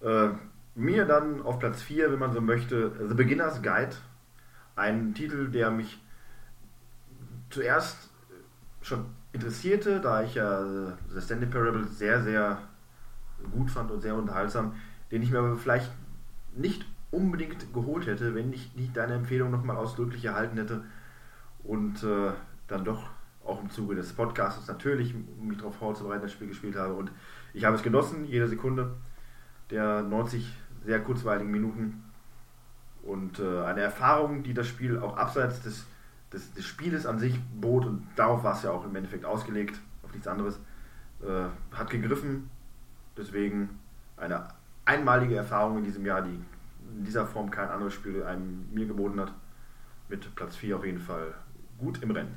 Äh, 0.00 0.30
mir 0.74 1.04
dann 1.04 1.42
auf 1.42 1.60
Platz 1.60 1.82
4, 1.82 2.10
wenn 2.10 2.18
man 2.18 2.32
so 2.32 2.40
möchte, 2.40 2.90
The 3.08 3.14
Beginner's 3.14 3.62
Guide. 3.62 3.94
Ein 4.74 5.14
Titel, 5.14 5.48
der 5.50 5.70
mich 5.70 6.00
zuerst 7.50 8.10
schon 8.82 9.06
interessierte, 9.32 10.00
da 10.00 10.22
ich 10.22 10.34
ja 10.34 10.64
The 11.08 11.20
Stanley 11.20 11.46
Parable 11.46 11.84
sehr, 11.86 12.22
sehr 12.22 12.58
gut 13.52 13.70
fand 13.70 13.90
und 13.90 14.00
sehr 14.00 14.14
unterhaltsam, 14.14 14.74
den 15.14 15.22
ich 15.22 15.30
mir 15.30 15.38
aber 15.38 15.56
vielleicht 15.56 15.92
nicht 16.56 16.84
unbedingt 17.12 17.72
geholt 17.72 18.08
hätte, 18.08 18.34
wenn 18.34 18.52
ich 18.52 18.74
nicht 18.74 18.96
deine 18.96 19.14
Empfehlung 19.14 19.52
nochmal 19.52 19.76
ausdrücklich 19.76 20.24
erhalten 20.24 20.56
hätte 20.56 20.82
und 21.62 22.02
äh, 22.02 22.32
dann 22.66 22.84
doch 22.84 23.10
auch 23.44 23.62
im 23.62 23.70
Zuge 23.70 23.94
des 23.94 24.12
Podcasts 24.12 24.66
natürlich, 24.66 25.14
mich 25.40 25.58
darauf 25.58 25.76
vorzubereiten, 25.76 26.22
das 26.22 26.32
Spiel 26.32 26.48
gespielt 26.48 26.74
habe. 26.74 26.94
Und 26.94 27.12
ich 27.52 27.64
habe 27.64 27.76
es 27.76 27.84
genossen, 27.84 28.24
jede 28.24 28.48
Sekunde 28.48 28.96
der 29.70 30.02
90 30.02 30.52
sehr 30.84 31.00
kurzweiligen 31.00 31.52
Minuten. 31.52 32.02
Und 33.04 33.38
äh, 33.38 33.62
eine 33.62 33.82
Erfahrung, 33.82 34.42
die 34.42 34.52
das 34.52 34.66
Spiel 34.66 34.98
auch 34.98 35.16
abseits 35.16 35.62
des, 35.62 35.86
des, 36.32 36.54
des 36.54 36.64
Spieles 36.64 37.06
an 37.06 37.20
sich 37.20 37.38
bot, 37.60 37.86
und 37.86 38.04
darauf 38.16 38.42
war 38.42 38.56
es 38.56 38.64
ja 38.64 38.72
auch 38.72 38.84
im 38.84 38.96
Endeffekt 38.96 39.26
ausgelegt, 39.26 39.78
auf 40.02 40.10
nichts 40.10 40.26
anderes, 40.26 40.58
äh, 41.22 41.44
hat 41.72 41.90
gegriffen. 41.90 42.50
Deswegen 43.16 43.78
eine 44.16 44.48
einmalige 44.84 45.36
Erfahrung 45.36 45.78
in 45.78 45.84
diesem 45.84 46.04
Jahr, 46.04 46.22
die 46.22 46.38
in 46.96 47.04
dieser 47.04 47.26
Form 47.26 47.50
kein 47.50 47.68
anderes 47.68 47.94
Spiel 47.94 48.22
einem 48.22 48.68
mir 48.72 48.86
geboten 48.86 49.20
hat. 49.20 49.32
Mit 50.08 50.34
Platz 50.34 50.56
4 50.56 50.76
auf 50.76 50.84
jeden 50.84 51.00
Fall 51.00 51.34
gut 51.78 52.02
im 52.02 52.10
Rennen. 52.10 52.36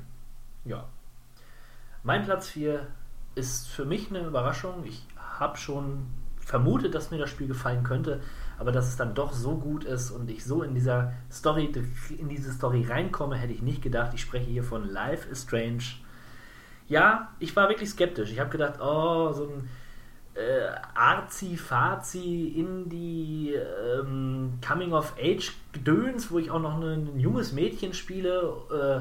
Ja. 0.64 0.88
Mein 2.02 2.24
Platz 2.24 2.48
4 2.48 2.86
ist 3.34 3.68
für 3.68 3.84
mich 3.84 4.10
eine 4.10 4.26
Überraschung. 4.26 4.84
Ich 4.84 5.06
habe 5.16 5.56
schon 5.58 6.06
vermutet, 6.40 6.94
dass 6.94 7.10
mir 7.10 7.18
das 7.18 7.30
Spiel 7.30 7.46
gefallen 7.46 7.84
könnte, 7.84 8.20
aber 8.58 8.72
dass 8.72 8.88
es 8.88 8.96
dann 8.96 9.14
doch 9.14 9.32
so 9.32 9.56
gut 9.56 9.84
ist 9.84 10.10
und 10.10 10.30
ich 10.30 10.44
so 10.44 10.62
in 10.62 10.74
dieser 10.74 11.12
Story, 11.30 11.70
in 12.16 12.28
diese 12.28 12.52
Story 12.52 12.86
reinkomme, 12.88 13.36
hätte 13.36 13.52
ich 13.52 13.62
nicht 13.62 13.82
gedacht. 13.82 14.14
Ich 14.14 14.22
spreche 14.22 14.50
hier 14.50 14.64
von 14.64 14.88
Life 14.88 15.28
is 15.28 15.42
Strange. 15.42 15.84
Ja, 16.88 17.34
ich 17.38 17.54
war 17.54 17.68
wirklich 17.68 17.90
skeptisch. 17.90 18.32
Ich 18.32 18.40
habe 18.40 18.48
gedacht, 18.48 18.80
oh, 18.80 19.32
so 19.32 19.44
ein 19.44 19.68
äh, 20.38 20.70
arzi-fazi 20.94 22.54
Indie 22.56 23.54
ähm, 23.54 24.58
Coming-of-Age-Gedöns, 24.66 26.30
wo 26.30 26.38
ich 26.38 26.50
auch 26.50 26.60
noch 26.60 26.80
ein, 26.80 27.08
ein 27.16 27.20
junges 27.20 27.52
Mädchen 27.52 27.92
spiele, 27.92 28.52
äh, 28.70 29.00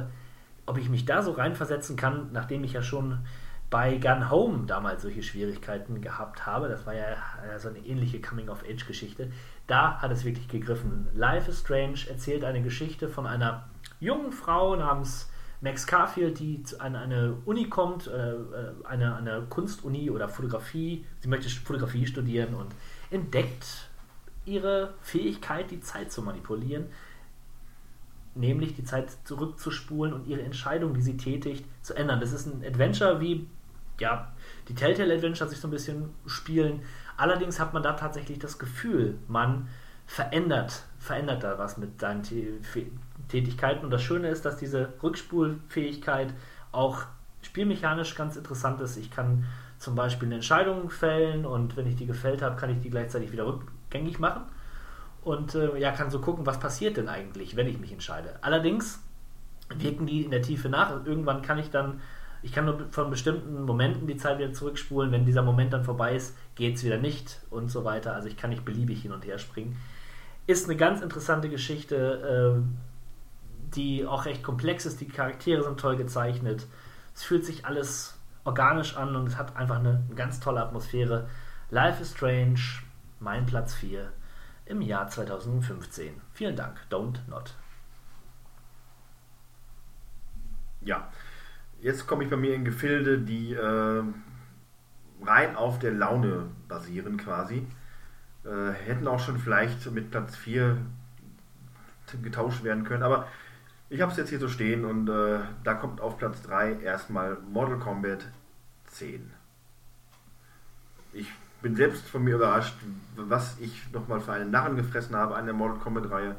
ob 0.66 0.78
ich 0.78 0.90
mich 0.90 1.06
da 1.06 1.22
so 1.22 1.32
reinversetzen 1.32 1.96
kann, 1.96 2.32
nachdem 2.34 2.64
ich 2.64 2.74
ja 2.74 2.82
schon 2.82 3.20
bei 3.70 3.98
Gun 3.98 4.32
Home 4.32 4.66
damals 4.66 5.04
solche 5.04 5.22
Schwierigkeiten 5.22 6.02
gehabt 6.02 6.46
habe. 6.46 6.70
Das 6.70 6.86
war 6.86 6.94
ja 6.96 7.06
äh, 7.06 7.60
so 7.60 7.70
eine 7.70 7.80
ähnliche 7.80 8.20
Coming-of-Age-Geschichte. 8.20 9.32
Da 9.68 10.02
hat 10.02 10.12
es 10.12 10.26
wirklich 10.26 10.48
gegriffen. 10.48 11.08
Life 11.14 11.52
is 11.52 11.60
Strange 11.60 12.00
erzählt 12.10 12.44
eine 12.44 12.62
Geschichte 12.62 13.10
von 13.10 13.28
einer 13.28 13.66
jungen 14.00 14.32
Frau 14.32 14.76
namens 14.76 15.30
Max 15.62 15.88
Carfield, 15.88 16.40
die 16.40 16.64
an 16.78 16.96
eine 16.96 17.38
Uni 17.46 17.68
kommt, 17.68 18.08
äh, 18.08 18.36
eine, 18.84 19.16
eine 19.16 19.42
Kunstuni 19.50 20.10
oder 20.10 20.30
Fotografie. 20.30 21.06
Sie 21.20 21.28
möchte 21.28 21.50
Fotografie 21.50 22.06
studieren 22.06 22.54
und 22.54 22.76
entdeckt 23.10 23.90
ihre 24.46 24.94
Fähigkeit, 25.02 25.72
die 25.72 25.80
Zeit 25.82 26.12
zu 26.12 26.22
manipulieren, 26.22 26.86
nämlich 28.36 28.76
die 28.76 28.84
Zeit 28.84 29.12
zurückzuspulen 29.26 30.14
und 30.14 30.28
ihre 30.28 30.42
Entscheidung, 30.42 30.94
die 30.94 31.02
sie 31.02 31.18
tätigt, 31.18 31.66
zu 31.82 31.96
ändern. 31.96 32.20
Das 32.20 32.32
ist 32.32 32.46
ein 32.46 32.64
Adventure 32.64 33.20
wie 33.20 33.48
ja, 34.00 34.32
die 34.68 34.76
Telltale 34.76 35.16
Adventure 35.16 35.50
sich 35.50 35.60
so 35.60 35.68
ein 35.68 35.72
bisschen 35.72 36.14
spielen. 36.28 36.82
Allerdings 37.18 37.60
hat 37.60 37.74
man 37.74 37.82
da 37.82 37.94
tatsächlich 37.94 38.40
das 38.40 38.60
Gefühl, 38.60 39.18
man 39.28 39.68
verändert, 40.06 40.84
verändert 41.00 41.44
da 41.44 41.58
was 41.58 41.78
mit 41.78 42.00
seinen 42.00 42.24
Tätigkeiten. 43.28 43.86
Und 43.86 43.92
das 43.92 44.02
Schöne 44.02 44.30
ist, 44.30 44.46
dass 44.46 44.58
diese 44.58 44.94
Rückspulfähigkeit 45.02 46.34
auch 46.72 47.04
spielmechanisch 47.42 48.16
ganz 48.16 48.36
interessant 48.36 48.82
ist. 48.82 48.98
Ich 48.98 49.12
kann 49.12 49.46
zum 49.80 49.96
Beispiel 49.96 50.28
eine 50.28 50.36
Entscheidung 50.36 50.90
fällen 50.90 51.46
und 51.46 51.78
wenn 51.78 51.88
ich 51.88 51.96
die 51.96 52.06
gefällt 52.06 52.42
habe, 52.42 52.56
kann 52.56 52.70
ich 52.70 52.80
die 52.80 52.90
gleichzeitig 52.90 53.32
wieder 53.32 53.46
rückgängig 53.46 54.20
machen. 54.20 54.44
Und 55.24 55.56
äh, 55.56 55.78
ja, 55.78 55.92
kann 55.92 56.10
so 56.10 56.20
gucken, 56.20 56.46
was 56.46 56.60
passiert 56.60 56.98
denn 56.98 57.10
eigentlich, 57.10 57.56
wenn 57.56 57.68
ich 57.68 57.80
mich 57.80 57.92
entscheide. 57.92 58.36
Allerdings 58.42 59.04
wirken 59.76 60.06
die 60.06 60.24
in 60.24 60.32
der 60.32 60.42
Tiefe 60.42 60.70
nach 60.70 60.96
und 60.96 61.08
irgendwann 61.08 61.42
kann 61.42 61.58
ich 61.58 61.70
dann, 61.70 62.02
ich 62.42 62.54
kann 62.54 62.66
nur 62.66 62.88
von 62.92 63.10
bestimmten 63.10 63.64
Momenten 63.64 64.08
die 64.08 64.18
Zeit 64.18 64.40
wieder 64.40 64.54
zurückspulen. 64.54 65.12
Wenn 65.12 65.26
dieser 65.26 65.42
Moment 65.42 65.74
dann 65.74 65.84
vorbei 65.84 66.16
ist, 66.16 66.36
geht 66.56 66.76
es 66.76 66.84
wieder 66.84 66.98
nicht 66.98 67.42
und 67.50 67.70
so 67.70 67.84
weiter. 67.84 68.14
Also 68.14 68.30
ich 68.30 68.38
kann 68.38 68.52
nicht 68.52 68.64
beliebig 68.64 69.02
hin 69.02 69.12
und 69.12 69.26
her 69.26 69.38
springen. 69.38 69.78
Ist 70.46 70.66
eine 70.66 70.78
ganz 70.78 71.02
interessante 71.02 71.50
Geschichte. 71.50 72.64
Äh, 72.64 72.87
die 73.76 74.06
auch 74.06 74.26
recht 74.26 74.44
komplex 74.44 74.86
ist. 74.86 75.02
Die 75.02 75.08
Charaktere 75.08 75.64
sind 75.64 75.80
toll 75.80 75.98
gezeichnet. 75.98 76.68
Es 77.14 77.24
fühlt 77.24 77.46
sich 77.46 77.66
alles 77.66 78.18
organisch 78.44 78.96
an 78.96 79.16
und 79.16 79.28
es 79.28 79.38
hat 79.38 79.56
einfach 79.56 79.80
eine, 79.80 80.04
eine 80.06 80.16
ganz 80.16 80.40
tolle 80.40 80.62
Atmosphäre. 80.62 81.30
Life 81.70 82.02
is 82.02 82.12
Strange, 82.12 82.60
mein 83.20 83.46
Platz 83.46 83.74
4 83.76 84.12
im 84.66 84.82
Jahr 84.82 85.08
2015. 85.08 86.22
Vielen 86.34 86.56
Dank. 86.56 86.80
Don't 86.90 87.20
not. 87.28 87.56
Ja, 90.82 91.12
jetzt 91.82 92.08
komme 92.08 92.24
ich 92.24 92.30
bei 92.30 92.38
mir 92.38 92.56
in 92.56 92.64
Gefilde, 92.64 93.20
die 93.20 93.54
äh, 93.54 94.04
rein 95.26 95.56
auf 95.56 95.80
der 95.80 95.92
Laune 95.92 96.50
basieren 96.68 97.18
quasi. 97.18 97.68
Äh, 98.46 98.72
hätten 98.72 99.08
auch 99.08 99.20
schon 99.20 99.40
vielleicht 99.40 99.92
mit 99.92 100.12
Platz 100.12 100.36
4 100.36 100.78
getauscht 102.22 102.64
werden 102.64 102.86
können, 102.86 103.04
aber 103.04 103.28
ich 103.90 104.02
habe 104.02 104.12
es 104.12 104.18
jetzt 104.18 104.30
hier 104.30 104.40
so 104.40 104.50
stehen 104.50 104.86
und 104.86 105.10
äh, 105.10 105.40
da 105.64 105.74
kommt 105.74 106.02
auf 106.02 106.18
Platz 106.18 106.42
3 106.44 106.82
erstmal 106.82 107.38
Mortal 107.52 107.80
Kombat 107.80 108.26
10. 108.88 109.32
Ich 111.14 111.32
bin 111.62 111.76
selbst 111.76 112.08
von 112.08 112.24
mir 112.24 112.36
überrascht, 112.36 112.76
was 113.16 113.58
ich 113.60 113.92
nochmal 113.92 114.20
für 114.20 114.34
einen 114.34 114.52
Narren 114.52 114.76
gefressen 114.76 115.16
habe 115.16 115.36
an 115.36 115.46
der 115.46 115.56
Mortal 115.56 115.80
Kombat-Reihe 115.80 116.36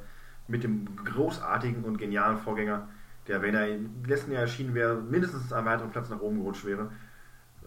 mit 0.47 0.63
dem 0.63 0.97
großartigen 1.05 1.85
und 1.85 1.99
genialen 1.99 2.39
Vorgänger, 2.39 2.89
der, 3.27 3.43
wenn 3.43 3.55
er 3.55 3.69
im 3.69 4.05
letzten 4.05 4.33
Jahr 4.33 4.43
erschienen 4.43 4.75
wäre, 4.75 4.97
mindestens 4.97 5.53
einen 5.53 5.67
weiteren 5.67 5.91
Platz 5.91 6.09
nach 6.09 6.21
oben 6.21 6.39
gerutscht 6.39 6.65
wäre. 6.65 6.91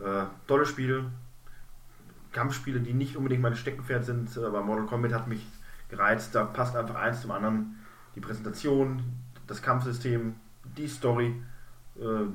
Äh, 0.03 0.26
tolle 0.48 0.66
Spiele, 0.66 1.06
Kampfspiele, 2.32 2.80
die 2.80 2.93
nicht 2.93 3.18
unbedingt 3.18 3.42
mein 3.42 3.56
Steckenpferd 3.56 4.06
sind, 4.06 4.35
aber 4.38 4.61
Mortal 4.64 4.85
Kombat 4.85 5.14
hat 5.14 5.27
mich 5.27 5.45
gereizt. 5.90 6.34
Da 6.34 6.45
passt 6.45 6.76
einfach 6.76 6.95
eins 6.95 7.22
zum 7.22 7.32
anderen. 7.32 7.77
Die 8.16 8.22
Präsentation, 8.22 9.03
das 9.52 9.62
Kampfsystem, 9.62 10.38
die 10.64 10.88
Story, 10.88 11.44
äh, 11.98 12.26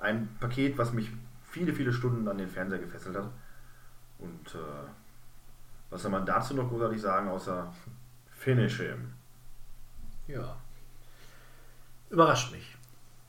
ein 0.00 0.28
Paket, 0.40 0.76
was 0.76 0.92
mich 0.92 1.08
viele, 1.44 1.72
viele 1.72 1.92
Stunden 1.92 2.26
an 2.26 2.36
den 2.36 2.48
Fernseher 2.48 2.80
gefesselt 2.80 3.16
hat. 3.16 3.30
Und 4.18 4.54
äh, 4.56 4.88
was 5.88 6.02
soll 6.02 6.10
man 6.10 6.26
dazu 6.26 6.54
noch 6.54 6.68
großartig 6.68 7.00
sagen, 7.00 7.28
außer 7.28 7.72
Finish 8.32 8.78
him? 8.78 9.12
Ja. 10.26 10.56
Überrascht 12.08 12.50
mich, 12.50 12.76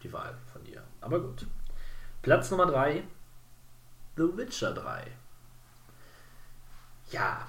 die 0.02 0.12
Wahl 0.12 0.36
von 0.52 0.64
dir. 0.64 0.82
Aber 1.02 1.20
gut. 1.20 1.46
Platz 2.24 2.50
Nummer 2.50 2.66
3, 2.66 3.04
The 4.16 4.38
Witcher 4.38 4.74
3. 4.74 5.06
Ja, 7.12 7.48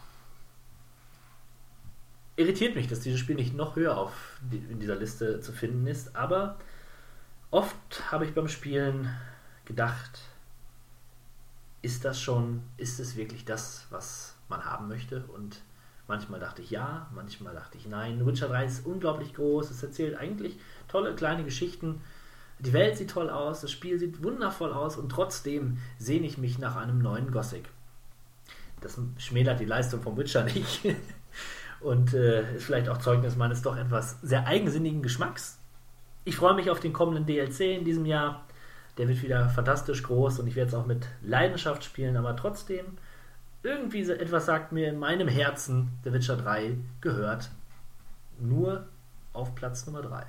irritiert 2.37 2.75
mich, 2.75 2.89
dass 2.89 3.01
dieses 3.01 3.21
Spiel 3.21 3.37
nicht 3.37 3.55
noch 3.55 3.77
höher 3.77 3.97
auf 3.97 4.41
in 4.51 4.81
dieser 4.81 4.97
Liste 4.97 5.41
zu 5.41 5.53
finden 5.53 5.87
ist, 5.87 6.17
aber 6.17 6.59
oft 7.51 8.11
habe 8.11 8.25
ich 8.25 8.35
beim 8.35 8.49
Spielen 8.49 9.15
gedacht, 9.65 10.21
ist 11.83 12.05
das 12.05 12.21
schon, 12.21 12.63
ist 12.77 13.01
es 13.01 13.17
wirklich 13.17 13.45
das, 13.45 13.87
was 13.91 14.37
man 14.49 14.65
haben 14.65 14.89
möchte? 14.89 15.25
Und 15.25 15.63
manchmal 16.07 16.41
dachte 16.41 16.63
ich 16.63 16.71
ja, 16.71 17.11
manchmal 17.15 17.55
dachte 17.55 17.77
ich 17.77 17.87
nein. 17.87 18.25
Witcher 18.25 18.49
3 18.49 18.65
ist 18.65 18.87
unglaublich 18.87 19.35
groß, 19.35 19.71
es 19.71 19.83
erzählt 19.83 20.17
eigentlich 20.17 20.59
tolle 20.89 21.15
kleine 21.15 21.45
Geschichten. 21.45 22.01
Die 22.61 22.73
Welt 22.73 22.97
sieht 22.97 23.11
toll 23.11 23.29
aus, 23.29 23.61
das 23.61 23.73
Spiel 23.73 23.99
sieht 23.99 24.23
wundervoll 24.23 24.73
aus 24.73 24.97
und 24.97 25.09
trotzdem 25.09 25.79
sehne 25.99 26.27
ich 26.27 26.39
mich 26.39 26.59
nach 26.59 26.77
einem 26.77 26.99
neuen 26.99 27.33
Gothic. 27.33 27.69
Das 28.81 28.99
schmälert 29.19 29.61
die 29.61 29.65
Leistung 29.65 30.03
vom 30.03 30.17
Witcher 30.17 30.45
nicht 30.45 30.83
und 31.83 32.15
äh, 32.15 32.57
ist 32.57 32.65
vielleicht 32.65 32.89
auch 32.89 32.99
Zeugnis 32.99 33.37
meines 33.37 33.63
doch 33.63 33.77
etwas 33.77 34.21
sehr 34.23 34.47
eigensinnigen 34.47 35.03
Geschmacks. 35.03 35.59
Ich 36.25 36.37
freue 36.37 36.55
mich 36.55 36.71
auf 36.71 36.81
den 36.81 36.93
kommenden 36.93 37.27
DLC 37.27 37.61
in 37.79 37.85
diesem 37.85 38.07
Jahr. 38.07 38.45
Der 38.99 39.09
wird 39.09 39.23
wieder 39.23 39.49
fantastisch 39.49 40.03
groß 40.03 40.39
und 40.39 40.47
ich 40.47 40.55
werde 40.55 40.69
es 40.69 40.75
auch 40.75 40.87
mit 40.87 41.07
Leidenschaft 41.23 41.83
spielen, 41.83 42.17
aber 42.17 42.37
trotzdem, 42.37 42.85
irgendwie 43.63 44.03
etwas 44.11 44.47
sagt 44.47 44.73
mir 44.73 44.89
in 44.89 44.99
meinem 44.99 45.29
Herzen, 45.29 45.93
The 46.05 46.13
Witcher 46.13 46.37
3 46.37 46.77
gehört 47.01 47.51
nur 48.39 48.87
auf 49.33 49.55
Platz 49.55 49.87
Nummer 49.87 50.03
3. 50.03 50.25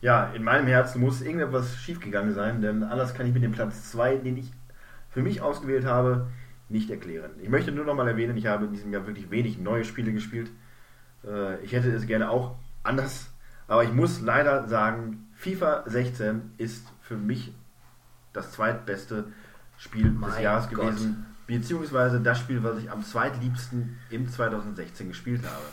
Ja, 0.00 0.30
in 0.34 0.42
meinem 0.42 0.66
Herzen 0.66 1.00
muss 1.00 1.22
irgendetwas 1.22 1.76
schiefgegangen 1.76 2.34
sein, 2.34 2.60
denn 2.60 2.82
anders 2.82 3.14
kann 3.14 3.26
ich 3.26 3.32
mit 3.32 3.42
dem 3.42 3.52
Platz 3.52 3.90
2, 3.92 4.16
den 4.18 4.36
ich 4.36 4.52
für 5.10 5.22
mich 5.22 5.40
ausgewählt 5.40 5.84
habe, 5.84 6.26
nicht 6.68 6.90
erklären. 6.90 7.30
Ich 7.40 7.48
möchte 7.48 7.70
nur 7.72 7.84
noch 7.84 7.94
mal 7.94 8.08
erwähnen, 8.08 8.36
ich 8.36 8.46
habe 8.46 8.66
in 8.66 8.72
diesem 8.72 8.92
Jahr 8.92 9.06
wirklich 9.06 9.30
wenig 9.30 9.58
neue 9.58 9.84
Spiele 9.84 10.12
gespielt. 10.12 10.50
Äh, 11.24 11.62
Ich 11.64 11.72
hätte 11.72 11.90
es 11.92 12.06
gerne 12.06 12.30
auch 12.30 12.56
anders, 12.82 13.30
aber 13.68 13.84
ich 13.84 13.92
muss 13.92 14.20
leider 14.20 14.66
sagen, 14.68 15.28
FIFA 15.34 15.84
16 15.86 16.52
ist 16.58 16.86
für 17.00 17.16
mich 17.16 17.52
das 18.32 18.52
zweitbeste 18.52 19.24
Spiel 19.78 20.10
des 20.10 20.18
Mein 20.18 20.42
Jahres 20.42 20.68
Gott. 20.68 20.78
gewesen, 20.90 21.26
beziehungsweise 21.46 22.20
das 22.20 22.38
Spiel, 22.38 22.62
was 22.62 22.78
ich 22.78 22.90
am 22.90 23.02
zweitliebsten 23.02 23.98
im 24.10 24.28
2016 24.28 25.08
gespielt 25.08 25.42
habe. 25.44 25.64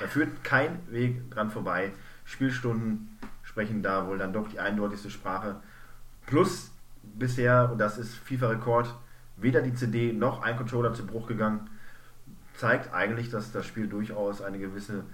Da 0.00 0.06
führt 0.06 0.42
kein 0.44 0.78
Weg 0.90 1.30
dran 1.30 1.50
vorbei. 1.50 1.92
Spielstunden 2.24 3.18
sprechen 3.42 3.82
da 3.82 4.06
wohl 4.06 4.18
dann 4.18 4.32
doch 4.32 4.48
die 4.48 4.60
eindeutigste 4.60 5.10
Sprache. 5.10 5.56
Plus 6.26 6.70
bisher, 7.02 7.70
und 7.72 7.78
das 7.78 7.98
ist 7.98 8.14
FIFA-Rekord, 8.14 8.94
weder 9.42 9.62
die 9.62 9.74
CD 9.74 10.12
noch 10.12 10.42
ein 10.42 10.56
Controller 10.56 10.94
zu 10.94 11.06
Bruch 11.06 11.26
gegangen. 11.26 11.68
Zeigt 12.54 12.92
eigentlich, 12.92 13.30
dass 13.30 13.52
das 13.52 13.66
Spiel 13.66 13.88
durchaus 13.88 14.42
eine 14.42 14.58
gewisse 14.58 15.04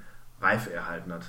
Reife 0.40 0.72
erhalten 0.72 1.12
hat. 1.12 1.26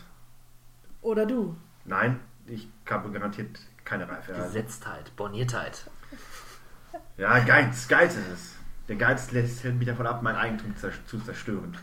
Oder 1.01 1.25
du. 1.25 1.55
Nein, 1.85 2.19
ich 2.45 2.67
habe 2.89 3.11
garantiert 3.11 3.59
keine 3.85 4.07
Reife 4.07 4.31
erhalten. 4.31 4.53
Gesetztheit, 4.53 5.15
Borniertheit. 5.15 5.85
Ja, 7.17 7.37
Geiz, 7.39 7.87
Geiz 7.87 8.15
ist 8.15 8.31
es. 8.33 8.55
Der 8.87 8.95
Geiz 8.95 9.31
lässt 9.31 9.63
hält 9.63 9.77
mich 9.77 9.87
davon 9.87 10.07
ab, 10.07 10.23
mein 10.23 10.35
Eigentum 10.35 10.73
zu 10.75 11.19
zerstören. 11.19 11.77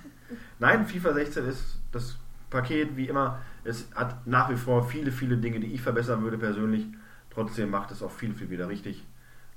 Nein, 0.59 0.87
FIFA 0.87 1.13
16 1.13 1.45
ist 1.47 1.79
das 1.93 2.17
Paket 2.51 2.97
wie 2.97 3.07
immer. 3.07 3.39
Es 3.63 3.87
hat 3.95 4.27
nach 4.27 4.51
wie 4.51 4.57
vor 4.57 4.89
viele, 4.89 5.13
viele 5.13 5.37
Dinge, 5.37 5.61
die 5.61 5.73
ich 5.73 5.83
verbessern 5.83 6.23
würde 6.23 6.39
persönlich. 6.39 6.87
Trotzdem 7.31 7.71
macht 7.71 7.91
es 7.91 8.03
auch 8.03 8.11
viel, 8.11 8.35
viel 8.35 8.51
wieder 8.51 8.69
richtig. 8.69 9.05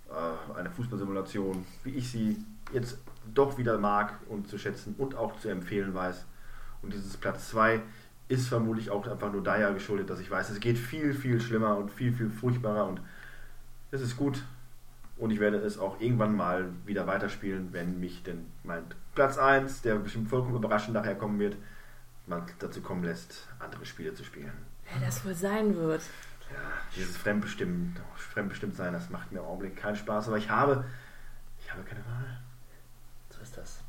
Äh, 0.10 0.58
Eine 0.58 0.70
Fußballsimulation, 0.70 1.66
wie 1.84 1.92
ich 1.92 2.12
sie 2.12 2.38
jetzt 2.74 2.98
doch 3.34 3.58
wieder 3.58 3.78
mag 3.78 4.14
und 4.28 4.48
zu 4.48 4.58
schätzen 4.58 4.96
und 4.98 5.16
auch 5.16 5.40
zu 5.40 5.50
empfehlen 5.50 5.94
weiß. 5.94 6.26
Und 6.82 6.94
dieses 6.94 7.18
Platz 7.18 7.50
2 7.50 7.82
ist 8.28 8.48
vermutlich 8.48 8.90
auch 8.90 9.08
einfach 9.08 9.32
nur 9.32 9.44
daher 9.44 9.74
geschuldet, 9.74 10.10
dass 10.10 10.20
ich 10.20 10.30
weiß, 10.30 10.50
es 10.50 10.60
geht 10.60 10.78
viel, 10.78 11.14
viel 11.14 11.42
schlimmer 11.42 11.78
und 11.78 11.92
viel, 11.92 12.14
viel 12.14 12.30
furchtbarer 12.30 12.88
und 12.88 13.02
es 13.92 14.02
ist 14.02 14.18
gut. 14.18 14.44
Und 15.18 15.32
ich 15.32 15.40
werde 15.40 15.58
es 15.58 15.78
auch 15.78 16.00
irgendwann 16.00 16.36
mal 16.36 16.70
wieder 16.86 17.06
weiterspielen, 17.06 17.74
wenn 17.74 18.00
mich 18.00 18.24
denn 18.24 18.46
mein 18.64 18.84
Platz 19.16 19.38
1, 19.38 19.82
der 19.82 19.96
bestimmt 19.96 20.30
vollkommen 20.30 20.56
überraschend 20.56 20.94
nachher 20.94 21.16
kommen 21.16 21.40
wird, 21.40 21.58
mal 22.26 22.46
dazu 22.60 22.82
kommen 22.82 23.04
lässt, 23.04 23.48
andere 23.60 23.86
Spiele 23.86 24.14
zu 24.14 24.24
spielen. 24.24 24.54
Wer 24.92 25.06
das 25.06 25.26
wohl 25.26 25.36
sein 25.36 25.76
wird. 25.76 26.02
Dieses 26.96 27.18
Fremdbestimmen, 27.18 27.96
Fremdbestimmt 28.16 28.76
sein, 28.76 28.94
das 28.94 29.10
macht 29.10 29.32
mir 29.32 29.40
im 29.40 29.46
Augenblick 29.46 29.78
keinen 29.78 29.96
Spaß, 29.96 30.28
aber 30.28 30.38
ich 30.38 30.50
habe, 30.50 30.84
ich 31.60 31.72
habe 31.72 31.84
keine 31.84 32.06
Wahl. 32.06 32.40
So 33.30 33.42
ist 33.42 33.56
das. 33.58 33.82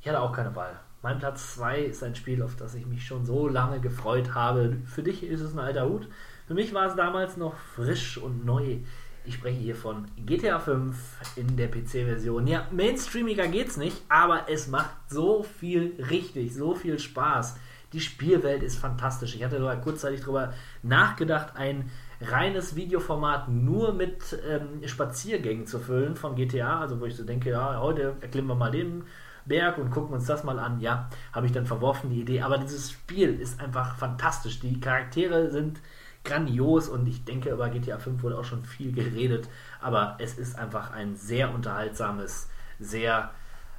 Ich 0.00 0.08
hatte 0.08 0.20
auch 0.20 0.32
keine 0.32 0.54
Wahl. 0.56 0.78
Mein 1.02 1.18
Platz 1.18 1.54
2 1.54 1.80
ist 1.80 2.02
ein 2.02 2.14
Spiel, 2.14 2.42
auf 2.42 2.56
das 2.56 2.74
ich 2.74 2.86
mich 2.86 3.06
schon 3.06 3.26
so 3.26 3.46
lange 3.48 3.80
gefreut 3.80 4.34
habe. 4.34 4.78
Für 4.86 5.02
dich 5.02 5.22
ist 5.22 5.40
es 5.40 5.52
ein 5.52 5.58
alter 5.58 5.86
Hut. 5.86 6.08
Für 6.46 6.54
mich 6.54 6.72
war 6.72 6.86
es 6.86 6.96
damals 6.96 7.36
noch 7.36 7.56
frisch 7.56 8.18
und 8.18 8.44
neu. 8.44 8.78
Ich 9.26 9.34
spreche 9.34 9.58
hier 9.58 9.76
von 9.76 10.06
GTA 10.16 10.58
5 10.58 10.96
in 11.36 11.56
der 11.56 11.68
PC-Version. 11.68 12.46
Ja, 12.46 12.66
mainstreamiger 12.70 13.48
geht's 13.48 13.78
nicht, 13.78 14.02
aber 14.10 14.50
es 14.50 14.68
macht 14.68 14.94
so 15.08 15.42
viel 15.42 15.94
richtig, 16.10 16.54
so 16.54 16.74
viel 16.74 16.98
Spaß. 16.98 17.56
Die 17.94 18.00
Spielwelt 18.00 18.64
ist 18.64 18.76
fantastisch. 18.76 19.36
Ich 19.36 19.44
hatte 19.44 19.58
sogar 19.58 19.76
kurzzeitig 19.76 20.22
darüber 20.22 20.52
nachgedacht, 20.82 21.54
ein 21.54 21.92
reines 22.20 22.74
Videoformat 22.74 23.48
nur 23.48 23.94
mit 23.94 24.36
ähm, 24.48 24.86
Spaziergängen 24.86 25.68
zu 25.68 25.78
füllen 25.78 26.16
von 26.16 26.34
GTA. 26.34 26.80
Also 26.80 27.00
wo 27.00 27.04
ich 27.04 27.14
so 27.14 27.22
denke, 27.22 27.50
ja, 27.50 27.78
heute 27.78 28.16
erklimmen 28.20 28.48
wir 28.48 28.56
mal 28.56 28.72
den 28.72 29.04
Berg 29.44 29.78
und 29.78 29.92
gucken 29.92 30.12
uns 30.12 30.26
das 30.26 30.42
mal 30.42 30.58
an. 30.58 30.80
Ja, 30.80 31.08
habe 31.32 31.46
ich 31.46 31.52
dann 31.52 31.66
verworfen, 31.66 32.10
die 32.10 32.22
Idee. 32.22 32.42
Aber 32.42 32.58
dieses 32.58 32.90
Spiel 32.90 33.38
ist 33.38 33.60
einfach 33.60 33.94
fantastisch. 33.96 34.58
Die 34.58 34.80
Charaktere 34.80 35.52
sind 35.52 35.80
grandios 36.24 36.88
und 36.88 37.06
ich 37.06 37.24
denke, 37.24 37.50
über 37.50 37.68
GTA 37.68 37.98
5 37.98 38.24
wurde 38.24 38.38
auch 38.38 38.44
schon 38.44 38.64
viel 38.64 38.90
geredet. 38.90 39.48
Aber 39.80 40.16
es 40.18 40.36
ist 40.36 40.58
einfach 40.58 40.90
ein 40.90 41.14
sehr 41.14 41.54
unterhaltsames, 41.54 42.48
sehr 42.80 43.30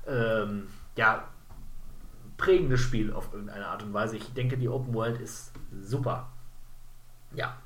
ähm, 0.07 0.67
ja, 0.95 1.27
prägendes 2.37 2.81
Spiel 2.81 3.13
auf 3.13 3.33
irgendeine 3.33 3.67
Art 3.67 3.83
und 3.83 3.93
Weise. 3.93 4.17
Ich 4.17 4.33
denke, 4.33 4.57
die 4.57 4.69
Open 4.69 4.93
World 4.93 5.19
ist 5.19 5.51
super. 5.81 6.29
Ja. 7.33 7.57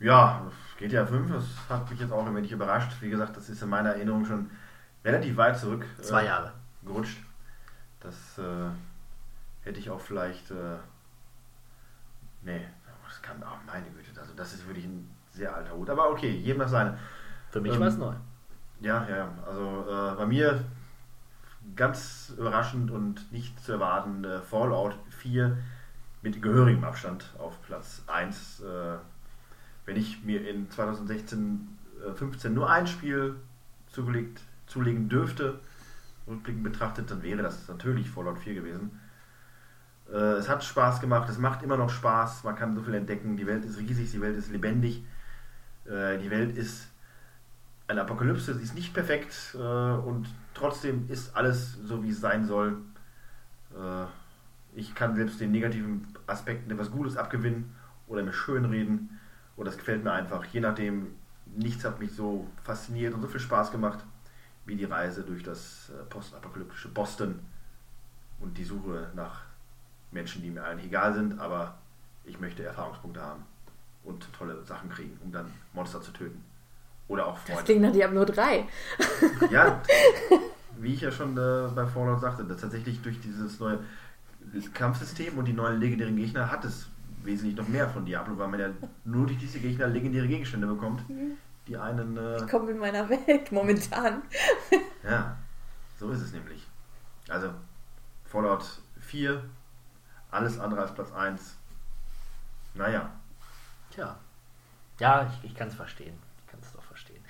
Ja, 0.00 0.42
GTA 0.78 1.06
5, 1.06 1.30
das 1.30 1.44
hat 1.68 1.90
mich 1.90 2.00
jetzt 2.00 2.12
auch 2.12 2.26
ein 2.26 2.34
wenig 2.34 2.52
überrascht. 2.52 2.92
Wie 3.00 3.10
gesagt, 3.10 3.36
das 3.36 3.48
ist 3.48 3.62
in 3.62 3.68
meiner 3.68 3.90
Erinnerung 3.90 4.24
schon 4.24 4.50
relativ 5.04 5.36
weit 5.36 5.58
zurück. 5.58 5.86
Zwei 6.00 6.22
äh, 6.22 6.26
Jahre. 6.26 6.52
Gerutscht. 6.84 7.18
Das 8.00 8.38
äh, 8.38 8.70
hätte 9.62 9.78
ich 9.78 9.88
auch 9.90 10.00
vielleicht. 10.00 10.50
Äh, 10.50 10.76
nee, 12.42 12.66
das 13.06 13.22
kann 13.22 13.42
auch 13.42 13.58
meine 13.66 13.86
Güte. 13.86 14.20
Also, 14.20 14.34
das 14.34 14.52
ist 14.52 14.66
wirklich 14.66 14.84
ein 14.84 15.08
sehr 15.30 15.54
alter 15.54 15.74
Hut. 15.74 15.88
Aber 15.88 16.10
okay, 16.10 16.30
jedem 16.30 16.58
das 16.58 16.72
seine. 16.72 16.98
Für 17.50 17.60
mich 17.60 17.72
Ähm, 17.72 17.80
war 17.80 17.88
es 17.88 17.96
neu. 17.96 18.14
Ja, 18.80 19.06
ja, 19.08 19.16
ja. 19.16 19.28
Also 19.46 19.86
äh, 19.88 20.16
bei 20.16 20.26
mir 20.26 20.64
ganz 21.76 22.32
überraschend 22.36 22.90
und 22.90 23.30
nicht 23.32 23.58
zu 23.64 23.72
erwarten 23.72 24.24
äh, 24.24 24.40
Fallout 24.40 24.96
4 25.10 25.56
mit 26.22 26.40
gehörigem 26.40 26.84
Abstand 26.84 27.34
auf 27.38 27.60
Platz 27.62 28.02
1. 28.06 28.60
Äh, 28.60 28.96
wenn 29.86 29.96
ich 29.96 30.24
mir 30.24 30.48
in 30.48 30.70
2016, 30.70 31.68
äh, 32.06 32.12
15 32.14 32.54
nur 32.54 32.70
ein 32.70 32.86
Spiel 32.86 33.36
zugelegt, 33.88 34.40
zulegen 34.66 35.08
dürfte, 35.08 35.60
rückblickend 36.26 36.64
betrachtet, 36.64 37.10
dann 37.10 37.22
wäre 37.22 37.42
das 37.42 37.68
natürlich 37.68 38.10
Fallout 38.10 38.38
4 38.38 38.54
gewesen. 38.54 39.00
Äh, 40.10 40.16
es 40.16 40.48
hat 40.48 40.64
Spaß 40.64 41.00
gemacht, 41.00 41.28
es 41.28 41.38
macht 41.38 41.62
immer 41.62 41.76
noch 41.76 41.90
Spaß, 41.90 42.44
man 42.44 42.56
kann 42.56 42.74
so 42.74 42.82
viel 42.82 42.94
entdecken, 42.94 43.36
die 43.36 43.46
Welt 43.46 43.64
ist 43.64 43.78
riesig, 43.78 44.10
die 44.12 44.20
Welt 44.20 44.36
ist 44.36 44.50
lebendig, 44.50 45.04
äh, 45.86 46.18
die 46.18 46.30
Welt 46.30 46.56
ist 46.56 46.88
eine 47.86 48.02
Apokalypse, 48.02 48.54
sie 48.54 48.62
ist 48.62 48.74
nicht 48.74 48.94
perfekt 48.94 49.54
äh, 49.54 49.58
und 49.58 50.26
trotzdem 50.54 51.08
ist 51.08 51.36
alles 51.36 51.74
so, 51.84 52.02
wie 52.02 52.10
es 52.10 52.20
sein 52.20 52.46
soll. 52.46 52.78
Äh, 53.76 54.06
ich 54.74 54.94
kann 54.94 55.14
selbst 55.14 55.40
den 55.40 55.52
negativen 55.52 56.06
Aspekten 56.26 56.70
etwas 56.70 56.90
Gutes 56.90 57.16
abgewinnen 57.16 57.74
oder 58.06 58.22
mir 58.22 58.32
schönreden 58.32 59.20
und 59.56 59.66
das 59.66 59.76
gefällt 59.76 60.02
mir 60.02 60.12
einfach. 60.12 60.44
Je 60.46 60.60
nachdem, 60.60 61.14
nichts 61.46 61.84
hat 61.84 62.00
mich 62.00 62.12
so 62.12 62.46
fasziniert 62.62 63.14
und 63.14 63.22
so 63.22 63.28
viel 63.28 63.40
Spaß 63.40 63.70
gemacht 63.70 63.98
wie 64.66 64.76
die 64.76 64.84
Reise 64.84 65.22
durch 65.22 65.42
das 65.42 65.90
äh, 65.90 66.04
postapokalyptische 66.04 66.88
Boston 66.88 67.40
und 68.40 68.56
die 68.56 68.64
Suche 68.64 69.10
nach 69.14 69.42
Menschen, 70.10 70.42
die 70.42 70.50
mir 70.50 70.64
eigentlich 70.64 70.86
egal 70.86 71.14
sind, 71.14 71.38
aber 71.38 71.78
ich 72.24 72.40
möchte 72.40 72.64
Erfahrungspunkte 72.64 73.20
haben 73.20 73.44
und 74.04 74.32
tolle 74.32 74.62
Sachen 74.64 74.88
kriegen, 74.88 75.18
um 75.22 75.32
dann 75.32 75.50
Monster 75.72 76.00
zu 76.00 76.12
töten. 76.12 76.42
Oder 77.08 77.26
auch 77.26 77.34
Das 77.40 77.42
Freunde. 77.46 77.64
klingt 77.64 77.82
nach 77.82 77.92
Diablo 77.92 78.24
3. 78.24 78.66
Ja, 79.50 79.82
wie 80.78 80.94
ich 80.94 81.00
ja 81.02 81.10
schon 81.10 81.36
äh, 81.36 81.68
bei 81.74 81.86
Fallout 81.86 82.20
sagte, 82.20 82.44
dass 82.44 82.60
tatsächlich 82.60 83.00
durch 83.02 83.20
dieses 83.20 83.60
neue 83.60 83.78
Kampfsystem 84.72 85.36
und 85.38 85.44
die 85.46 85.52
neuen 85.52 85.80
legendären 85.80 86.16
Gegner 86.16 86.50
hat 86.50 86.64
es 86.64 86.88
wesentlich 87.22 87.56
noch 87.56 87.68
mehr 87.68 87.88
von 87.88 88.04
Diablo, 88.04 88.36
weil 88.38 88.48
man 88.48 88.60
ja 88.60 88.68
nur 89.04 89.26
durch 89.26 89.38
diese 89.38 89.58
Gegner 89.58 89.86
legendäre 89.86 90.28
Gegenstände 90.28 90.66
bekommt, 90.66 91.02
die 91.66 91.76
einen. 91.76 92.16
Äh, 92.16 92.36
Ich 92.38 92.48
komme 92.48 92.70
in 92.70 92.78
meiner 92.78 93.08
Welt 93.08 93.50
momentan. 93.52 94.22
ja, 95.02 95.36
so 95.98 96.10
ist 96.10 96.20
es 96.20 96.32
nämlich. 96.32 96.66
Also, 97.28 97.48
Fallout 98.26 98.64
4, 99.00 99.42
alles 100.30 100.58
andere 100.58 100.82
als 100.82 100.92
Platz 100.94 101.12
1. 101.12 101.56
Naja. 102.74 103.10
Tja. 103.90 104.16
Ja, 104.98 105.26
ich, 105.42 105.50
ich 105.50 105.54
kann 105.56 105.68
es 105.68 105.74
verstehen. 105.74 106.14
Ich 106.44 106.50
kann 106.50 106.60
es 106.60 106.72
doch 106.72 106.82
verstehen. 106.82 107.22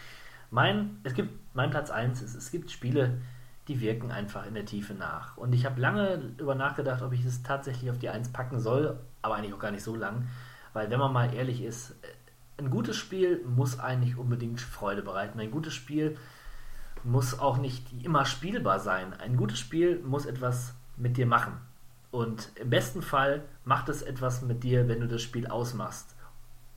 Mein, 0.55 1.00
es 1.02 1.15
gibt, 1.15 1.33
mein 1.57 1.70
Platz 1.70 1.91
1 1.91 2.23
ist, 2.23 2.36
es 2.36 2.52
gibt 2.52 2.70
Spiele, 2.70 3.20
die 3.66 3.81
wirken 3.81 4.12
einfach 4.12 4.47
in 4.47 4.55
der 4.55 4.65
Tiefe 4.65 4.94
nach. 4.94 5.36
Und 5.36 5.52
ich 5.52 5.66
habe 5.66 5.81
lange 5.81 6.31
über 6.39 6.55
nachgedacht, 6.55 7.02
ob 7.02 7.12
ich 7.12 7.24
es 7.24 7.42
tatsächlich 7.42 7.91
auf 7.91 7.99
die 7.99 8.08
1 8.08 8.28
packen 8.28 8.60
soll, 8.60 9.00
aber 9.20 9.34
eigentlich 9.34 9.52
auch 9.52 9.58
gar 9.58 9.73
nicht 9.73 9.83
so 9.83 9.97
lang. 9.97 10.28
Weil 10.73 10.91
wenn 10.91 11.00
man 11.00 11.12
mal 11.12 11.34
ehrlich 11.34 11.60
ist, 11.60 11.91
äh, 11.91 12.62
ein 12.62 12.70
gutes 12.70 12.97
Spiel 12.97 13.44
muss 13.44 13.81
eigentlich 13.81 14.16
unbedingt 14.16 14.60
Freude 14.60 15.02
bereiten. 15.02 15.41
Ein 15.41 15.50
gutes 15.50 15.74
Spiel 15.74 16.16
muss 17.02 17.36
auch 17.36 17.58
nicht 17.58 18.05
immer 18.05 18.24
spielbar 18.24 18.78
sein. 18.78 19.12
Ein 19.12 19.36
gutes 19.36 19.58
Spiel 19.58 19.99
muss 20.05 20.24
etwas 20.24 20.74
mit 20.97 21.16
dir 21.16 21.26
machen. 21.26 21.55
Und 22.12 22.52
im 22.60 22.70
besten 22.70 23.02
Fall 23.02 23.42
macht 23.65 23.89
es 23.89 24.02
etwas 24.02 24.42
mit 24.42 24.62
dir, 24.62 24.86
wenn 24.86 25.00
du 25.00 25.08
das 25.08 25.20
Spiel 25.20 25.49
ausmachst. 25.49 26.15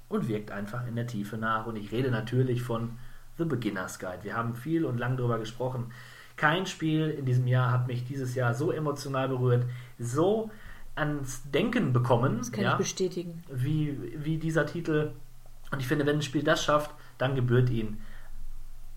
Und 0.09 0.27
wirkt 0.27 0.49
einfach 0.49 0.88
in 0.88 0.95
der 0.95 1.06
Tiefe 1.06 1.38
nach. 1.38 1.67
Und 1.67 1.75
ich 1.75 1.91
rede 1.91 2.09
natürlich 2.09 2.64
von 2.64 2.97
The 3.38 3.45
Beginner's 3.45 3.99
Guide. 3.99 4.24
Wir 4.24 4.35
haben 4.35 4.56
viel 4.56 4.85
und 4.85 4.98
lang 4.98 5.17
darüber 5.17 5.40
gesprochen. 5.40 5.91
Kein 6.35 6.66
Spiel 6.66 7.09
in 7.09 7.25
diesem 7.25 7.48
Jahr 7.48 7.72
hat 7.72 7.88
mich 7.88 8.06
dieses 8.06 8.35
Jahr 8.35 8.53
so 8.53 8.72
emotional 8.72 9.27
berührt, 9.27 9.66
so 9.98 10.51
ans 10.95 11.41
Denken 11.51 11.93
bekommen. 11.93 12.38
Das 12.40 12.51
kann 12.51 12.64
ja, 12.64 12.72
ich 12.74 12.77
bestätigen. 12.77 13.43
Wie, 13.49 13.98
wie 14.24 14.38
dieser 14.38 14.66
Titel. 14.66 15.14
Und 15.72 15.80
ich 15.80 15.88
finde, 15.88 16.06
wenn 16.06 16.17
ein 16.17 16.22
Spiel 16.22 16.43
das 16.43 16.64
schafft, 16.64 16.91
dann 17.17 17.35
gebührt 17.35 17.69
ihm 17.69 17.98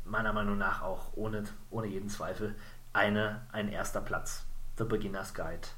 meiner 0.04 0.32
Meinung 0.32 0.58
nach 0.58 0.82
auch 0.82 1.12
ohne, 1.14 1.44
ohne 1.70 1.86
jeden 1.86 2.08
Zweifel 2.08 2.54
eine, 2.92 3.42
ein 3.52 3.68
erster 3.68 4.00
Platz. 4.00 4.44
The 4.76 4.84
Beginner's 4.84 5.34
Guide. 5.34 5.68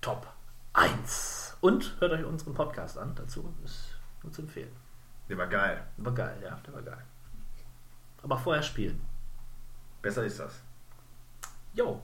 Top 0.00 0.26
1. 0.72 1.56
Und 1.60 1.96
hört 2.00 2.12
euch 2.12 2.24
unseren 2.24 2.54
Podcast 2.54 2.96
an. 2.96 3.14
Dazu 3.14 3.52
ist 3.64 3.96
nur 4.22 4.32
zu 4.32 4.42
empfehlen. 4.42 4.72
Der 5.28 5.36
war 5.36 5.46
geil. 5.46 5.82
War 5.98 6.14
geil, 6.14 6.38
ja, 6.42 6.58
der 6.66 6.74
war 6.74 6.82
geil. 6.82 7.04
Aber 8.22 8.38
vorher 8.38 8.62
spielen. 8.62 9.00
Besser 10.02 10.24
ist 10.24 10.40
das. 10.40 10.62
Jo. 11.74 12.00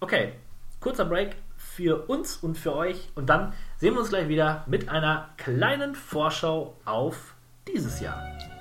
Okay, 0.00 0.34
kurzer 0.80 1.04
Break 1.04 1.36
für 1.56 2.08
uns 2.08 2.36
und 2.36 2.56
für 2.58 2.74
euch. 2.74 3.10
Und 3.14 3.26
dann 3.26 3.52
sehen 3.78 3.94
wir 3.94 4.00
uns 4.00 4.10
gleich 4.10 4.28
wieder 4.28 4.64
mit 4.66 4.88
einer 4.88 5.30
kleinen 5.36 5.94
Vorschau 5.94 6.76
auf 6.84 7.34
dieses 7.66 8.00
Jahr. 8.00 8.55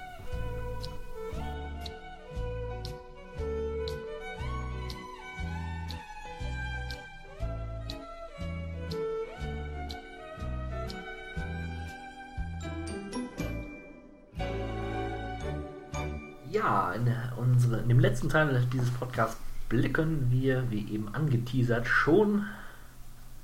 In, 16.96 17.14
unsere, 17.38 17.82
in 17.82 17.90
dem 17.90 18.00
letzten 18.00 18.28
Teil 18.28 18.66
dieses 18.74 18.90
Podcasts 18.90 19.38
blicken 19.70 20.32
wir, 20.32 20.72
wie 20.72 20.92
eben 20.92 21.14
angeteasert, 21.14 21.86
schon 21.88 22.46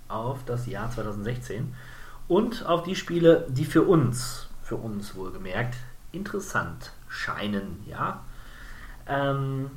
auf 0.08 0.44
das 0.46 0.66
Jahr 0.66 0.90
2016 0.90 1.74
und 2.28 2.66
auf 2.66 2.82
die 2.82 2.96
Spiele, 2.96 3.46
die 3.48 3.66
für 3.66 3.84
uns, 3.84 4.48
für 4.64 4.76
uns 4.76 5.16
wohlgemerkt, 5.16 5.76
interessant 6.12 6.94
scheinen. 7.10 7.84
Ja, 7.86 8.24
ähm, 9.08 9.70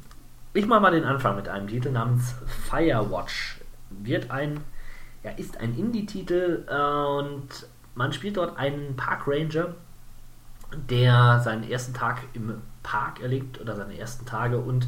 ich 0.55 0.67
mache 0.67 0.81
mal 0.81 0.93
den 0.93 1.05
Anfang 1.05 1.37
mit 1.37 1.49
einem 1.49 1.69
Titel 1.69 1.91
namens 1.91 2.35
Firewatch. 2.71 3.61
Wird 3.91 4.31
ein, 4.31 4.61
ja, 5.23 5.33
ist 5.33 5.59
ein 5.59 5.77
Indie-Titel 5.77 6.65
äh, 6.67 7.19
und 7.19 7.67
man 7.95 8.13
spielt 8.15 8.39
dort 8.39 8.57
einen 8.57 8.97
Park 8.97 9.25
Ranger, 9.27 9.75
der 10.89 11.41
seinen 11.41 11.69
ersten 11.69 11.95
Tag 11.95 12.23
im 12.35 12.61
Park 12.83 13.21
erlebt 13.21 13.61
oder 13.61 13.77
seine 13.77 13.99
ersten 13.99 14.27
Tage 14.27 14.59
und 14.59 14.87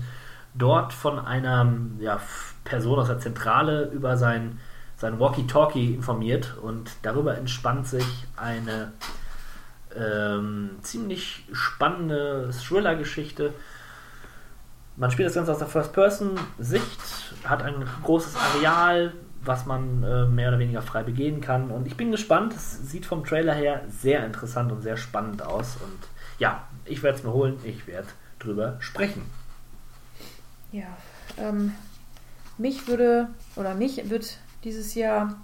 dort 0.55 0.93
von 0.93 1.19
einer 1.19 1.73
ja, 1.99 2.21
Person 2.65 2.99
aus 2.99 3.09
der 3.09 3.19
Zentrale 3.19 3.87
über 3.91 4.17
sein, 4.17 4.59
sein 4.97 5.19
Walkie-Talkie 5.19 5.95
informiert 5.95 6.57
und 6.63 6.91
darüber 7.03 7.37
entspannt 7.37 7.87
sich 7.87 8.27
eine 8.37 8.93
ähm, 9.95 10.79
ziemlich 10.83 11.47
spannende 11.53 12.51
Thriller-Geschichte. 12.51 13.53
Man 14.97 15.11
spielt 15.11 15.29
das 15.29 15.35
Ganze 15.35 15.53
aus 15.53 15.59
der 15.59 15.69
First-Person-Sicht, 15.69 17.01
hat 17.45 17.63
ein 17.63 17.87
großes 18.03 18.35
Areal, 18.37 19.13
was 19.45 19.67
man 19.67 20.03
äh, 20.03 20.27
mehr 20.27 20.49
oder 20.49 20.59
weniger 20.59 20.83
frei 20.83 21.03
begehen 21.03 21.41
kann. 21.41 21.71
Und 21.71 21.87
ich 21.87 21.97
bin 21.97 22.11
gespannt. 22.11 22.55
Es 22.55 22.91
sieht 22.91 23.07
vom 23.07 23.25
Trailer 23.25 23.55
her 23.55 23.83
sehr 23.89 24.25
interessant 24.25 24.73
und 24.73 24.83
sehr 24.83 24.97
spannend 24.97 25.43
aus. 25.43 25.77
Und 25.77 26.09
ja, 26.39 26.67
ich 26.85 27.03
werde 27.03 27.19
es 27.19 27.25
mir 27.25 27.33
holen. 27.33 27.59
Ich 27.65 27.87
werde 27.87 28.09
drüber 28.39 28.77
sprechen. 28.81 29.23
Ja, 30.73 30.87
ähm, 31.39 31.73
mich 32.59 32.89
würde, 32.89 33.29
oder 33.55 33.75
mich 33.75 34.11
wird 34.11 34.39
dieses 34.65 34.95
Jahr 34.95 35.37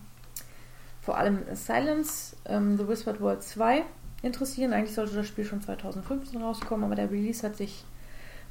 vor 1.01 1.17
allem 1.17 1.43
Silence, 1.55 2.37
ähm, 2.45 2.77
The 2.77 2.87
Whispered 2.87 3.21
World 3.21 3.43
2 3.43 3.85
interessieren. 4.23 4.73
Eigentlich 4.73 4.95
sollte 4.95 5.15
das 5.15 5.27
Spiel 5.27 5.45
schon 5.45 5.61
2015 5.61 6.41
rauskommen, 6.41 6.85
aber 6.85 6.95
der 6.95 7.11
Release 7.11 7.47
hat 7.47 7.57
sich 7.57 7.85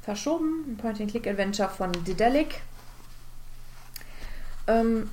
verschoben. 0.02 0.64
Ein 0.68 0.76
Point-and-Click-Adventure 0.76 1.70
von 1.70 1.92
Dedelic. 2.04 2.60
Ähm, 4.66 5.08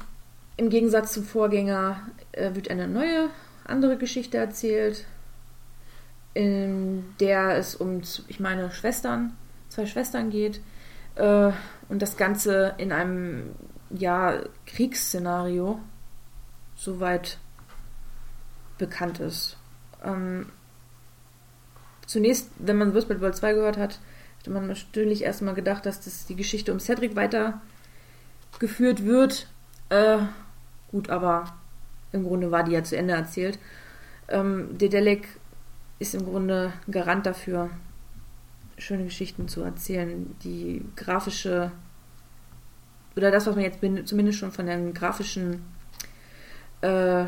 Im 0.59 0.69
Gegensatz 0.69 1.13
zum 1.13 1.23
Vorgänger 1.23 2.01
äh, 2.33 2.53
wird 2.53 2.69
eine 2.69 2.85
neue, 2.85 3.29
andere 3.63 3.95
Geschichte 3.95 4.37
erzählt, 4.37 5.05
in 6.33 7.15
der 7.21 7.57
es 7.57 7.75
um, 7.75 8.01
ich 8.27 8.41
meine, 8.41 8.69
Schwestern, 8.69 9.37
zwei 9.69 9.85
Schwestern 9.85 10.31
geht. 10.31 10.59
Äh, 11.15 11.53
und 11.87 12.01
das 12.01 12.17
Ganze 12.17 12.75
in 12.77 12.91
einem, 12.91 13.55
ja, 13.89 14.41
Kriegsszenario, 14.65 15.79
soweit 16.75 17.37
bekannt 18.77 19.21
ist. 19.21 19.55
Ähm, 20.03 20.51
zunächst, 22.05 22.49
wenn 22.57 22.77
man 22.77 22.93
Whispered 22.93 23.21
World 23.21 23.37
2 23.37 23.53
gehört 23.53 23.77
hat, 23.77 24.01
hätte 24.39 24.49
man 24.49 24.67
natürlich 24.67 25.23
erstmal 25.23 25.53
gedacht, 25.53 25.85
dass 25.85 26.01
das 26.01 26.25
die 26.25 26.35
Geschichte 26.35 26.73
um 26.73 26.81
Cedric 26.81 27.15
weitergeführt 27.15 29.05
wird. 29.05 29.47
Äh, 29.87 30.17
gut, 30.91 31.09
aber 31.09 31.45
im 32.11 32.23
Grunde 32.23 32.51
war 32.51 32.63
die 32.63 32.71
ja 32.71 32.83
zu 32.83 32.97
Ende 32.97 33.13
erzählt. 33.13 33.59
Ähm, 34.27 34.77
Dedelic 34.77 35.27
ist 35.99 36.15
im 36.15 36.25
Grunde 36.25 36.73
Garant 36.89 37.25
dafür, 37.25 37.69
schöne 38.77 39.03
Geschichten 39.03 39.47
zu 39.47 39.61
erzählen. 39.61 40.35
Die 40.43 40.85
grafische, 40.95 41.71
oder 43.15 43.31
das, 43.31 43.45
was 43.45 43.55
man 43.55 43.63
jetzt 43.63 43.79
zumindest 44.07 44.39
schon 44.39 44.51
von 44.51 44.65
den 44.65 44.93
grafischen, 44.93 45.63
äh, 46.81 47.25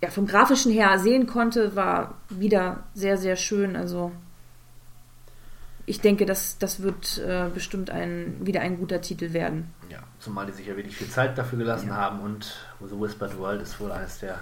ja, 0.00 0.10
vom 0.10 0.26
grafischen 0.26 0.72
her 0.72 0.98
sehen 0.98 1.26
konnte, 1.26 1.76
war 1.76 2.14
wieder 2.28 2.84
sehr, 2.94 3.18
sehr 3.18 3.36
schön. 3.36 3.76
Also 3.76 4.12
ich 5.86 6.00
denke, 6.00 6.24
das, 6.24 6.58
das 6.58 6.82
wird 6.82 7.18
äh, 7.18 7.48
bestimmt 7.52 7.90
ein, 7.90 8.36
wieder 8.40 8.60
ein 8.60 8.78
guter 8.78 9.00
Titel 9.00 9.32
werden. 9.32 9.72
Ja, 9.90 10.00
zumal 10.20 10.46
die 10.46 10.52
sich 10.52 10.66
ja 10.66 10.76
wirklich 10.76 10.96
viel 10.96 11.08
Zeit 11.08 11.36
dafür 11.38 11.58
gelassen 11.58 11.88
Ja. 11.88 11.96
haben 11.96 12.20
und 12.20 12.56
The 12.80 12.98
Whispered 12.98 13.36
World 13.38 13.62
ist 13.62 13.78
wohl 13.80 13.92
eines 13.92 14.18
der, 14.18 14.38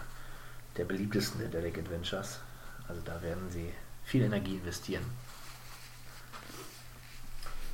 der 0.77 0.85
beliebtesten 0.85 1.41
der 1.41 1.49
Dedelic 1.49 1.79
Adventures. 1.79 2.41
Also 2.89 3.01
da 3.05 3.21
werden 3.23 3.43
sie 3.51 3.73
viel 4.05 4.23
Energie 4.23 4.57
investieren. 4.57 5.03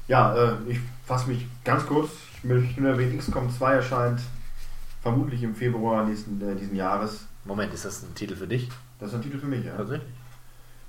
Ja, 0.09 0.35
äh, 0.35 0.55
ich 0.69 0.81
fasse 1.07 1.29
mich 1.29 1.47
ganz 1.65 1.87
kurz. 1.87 2.11
Ich 2.39 2.45
möchte 2.45 2.81
nur 2.81 2.91
erwähnen, 2.91 3.19
XCOM 3.19 3.51
2 3.51 3.75
erscheint 3.75 4.21
vermutlich 5.03 5.43
im 5.43 5.55
Februar 5.55 6.05
nächsten, 6.05 6.41
äh, 6.41 6.55
diesen 6.57 6.75
Jahres. 6.77 7.27
Moment, 7.45 7.73
ist 7.73 7.85
das 7.85 8.03
ein 8.03 8.15
Titel 8.15 8.37
für 8.37 8.47
dich? 8.47 8.69
Das 8.99 9.11
ist 9.11 9.15
ein 9.17 9.23
Titel 9.23 9.39
für 9.39 9.47
mich, 9.47 9.65
ja. 9.65 9.77
Tatsächlich. 9.77 10.13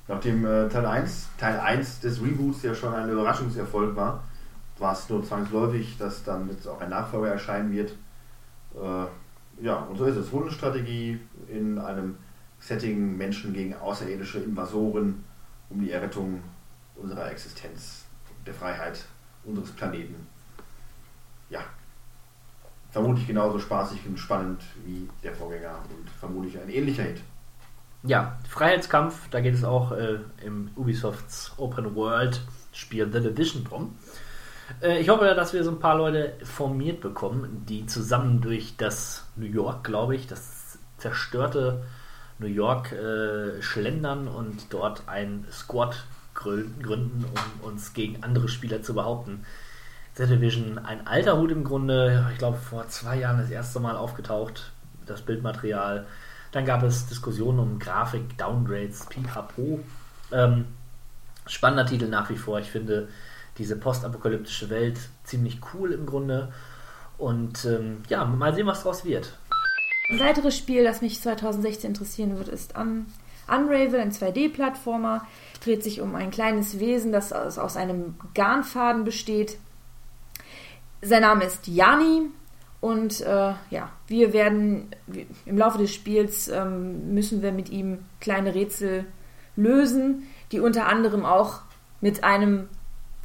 Nachdem 0.07 0.45
äh, 0.45 0.67
Teil 0.69 0.85
1, 0.85 1.27
Teil 1.37 1.59
1 1.59 2.01
des 2.01 2.21
Reboots 2.21 2.63
ja 2.63 2.75
schon 2.75 2.93
ein 2.93 3.09
Überraschungserfolg 3.09 3.95
war, 3.95 4.23
war 4.83 4.93
es 4.93 5.09
nur 5.09 5.23
zwangsläufig, 5.23 5.97
dass 5.97 6.23
dann 6.23 6.49
jetzt 6.49 6.67
auch 6.67 6.81
ein 6.81 6.89
Nachfolger 6.89 7.31
erscheinen 7.31 7.71
wird. 7.71 7.91
Äh, 8.75 9.63
ja, 9.63 9.77
und 9.77 9.97
so 9.97 10.05
ist 10.05 10.17
es. 10.17 10.31
Rundenstrategie 10.31 11.19
in 11.47 11.79
einem 11.79 12.17
Setting 12.59 13.17
Menschen 13.17 13.53
gegen 13.53 13.73
außerirdische 13.75 14.39
Invasoren 14.39 15.23
um 15.69 15.79
die 15.79 15.91
Errettung 15.91 16.43
unserer 16.95 17.31
Existenz, 17.31 18.05
der 18.45 18.53
Freiheit 18.53 19.05
unseres 19.45 19.71
Planeten. 19.71 20.27
Ja, 21.49 21.61
vermutlich 22.91 23.25
genauso 23.25 23.59
spaßig 23.59 24.05
und 24.05 24.19
spannend 24.19 24.63
wie 24.85 25.07
der 25.23 25.33
Vorgänger 25.33 25.79
und 25.89 26.09
vermutlich 26.09 26.59
ein 26.59 26.69
ähnlicher 26.69 27.03
Hit. 27.03 27.21
Ja, 28.03 28.37
Freiheitskampf, 28.49 29.29
da 29.29 29.39
geht 29.39 29.53
es 29.53 29.63
auch 29.63 29.93
äh, 29.93 30.19
im 30.43 30.71
Ubisofts 30.75 31.53
Open 31.57 31.95
World 31.95 32.41
Spiel 32.73 33.09
The 33.11 33.21
Division 33.21 33.63
drum. 33.63 33.95
Äh, 34.81 34.99
ich 34.99 35.09
hoffe, 35.09 35.33
dass 35.35 35.53
wir 35.53 35.63
so 35.63 35.71
ein 35.71 35.79
paar 35.79 35.97
Leute 35.97 36.33
formiert 36.43 37.01
bekommen, 37.01 37.65
die 37.67 37.85
zusammen 37.85 38.41
durch 38.41 38.75
das 38.77 39.25
New 39.35 39.45
York, 39.45 39.83
glaube 39.83 40.15
ich, 40.15 40.27
das 40.27 40.77
zerstörte 40.97 41.83
New 42.39 42.47
York 42.47 42.91
äh, 42.91 43.61
schlendern 43.61 44.27
und 44.27 44.73
dort 44.73 45.03
ein 45.07 45.45
Squad 45.51 46.03
grü- 46.35 46.67
gründen, 46.81 47.25
um 47.25 47.69
uns 47.69 47.93
gegen 47.93 48.23
andere 48.23 48.47
Spieler 48.49 48.81
zu 48.81 48.93
behaupten. 48.93 49.45
The 50.15 50.27
Division, 50.27 50.77
ein 50.77 51.07
alter 51.07 51.37
Hut 51.37 51.51
im 51.51 51.63
Grunde, 51.63 52.27
ich 52.31 52.37
glaube 52.37 52.57
vor 52.57 52.87
zwei 52.87 53.17
Jahren 53.17 53.39
das 53.39 53.49
erste 53.49 53.79
Mal 53.79 53.95
aufgetaucht, 53.95 54.71
das 55.05 55.21
Bildmaterial. 55.21 56.05
Dann 56.51 56.65
gab 56.65 56.83
es 56.83 57.07
Diskussionen 57.07 57.59
um 57.59 57.79
Grafik, 57.79 58.37
Downgrades, 58.37 59.07
pipapo. 59.07 59.79
Ähm, 60.31 60.65
spannender 61.47 61.87
Titel 61.87 62.07
nach 62.07 62.29
wie 62.29 62.37
vor. 62.37 62.59
Ich 62.59 62.69
finde 62.69 63.07
diese 63.57 63.75
postapokalyptische 63.75 64.69
Welt 64.69 64.99
ziemlich 65.23 65.59
cool 65.73 65.91
im 65.91 66.05
Grunde. 66.05 66.51
Und 67.17 67.65
ähm, 67.65 68.03
ja, 68.09 68.25
mal 68.25 68.53
sehen, 68.53 68.67
was 68.67 68.83
draus 68.83 69.05
wird. 69.05 69.37
Ein 70.09 70.19
weiteres 70.19 70.57
Spiel, 70.57 70.83
das 70.83 71.01
mich 71.01 71.21
2016 71.21 71.89
interessieren 71.89 72.37
wird, 72.37 72.49
ist 72.49 72.77
Un 72.77 73.05
Unravel, 73.47 73.99
ein 73.99 74.11
2D-Plattformer. 74.11 75.27
Dreht 75.63 75.83
sich 75.83 76.01
um 76.01 76.15
ein 76.15 76.31
kleines 76.31 76.79
Wesen, 76.79 77.11
das 77.11 77.33
aus, 77.33 77.57
aus 77.57 77.75
einem 77.75 78.15
Garnfaden 78.33 79.03
besteht. 79.03 79.57
Sein 81.01 81.21
Name 81.21 81.43
ist 81.43 81.67
Jani 81.67 82.29
und 82.79 83.21
äh, 83.21 83.53
ja, 83.69 83.89
wir 84.07 84.33
werden 84.33 84.87
im 85.45 85.57
Laufe 85.57 85.77
des 85.77 85.93
Spiels 85.93 86.47
ähm, 86.47 87.13
müssen 87.13 87.41
wir 87.41 87.51
mit 87.51 87.69
ihm 87.69 87.99
kleine 88.21 88.55
Rätsel 88.55 89.05
lösen, 89.55 90.27
die 90.51 90.59
unter 90.59 90.87
anderem 90.87 91.25
auch 91.25 91.61
mit 92.01 92.23
einem 92.23 92.69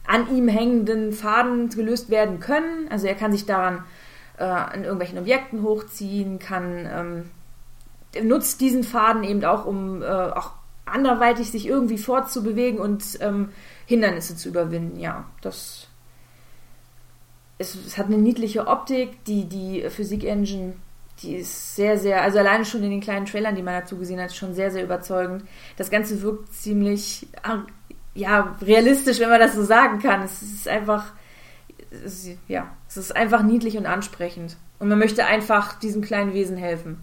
an 0.09 0.35
ihm 0.35 0.49
hängenden 0.49 1.13
Faden 1.13 1.69
gelöst 1.69 2.11
werden 2.11 2.41
können. 2.41 2.89
Also 2.91 3.07
er 3.07 3.15
kann 3.15 3.31
sich 3.31 3.47
daran 3.47 3.85
äh, 4.39 4.45
an 4.45 4.83
irgendwelchen 4.83 5.19
Objekten 5.19 5.63
hochziehen, 5.63 6.39
kann 6.39 6.89
ähm, 6.91 8.27
nutzt 8.27 8.61
diesen 8.61 8.83
Faden 8.83 9.23
eben 9.23 9.45
auch, 9.45 9.67
um 9.67 10.03
äh, 10.03 10.07
auch 10.07 10.53
anderweitig 10.87 11.51
sich 11.51 11.67
irgendwie 11.67 11.99
fortzubewegen 11.99 12.81
und 12.81 13.05
ähm, 13.21 13.51
Hindernisse 13.87 14.35
zu 14.35 14.49
überwinden. 14.49 14.99
Ja, 14.99 15.27
das 15.43 15.89
es, 17.59 17.75
es 17.75 17.99
hat 17.99 18.07
eine 18.07 18.19
niedliche 18.19 18.67
Optik, 18.67 19.25
die 19.25 19.45
die 19.45 19.85
Physik-Engine, 19.91 20.75
die 21.23 21.35
ist 21.37 21.75
sehr, 21.75 21.99
sehr, 21.99 22.23
also 22.23 22.39
alleine 22.39 22.65
schon 22.65 22.83
in 22.85 22.91
den 22.91 23.01
kleinen 23.01 23.27
Trailern, 23.27 23.57
die 23.57 23.63
man 23.63 23.75
dazu 23.75 23.99
gesehen 23.99 24.21
hat, 24.21 24.33
schon 24.33 24.55
sehr, 24.55 24.71
sehr 24.71 24.85
überzeugend. 24.85 25.43
Das 25.77 25.91
Ganze 25.91 26.23
wirkt 26.23 26.55
ziemlich, 26.55 27.27
ja, 28.19 28.57
realistisch, 28.61 29.21
wenn 29.21 29.31
man 29.31 29.41
das 29.41 29.55
so 29.55 29.63
sagen 29.65 29.99
kann. 30.01 30.23
Es 30.23 30.43
ist 30.43 30.67
einfach, 30.69 31.13
es, 31.91 32.25
ist- 32.27 32.39
ja, 32.49 32.69
es 32.89 32.97
ist 32.97 33.15
einfach 33.17 33.43
niedlich 33.43 33.77
und 33.79 33.87
ansprechend. 33.87 34.57
Und 34.79 34.89
man 34.89 34.99
möchte 34.99 35.25
einfach 35.27 35.79
diesem 35.79 36.03
kleinen 36.03 36.33
Wesen 36.35 36.57
helfen. 36.57 37.03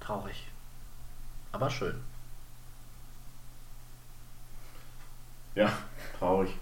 Traurig. 0.00 0.46
Aber 1.52 1.70
schön. 1.70 1.94
Ja, 5.54 5.70
traurig. 6.18 6.54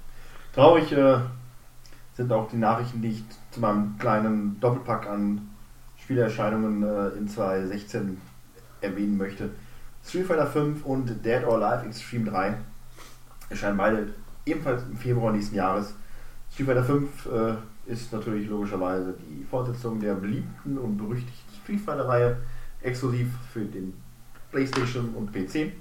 Traurig 0.54 0.90
äh, 0.92 1.18
sind 2.14 2.32
auch 2.32 2.48
die 2.48 2.56
Nachrichten, 2.56 3.02
die 3.02 3.08
ich 3.10 3.24
zu 3.50 3.60
meinem 3.60 3.96
kleinen 3.98 4.58
Doppelpack 4.60 5.06
an 5.06 5.50
Spielerscheinungen 5.98 6.82
äh, 6.82 7.08
in 7.18 7.28
2016 7.28 8.20
erwähnen 8.80 9.16
möchte. 9.18 9.50
Street 10.04 10.26
Fighter 10.26 10.46
5 10.46 10.84
und 10.84 11.24
Dead 11.24 11.44
or 11.44 11.60
Alive 11.62 11.86
Extreme 11.88 12.30
3 12.30 12.54
erscheinen 13.48 13.76
beide 13.76 14.08
ebenfalls 14.44 14.82
im 14.84 14.96
Februar 14.96 15.32
nächsten 15.32 15.56
Jahres. 15.56 15.94
Street 16.52 16.66
Fighter 16.66 16.84
5 16.84 17.26
äh, 17.26 17.54
ist 17.86 18.12
natürlich 18.12 18.48
logischerweise 18.48 19.14
die 19.28 19.44
Fortsetzung 19.44 20.00
der 20.00 20.14
beliebten 20.14 20.78
und 20.78 20.96
berüchtigten 20.96 21.54
Street 21.62 21.80
Fighter 21.80 22.08
Reihe, 22.08 22.36
exklusiv 22.82 23.28
für 23.52 23.64
den 23.64 23.94
PlayStation 24.50 25.10
und 25.14 25.32
PC 25.32 25.72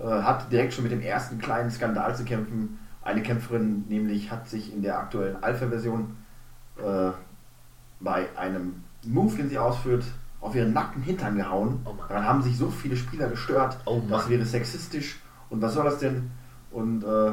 äh, 0.00 0.04
hat 0.04 0.50
direkt 0.50 0.72
schon 0.72 0.84
mit 0.84 0.92
dem 0.92 1.02
ersten 1.02 1.38
kleinen 1.38 1.70
Skandal 1.70 2.14
zu 2.16 2.24
kämpfen. 2.24 2.78
Eine 3.02 3.22
Kämpferin 3.22 3.84
nämlich 3.88 4.30
hat 4.30 4.48
sich 4.48 4.72
in 4.72 4.82
der 4.82 4.98
aktuellen 4.98 5.42
Alpha-Version 5.42 6.16
äh, 6.78 7.10
bei 8.00 8.26
einem 8.36 8.84
Move, 9.04 9.36
den 9.36 9.48
sie 9.48 9.58
ausführt, 9.58 10.04
auf 10.40 10.54
ihren 10.54 10.72
nackten 10.72 11.02
Hintern 11.02 11.36
gehauen. 11.36 11.84
Daran 12.08 12.24
haben 12.24 12.42
sich 12.42 12.56
so 12.56 12.70
viele 12.70 12.96
Spieler 12.96 13.28
gestört. 13.28 13.78
das 14.08 14.28
wäre 14.28 14.44
sexistisch. 14.44 15.20
Und 15.50 15.60
was 15.60 15.74
soll 15.74 15.84
das 15.84 15.98
denn? 15.98 16.30
Und 16.70 17.04
äh, 17.04 17.32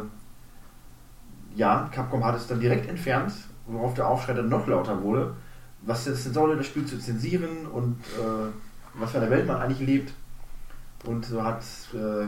ja, 1.56 1.90
Capcom 1.92 2.24
hat 2.24 2.36
es 2.36 2.48
dann 2.48 2.60
direkt 2.60 2.88
entfernt, 2.88 3.34
worauf 3.66 3.94
der 3.94 4.08
Aufschrei 4.08 4.34
dann 4.34 4.50
noch 4.50 4.68
lauter 4.68 5.02
wurde. 5.02 5.36
Was 5.82 6.08
es 6.08 6.24
denn 6.24 6.34
solle, 6.34 6.56
das 6.56 6.66
Spiel 6.66 6.86
zu 6.86 7.00
zensieren 7.00 7.68
und 7.68 8.00
äh, 8.18 8.52
was 8.96 9.12
für 9.12 9.20
eine 9.20 9.30
Welt 9.30 9.48
man 9.48 9.58
eigentlich 9.58 9.86
lebt. 9.86 10.14
Und 11.06 11.26
so 11.26 11.44
hat 11.44 11.62
äh, 11.94 12.26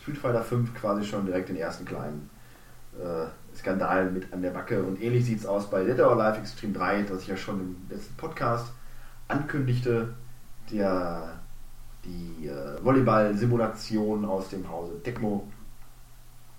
Street 0.00 0.18
Fighter 0.18 0.42
5 0.42 0.74
quasi 0.74 1.04
schon 1.04 1.26
direkt 1.26 1.48
den 1.48 1.56
ersten 1.56 1.84
kleinen 1.84 2.30
äh, 2.98 3.26
Skandal 3.56 4.10
mit 4.10 4.32
an 4.32 4.42
der 4.42 4.50
Backe. 4.50 4.82
Und 4.82 5.02
ähnlich 5.02 5.24
sieht 5.24 5.40
es 5.40 5.46
aus 5.46 5.68
bei 5.68 5.84
Dead 5.84 5.98
or 6.00 6.12
Alive 6.12 6.40
Extreme 6.40 6.72
3, 6.72 7.02
das 7.02 7.22
ich 7.22 7.28
ja 7.28 7.36
schon 7.36 7.60
im 7.60 7.76
letzten 7.90 8.14
Podcast 8.16 8.72
ankündigte. 9.26 10.14
Der, 10.70 11.40
die 12.04 12.46
äh, 12.46 12.84
Volleyball-Simulation 12.84 14.24
aus 14.24 14.50
dem 14.50 14.68
Hause 14.68 15.02
Tecmo 15.02 15.48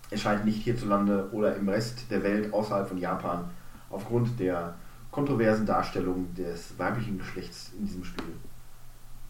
erscheint 0.10 0.46
nicht 0.46 0.64
hierzulande 0.64 1.30
oder 1.32 1.56
im 1.56 1.70
Rest 1.70 2.10
der 2.10 2.24
Welt 2.24 2.54
außerhalb 2.54 2.88
von 2.88 2.98
Japan 2.98 3.50
aufgrund 3.90 4.40
der 4.40 4.76
kontroversen 5.12 5.66
Darstellung 5.66 6.34
des 6.36 6.78
weiblichen 6.78 7.18
Geschlechts 7.18 7.72
in 7.78 7.86
diesem 7.86 8.04
Spiel 8.04 8.36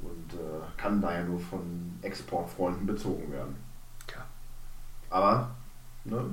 und 0.02 0.34
äh, 0.34 0.38
kann 0.78 1.02
daher 1.02 1.26
nur 1.26 1.40
von 1.40 1.98
Exportfreunden 2.02 2.86
bezogen 2.86 3.32
werden. 3.32 3.56
Aber 5.10 5.50
ne, 6.06 6.24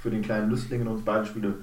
für 0.00 0.10
den 0.10 0.22
kleinen 0.22 0.50
Lüstling 0.50 0.82
in 0.82 0.88
uns 0.88 1.04
beide 1.04 1.26
Spiele 1.26 1.54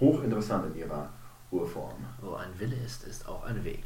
hochinteressant 0.00 0.74
in 0.74 0.80
ihrer 0.80 1.08
Urform. 1.50 1.96
Wo 2.20 2.34
ein 2.34 2.50
Wille 2.58 2.76
ist, 2.76 3.04
ist 3.04 3.28
auch 3.28 3.44
ein 3.44 3.62
Weg. 3.64 3.84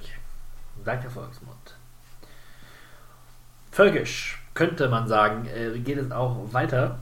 Sagt 0.84 1.04
der 1.04 1.10
Volksmund. 1.10 1.76
Völkisch 3.70 4.42
könnte 4.54 4.88
man 4.88 5.08
sagen, 5.08 5.46
äh, 5.46 5.78
geht 5.78 5.98
es 5.98 6.10
auch 6.10 6.52
weiter 6.52 6.98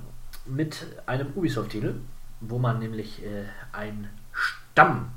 mit 0.50 0.86
einem 1.06 1.32
Ubisoft-Titel, 1.34 1.94
wo 2.40 2.58
man 2.58 2.78
nämlich 2.78 3.24
äh, 3.24 3.44
ein 3.72 4.08
Stamm, 4.32 5.12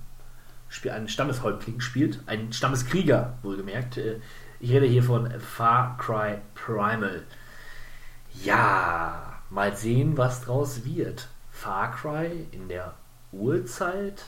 einen 0.91 1.07
Stammeshäuptling 1.07 1.79
spielt, 1.79 2.19
einen 2.27 2.51
Stammeskrieger, 2.51 3.37
wohlgemerkt. 3.41 3.97
Äh, 3.97 4.19
ich 4.59 4.71
rede 4.71 4.85
hier 4.85 5.03
von 5.03 5.29
Far 5.39 5.97
Cry 5.97 6.37
Primal. 6.55 7.23
Ja, 8.43 9.41
mal 9.49 9.75
sehen, 9.75 10.17
was 10.17 10.41
draus 10.41 10.85
wird. 10.85 11.27
Far 11.51 11.91
Cry 11.91 12.47
in 12.51 12.67
der 12.67 12.93
Urzeit 13.31 14.25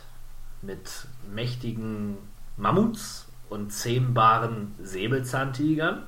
mit 0.61 1.07
mächtigen 1.33 2.17
Mammuts 2.57 3.27
und 3.49 3.71
zähmbaren 3.71 4.75
Säbelzahntigern 4.81 6.03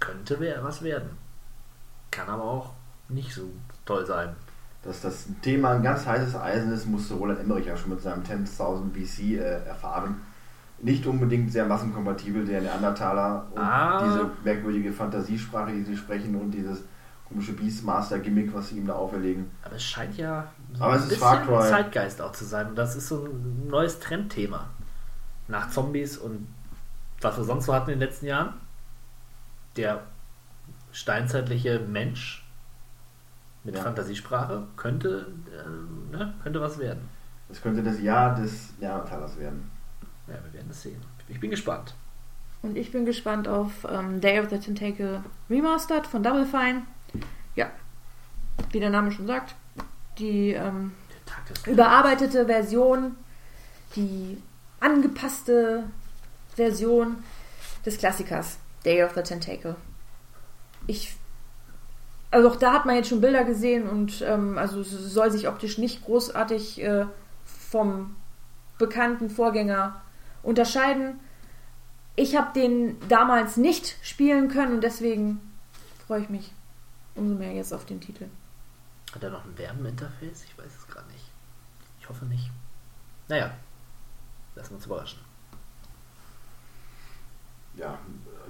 könnte 0.00 0.40
was 0.62 0.82
werden. 0.82 1.10
Kann 2.10 2.28
aber 2.28 2.44
auch 2.44 2.72
nicht 3.08 3.32
so 3.34 3.50
toll 3.88 4.06
sein. 4.06 4.34
Dass 4.82 5.00
das 5.00 5.26
Thema 5.42 5.72
ein 5.72 5.82
ganz 5.82 6.06
heißes 6.06 6.36
Eisen 6.36 6.72
ist, 6.72 6.86
musste 6.86 7.14
Roland 7.14 7.40
Emmerich 7.40 7.66
ja 7.66 7.76
schon 7.76 7.90
mit 7.90 8.00
seinem 8.00 8.22
10.000 8.22 8.90
BC 8.90 9.38
äh, 9.38 9.64
erfahren. 9.66 10.20
Nicht 10.80 11.04
unbedingt 11.06 11.50
sehr 11.52 11.66
massenkompatibel, 11.66 12.44
der 12.46 12.60
Neandertaler 12.60 13.46
und 13.50 13.60
Ah. 13.60 14.04
diese 14.04 14.30
merkwürdige 14.44 14.92
Fantasiesprache, 14.92 15.72
die 15.72 15.82
sie 15.82 15.96
sprechen 15.96 16.36
und 16.36 16.52
dieses 16.52 16.84
komische 17.28 17.52
Beastmaster-Gimmick, 17.54 18.54
was 18.54 18.68
sie 18.68 18.76
ihm 18.78 18.86
da 18.86 18.94
auferlegen. 18.94 19.50
Aber 19.64 19.74
es 19.74 19.82
scheint 19.84 20.16
ja 20.16 20.46
so 20.72 20.84
Aber 20.84 20.92
ein 20.92 20.98
es 21.00 21.04
ist 21.06 21.20
bisschen 21.20 21.46
Cry. 21.46 21.68
Zeitgeist 21.68 22.22
auch 22.22 22.32
zu 22.32 22.44
sein. 22.44 22.68
Und 22.68 22.76
das 22.76 22.94
ist 22.94 23.08
so 23.08 23.24
ein 23.26 23.66
neues 23.68 23.98
Trendthema. 23.98 24.66
Nach 25.48 25.68
Zombies 25.70 26.16
und 26.16 26.46
was 27.20 27.36
wir 27.36 27.44
sonst 27.44 27.66
so 27.66 27.74
hatten 27.74 27.90
in 27.90 27.98
den 27.98 28.08
letzten 28.08 28.26
Jahren. 28.26 28.54
Der 29.76 30.02
steinzeitliche 30.92 31.80
Mensch 31.80 32.47
mit 33.64 33.74
Ja. 33.74 33.82
Fantasiesprache 33.82 34.66
könnte, 34.76 35.32
äh, 35.50 36.16
ne, 36.16 36.34
könnte 36.42 36.60
was 36.60 36.78
werden. 36.78 37.08
Das 37.48 37.62
könnte 37.62 37.82
das 37.82 38.00
Jahr 38.00 38.34
des 38.34 38.74
Neandertalers 38.78 39.38
werden. 39.38 39.70
Ja, 40.26 40.34
wir 40.44 40.52
werden 40.52 40.68
es 40.70 40.82
sehen. 40.82 41.00
Ich 41.28 41.40
bin 41.40 41.50
gespannt. 41.50 41.94
Und 42.62 42.76
ich 42.76 42.90
bin 42.90 43.04
gespannt 43.04 43.46
auf 43.48 43.86
ähm, 43.88 44.20
Day 44.20 44.40
of 44.40 44.50
the 44.50 44.58
Tentacle 44.58 45.22
Remastered 45.48 46.06
von 46.06 46.22
Double 46.22 46.44
Fine. 46.44 46.82
Ja, 47.54 47.70
wie 48.72 48.80
der 48.80 48.90
Name 48.90 49.10
schon 49.12 49.26
sagt, 49.26 49.54
die 50.18 50.50
ähm, 50.52 50.92
überarbeitete 51.66 52.46
Version, 52.46 53.16
die 53.96 54.42
angepasste 54.80 55.84
Version 56.56 57.18
des 57.86 57.96
Klassikers 57.98 58.58
Day 58.84 59.02
of 59.04 59.12
the 59.14 59.22
Tentacle. 59.22 59.76
Ich 60.86 61.16
also 62.30 62.50
auch 62.50 62.56
da 62.56 62.72
hat 62.72 62.86
man 62.86 62.96
jetzt 62.96 63.08
schon 63.08 63.20
Bilder 63.20 63.44
gesehen 63.44 63.88
und 63.88 64.22
ähm, 64.22 64.58
also 64.58 64.80
es 64.80 64.90
soll 64.90 65.30
sich 65.30 65.48
optisch 65.48 65.78
nicht 65.78 66.04
großartig 66.04 66.82
äh, 66.82 67.06
vom 67.44 68.16
bekannten 68.78 69.30
Vorgänger 69.30 70.02
unterscheiden. 70.42 71.20
Ich 72.16 72.36
habe 72.36 72.52
den 72.52 72.96
damals 73.08 73.56
nicht 73.56 73.96
spielen 74.02 74.48
können 74.48 74.74
und 74.74 74.84
deswegen 74.84 75.40
freue 76.06 76.22
ich 76.22 76.28
mich 76.28 76.52
umso 77.14 77.34
mehr 77.34 77.52
jetzt 77.52 77.72
auf 77.72 77.84
den 77.84 78.00
Titel. 78.00 78.26
Hat 79.14 79.22
er 79.22 79.30
noch 79.30 79.44
ein 79.44 79.56
Werbeninterface? 79.56 80.44
Ich 80.44 80.58
weiß 80.58 80.76
es 80.76 80.86
gerade 80.86 81.10
nicht. 81.12 81.24
Ich 82.00 82.08
hoffe 82.08 82.24
nicht. 82.26 82.50
Naja, 83.28 83.50
lassen 84.54 84.70
wir 84.70 84.76
uns 84.76 84.86
überraschen. 84.86 85.20
Ja, 87.74 87.98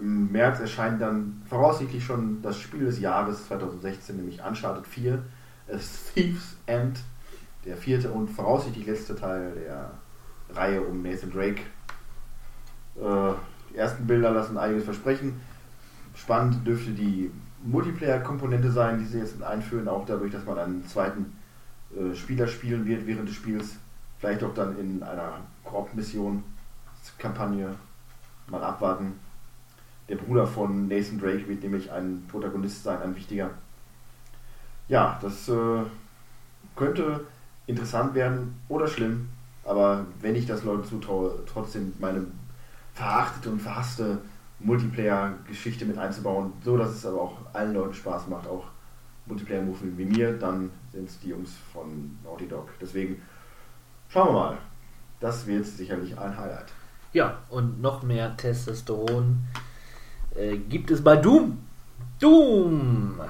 im 0.00 0.32
März 0.32 0.60
erscheint 0.60 1.00
dann 1.00 1.42
voraussichtlich 1.48 2.04
schon 2.04 2.42
das 2.42 2.58
Spiel 2.58 2.84
des 2.84 3.00
Jahres 3.00 3.46
2016, 3.46 4.16
nämlich 4.16 4.42
Uncharted 4.42 4.86
4, 4.86 5.22
A 5.72 5.76
Thief's 6.14 6.56
End, 6.66 7.00
der 7.64 7.76
vierte 7.76 8.10
und 8.10 8.28
voraussichtlich 8.28 8.86
letzte 8.86 9.14
Teil 9.14 9.52
der 9.52 9.90
Reihe 10.54 10.80
um 10.80 11.02
Nathan 11.02 11.30
Drake. 11.30 11.62
Äh, 12.96 13.34
die 13.70 13.76
ersten 13.76 14.06
Bilder 14.06 14.30
lassen 14.30 14.56
einiges 14.56 14.84
versprechen. 14.84 15.40
Spannend 16.14 16.66
dürfte 16.66 16.92
die 16.92 17.30
Multiplayer-Komponente 17.64 18.70
sein, 18.70 18.98
die 18.98 19.04
sie 19.04 19.18
jetzt 19.18 19.42
einführen, 19.42 19.88
auch 19.88 20.06
dadurch, 20.06 20.32
dass 20.32 20.44
man 20.44 20.58
einen 20.58 20.86
zweiten 20.86 21.36
äh, 21.94 22.14
Spieler 22.14 22.46
spielen 22.46 22.86
wird 22.86 23.06
während 23.06 23.28
des 23.28 23.36
Spiels. 23.36 23.76
Vielleicht 24.18 24.42
auch 24.42 24.54
dann 24.54 24.78
in 24.78 25.02
einer 25.02 25.34
Koop-Mission, 25.64 26.42
Kampagne. 27.18 27.74
Mal 28.48 28.62
abwarten. 28.62 29.12
Der 30.08 30.16
Bruder 30.16 30.46
von 30.46 30.88
Nathan 30.88 31.20
Drake 31.20 31.48
wird 31.48 31.62
nämlich 31.62 31.90
ein 31.92 32.24
Protagonist 32.28 32.82
sein, 32.82 33.02
ein 33.02 33.14
wichtiger. 33.14 33.50
Ja, 34.88 35.18
das 35.20 35.48
äh, 35.48 35.82
könnte 36.76 37.20
interessant 37.66 38.14
werden 38.14 38.58
oder 38.68 38.88
schlimm, 38.88 39.28
aber 39.64 40.06
wenn 40.20 40.34
ich 40.34 40.46
das 40.46 40.64
Leuten 40.64 40.84
zutraue, 40.84 41.40
trotzdem 41.46 41.92
meine 41.98 42.24
verachtete 42.94 43.50
und 43.50 43.60
verhasste 43.60 44.18
Multiplayer-Geschichte 44.60 45.84
mit 45.84 45.98
einzubauen, 45.98 46.52
so 46.64 46.76
dass 46.78 46.90
es 46.90 47.04
aber 47.04 47.20
auch 47.20 47.36
allen 47.52 47.74
Leuten 47.74 47.94
Spaß 47.94 48.28
macht, 48.28 48.48
auch 48.48 48.64
Multiplayer-Movie 49.26 49.92
wie 49.96 50.06
mir, 50.06 50.32
dann 50.32 50.70
sind 50.90 51.08
es 51.08 51.20
die 51.20 51.28
Jungs 51.28 51.52
von 51.72 52.18
Naughty 52.24 52.48
Dog. 52.48 52.70
Deswegen 52.80 53.20
schauen 54.08 54.28
wir 54.28 54.32
mal. 54.32 54.58
Das 55.20 55.46
wird 55.46 55.66
sicherlich 55.66 56.18
ein 56.18 56.36
Highlight. 56.36 56.72
Ja, 57.12 57.38
und 57.50 57.80
noch 57.80 58.02
mehr 58.02 58.36
Testosteron 58.36 59.44
äh, 60.38 60.56
gibt 60.56 60.90
es 60.90 61.02
bei 61.02 61.16
Doom. 61.16 61.58
Doom 62.20 63.20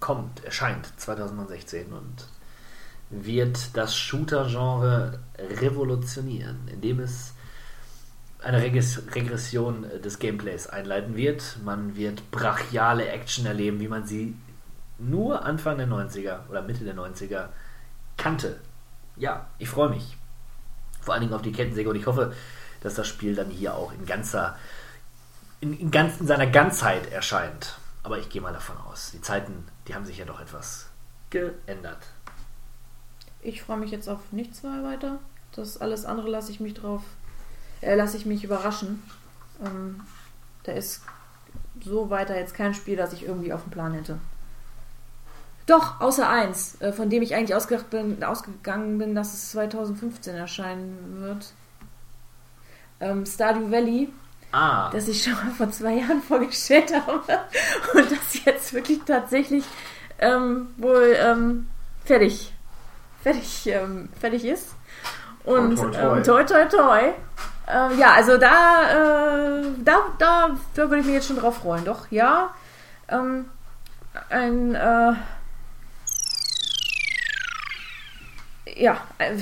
kommt, 0.00 0.44
erscheint 0.44 0.92
2016 0.96 1.92
und 1.92 2.28
wird 3.10 3.76
das 3.76 3.96
Shooter-Genre 3.96 5.18
revolutionieren, 5.60 6.68
indem 6.68 7.00
es 7.00 7.34
eine 8.40 8.62
Regres 8.62 9.02
Regression 9.14 9.86
des 10.04 10.18
Gameplays 10.18 10.68
einleiten 10.68 11.16
wird. 11.16 11.58
Man 11.64 11.96
wird 11.96 12.30
brachiale 12.30 13.08
Action 13.08 13.46
erleben, 13.46 13.80
wie 13.80 13.88
man 13.88 14.06
sie 14.06 14.36
nur 14.98 15.44
Anfang 15.44 15.78
der 15.78 15.88
90er 15.88 16.48
oder 16.48 16.62
Mitte 16.62 16.84
der 16.84 16.94
90er 16.94 17.48
kannte. 18.16 18.60
Ja, 19.16 19.46
ich 19.58 19.68
freue 19.68 19.88
mich. 19.88 20.16
Vor 21.00 21.14
allen 21.14 21.22
Dingen 21.22 21.34
auf 21.34 21.42
die 21.42 21.52
Kettensäge 21.52 21.90
und 21.90 21.96
ich 21.96 22.06
hoffe, 22.06 22.32
dass 22.80 22.94
das 22.94 23.08
Spiel 23.08 23.34
dann 23.34 23.50
hier 23.50 23.74
auch 23.74 23.92
in 23.92 24.06
ganzer, 24.06 24.56
in, 25.60 25.78
in, 25.78 25.90
ganz, 25.90 26.20
in 26.20 26.26
seiner 26.26 26.46
Ganzheit 26.46 27.10
erscheint. 27.12 27.78
Aber 28.02 28.18
ich 28.18 28.28
gehe 28.28 28.40
mal 28.40 28.52
davon 28.52 28.76
aus. 28.78 29.10
Die 29.12 29.20
Zeiten, 29.20 29.66
die 29.86 29.94
haben 29.94 30.04
sich 30.04 30.18
ja 30.18 30.24
doch 30.24 30.40
etwas 30.40 30.88
geändert. 31.30 32.06
Ich 33.42 33.62
freue 33.62 33.76
mich 33.78 33.90
jetzt 33.90 34.08
auf 34.08 34.20
nichts 34.32 34.62
mehr 34.62 34.82
weiter. 34.82 35.18
Das 35.52 35.80
alles 35.80 36.04
andere 36.04 36.28
lasse 36.28 36.50
ich 36.50 36.60
mich 36.60 36.74
drauf, 36.74 37.02
äh, 37.80 37.94
lasse 37.94 38.16
ich 38.16 38.26
mich 38.26 38.44
überraschen. 38.44 39.02
Ähm, 39.64 40.00
da 40.62 40.72
ist 40.72 41.02
so 41.84 42.10
weiter 42.10 42.36
jetzt 42.36 42.54
kein 42.54 42.74
Spiel, 42.74 42.96
das 42.96 43.12
ich 43.12 43.24
irgendwie 43.24 43.52
auf 43.52 43.62
dem 43.62 43.70
Plan 43.70 43.94
hätte. 43.94 44.18
Doch, 45.66 46.00
außer 46.00 46.28
eins, 46.28 46.80
äh, 46.80 46.92
von 46.92 47.10
dem 47.10 47.22
ich 47.22 47.34
eigentlich 47.34 47.54
ausgedacht 47.54 47.90
bin, 47.90 48.24
ausgegangen 48.24 48.98
bin, 48.98 49.14
dass 49.14 49.34
es 49.34 49.50
2015 49.50 50.34
erscheinen 50.34 51.20
wird. 51.20 51.52
Ähm, 53.00 53.26
Stardew 53.26 53.70
Valley. 53.70 54.08
Ah. 54.52 54.90
Das 54.90 55.08
ich 55.08 55.22
schon 55.22 55.34
mal 55.34 55.50
vor 55.56 55.70
zwei 55.70 55.94
Jahren 55.94 56.22
vorgestellt 56.22 56.92
habe. 56.94 57.40
Und 57.94 58.10
das 58.10 58.44
jetzt 58.44 58.72
wirklich 58.72 59.00
tatsächlich 59.04 59.64
ähm, 60.18 60.68
wohl 60.78 61.16
ähm, 61.18 61.68
fertig, 62.04 62.52
fertig, 63.22 63.66
ähm, 63.66 64.08
fertig 64.18 64.44
ist. 64.44 64.74
Und 65.44 65.76
Toi, 65.76 65.90
toi, 65.90 66.20
toi. 66.22 66.40
ähm, 66.40 66.46
toi, 66.46 66.64
toi. 66.64 67.00
Ähm, 67.70 67.98
ja, 67.98 68.12
also 68.12 68.38
da, 68.38 69.60
äh, 69.60 69.62
da, 69.84 69.98
da, 70.18 70.50
da 70.74 70.82
würde 70.82 71.00
ich 71.00 71.06
mich 71.06 71.14
jetzt 71.14 71.26
schon 71.28 71.36
drauf 71.38 71.58
freuen. 71.58 71.84
Doch, 71.84 72.10
ja. 72.10 72.50
Ähm, 73.08 73.46
ein, 74.30 74.74
äh, 74.74 75.12
ja, 78.76 78.96
äh, 79.18 79.36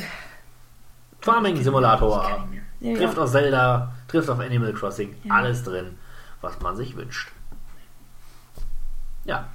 Farming 1.20 1.62
Simulator. 1.62 2.47
Ja, 2.81 2.91
ja. 2.91 2.97
Trifft 2.99 3.18
auf 3.18 3.31
Zelda, 3.31 3.93
trifft 4.09 4.28
auf 4.31 4.39
Animal 4.41 4.73
Crossing, 4.73 5.15
Ja. 5.25 5.35
alles 5.35 5.62
drin, 5.65 5.99
was 6.41 6.60
man 6.60 6.76
sich 6.76 6.97
wünscht. 6.97 7.31
Ja. 9.25 9.49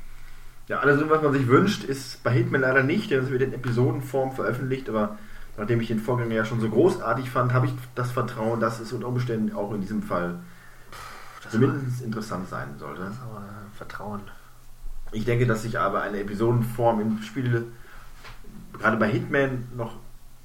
Ja, 0.68 0.80
alles, 0.80 1.00
drin, 1.00 1.10
was 1.10 1.22
man 1.22 1.34
sich 1.34 1.48
wünscht, 1.48 1.84
ist 1.84 2.24
bei 2.24 2.32
Hitman 2.32 2.62
leider 2.62 2.84
nicht, 2.84 3.12
denn 3.12 3.24
es 3.24 3.30
wird 3.30 3.42
in 3.42 3.54
Episodenform 3.54 4.32
veröffentlicht, 4.34 4.88
aber 4.90 5.18
nachdem 5.58 5.82
ich 5.82 5.88
den 5.88 6.00
Vorgänger 6.00 6.36
ja 6.36 6.46
schon 6.46 6.62
so 6.62 6.70
großartig 6.70 7.30
fand, 7.30 7.54
habe 7.54 7.66
ich 7.68 7.74
das 7.96 8.12
Vertrauen, 8.12 8.60
dass 8.60 8.80
es 8.80 8.94
unter 8.94 9.08
Umständen 9.08 9.54
auch 9.56 9.74
in 9.74 9.82
diesem 9.82 10.02
Fall 10.04 10.40
zumindest 11.50 12.02
interessant 12.02 12.48
sein 12.50 12.76
sollte. 12.78 13.02
Aber 13.24 13.44
Vertrauen. 13.76 14.22
Ich 15.12 15.26
denke, 15.26 15.46
dass 15.46 15.64
sich 15.64 15.78
aber 15.78 16.02
eine 16.02 16.20
Episodenform 16.22 17.02
im 17.02 17.22
Spiel 17.22 17.66
gerade 18.80 18.96
bei 18.98 19.10
Hitman 19.10 19.68
noch 19.76 19.98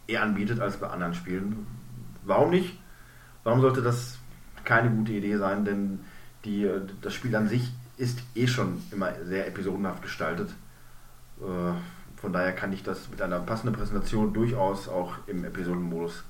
eher 0.08 0.22
anbietet 0.22 0.58
als 0.60 0.76
bei 0.78 0.88
anderen 0.88 1.14
Spielen. 1.14 1.66
Warum 2.24 2.50
nicht? 2.50 2.76
Warum 3.46 3.60
sollte 3.60 3.80
das 3.80 4.18
keine 4.64 4.90
gute 4.90 5.12
Idee 5.12 5.36
sein? 5.36 5.64
Denn 5.64 6.00
die, 6.44 6.68
das 7.00 7.14
Spiel 7.14 7.36
an 7.36 7.48
sich 7.48 7.70
ist 7.96 8.18
eh 8.34 8.48
schon 8.48 8.82
immer 8.90 9.12
sehr 9.24 9.46
episodenhaft 9.46 10.02
gestaltet. 10.02 10.50
Äh, 11.40 11.72
Von 12.16 12.32
daher 12.32 12.52
kann 12.52 12.72
ich 12.72 12.82
das 12.82 13.08
mit 13.08 13.22
einer 13.22 13.38
passenden 13.38 13.76
Präsentation 13.76 14.34
durchaus 14.34 14.88
auch 14.88 15.14
im 15.28 15.44
Episodenmodus 15.44 16.24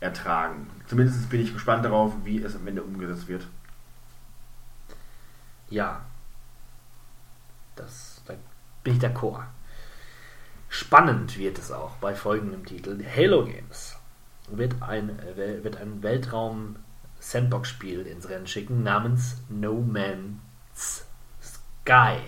ertragen. 0.00 0.66
Zumindest 0.88 1.30
bin 1.30 1.40
ich 1.40 1.54
gespannt 1.54 1.86
darauf, 1.86 2.12
wie 2.22 2.42
es 2.42 2.54
am 2.54 2.66
Ende 2.66 2.82
umgesetzt 2.82 3.28
wird. 3.28 3.46
Ja. 5.70 6.04
Das, 7.76 8.20
da 8.26 8.34
bin 8.84 8.96
ich 8.96 9.02
d'accord. 9.02 9.44
Spannend 10.68 11.38
wird 11.38 11.58
es 11.58 11.72
auch 11.72 11.96
bei 11.96 12.14
folgendem 12.14 12.66
Titel. 12.66 13.02
Halo 13.16 13.46
Games 13.46 13.91
wird 14.48 14.82
ein, 14.82 15.18
äh, 15.18 15.62
wird 15.62 15.76
ein 15.76 16.02
Weltraum-Sandbox-Spiel 16.02 18.00
ins 18.06 18.28
Rennen 18.28 18.46
schicken 18.46 18.82
namens 18.82 19.42
No 19.48 19.80
Man's 19.80 21.06
Sky. 21.40 22.18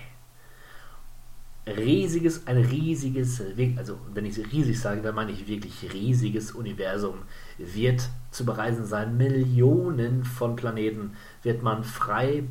Riesiges, 1.66 2.46
ein 2.46 2.58
riesiges, 2.58 3.40
also 3.78 3.98
wenn 4.12 4.26
ich 4.26 4.36
riesig 4.52 4.78
sage, 4.78 5.00
dann 5.00 5.14
meine 5.14 5.32
ich 5.32 5.48
wirklich 5.48 5.94
riesiges 5.94 6.52
Universum 6.52 7.22
wird 7.56 8.10
zu 8.30 8.44
bereisen 8.44 8.84
sein. 8.84 9.16
Millionen 9.16 10.24
von 10.24 10.56
Planeten 10.56 11.16
wird 11.42 11.62
man 11.62 11.82
frei 11.82 12.44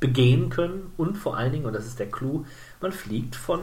begehen 0.00 0.48
können 0.48 0.92
und 0.96 1.16
vor 1.16 1.36
allen 1.36 1.52
Dingen, 1.52 1.66
und 1.66 1.74
das 1.74 1.86
ist 1.86 1.98
der 1.98 2.10
Clou, 2.10 2.46
man 2.80 2.92
fliegt 2.92 3.36
von, 3.36 3.60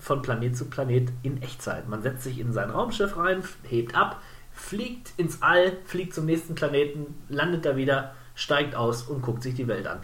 von 0.00 0.20
Planet 0.20 0.56
zu 0.56 0.64
Planet 0.64 1.12
in 1.22 1.40
Echtzeit. 1.40 1.88
Man 1.88 2.02
setzt 2.02 2.24
sich 2.24 2.40
in 2.40 2.52
sein 2.52 2.70
Raumschiff 2.70 3.16
rein, 3.16 3.44
hebt 3.62 3.94
ab, 3.94 4.20
fliegt 4.60 5.12
ins 5.16 5.42
All, 5.42 5.72
fliegt 5.84 6.14
zum 6.14 6.26
nächsten 6.26 6.54
Planeten, 6.54 7.14
landet 7.28 7.64
da 7.64 7.76
wieder, 7.76 8.14
steigt 8.34 8.74
aus 8.74 9.02
und 9.02 9.22
guckt 9.22 9.42
sich 9.42 9.54
die 9.54 9.66
Welt 9.66 9.86
an. 9.86 10.00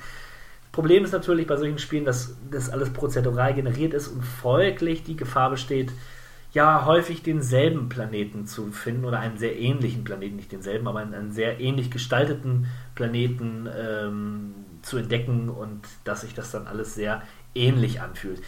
Problem 0.73 1.05
ist 1.05 1.13
natürlich 1.13 1.47
bei 1.47 1.57
solchen 1.57 1.79
Spielen, 1.79 2.05
dass 2.05 2.37
das 2.51 2.71
alles 2.71 2.93
prozedural 2.93 3.55
generiert 3.55 3.95
ist 3.95 4.09
und 4.09 4.23
folglich 4.23 5.05
die 5.05 5.17
Gefahr 5.17 5.51
besteht, 5.51 5.93
ja, 6.53 6.87
häufig 6.87 7.23
denselben 7.23 7.89
Planeten 7.89 8.47
zu 8.47 8.73
finden 8.73 9.05
oder 9.05 9.21
einen 9.21 9.37
sehr 9.37 9.59
ähnlichen 9.59 10.05
Planeten, 10.05 10.37
nicht 10.37 10.53
denselben, 10.53 10.89
aber 10.89 11.01
einen, 11.01 11.15
einen 11.15 11.33
sehr 11.33 11.61
ähnlich 11.61 11.91
gestalteten 11.91 12.67
Planeten 12.95 13.69
ähm, 13.77 14.55
zu 14.83 14.97
entdecken 14.97 15.51
und 15.51 15.83
dass 16.05 16.23
sich 16.23 16.35
das 16.35 16.51
dann 16.51 16.67
alles 16.67 16.95
sehr 16.95 17.23
ähnlich 17.55 18.01
anfühlt. 18.01 18.43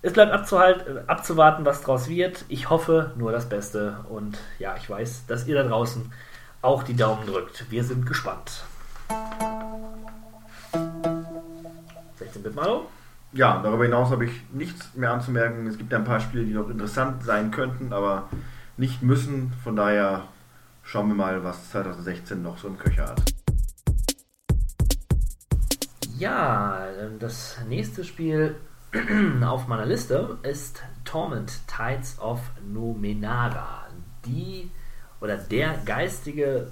Es 0.00 0.12
bleibt 0.12 0.32
abzuwarten, 0.32 1.64
was 1.64 1.82
draus 1.82 2.08
wird. 2.08 2.44
Ich 2.48 2.70
hoffe 2.70 3.12
nur 3.16 3.32
das 3.32 3.48
Beste 3.48 4.04
und 4.08 4.38
ja, 4.60 4.76
ich 4.76 4.88
weiß, 4.88 5.26
dass 5.26 5.48
ihr 5.48 5.56
da 5.56 5.64
draußen 5.64 6.12
auch 6.62 6.84
die 6.84 6.94
Daumen 6.94 7.26
drückt. 7.26 7.68
Wir 7.68 7.82
sind 7.82 8.06
gespannt. 8.06 8.62
16-Bit 10.72 12.54
Malo? 12.54 12.86
Ja, 13.32 13.60
darüber 13.60 13.82
hinaus 13.84 14.12
habe 14.12 14.26
ich 14.26 14.30
nichts 14.52 14.94
mehr 14.94 15.10
anzumerken. 15.10 15.66
Es 15.66 15.78
gibt 15.78 15.92
ein 15.92 16.04
paar 16.04 16.20
Spiele, 16.20 16.44
die 16.44 16.52
noch 16.54 16.70
interessant 16.70 17.24
sein 17.24 17.50
könnten, 17.50 17.92
aber 17.92 18.28
nicht 18.76 19.02
müssen. 19.02 19.52
Von 19.64 19.74
daher 19.74 20.28
schauen 20.84 21.08
wir 21.08 21.16
mal, 21.16 21.42
was 21.42 21.70
2016 21.70 22.40
noch 22.40 22.58
so 22.58 22.68
im 22.68 22.78
Köcher 22.78 23.08
hat. 23.08 23.20
Ja, 26.16 26.86
das 27.18 27.58
nächste 27.68 28.04
Spiel 28.04 28.54
auf 29.44 29.66
meiner 29.66 29.84
Liste 29.84 30.38
ist 30.42 30.82
Torment 31.04 31.60
Tides 31.66 32.18
of 32.20 32.40
Numenara. 32.66 33.86
Die 34.24 34.70
oder 35.20 35.36
der 35.36 35.74
geistige 35.84 36.70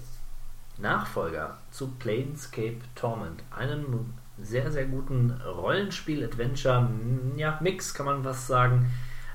Nachfolger 0.79 1.59
zu 1.71 1.89
Planescape 1.99 2.79
Torment. 2.95 3.43
Einem 3.55 4.15
sehr, 4.39 4.71
sehr 4.71 4.87
guten 4.87 5.31
Rollenspiel-Adventure, 5.31 6.89
ja, 7.37 7.59
Mix 7.61 7.93
kann 7.93 8.07
man 8.07 8.25
was 8.25 8.47
sagen. 8.47 8.91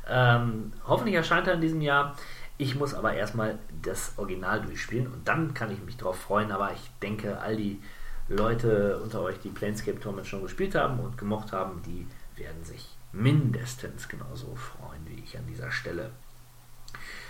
Ähm, 0.07 0.73
hoffentlich 0.87 1.15
erscheint 1.15 1.47
er 1.47 1.55
in 1.55 1.61
diesem 1.61 1.81
Jahr. 1.81 2.15
Ich 2.57 2.75
muss 2.75 2.95
aber 2.95 3.13
erstmal 3.13 3.59
das 3.83 4.13
Original 4.17 4.61
durchspielen 4.61 5.05
und 5.05 5.27
dann 5.27 5.53
kann 5.53 5.71
ich 5.71 5.83
mich 5.83 5.97
drauf 5.97 6.19
freuen. 6.19 6.51
Aber 6.51 6.71
ich 6.73 6.89
denke, 7.01 7.39
all 7.39 7.55
die 7.55 7.79
Leute 8.27 8.99
unter 9.03 9.21
euch, 9.21 9.39
die 9.39 9.49
Planescape 9.49 9.99
Torment 9.99 10.25
schon 10.25 10.41
gespielt 10.41 10.73
haben 10.73 10.99
und 10.99 11.17
gemocht 11.17 11.51
haben, 11.51 11.81
die 11.85 12.07
werden 12.43 12.63
sich 12.63 12.97
mindestens 13.11 14.07
genauso 14.07 14.55
freuen 14.55 15.05
wie 15.05 15.21
ich 15.23 15.37
an 15.37 15.47
dieser 15.47 15.71
Stelle. 15.71 16.11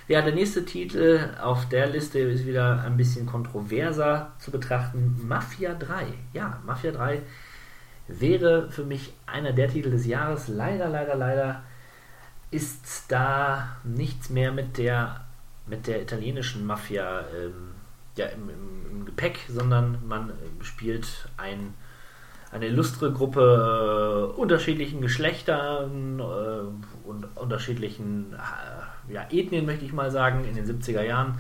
Ja, 0.08 0.22
der 0.22 0.34
nächste 0.34 0.66
Titel 0.66 1.36
auf 1.42 1.70
der 1.70 1.88
Liste 1.88 2.20
ist 2.20 2.46
wieder 2.46 2.82
ein 2.82 2.98
bisschen 2.98 3.26
kontroverser 3.26 4.34
zu 4.40 4.52
betrachten. 4.52 5.20
Mafia 5.28 5.74
3. 5.74 6.08
Ja, 6.34 6.62
Mafia 6.66 6.92
3 6.92 7.22
wäre 8.08 8.70
für 8.72 8.84
mich 8.84 9.14
einer 9.26 9.54
der 9.54 9.70
Titel 9.70 9.92
des 9.92 10.06
Jahres. 10.06 10.48
Leider, 10.48 10.90
leider, 10.90 11.16
leider 11.16 11.64
ist 12.50 13.06
da 13.10 13.78
nichts 13.84 14.30
mehr 14.30 14.52
mit 14.52 14.78
der, 14.78 15.26
mit 15.68 15.88
der 15.88 16.02
italienischen 16.02 16.66
Mafia 16.66 17.22
ähm, 17.34 17.72
ja, 18.18 18.26
im, 18.28 18.50
im, 18.50 18.92
im, 18.92 19.06
Gepäck, 19.06 19.40
sondern 19.48 20.06
man 20.06 20.34
spielt 20.62 21.30
ein, 21.38 21.74
eine 22.52 22.68
illustre 22.68 23.12
Gruppe 23.12 24.34
äh, 24.36 24.40
unterschiedlichen 24.40 25.02
Geschlechtern 25.02 26.20
äh, 26.20 27.08
und 27.08 27.26
unterschiedlichen 27.36 28.34
äh, 28.34 29.14
ja, 29.14 29.26
Ethnien, 29.32 29.66
möchte 29.66 29.86
ich 29.86 29.94
mal 29.94 30.12
sagen, 30.12 30.44
in 30.46 30.56
den 30.56 30.66
70er 30.66 31.04
Jahren. 31.04 31.40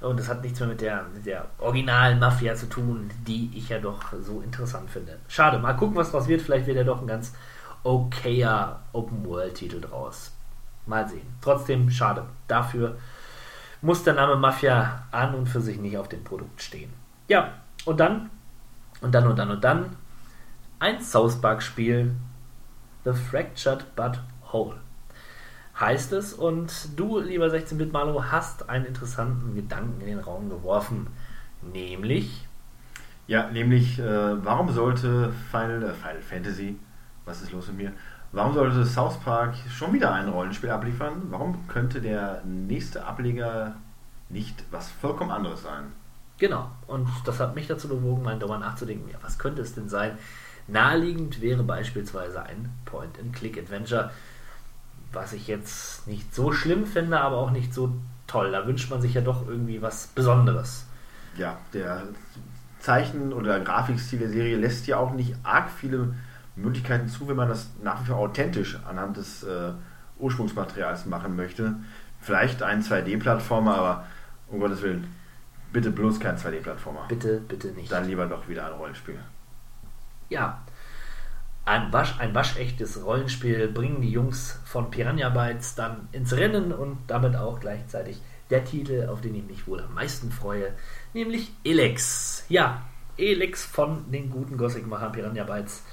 Und 0.00 0.18
das 0.18 0.28
hat 0.28 0.42
nichts 0.42 0.58
mehr 0.58 0.68
mit 0.68 0.80
der, 0.80 1.04
mit 1.14 1.26
der 1.26 1.46
originalen 1.58 2.18
Mafia 2.18 2.54
zu 2.54 2.68
tun, 2.68 3.10
die 3.26 3.50
ich 3.54 3.68
ja 3.68 3.78
doch 3.78 4.02
so 4.20 4.40
interessant 4.40 4.90
finde. 4.90 5.18
Schade, 5.28 5.58
mal 5.58 5.74
gucken, 5.74 5.96
was 5.96 6.10
draus 6.10 6.26
wird. 6.26 6.42
Vielleicht 6.42 6.66
wird 6.66 6.76
ja 6.76 6.84
doch 6.84 7.00
ein 7.00 7.06
ganz 7.06 7.32
okayer 7.84 8.80
Open-World-Titel 8.92 9.80
draus. 9.80 10.32
Mal 10.86 11.08
sehen. 11.08 11.26
Trotzdem 11.40 11.88
schade. 11.90 12.24
Dafür 12.48 12.96
muss 13.80 14.02
der 14.02 14.14
Name 14.14 14.36
Mafia 14.36 15.04
an 15.12 15.34
und 15.34 15.48
für 15.48 15.60
sich 15.60 15.78
nicht 15.78 15.96
auf 15.96 16.08
dem 16.08 16.24
Produkt 16.24 16.62
stehen. 16.62 16.92
Ja, 17.28 17.54
und 17.84 18.00
dann, 18.00 18.30
und 19.00 19.14
dann, 19.14 19.26
und 19.28 19.38
dann, 19.38 19.50
und 19.50 19.62
dann, 19.62 19.96
ein 20.82 21.00
South 21.00 21.40
Park-Spiel, 21.40 22.12
The 23.04 23.12
Fractured 23.12 23.94
But 23.94 24.18
Whole, 24.52 24.74
heißt 25.78 26.12
es. 26.12 26.34
Und 26.34 26.98
du, 26.98 27.20
lieber 27.20 27.46
16-Bit-Malo, 27.46 28.24
hast 28.32 28.68
einen 28.68 28.86
interessanten 28.86 29.54
Gedanken 29.54 30.00
in 30.00 30.08
den 30.08 30.18
Raum 30.18 30.50
geworfen, 30.50 31.06
nämlich... 31.62 32.48
Ja, 33.28 33.48
nämlich, 33.48 34.00
äh, 34.00 34.44
warum 34.44 34.72
sollte 34.72 35.32
Final, 35.52 35.84
äh, 35.84 35.94
Final 35.94 36.20
Fantasy, 36.20 36.76
was 37.24 37.42
ist 37.42 37.52
los 37.52 37.68
mit 37.68 37.76
mir, 37.76 37.92
Warum 38.32 38.54
sollte 38.54 38.86
South 38.86 39.20
Park 39.20 39.54
schon 39.70 39.92
wieder 39.92 40.14
ein 40.14 40.26
Rollenspiel 40.26 40.70
abliefern? 40.70 41.24
Warum 41.28 41.68
könnte 41.68 42.00
der 42.00 42.42
nächste 42.46 43.04
Ableger 43.04 43.76
nicht 44.30 44.64
was 44.70 44.90
vollkommen 44.90 45.30
anderes 45.30 45.62
sein? 45.62 45.92
Genau, 46.38 46.70
und 46.86 47.08
das 47.26 47.38
hat 47.38 47.54
mich 47.54 47.66
dazu 47.66 47.88
bewogen, 47.88 48.22
mal 48.22 48.38
darüber 48.38 48.58
nachzudenken, 48.58 49.10
ja, 49.10 49.18
was 49.20 49.38
könnte 49.38 49.60
es 49.60 49.74
denn 49.74 49.90
sein? 49.90 50.18
Naheliegend 50.68 51.40
wäre 51.40 51.62
beispielsweise 51.62 52.42
ein 52.42 52.70
Point-and-Click-Adventure, 52.84 54.10
was 55.12 55.32
ich 55.32 55.46
jetzt 55.46 56.06
nicht 56.06 56.34
so 56.34 56.52
schlimm 56.52 56.86
finde, 56.86 57.20
aber 57.20 57.36
auch 57.36 57.50
nicht 57.50 57.74
so 57.74 57.92
toll. 58.26 58.52
Da 58.52 58.66
wünscht 58.66 58.90
man 58.90 59.02
sich 59.02 59.14
ja 59.14 59.20
doch 59.20 59.46
irgendwie 59.46 59.82
was 59.82 60.06
Besonderes. 60.08 60.86
Ja, 61.36 61.58
der 61.72 62.04
Zeichen- 62.80 63.32
oder 63.32 63.60
Grafikstil 63.60 64.18
der 64.18 64.30
Serie 64.30 64.56
lässt 64.56 64.86
ja 64.86 64.96
auch 64.96 65.12
nicht 65.12 65.34
arg 65.42 65.70
viele 65.70 66.14
Möglichkeiten 66.56 67.08
zu, 67.08 67.28
wenn 67.28 67.36
man 67.36 67.48
das 67.48 67.70
nach 67.82 68.02
wie 68.02 68.06
vor 68.06 68.16
authentisch 68.16 68.78
anhand 68.88 69.16
des 69.16 69.42
äh, 69.42 69.72
Ursprungsmaterials 70.18 71.06
machen 71.06 71.36
möchte. 71.36 71.76
Vielleicht 72.20 72.62
ein 72.62 72.82
2D-Plattformer, 72.82 73.74
aber 73.74 74.06
um 74.48 74.60
Gottes 74.60 74.82
Willen, 74.82 75.06
bitte 75.72 75.90
bloß 75.90 76.20
kein 76.20 76.36
2D-Plattformer. 76.36 77.06
Bitte, 77.08 77.40
bitte 77.46 77.68
nicht. 77.68 77.90
Dann 77.90 78.06
lieber 78.06 78.26
doch 78.26 78.48
wieder 78.48 78.66
ein 78.66 78.72
Rollenspiel. 78.72 79.18
Ja. 80.32 80.62
Ein, 81.64 81.92
wasch, 81.92 82.18
ein 82.18 82.34
waschechtes 82.34 83.04
Rollenspiel 83.04 83.68
bringen 83.68 84.00
die 84.00 84.10
Jungs 84.10 84.58
von 84.64 84.90
Piranha 84.90 85.28
Bytes 85.28 85.76
dann 85.76 86.08
ins 86.10 86.32
Rennen 86.32 86.72
und 86.72 86.98
damit 87.06 87.36
auch 87.36 87.60
gleichzeitig 87.60 88.20
der 88.50 88.64
Titel, 88.64 89.08
auf 89.08 89.20
den 89.20 89.36
ich 89.36 89.44
mich 89.44 89.66
wohl 89.68 89.80
am 89.80 89.94
meisten 89.94 90.32
freue, 90.32 90.72
nämlich 91.14 91.52
Elex. 91.64 92.44
Ja, 92.48 92.82
Elex 93.16 93.64
von 93.64 94.10
den 94.10 94.28
guten 94.28 94.56
Gothic-Machern 94.56 95.12
Piranha 95.12 95.44
Bytes 95.44 95.84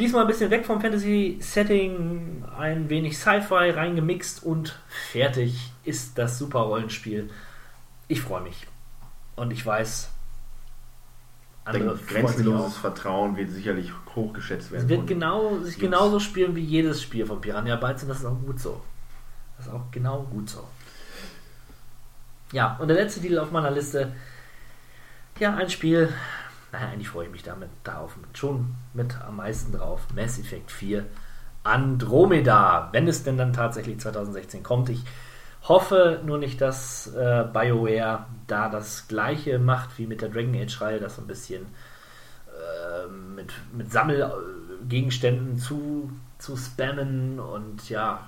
Diesmal 0.00 0.22
ein 0.22 0.28
bisschen 0.28 0.50
weg 0.50 0.64
vom 0.64 0.80
Fantasy-Setting, 0.80 2.46
ein 2.58 2.88
wenig 2.88 3.18
Sci-Fi 3.18 3.68
reingemixt 3.68 4.42
und 4.42 4.80
fertig 4.88 5.72
ist 5.84 6.16
das 6.16 6.38
super 6.38 6.60
Rollenspiel. 6.60 7.28
Ich 8.08 8.22
freue 8.22 8.40
mich. 8.40 8.66
Und 9.36 9.52
ich 9.52 9.66
weiß, 9.66 10.10
andere 11.64 11.96
grenzenloses 11.96 12.76
Vertrauen 12.76 13.36
wird 13.36 13.50
sicherlich 13.50 13.92
hochgeschätzt 14.14 14.70
werden. 14.70 14.84
Es 14.84 14.88
wird 14.88 15.06
genau, 15.06 15.58
sich 15.58 15.78
genauso 15.78 16.18
spielen 16.20 16.56
wie 16.56 16.64
jedes 16.64 17.02
Spiel 17.02 17.26
von 17.26 17.40
Piranha 17.40 17.76
Bytes 17.76 18.02
und 18.02 18.08
das 18.08 18.20
ist 18.20 18.26
auch 18.26 18.40
gut 18.40 18.58
so. 18.58 18.80
Das 19.56 19.66
ist 19.66 19.72
auch 19.72 19.90
genau 19.90 20.22
gut 20.22 20.48
so. 20.48 20.66
Ja, 22.52 22.76
und 22.80 22.88
der 22.88 22.96
letzte 22.96 23.20
Titel 23.20 23.38
auf 23.38 23.52
meiner 23.52 23.70
Liste. 23.70 24.12
Ja, 25.38 25.54
ein 25.54 25.70
Spiel, 25.70 26.12
naja, 26.72 26.88
eigentlich 26.88 27.08
freue 27.08 27.26
ich 27.26 27.32
mich 27.32 27.42
damit 27.42 27.70
darauf 27.84 28.16
schon 28.34 28.74
mit 28.94 29.20
am 29.20 29.36
meisten 29.36 29.72
drauf. 29.72 30.06
Mass 30.14 30.38
Effect 30.38 30.70
4 30.70 31.06
Andromeda, 31.62 32.88
wenn 32.92 33.06
es 33.06 33.22
denn 33.22 33.36
dann 33.36 33.52
tatsächlich 33.52 34.00
2016 34.00 34.62
kommt. 34.62 34.88
Ich 34.88 35.04
hoffe 35.62 36.20
nur 36.24 36.38
nicht, 36.38 36.60
dass 36.60 37.08
äh, 37.14 37.44
BioWare 37.52 38.26
da 38.46 38.68
das 38.68 39.08
gleiche 39.08 39.58
macht 39.58 39.98
wie 39.98 40.06
mit 40.06 40.22
der 40.22 40.28
Dragon 40.28 40.54
Age-Reihe, 40.54 41.00
das 41.00 41.16
so 41.16 41.22
ein 41.22 41.26
bisschen 41.26 41.66
äh, 42.46 43.08
mit, 43.08 43.52
mit 43.72 43.92
Sammelgegenständen 43.92 45.58
zu, 45.58 46.10
zu 46.38 46.56
spammen 46.56 47.38
und 47.38 47.88
ja, 47.90 48.26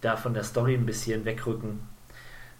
da 0.00 0.16
von 0.16 0.34
der 0.34 0.44
Story 0.44 0.74
ein 0.74 0.86
bisschen 0.86 1.24
wegrücken. 1.24 1.80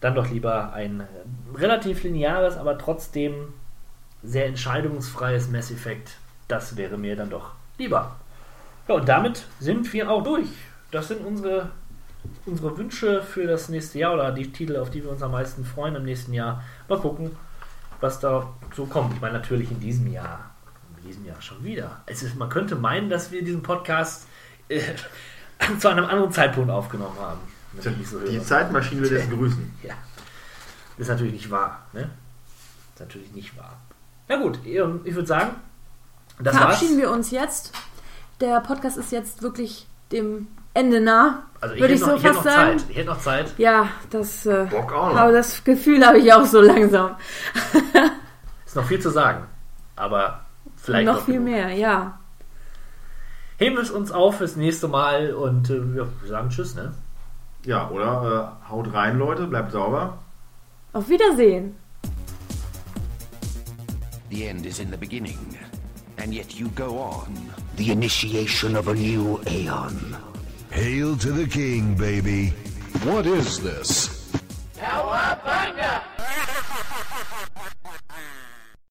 Dann 0.01 0.15
doch 0.15 0.31
lieber 0.31 0.73
ein 0.73 1.07
relativ 1.55 2.03
lineares, 2.03 2.57
aber 2.57 2.79
trotzdem 2.79 3.53
sehr 4.23 4.47
entscheidungsfreies 4.47 5.49
Mass 5.51 5.71
Effect, 5.71 6.17
das 6.49 6.77
wäre 6.77 6.97
mir 6.97 7.17
dann 7.17 7.31
doch 7.31 7.53
lieber. 7.79 8.17
Ja, 8.89 8.95
und 8.95 9.09
damit 9.09 9.47
sind 9.59 9.93
wir 9.93 10.11
auch 10.11 10.23
durch. 10.23 10.49
Das 10.91 11.09
sind 11.09 11.25
unsere, 11.25 11.71
unsere 12.47 12.77
Wünsche 12.77 13.23
für 13.23 13.47
das 13.47 13.69
nächste 13.69 13.99
Jahr 13.99 14.15
oder 14.15 14.33
die 14.33 14.51
Titel, 14.53 14.77
auf 14.77 14.91
die 14.91 15.03
wir 15.03 15.11
uns 15.11 15.23
am 15.23 15.33
meisten 15.33 15.65
freuen 15.65 15.95
im 15.97 16.05
nächsten 16.05 16.33
Jahr. 16.33 16.63
Mal 16.89 16.99
gucken, 16.99 17.37
was 18.01 18.21
da 18.21 18.53
so 18.75 18.87
kommt. 18.87 19.15
Ich 19.15 19.21
meine, 19.21 19.35
natürlich 19.35 19.71
in 19.71 19.81
diesem 19.81 20.13
Jahr. 20.13 20.51
In 20.99 21.09
diesem 21.09 21.27
Jahr 21.27 21.41
schon 21.41 21.63
wieder. 21.65 22.03
Es 22.07 22.23
ist, 22.23 22.37
man 22.37 22.49
könnte 22.49 22.77
meinen, 22.77 23.09
dass 23.09 23.31
wir 23.31 23.43
diesen 23.45 23.63
Podcast 23.63 24.27
äh, 24.69 24.81
zu 25.79 25.89
einem 25.89 26.05
anderen 26.05 26.33
Zeitpunkt 26.33 26.71
aufgenommen 26.71 27.19
haben. 27.19 27.41
So 27.81 27.91
die 27.91 28.43
Zeitmaschine 28.43 29.03
will 29.03 29.19
das 29.19 29.29
grüßen. 29.31 29.73
Ja. 29.83 29.95
Das 30.97 31.07
ist 31.07 31.09
natürlich 31.09 31.33
nicht 31.35 31.51
wahr. 31.51 31.87
Ne? 31.93 32.01
Das 32.01 32.95
ist 32.95 33.01
natürlich 33.01 33.33
nicht 33.33 33.57
wahr. 33.57 33.77
Na 34.29 34.37
gut, 34.37 34.59
ich 34.65 34.75
würde 34.75 35.27
sagen, 35.27 35.57
das 36.41 36.57
verabschieden 36.57 36.97
war's. 36.97 37.03
wir 37.03 37.11
uns 37.11 37.31
jetzt. 37.31 37.73
Der 38.41 38.61
Podcast 38.61 38.97
ist 38.97 39.13
jetzt 39.13 39.43
wirklich 39.43 39.87
dem 40.13 40.49
Ende 40.75 41.01
nah. 41.01 41.43
Also 41.61 41.75
ich, 41.75 41.83
hätte, 41.83 41.95
ich, 41.95 42.01
noch, 42.01 42.09
so 42.09 42.17
ich 42.17 42.23
noch 42.23 42.43
sagen. 42.43 42.79
Zeit. 42.79 42.91
Ich 42.91 42.97
hätte 42.97 43.09
noch 43.09 43.21
Zeit. 43.21 43.55
Ja, 43.59 43.89
das, 44.11 44.47
äh, 44.47 44.67
aber 44.89 45.33
das 45.33 45.63
Gefühl 45.63 46.07
habe 46.07 46.19
ich 46.19 46.33
auch 46.33 46.47
so 46.47 46.61
langsam. 46.61 47.17
ist 48.67 48.77
noch 48.77 48.87
viel 48.87 49.01
zu 49.01 49.11
sagen, 49.11 49.45
aber 49.97 50.41
vielleicht 50.77 51.07
noch, 51.07 51.17
noch 51.17 51.25
viel 51.25 51.35
genug. 51.35 51.51
mehr, 51.51 51.71
ja. 51.71 52.19
Heben 53.59 53.77
wir 53.77 53.83
es 53.83 53.91
uns 53.91 54.11
auf 54.11 54.39
fürs 54.39 54.57
nächste 54.57 54.89
Mal 54.89 55.35
und 55.35 55.69
äh, 55.69 55.95
wir 55.95 56.09
sagen 56.27 56.49
Tschüss, 56.49 56.75
ne? 56.77 56.95
Ja, 57.67 57.91
oder 57.91 58.57
äh, 58.67 58.71
haut 58.71 58.95
rein, 58.95 59.19
Leute, 59.19 59.47
bleibt 59.47 59.73
sauber. 59.73 60.19
Auf 60.95 61.11
Wiedersehen. 61.11 61.77
The 64.31 64.47
end 64.47 64.65
is 64.65 64.79
in 64.79 64.91
the 64.91 64.97
beginning, 64.97 65.59
and 66.17 66.33
yet 66.33 66.53
you 66.53 66.69
go 66.75 67.01
on. 67.01 67.37
The 67.77 67.91
initiation 67.91 68.77
of 68.77 68.89
a 68.89 68.95
new 68.95 69.41
aeon. 69.47 70.30
Hail 70.71 71.17
to 71.17 71.33
the 71.33 71.47
king, 71.47 71.95
baby. 71.95 72.51
What 73.03 73.27
is 73.27 73.59
this? 73.59 74.31
Cowabunga! 74.77 75.70